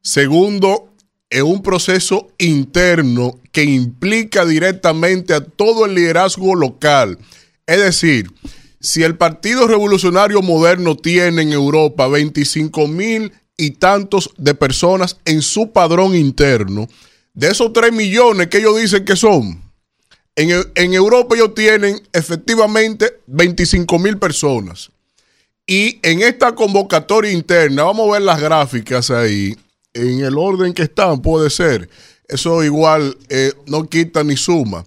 segundo 0.00 0.92
en 1.30 1.44
un 1.44 1.62
proceso 1.62 2.28
interno 2.38 3.40
que 3.50 3.64
implica 3.64 4.44
directamente 4.44 5.34
a 5.34 5.40
todo 5.40 5.86
el 5.86 5.94
liderazgo 5.94 6.54
local. 6.54 7.18
Es 7.66 7.78
decir, 7.78 8.30
si 8.80 9.02
el 9.02 9.16
Partido 9.16 9.66
Revolucionario 9.66 10.42
Moderno 10.42 10.96
tiene 10.96 11.42
en 11.42 11.52
Europa 11.52 12.06
25 12.06 12.86
mil 12.86 13.32
y 13.56 13.72
tantos 13.72 14.30
de 14.36 14.54
personas 14.54 15.18
en 15.24 15.42
su 15.42 15.72
padrón 15.72 16.14
interno, 16.14 16.88
de 17.34 17.48
esos 17.48 17.72
3 17.72 17.92
millones 17.92 18.46
que 18.46 18.58
ellos 18.58 18.80
dicen 18.80 19.04
que 19.04 19.16
son, 19.16 19.62
en, 20.36 20.50
en 20.74 20.94
Europa 20.94 21.34
ellos 21.34 21.54
tienen 21.54 22.00
efectivamente 22.12 23.20
25 23.26 23.98
mil 23.98 24.18
personas. 24.18 24.90
Y 25.66 25.98
en 26.02 26.22
esta 26.22 26.54
convocatoria 26.54 27.32
interna, 27.32 27.82
vamos 27.82 28.08
a 28.08 28.12
ver 28.12 28.22
las 28.22 28.40
gráficas 28.40 29.10
ahí, 29.10 29.56
en 29.92 30.20
el 30.20 30.38
orden 30.38 30.72
que 30.72 30.82
están, 30.82 31.20
puede 31.20 31.50
ser. 31.50 31.88
Eso 32.28 32.62
igual 32.62 33.16
eh, 33.28 33.52
no 33.66 33.88
quita 33.88 34.22
ni 34.22 34.36
suma. 34.36 34.84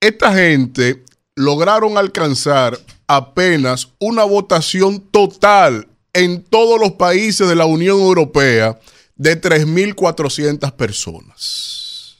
Esta 0.00 0.32
gente 0.34 1.04
lograron 1.40 1.96
alcanzar 1.98 2.78
apenas 3.06 3.88
una 3.98 4.24
votación 4.24 5.00
total 5.00 5.88
en 6.12 6.42
todos 6.42 6.78
los 6.78 6.92
países 6.92 7.48
de 7.48 7.56
la 7.56 7.64
Unión 7.64 7.98
Europea 7.98 8.78
de 9.16 9.40
3.400 9.40 10.72
personas. 10.72 12.16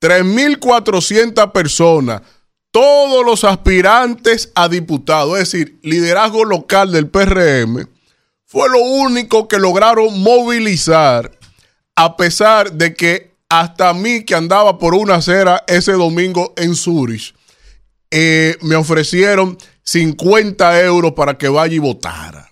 3.400 0.00 1.52
personas, 1.52 2.22
todos 2.70 3.24
los 3.24 3.44
aspirantes 3.44 4.52
a 4.54 4.68
diputados, 4.68 5.38
es 5.38 5.50
decir, 5.50 5.78
liderazgo 5.82 6.44
local 6.44 6.92
del 6.92 7.08
PRM, 7.08 7.88
fue 8.46 8.68
lo 8.70 8.78
único 8.80 9.48
que 9.48 9.58
lograron 9.58 10.20
movilizar, 10.20 11.36
a 11.94 12.16
pesar 12.16 12.72
de 12.72 12.94
que 12.94 13.34
hasta 13.48 13.92
mí 13.92 14.24
que 14.24 14.34
andaba 14.34 14.78
por 14.78 14.94
una 14.94 15.16
acera 15.16 15.64
ese 15.66 15.92
domingo 15.92 16.54
en 16.56 16.74
Zurich, 16.74 17.34
eh, 18.10 18.56
me 18.62 18.76
ofrecieron 18.76 19.58
50 19.82 20.82
euros 20.82 21.12
para 21.12 21.36
que 21.36 21.48
vaya 21.48 21.74
y 21.74 21.78
votara. 21.78 22.50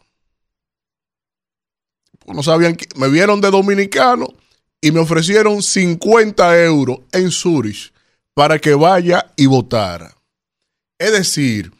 No 2.26 2.42
sabían 2.42 2.74
que 2.74 2.86
me 2.96 3.08
vieron 3.08 3.40
de 3.40 3.50
dominicano 3.50 4.28
y 4.80 4.90
me 4.90 5.00
ofrecieron 5.00 5.62
50 5.62 6.64
euros 6.64 6.98
en 7.12 7.30
Zurich 7.30 7.92
para 8.34 8.58
que 8.58 8.74
vaya 8.74 9.32
y 9.36 9.46
votara. 9.46 10.14
Es 10.98 11.12
decir, 11.12 11.72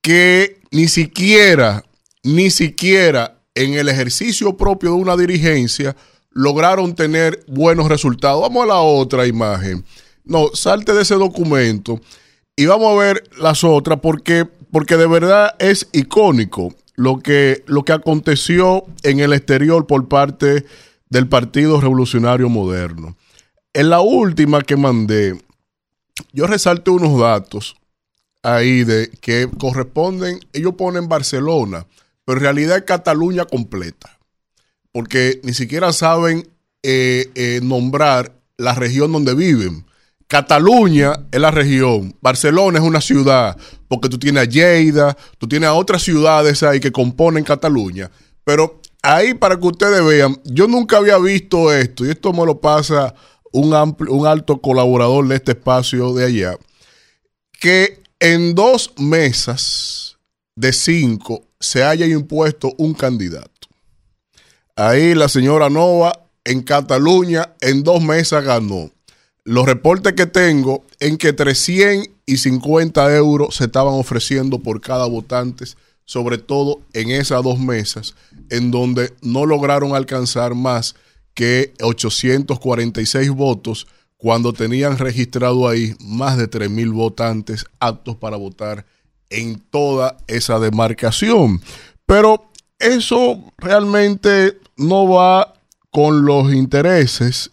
que 0.00 0.60
ni 0.70 0.88
siquiera, 0.88 1.84
ni 2.22 2.50
siquiera 2.50 3.38
en 3.54 3.74
el 3.74 3.88
ejercicio 3.88 4.56
propio 4.56 4.90
de 4.90 4.96
una 4.96 5.16
dirigencia 5.16 5.96
lograron 6.30 6.94
tener 6.94 7.44
buenos 7.46 7.88
resultados. 7.88 8.40
Vamos 8.40 8.64
a 8.64 8.68
la 8.68 8.80
otra 8.80 9.26
imagen. 9.26 9.84
No, 10.24 10.50
salte 10.54 10.94
de 10.94 11.02
ese 11.02 11.16
documento 11.16 12.00
y 12.56 12.66
vamos 12.66 12.92
a 12.92 12.98
ver 12.98 13.24
las 13.38 13.64
otras 13.64 14.00
porque, 14.00 14.44
porque 14.44 14.96
de 14.96 15.06
verdad 15.06 15.54
es 15.58 15.88
icónico 15.92 16.74
lo 16.94 17.18
que, 17.20 17.64
lo 17.66 17.84
que 17.84 17.92
aconteció 17.92 18.84
en 19.02 19.20
el 19.20 19.32
exterior 19.32 19.86
por 19.86 20.08
parte 20.08 20.66
del 21.08 21.28
Partido 21.28 21.80
Revolucionario 21.80 22.48
Moderno. 22.48 23.16
En 23.72 23.88
la 23.90 24.00
última 24.00 24.62
que 24.62 24.76
mandé, 24.76 25.40
yo 26.32 26.46
resalté 26.46 26.90
unos 26.90 27.18
datos 27.18 27.76
ahí 28.42 28.84
de 28.84 29.10
que 29.20 29.48
corresponden, 29.58 30.40
ellos 30.52 30.74
ponen 30.74 31.08
Barcelona, 31.08 31.86
pero 32.24 32.38
en 32.38 32.42
realidad 32.42 32.76
es 32.78 32.84
Cataluña 32.84 33.44
completa, 33.44 34.18
porque 34.92 35.40
ni 35.42 35.54
siquiera 35.54 35.92
saben 35.92 36.48
eh, 36.82 37.30
eh, 37.34 37.60
nombrar 37.62 38.32
la 38.56 38.74
región 38.74 39.12
donde 39.12 39.34
viven. 39.34 39.84
Cataluña 40.30 41.26
es 41.32 41.40
la 41.40 41.50
región, 41.50 42.14
Barcelona 42.20 42.78
es 42.78 42.84
una 42.84 43.00
ciudad, 43.00 43.56
porque 43.88 44.08
tú 44.08 44.16
tienes 44.16 44.44
a 44.44 44.46
Lleida, 44.48 45.16
tú 45.38 45.48
tienes 45.48 45.68
a 45.68 45.74
otras 45.74 46.04
ciudades 46.04 46.62
ahí 46.62 46.78
que 46.78 46.92
componen 46.92 47.42
Cataluña, 47.42 48.12
pero 48.44 48.80
ahí 49.02 49.34
para 49.34 49.58
que 49.58 49.66
ustedes 49.66 50.04
vean, 50.04 50.40
yo 50.44 50.68
nunca 50.68 50.98
había 50.98 51.18
visto 51.18 51.72
esto, 51.72 52.06
y 52.06 52.10
esto 52.10 52.32
me 52.32 52.46
lo 52.46 52.60
pasa 52.60 53.12
un, 53.50 53.74
amplio, 53.74 54.12
un 54.12 54.24
alto 54.24 54.60
colaborador 54.60 55.26
de 55.26 55.34
este 55.34 55.50
espacio 55.50 56.14
de 56.14 56.26
allá, 56.26 56.56
que 57.58 58.00
en 58.20 58.54
dos 58.54 58.92
mesas 58.98 60.16
de 60.54 60.72
cinco 60.72 61.42
se 61.58 61.82
haya 61.82 62.06
impuesto 62.06 62.72
un 62.78 62.94
candidato. 62.94 63.50
Ahí 64.76 65.12
la 65.16 65.28
señora 65.28 65.68
Nova 65.68 66.12
en 66.44 66.62
Cataluña 66.62 67.52
en 67.60 67.82
dos 67.82 68.00
mesas 68.00 68.44
ganó. 68.44 68.92
Los 69.44 69.66
reportes 69.66 70.12
que 70.12 70.26
tengo 70.26 70.84
en 70.98 71.16
que 71.16 71.32
350 71.32 73.16
euros 73.16 73.56
se 73.56 73.64
estaban 73.64 73.94
ofreciendo 73.94 74.58
por 74.58 74.80
cada 74.80 75.06
votante, 75.06 75.64
sobre 76.04 76.38
todo 76.38 76.80
en 76.92 77.10
esas 77.10 77.42
dos 77.42 77.58
mesas, 77.58 78.14
en 78.50 78.70
donde 78.70 79.14
no 79.22 79.46
lograron 79.46 79.94
alcanzar 79.94 80.54
más 80.54 80.94
que 81.34 81.72
846 81.80 83.30
votos 83.30 83.86
cuando 84.18 84.52
tenían 84.52 84.98
registrado 84.98 85.66
ahí 85.66 85.94
más 86.00 86.36
de 86.36 86.50
3.000 86.50 86.92
votantes 86.92 87.64
aptos 87.78 88.16
para 88.16 88.36
votar 88.36 88.84
en 89.30 89.58
toda 89.58 90.18
esa 90.26 90.58
demarcación. 90.58 91.62
Pero 92.04 92.50
eso 92.78 93.42
realmente 93.56 94.58
no 94.76 95.08
va 95.08 95.54
con 95.90 96.26
los 96.26 96.52
intereses 96.52 97.50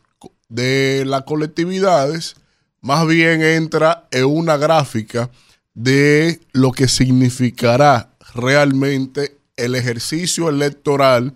de 0.50 1.04
las 1.06 1.24
colectividades, 1.24 2.36
más 2.82 3.06
bien 3.08 3.42
entra 3.42 4.08
en 4.12 4.26
una 4.26 4.58
gráfica 4.58 5.30
de 5.74 6.40
lo 6.54 6.72
que 6.72 6.88
significará 6.88 8.12
realmente 8.34 9.38
el 9.58 9.76
ejercicio 9.76 10.50
electoral 10.50 11.36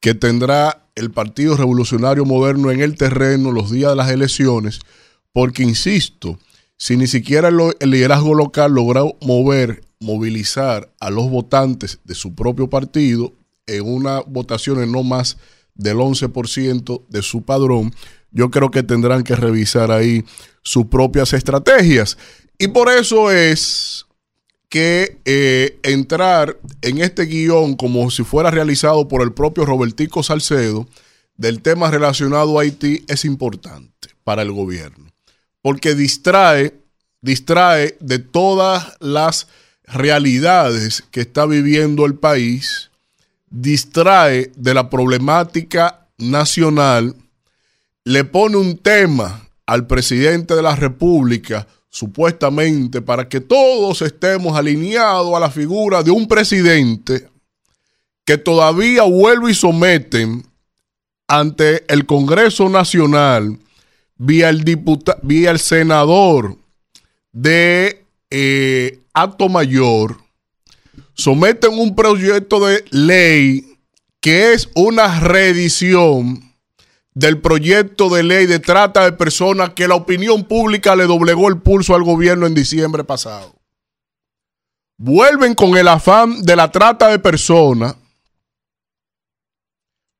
que 0.00 0.14
tendrá 0.14 0.86
el 0.94 1.10
Partido 1.10 1.56
Revolucionario 1.56 2.24
Moderno 2.24 2.70
en 2.70 2.80
el 2.80 2.96
terreno 2.96 3.52
los 3.52 3.70
días 3.70 3.90
de 3.90 3.96
las 3.96 4.10
elecciones, 4.10 4.80
porque, 5.32 5.62
insisto, 5.62 6.38
si 6.76 6.96
ni 6.96 7.06
siquiera 7.06 7.48
el 7.48 7.90
liderazgo 7.90 8.34
local 8.34 8.72
logró 8.72 9.16
mover, 9.20 9.84
movilizar 10.00 10.92
a 10.98 11.10
los 11.10 11.30
votantes 11.30 12.00
de 12.04 12.14
su 12.14 12.34
propio 12.34 12.70
partido 12.70 13.34
en 13.66 13.86
una 13.86 14.20
votación 14.20 14.82
en 14.82 14.90
no 14.90 15.02
más 15.02 15.36
del 15.74 15.98
11% 15.98 17.02
de 17.08 17.22
su 17.22 17.42
padrón, 17.42 17.94
yo 18.32 18.50
creo 18.50 18.70
que 18.70 18.82
tendrán 18.82 19.22
que 19.22 19.36
revisar 19.36 19.90
ahí 19.90 20.24
sus 20.62 20.86
propias 20.86 21.32
estrategias. 21.32 22.18
Y 22.58 22.68
por 22.68 22.90
eso 22.90 23.30
es 23.30 24.06
que 24.68 25.18
eh, 25.24 25.78
entrar 25.82 26.56
en 26.82 26.98
este 26.98 27.24
guion 27.24 27.74
como 27.74 28.10
si 28.10 28.22
fuera 28.22 28.50
realizado 28.50 29.08
por 29.08 29.22
el 29.22 29.32
propio 29.32 29.66
Robertico 29.66 30.22
Salcedo 30.22 30.86
del 31.36 31.60
tema 31.60 31.90
relacionado 31.90 32.58
a 32.58 32.62
Haití 32.62 33.04
es 33.08 33.24
importante 33.24 34.10
para 34.24 34.42
el 34.42 34.52
gobierno, 34.52 35.10
porque 35.62 35.94
distrae, 35.94 36.74
distrae 37.20 37.96
de 37.98 38.18
todas 38.20 38.96
las 39.00 39.48
realidades 39.84 41.02
que 41.10 41.22
está 41.22 41.46
viviendo 41.46 42.06
el 42.06 42.14
país, 42.14 42.90
distrae 43.48 44.52
de 44.54 44.74
la 44.74 44.88
problemática 44.88 46.06
nacional, 46.18 47.16
le 48.04 48.24
pone 48.24 48.56
un 48.56 48.78
tema 48.78 49.48
al 49.66 49.86
presidente 49.86 50.54
de 50.54 50.62
la 50.62 50.74
República 50.76 51.66
supuestamente 51.88 53.02
para 53.02 53.28
que 53.28 53.40
todos 53.40 54.02
estemos 54.02 54.56
alineados 54.56 55.34
a 55.34 55.40
la 55.40 55.50
figura 55.50 56.02
de 56.02 56.10
un 56.10 56.28
presidente 56.28 57.28
que 58.24 58.38
todavía 58.38 59.02
vuelve 59.02 59.50
y 59.50 59.54
someten 59.54 60.44
ante 61.26 61.84
el 61.92 62.06
Congreso 62.06 62.68
Nacional 62.68 63.58
vía 64.16 64.50
el, 64.50 64.64
vía 65.22 65.50
el 65.50 65.58
senador 65.58 66.56
de 67.32 68.04
eh, 68.30 69.00
Acto 69.12 69.48
Mayor, 69.48 70.18
someten 71.14 71.72
un 71.72 71.96
proyecto 71.96 72.64
de 72.64 72.84
ley 72.90 73.78
que 74.20 74.52
es 74.52 74.68
una 74.74 75.20
reedición 75.20 76.49
del 77.14 77.40
proyecto 77.40 78.08
de 78.08 78.22
ley 78.22 78.46
de 78.46 78.60
trata 78.60 79.04
de 79.04 79.12
personas 79.12 79.70
que 79.70 79.88
la 79.88 79.94
opinión 79.94 80.44
pública 80.44 80.94
le 80.94 81.04
doblegó 81.04 81.48
el 81.48 81.58
pulso 81.58 81.94
al 81.94 82.02
gobierno 82.02 82.46
en 82.46 82.54
diciembre 82.54 83.04
pasado. 83.04 83.54
Vuelven 84.96 85.54
con 85.54 85.76
el 85.76 85.88
afán 85.88 86.42
de 86.42 86.56
la 86.56 86.70
trata 86.70 87.08
de 87.08 87.18
personas 87.18 87.96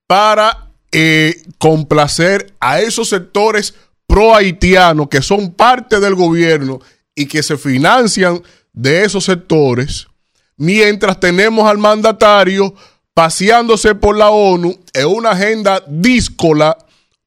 para 0.06 0.72
eh, 0.90 1.42
complacer 1.58 2.54
a 2.58 2.80
esos 2.80 3.08
sectores 3.08 3.74
pro 4.06 4.34
haitianos 4.34 5.08
que 5.08 5.22
son 5.22 5.52
parte 5.52 6.00
del 6.00 6.16
gobierno 6.16 6.80
y 7.14 7.26
que 7.26 7.42
se 7.42 7.56
financian 7.56 8.42
de 8.72 9.04
esos 9.04 9.24
sectores, 9.24 10.08
mientras 10.56 11.20
tenemos 11.20 11.68
al 11.68 11.78
mandatario 11.78 12.74
paseándose 13.14 13.94
por 13.94 14.16
la 14.16 14.30
ONU 14.30 14.78
en 14.92 15.06
una 15.06 15.30
agenda 15.30 15.82
díscola, 15.86 16.76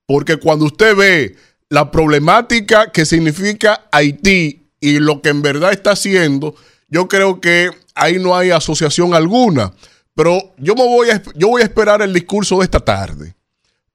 porque 0.05 0.37
cuando 0.37 0.65
usted 0.65 0.95
ve 0.95 1.35
la 1.69 1.91
problemática 1.91 2.91
que 2.91 3.05
significa 3.05 3.87
Haití 3.91 4.67
y 4.79 4.99
lo 4.99 5.21
que 5.21 5.29
en 5.29 5.41
verdad 5.41 5.71
está 5.71 5.91
haciendo, 5.91 6.55
yo 6.87 7.07
creo 7.07 7.41
que 7.41 7.71
ahí 7.95 8.19
no 8.19 8.35
hay 8.35 8.51
asociación 8.51 9.13
alguna. 9.13 9.73
Pero 10.15 10.53
yo, 10.57 10.75
me 10.75 10.83
voy, 10.83 11.09
a, 11.09 11.21
yo 11.35 11.47
voy 11.47 11.61
a 11.61 11.65
esperar 11.65 12.01
el 12.01 12.13
discurso 12.13 12.59
de 12.59 12.65
esta 12.65 12.79
tarde 12.79 13.35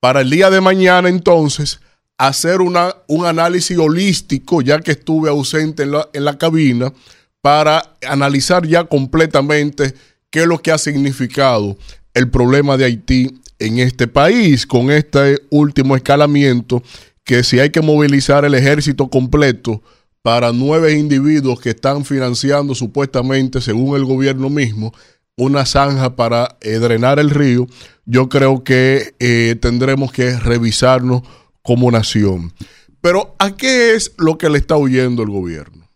para 0.01 0.21
el 0.21 0.31
día 0.31 0.51
de 0.51 0.61
mañana 0.61 1.09
entonces 1.09 1.81
hacer 2.17 2.61
una, 2.61 2.95
un 3.07 3.27
análisis 3.27 3.79
holístico, 3.79 4.61
ya 4.61 4.81
que 4.81 4.93
estuve 4.93 5.31
ausente 5.31 5.85
en 5.85 5.93
la, 5.93 6.09
en 6.13 6.25
la 6.25 6.37
cabina, 6.37 6.93
para 7.41 7.95
analizar 8.07 8.67
ya 8.67 8.85
completamente 8.85 9.95
qué 10.31 10.43
es 10.43 10.47
lo 10.47 10.59
que 10.59 10.73
ha 10.73 10.79
significado 10.79 11.77
el 12.15 12.31
problema 12.31 12.77
de 12.77 12.85
Haití 12.85 13.41
en 13.59 13.79
este 13.79 14.07
país 14.07 14.67
con 14.67 14.91
este 14.91 15.43
último 15.51 15.97
escalamiento 15.97 16.83
que 17.25 17.45
si 17.45 17.61
hay 17.61 17.71
que 17.71 17.83
movilizar 17.83 18.45
el 18.45 18.55
ejército 18.55 19.09
completo 19.09 19.83
para 20.23 20.53
nueve 20.53 20.93
individuos 20.95 21.61
que 21.61 21.71
están 21.71 22.05
financiando 22.05 22.75
supuestamente, 22.75 23.61
según 23.61 23.97
el 23.97 24.05
gobierno 24.05 24.51
mismo, 24.51 24.93
una 25.37 25.65
zanja 25.67 26.17
para 26.17 26.57
eh, 26.61 26.79
drenar 26.79 27.19
el 27.19 27.31
río, 27.31 27.67
yo 28.07 28.29
creo 28.29 28.65
que 28.65 29.15
eh, 29.21 29.57
tendremos 29.61 30.11
que 30.11 30.39
revisarnos 30.39 31.23
como 31.63 31.91
nación. 31.91 32.53
Pero 33.01 33.37
¿a 33.39 33.57
qué 33.57 33.95
es 33.95 34.13
lo 34.19 34.39
que 34.39 34.51
le 34.51 34.59
está 34.59 34.77
huyendo 34.77 35.23
el 35.23 35.31
gobierno? 35.31 35.89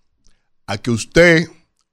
A 0.67 0.79
que 0.79 0.91
usted, 0.91 1.49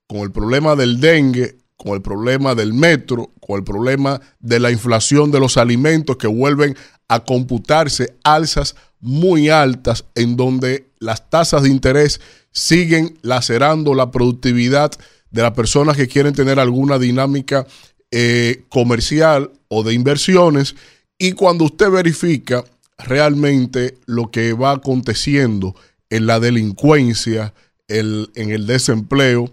con 0.08 0.20
el 0.20 0.32
problema 0.32 0.76
del 0.76 1.00
dengue, 1.00 1.59
con 1.80 1.94
el 1.94 2.02
problema 2.02 2.56
del 2.56 2.74
metro, 2.74 3.32
con 3.40 3.58
el 3.58 3.64
problema 3.64 4.20
de 4.42 4.60
la 4.60 4.70
inflación 4.70 5.32
de 5.32 5.40
los 5.40 5.56
alimentos 5.56 6.18
que 6.18 6.28
vuelven 6.28 6.76
a 7.08 7.24
computarse 7.24 8.18
alzas 8.26 8.76
muy 9.00 9.48
altas 9.48 10.04
en 10.14 10.36
donde 10.36 10.92
las 11.00 11.30
tasas 11.30 11.64
de 11.64 11.70
interés 11.70 12.20
siguen 12.52 13.18
lacerando 13.22 13.94
la 13.94 14.12
productividad 14.12 14.92
de 15.32 15.42
las 15.42 15.54
personas 15.54 15.96
que 15.96 16.10
quieren 16.10 16.34
tener 16.34 16.60
alguna 16.60 17.00
dinámica 17.00 17.66
eh, 18.12 18.66
comercial 18.68 19.50
o 19.70 19.84
de 19.84 19.94
inversiones. 19.94 20.76
Y 21.18 21.32
cuando 21.32 21.64
usted 21.64 21.90
verifica 21.90 22.66
realmente 22.98 23.98
lo 24.06 24.32
que 24.32 24.52
va 24.52 24.72
aconteciendo 24.72 25.76
en 26.10 26.28
la 26.28 26.42
delincuencia, 26.42 27.54
en 27.88 28.28
el 28.36 28.68
desempleo, 28.68 29.50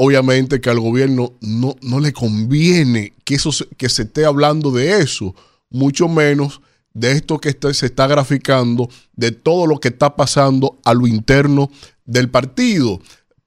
obviamente 0.00 0.60
que 0.60 0.70
al 0.70 0.78
gobierno 0.78 1.32
no, 1.40 1.74
no 1.82 1.98
le 1.98 2.12
conviene 2.12 3.14
que, 3.24 3.34
eso, 3.34 3.50
que 3.76 3.88
se 3.88 4.02
esté 4.02 4.24
hablando 4.24 4.70
de 4.70 5.00
eso, 5.00 5.34
mucho 5.70 6.08
menos 6.08 6.60
de 6.94 7.12
esto 7.12 7.38
que 7.38 7.56
se 7.74 7.86
está 7.86 8.06
graficando, 8.06 8.88
de 9.16 9.32
todo 9.32 9.66
lo 9.66 9.80
que 9.80 9.88
está 9.88 10.14
pasando 10.14 10.78
a 10.84 10.94
lo 10.94 11.08
interno 11.08 11.70
del 12.04 12.30
partido 12.30 13.00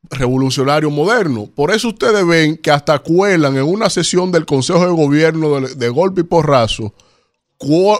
revolucionario 0.09 0.91
moderno. 0.91 1.49
Por 1.55 1.71
eso 1.71 1.87
ustedes 1.87 2.25
ven 2.27 2.57
que 2.57 2.69
hasta 2.69 2.99
cuelan 2.99 3.55
en 3.55 3.63
una 3.63 3.89
sesión 3.89 4.29
del 4.31 4.45
Consejo 4.45 4.85
de 4.85 4.91
Gobierno 4.91 5.61
de, 5.61 5.75
de 5.75 5.89
golpe 5.89 6.21
y 6.21 6.25
porrazo, 6.25 6.93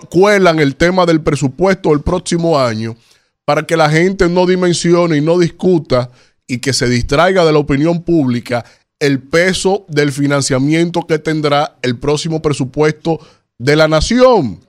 cuelan 0.09 0.59
el 0.59 0.75
tema 0.75 1.05
del 1.05 1.21
presupuesto 1.21 1.91
del 1.91 2.01
próximo 2.01 2.59
año 2.59 2.97
para 3.45 3.65
que 3.65 3.77
la 3.77 3.89
gente 3.89 4.27
no 4.27 4.45
dimensione 4.45 5.17
y 5.17 5.21
no 5.21 5.39
discuta 5.39 6.11
y 6.51 6.57
que 6.57 6.73
se 6.73 6.89
distraiga 6.89 7.45
de 7.45 7.53
la 7.53 7.59
opinión 7.59 8.03
pública 8.03 8.65
el 8.99 9.21
peso 9.21 9.85
del 9.88 10.11
financiamiento 10.11 11.07
que 11.07 11.17
tendrá 11.17 11.77
el 11.81 11.97
próximo 11.97 12.41
presupuesto 12.41 13.25
de 13.57 13.77
la 13.77 13.88
nación. 13.88 14.59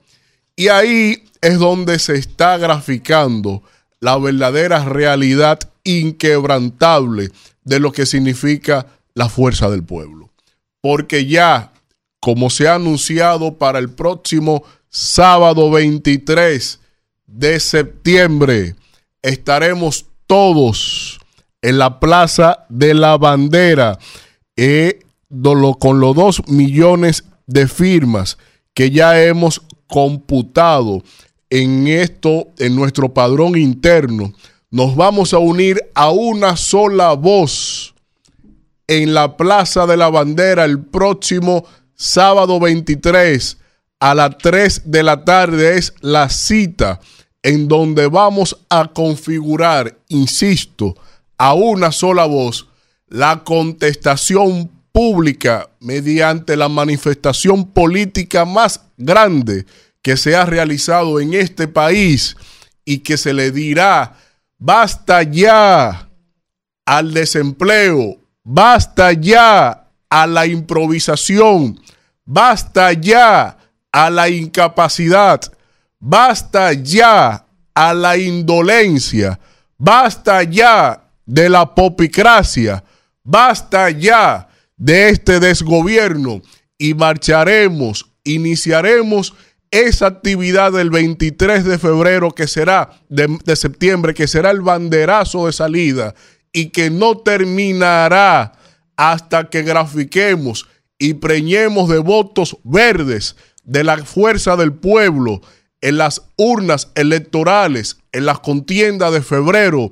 Y 0.55 0.69
ahí 0.69 1.25
es 1.41 1.59
donde 1.59 1.99
se 1.99 2.15
está 2.15 2.57
graficando 2.57 3.63
la 3.99 4.17
verdadera 4.17 4.85
realidad 4.85 5.59
inquebrantable 5.83 7.31
de 7.65 7.79
lo 7.81 7.91
que 7.91 8.05
significa 8.05 8.87
la 9.13 9.27
fuerza 9.27 9.69
del 9.69 9.83
pueblo. 9.83 10.29
Porque 10.79 11.25
ya, 11.25 11.73
como 12.21 12.49
se 12.49 12.69
ha 12.69 12.75
anunciado 12.75 13.57
para 13.57 13.77
el 13.77 13.89
próximo 13.89 14.63
sábado 14.89 15.69
23 15.69 16.79
de 17.27 17.59
septiembre, 17.59 18.77
estaremos 19.21 20.05
todos 20.27 21.19
en 21.63 21.79
la 21.79 21.99
Plaza 21.99 22.65
de 22.69 22.93
la 22.93 23.17
Bandera 23.17 23.97
eh, 24.55 24.99
con 25.79 25.99
los 25.99 26.15
dos 26.15 26.47
millones 26.47 27.23
de 27.47 27.67
firmas 27.67 28.37
que 28.75 28.91
ya 28.91 29.23
hemos 29.23 29.63
computado 29.87 31.01
en 31.49 31.87
esto, 31.87 32.49
en 32.59 32.75
nuestro 32.75 33.13
padrón 33.13 33.57
interno. 33.57 34.33
Nos 34.69 34.95
vamos 34.95 35.33
a 35.33 35.39
unir 35.39 35.79
a 35.95 36.11
una 36.11 36.55
sola 36.57 37.13
voz 37.13 37.95
en 38.87 39.13
la 39.13 39.37
Plaza 39.37 39.87
de 39.87 39.97
la 39.97 40.09
Bandera 40.09 40.65
el 40.65 40.79
próximo 40.79 41.65
sábado 41.95 42.59
23 42.59 43.57
a 43.99 44.13
las 44.13 44.37
3 44.37 44.91
de 44.91 45.03
la 45.03 45.23
tarde 45.23 45.77
es 45.77 45.93
la 46.01 46.27
cita 46.29 46.99
en 47.41 47.67
donde 47.67 48.07
vamos 48.07 48.57
a 48.69 48.87
configurar, 48.87 49.97
insisto, 50.09 50.95
a 51.37 51.53
una 51.53 51.91
sola 51.91 52.25
voz 52.25 52.67
la 53.07 53.43
contestación 53.43 54.71
pública 54.91 55.69
mediante 55.79 56.55
la 56.55 56.69
manifestación 56.69 57.65
política 57.65 58.45
más 58.45 58.81
grande 58.97 59.65
que 60.01 60.17
se 60.17 60.35
ha 60.35 60.45
realizado 60.45 61.19
en 61.19 61.33
este 61.33 61.67
país 61.67 62.35
y 62.85 62.99
que 62.99 63.17
se 63.17 63.33
le 63.33 63.51
dirá, 63.51 64.17
basta 64.57 65.23
ya 65.23 66.09
al 66.85 67.13
desempleo, 67.13 68.17
basta 68.43 69.13
ya 69.13 69.89
a 70.09 70.27
la 70.27 70.45
improvisación, 70.45 71.79
basta 72.25 72.93
ya 72.93 73.57
a 73.91 74.09
la 74.09 74.29
incapacidad, 74.29 75.41
basta 75.99 76.73
ya 76.73 77.45
a 77.73 77.93
la 77.93 78.17
indolencia, 78.17 79.39
basta 79.77 80.43
ya 80.43 81.02
de 81.25 81.49
la 81.49 81.75
popicracia, 81.75 82.83
basta 83.23 83.89
ya 83.89 84.49
de 84.77 85.09
este 85.09 85.39
desgobierno 85.39 86.41
y 86.77 86.93
marcharemos, 86.93 88.11
iniciaremos 88.23 89.33
esa 89.71 90.07
actividad 90.07 90.71
del 90.71 90.89
23 90.89 91.63
de 91.65 91.79
febrero, 91.79 92.31
que 92.31 92.47
será 92.47 93.01
de, 93.09 93.39
de 93.43 93.55
septiembre, 93.55 94.13
que 94.13 94.27
será 94.27 94.51
el 94.51 94.61
banderazo 94.61 95.47
de 95.47 95.53
salida 95.53 96.13
y 96.51 96.69
que 96.69 96.89
no 96.89 97.17
terminará 97.17 98.53
hasta 98.95 99.49
que 99.49 99.63
grafiquemos 99.63 100.67
y 100.99 101.15
preñemos 101.15 101.89
de 101.89 101.97
votos 101.97 102.57
verdes 102.63 103.35
de 103.63 103.83
la 103.83 103.97
fuerza 103.97 104.55
del 104.55 104.73
pueblo 104.73 105.41
en 105.81 105.97
las 105.97 106.21
urnas 106.37 106.91
electorales, 106.95 107.97
en 108.11 108.25
las 108.25 108.39
contiendas 108.39 109.11
de 109.11 109.21
febrero 109.21 109.91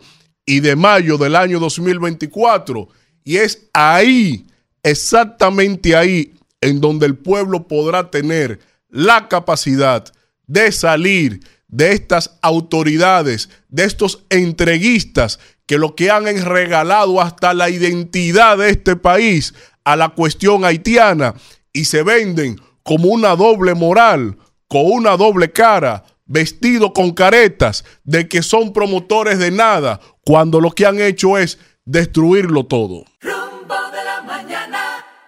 y 0.51 0.59
de 0.59 0.75
mayo 0.75 1.17
del 1.17 1.38
año 1.38 1.61
2024. 1.61 2.89
Y 3.23 3.38
es 3.38 3.69
ahí, 3.71 4.45
exactamente 4.83 5.95
ahí, 5.95 6.33
en 6.59 6.81
donde 6.81 7.05
el 7.05 7.15
pueblo 7.15 7.69
podrá 7.69 8.11
tener 8.11 8.59
la 8.89 9.30
capacidad 9.30 10.03
de 10.47 10.73
salir 10.73 11.39
de 11.69 11.93
estas 11.93 12.38
autoridades, 12.41 13.49
de 13.69 13.85
estos 13.85 14.25
entreguistas 14.30 15.39
que 15.65 15.77
lo 15.77 15.95
que 15.95 16.11
han 16.11 16.27
es 16.27 16.43
regalado 16.43 17.21
hasta 17.21 17.53
la 17.53 17.69
identidad 17.69 18.57
de 18.57 18.71
este 18.71 18.97
país 18.97 19.53
a 19.85 19.95
la 19.95 20.09
cuestión 20.09 20.65
haitiana 20.65 21.33
y 21.71 21.85
se 21.85 22.03
venden 22.03 22.59
como 22.83 23.07
una 23.07 23.38
doble 23.38 23.73
moral, 23.73 24.38
con 24.67 24.81
una 24.85 25.15
doble 25.15 25.53
cara, 25.53 26.03
vestido 26.31 26.93
con 26.93 27.11
caretas 27.11 27.83
de 28.03 28.27
que 28.30 28.41
son 28.41 28.71
promotores 28.71 29.38
de 29.38 29.51
nada, 29.51 29.99
cuando 30.25 30.61
lo 30.61 30.72
que 30.72 30.85
han 30.85 31.00
hecho 31.00 31.38
es 31.38 31.58
destruirlo 31.85 32.66
todo. 32.66 33.06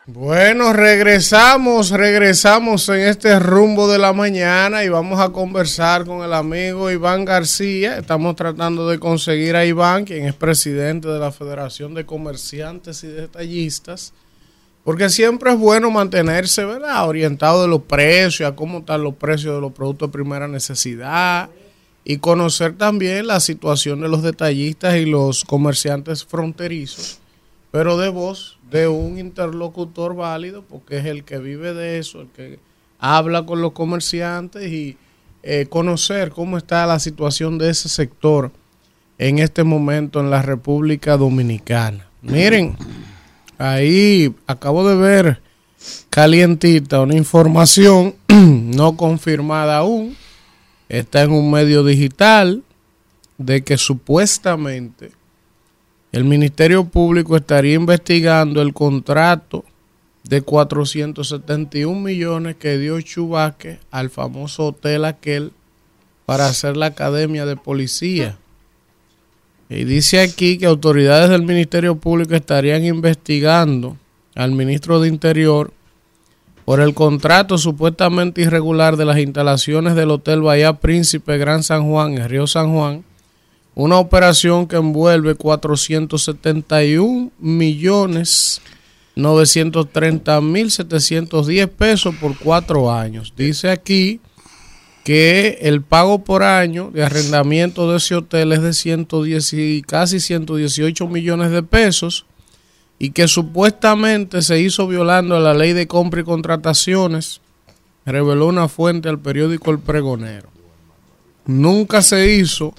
Bueno, 0.06 0.74
regresamos, 0.74 1.92
regresamos 1.92 2.90
en 2.90 3.00
este 3.00 3.40
rumbo 3.40 3.90
de 3.90 3.98
la 3.98 4.12
mañana 4.12 4.84
y 4.84 4.90
vamos 4.90 5.22
a 5.22 5.30
conversar 5.30 6.06
con 6.06 6.24
el 6.24 6.34
amigo 6.34 6.92
Iván 6.92 7.24
García. 7.24 7.98
Estamos 7.98 8.36
tratando 8.36 8.90
de 8.90 9.00
conseguir 9.00 9.56
a 9.56 9.66
Iván, 9.66 10.04
quien 10.04 10.26
es 10.26 10.36
presidente 10.36 11.08
de 11.08 11.20
la 11.20 11.32
Federación 11.32 11.94
de 11.94 12.06
Comerciantes 12.06 13.02
y 13.06 13.08
Detallistas, 13.08 14.14
porque 14.84 15.10
siempre 15.10 15.54
es 15.54 15.58
bueno 15.58 15.90
mantenerse, 15.90 16.66
¿verdad? 16.66 17.08
Orientado 17.08 17.62
de 17.62 17.70
los 17.70 17.84
precios, 17.84 18.52
a 18.52 18.56
cómo 18.58 18.80
están 18.80 19.04
los 19.04 19.16
precios 19.16 19.56
de 19.56 19.62
los 19.62 19.72
productos 19.72 20.10
de 20.10 20.14
primera 20.14 20.50
necesidad 20.50 21.50
y 22.06 22.18
conocer 22.18 22.78
también 22.78 23.28
la 23.28 23.40
situación 23.40 24.02
de 24.02 24.10
los 24.10 24.24
detallistas 24.24 24.98
y 24.98 25.06
los 25.06 25.46
comerciantes 25.46 26.26
fronterizos, 26.26 27.20
pero 27.72 27.98
de 27.98 28.10
voz 28.10 28.58
de 28.70 28.88
un 28.88 29.18
interlocutor 29.18 30.16
válido, 30.16 30.64
porque 30.64 30.98
es 30.98 31.06
el 31.06 31.24
que 31.24 31.38
vive 31.38 31.74
de 31.74 32.00
eso, 32.00 32.22
el 32.22 32.28
que 32.28 32.60
habla 33.00 33.46
con 33.46 33.62
los 33.62 33.74
comerciantes 33.74 34.72
y 34.72 34.98
eh, 35.44 35.68
conocer 35.70 36.32
cómo 36.32 36.58
está 36.58 36.86
la 36.86 37.00
situación 37.00 37.58
de 37.58 37.70
ese 37.70 37.90
sector 37.90 38.52
en 39.18 39.40
este 39.40 39.64
momento 39.64 40.20
en 40.20 40.30
la 40.30 40.42
República 40.42 41.18
Dominicana. 41.18 42.08
Miren, 42.22 42.76
ahí 43.58 44.34
acabo 44.48 44.88
de 44.88 44.96
ver 44.96 45.42
calientita 46.10 47.02
una 47.02 47.16
información 47.16 48.16
no 48.28 48.96
confirmada 48.96 49.78
aún, 49.78 50.16
está 50.90 51.24
en 51.24 51.32
un 51.32 51.52
medio 51.52 51.84
digital 51.84 52.64
de 53.38 53.64
que 53.64 53.78
supuestamente 53.78 55.12
el 56.12 56.24
Ministerio 56.24 56.86
Público 56.86 57.36
estaría 57.36 57.74
investigando 57.74 58.62
el 58.62 58.74
contrato 58.74 59.66
de 60.24 60.42
471 60.42 62.00
millones 62.00 62.56
que 62.56 62.78
dio 62.78 63.02
Chubaque 63.02 63.80
al 63.92 64.10
famoso 64.10 64.68
hotel 64.68 65.06
aquel 65.06 65.52
para 66.26 66.48
hacer 66.48 66.78
la 66.78 66.88
academia 66.88 67.46
de 67.46 67.58
policía. 67.58 68.38
Y 69.70 69.86
dice 69.86 70.22
aquí 70.22 70.58
que 70.58 70.66
autoridades 70.66 71.30
del 71.30 71.44
Ministerio 71.44 71.96
Público 71.96 72.36
estarían 72.36 72.86
investigando 72.86 73.98
al 74.36 74.52
ministro 74.52 75.00
de 75.00 75.10
Interior 75.10 75.74
por 76.66 76.80
el 76.80 76.94
contrato 76.94 77.58
supuestamente 77.58 78.42
irregular 78.42 78.98
de 78.98 79.06
las 79.06 79.18
instalaciones 79.18 79.96
del 79.96 80.12
Hotel 80.12 80.42
Bahía 80.42 80.74
Príncipe 80.74 81.38
Gran 81.38 81.64
San 81.64 81.90
Juan 81.90 82.18
en 82.18 82.30
Río 82.30 82.48
San 82.48 82.74
Juan 82.74 83.04
una 83.76 83.98
operación 83.98 84.68
que 84.68 84.76
envuelve 84.76 85.36
471 85.36 87.32
millones 87.40 88.62
930 89.16 90.42
mil 90.42 90.72
710 90.72 91.70
pesos 91.70 92.16
por 92.16 92.38
cuatro 92.38 92.92
años. 92.92 93.34
Dice 93.36 93.70
aquí 93.70 94.20
que 95.04 95.60
el 95.62 95.82
pago 95.82 96.24
por 96.24 96.44
año 96.44 96.90
de 96.92 97.04
arrendamiento 97.04 97.92
de 97.92 97.98
ese 97.98 98.16
hotel 98.16 98.54
es 98.54 98.62
de 98.62 98.74
110 98.74 99.54
y 99.54 99.82
casi 99.82 100.20
118 100.20 101.08
millones 101.08 101.52
de 101.52 101.62
pesos 101.62 102.26
y 103.00 103.12
que 103.12 103.28
supuestamente 103.28 104.42
se 104.42 104.60
hizo 104.62 104.88
violando 104.88 105.40
la 105.40 105.54
ley 105.54 105.74
de 105.74 105.88
compra 105.88 106.22
y 106.22 106.24
contrataciones, 106.24 107.42
reveló 108.06 108.48
una 108.48 108.68
fuente 108.68 109.10
al 109.10 109.20
periódico 109.20 109.72
El 109.72 109.80
Pregonero. 109.80 110.50
Nunca 111.46 112.02
se 112.02 112.34
hizo 112.36 112.74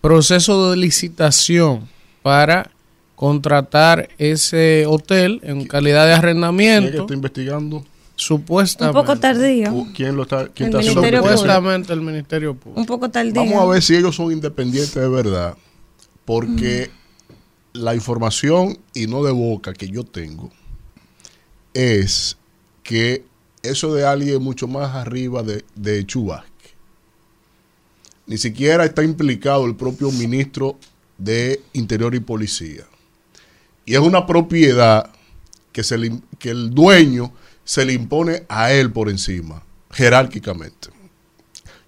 proceso 0.00 0.70
de 0.70 0.76
licitación 0.76 1.88
para 2.22 2.70
contratar 3.14 4.08
ese 4.18 4.84
hotel 4.86 5.40
en 5.42 5.66
calidad 5.66 6.06
de 6.06 6.14
arrendamiento. 6.14 6.90
¿Quién 6.90 7.02
está 7.02 7.14
investigando? 7.14 7.84
Supuestamente. 8.16 8.98
Un 8.98 9.04
poco 9.04 9.18
tardío. 9.18 9.86
¿Quién 9.94 10.16
lo 10.16 10.22
está, 10.22 10.48
quién 10.48 10.68
El 10.68 10.74
está 10.74 10.78
haciendo 10.78 11.00
Ministerio? 11.02 11.22
Supuestamente 11.22 11.92
el 11.92 12.00
Ministerio 12.00 12.54
Público. 12.54 12.80
Un 12.80 12.86
poco 12.86 13.10
tardío. 13.10 13.34
Vamos 13.34 13.62
a 13.62 13.66
ver 13.66 13.82
si 13.82 13.96
ellos 13.96 14.16
son 14.16 14.32
independientes 14.32 14.94
de 14.94 15.08
verdad, 15.08 15.54
porque 16.24 16.90
la 17.72 17.94
información 17.94 18.78
y 18.94 19.06
no 19.06 19.22
de 19.24 19.32
boca 19.32 19.72
que 19.72 19.88
yo 19.88 20.04
tengo 20.04 20.50
es 21.74 22.36
que 22.82 23.24
eso 23.62 23.94
de 23.94 24.04
alguien 24.06 24.42
mucho 24.42 24.66
más 24.66 24.94
arriba 24.94 25.42
de, 25.42 25.64
de 25.74 26.04
Chubasque. 26.06 26.50
Ni 28.26 28.38
siquiera 28.38 28.84
está 28.84 29.02
implicado 29.02 29.64
el 29.66 29.76
propio 29.76 30.10
ministro 30.10 30.76
de 31.18 31.60
Interior 31.72 32.14
y 32.14 32.20
Policía. 32.20 32.84
Y 33.84 33.94
es 33.94 34.00
una 34.00 34.26
propiedad 34.26 35.10
que, 35.72 35.82
se 35.82 35.96
que 36.38 36.50
el 36.50 36.70
dueño 36.70 37.32
se 37.64 37.84
le 37.84 37.92
impone 37.92 38.44
a 38.48 38.72
él 38.72 38.92
por 38.92 39.08
encima, 39.08 39.62
jerárquicamente. 39.90 40.90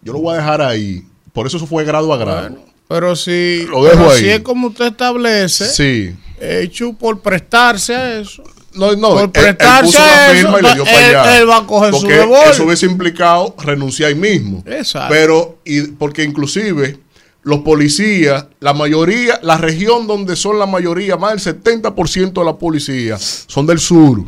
Yo 0.02 0.12
lo 0.12 0.20
voy 0.20 0.34
a 0.34 0.38
dejar 0.38 0.62
ahí. 0.62 1.06
Por 1.32 1.46
eso 1.46 1.56
eso 1.56 1.66
fue 1.66 1.84
grado 1.84 2.12
a 2.12 2.16
grado. 2.16 2.64
Pero 2.88 3.16
si, 3.16 3.66
Lo 3.68 3.84
dejo 3.84 3.96
pero 3.96 4.10
ahí. 4.10 4.18
si 4.20 4.28
es 4.28 4.40
como 4.40 4.68
usted 4.68 4.86
establece, 4.86 5.66
Sí. 5.66 6.14
hecho 6.40 6.92
por 6.92 7.20
prestarse 7.20 7.94
a 7.94 8.20
eso. 8.20 8.42
No, 8.74 8.94
no, 8.96 9.10
por 9.10 9.18
él- 9.20 9.24
él 9.26 9.30
prestarse 9.30 9.84
puso 9.86 9.98
la 10.00 10.04
a 10.26 10.32
eso, 10.32 10.34
firma 10.34 10.58
y 10.58 10.62
le 10.62 10.74
dio 10.74 10.82
él, 10.84 10.90
para 10.92 11.22
allá. 11.22 11.38
él 11.38 11.48
va 11.48 11.56
a 11.58 11.66
coger 11.66 11.94
su 11.94 12.00
porque 12.00 12.16
revólver. 12.16 12.48
eso 12.50 12.64
hubiese 12.64 12.86
implicado 12.86 13.54
renunciar 13.58 14.08
ahí 14.08 14.14
mismo. 14.16 14.62
Exacto. 14.66 15.08
Pero, 15.14 15.58
y 15.64 15.82
porque 15.92 16.24
inclusive 16.24 16.98
los 17.44 17.60
policías, 17.60 18.46
la 18.60 18.74
mayoría, 18.74 19.38
la 19.42 19.56
región 19.58 20.06
donde 20.06 20.34
son 20.34 20.58
la 20.58 20.66
mayoría, 20.66 21.16
más 21.16 21.30
del 21.32 21.40
70% 21.40 22.40
de 22.40 22.44
la 22.46 22.56
policía, 22.56 23.16
son 23.18 23.66
del 23.66 23.78
sur. 23.78 24.24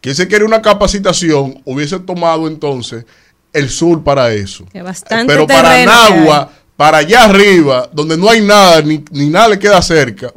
Que 0.00 0.14
se 0.14 0.26
quiere 0.28 0.44
una 0.44 0.62
capacitación, 0.62 1.60
hubiese 1.64 1.98
tomado 2.00 2.46
entonces 2.48 3.04
el 3.52 3.70
sur 3.70 4.02
para 4.04 4.32
eso. 4.32 4.64
Que 4.72 4.82
bastante 4.82 5.26
Pero 5.32 5.46
para 5.46 5.84
Nagua, 5.84 6.50
para 6.82 6.98
allá 6.98 7.26
arriba, 7.26 7.88
donde 7.92 8.16
no 8.16 8.28
hay 8.28 8.40
nada, 8.40 8.82
ni, 8.82 9.04
ni 9.12 9.26
nada 9.28 9.46
le 9.50 9.58
queda 9.60 9.80
cerca, 9.80 10.32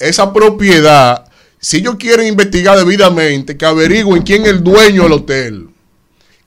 esa 0.00 0.32
propiedad, 0.32 1.24
si 1.60 1.76
ellos 1.76 1.94
quieren 1.96 2.26
investigar 2.26 2.76
debidamente, 2.76 3.56
que 3.56 3.64
averigüen 3.64 4.22
quién 4.22 4.42
es 4.42 4.48
el 4.48 4.64
dueño 4.64 5.04
del 5.04 5.12
hotel. 5.12 5.68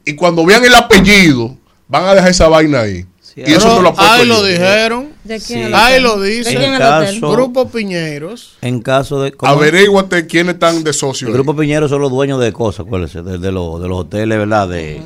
Y 0.03 0.15
cuando 0.15 0.45
vean 0.45 0.65
el 0.65 0.75
apellido, 0.75 1.55
van 1.87 2.07
a 2.07 2.15
dejar 2.15 2.29
esa 2.31 2.49
vaina 2.49 2.81
ahí. 2.81 3.05
y 3.37 3.53
eso 3.53 3.69
no 3.69 3.81
lo 3.81 3.89
apuesto 3.91 4.11
ahí 4.13 4.27
yo. 4.27 4.33
lo 4.33 4.43
dijeron. 4.43 5.09
¿De 5.23 5.39
quién 5.39 5.73
Ahí 5.73 6.01
lo 6.01 6.19
¿De 6.19 6.29
dice. 6.29 6.53
quién 6.53 6.73
el 6.73 6.79
caso- 6.79 7.31
Grupo 7.31 7.69
Piñeros. 7.69 8.57
En 8.61 8.81
caso 8.81 9.21
de. 9.21 9.33
Averíguate 9.39 10.27
quiénes 10.27 10.55
están 10.55 10.83
de 10.83 10.91
socios. 10.91 11.29
El 11.29 11.35
Grupo 11.35 11.55
Piñero 11.55 11.87
son 11.87 12.01
los 12.01 12.11
dueños 12.11 12.41
de 12.41 12.51
cosas, 12.51 12.85
acuérdense, 12.85 13.21
de, 13.21 13.37
de 13.37 13.51
los, 13.53 13.81
de 13.81 13.87
los 13.87 13.99
hoteles, 14.01 14.37
¿verdad? 14.37 14.67
De, 14.67 14.99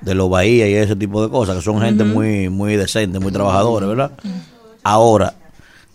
de 0.00 0.14
los 0.14 0.30
bahías 0.30 0.68
y 0.68 0.74
ese 0.74 0.96
tipo 0.96 1.22
de 1.22 1.30
cosas, 1.30 1.56
que 1.56 1.62
son 1.62 1.80
gente 1.80 2.04
muy, 2.04 2.48
muy 2.48 2.76
decente, 2.76 3.18
muy 3.18 3.32
trabajadores, 3.32 3.88
¿verdad? 3.88 4.12
Ahora, 4.82 5.34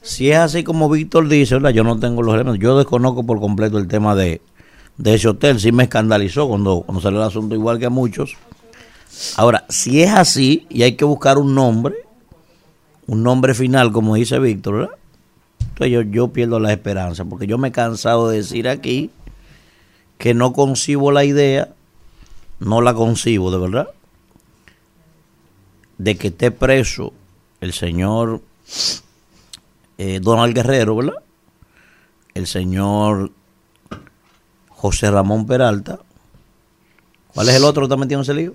si 0.02 0.32
es 0.32 0.38
así 0.38 0.64
como 0.64 0.90
Víctor 0.90 1.28
dice, 1.28 1.56
¿verdad? 1.56 1.72
Yo 1.72 1.84
no 1.84 2.00
tengo 2.00 2.22
los 2.22 2.36
elementos, 2.36 2.60
yo 2.60 2.78
desconozco 2.78 3.26
por 3.26 3.40
completo 3.40 3.78
el 3.78 3.88
tema 3.88 4.16
de, 4.16 4.42
de 4.98 5.14
ese 5.14 5.30
hotel, 5.30 5.60
sí 5.60 5.72
me 5.72 5.84
escandalizó 5.84 6.48
cuando, 6.48 6.82
cuando 6.82 7.02
salió 7.02 7.20
el 7.20 7.28
asunto, 7.28 7.56
igual 7.56 7.80
que 7.80 7.86
a 7.86 7.90
muchos. 7.90 8.36
Ahora, 9.38 9.66
si 9.70 10.02
es 10.02 10.12
así 10.12 10.66
y 10.70 10.84
hay 10.84 10.96
que 10.96 11.06
buscar 11.06 11.38
un 11.38 11.56
nombre, 11.56 11.96
un 13.08 13.24
nombre 13.24 13.54
final, 13.54 13.92
como 13.92 14.16
dice 14.16 14.40
Víctor, 14.40 14.74
¿verdad? 14.76 14.96
Entonces 15.60 15.92
yo, 15.92 16.02
yo 16.02 16.28
pierdo 16.30 16.60
la 16.60 16.72
esperanza, 16.72 17.26
porque 17.26 17.48
yo 17.48 17.58
me 17.58 17.70
he 17.70 17.72
cansado 17.72 18.30
de 18.30 18.38
decir 18.38 18.68
aquí 18.68 19.10
que 20.18 20.34
no 20.34 20.54
concibo 20.54 21.12
la 21.12 21.26
idea, 21.26 21.74
no 22.64 22.82
la 22.82 22.94
concibo 22.94 23.52
de 23.52 23.58
verdad, 23.58 23.88
de 25.98 26.18
que 26.18 26.28
esté 26.28 26.52
preso 26.52 27.14
el 27.62 27.74
señor 27.74 28.42
eh, 29.98 30.20
Donald 30.22 30.56
Guerrero, 30.56 30.96
¿verdad? 30.96 31.24
El 32.34 32.48
señor 32.48 33.32
José 34.70 35.12
Ramón 35.12 35.46
Peralta. 35.46 36.00
¿Cuál 37.34 37.50
es 37.50 37.56
el 37.56 37.64
otro 37.64 37.82
que 37.82 37.86
está 37.86 37.98
metido 37.98 38.20
en 38.20 38.24
ese 38.24 38.34
lío? 38.34 38.54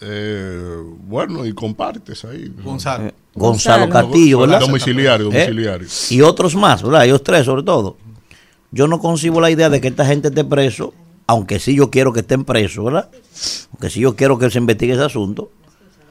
Eh, 0.00 0.76
bueno, 1.04 1.46
y 1.46 1.52
compartes 1.52 2.24
ahí. 2.24 2.52
Gonzalo. 2.62 3.06
Eh, 3.06 3.14
Gonzalo 3.34 3.88
Castillo, 3.88 4.40
¿verdad? 4.40 4.60
Domiciliario, 4.60 5.30
¿Eh? 5.30 5.32
domiciliario. 5.32 5.88
Y 6.10 6.20
otros 6.20 6.56
más, 6.56 6.82
¿verdad? 6.82 7.04
Ellos 7.04 7.22
tres 7.22 7.44
sobre 7.44 7.62
todo. 7.62 7.96
Yo 8.72 8.88
no 8.88 8.98
concibo 8.98 9.40
la 9.40 9.50
idea 9.50 9.68
de 9.70 9.80
que 9.80 9.88
esta 9.88 10.04
gente 10.04 10.28
esté 10.28 10.44
preso, 10.44 10.94
aunque 11.26 11.58
sí 11.58 11.74
yo 11.74 11.90
quiero 11.90 12.12
que 12.12 12.20
estén 12.20 12.44
presos, 12.44 12.84
¿verdad? 12.84 13.08
Aunque 13.72 13.90
sí 13.90 14.00
yo 14.00 14.16
quiero 14.16 14.38
que 14.38 14.50
se 14.50 14.58
investigue 14.58 14.92
ese 14.94 15.02
asunto. 15.04 15.50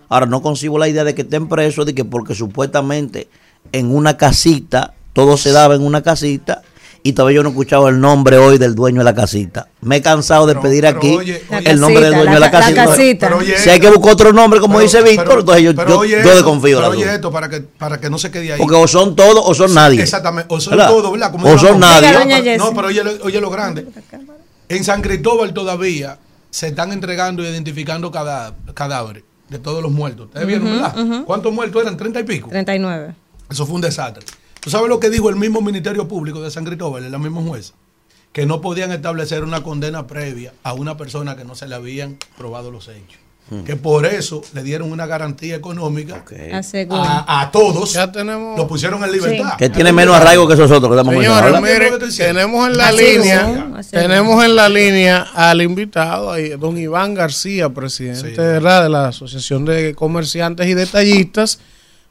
Ahora, 0.10 0.26
no 0.26 0.42
concibo 0.42 0.78
la 0.78 0.90
idea 0.90 1.04
de 1.04 1.16
que 1.16 1.22
estén 1.22 1.48
presos, 1.48 1.86
de 1.86 1.96
que 1.96 2.04
porque 2.04 2.36
supuestamente 2.36 3.30
en 3.72 3.94
una 3.96 4.18
casita, 4.18 4.94
todo 5.14 5.38
se 5.38 5.52
daba 5.52 5.76
en 5.76 5.84
una 5.84 6.02
casita, 6.02 6.62
y 7.04 7.14
todavía 7.14 7.38
yo 7.38 7.44
no 7.44 7.50
he 7.50 7.52
escuchado 7.54 7.88
el 7.90 8.00
nombre 8.00 8.38
hoy 8.38 8.58
del 8.60 8.76
dueño 8.76 9.00
de 9.00 9.06
la 9.06 9.16
casita. 9.16 9.70
Me 9.82 9.96
he 9.98 10.02
cansado 10.04 10.46
de 10.46 10.56
pedir 10.56 10.86
aquí 10.86 11.16
oye, 11.16 11.42
oye. 11.50 11.70
el 11.72 11.80
nombre 11.80 12.04
del 12.04 12.14
dueño 12.14 12.34
de 12.34 12.40
la 12.40 12.46
la 12.48 12.52
ca- 12.52 12.60
la 12.60 12.66
casita. 12.66 12.86
casita. 12.86 13.28
Pero 13.28 13.40
oye 13.40 13.58
si 13.58 13.70
hay 13.72 13.80
que 13.80 13.90
buscar 13.90 14.14
otro 14.14 14.34
nombre, 14.34 14.60
como 14.60 14.74
Pero- 14.76 14.84
dice 14.84 15.02
Víctor, 15.02 15.26
pero- 15.26 15.40
entonces 15.40 15.64
yo, 15.64 15.76
pero 15.76 15.90
yo, 15.90 15.98
oye 16.00 16.22
yo 16.24 16.36
desconfío. 16.36 16.78
pero 16.78 16.90
oye 16.92 17.16
esto 17.16 17.32
para 17.32 17.50
que, 17.50 17.62
para 17.62 18.00
que 18.00 18.10
no 18.12 18.20
se 18.20 18.30
quede 18.30 18.54
ahí. 18.54 18.60
Porque 18.60 18.76
o 18.76 18.88
son 18.88 19.16
todos 19.16 19.42
o 19.44 19.54
son 19.56 19.74
nadie. 19.74 20.00
Exactamente, 20.04 20.54
o 20.54 20.60
son 20.60 20.72
¿Verdad? 20.78 20.90
todos, 20.92 21.12
¿verdad? 21.12 21.32
Como 21.32 21.48
O 21.50 21.58
son 21.58 21.80
nadie. 21.80 22.12
No, 22.12 22.20
pero- 22.20 22.36
Jessie. 22.36 22.58
No, 22.58 22.74
pero 22.76 22.88
oye, 22.90 23.02
oye 23.24 23.42
lo 23.42 23.50
grande. 23.50 23.88
En 24.78 24.84
San 24.84 25.02
Cristóbal 25.02 25.54
todavía 25.54 26.18
se 26.50 26.68
están 26.68 26.92
entregando 26.92 27.44
y 27.44 27.48
identificando 27.48 28.12
cadá- 28.12 28.56
cadáveres 28.74 29.24
de 29.50 29.60
todos 29.60 29.82
los 29.84 29.92
muertos. 29.92 30.28
¿Ustedes 30.28 30.48
vieron, 30.48 30.66
verdad? 30.72 31.24
¿Cuántos 31.26 31.54
muertos 31.54 31.82
eran? 31.82 31.98
¿30 31.98 32.22
y 32.22 32.24
pico? 32.24 32.50
39. 32.50 33.14
Eso 33.50 33.66
fue 33.66 33.76
un 33.76 33.82
desastre. 33.82 34.26
¿Tú 34.62 34.70
sabes 34.70 34.88
lo 34.90 35.00
que 35.00 35.10
dijo 35.10 35.30
el 35.30 35.36
mismo 35.36 35.60
Ministerio 35.62 36.08
Público 36.08 36.42
de 36.42 36.52
San 36.52 36.64
Cristóbal, 36.66 37.12
la 37.12 37.18
misma 37.18 37.42
jueza? 37.42 37.74
Que 38.32 38.46
no 38.46 38.62
podían 38.62 38.92
establecer 38.94 39.44
una 39.44 39.62
condena 39.62 40.08
previa 40.08 40.54
a 40.64 40.72
una 40.74 40.96
persona 40.96 41.36
que 41.36 41.44
no 41.44 41.56
se 41.56 41.68
le 41.68 41.76
habían 41.76 42.18
probado 42.38 42.72
los 42.72 42.88
hechos. 42.88 43.20
Que 43.66 43.76
por 43.76 44.06
eso 44.06 44.42
le 44.54 44.64
dieron 44.64 44.92
una 44.92 45.06
garantía 45.06 45.56
económica 45.56 46.24
a, 46.90 47.42
a 47.42 47.52
todos. 47.52 47.92
Ya 47.92 48.10
tenemos. 48.10 48.58
Lo 48.58 48.66
pusieron 48.66 49.04
en 49.04 49.12
libertad. 49.12 49.58
Que 49.58 49.70
tiene 49.70 49.92
menos 49.92 50.16
arraigo 50.16 50.48
que 50.48 50.54
esos 50.54 50.72
otros 50.72 50.90
que 50.90 50.98
estamos 50.98 51.14
Señores, 51.22 51.62
mire, 51.62 51.92
tenemos 52.16 52.70
en 52.70 52.78
la 52.78 52.88
Así 52.88 52.98
línea, 52.98 53.72
tenemos 53.92 54.46
en 54.46 54.56
la 54.56 54.70
línea 54.70 55.28
al 55.34 55.62
invitado, 55.62 56.34
don 56.58 56.78
Iván 56.78 57.14
García, 57.14 57.70
presidente 57.70 58.42
de 58.42 58.62
la 58.62 59.10
Asociación 59.10 59.66
de 59.66 59.94
Comerciantes 59.96 60.68
y 60.68 60.74
Detallistas, 60.74 61.60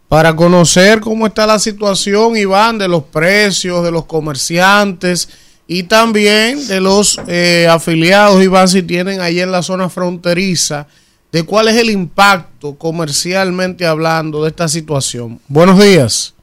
para 0.09 0.35
conocer 0.37 1.01
cómo 1.01 1.27
está 1.27 1.47
la 1.47 1.59
situación, 1.59 2.37
Iván, 2.37 2.79
de 2.79 2.89
los 2.89 3.05
precios, 3.05 3.85
de 3.85 3.93
los 3.93 4.05
comerciantes 4.07 5.29
y 5.67 5.85
también 5.85 6.67
de 6.67 6.81
los 6.81 7.21
eh, 7.29 7.69
afiliados, 7.71 8.43
Iván, 8.43 8.69
si 8.69 8.83
tienen 8.83 9.21
ahí 9.21 9.41
en 9.41 9.53
la 9.53 9.63
zona 9.63 9.89
fronteriza, 9.89 10.89
de 11.33 11.45
cuál 11.45 11.69
es 11.69 11.77
el 11.77 11.91
impacto 11.91 12.75
comercialmente 12.77 13.87
hablando 13.87 14.43
de 14.43 14.49
esta 14.49 14.69
situación. 14.69 15.39
Buenos 15.49 15.79
días. 15.83 16.35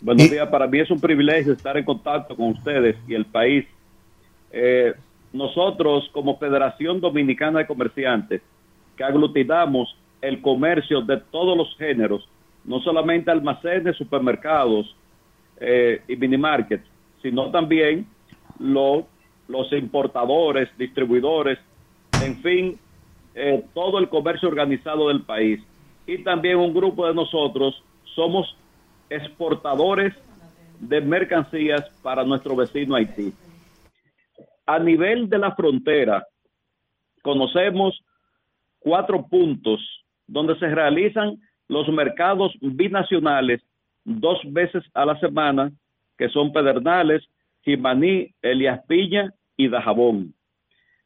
Buenos 0.00 0.26
Y- 0.26 0.30
días, 0.30 0.48
para 0.48 0.66
mí 0.66 0.80
es 0.80 0.90
un 0.90 1.00
privilegio 1.00 1.52
estar 1.52 1.76
en 1.76 1.84
contacto 1.84 2.36
con 2.36 2.50
ustedes 2.50 2.96
y 3.08 3.14
el 3.14 3.24
país. 3.26 3.66
Eh, 4.52 4.94
nosotros, 5.32 6.08
como 6.12 6.38
Federación 6.38 7.00
Dominicana 7.00 7.60
de 7.60 7.66
Comerciantes, 7.66 8.40
que 8.96 9.04
aglutinamos 9.04 9.94
el 10.22 10.40
comercio 10.40 11.02
de 11.02 11.18
todos 11.30 11.56
los 11.56 11.76
géneros, 11.76 12.26
no 12.64 12.80
solamente 12.80 13.30
almacenes, 13.30 13.96
supermercados 13.96 14.94
eh, 15.60 16.02
y 16.08 16.16
minimarkets, 16.16 16.84
sino 17.22 17.50
también 17.50 18.06
lo- 18.58 19.06
los 19.48 19.70
importadores, 19.72 20.68
distribuidores, 20.78 21.58
en 22.22 22.36
fin, 22.42 22.78
eh, 23.34 23.64
todo 23.74 23.98
el 23.98 24.08
comercio 24.08 24.48
organizado 24.48 25.08
del 25.08 25.22
país. 25.22 25.60
Y 26.06 26.22
también 26.22 26.58
un 26.58 26.74
grupo 26.74 27.06
de 27.06 27.14
nosotros 27.14 27.82
somos 28.14 28.56
exportadores 29.10 30.14
de 30.78 31.00
mercancías 31.00 31.82
para 32.02 32.24
nuestro 32.24 32.54
vecino 32.56 32.94
Haití. 32.94 33.32
A 34.66 34.78
nivel 34.78 35.28
de 35.28 35.38
la 35.38 35.54
frontera, 35.54 36.26
conocemos 37.22 38.00
cuatro 38.78 39.26
puntos 39.26 39.80
donde 40.26 40.58
se 40.58 40.68
realizan 40.68 41.38
los 41.68 41.88
mercados 41.88 42.52
binacionales 42.60 43.62
dos 44.04 44.38
veces 44.44 44.84
a 44.94 45.04
la 45.04 45.18
semana, 45.18 45.72
que 46.18 46.28
son 46.28 46.52
Pedernales, 46.52 47.22
Jimaní, 47.62 48.34
Elias 48.42 48.80
Piña 48.86 49.32
y 49.56 49.68
Dajabón. 49.68 50.34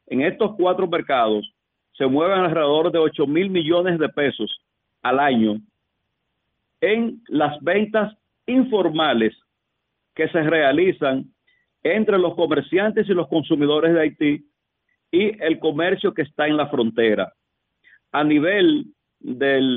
En 0.07 0.23
estos 0.23 0.57
cuatro 0.57 0.89
mercados 0.89 1.53
se 1.99 2.07
mueven 2.07 2.39
alrededor 2.39 2.93
de 2.93 2.99
8 2.99 3.27
mil 3.27 3.51
millones 3.51 3.99
de 3.99 4.09
pesos 4.09 4.63
al 5.03 5.19
año 5.19 5.57
en 6.81 7.21
las 7.27 7.61
ventas 7.61 8.17
informales 8.47 9.37
que 10.15 10.29
se 10.29 10.43
realizan 10.43 11.25
entre 11.83 12.19
los 12.19 12.35
comerciantes 12.37 13.09
y 13.09 13.15
los 13.15 13.29
consumidores 13.29 13.93
de 13.93 14.01
Haití 14.01 14.47
y 15.11 15.43
el 15.43 15.59
comercio 15.59 16.15
que 16.15 16.23
está 16.23 16.47
en 16.47 16.57
la 16.57 16.69
frontera. 16.69 17.33
A 18.13 18.23
nivel 18.23 18.87
de 19.19 19.69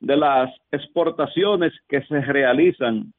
las 0.00 0.50
exportaciones 0.70 1.72
que 1.88 2.02
se 2.02 2.20
realizan 2.20 3.12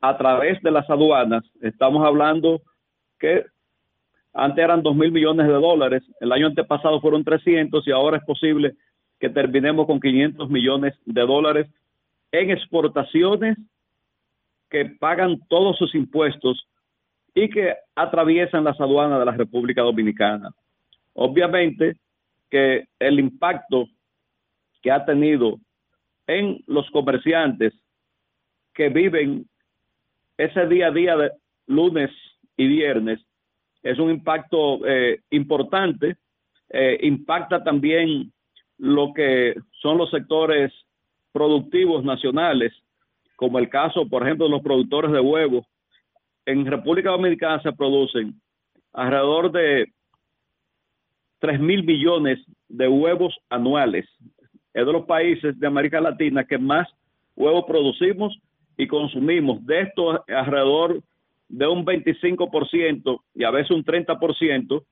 a 0.00 0.16
través 0.16 0.60
de 0.62 0.70
las 0.70 0.88
aduanas, 0.90 1.44
estamos 1.60 2.04
hablando 2.04 2.62
que 3.18 3.44
antes 4.32 4.62
eran 4.62 4.82
2 4.82 4.96
mil 4.96 5.12
millones 5.12 5.46
de 5.46 5.52
dólares, 5.52 6.02
el 6.20 6.32
año 6.32 6.46
antepasado 6.46 7.00
fueron 7.00 7.24
300 7.24 7.86
y 7.86 7.90
ahora 7.90 8.18
es 8.18 8.24
posible 8.24 8.74
que 9.18 9.28
terminemos 9.28 9.86
con 9.86 10.00
500 10.00 10.48
millones 10.48 10.94
de 11.04 11.20
dólares 11.22 11.68
en 12.32 12.50
exportaciones 12.50 13.58
que 14.68 14.86
pagan 14.86 15.40
todos 15.48 15.76
sus 15.76 15.94
impuestos 15.94 16.66
y 17.34 17.50
que 17.50 17.74
atraviesan 17.94 18.64
las 18.64 18.80
aduanas 18.80 19.18
de 19.18 19.24
la 19.24 19.32
República 19.32 19.82
Dominicana. 19.82 20.50
Obviamente 21.14 21.96
que 22.48 22.86
el 22.98 23.18
impacto 23.18 23.86
que 24.80 24.90
ha 24.90 25.04
tenido 25.04 25.58
en 26.26 26.62
los 26.66 26.88
comerciantes 26.90 27.74
que 28.74 28.88
viven 28.88 29.46
ese 30.38 30.66
día 30.66 30.86
a 30.86 30.92
día 30.92 31.16
de 31.16 31.30
lunes 31.66 32.10
y 32.56 32.66
viernes 32.66 33.20
es 33.82 33.98
un 33.98 34.10
impacto 34.10 34.86
eh, 34.86 35.20
importante, 35.30 36.16
eh, 36.68 36.98
impacta 37.02 37.62
también 37.62 38.32
lo 38.78 39.12
que 39.12 39.54
son 39.80 39.98
los 39.98 40.10
sectores 40.10 40.72
productivos 41.32 42.04
nacionales, 42.04 42.72
como 43.36 43.58
el 43.58 43.68
caso, 43.68 44.06
por 44.08 44.22
ejemplo, 44.22 44.46
de 44.46 44.52
los 44.52 44.62
productores 44.62 45.12
de 45.12 45.20
huevos. 45.20 45.66
En 46.46 46.66
República 46.66 47.10
Dominicana 47.10 47.62
se 47.62 47.72
producen 47.72 48.40
alrededor 48.92 49.52
de 49.52 49.92
3 51.40 51.60
mil 51.60 51.84
millones 51.84 52.38
de 52.68 52.88
huevos 52.88 53.36
anuales. 53.48 54.06
Es 54.74 54.86
de 54.86 54.92
los 54.92 55.06
países 55.06 55.58
de 55.58 55.66
América 55.66 56.00
Latina 56.00 56.44
que 56.44 56.58
más 56.58 56.88
huevos 57.34 57.64
producimos 57.66 58.38
y 58.76 58.86
consumimos. 58.86 59.64
De 59.66 59.82
esto, 59.82 60.24
alrededor 60.28 61.02
de 61.50 61.66
un 61.66 61.84
25% 61.84 63.20
y 63.34 63.44
a 63.44 63.50
veces 63.50 63.70
un 63.72 63.84
30% 63.84 64.82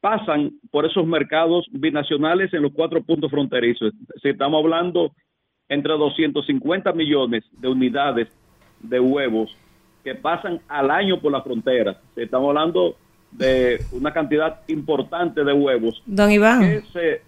pasan 0.00 0.52
por 0.70 0.86
esos 0.86 1.06
mercados 1.06 1.66
binacionales 1.70 2.52
en 2.54 2.62
los 2.62 2.72
cuatro 2.72 3.02
puntos 3.02 3.30
fronterizos. 3.30 3.92
Si 4.22 4.28
estamos 4.28 4.62
hablando 4.62 5.12
entre 5.68 5.92
250 5.94 6.92
millones 6.92 7.44
de 7.52 7.68
unidades 7.68 8.28
de 8.80 9.00
huevos 9.00 9.50
que 10.04 10.14
pasan 10.14 10.60
al 10.68 10.90
año 10.90 11.20
por 11.20 11.32
la 11.32 11.42
frontera. 11.42 12.00
Estamos 12.16 12.48
hablando 12.48 12.96
de 13.32 13.78
una 13.92 14.12
cantidad 14.12 14.60
importante 14.68 15.44
de 15.44 15.52
huevos. 15.52 16.02
Don 16.06 16.30
Iván. 16.30 16.82
se- 16.92 17.20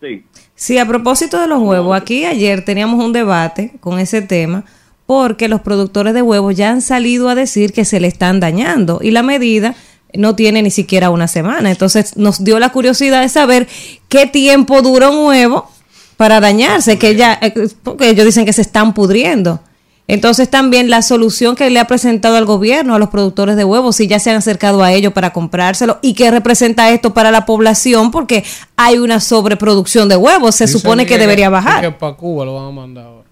sí. 0.00 0.24
Sí, 0.54 0.78
a 0.78 0.86
propósito 0.86 1.40
de 1.40 1.46
los 1.46 1.60
huevos, 1.62 1.94
aquí 1.96 2.24
ayer 2.24 2.64
teníamos 2.64 3.04
un 3.04 3.12
debate 3.12 3.76
con 3.80 3.98
ese 4.00 4.22
tema 4.22 4.64
porque 5.06 5.48
los 5.48 5.60
productores 5.60 6.14
de 6.14 6.22
huevos 6.22 6.56
ya 6.56 6.70
han 6.70 6.82
salido 6.82 7.28
a 7.28 7.34
decir 7.34 7.72
que 7.72 7.84
se 7.84 8.00
le 8.00 8.08
están 8.08 8.40
dañando 8.40 8.98
y 9.02 9.12
la 9.12 9.22
medida 9.22 9.74
no 10.14 10.34
tiene 10.34 10.62
ni 10.62 10.70
siquiera 10.70 11.10
una 11.10 11.28
semana. 11.28 11.70
Entonces 11.70 12.16
nos 12.16 12.42
dio 12.42 12.58
la 12.58 12.70
curiosidad 12.70 13.22
de 13.22 13.28
saber 13.28 13.68
qué 14.08 14.26
tiempo 14.26 14.82
dura 14.82 15.10
un 15.10 15.26
huevo 15.26 15.70
para 16.16 16.40
dañarse, 16.40 16.98
que 16.98 17.14
ya, 17.14 17.38
eh, 17.40 17.68
porque 17.82 18.10
ellos 18.10 18.24
dicen 18.24 18.44
que 18.44 18.52
se 18.52 18.62
están 18.62 18.94
pudriendo. 18.94 19.60
Entonces 20.08 20.48
también 20.48 20.88
la 20.88 21.02
solución 21.02 21.56
que 21.56 21.68
le 21.68 21.80
ha 21.80 21.86
presentado 21.86 22.36
al 22.36 22.44
gobierno 22.44 22.94
a 22.94 22.98
los 22.98 23.08
productores 23.08 23.56
de 23.56 23.64
huevos, 23.64 23.96
si 23.96 24.06
ya 24.06 24.20
se 24.20 24.30
han 24.30 24.36
acercado 24.36 24.82
a 24.82 24.92
ellos 24.92 25.12
para 25.12 25.32
comprárselo 25.32 25.98
y 26.00 26.14
qué 26.14 26.30
representa 26.30 26.90
esto 26.90 27.12
para 27.12 27.32
la 27.32 27.44
población, 27.44 28.12
porque 28.12 28.44
hay 28.76 28.98
una 28.98 29.20
sobreproducción 29.20 30.08
de 30.08 30.16
huevos, 30.16 30.54
se 30.54 30.66
Dicen 30.66 30.80
supone 30.80 31.06
que, 31.06 31.18
debería 31.18 31.50
bajar. 31.50 31.80
Que 31.80 31.90
para 31.90 32.14
Cuba 32.14 32.44
lo 32.44 32.54
van 32.54 32.66
a 32.66 32.70
mandar 32.70 33.04
ahora. 33.06 33.24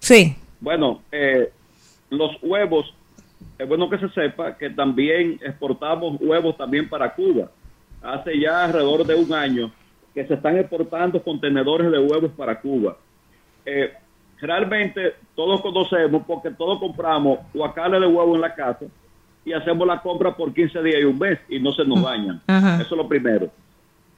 Sí. 0.00 0.34
Bueno, 0.62 1.02
eh, 1.10 1.50
los 2.08 2.40
huevos, 2.40 2.94
es 3.58 3.66
bueno 3.66 3.90
que 3.90 3.98
se 3.98 4.08
sepa 4.10 4.56
que 4.56 4.70
también 4.70 5.40
exportamos 5.42 6.20
huevos 6.20 6.56
también 6.56 6.88
para 6.88 7.12
Cuba. 7.12 7.50
Hace 8.00 8.38
ya 8.38 8.64
alrededor 8.64 9.04
de 9.04 9.16
un 9.16 9.32
año 9.34 9.72
que 10.14 10.24
se 10.24 10.34
están 10.34 10.56
exportando 10.56 11.20
contenedores 11.20 11.90
de 11.90 11.98
huevos 11.98 12.30
para 12.36 12.60
Cuba. 12.60 12.96
Eh, 13.66 13.92
realmente 14.40 15.14
todos 15.34 15.60
conocemos 15.62 16.22
porque 16.28 16.52
todos 16.52 16.78
compramos 16.78 17.40
guacales 17.52 18.00
de 18.00 18.06
huevo 18.06 18.36
en 18.36 18.40
la 18.42 18.54
casa 18.54 18.86
y 19.44 19.52
hacemos 19.52 19.84
la 19.84 20.00
compra 20.00 20.36
por 20.36 20.54
15 20.54 20.80
días 20.80 21.00
y 21.00 21.04
un 21.04 21.18
mes 21.18 21.40
y 21.48 21.58
no 21.58 21.72
se 21.72 21.84
nos 21.84 22.04
dañan. 22.04 22.40
Ajá. 22.46 22.76
Eso 22.76 22.94
es 22.94 22.98
lo 23.02 23.08
primero. 23.08 23.50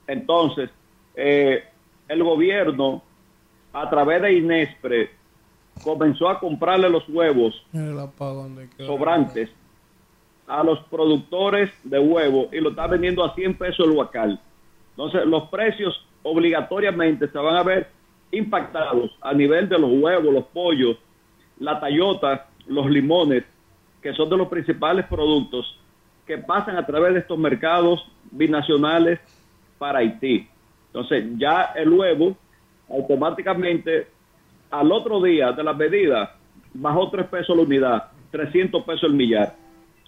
Entonces, 0.06 0.68
eh, 1.14 1.64
el 2.06 2.22
gobierno, 2.22 3.02
a 3.72 3.88
través 3.88 4.20
de 4.20 4.34
Inespre, 4.34 5.23
comenzó 5.82 6.28
a 6.28 6.38
comprarle 6.38 6.88
los 6.88 7.08
huevos 7.08 7.64
sobrantes 8.78 9.50
a 10.46 10.62
los 10.62 10.78
productores 10.84 11.70
de 11.84 11.98
huevo 11.98 12.48
y 12.52 12.60
lo 12.60 12.70
está 12.70 12.86
vendiendo 12.86 13.24
a 13.24 13.34
100 13.34 13.56
pesos 13.56 13.86
el 13.86 13.92
huacal. 13.92 14.40
Entonces, 14.90 15.26
los 15.26 15.48
precios 15.48 16.06
obligatoriamente 16.22 17.28
se 17.28 17.38
van 17.38 17.56
a 17.56 17.62
ver 17.62 17.88
impactados 18.30 19.10
a 19.20 19.32
nivel 19.32 19.68
de 19.68 19.78
los 19.78 19.90
huevos, 19.92 20.32
los 20.32 20.44
pollos, 20.44 20.96
la 21.58 21.80
tallota, 21.80 22.48
los 22.66 22.88
limones, 22.90 23.44
que 24.02 24.12
son 24.12 24.28
de 24.28 24.36
los 24.36 24.48
principales 24.48 25.06
productos 25.06 25.78
que 26.26 26.38
pasan 26.38 26.76
a 26.76 26.86
través 26.86 27.14
de 27.14 27.20
estos 27.20 27.38
mercados 27.38 28.04
binacionales 28.30 29.20
para 29.78 30.00
Haití. 30.00 30.48
Entonces, 30.86 31.24
ya 31.36 31.72
el 31.74 31.90
huevo 31.90 32.36
automáticamente 32.88 34.08
al 34.80 34.90
otro 34.90 35.22
día 35.22 35.52
de 35.52 35.62
la 35.62 35.72
medida 35.72 36.34
bajó 36.74 37.08
3 37.10 37.26
pesos 37.28 37.56
la 37.56 37.62
unidad, 37.62 38.04
300 38.30 38.82
pesos 38.84 39.04
el 39.04 39.14
millar. 39.14 39.54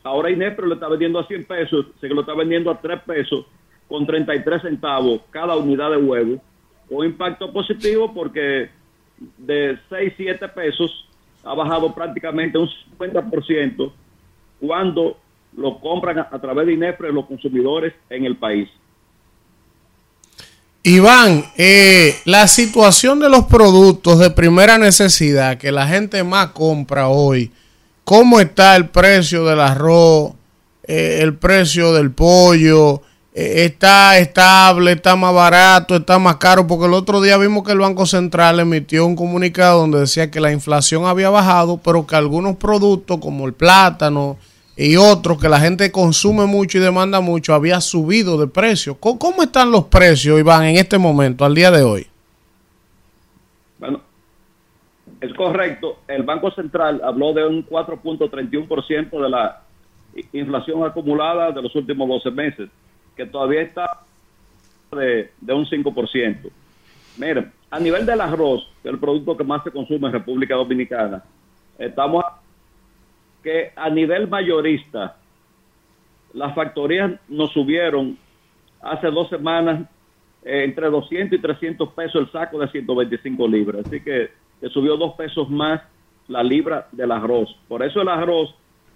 Ahora 0.03 0.31
Inespre 0.31 0.67
lo 0.67 0.75
está 0.75 0.89
vendiendo 0.89 1.19
a 1.19 1.27
100 1.27 1.45
pesos, 1.45 1.87
se 2.01 2.09
lo 2.09 2.23
está 2.23 2.35
vendiendo 2.35 2.71
a 2.71 2.81
3 2.81 3.01
pesos 3.03 3.47
con 3.89 4.07
33 4.07 4.63
centavos 4.63 5.21
cada 5.31 5.57
unidad 5.57 5.91
de 5.91 5.99
huevo. 5.99 6.41
Un 6.89 7.07
impacto 7.07 7.53
positivo 7.53 8.13
porque 8.13 8.71
de 9.39 9.79
6, 9.89 10.15
7 10.17 10.49
pesos 10.49 11.09
ha 11.45 11.55
bajado 11.55 11.95
prácticamente 11.95 12.59
un 12.59 12.69
50% 12.99 13.93
cuando 14.61 15.17
lo 15.57 15.79
compran 15.79 16.19
a, 16.19 16.41
través 16.41 16.67
de 16.67 16.75
Inespre 16.75 17.13
los 17.13 17.27
consumidores 17.27 17.95
en 18.11 18.25
el 18.25 18.37
país. 18.37 18.69
Iván, 20.89 21.45
eh, 21.57 22.15
la 22.27 22.47
situación 22.47 23.19
de 23.19 23.29
los 23.29 23.47
productos 23.47 24.21
de 24.21 24.31
primera 24.31 24.79
necesidad 24.79 25.59
que 25.59 25.73
la 25.73 25.89
gente 25.89 26.23
más 26.23 26.51
compra 26.51 27.09
hoy, 27.09 27.51
¿cómo 28.05 28.39
está 28.39 28.77
el 28.77 28.89
precio 28.91 29.45
del 29.45 29.59
arroz, 29.59 30.35
eh, 30.85 31.19
el 31.23 31.35
precio 31.35 31.93
del 31.93 32.13
pollo? 32.13 33.03
Eh, 33.35 33.65
¿Está 33.65 34.17
estable, 34.19 34.93
está 34.93 35.17
más 35.17 35.35
barato, 35.35 35.97
está 35.97 36.21
más 36.21 36.37
caro? 36.37 36.69
Porque 36.69 36.87
el 36.87 36.95
otro 36.95 37.21
día 37.21 37.37
vimos 37.37 37.65
que 37.65 37.73
el 37.73 37.81
Banco 37.81 38.07
Central 38.07 38.61
emitió 38.61 39.07
un 39.07 39.17
comunicado 39.17 39.81
donde 39.81 39.99
decía 39.99 40.31
que 40.31 40.39
la 40.39 40.53
inflación 40.53 41.05
había 41.05 41.31
bajado, 41.31 41.79
pero 41.79 42.07
que 42.07 42.15
algunos 42.15 42.59
productos 42.59 43.19
como 43.19 43.49
el 43.49 43.55
plátano, 43.55 44.37
y 44.77 44.97
otros 44.97 45.41
que 45.41 45.49
la 45.49 45.59
gente 45.59 45.91
consume 45.91 46.45
mucho 46.45 46.77
y 46.77 46.83
demanda 46.83 47.21
mucho, 47.21 47.55
había 47.55 47.81
subido 47.81 48.39
de 48.39 48.47
precio. 48.47 48.97
¿Cómo, 49.01 49.43
están 49.43 49.71
los 49.71 49.85
precios, 49.85 50.39
Iván, 50.39 50.65
en 50.65 50.77
este 50.77 50.99
momento, 50.99 51.47
al 51.47 51.55
día 51.55 51.71
de 51.71 51.83
hoy? 51.83 52.07
Bueno, 53.79 54.03
es 55.19 55.33
correcto. 55.33 56.01
El 56.07 56.25
Banco 56.25 56.51
Central 56.51 57.01
habló 57.03 57.33
de 57.33 57.47
un 57.47 57.67
4.31% 57.67 59.23
de 59.23 59.31
la 59.31 59.63
inflación 60.33 60.85
acumulada 60.85 61.53
de 61.53 61.63
los 61.63 61.75
últimos 61.75 62.07
12 62.09 62.31
meses, 62.31 62.69
que 63.17 63.25
todavía 63.25 63.63
está 63.63 64.01
de, 64.93 65.33
de 65.41 65.53
un 65.55 65.65
5%. 65.65 66.51
Miren, 67.17 67.51
a 67.71 67.81
nivel 67.81 68.05
del 68.05 68.21
arroz, 68.21 68.69
el 68.85 68.99
producto 68.99 69.39
que 69.39 69.45
más 69.45 69.65
se 69.65 69.71
consume 69.71 70.09
en 70.09 70.13
República 70.13 70.55
Dominicana, 70.55 71.25
estamos 71.79 72.23
que 73.47 73.71
a 73.77 73.89
nivel 73.91 74.27
mayorista, 74.27 75.19
las 76.35 76.53
factorías 76.53 77.13
nos 77.29 77.53
subieron 77.53 78.19
hace 78.83 79.09
dos 79.13 79.29
semanas 79.29 79.89
eh, 80.45 80.65
entre 80.65 80.91
200 80.91 81.39
y 81.39 81.41
300 81.41 81.93
pesos 81.93 82.23
el 82.23 82.33
saco 82.33 82.59
de 82.59 82.67
125 82.67 83.47
libras. 83.47 83.87
Así 83.87 84.01
que, 84.01 84.33
que 84.61 84.69
subió 84.69 84.97
dos 84.97 85.15
pesos 85.15 85.49
más 85.49 85.81
la 86.27 86.43
libra 86.43 86.89
del 86.91 87.13
arroz. 87.13 87.57
Por 87.69 87.85
eso 87.85 88.03
el 88.03 88.09
arroz 88.09 88.53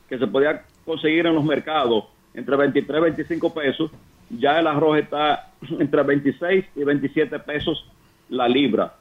que 0.08 0.18
se 0.18 0.26
podía 0.26 0.64
conseguir 0.84 1.26
en 1.26 1.36
los 1.36 1.44
mercados 1.44 2.06
entre 2.34 2.56
23 2.56 2.98
y 2.98 3.02
25 3.02 3.54
pesos, 3.54 3.92
ya 4.30 4.58
el 4.58 4.66
arroz 4.66 4.98
está 4.98 5.52
entre 5.78 6.02
26 6.02 6.64
y 6.74 6.82
27 6.82 7.38
pesos 7.38 7.88
la 8.30 8.48
libra. 8.48 8.96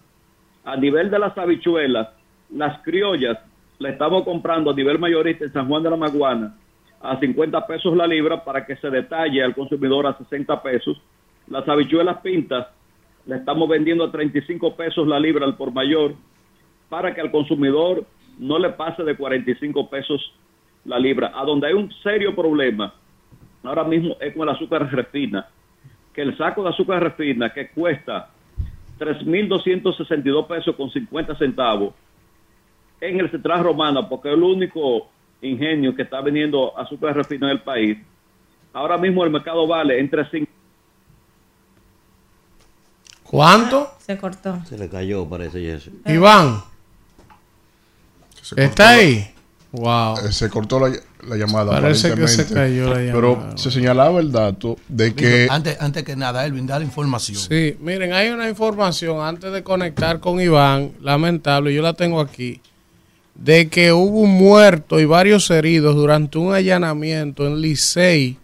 A 0.64 0.76
nivel 0.76 1.10
de 1.10 1.18
las 1.18 1.36
habichuelas, 1.36 2.10
las 2.52 2.84
criollas 2.84 3.40
la 3.80 3.90
estamos 3.90 4.24
comprando 4.24 4.72
a 4.72 4.74
nivel 4.74 5.00
mayorista 5.00 5.46
en 5.46 5.54
San 5.54 5.68
Juan 5.68 5.82
de 5.82 5.90
la 5.90 5.96
Maguana 5.96 6.56
a 7.02 7.18
50 7.18 7.66
pesos 7.66 7.96
la 7.96 8.06
libra 8.06 8.44
para 8.44 8.66
que 8.66 8.76
se 8.76 8.90
detalle 8.90 9.42
al 9.42 9.56
consumidor 9.56 10.06
a 10.06 10.18
60 10.18 10.62
pesos. 10.62 11.02
Las 11.48 11.68
habichuelas 11.68 12.18
pintas 12.18 12.68
la 13.26 13.38
estamos 13.38 13.70
vendiendo 13.70 14.04
a 14.04 14.12
35 14.12 14.76
pesos 14.76 15.08
la 15.08 15.18
libra 15.18 15.46
al 15.46 15.56
por 15.56 15.72
mayor 15.72 16.14
para 16.90 17.16
que 17.16 17.22
al 17.22 17.32
consumidor 17.32 18.04
no 18.38 18.60
le 18.60 18.72
pase 18.72 19.04
de 19.04 19.16
45 19.16 19.90
pesos 19.90 20.34
la 20.84 21.00
libra. 21.00 21.32
A 21.34 21.46
donde 21.46 21.68
hay 21.68 21.74
un 21.74 21.90
serio 22.04 22.36
problema 22.36 22.94
ahora 23.64 23.86
mismo 23.86 24.18
es 24.20 24.34
con 24.34 24.44
el 24.44 24.56
azúcar 24.56 24.92
refina, 24.92 25.48
que 26.14 26.22
el 26.22 26.38
saco 26.38 26.64
de 26.64 26.70
azúcar 26.70 27.02
refina 27.02 27.54
que 27.54 27.70
cuesta 27.70 28.30
3.262 29.00 30.48
pesos 30.48 30.76
con 30.76 30.90
50 30.90 31.36
centavos 31.36 31.94
en 33.02 33.20
el 33.20 33.32
Central 33.32 33.64
Romana, 33.64 34.08
porque 34.08 34.30
es 34.30 34.36
el 34.36 34.44
único 34.44 35.08
ingenio 35.42 35.96
que 35.96 36.02
está 36.04 36.22
vendiendo 36.22 36.78
azúcar 36.78 37.16
refina 37.16 37.48
en 37.48 37.58
el 37.58 37.62
país. 37.62 37.98
Ahora 38.74 38.98
mismo 38.98 39.24
el 39.24 39.32
mercado 39.32 39.66
vale 39.68 40.00
entre 40.00 40.30
5 40.30 40.46
¿Cuánto? 43.24 43.92
Se 44.00 44.18
cortó. 44.18 44.60
Se 44.66 44.78
le 44.78 44.90
cayó, 44.90 45.28
parece, 45.28 45.62
Jesse. 45.62 45.92
Iván. 46.06 46.62
¿Está 48.56 48.90
ahí? 48.92 49.32
Wow. 49.72 50.18
Eh, 50.26 50.32
Se 50.32 50.50
cortó 50.50 50.80
la, 50.80 50.96
la 51.28 51.36
llamada. 51.36 51.80
Parece 51.80 52.16
que 52.16 52.28
se 52.28 52.42
aparentemente. 52.42 52.54
cayó 52.56 52.88
la 52.90 53.14
Pero 53.14 53.34
llamada. 53.36 53.58
se 53.58 53.70
señalaba 53.70 54.20
el 54.20 54.32
dato 54.32 54.78
de 54.88 55.14
que. 55.14 55.48
Antes, 55.50 55.80
antes 55.80 56.04
que 56.04 56.16
nada, 56.16 56.44
Elvin, 56.44 56.66
da 56.66 56.80
la 56.80 56.86
información. 56.86 57.38
Sí, 57.38 57.78
miren, 57.80 58.14
hay 58.14 58.30
una 58.30 58.50
información 58.50 59.22
antes 59.24 59.52
de 59.52 59.62
conectar 59.64 60.20
con 60.20 60.42
Iván, 60.42 60.94
lamentable, 61.02 61.72
yo 61.72 61.84
la 61.84 61.94
tengo 61.94 62.20
aquí, 62.22 62.60
de 63.42 63.70
que 63.70 63.94
hubo 63.94 64.20
un 64.20 64.32
muerto 64.32 65.00
y 65.00 65.06
varios 65.06 65.50
heridos 65.50 65.96
durante 65.96 66.38
un 66.38 66.54
allanamiento 66.54 67.48
en 67.48 67.62
Licey 67.62 68.38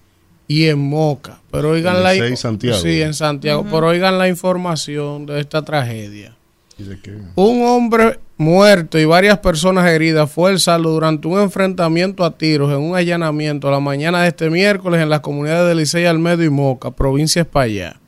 y 0.48 0.66
en 0.66 0.80
Moca. 0.80 1.42
Pero 1.52 1.72
oigan 1.72 1.98
En 1.98 2.04
la 2.04 2.14
Licey, 2.14 2.38
Santiago. 2.38 2.78
Sí, 2.78 3.02
en 3.02 3.14
Santiago, 3.14 3.66
pero 3.70 3.88
oigan 3.88 4.18
la 4.18 4.30
información 4.30 5.26
de 5.26 5.42
esta 5.42 5.64
tragedia. 5.64 6.36
¿De 6.78 7.00
qué? 7.00 7.18
Un 7.36 7.66
hombre 7.66 8.20
muerto 8.38 8.98
y 9.00 9.06
varias 9.06 9.40
personas 9.40 9.86
heridas 9.88 10.30
fue 10.32 10.52
el 10.52 10.60
saldo 10.60 10.92
durante 10.92 11.28
un 11.28 11.40
enfrentamiento 11.40 12.24
a 12.24 12.38
tiros 12.38 12.72
en 12.72 12.80
un 12.80 12.96
allanamiento 12.96 13.68
a 13.68 13.72
la 13.72 13.80
mañana 13.80 14.24
de 14.24 14.30
este 14.30 14.50
miércoles 14.50 15.02
en 15.02 15.10
las 15.10 15.22
comunidades 15.22 15.68
de 15.68 15.76
Licey, 15.76 16.06
Almedo 16.06 16.44
y 16.44 16.50
Moca, 16.50 16.92
provincia 16.92 17.44
de 17.44 17.48
España. 17.48 18.00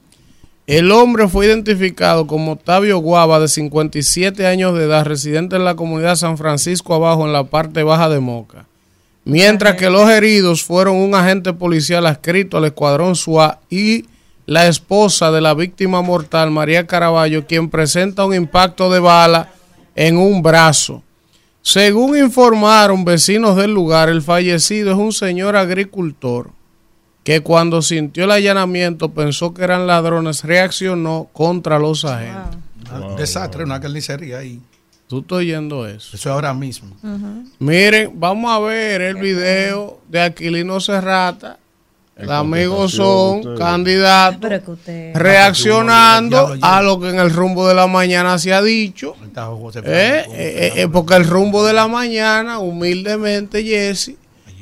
El 0.68 0.92
hombre 0.92 1.30
fue 1.30 1.46
identificado 1.46 2.28
como 2.28 2.52
Octavio 2.52 2.98
Guava, 2.98 3.40
de 3.40 3.48
57 3.48 4.46
años 4.46 4.78
de 4.78 4.84
edad, 4.84 5.06
residente 5.06 5.56
en 5.56 5.64
la 5.64 5.78
comunidad 5.78 6.18
San 6.18 6.38
Francisco 6.38 6.94
Abajo, 6.94 7.26
en 7.26 7.32
la 7.32 7.46
parte 7.46 7.84
baja 7.84 8.10
de 8.10 8.20
Moca. 8.20 8.66
Mientras 9.24 9.78
que 9.78 9.90
los 9.90 10.10
heridos 10.10 10.66
fueron 10.66 10.98
un 10.98 11.16
agente 11.16 11.54
policial 11.54 12.06
adscrito 12.06 12.58
al 12.58 12.66
escuadrón 12.66 13.16
SWAT 13.16 13.60
y 13.70 14.08
la 14.46 14.68
esposa 14.68 15.32
de 15.32 15.40
la 15.40 15.54
víctima 15.54 16.02
mortal, 16.02 16.52
María 16.52 16.86
Caraballo, 16.86 17.48
quien 17.48 17.70
presenta 17.70 18.26
un 18.26 18.36
impacto 18.36 18.92
de 18.92 19.00
bala 19.00 19.54
en 19.96 20.18
un 20.18 20.42
brazo. 20.42 21.02
Según 21.62 22.18
informaron 22.18 23.06
vecinos 23.06 23.56
del 23.56 23.74
lugar, 23.74 24.10
el 24.10 24.22
fallecido 24.22 24.92
es 24.92 24.98
un 24.98 25.14
señor 25.14 25.56
agricultor 25.56 26.57
que 27.28 27.42
cuando 27.42 27.82
sintió 27.82 28.24
el 28.24 28.32
allanamiento 28.32 29.10
pensó 29.10 29.54
que 29.54 29.62
eran 29.62 29.86
ladrones, 29.86 30.46
reaccionó 30.46 31.28
contra 31.34 31.78
los 31.78 32.06
agentes. 32.06 32.58
Ah, 32.90 33.16
Desastre, 33.18 33.66
una 33.66 33.82
carnicería 33.82 34.38
ahí. 34.38 34.62
Tú 35.08 35.20
estás 35.20 35.40
oyendo 35.40 35.86
eso. 35.86 36.16
Eso 36.16 36.16
es 36.16 36.26
ahora 36.28 36.54
mismo. 36.54 36.96
Miren, 37.60 38.12
vamos 38.14 38.50
a 38.50 38.60
ver 38.60 39.02
el 39.02 39.16
video 39.16 40.00
de 40.08 40.22
Aquilino 40.22 40.80
Serrata. 40.80 41.58
El 42.16 42.32
amigo 42.32 42.88
son 42.88 43.58
candidatos 43.58 44.50
reaccionando 45.14 46.56
a 46.62 46.82
lo 46.82 46.98
que 47.02 47.10
en 47.10 47.20
el 47.20 47.30
rumbo 47.30 47.68
de 47.68 47.74
la 47.74 47.88
mañana 47.88 48.40
se 48.40 48.54
ha 48.54 48.62
dicho. 48.62 49.18
Eh, 49.84 50.24
eh, 50.30 50.72
eh, 50.78 50.88
porque 50.88 51.16
el 51.16 51.26
rumbo 51.26 51.66
de 51.66 51.74
la 51.74 51.90
mañana, 51.90 52.60
humildemente, 52.60 53.66
Jesse, 53.66 54.16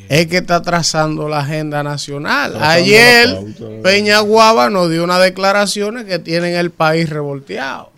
es 0.10 0.28
que 0.28 0.38
está 0.38 0.62
trazando 0.62 1.28
la 1.28 1.40
agenda 1.40 1.84
nacional. 1.84 2.54
Trazando 2.54 2.70
Ayer. 2.70 3.38
Peña 3.82 4.20
Guava 4.20 4.70
nos 4.70 4.90
dio 4.90 5.04
unas 5.04 5.22
declaraciones 5.22 6.06
que 6.06 6.20
tienen 6.20 6.56
el 6.56 6.72
país 6.72 7.10
revolteado. 7.10 7.95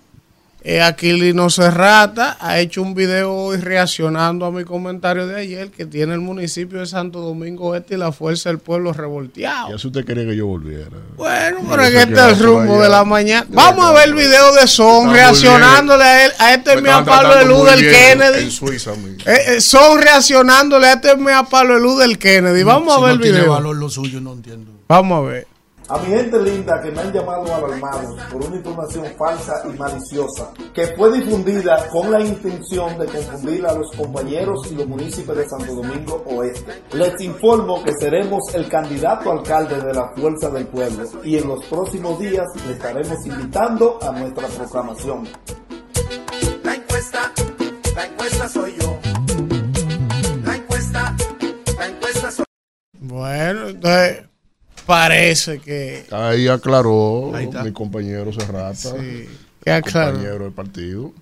Eh, 0.69 0.81
Aquilino 0.81 1.49
Serrata 1.49 2.35
ha 2.41 2.59
hecho 2.59 2.81
un 2.81 2.93
video 2.93 3.33
hoy 3.33 3.55
reaccionando 3.55 4.45
a 4.45 4.51
mi 4.51 4.65
comentario 4.65 5.25
de 5.25 5.39
ayer 5.39 5.71
que 5.71 5.85
tiene 5.85 6.13
el 6.13 6.19
municipio 6.19 6.79
de 6.79 6.85
Santo 6.85 7.21
Domingo 7.21 7.73
Este 7.73 7.93
y 7.93 7.97
la 7.97 8.11
Fuerza 8.11 8.49
del 8.49 8.59
Pueblo 8.59 8.91
revolteado. 8.91 9.71
Y 9.71 9.75
así 9.75 9.87
usted 9.87 10.03
quería 10.03 10.25
que 10.25 10.35
yo 10.35 10.45
volviera. 10.45 10.89
Bueno, 11.15 11.59
pero 11.69 11.83
es 11.83 11.91
que 11.91 12.01
este 12.01 12.15
es 12.15 12.19
el 12.19 12.39
rumbo 12.45 12.73
allá. 12.73 12.83
de 12.83 12.89
la 12.89 13.05
mañana. 13.05 13.47
Vamos 13.49 13.85
a 13.85 13.93
ver 13.93 14.09
el 14.09 14.15
video 14.15 14.53
de 14.55 14.67
Son 14.67 15.09
reaccionándole 15.09 16.03
a 16.03 16.25
él, 16.25 16.31
a 16.37 16.53
este 16.55 16.75
Me 16.75 16.81
mea 16.81 17.05
Pablo 17.05 17.29
de 17.29 17.35
tratando 17.35 17.53
luz 17.53 17.61
muy 17.63 17.69
del 17.71 17.79
bien 17.79 17.95
Kennedy. 18.19 18.43
En 18.43 18.51
Suiza. 18.51 18.91
Eh, 19.25 19.37
eh, 19.47 19.61
son 19.61 20.01
reaccionándole 20.01 20.87
a 20.87 20.93
este 20.95 21.15
mea 21.15 21.43
Pablo 21.43 21.75
de 21.75 21.79
luz 21.79 21.99
del 21.99 22.19
Kennedy. 22.19 22.63
Vamos 22.63 22.93
Si 22.93 22.99
a 22.99 23.05
ver 23.05 23.07
no 23.07 23.15
el 23.15 23.21
tiene 23.21 23.37
video. 23.39 23.53
valor 23.53 23.73
lo 23.77 23.89
suyo, 23.89 24.19
no 24.19 24.33
entiendo. 24.33 24.69
Vamos 24.89 25.17
a 25.17 25.29
ver. 25.29 25.47
A 25.89 25.97
mi 25.99 26.07
gente 26.07 26.37
linda 26.41 26.81
que 26.81 26.91
me 26.91 26.99
han 26.99 27.13
llamado 27.13 27.55
alarmados 27.55 28.21
por 28.29 28.43
una 28.45 28.57
información 28.57 29.05
falsa 29.17 29.63
y 29.65 29.77
maliciosa 29.77 30.51
que 30.73 30.87
fue 30.97 31.13
difundida 31.13 31.87
con 31.89 32.11
la 32.11 32.19
intención 32.19 32.97
de 32.99 33.05
confundir 33.05 33.65
a 33.65 33.73
los 33.73 33.95
compañeros 33.95 34.69
y 34.69 34.75
los 34.75 34.85
municipios 34.85 35.37
de 35.37 35.47
Santo 35.47 35.75
Domingo 35.75 36.23
Oeste. 36.25 36.83
Les 36.91 37.21
informo 37.21 37.81
que 37.85 37.93
seremos 37.93 38.53
el 38.53 38.67
candidato 38.67 39.31
alcalde 39.31 39.79
de 39.79 39.93
la 39.93 40.09
Fuerza 40.09 40.49
del 40.49 40.67
Pueblo 40.67 41.05
y 41.23 41.37
en 41.37 41.47
los 41.47 41.63
próximos 41.65 42.19
días 42.19 42.45
le 42.65 42.73
estaremos 42.73 43.25
invitando 43.25 43.97
a 44.01 44.11
nuestra 44.11 44.47
proclamación. 44.47 45.25
La 46.63 46.75
encuesta, 46.75 47.31
la 47.95 48.05
encuesta 48.05 48.49
soy 48.49 48.75
yo. 48.77 48.97
La 50.43 50.55
encuesta, 50.55 51.15
la 51.77 51.87
encuesta 51.87 52.31
soy 52.31 52.45
Bueno, 52.99 53.69
entonces 53.69 54.27
parece 54.87 55.59
que 55.59 56.05
Ahí 56.09 56.47
aclaró 56.47 57.35
Ahí 57.35 57.47
mi 57.63 57.71
compañero 57.71 58.33
Serrata. 58.33 58.73
Sí, 58.73 59.29
¿qué 59.63 59.71
aclaró? 59.71 60.13
Compañero 60.13 60.43
del 60.45 60.53
partido. 60.53 61.13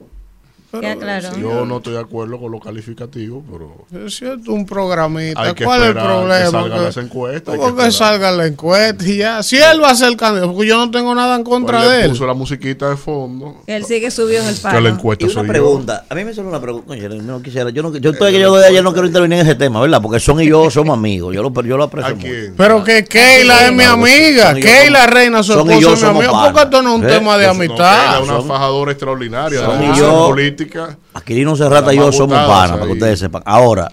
¿Qué 0.81 0.87
aclaró? 0.89 1.37
Yo 1.37 1.65
no 1.65 1.77
estoy 1.77 1.93
de 1.93 1.99
acuerdo 1.99 2.39
con 2.39 2.51
los 2.51 2.61
calificativos, 2.61 3.43
pero. 3.51 4.05
Es 4.05 4.15
cierto, 4.15 4.51
un 4.53 4.65
programita. 4.65 5.41
Hay 5.41 5.53
que 5.53 5.65
¿Cuál 5.65 5.81
es 5.81 5.89
el 5.89 5.97
esperar 5.97 6.07
que 6.09 6.15
problema? 6.17 6.51
salgan 6.51 6.77
Que- 6.79 6.85
las 6.85 6.97
encuestas, 6.97 7.55
¿Cómo 7.57 7.75
que 7.75 7.83
que, 7.83 7.91
salga 7.91 8.31
la 8.31 8.45
encuesta 8.47 9.03
y 9.05 9.17
ya? 9.17 9.43
Si 9.43 9.57
él 9.57 9.81
va 9.81 9.89
a 9.91 9.95
ser 9.95 10.15
candidato, 10.17 10.53
porque 10.53 10.67
yo 10.67 10.77
no 10.77 10.91
tengo 10.91 11.13
nada 11.15 11.35
en 11.35 11.43
contra 11.43 11.77
Pues 11.79 11.89
le 11.89 11.95
de 11.97 12.03
él. 12.05 12.09
puso 12.11 12.25
la 12.27 12.33
musiquita 12.33 12.89
de 12.89 12.97
fondo. 12.97 13.61
Él 13.67 13.85
sigue 13.85 14.11
subido 14.11 14.41
en 14.43 14.49
el 14.49 14.55
Que 14.55 14.61
palo. 14.61 14.79
la 14.81 14.89
encuesta 14.89 15.23
Y 15.25 15.27
una 15.29 15.33
soy 15.41 15.47
pregunta, 15.47 16.05
a 16.09 16.15
mí 16.15 16.23
me 16.25 16.33
sale 16.33 16.47
una 16.47 16.61
pregunta, 16.61 16.95
yo 16.95 17.09
no 17.09 17.41
quisiera, 17.41 17.69
yo 17.69 17.83
no, 17.83 17.95
yo 17.97 18.11
estoy 18.11 18.31
que 18.31 18.39
yo 18.39 18.55
de 18.55 18.67
ayer 18.67 18.83
no 18.83 18.93
quiero 18.93 19.07
intervenir 19.07 19.39
en 19.39 19.45
ese 19.47 19.55
tema, 19.55 19.81
¿verdad? 19.81 20.01
Porque 20.01 20.19
Son 20.19 20.41
y 20.41 20.47
yo 20.47 20.69
somos 20.69 20.97
amigos, 20.97 21.33
yo 21.35 21.41
lo, 21.43 21.51
yo 21.63 21.77
lo 21.77 21.83
aprecio 21.85 22.15
mucho. 22.15 22.27
Pero 22.57 22.83
que 22.83 23.03
Keila 23.05 23.65
es 23.67 23.73
mi 23.73 23.83
amiga. 23.83 24.53
Keila 24.53 25.05
Reina, 25.07 25.43
su 25.43 25.53
Son 25.53 25.67
y 25.69 25.73
esposa 25.73 25.81
yo 25.81 25.93
es 25.93 25.99
mi 26.01 26.07
somos 26.07 26.23
amiga. 26.25 26.43
Porque 26.45 26.61
esto 26.63 26.81
no 26.81 26.89
es 26.89 26.99
un 26.99 27.05
¿Eh? 27.05 27.07
tema 27.13 27.37
de 27.37 27.45
amistad. 27.47 28.03
Era 28.15 28.19
una 28.19 28.41
fajadora 28.41 28.91
extraordinaria 28.91 29.59
Son 29.65 29.83
y 29.83 29.97
yo- 29.97 30.27
política. 30.27 30.64
Aquilino 31.13 31.55
Serrata 31.55 31.93
y 31.93 31.97
yo 31.97 32.11
somos 32.11 32.37
panas, 32.37 32.71
para 32.73 32.85
que 32.85 32.91
ustedes 32.93 33.19
sepan. 33.19 33.41
Ahora, 33.45 33.91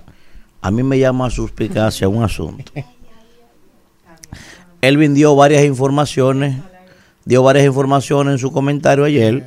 a 0.61 0.71
mí 0.71 0.83
me 0.83 0.99
llama 0.99 1.31
suspicacia 1.31 2.09
un 2.09 2.23
asunto. 2.23 2.73
Elvin 4.81 5.15
dio 5.15 5.37
varias 5.37 5.65
informaciones, 5.65 6.57
dio 7.25 7.43
varias 7.43 7.67
informaciones 7.67 8.33
en 8.33 8.39
su 8.39 8.51
comentario 8.51 9.05
ayer 9.05 9.45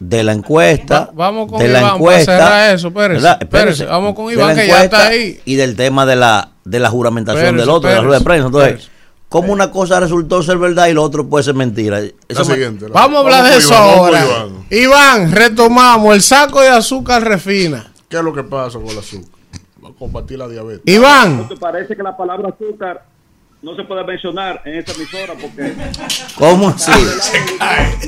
de 0.00 0.22
la 0.24 0.32
encuesta, 0.32 1.06
Va- 1.06 1.12
vamos 1.14 1.50
con 1.50 1.60
de 1.60 1.68
la 1.68 1.78
Iván 1.78 1.82
para 1.92 1.96
encuesta, 1.96 2.32
cerrar 2.38 2.74
eso, 2.74 2.88
espérese, 2.88 3.28
espérese, 3.40 3.84
vamos 3.86 4.14
con 4.14 4.26
de 4.26 4.32
Iván, 4.34 4.48
la 4.56 4.62
que 4.62 4.68
ya 4.68 4.84
está 4.84 4.96
encuesta 4.96 5.06
ahí. 5.08 5.40
y 5.44 5.54
del 5.54 5.76
tema 5.76 6.04
de 6.04 6.16
la 6.16 6.50
de 6.64 6.80
la 6.80 6.90
juramentación 6.90 7.44
Espérese, 7.44 7.60
del 7.62 7.70
otro, 7.70 7.88
de 7.90 7.94
la 7.96 8.00
rueda 8.02 8.18
de 8.18 8.24
prensa. 8.24 8.46
Entonces, 8.46 8.90
¿cómo 9.40 9.52
una 9.52 9.70
cosa 9.70 10.00
resultó 10.00 10.42
ser 10.42 10.58
verdad 10.58 10.86
y 10.88 10.92
lo 10.92 11.02
otro 11.02 11.26
puede 11.28 11.42
ser 11.44 11.54
mentira? 11.54 12.00
Eso 12.28 12.44
me- 12.44 12.88
Vamos 12.88 13.16
a 13.16 13.20
hablar 13.20 13.44
de 13.50 13.56
eso 13.56 13.74
ahora. 13.74 14.24
Iván, 14.70 15.32
retomamos 15.32 16.14
el 16.14 16.22
saco 16.22 16.60
de 16.60 16.68
azúcar 16.68 17.22
refina. 17.24 17.92
¿Qué 18.08 18.16
es 18.18 18.22
lo 18.22 18.32
que 18.32 18.44
pasa 18.44 18.78
con 18.78 18.88
el 18.88 18.98
azúcar? 18.98 19.28
Va 19.84 19.88
a 19.88 19.92
combatir 19.92 20.38
la 20.38 20.48
diabetes. 20.48 20.82
Iván. 20.86 21.36
¿No 21.38 21.48
te 21.48 21.56
parece 21.56 21.96
que 21.96 22.02
la 22.02 22.16
palabra 22.16 22.48
azúcar 22.50 23.04
no 23.64 23.74
se 23.74 23.84
puede 23.84 24.04
mencionar 24.04 24.60
en 24.66 24.74
esta 24.74 24.92
emisora? 24.92 25.32
Porque 25.40 25.74
¿Cómo 26.36 26.68
así? 26.76 26.92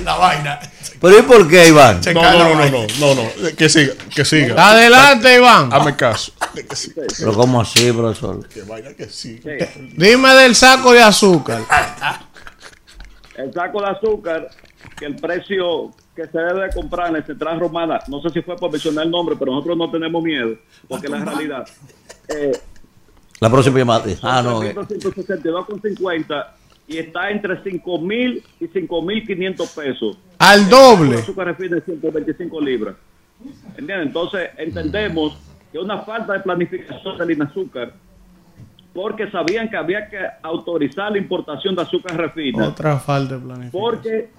la 0.05 0.17
vaina. 0.17 0.61
Pero 1.01 1.19
¿y 1.19 1.23
por 1.23 1.49
qué, 1.49 1.69
Iván? 1.69 2.01
No, 2.13 2.23
no, 2.23 2.33
no, 2.33 2.55
no, 2.55 2.71
no, 2.71 2.87
no, 3.01 3.15
no, 3.15 3.57
que 3.57 3.69
siga, 3.69 3.95
que 4.15 4.25
siga. 4.25 4.71
Adelante, 4.71 5.35
Iván. 5.35 5.73
Hazme 5.73 5.97
caso. 5.97 6.33
Pero 7.19 7.33
¿cómo 7.33 7.61
así, 7.61 7.91
profesor? 7.91 8.47
Que 8.49 8.63
vaya 8.63 8.95
que 8.95 9.07
siga. 9.07 9.67
Dime 9.95 10.35
del 10.35 10.55
saco 10.55 10.93
de 10.93 11.03
azúcar. 11.03 11.63
el 13.37 13.53
saco 13.53 13.81
de 13.81 13.89
azúcar, 13.89 14.51
que 14.99 15.07
el 15.07 15.17
precio 15.17 15.95
que 16.15 16.27
se 16.27 16.39
debe 16.39 16.65
de 16.67 16.71
comprar 16.75 17.11
en 17.11 17.17
el 17.17 17.25
Central 17.27 17.61
Romana, 17.61 18.01
no 18.09 18.21
sé 18.23 18.31
si 18.31 18.43
fue 18.43 18.57
por 18.57 18.71
mencionar 18.71 19.05
el 19.05 19.11
nombre, 19.11 19.37
pero 19.39 19.53
nosotros 19.53 19.77
no 19.77 19.91
tenemos 19.91 20.23
miedo, 20.23 20.57
porque 20.89 21.09
la 21.09 21.19
realidad. 21.25 21.67
Eh, 22.29 22.53
La 23.41 23.51
próxima 23.51 23.79
llamada. 23.79 24.05
Ah, 24.23 24.43
no. 24.43 24.63
eh. 24.63 24.75
162,50 24.75 26.47
y 26.89 26.99
está 26.99 27.31
entre 27.31 27.63
5 27.63 27.99
mil 28.01 28.43
y 28.61 28.67
5 28.69 29.03
mil 29.03 29.27
500 29.27 29.71
pesos. 29.71 30.19
Al 30.39 30.69
doble. 30.69 31.15
El 31.17 31.21
azúcar 31.23 31.47
refina 31.49 31.77
de 31.77 31.83
125 31.83 32.61
libras. 32.61 32.95
¿Entiendes? 33.77 34.07
Entonces 34.07 34.51
entendemos 34.57 35.37
que 35.73 35.79
una 35.79 35.99
falta 36.03 36.35
de 36.35 36.41
planificación 36.41 37.19
del 37.19 37.31
INAZúcar, 37.33 37.93
porque 38.95 39.31
sabían 39.31 39.69
que 39.69 39.77
había 39.77 40.09
que 40.09 40.19
autorizar 40.43 41.13
la 41.13 41.19
importación 41.19 41.75
de 41.75 41.83
azúcar 41.83 42.17
refina, 42.17 42.69
Otra 42.69 42.99
falta 42.99 43.35
de 43.35 43.41
planificación. 43.41 43.83
porque 43.83 44.31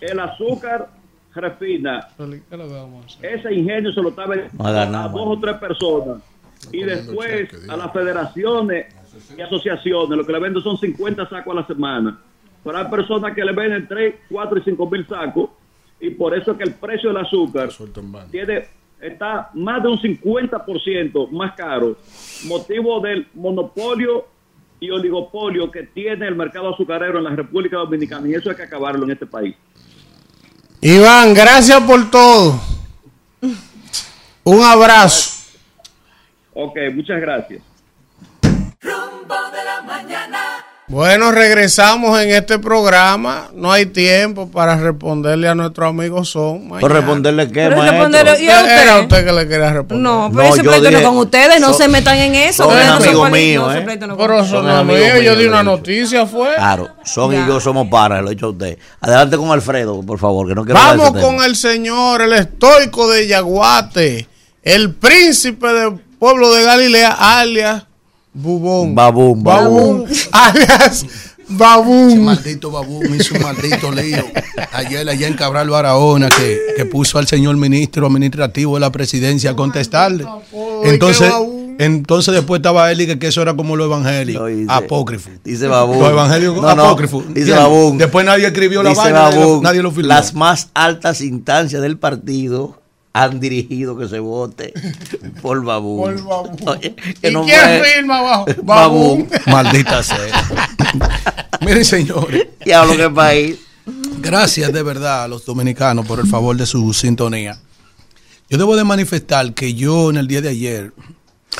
el 0.00 0.18
azúcar 0.20 0.88
refina, 1.34 2.08
ese 3.22 3.54
ingenio 3.54 3.92
se 3.92 4.00
lo 4.02 4.08
estaba 4.08 4.34
a 4.58 5.08
dos 5.08 5.22
o 5.26 5.38
tres 5.38 5.56
personas 5.58 6.16
y 6.72 6.82
después 6.82 7.48
a 7.68 7.76
las 7.76 7.92
federaciones 7.92 8.86
y 9.36 9.40
asociaciones 9.40 10.16
lo 10.16 10.24
que 10.24 10.32
le 10.32 10.40
venden 10.40 10.62
son 10.62 10.76
50 10.76 11.28
sacos 11.28 11.52
a 11.52 11.60
la 11.60 11.66
semana 11.66 12.18
pero 12.64 12.78
hay 12.78 12.86
personas 12.86 13.34
que 13.34 13.44
le 13.44 13.52
venden 13.52 13.86
3, 13.86 14.14
4 14.30 14.58
y 14.58 14.62
5 14.62 14.90
mil 14.90 15.06
sacos 15.06 15.50
y 16.00 16.10
por 16.10 16.36
eso 16.36 16.52
es 16.52 16.58
que 16.58 16.64
el 16.64 16.74
precio 16.74 17.10
del 17.10 17.18
azúcar 17.18 17.70
tiene 18.30 18.66
está 19.00 19.50
más 19.54 19.82
de 19.82 19.88
un 19.88 19.98
50% 19.98 21.30
más 21.30 21.54
caro 21.54 21.96
motivo 22.44 23.00
del 23.00 23.26
monopolio 23.34 24.26
y 24.80 24.90
oligopolio 24.90 25.70
que 25.70 25.84
tiene 25.84 26.26
el 26.26 26.34
mercado 26.34 26.74
azucarero 26.74 27.18
en 27.18 27.24
la 27.24 27.30
República 27.30 27.78
Dominicana 27.78 28.28
y 28.28 28.34
eso 28.34 28.50
hay 28.50 28.56
que 28.56 28.62
acabarlo 28.62 29.04
en 29.04 29.12
este 29.12 29.26
país 29.26 29.54
Iván, 30.80 31.34
gracias 31.34 31.80
por 31.82 32.10
todo. 32.10 32.60
Un 34.44 34.62
abrazo. 34.62 35.35
Ok, 36.56 36.76
muchas 36.94 37.20
gracias 37.20 37.60
rumbo 38.80 39.34
de 39.52 39.64
la 39.64 39.82
mañana. 39.82 40.38
Bueno, 40.88 41.32
regresamos 41.32 42.20
en 42.20 42.30
este 42.30 42.60
programa. 42.60 43.48
No 43.52 43.72
hay 43.72 43.86
tiempo 43.86 44.48
para 44.48 44.76
responderle 44.76 45.48
a 45.48 45.56
nuestro 45.56 45.88
amigo 45.88 46.24
Son. 46.24 46.68
¿Por 46.68 46.92
responderle 46.92 47.48
qué, 47.48 47.64
Pero 47.64 47.76
maestro? 47.78 48.04
responderle- 48.04 48.40
¿y 48.40 48.48
a 48.48 48.60
usted? 48.60 48.82
Era 48.82 49.00
usted 49.00 49.24
que 49.26 49.32
le 49.32 49.48
quería 49.48 49.72
responder. 49.72 49.98
No, 50.04 50.30
pero 50.30 50.42
No, 50.48 50.54
ese 50.54 50.62
yo 50.62 50.70
pleito 50.70 50.90
no 50.92 51.02
con 51.08 51.16
ustedes, 51.18 51.60
no 51.60 51.66
son- 51.68 51.76
se 51.78 51.88
metan 51.88 52.16
en 52.18 52.34
eso. 52.36 52.62
son 52.70 52.74
no 52.86 52.92
amigos 52.94 53.30
míos, 53.32 53.74
¿eh? 53.74 53.98
no 54.06 54.16
Pero 54.16 54.44
Son 54.44 54.64
no 54.64 54.76
amigos. 54.76 55.22
Yo 55.24 55.34
di 55.34 55.46
una 55.46 55.64
noticia, 55.64 56.24
fue. 56.26 56.54
Claro, 56.54 56.90
Son 57.02 57.32
Ya. 57.32 57.42
y 57.44 57.48
yo 57.48 57.58
somos 57.58 57.88
panas, 57.88 58.22
lo 58.22 58.28
he 58.28 58.34
dicho 58.34 58.46
a 58.46 58.50
usted. 58.50 58.78
Adelante 59.00 59.36
con 59.36 59.50
Alfredo, 59.50 60.00
por 60.02 60.20
favor, 60.20 60.46
que 60.46 60.54
no 60.54 60.64
quiero 60.64 60.78
de 60.78 60.86
Vamos 60.86 61.12
tema. 61.14 61.20
con 61.20 61.42
el 61.44 61.56
señor, 61.56 62.22
el 62.22 62.32
estoico 62.34 63.10
de 63.10 63.26
Yaguate, 63.26 64.28
el 64.62 64.94
príncipe 64.94 65.66
del 65.66 66.05
pueblo 66.18 66.52
de 66.54 66.64
Galilea, 66.64 67.10
alias 67.40 67.84
Bubón. 68.32 68.94
Babún, 68.94 69.42
babún. 69.42 70.04
Babún. 70.04 70.06
alias 70.32 71.02
Ese 71.04 71.08
Babún. 71.48 72.24
maldito 72.24 72.70
babú 72.70 73.00
me 73.08 73.16
hizo 73.16 73.34
un 73.34 73.42
maldito 73.42 73.90
lío. 73.92 74.24
Ayer 74.72 75.08
allá 75.08 75.28
en 75.28 75.34
Cabral 75.34 75.70
Barahona 75.70 76.28
que, 76.28 76.58
que 76.76 76.84
puso 76.86 77.18
al 77.18 77.26
señor 77.28 77.56
ministro 77.56 78.06
administrativo 78.06 78.74
de 78.74 78.80
la 78.80 78.90
presidencia 78.90 79.52
a 79.52 79.56
contestarle. 79.56 80.26
Entonces, 80.84 81.32
entonces 81.78 82.34
después 82.34 82.58
estaba 82.58 82.90
él 82.90 83.00
y 83.02 83.06
que, 83.06 83.18
que 83.18 83.28
eso 83.28 83.40
era 83.42 83.54
como 83.54 83.76
lo 83.76 83.84
evangélico. 83.84 84.40
No, 84.40 84.46
dice- 84.46 84.66
apócrifo. 84.72 85.30
Dice 85.44 85.66
Babún. 85.68 85.98
Lo 86.00 86.10
evangélico 86.10 86.54
No, 86.60 86.74
no, 86.74 86.84
apócrifo. 86.86 87.22
dice. 87.28 87.52
Babún. 87.52 87.96
Después 87.96 88.26
nadie 88.26 88.46
escribió 88.48 88.82
la 88.82 88.90
Dice 88.90 89.02
vaina, 89.02 89.22
nadie 89.22 89.36
lo- 89.40 89.46
Babún, 89.48 89.62
nadie 89.62 89.82
lo 89.82 89.92
firmó. 89.92 90.08
Las 90.08 90.34
más 90.34 90.68
altas 90.74 91.20
instancias 91.20 91.80
del 91.80 91.96
partido 91.96 92.80
han 93.16 93.40
dirigido 93.40 93.96
que 93.96 94.08
se 94.08 94.18
vote 94.18 94.74
por 95.40 95.64
Babú. 95.64 96.02
Por 96.02 96.22
Babú. 96.22 96.56
Oye, 96.66 96.94
¿Y 97.02 97.14
que 97.14 97.30
no 97.30 97.44
quién 97.44 97.82
firma 97.82 98.18
abajo? 98.18 98.46
Babú. 98.62 99.26
Maldita 99.46 100.02
sea. 100.02 100.48
Miren, 101.62 101.84
señores. 101.84 102.48
Diablo, 102.62 102.94
qué 102.94 103.08
país. 103.08 103.58
Gracias 104.18 104.70
de 104.70 104.82
verdad 104.82 105.24
a 105.24 105.28
los 105.28 105.46
dominicanos 105.46 106.06
por 106.06 106.20
el 106.20 106.26
favor 106.26 106.58
de 106.58 106.66
su 106.66 106.92
sintonía. 106.92 107.58
Yo 108.50 108.58
debo 108.58 108.76
de 108.76 108.84
manifestar 108.84 109.54
que 109.54 109.72
yo 109.72 110.10
en 110.10 110.18
el 110.18 110.26
día 110.26 110.42
de 110.42 110.50
ayer 110.50 110.92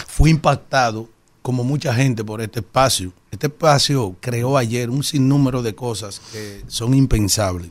fui 0.06 0.30
impactado, 0.30 1.08
como 1.40 1.64
mucha 1.64 1.94
gente, 1.94 2.22
por 2.22 2.42
este 2.42 2.60
espacio. 2.60 3.14
Este 3.30 3.46
espacio 3.46 4.14
creó 4.20 4.58
ayer 4.58 4.90
un 4.90 5.02
sinnúmero 5.02 5.62
de 5.62 5.74
cosas 5.74 6.20
que 6.32 6.62
son 6.66 6.92
impensables, 6.92 7.70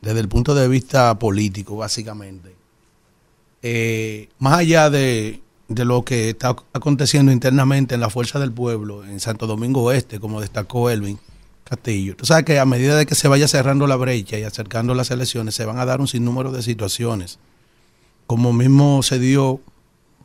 desde 0.00 0.20
el 0.20 0.28
punto 0.28 0.54
de 0.54 0.68
vista 0.68 1.18
político, 1.18 1.76
básicamente. 1.76 2.61
Eh, 3.62 4.28
más 4.38 4.58
allá 4.58 4.90
de, 4.90 5.40
de 5.68 5.84
lo 5.84 6.04
que 6.04 6.30
está 6.30 6.56
aconteciendo 6.72 7.32
internamente 7.32 7.94
en 7.94 8.00
la 8.00 8.10
Fuerza 8.10 8.38
del 8.38 8.52
Pueblo, 8.52 9.04
en 9.04 9.20
Santo 9.20 9.46
Domingo 9.46 9.82
Oeste, 9.82 10.20
como 10.20 10.40
destacó 10.40 10.90
Elvin 10.90 11.18
Castillo. 11.64 12.16
Tú 12.16 12.26
sabes 12.26 12.44
que 12.44 12.58
a 12.58 12.64
medida 12.64 12.96
de 12.96 13.06
que 13.06 13.14
se 13.14 13.28
vaya 13.28 13.48
cerrando 13.48 13.86
la 13.86 13.96
brecha 13.96 14.38
y 14.38 14.42
acercando 14.42 14.94
las 14.94 15.10
elecciones, 15.10 15.54
se 15.54 15.64
van 15.64 15.78
a 15.78 15.84
dar 15.84 16.00
un 16.00 16.08
sinnúmero 16.08 16.52
de 16.52 16.62
situaciones. 16.62 17.38
Como 18.26 18.52
mismo 18.52 19.02
se 19.02 19.18
dio 19.18 19.60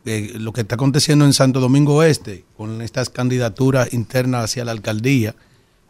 eh, 0.05 0.33
lo 0.35 0.53
que 0.53 0.61
está 0.61 0.75
aconteciendo 0.75 1.25
en 1.25 1.33
Santo 1.33 1.59
Domingo 1.59 1.95
Oeste, 1.95 2.45
con 2.55 2.81
estas 2.81 3.09
candidaturas 3.09 3.93
internas 3.93 4.45
hacia 4.45 4.65
la 4.65 4.71
alcaldía, 4.71 5.35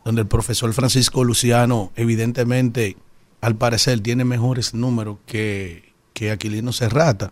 donde 0.03 0.21
el 0.21 0.27
profesor 0.27 0.73
Francisco 0.73 1.23
Luciano, 1.23 1.91
evidentemente, 1.95 2.97
al 3.41 3.55
parecer, 3.55 3.99
tiene 3.99 4.25
mejores 4.25 4.73
números 4.73 5.17
que, 5.25 5.86
que 6.17 6.31
Aquilino 6.31 6.73
Serrata. 6.73 7.31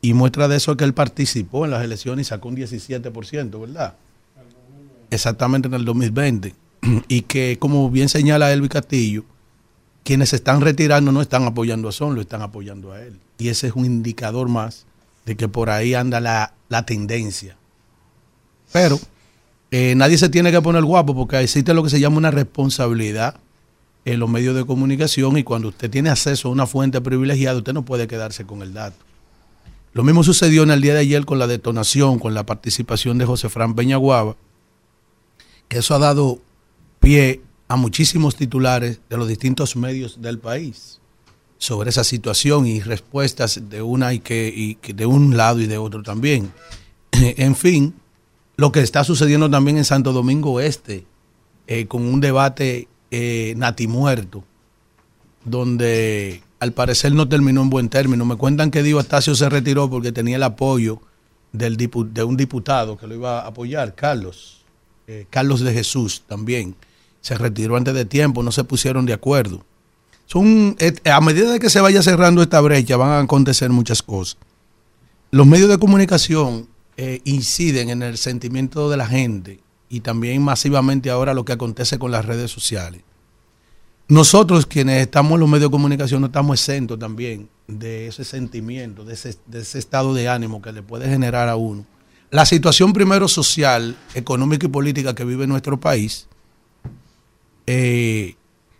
Y 0.00 0.14
muestra 0.14 0.48
de 0.48 0.56
eso 0.56 0.72
es 0.72 0.76
que 0.76 0.82
él 0.82 0.94
participó 0.94 1.64
en 1.64 1.70
las 1.70 1.84
elecciones 1.84 2.26
y 2.26 2.28
sacó 2.28 2.48
un 2.48 2.56
17%, 2.56 3.60
¿verdad? 3.60 3.94
Exactamente 5.10 5.68
en 5.68 5.74
el 5.74 5.84
2020. 5.84 6.54
Y 7.08 7.22
que, 7.22 7.56
como 7.60 7.88
bien 7.90 8.08
señala 8.08 8.52
Elvi 8.52 8.68
Castillo, 8.68 9.24
quienes 10.02 10.30
se 10.30 10.36
están 10.36 10.60
retirando 10.60 11.12
no 11.12 11.22
están 11.22 11.44
apoyando 11.44 11.88
a 11.88 11.92
Son, 11.92 12.16
lo 12.16 12.20
están 12.20 12.42
apoyando 12.42 12.90
a 12.90 13.00
él. 13.00 13.20
Y 13.38 13.46
ese 13.46 13.68
es 13.68 13.74
un 13.76 13.84
indicador 13.84 14.48
más 14.48 14.86
de 15.24 15.36
que 15.36 15.46
por 15.46 15.70
ahí 15.70 15.94
anda 15.94 16.18
la, 16.18 16.52
la 16.68 16.84
tendencia. 16.84 17.56
Pero 18.72 18.98
eh, 19.70 19.94
nadie 19.94 20.18
se 20.18 20.28
tiene 20.30 20.50
que 20.50 20.60
poner 20.60 20.82
guapo 20.82 21.14
porque 21.14 21.38
existe 21.38 21.72
lo 21.72 21.84
que 21.84 21.90
se 21.90 22.00
llama 22.00 22.16
una 22.16 22.32
responsabilidad 22.32 23.36
en 24.04 24.20
los 24.20 24.28
medios 24.28 24.54
de 24.54 24.64
comunicación 24.64 25.38
y 25.38 25.44
cuando 25.44 25.68
usted 25.68 25.90
tiene 25.90 26.10
acceso 26.10 26.48
a 26.48 26.52
una 26.52 26.66
fuente 26.66 27.00
privilegiada, 27.00 27.58
usted 27.58 27.72
no 27.72 27.84
puede 27.84 28.06
quedarse 28.06 28.44
con 28.44 28.62
el 28.62 28.74
dato. 28.74 28.96
Lo 29.92 30.02
mismo 30.02 30.24
sucedió 30.24 30.64
en 30.64 30.70
el 30.70 30.80
día 30.80 30.94
de 30.94 31.00
ayer 31.00 31.24
con 31.24 31.38
la 31.38 31.46
detonación, 31.46 32.18
con 32.18 32.34
la 32.34 32.44
participación 32.44 33.16
de 33.16 33.26
José 33.26 33.48
Fran 33.48 33.74
Peñaguaba, 33.74 34.36
que 35.68 35.78
eso 35.78 35.94
ha 35.94 35.98
dado 35.98 36.40
pie 37.00 37.42
a 37.68 37.76
muchísimos 37.76 38.36
titulares 38.36 39.00
de 39.08 39.16
los 39.16 39.28
distintos 39.28 39.76
medios 39.76 40.20
del 40.20 40.38
país 40.38 41.00
sobre 41.58 41.90
esa 41.90 42.04
situación 42.04 42.66
y 42.66 42.80
respuestas 42.80 43.70
de 43.70 43.80
una 43.80 44.12
y 44.12 44.18
que, 44.18 44.52
y 44.54 44.92
de 44.92 45.06
un 45.06 45.36
lado 45.36 45.60
y 45.60 45.66
de 45.66 45.78
otro 45.78 46.02
también. 46.02 46.52
En 47.12 47.54
fin, 47.54 47.94
lo 48.56 48.72
que 48.72 48.80
está 48.80 49.04
sucediendo 49.04 49.48
también 49.48 49.78
en 49.78 49.84
Santo 49.84 50.12
Domingo 50.12 50.60
Este, 50.60 51.06
con 51.88 52.02
un 52.02 52.20
debate 52.20 52.88
eh, 53.16 53.54
natimuerto, 53.56 54.42
donde 55.44 56.42
al 56.58 56.72
parecer 56.72 57.12
no 57.12 57.28
terminó 57.28 57.62
en 57.62 57.70
buen 57.70 57.88
término. 57.88 58.24
Me 58.24 58.34
cuentan 58.34 58.72
que 58.72 58.82
Dio 58.82 58.98
Astacio 58.98 59.36
se 59.36 59.48
retiró 59.48 59.88
porque 59.88 60.10
tenía 60.10 60.34
el 60.34 60.42
apoyo 60.42 61.00
del 61.52 61.76
de 61.76 62.24
un 62.24 62.36
diputado 62.36 62.96
que 62.96 63.06
lo 63.06 63.14
iba 63.14 63.42
a 63.42 63.46
apoyar, 63.46 63.94
Carlos, 63.94 64.64
eh, 65.06 65.26
Carlos 65.30 65.60
de 65.60 65.72
Jesús 65.72 66.24
también. 66.26 66.74
Se 67.20 67.38
retiró 67.38 67.76
antes 67.76 67.94
de 67.94 68.04
tiempo, 68.04 68.42
no 68.42 68.50
se 68.50 68.64
pusieron 68.64 69.06
de 69.06 69.12
acuerdo. 69.12 69.64
Son, 70.26 70.76
a 71.04 71.20
medida 71.20 71.52
de 71.52 71.60
que 71.60 71.70
se 71.70 71.80
vaya 71.80 72.02
cerrando 72.02 72.42
esta 72.42 72.60
brecha, 72.60 72.96
van 72.96 73.10
a 73.10 73.20
acontecer 73.20 73.70
muchas 73.70 74.02
cosas. 74.02 74.38
Los 75.30 75.46
medios 75.46 75.68
de 75.68 75.78
comunicación 75.78 76.66
eh, 76.96 77.20
inciden 77.22 77.90
en 77.90 78.02
el 78.02 78.18
sentimiento 78.18 78.90
de 78.90 78.96
la 78.96 79.06
gente 79.06 79.60
y 79.88 80.00
también 80.00 80.42
masivamente 80.42 81.10
ahora 81.10 81.34
lo 81.34 81.44
que 81.44 81.52
acontece 81.52 81.98
con 81.98 82.10
las 82.10 82.24
redes 82.24 82.50
sociales. 82.50 83.02
Nosotros 84.08 84.66
quienes 84.66 85.00
estamos 85.00 85.32
en 85.32 85.40
los 85.40 85.48
medios 85.48 85.70
de 85.70 85.72
comunicación 85.72 86.20
no 86.20 86.26
estamos 86.26 86.60
exentos 86.60 86.98
también 86.98 87.48
de 87.66 88.08
ese 88.08 88.24
sentimiento, 88.24 89.04
de 89.04 89.14
ese, 89.14 89.78
estado 89.78 90.12
de 90.12 90.28
ánimo 90.28 90.60
que 90.60 90.72
le 90.72 90.82
puede 90.82 91.08
generar 91.08 91.48
a 91.48 91.56
uno. 91.56 91.86
La 92.30 92.44
situación 92.44 92.92
primero 92.92 93.28
social, 93.28 93.96
económica 94.14 94.66
y 94.66 94.68
política 94.68 95.14
que 95.14 95.24
vive 95.24 95.46
nuestro 95.46 95.80
país, 95.80 96.26
eh, 97.66 98.34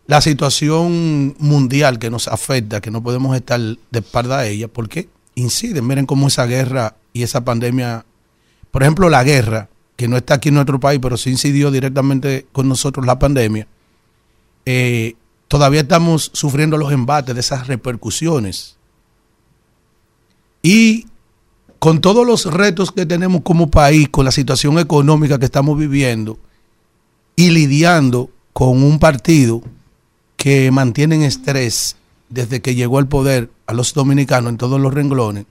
la 0.06 0.20
situación 0.20 1.34
mundial 1.38 1.98
que 1.98 2.10
nos 2.10 2.28
afecta, 2.28 2.82
que 2.82 2.90
no 2.90 3.02
podemos 3.02 3.34
estar 3.34 3.60
de 3.60 3.98
espalda 3.98 4.40
a 4.40 4.46
ella, 4.46 4.68
porque 4.68 5.08
inciden, 5.34 5.86
miren 5.86 6.04
cómo 6.04 6.28
esa 6.28 6.44
guerra 6.44 6.96
y 7.14 7.22
esa 7.22 7.44
pandemia, 7.44 8.04
por 8.70 8.82
ejemplo, 8.82 9.08
la 9.08 9.24
guerra, 9.24 9.70
que 9.96 10.08
no 10.08 10.16
está 10.16 10.34
aquí 10.34 10.48
en 10.48 10.56
nuestro 10.56 10.80
país, 10.80 10.98
pero 11.00 11.16
sí 11.16 11.30
incidió 11.30 11.70
directamente 11.70 12.46
con 12.52 12.68
nosotros 12.68 13.06
la 13.06 13.18
pandemia, 13.18 13.66
eh, 14.66 15.14
todavía 15.48 15.82
estamos 15.82 16.30
sufriendo 16.32 16.76
los 16.76 16.92
embates 16.92 17.34
de 17.34 17.40
esas 17.40 17.66
repercusiones. 17.66 18.76
Y 20.62 21.06
con 21.78 22.00
todos 22.00 22.26
los 22.26 22.46
retos 22.46 22.90
que 22.90 23.06
tenemos 23.06 23.42
como 23.42 23.70
país, 23.70 24.08
con 24.08 24.24
la 24.24 24.30
situación 24.32 24.78
económica 24.78 25.38
que 25.38 25.44
estamos 25.44 25.78
viviendo 25.78 26.38
y 27.36 27.50
lidiando 27.50 28.30
con 28.52 28.82
un 28.82 28.98
partido 28.98 29.62
que 30.36 30.70
mantiene 30.70 31.16
en 31.16 31.22
estrés 31.22 31.96
desde 32.30 32.60
que 32.62 32.74
llegó 32.74 32.98
al 32.98 33.06
poder 33.06 33.50
a 33.66 33.74
los 33.74 33.92
dominicanos 33.94 34.50
en 34.50 34.56
todos 34.56 34.80
los 34.80 34.92
renglones, 34.92 35.46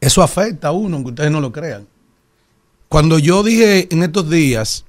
eso 0.00 0.22
afecta 0.22 0.68
a 0.68 0.72
uno, 0.72 0.96
aunque 0.96 1.10
ustedes 1.10 1.30
no 1.30 1.40
lo 1.40 1.50
crean. 1.50 1.86
Cuando 2.88 3.18
yo 3.18 3.42
dije 3.42 3.88
en 3.90 4.02
estos 4.02 4.30
días 4.30 4.84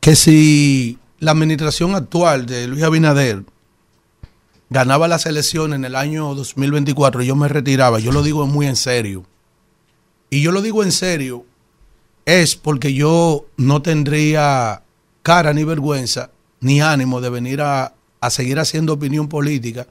que 0.00 0.16
si 0.16 0.98
la 1.20 1.30
administración 1.30 1.94
actual 1.94 2.46
de 2.46 2.66
Luis 2.66 2.82
Abinader 2.82 3.44
ganaba 4.70 5.06
las 5.06 5.26
elecciones 5.26 5.76
en 5.76 5.84
el 5.84 5.94
año 5.94 6.34
2024 6.34 7.22
y 7.22 7.26
yo 7.26 7.36
me 7.36 7.48
retiraba, 7.48 8.00
yo 8.00 8.10
lo 8.10 8.22
digo 8.22 8.46
muy 8.46 8.66
en 8.66 8.76
serio. 8.76 9.24
Y 10.30 10.42
yo 10.42 10.50
lo 10.50 10.62
digo 10.62 10.82
en 10.82 10.90
serio 10.90 11.46
es 12.24 12.56
porque 12.56 12.92
yo 12.92 13.46
no 13.56 13.82
tendría 13.82 14.82
cara 15.22 15.52
ni 15.52 15.62
vergüenza 15.62 16.30
ni 16.60 16.80
ánimo 16.80 17.20
de 17.20 17.30
venir 17.30 17.60
a, 17.60 17.94
a 18.20 18.30
seguir 18.30 18.58
haciendo 18.58 18.94
opinión 18.94 19.28
política 19.28 19.86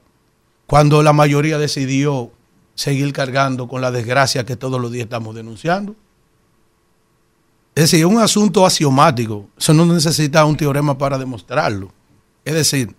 cuando 0.66 1.02
la 1.02 1.12
mayoría 1.12 1.56
decidió 1.56 2.30
seguir 2.74 3.12
cargando 3.12 3.68
con 3.68 3.80
la 3.80 3.90
desgracia 3.90 4.44
que 4.44 4.56
todos 4.56 4.80
los 4.80 4.90
días 4.90 5.04
estamos 5.04 5.34
denunciando. 5.34 5.94
Es 7.74 7.90
decir, 7.90 8.06
un 8.06 8.18
asunto 8.18 8.64
axiomático. 8.64 9.48
Eso 9.58 9.74
no 9.74 9.84
necesita 9.86 10.44
un 10.44 10.56
teorema 10.56 10.96
para 10.96 11.18
demostrarlo. 11.18 11.90
Es 12.44 12.54
decir, 12.54 12.94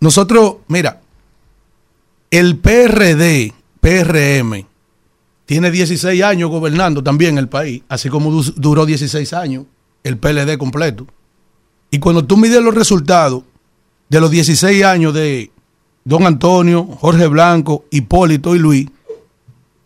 nosotros, 0.00 0.56
mira, 0.68 1.00
el 2.30 2.58
PRD, 2.58 3.52
PRM, 3.80 4.66
tiene 5.44 5.70
16 5.70 6.22
años 6.22 6.50
gobernando 6.50 7.02
también 7.02 7.38
el 7.38 7.48
país, 7.48 7.82
así 7.88 8.08
como 8.08 8.30
du- 8.30 8.52
duró 8.56 8.84
16 8.84 9.32
años 9.32 9.64
el 10.02 10.18
PLD 10.18 10.58
completo. 10.58 11.06
Y 11.90 11.98
cuando 11.98 12.24
tú 12.24 12.36
mides 12.36 12.62
los 12.62 12.74
resultados 12.74 13.42
de 14.08 14.20
los 14.20 14.30
16 14.30 14.84
años 14.84 15.14
de 15.14 15.50
Don 16.04 16.26
Antonio, 16.26 16.84
Jorge 16.84 17.26
Blanco, 17.28 17.84
Hipólito 17.90 18.54
y 18.54 18.58
Luis, 18.58 18.86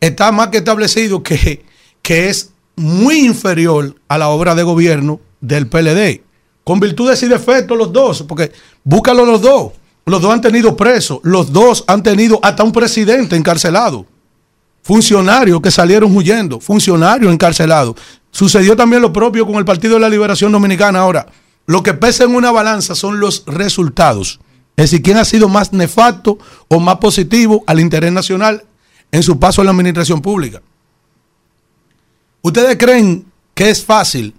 está 0.01 0.33
más 0.33 0.49
que 0.49 0.59
establecido 0.59 1.23
que, 1.23 1.65
que 2.03 2.29
es 2.31 2.53
muy 2.81 3.27
inferior 3.27 3.95
a 4.09 4.19
la 4.19 4.29
obra 4.29 4.55
de 4.55 4.63
gobierno 4.63 5.21
del 5.41 5.67
PLD. 5.67 6.23
Con 6.65 6.81
virtudes 6.81 7.23
y 7.23 7.29
defectos 7.29 7.77
los 7.77 7.93
dos, 7.93 8.23
porque 8.23 8.53
búscalo 8.83 9.25
los 9.25 9.41
dos. 9.41 9.73
Los 10.07 10.23
dos 10.23 10.33
han 10.33 10.41
tenido 10.41 10.77
presos, 10.77 11.21
los 11.23 11.53
dos 11.53 11.85
han 11.87 12.03
tenido 12.03 12.41
hasta 12.43 12.65
un 12.65 12.73
presidente 12.73 13.37
encarcelado. 13.37 14.07
Funcionarios 14.83 15.61
que 15.61 15.71
salieron 15.71 16.17
huyendo, 16.17 16.59
funcionarios 16.59 17.33
encarcelados. 17.33 17.97
Sucedió 18.31 18.75
también 18.75 19.03
lo 19.03 19.13
propio 19.13 19.47
con 19.47 19.57
el 19.57 19.65
Partido 19.65 19.95
de 19.95 20.01
la 20.01 20.09
Liberación 20.09 20.51
Dominicana. 20.51 21.01
Ahora, 21.01 21.27
lo 21.67 21.83
que 21.83 21.95
pesa 21.95 22.25
en 22.25 22.35
una 22.35 22.51
balanza 22.51 22.95
son 22.95 23.21
los 23.21 23.45
resultados. 23.47 24.41
Es 24.77 24.91
decir, 24.91 25.03
quién 25.03 25.19
ha 25.19 25.25
sido 25.25 25.49
más 25.49 25.73
nefasto 25.73 26.39
o 26.69 26.81
más 26.81 26.97
positivo 26.97 27.63
al 27.67 27.79
interés 27.79 28.13
nacional 28.13 28.65
en 29.13 29.23
su 29.23 29.39
paso 29.39 29.61
a 29.61 29.65
la 29.65 29.71
administración 29.71 30.23
pública. 30.23 30.63
¿Ustedes 32.43 32.77
creen 32.79 33.27
que 33.55 33.71
es 33.71 33.85
fácil, 33.85 34.35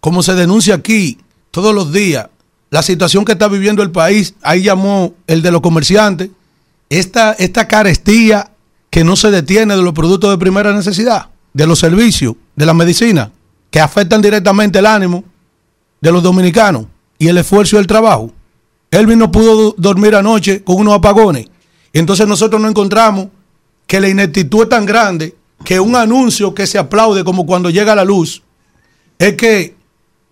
como 0.00 0.22
se 0.22 0.34
denuncia 0.34 0.74
aquí 0.74 1.18
todos 1.50 1.74
los 1.74 1.92
días, 1.92 2.28
la 2.70 2.82
situación 2.82 3.24
que 3.24 3.32
está 3.32 3.48
viviendo 3.48 3.82
el 3.82 3.90
país? 3.90 4.34
Ahí 4.42 4.62
llamó 4.62 5.14
el 5.26 5.42
de 5.42 5.50
los 5.50 5.60
comerciantes. 5.60 6.30
Esta, 6.88 7.32
esta 7.32 7.66
carestía 7.66 8.50
que 8.90 9.04
no 9.04 9.16
se 9.16 9.30
detiene 9.30 9.74
de 9.74 9.82
los 9.82 9.94
productos 9.94 10.30
de 10.30 10.38
primera 10.38 10.72
necesidad, 10.72 11.30
de 11.52 11.66
los 11.66 11.78
servicios, 11.78 12.34
de 12.54 12.66
la 12.66 12.74
medicina, 12.74 13.32
que 13.70 13.80
afectan 13.80 14.22
directamente 14.22 14.78
el 14.78 14.86
ánimo 14.86 15.24
de 16.00 16.12
los 16.12 16.22
dominicanos 16.22 16.86
y 17.18 17.28
el 17.28 17.38
esfuerzo 17.38 17.76
y 17.76 17.78
el 17.78 17.86
trabajo. 17.86 18.32
Elvin 18.90 19.18
no 19.18 19.32
pudo 19.32 19.74
dormir 19.78 20.14
anoche 20.14 20.62
con 20.62 20.76
unos 20.76 20.94
apagones. 20.94 21.46
Entonces 21.92 22.26
nosotros 22.28 22.60
nos 22.60 22.70
encontramos 22.70 23.28
que 23.86 24.00
la 24.00 24.08
ineptitud 24.08 24.64
es 24.64 24.68
tan 24.68 24.84
grande 24.84 25.34
que 25.64 25.80
un 25.80 25.96
anuncio 25.96 26.54
que 26.54 26.66
se 26.66 26.78
aplaude 26.78 27.24
como 27.24 27.46
cuando 27.46 27.70
llega 27.70 27.94
la 27.94 28.04
luz 28.04 28.42
es 29.18 29.34
que 29.34 29.74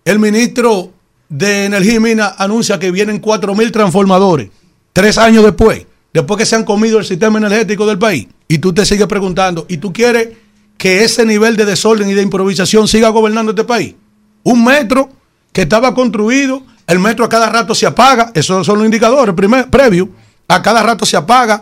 el 0.05 0.19
ministro 0.19 0.91
de 1.29 1.65
Energía 1.65 1.95
y 1.95 1.99
Minas 1.99 2.33
anuncia 2.37 2.79
que 2.79 2.91
vienen 2.91 3.19
4 3.19 3.55
mil 3.55 3.71
transformadores 3.71 4.49
tres 4.93 5.17
años 5.17 5.43
después, 5.43 5.85
después 6.13 6.37
que 6.37 6.45
se 6.45 6.55
han 6.55 6.63
comido 6.63 6.99
el 6.99 7.05
sistema 7.05 7.39
energético 7.39 7.85
del 7.85 7.97
país. 7.97 8.27
Y 8.47 8.57
tú 8.57 8.73
te 8.73 8.85
sigues 8.85 9.07
preguntando, 9.07 9.65
¿y 9.69 9.77
tú 9.77 9.93
quieres 9.93 10.29
que 10.77 11.03
ese 11.03 11.25
nivel 11.25 11.55
de 11.55 11.65
desorden 11.65 12.09
y 12.09 12.13
de 12.13 12.21
improvisación 12.21 12.87
siga 12.87 13.09
gobernando 13.09 13.51
este 13.51 13.63
país? 13.63 13.95
Un 14.43 14.63
metro 14.63 15.09
que 15.53 15.61
estaba 15.61 15.93
construido, 15.93 16.63
el 16.87 16.99
metro 16.99 17.25
a 17.25 17.29
cada 17.29 17.49
rato 17.49 17.75
se 17.75 17.85
apaga, 17.85 18.31
esos 18.33 18.65
son 18.65 18.79
los 18.79 18.85
indicadores 18.85 19.35
previos, 19.69 20.09
a 20.47 20.61
cada 20.61 20.83
rato 20.83 21.05
se 21.05 21.15
apaga. 21.15 21.61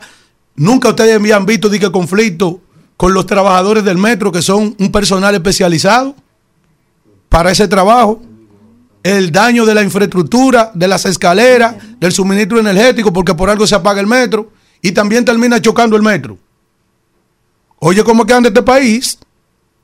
Nunca 0.56 0.90
ustedes 0.90 1.16
habían 1.16 1.46
visto 1.46 1.70
de 1.70 1.92
conflicto 1.92 2.62
con 3.00 3.14
los 3.14 3.26
trabajadores 3.26 3.86
del 3.86 3.98
metro, 3.98 4.30
que 4.30 4.42
son 4.42 4.76
un 4.78 4.92
personal 4.92 5.34
especializado 5.34 6.14
para 7.30 7.50
ese 7.50 7.66
trabajo. 7.66 8.22
El 9.02 9.32
daño 9.32 9.66
de 9.66 9.74
la 9.74 9.84
infraestructura, 9.84 10.72
de 10.74 10.86
las 10.86 11.06
escaleras, 11.06 11.76
del 11.98 12.12
suministro 12.12 12.60
energético, 12.60 13.14
porque 13.14 13.34
por 13.34 13.50
algo 13.50 13.66
se 13.66 13.74
apaga 13.74 14.02
el 14.02 14.08
metro 14.08 14.52
y 14.82 14.92
también 14.92 15.24
termina 15.24 15.62
chocando 15.62 15.96
el 15.96 16.02
metro. 16.02 16.38
Oye, 17.78 18.04
¿cómo 18.04 18.26
que 18.26 18.34
anda 18.34 18.50
este 18.50 18.64
país? 18.64 19.18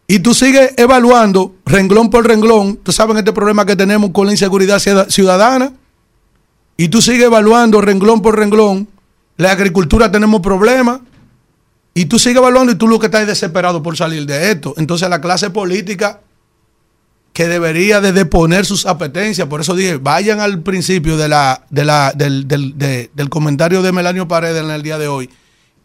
Y 0.08 0.20
tú 0.20 0.34
sigues 0.34 0.74
evaluando 0.76 1.56
renglón 1.66 2.10
por 2.10 2.28
renglón, 2.28 2.76
tú 2.84 2.92
sabes 2.92 3.16
este 3.16 3.32
problema 3.32 3.66
que 3.66 3.78
tenemos 3.78 4.12
con 4.12 4.26
la 4.26 4.34
inseguridad 4.34 4.78
ciudadana, 5.08 5.72
y 6.76 6.90
tú 6.90 7.02
sigues 7.02 7.28
evaluando 7.28 7.80
renglón 7.80 8.22
por 8.22 8.38
renglón, 8.38 8.90
la 9.38 9.52
agricultura 9.52 10.12
tenemos 10.12 10.42
problemas, 10.42 11.00
y 11.98 12.06
tú 12.06 12.20
sigues 12.20 12.38
evaluando 12.38 12.74
y 12.74 12.76
tú 12.76 12.88
lo 12.88 13.00
que 13.00 13.08
estás 13.08 13.26
desesperado 13.26 13.82
por 13.82 13.98
salir 13.98 14.26
de 14.26 14.52
esto. 14.52 14.76
Entonces 14.78 15.10
la 15.10 15.22
clase 15.22 15.50
política 15.50 16.20
que 17.32 17.48
debería 17.48 18.02
de 18.02 18.12
deponer 18.12 18.66
sus 18.66 18.86
apetencias, 18.86 19.48
por 19.48 19.62
eso 19.62 19.76
dije, 19.76 19.98
vayan 19.98 20.42
al 20.42 20.62
principio 20.62 21.18
de 21.18 21.30
del, 21.70 22.48
del, 22.48 23.10
del 23.14 23.30
comentario 23.30 23.82
de 23.82 23.94
Melanio 23.94 24.28
Paredes 24.28 24.64
en 24.64 24.70
el 24.70 24.84
día 24.84 24.98
de 24.98 25.08
hoy 25.08 25.30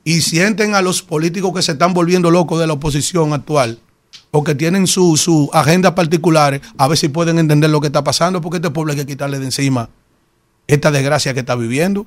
y 0.05 0.21
sienten 0.23 0.75
a 0.75 0.83
los 0.83 1.03
políticos 1.03 1.53
que 1.55 1.63
se 1.63 1.73
están 1.73 1.95
volviendo 1.95 2.31
locos 2.31 2.59
de 2.61 2.67
la 2.67 2.73
oposición 2.73 3.33
actual 3.33 3.79
o 4.33 4.43
que 4.43 4.55
tienen 4.55 4.87
sus 4.87 5.21
su 5.21 5.49
agendas 5.53 5.93
particulares, 5.93 6.61
a 6.77 6.89
ver 6.89 6.99
si 6.99 7.09
pueden 7.09 7.39
entender 7.39 7.71
lo 7.71 7.81
que 7.81 7.89
está 7.89 8.03
pasando, 8.03 8.41
porque 8.41 8.57
este 8.57 8.71
pueblo 8.71 8.93
hay 8.93 8.99
que 8.99 9.07
quitarle 9.07 9.39
de 9.39 9.47
encima 9.47 9.91
esta 10.67 10.91
desgracia 10.91 11.35
que 11.35 11.41
está 11.41 11.55
viviendo. 11.55 12.07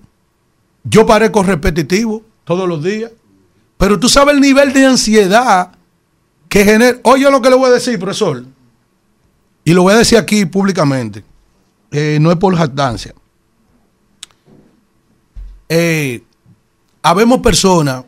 Yo 0.84 1.06
parezco 1.06 1.44
repetitivo 1.44 2.24
todos 2.44 2.68
los 2.68 2.84
días, 2.84 3.12
pero 3.84 4.00
tú 4.00 4.08
sabes 4.08 4.34
el 4.34 4.40
nivel 4.40 4.72
de 4.72 4.86
ansiedad 4.86 5.74
que 6.48 6.64
genera. 6.64 7.00
Oye, 7.04 7.30
lo 7.30 7.42
que 7.42 7.50
le 7.50 7.58
voy 7.58 7.70
a 7.70 7.74
decir, 7.74 8.00
profesor, 8.00 8.46
y 9.66 9.74
lo 9.74 9.84
voy 9.84 9.94
a 9.94 9.98
decir 9.98 10.18
aquí 10.18 10.46
públicamente, 10.46 11.22
eh, 11.92 12.18
no 12.22 12.32
es 12.32 12.38
por 12.38 12.56
jactancia. 12.56 13.14
Eh, 15.68 16.24
habemos 17.02 17.42
personas 17.42 18.06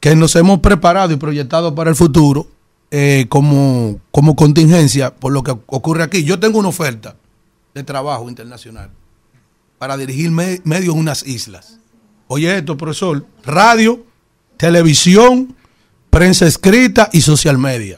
que 0.00 0.16
nos 0.16 0.34
hemos 0.36 0.60
preparado 0.60 1.12
y 1.12 1.16
proyectado 1.16 1.74
para 1.74 1.90
el 1.90 1.96
futuro 1.96 2.48
eh, 2.90 3.26
como, 3.28 4.00
como 4.10 4.36
contingencia 4.36 5.14
por 5.14 5.32
lo 5.32 5.42
que 5.42 5.50
ocurre 5.50 6.02
aquí. 6.02 6.24
Yo 6.24 6.40
tengo 6.40 6.58
una 6.58 6.68
oferta 6.68 7.14
de 7.74 7.84
trabajo 7.84 8.26
internacional 8.26 8.90
para 9.76 9.98
dirigir 9.98 10.30
medios 10.30 10.94
en 10.94 10.98
unas 10.98 11.26
islas. 11.26 11.78
Oye 12.26 12.56
esto, 12.56 12.78
profesor, 12.78 13.26
radio, 13.44 14.06
televisión, 14.60 15.56
prensa 16.10 16.46
escrita 16.46 17.08
y 17.14 17.22
social 17.22 17.56
media. 17.56 17.94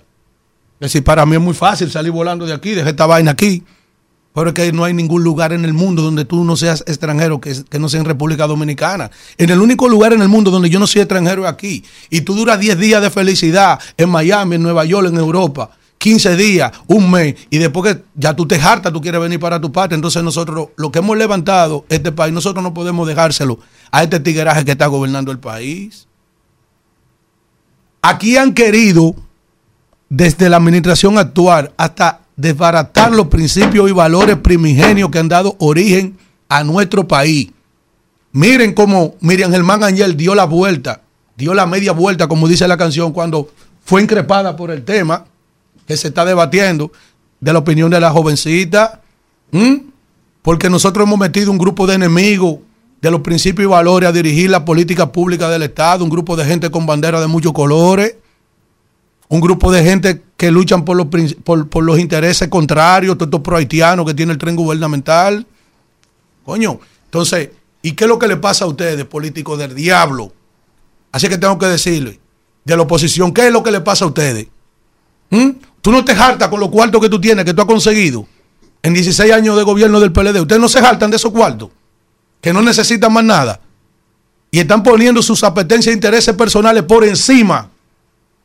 Es 0.79 0.93
decir, 0.93 1.03
para 1.03 1.27
mí 1.27 1.35
es 1.35 1.43
muy 1.43 1.55
fácil 1.55 1.91
salir 1.91 2.13
volando 2.13 2.47
de 2.47 2.53
aquí, 2.53 2.71
dejar 2.71 2.91
esta 2.91 3.07
vaina 3.07 3.33
aquí. 3.33 3.65
Pero 4.33 4.49
es 4.49 4.55
que 4.55 4.73
no 4.73 4.85
hay 4.85 4.95
ningún 4.95 5.25
lugar 5.25 5.53
en 5.53 5.65
el 5.65 5.75
mundo 5.75 6.03
donde 6.03 6.25
tú 6.25 6.45
no 6.45 6.57
seas 6.57 6.85
extranjero 6.87 7.41
que, 7.41 7.65
que, 7.69 7.79
no 7.81 7.89
sea 7.89 7.99
en 7.99 8.07
República 8.07 8.47
Dominicana. 8.47 9.11
En 9.39 9.51
el 9.51 9.61
único 9.61 9.89
lugar 9.89 10.13
en 10.13 10.23
el 10.23 10.29
mundo 10.29 10.53
donde 10.53 10.71
yo 10.71 10.79
no 10.79 10.87
soy 10.87 11.03
extranjero 11.03 11.43
es 11.43 11.53
aquí. 11.53 11.85
Y 12.11 12.21
tú 12.21 12.35
duras 12.35 12.61
10 12.61 12.79
días 12.79 13.03
de 13.03 13.11
felicidad 13.11 13.81
en 13.97 14.09
Miami, 14.09 14.55
en 14.55 14.63
Nueva 14.63 14.85
York, 14.85 15.09
en 15.09 15.17
Europa. 15.17 15.71
15 15.99 16.37
días, 16.37 16.73
un 16.87 17.11
mes, 17.11 17.37
y 17.51 17.59
después 17.59 17.95
que 17.95 18.03
ya 18.15 18.35
tú 18.35 18.47
te 18.47 18.61
hartas, 18.61 18.93
tú 18.93 19.01
quieres 19.01 19.21
venir 19.21 19.39
para 19.39 19.61
tu 19.61 19.71
parte. 19.71 19.95
Entonces 19.95 20.23
nosotros, 20.23 20.69
lo 20.77 20.91
que 20.93 21.01
hemos 21.01 21.17
levantado 21.17 21.85
este 21.89 22.13
país, 22.13 22.33
nosotros 22.33 22.63
no 22.63 22.73
podemos 22.73 23.07
dejárselo 23.07 23.59
a 23.91 24.03
este 24.05 24.21
tigueraje 24.21 24.65
que 24.65 24.73
está 24.73 24.87
gobernando 24.87 25.31
el 25.33 25.39
país. 25.39 26.07
Aquí 28.03 28.37
han 28.37 28.53
querido, 28.53 29.15
desde 30.09 30.51
la 30.51 30.57
administración 30.59 31.19
actual 31.19 31.73
hasta 31.77 32.21
desbaratar 32.37 33.13
los 33.13 33.29
principios 33.29 33.89
y 33.89 33.93
valores 33.93 34.37
primigenios 34.37 35.11
que 35.11 35.19
han 35.19 35.29
dado 35.29 35.57
origen 35.59 36.19
a 36.49 36.65
nuestro 36.65 37.07
país. 37.07 37.51
Miren 38.33 38.75
cómo 38.75 39.15
Miriam 39.21 39.53
Germán 39.53 39.85
Ángel 39.85 40.17
dio 40.17 40.35
la 40.35 40.45
vuelta, 40.45 41.03
dio 41.37 41.55
la 41.55 41.65
media 41.67 41.93
vuelta, 41.93 42.27
como 42.27 42.49
dice 42.49 42.67
la 42.67 42.77
canción, 42.77 43.13
cuando 43.13 43.49
fue 43.85 44.03
increpada 44.03 44.57
por 44.57 44.71
el 44.71 44.85
tema 44.85 45.27
que 45.87 45.97
se 45.97 46.09
está 46.09 46.25
debatiendo 46.25 46.91
de 47.41 47.53
la 47.53 47.61
opinión 47.61 47.91
de 47.91 48.01
la 48.01 48.11
jovencita, 48.11 49.01
porque 50.43 50.69
nosotros 50.69 51.07
hemos 51.07 51.19
metido 51.19 51.51
un 51.51 51.59
grupo 51.59 51.87
de 51.87 51.95
enemigos 51.95 52.59
de 53.03 53.11
los 53.11 53.21
principios 53.21 53.65
y 53.65 53.69
valores 53.69 54.09
a 54.09 54.13
dirigir 54.13 54.49
la 54.49 54.65
política 54.65 55.11
pública 55.11 55.51
del 55.51 55.65
Estado, 55.65 56.05
un 56.05 56.11
grupo 56.11 56.37
de 56.37 56.45
gente 56.45 56.71
con 56.71 56.87
bandera 56.87 57.21
de 57.21 57.27
muchos 57.27 57.53
colores, 57.53 58.15
un 59.29 59.41
grupo 59.41 59.73
de 59.73 59.83
gente 59.83 60.23
que 60.37 60.53
luchan 60.53 60.85
por 60.85 60.97
los, 60.97 61.09
por, 61.43 61.83
los 61.83 61.99
intereses 61.99 62.47
contrarios, 62.49 63.19
todos 63.19 63.27
estos 63.27 63.41
pro-haitianos 63.41 64.07
que 64.07 64.15
tiene 64.15 64.33
el 64.33 64.39
tren 64.39 64.55
gubernamental. 64.55 65.45
Coño, 66.45 66.79
entonces, 67.07 67.51
¿y 67.83 67.93
qué 67.93 68.05
es 68.05 68.09
lo 68.09 68.21
que 68.21 68.29
le 68.29 68.37
pasa 68.37 68.67
a 68.67 68.69
ustedes, 68.69 69.05
políticos 69.05 69.59
del 69.59 69.75
diablo? 69.75 70.33
Así 71.11 71.29
que 71.29 71.39
tengo 71.39 71.59
que 71.59 71.67
decirle, 71.67 72.21
de 72.65 72.77
la 72.77 72.83
oposición, 72.83 73.35
¿qué 73.35 73.49
es 73.49 73.53
lo 73.53 73.65
que 73.65 73.73
le 73.73 73.81
pasa 73.81 74.05
a 74.05 74.09
ustedes? 74.09 74.47
¿Mm? 75.31 75.51
Tú 75.81 75.91
no 75.91 76.05
te 76.05 76.13
hartas 76.13 76.49
con 76.49 76.61
los 76.61 76.69
cuartos 76.69 77.01
que 77.01 77.09
tú 77.09 77.21
tienes, 77.21 77.45
que 77.45 77.53
tú 77.53 77.63
has 77.63 77.67
conseguido 77.67 78.29
en 78.81 78.95
16 78.95 79.33
años 79.33 79.57
de 79.57 79.65
gobierno 79.65 79.99
del 79.99 80.13
PLD. 80.13 80.41
Ustedes 80.41 80.61
no 80.61 80.69
se 80.69 80.79
hartan 80.79 81.11
de 81.11 81.17
esos 81.17 81.33
cuartos, 81.33 81.71
que 82.43 82.53
no 82.53 82.61
necesitan 82.61 83.11
más 83.11 83.25
nada. 83.25 83.59
Y 84.51 84.59
están 84.59 84.83
poniendo 84.83 85.23
sus 85.23 85.43
apetencias 85.43 85.91
e 85.93 85.95
intereses 85.95 86.35
personales 86.35 86.83
por 86.83 87.05
encima 87.05 87.71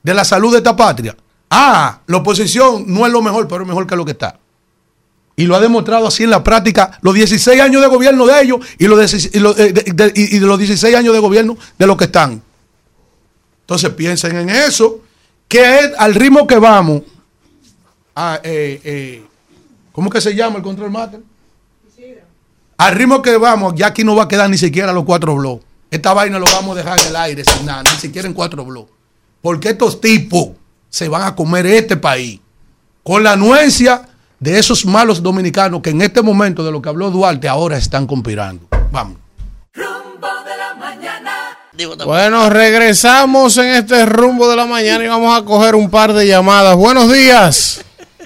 de 0.01 0.13
la 0.13 0.23
salud 0.23 0.53
de 0.53 0.59
esta 0.59 0.73
patria. 0.73 1.17
Ah, 1.49 1.99
la 2.07 2.17
oposición 2.17 2.85
no 2.87 3.05
es 3.05 3.11
lo 3.11 3.21
mejor, 3.21 3.49
pero 3.49 3.63
es 3.63 3.67
mejor 3.67 3.85
que 3.85 3.97
lo 3.97 4.05
que 4.05 4.11
está. 4.11 4.39
Y 5.35 5.45
lo 5.45 5.55
ha 5.55 5.59
demostrado 5.59 6.07
así 6.07 6.23
en 6.23 6.29
la 6.29 6.41
práctica 6.41 6.97
los 7.01 7.13
16 7.13 7.59
años 7.59 7.81
de 7.81 7.87
gobierno 7.89 8.25
de 8.25 8.41
ellos 8.41 8.59
y 8.79 8.87
los, 8.87 8.97
de, 8.97 9.11
de 9.73 10.39
los 10.39 10.57
16 10.57 10.95
años 10.95 11.13
de 11.13 11.19
gobierno 11.19 11.57
de 11.77 11.87
los 11.87 11.97
que 11.97 12.05
están. 12.05 12.41
Entonces 13.61 13.89
piensen 13.89 14.37
en 14.37 14.49
eso, 14.49 15.01
que 15.49 15.79
es 15.79 15.91
al 15.97 16.15
ritmo 16.15 16.47
que 16.47 16.57
vamos, 16.57 17.01
Ah, 18.19 18.41
eh, 18.43 18.81
eh, 18.83 19.23
¿Cómo 19.91 20.09
que 20.09 20.19
se 20.19 20.33
llama 20.33 20.57
el 20.57 20.63
control 20.63 20.89
master? 20.89 21.19
Al 22.77 22.93
ritmo 22.93 23.23
que 23.23 23.35
vamos, 23.37 23.73
ya 23.75 23.87
aquí 23.87 24.03
no 24.03 24.15
va 24.15 24.23
a 24.23 24.27
quedar 24.27 24.47
ni 24.51 24.57
siquiera 24.57 24.93
los 24.93 25.03
cuatro 25.03 25.33
blogs. 25.35 25.65
Esta 25.89 26.13
vaina 26.13 26.37
lo 26.37 26.45
vamos 26.45 26.77
a 26.77 26.83
dejar 26.83 26.99
en 26.99 27.07
el 27.07 27.15
aire 27.15 27.43
sin 27.43 27.65
nada, 27.65 27.81
ni 27.81 27.97
siquiera 27.99 28.27
en 28.27 28.35
cuatro 28.35 28.63
blogs. 28.63 28.91
Porque 29.41 29.69
estos 29.69 29.99
tipos 29.99 30.49
se 30.87 31.09
van 31.09 31.23
a 31.23 31.35
comer 31.35 31.65
este 31.65 31.97
país 31.97 32.39
con 33.01 33.23
la 33.23 33.31
anuencia 33.31 34.03
de 34.39 34.59
esos 34.59 34.85
malos 34.85 35.23
dominicanos 35.23 35.81
que 35.81 35.89
en 35.89 36.03
este 36.03 36.21
momento 36.21 36.63
de 36.63 36.71
lo 36.71 36.79
que 36.79 36.89
habló 36.89 37.09
Duarte 37.09 37.47
ahora 37.47 37.77
están 37.77 38.05
conspirando. 38.05 38.67
Vamos. 38.91 39.17
Bueno, 42.05 42.49
regresamos 42.51 43.57
en 43.57 43.69
este 43.69 44.05
rumbo 44.05 44.47
de 44.47 44.55
la 44.55 44.67
mañana 44.67 45.03
y 45.03 45.07
vamos 45.07 45.35
a 45.35 45.43
coger 45.43 45.73
un 45.73 45.89
par 45.89 46.13
de 46.13 46.27
llamadas. 46.27 46.75
Buenos 46.75 47.11
días. 47.11 47.83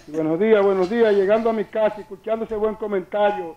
Buenos 0.08 0.38
días, 0.40 0.62
buenos 0.62 0.90
días. 0.90 1.14
Llegando 1.14 1.50
a 1.50 1.54
mi 1.54 1.64
casa, 1.64 2.02
escuchando 2.02 2.44
ese 2.44 2.56
buen 2.56 2.76
comentario 2.76 3.56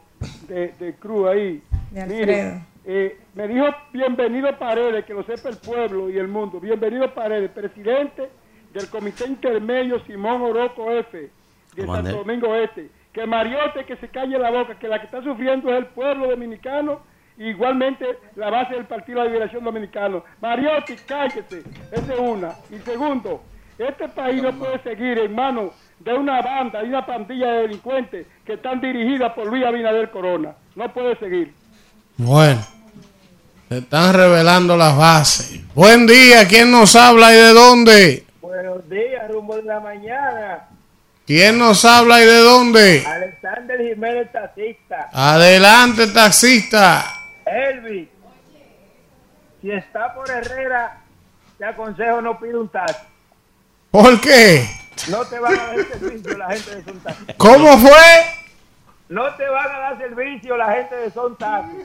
de, 0.48 0.72
de 0.78 0.94
Cruz 0.94 1.28
ahí. 1.28 1.62
Mire, 1.90 2.62
eh, 2.84 3.18
me 3.34 3.48
dijo 3.48 3.66
bienvenido 3.92 4.56
Paredes, 4.58 5.04
que 5.04 5.14
lo 5.14 5.22
sepa 5.24 5.48
el 5.48 5.56
pueblo 5.58 6.10
y 6.10 6.18
el 6.18 6.28
mundo. 6.28 6.60
Bienvenido 6.60 7.12
Paredes, 7.14 7.50
presidente 7.50 8.28
del 8.72 8.88
Comité 8.90 9.26
Intermedio 9.26 10.00
Simón 10.06 10.42
Oroco 10.42 10.90
F, 10.90 11.30
de 11.74 11.86
Santo 11.86 12.18
Domingo 12.18 12.54
Este. 12.54 12.88
Que 13.12 13.26
Mariote, 13.26 13.84
que 13.84 13.96
se 13.96 14.08
calle 14.08 14.38
la 14.38 14.50
boca, 14.50 14.78
que 14.78 14.88
la 14.88 14.98
que 14.98 15.06
está 15.06 15.22
sufriendo 15.22 15.70
es 15.70 15.78
el 15.78 15.86
pueblo 15.86 16.28
dominicano 16.28 17.00
igualmente 17.38 18.18
la 18.36 18.50
base 18.50 18.74
del 18.74 18.84
Partido 18.84 19.20
de 19.20 19.24
la 19.24 19.30
Liberación 19.32 19.64
Dominicano. 19.64 20.24
Mariotti, 20.40 20.94
cállese, 21.06 21.62
esa 21.90 22.14
es 22.14 22.18
una. 22.18 22.54
Y 22.70 22.78
segundo, 22.78 23.42
este 23.78 24.08
país 24.08 24.42
no 24.42 24.52
puede 24.52 24.78
seguir 24.80 25.18
en 25.18 25.34
manos 25.34 25.72
de 26.04 26.12
una 26.12 26.42
banda, 26.42 26.82
de 26.82 26.88
una 26.88 27.06
pandilla 27.06 27.50
de 27.50 27.62
delincuentes 27.62 28.26
que 28.44 28.54
están 28.54 28.80
dirigidas 28.80 29.32
por 29.32 29.46
Luis 29.46 29.64
Abinader 29.64 30.10
Corona. 30.10 30.54
No 30.76 30.92
puede 30.92 31.16
seguir. 31.16 31.54
Bueno, 32.18 32.60
se 33.68 33.78
están 33.78 34.14
revelando 34.14 34.76
las 34.76 34.96
bases. 34.96 35.60
Buen 35.74 36.06
día, 36.06 36.46
¿quién 36.46 36.70
nos 36.70 36.94
habla 36.94 37.32
y 37.32 37.36
de 37.36 37.52
dónde? 37.54 38.26
Buenos 38.42 38.88
días, 38.88 39.30
rumbo 39.30 39.56
de 39.56 39.62
la 39.62 39.80
mañana. 39.80 40.68
¿Quién 41.26 41.58
nos 41.58 41.82
habla 41.86 42.22
y 42.22 42.26
de 42.26 42.38
dónde? 42.38 43.02
Alexander 43.06 43.80
Jiménez 43.80 44.30
Taxista. 44.30 45.08
Adelante, 45.10 46.06
taxista. 46.08 47.02
Elvis, 47.46 48.08
si 49.62 49.70
está 49.70 50.12
por 50.14 50.30
Herrera, 50.30 51.00
te 51.56 51.64
aconsejo 51.64 52.20
no 52.20 52.38
pide 52.38 52.58
un 52.58 52.68
taxi. 52.68 53.06
¿Por 53.90 54.20
qué? 54.20 54.66
No 55.08 55.24
te 55.26 55.38
van 55.38 55.58
a 55.58 55.66
dar 55.66 55.76
servicio 55.86 56.36
la 56.38 56.50
gente 56.50 56.76
de 56.76 56.84
Son 56.84 57.00
Taxi. 57.00 57.24
¿Cómo 57.36 57.78
fue? 57.78 58.24
No 59.08 59.34
te 59.34 59.48
van 59.48 59.66
a 59.66 59.78
dar 59.78 59.98
servicio 59.98 60.56
la 60.56 60.72
gente 60.72 60.94
de 60.96 61.10
Son 61.10 61.36
Taxi. 61.36 61.76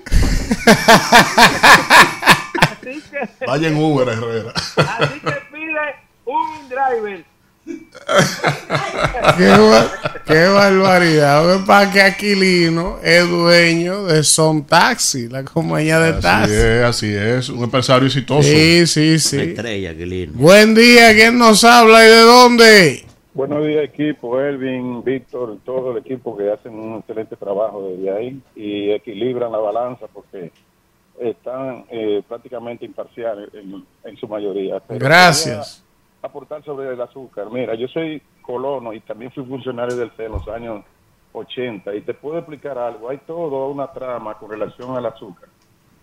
así 2.61 3.03
que, 3.11 3.45
Vaya 3.45 3.67
en 3.67 3.77
Uber, 3.77 4.07
Herrera. 4.09 4.53
así 4.55 5.19
que 5.19 5.31
pide 5.51 5.95
un 6.25 6.69
driver. 6.69 7.25
Qué, 7.65 9.47
ba- 9.47 9.91
qué 10.25 10.47
barbaridad. 10.47 11.43
Lo 11.45 11.91
que 11.91 12.01
Aquilino 12.01 12.97
es 13.03 13.27
dueño 13.29 14.05
de 14.05 14.23
Son 14.23 14.63
Taxi, 14.65 15.27
la 15.27 15.43
compañía 15.43 15.99
de 15.99 16.09
Así 16.09 16.21
taxi. 16.21 16.53
es, 16.53 16.83
así 16.83 17.13
es. 17.15 17.49
Un 17.49 17.63
empresario 17.63 18.07
exitoso. 18.07 18.43
Sí, 18.43 18.85
sí, 18.87 19.19
sí. 19.19 19.39
Estrella, 19.39 19.95
qué 19.95 20.05
lindo. 20.05 20.37
Buen 20.37 20.73
día, 20.75 21.13
¿quién 21.13 21.37
nos 21.37 21.63
habla 21.63 22.05
y 22.05 22.09
de 22.09 22.21
dónde? 22.21 23.05
Buenos 23.33 23.65
días 23.65 23.83
equipo, 23.85 24.39
Elvin, 24.41 25.03
Víctor, 25.03 25.57
todo 25.63 25.91
el 25.91 25.99
equipo 25.99 26.35
que 26.35 26.51
hacen 26.51 26.73
un 26.73 26.97
excelente 26.99 27.35
trabajo 27.37 27.87
desde 27.89 28.11
ahí 28.11 28.41
y 28.55 28.91
equilibran 28.91 29.51
la 29.51 29.59
balanza 29.59 30.07
porque 30.13 30.51
están 31.21 31.85
eh, 31.91 32.21
prácticamente 32.27 32.85
imparciales 32.85 33.49
en, 33.53 33.85
en 34.03 34.17
su 34.17 34.27
mayoría. 34.27 34.79
Pero 34.85 34.99
Gracias. 35.05 35.83
Aportar 36.21 36.63
sobre 36.63 36.91
el 36.93 37.01
azúcar. 37.01 37.49
Mira, 37.51 37.75
yo 37.75 37.87
soy 37.87 38.21
colono 38.41 38.93
y 38.93 38.99
también 39.01 39.31
fui 39.31 39.43
funcionario 39.45 39.95
del 39.95 40.11
CE 40.11 40.25
en 40.25 40.31
los 40.31 40.47
años 40.47 40.83
80 41.33 41.95
y 41.95 42.01
te 42.01 42.13
puedo 42.13 42.37
explicar 42.37 42.77
algo. 42.77 43.09
Hay 43.09 43.19
toda 43.19 43.67
una 43.67 43.87
trama 43.91 44.35
con 44.35 44.49
relación 44.49 44.95
al 44.95 45.05
azúcar. 45.05 45.49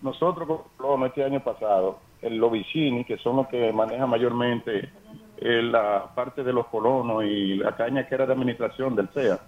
Nosotros 0.01 0.47
como 0.47 0.65
colono 0.77 1.05
este 1.07 1.23
año 1.23 1.39
pasado, 1.43 1.99
el 2.21 2.37
Lobicini, 2.37 3.03
que 3.03 3.17
son 3.17 3.37
los 3.37 3.47
que 3.47 3.71
manejan 3.71 4.09
mayormente 4.09 4.89
eh, 5.37 5.61
la 5.61 6.05
parte 6.15 6.43
de 6.43 6.53
los 6.53 6.67
colonos 6.67 7.23
y 7.23 7.55
la 7.55 7.75
caña 7.75 8.07
que 8.07 8.15
era 8.15 8.25
de 8.25 8.33
administración 8.33 8.95
del 8.95 9.09
CEA, 9.09 9.39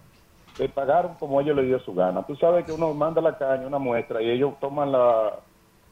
le 0.57 0.69
pagaron 0.69 1.15
como 1.15 1.39
ellos 1.39 1.55
le 1.55 1.63
dio 1.63 1.79
su 1.79 1.93
gana. 1.93 2.23
Tú 2.23 2.35
sabes 2.35 2.65
que 2.65 2.71
uno 2.71 2.93
manda 2.93 3.21
la 3.21 3.37
caña, 3.37 3.65
una 3.65 3.79
muestra, 3.79 4.21
y 4.21 4.29
ellos 4.29 4.53
toman 4.59 4.91
la 4.91 5.39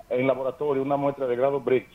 en 0.10 0.26
laboratorio 0.26 0.82
una 0.82 0.96
muestra 0.96 1.28
de 1.28 1.36
grado 1.36 1.60
BRICS 1.60 1.92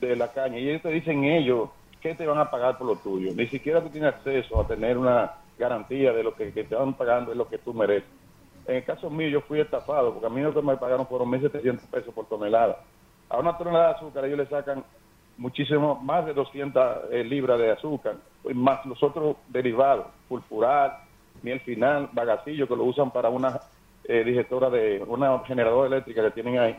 de 0.00 0.16
la 0.16 0.32
caña, 0.32 0.58
y 0.58 0.68
ellos 0.68 0.82
te 0.82 0.90
dicen 0.90 1.24
ellos 1.24 1.70
qué 2.04 2.14
te 2.14 2.26
van 2.26 2.36
a 2.36 2.50
pagar 2.50 2.76
por 2.76 2.86
lo 2.86 2.96
tuyo. 2.96 3.32
Ni 3.34 3.46
siquiera 3.46 3.82
tú 3.82 3.88
tienes 3.88 4.14
acceso 4.14 4.60
a 4.60 4.66
tener 4.66 4.98
una 4.98 5.32
garantía 5.58 6.12
de 6.12 6.22
lo 6.22 6.34
que, 6.34 6.50
te 6.50 6.74
van 6.74 6.92
pagando 6.92 7.32
es 7.32 7.38
lo 7.38 7.48
que 7.48 7.56
tú 7.56 7.72
mereces. 7.72 8.10
En 8.66 8.76
el 8.76 8.84
caso 8.84 9.08
mío, 9.08 9.28
yo 9.28 9.40
fui 9.40 9.58
estafado, 9.58 10.12
porque 10.12 10.26
a 10.26 10.28
mí 10.28 10.42
lo 10.42 10.52
que 10.52 10.60
me 10.60 10.76
pagaron 10.76 11.06
fueron 11.06 11.30
1.700 11.30 11.78
pesos 11.90 12.12
por 12.12 12.26
tonelada. 12.26 12.78
A 13.30 13.38
una 13.38 13.56
tonelada 13.56 13.88
de 13.88 13.94
azúcar 13.94 14.26
ellos 14.26 14.36
le 14.36 14.46
sacan 14.46 14.84
muchísimo 15.38 15.94
más 15.96 16.26
de 16.26 16.34
200 16.34 17.10
eh, 17.10 17.24
libras 17.24 17.58
de 17.58 17.70
azúcar, 17.70 18.16
más 18.52 18.84
los 18.84 19.02
otros 19.02 19.36
derivados, 19.48 20.06
pulpural, 20.28 20.98
miel 21.42 21.60
final, 21.60 22.10
bagacillo, 22.12 22.68
que 22.68 22.76
lo 22.76 22.84
usan 22.84 23.12
para 23.12 23.30
una 23.30 23.60
eh, 24.04 24.22
digestora 24.24 24.68
de 24.68 25.02
una 25.06 25.38
generadora 25.46 25.86
eléctrica 25.86 26.22
que 26.24 26.32
tienen 26.32 26.58
ahí. 26.58 26.76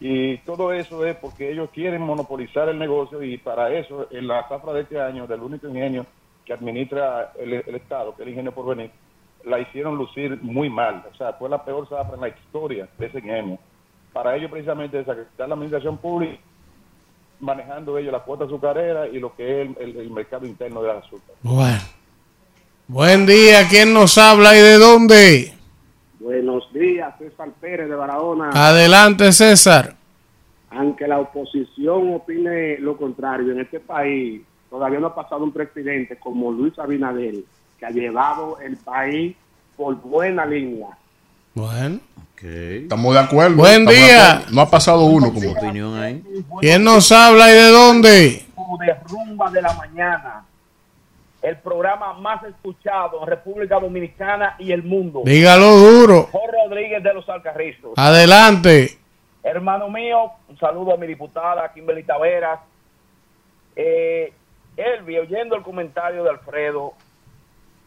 Y 0.00 0.38
todo 0.38 0.72
eso 0.72 1.04
es 1.04 1.14
porque 1.16 1.50
ellos 1.52 1.68
quieren 1.74 2.00
monopolizar 2.02 2.68
el 2.70 2.78
negocio 2.78 3.22
y 3.22 3.36
para 3.36 3.70
eso, 3.72 4.06
en 4.10 4.26
la 4.26 4.48
zafra 4.48 4.72
de 4.72 4.80
este 4.82 4.98
año, 5.00 5.26
del 5.26 5.40
único 5.42 5.68
ingenio 5.68 6.06
que 6.46 6.54
administra 6.54 7.32
el, 7.38 7.52
Estado, 7.74 8.14
que 8.16 8.22
es 8.22 8.26
el 8.26 8.30
ingenio 8.32 8.52
por 8.52 8.64
venir, 8.74 8.90
la 9.44 9.58
hicieron 9.60 9.96
lucir 9.96 10.38
muy 10.42 10.70
mal. 10.70 11.04
O 11.12 11.16
sea, 11.16 11.34
fue 11.34 11.50
la 11.50 11.62
peor 11.64 11.86
zafra 11.88 12.14
en 12.14 12.20
la 12.22 12.28
historia 12.28 12.88
de 12.98 13.06
ese 13.06 13.18
ingenio. 13.18 13.58
Para 14.12 14.34
ellos 14.36 14.50
precisamente 14.50 14.96
desacreditar 14.96 15.48
la 15.48 15.54
administración 15.54 15.98
pública, 15.98 16.38
manejando 17.38 17.96
ellos 17.98 18.12
la 18.12 18.20
cuota 18.20 18.44
azucarera 18.44 19.06
y 19.06 19.18
lo 19.18 19.34
que 19.36 19.62
es 19.62 19.68
el, 19.68 19.76
el- 19.80 19.96
el 19.98 20.10
mercado 20.10 20.46
interno 20.46 20.82
del 20.82 20.96
azúcar. 20.96 21.34
Bueno. 21.42 21.78
Buen 22.88 23.24
día, 23.26 23.68
¿quién 23.68 23.92
nos 23.94 24.18
habla 24.18 24.56
y 24.56 24.60
de 24.60 24.78
dónde? 24.78 25.54
Buenos 26.30 26.72
días, 26.72 27.12
César 27.18 27.48
Pérez 27.60 27.88
de 27.88 27.94
Barahona. 27.96 28.50
Adelante, 28.54 29.32
César. 29.32 29.96
Aunque 30.70 31.08
la 31.08 31.18
oposición 31.18 32.14
opine 32.14 32.78
lo 32.78 32.96
contrario, 32.96 33.50
en 33.50 33.58
este 33.58 33.80
país 33.80 34.40
todavía 34.70 35.00
no 35.00 35.08
ha 35.08 35.14
pasado 35.16 35.42
un 35.42 35.50
presidente 35.50 36.16
como 36.18 36.52
Luis 36.52 36.78
Abinader, 36.78 37.34
que 37.76 37.84
ha 37.84 37.90
llevado 37.90 38.60
el 38.60 38.76
país 38.76 39.34
por 39.76 39.96
buena 39.96 40.46
línea. 40.46 40.86
Bueno. 41.52 41.98
Estamos 42.40 43.12
de 43.12 43.20
acuerdo. 43.20 43.56
Buen 43.56 43.82
estamos 43.82 43.94
día. 43.96 44.30
acuerdo. 44.30 44.54
No 44.54 44.60
ha 44.60 44.70
pasado 44.70 45.04
uno 45.06 45.34
como 45.34 45.50
opinión 45.50 45.98
ahí. 45.98 46.22
¿Quién 46.60 46.84
nos 46.84 47.10
habla 47.10 47.50
y 47.50 47.54
de 47.54 47.68
dónde? 47.70 48.46
de 48.78 48.94
Rumba 49.08 49.50
de 49.50 49.62
la 49.62 49.74
Mañana, 49.74 50.44
el 51.42 51.56
programa 51.58 52.14
más 52.14 52.42
escuchado 52.44 53.20
en 53.22 53.26
República 53.26 53.78
Dominicana 53.78 54.56
y 54.58 54.72
el 54.72 54.82
mundo. 54.82 55.22
Dígalo 55.24 55.76
duro. 55.76 56.28
Jorge 56.30 56.56
Rodríguez 56.64 57.02
de 57.02 57.14
los 57.14 57.28
Alcarrizos. 57.28 57.92
Adelante. 57.96 58.98
Hermano 59.42 59.88
mío, 59.88 60.32
un 60.48 60.58
saludo 60.58 60.94
a 60.94 60.96
mi 60.98 61.06
diputada 61.06 61.72
Kimberly 61.72 62.02
Taveras. 62.02 62.60
Eh, 63.74 64.32
Elvi, 64.76 65.18
oyendo 65.18 65.56
el 65.56 65.62
comentario 65.62 66.24
de 66.24 66.30
Alfredo, 66.30 66.92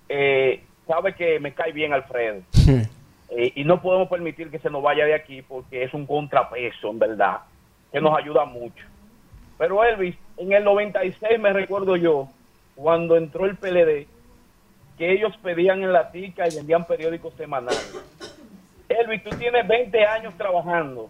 eh, 0.10 0.64
sabe 0.88 1.14
que 1.14 1.40
me 1.40 1.54
cae 1.54 1.72
bien 1.72 1.94
Alfredo. 1.94 2.42
Eh, 3.36 3.52
y 3.56 3.64
no 3.64 3.82
podemos 3.82 4.10
permitir 4.10 4.52
que 4.52 4.60
se 4.60 4.70
nos 4.70 4.84
vaya 4.84 5.06
de 5.06 5.16
aquí 5.16 5.42
porque 5.42 5.82
es 5.82 5.92
un 5.96 6.06
contrapeso, 6.06 6.92
en 6.92 7.00
verdad, 7.00 7.40
que 7.92 8.00
nos 8.00 8.16
ayuda 8.16 8.46
mucho. 8.46 8.86
Pero 9.58 9.84
Elvis, 9.84 10.16
en 10.38 10.54
el 10.54 10.64
96 10.64 11.40
me 11.40 11.52
recuerdo 11.52 11.96
yo, 11.96 12.28
cuando 12.76 13.18
entró 13.18 13.46
el 13.46 13.56
PLD, 13.58 14.08
que 14.98 15.12
ellos 15.12 15.34
pedían 15.42 15.84
en 15.84 15.94
la 15.94 16.12
tica 16.12 16.48
y 16.48 16.56
vendían 16.56 16.86
periódicos 16.86 17.34
semanales. 17.36 17.94
Elvis, 18.90 19.24
tú 19.24 19.30
tienes 19.38 19.68
20 19.68 20.06
años 20.06 20.34
trabajando 20.38 21.10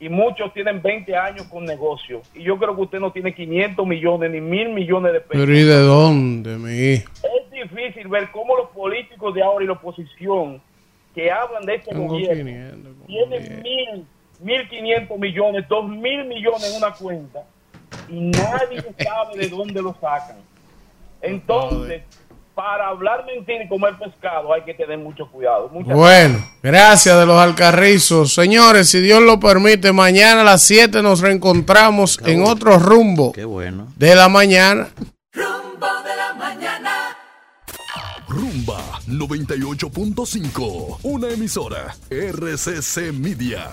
y 0.00 0.08
muchos 0.08 0.52
tienen 0.54 0.80
20 0.80 1.14
años 1.14 1.46
con 1.46 1.64
negocio. 1.64 2.22
Y 2.34 2.42
yo 2.42 2.58
creo 2.58 2.74
que 2.74 2.82
usted 2.82 3.00
no 3.00 3.12
tiene 3.12 3.34
500 3.34 3.86
millones 3.86 4.30
ni 4.30 4.40
mil 4.40 4.70
millones 4.70 5.12
de 5.12 5.20
pesos. 5.20 5.46
Pero 5.46 5.56
¿y 5.56 5.62
de 5.62 5.78
dónde, 5.78 6.56
mi? 6.56 6.94
Es 6.94 7.50
difícil 7.50 8.08
ver 8.08 8.30
cómo 8.30 8.56
los 8.56 8.70
políticos 8.70 9.34
de 9.34 9.42
ahora 9.42 9.64
y 9.64 9.66
la 9.66 9.74
oposición 9.74 10.60
que 11.14 11.30
hablan 11.30 11.66
de 11.66 11.74
este 11.74 11.90
Tengo 11.90 12.06
gobierno 12.06 12.44
500, 12.44 13.06
tienen 13.06 13.62
mil, 13.62 14.06
mil 14.40 14.68
quinientos 14.68 15.18
millones, 15.18 15.68
dos 15.68 15.88
mil 15.88 16.24
millones 16.24 16.70
en 16.70 16.82
una 16.82 16.94
cuenta 16.94 17.44
y 18.08 18.20
nadie 18.20 18.82
sabe 18.98 19.38
de 19.38 19.48
dónde 19.48 19.82
lo 19.82 19.94
sacan. 19.94 20.38
Entonces, 21.22 22.02
para 22.54 22.88
hablar 22.88 23.24
mentira 23.24 23.64
y 23.64 23.68
comer 23.68 23.94
pescado 23.98 24.52
hay 24.52 24.62
que 24.64 24.74
tener 24.74 24.98
mucho 24.98 25.26
cuidado. 25.30 25.68
Muchas 25.72 25.94
Bueno, 25.96 26.44
gracias 26.62 27.18
de 27.18 27.24
los 27.26 27.38
alcarrizos. 27.40 28.34
Señores, 28.34 28.88
si 28.90 29.00
Dios 29.00 29.22
lo 29.22 29.40
permite, 29.40 29.92
mañana 29.92 30.42
a 30.42 30.44
las 30.44 30.62
7 30.62 31.02
nos 31.02 31.20
reencontramos 31.20 32.18
en 32.26 32.44
otro 32.44 32.78
rumbo 32.78 33.32
Qué 33.32 33.44
bueno. 33.44 33.86
de 33.96 34.14
la 34.14 34.28
mañana. 34.28 34.88
Rumbo 35.32 35.86
de 36.04 36.16
la 36.16 36.34
mañana. 36.34 37.16
Rumba 38.28 38.78
98.5, 39.08 40.98
una 41.02 41.28
emisora 41.30 41.94
RCC 42.10 43.12
Media. 43.12 43.68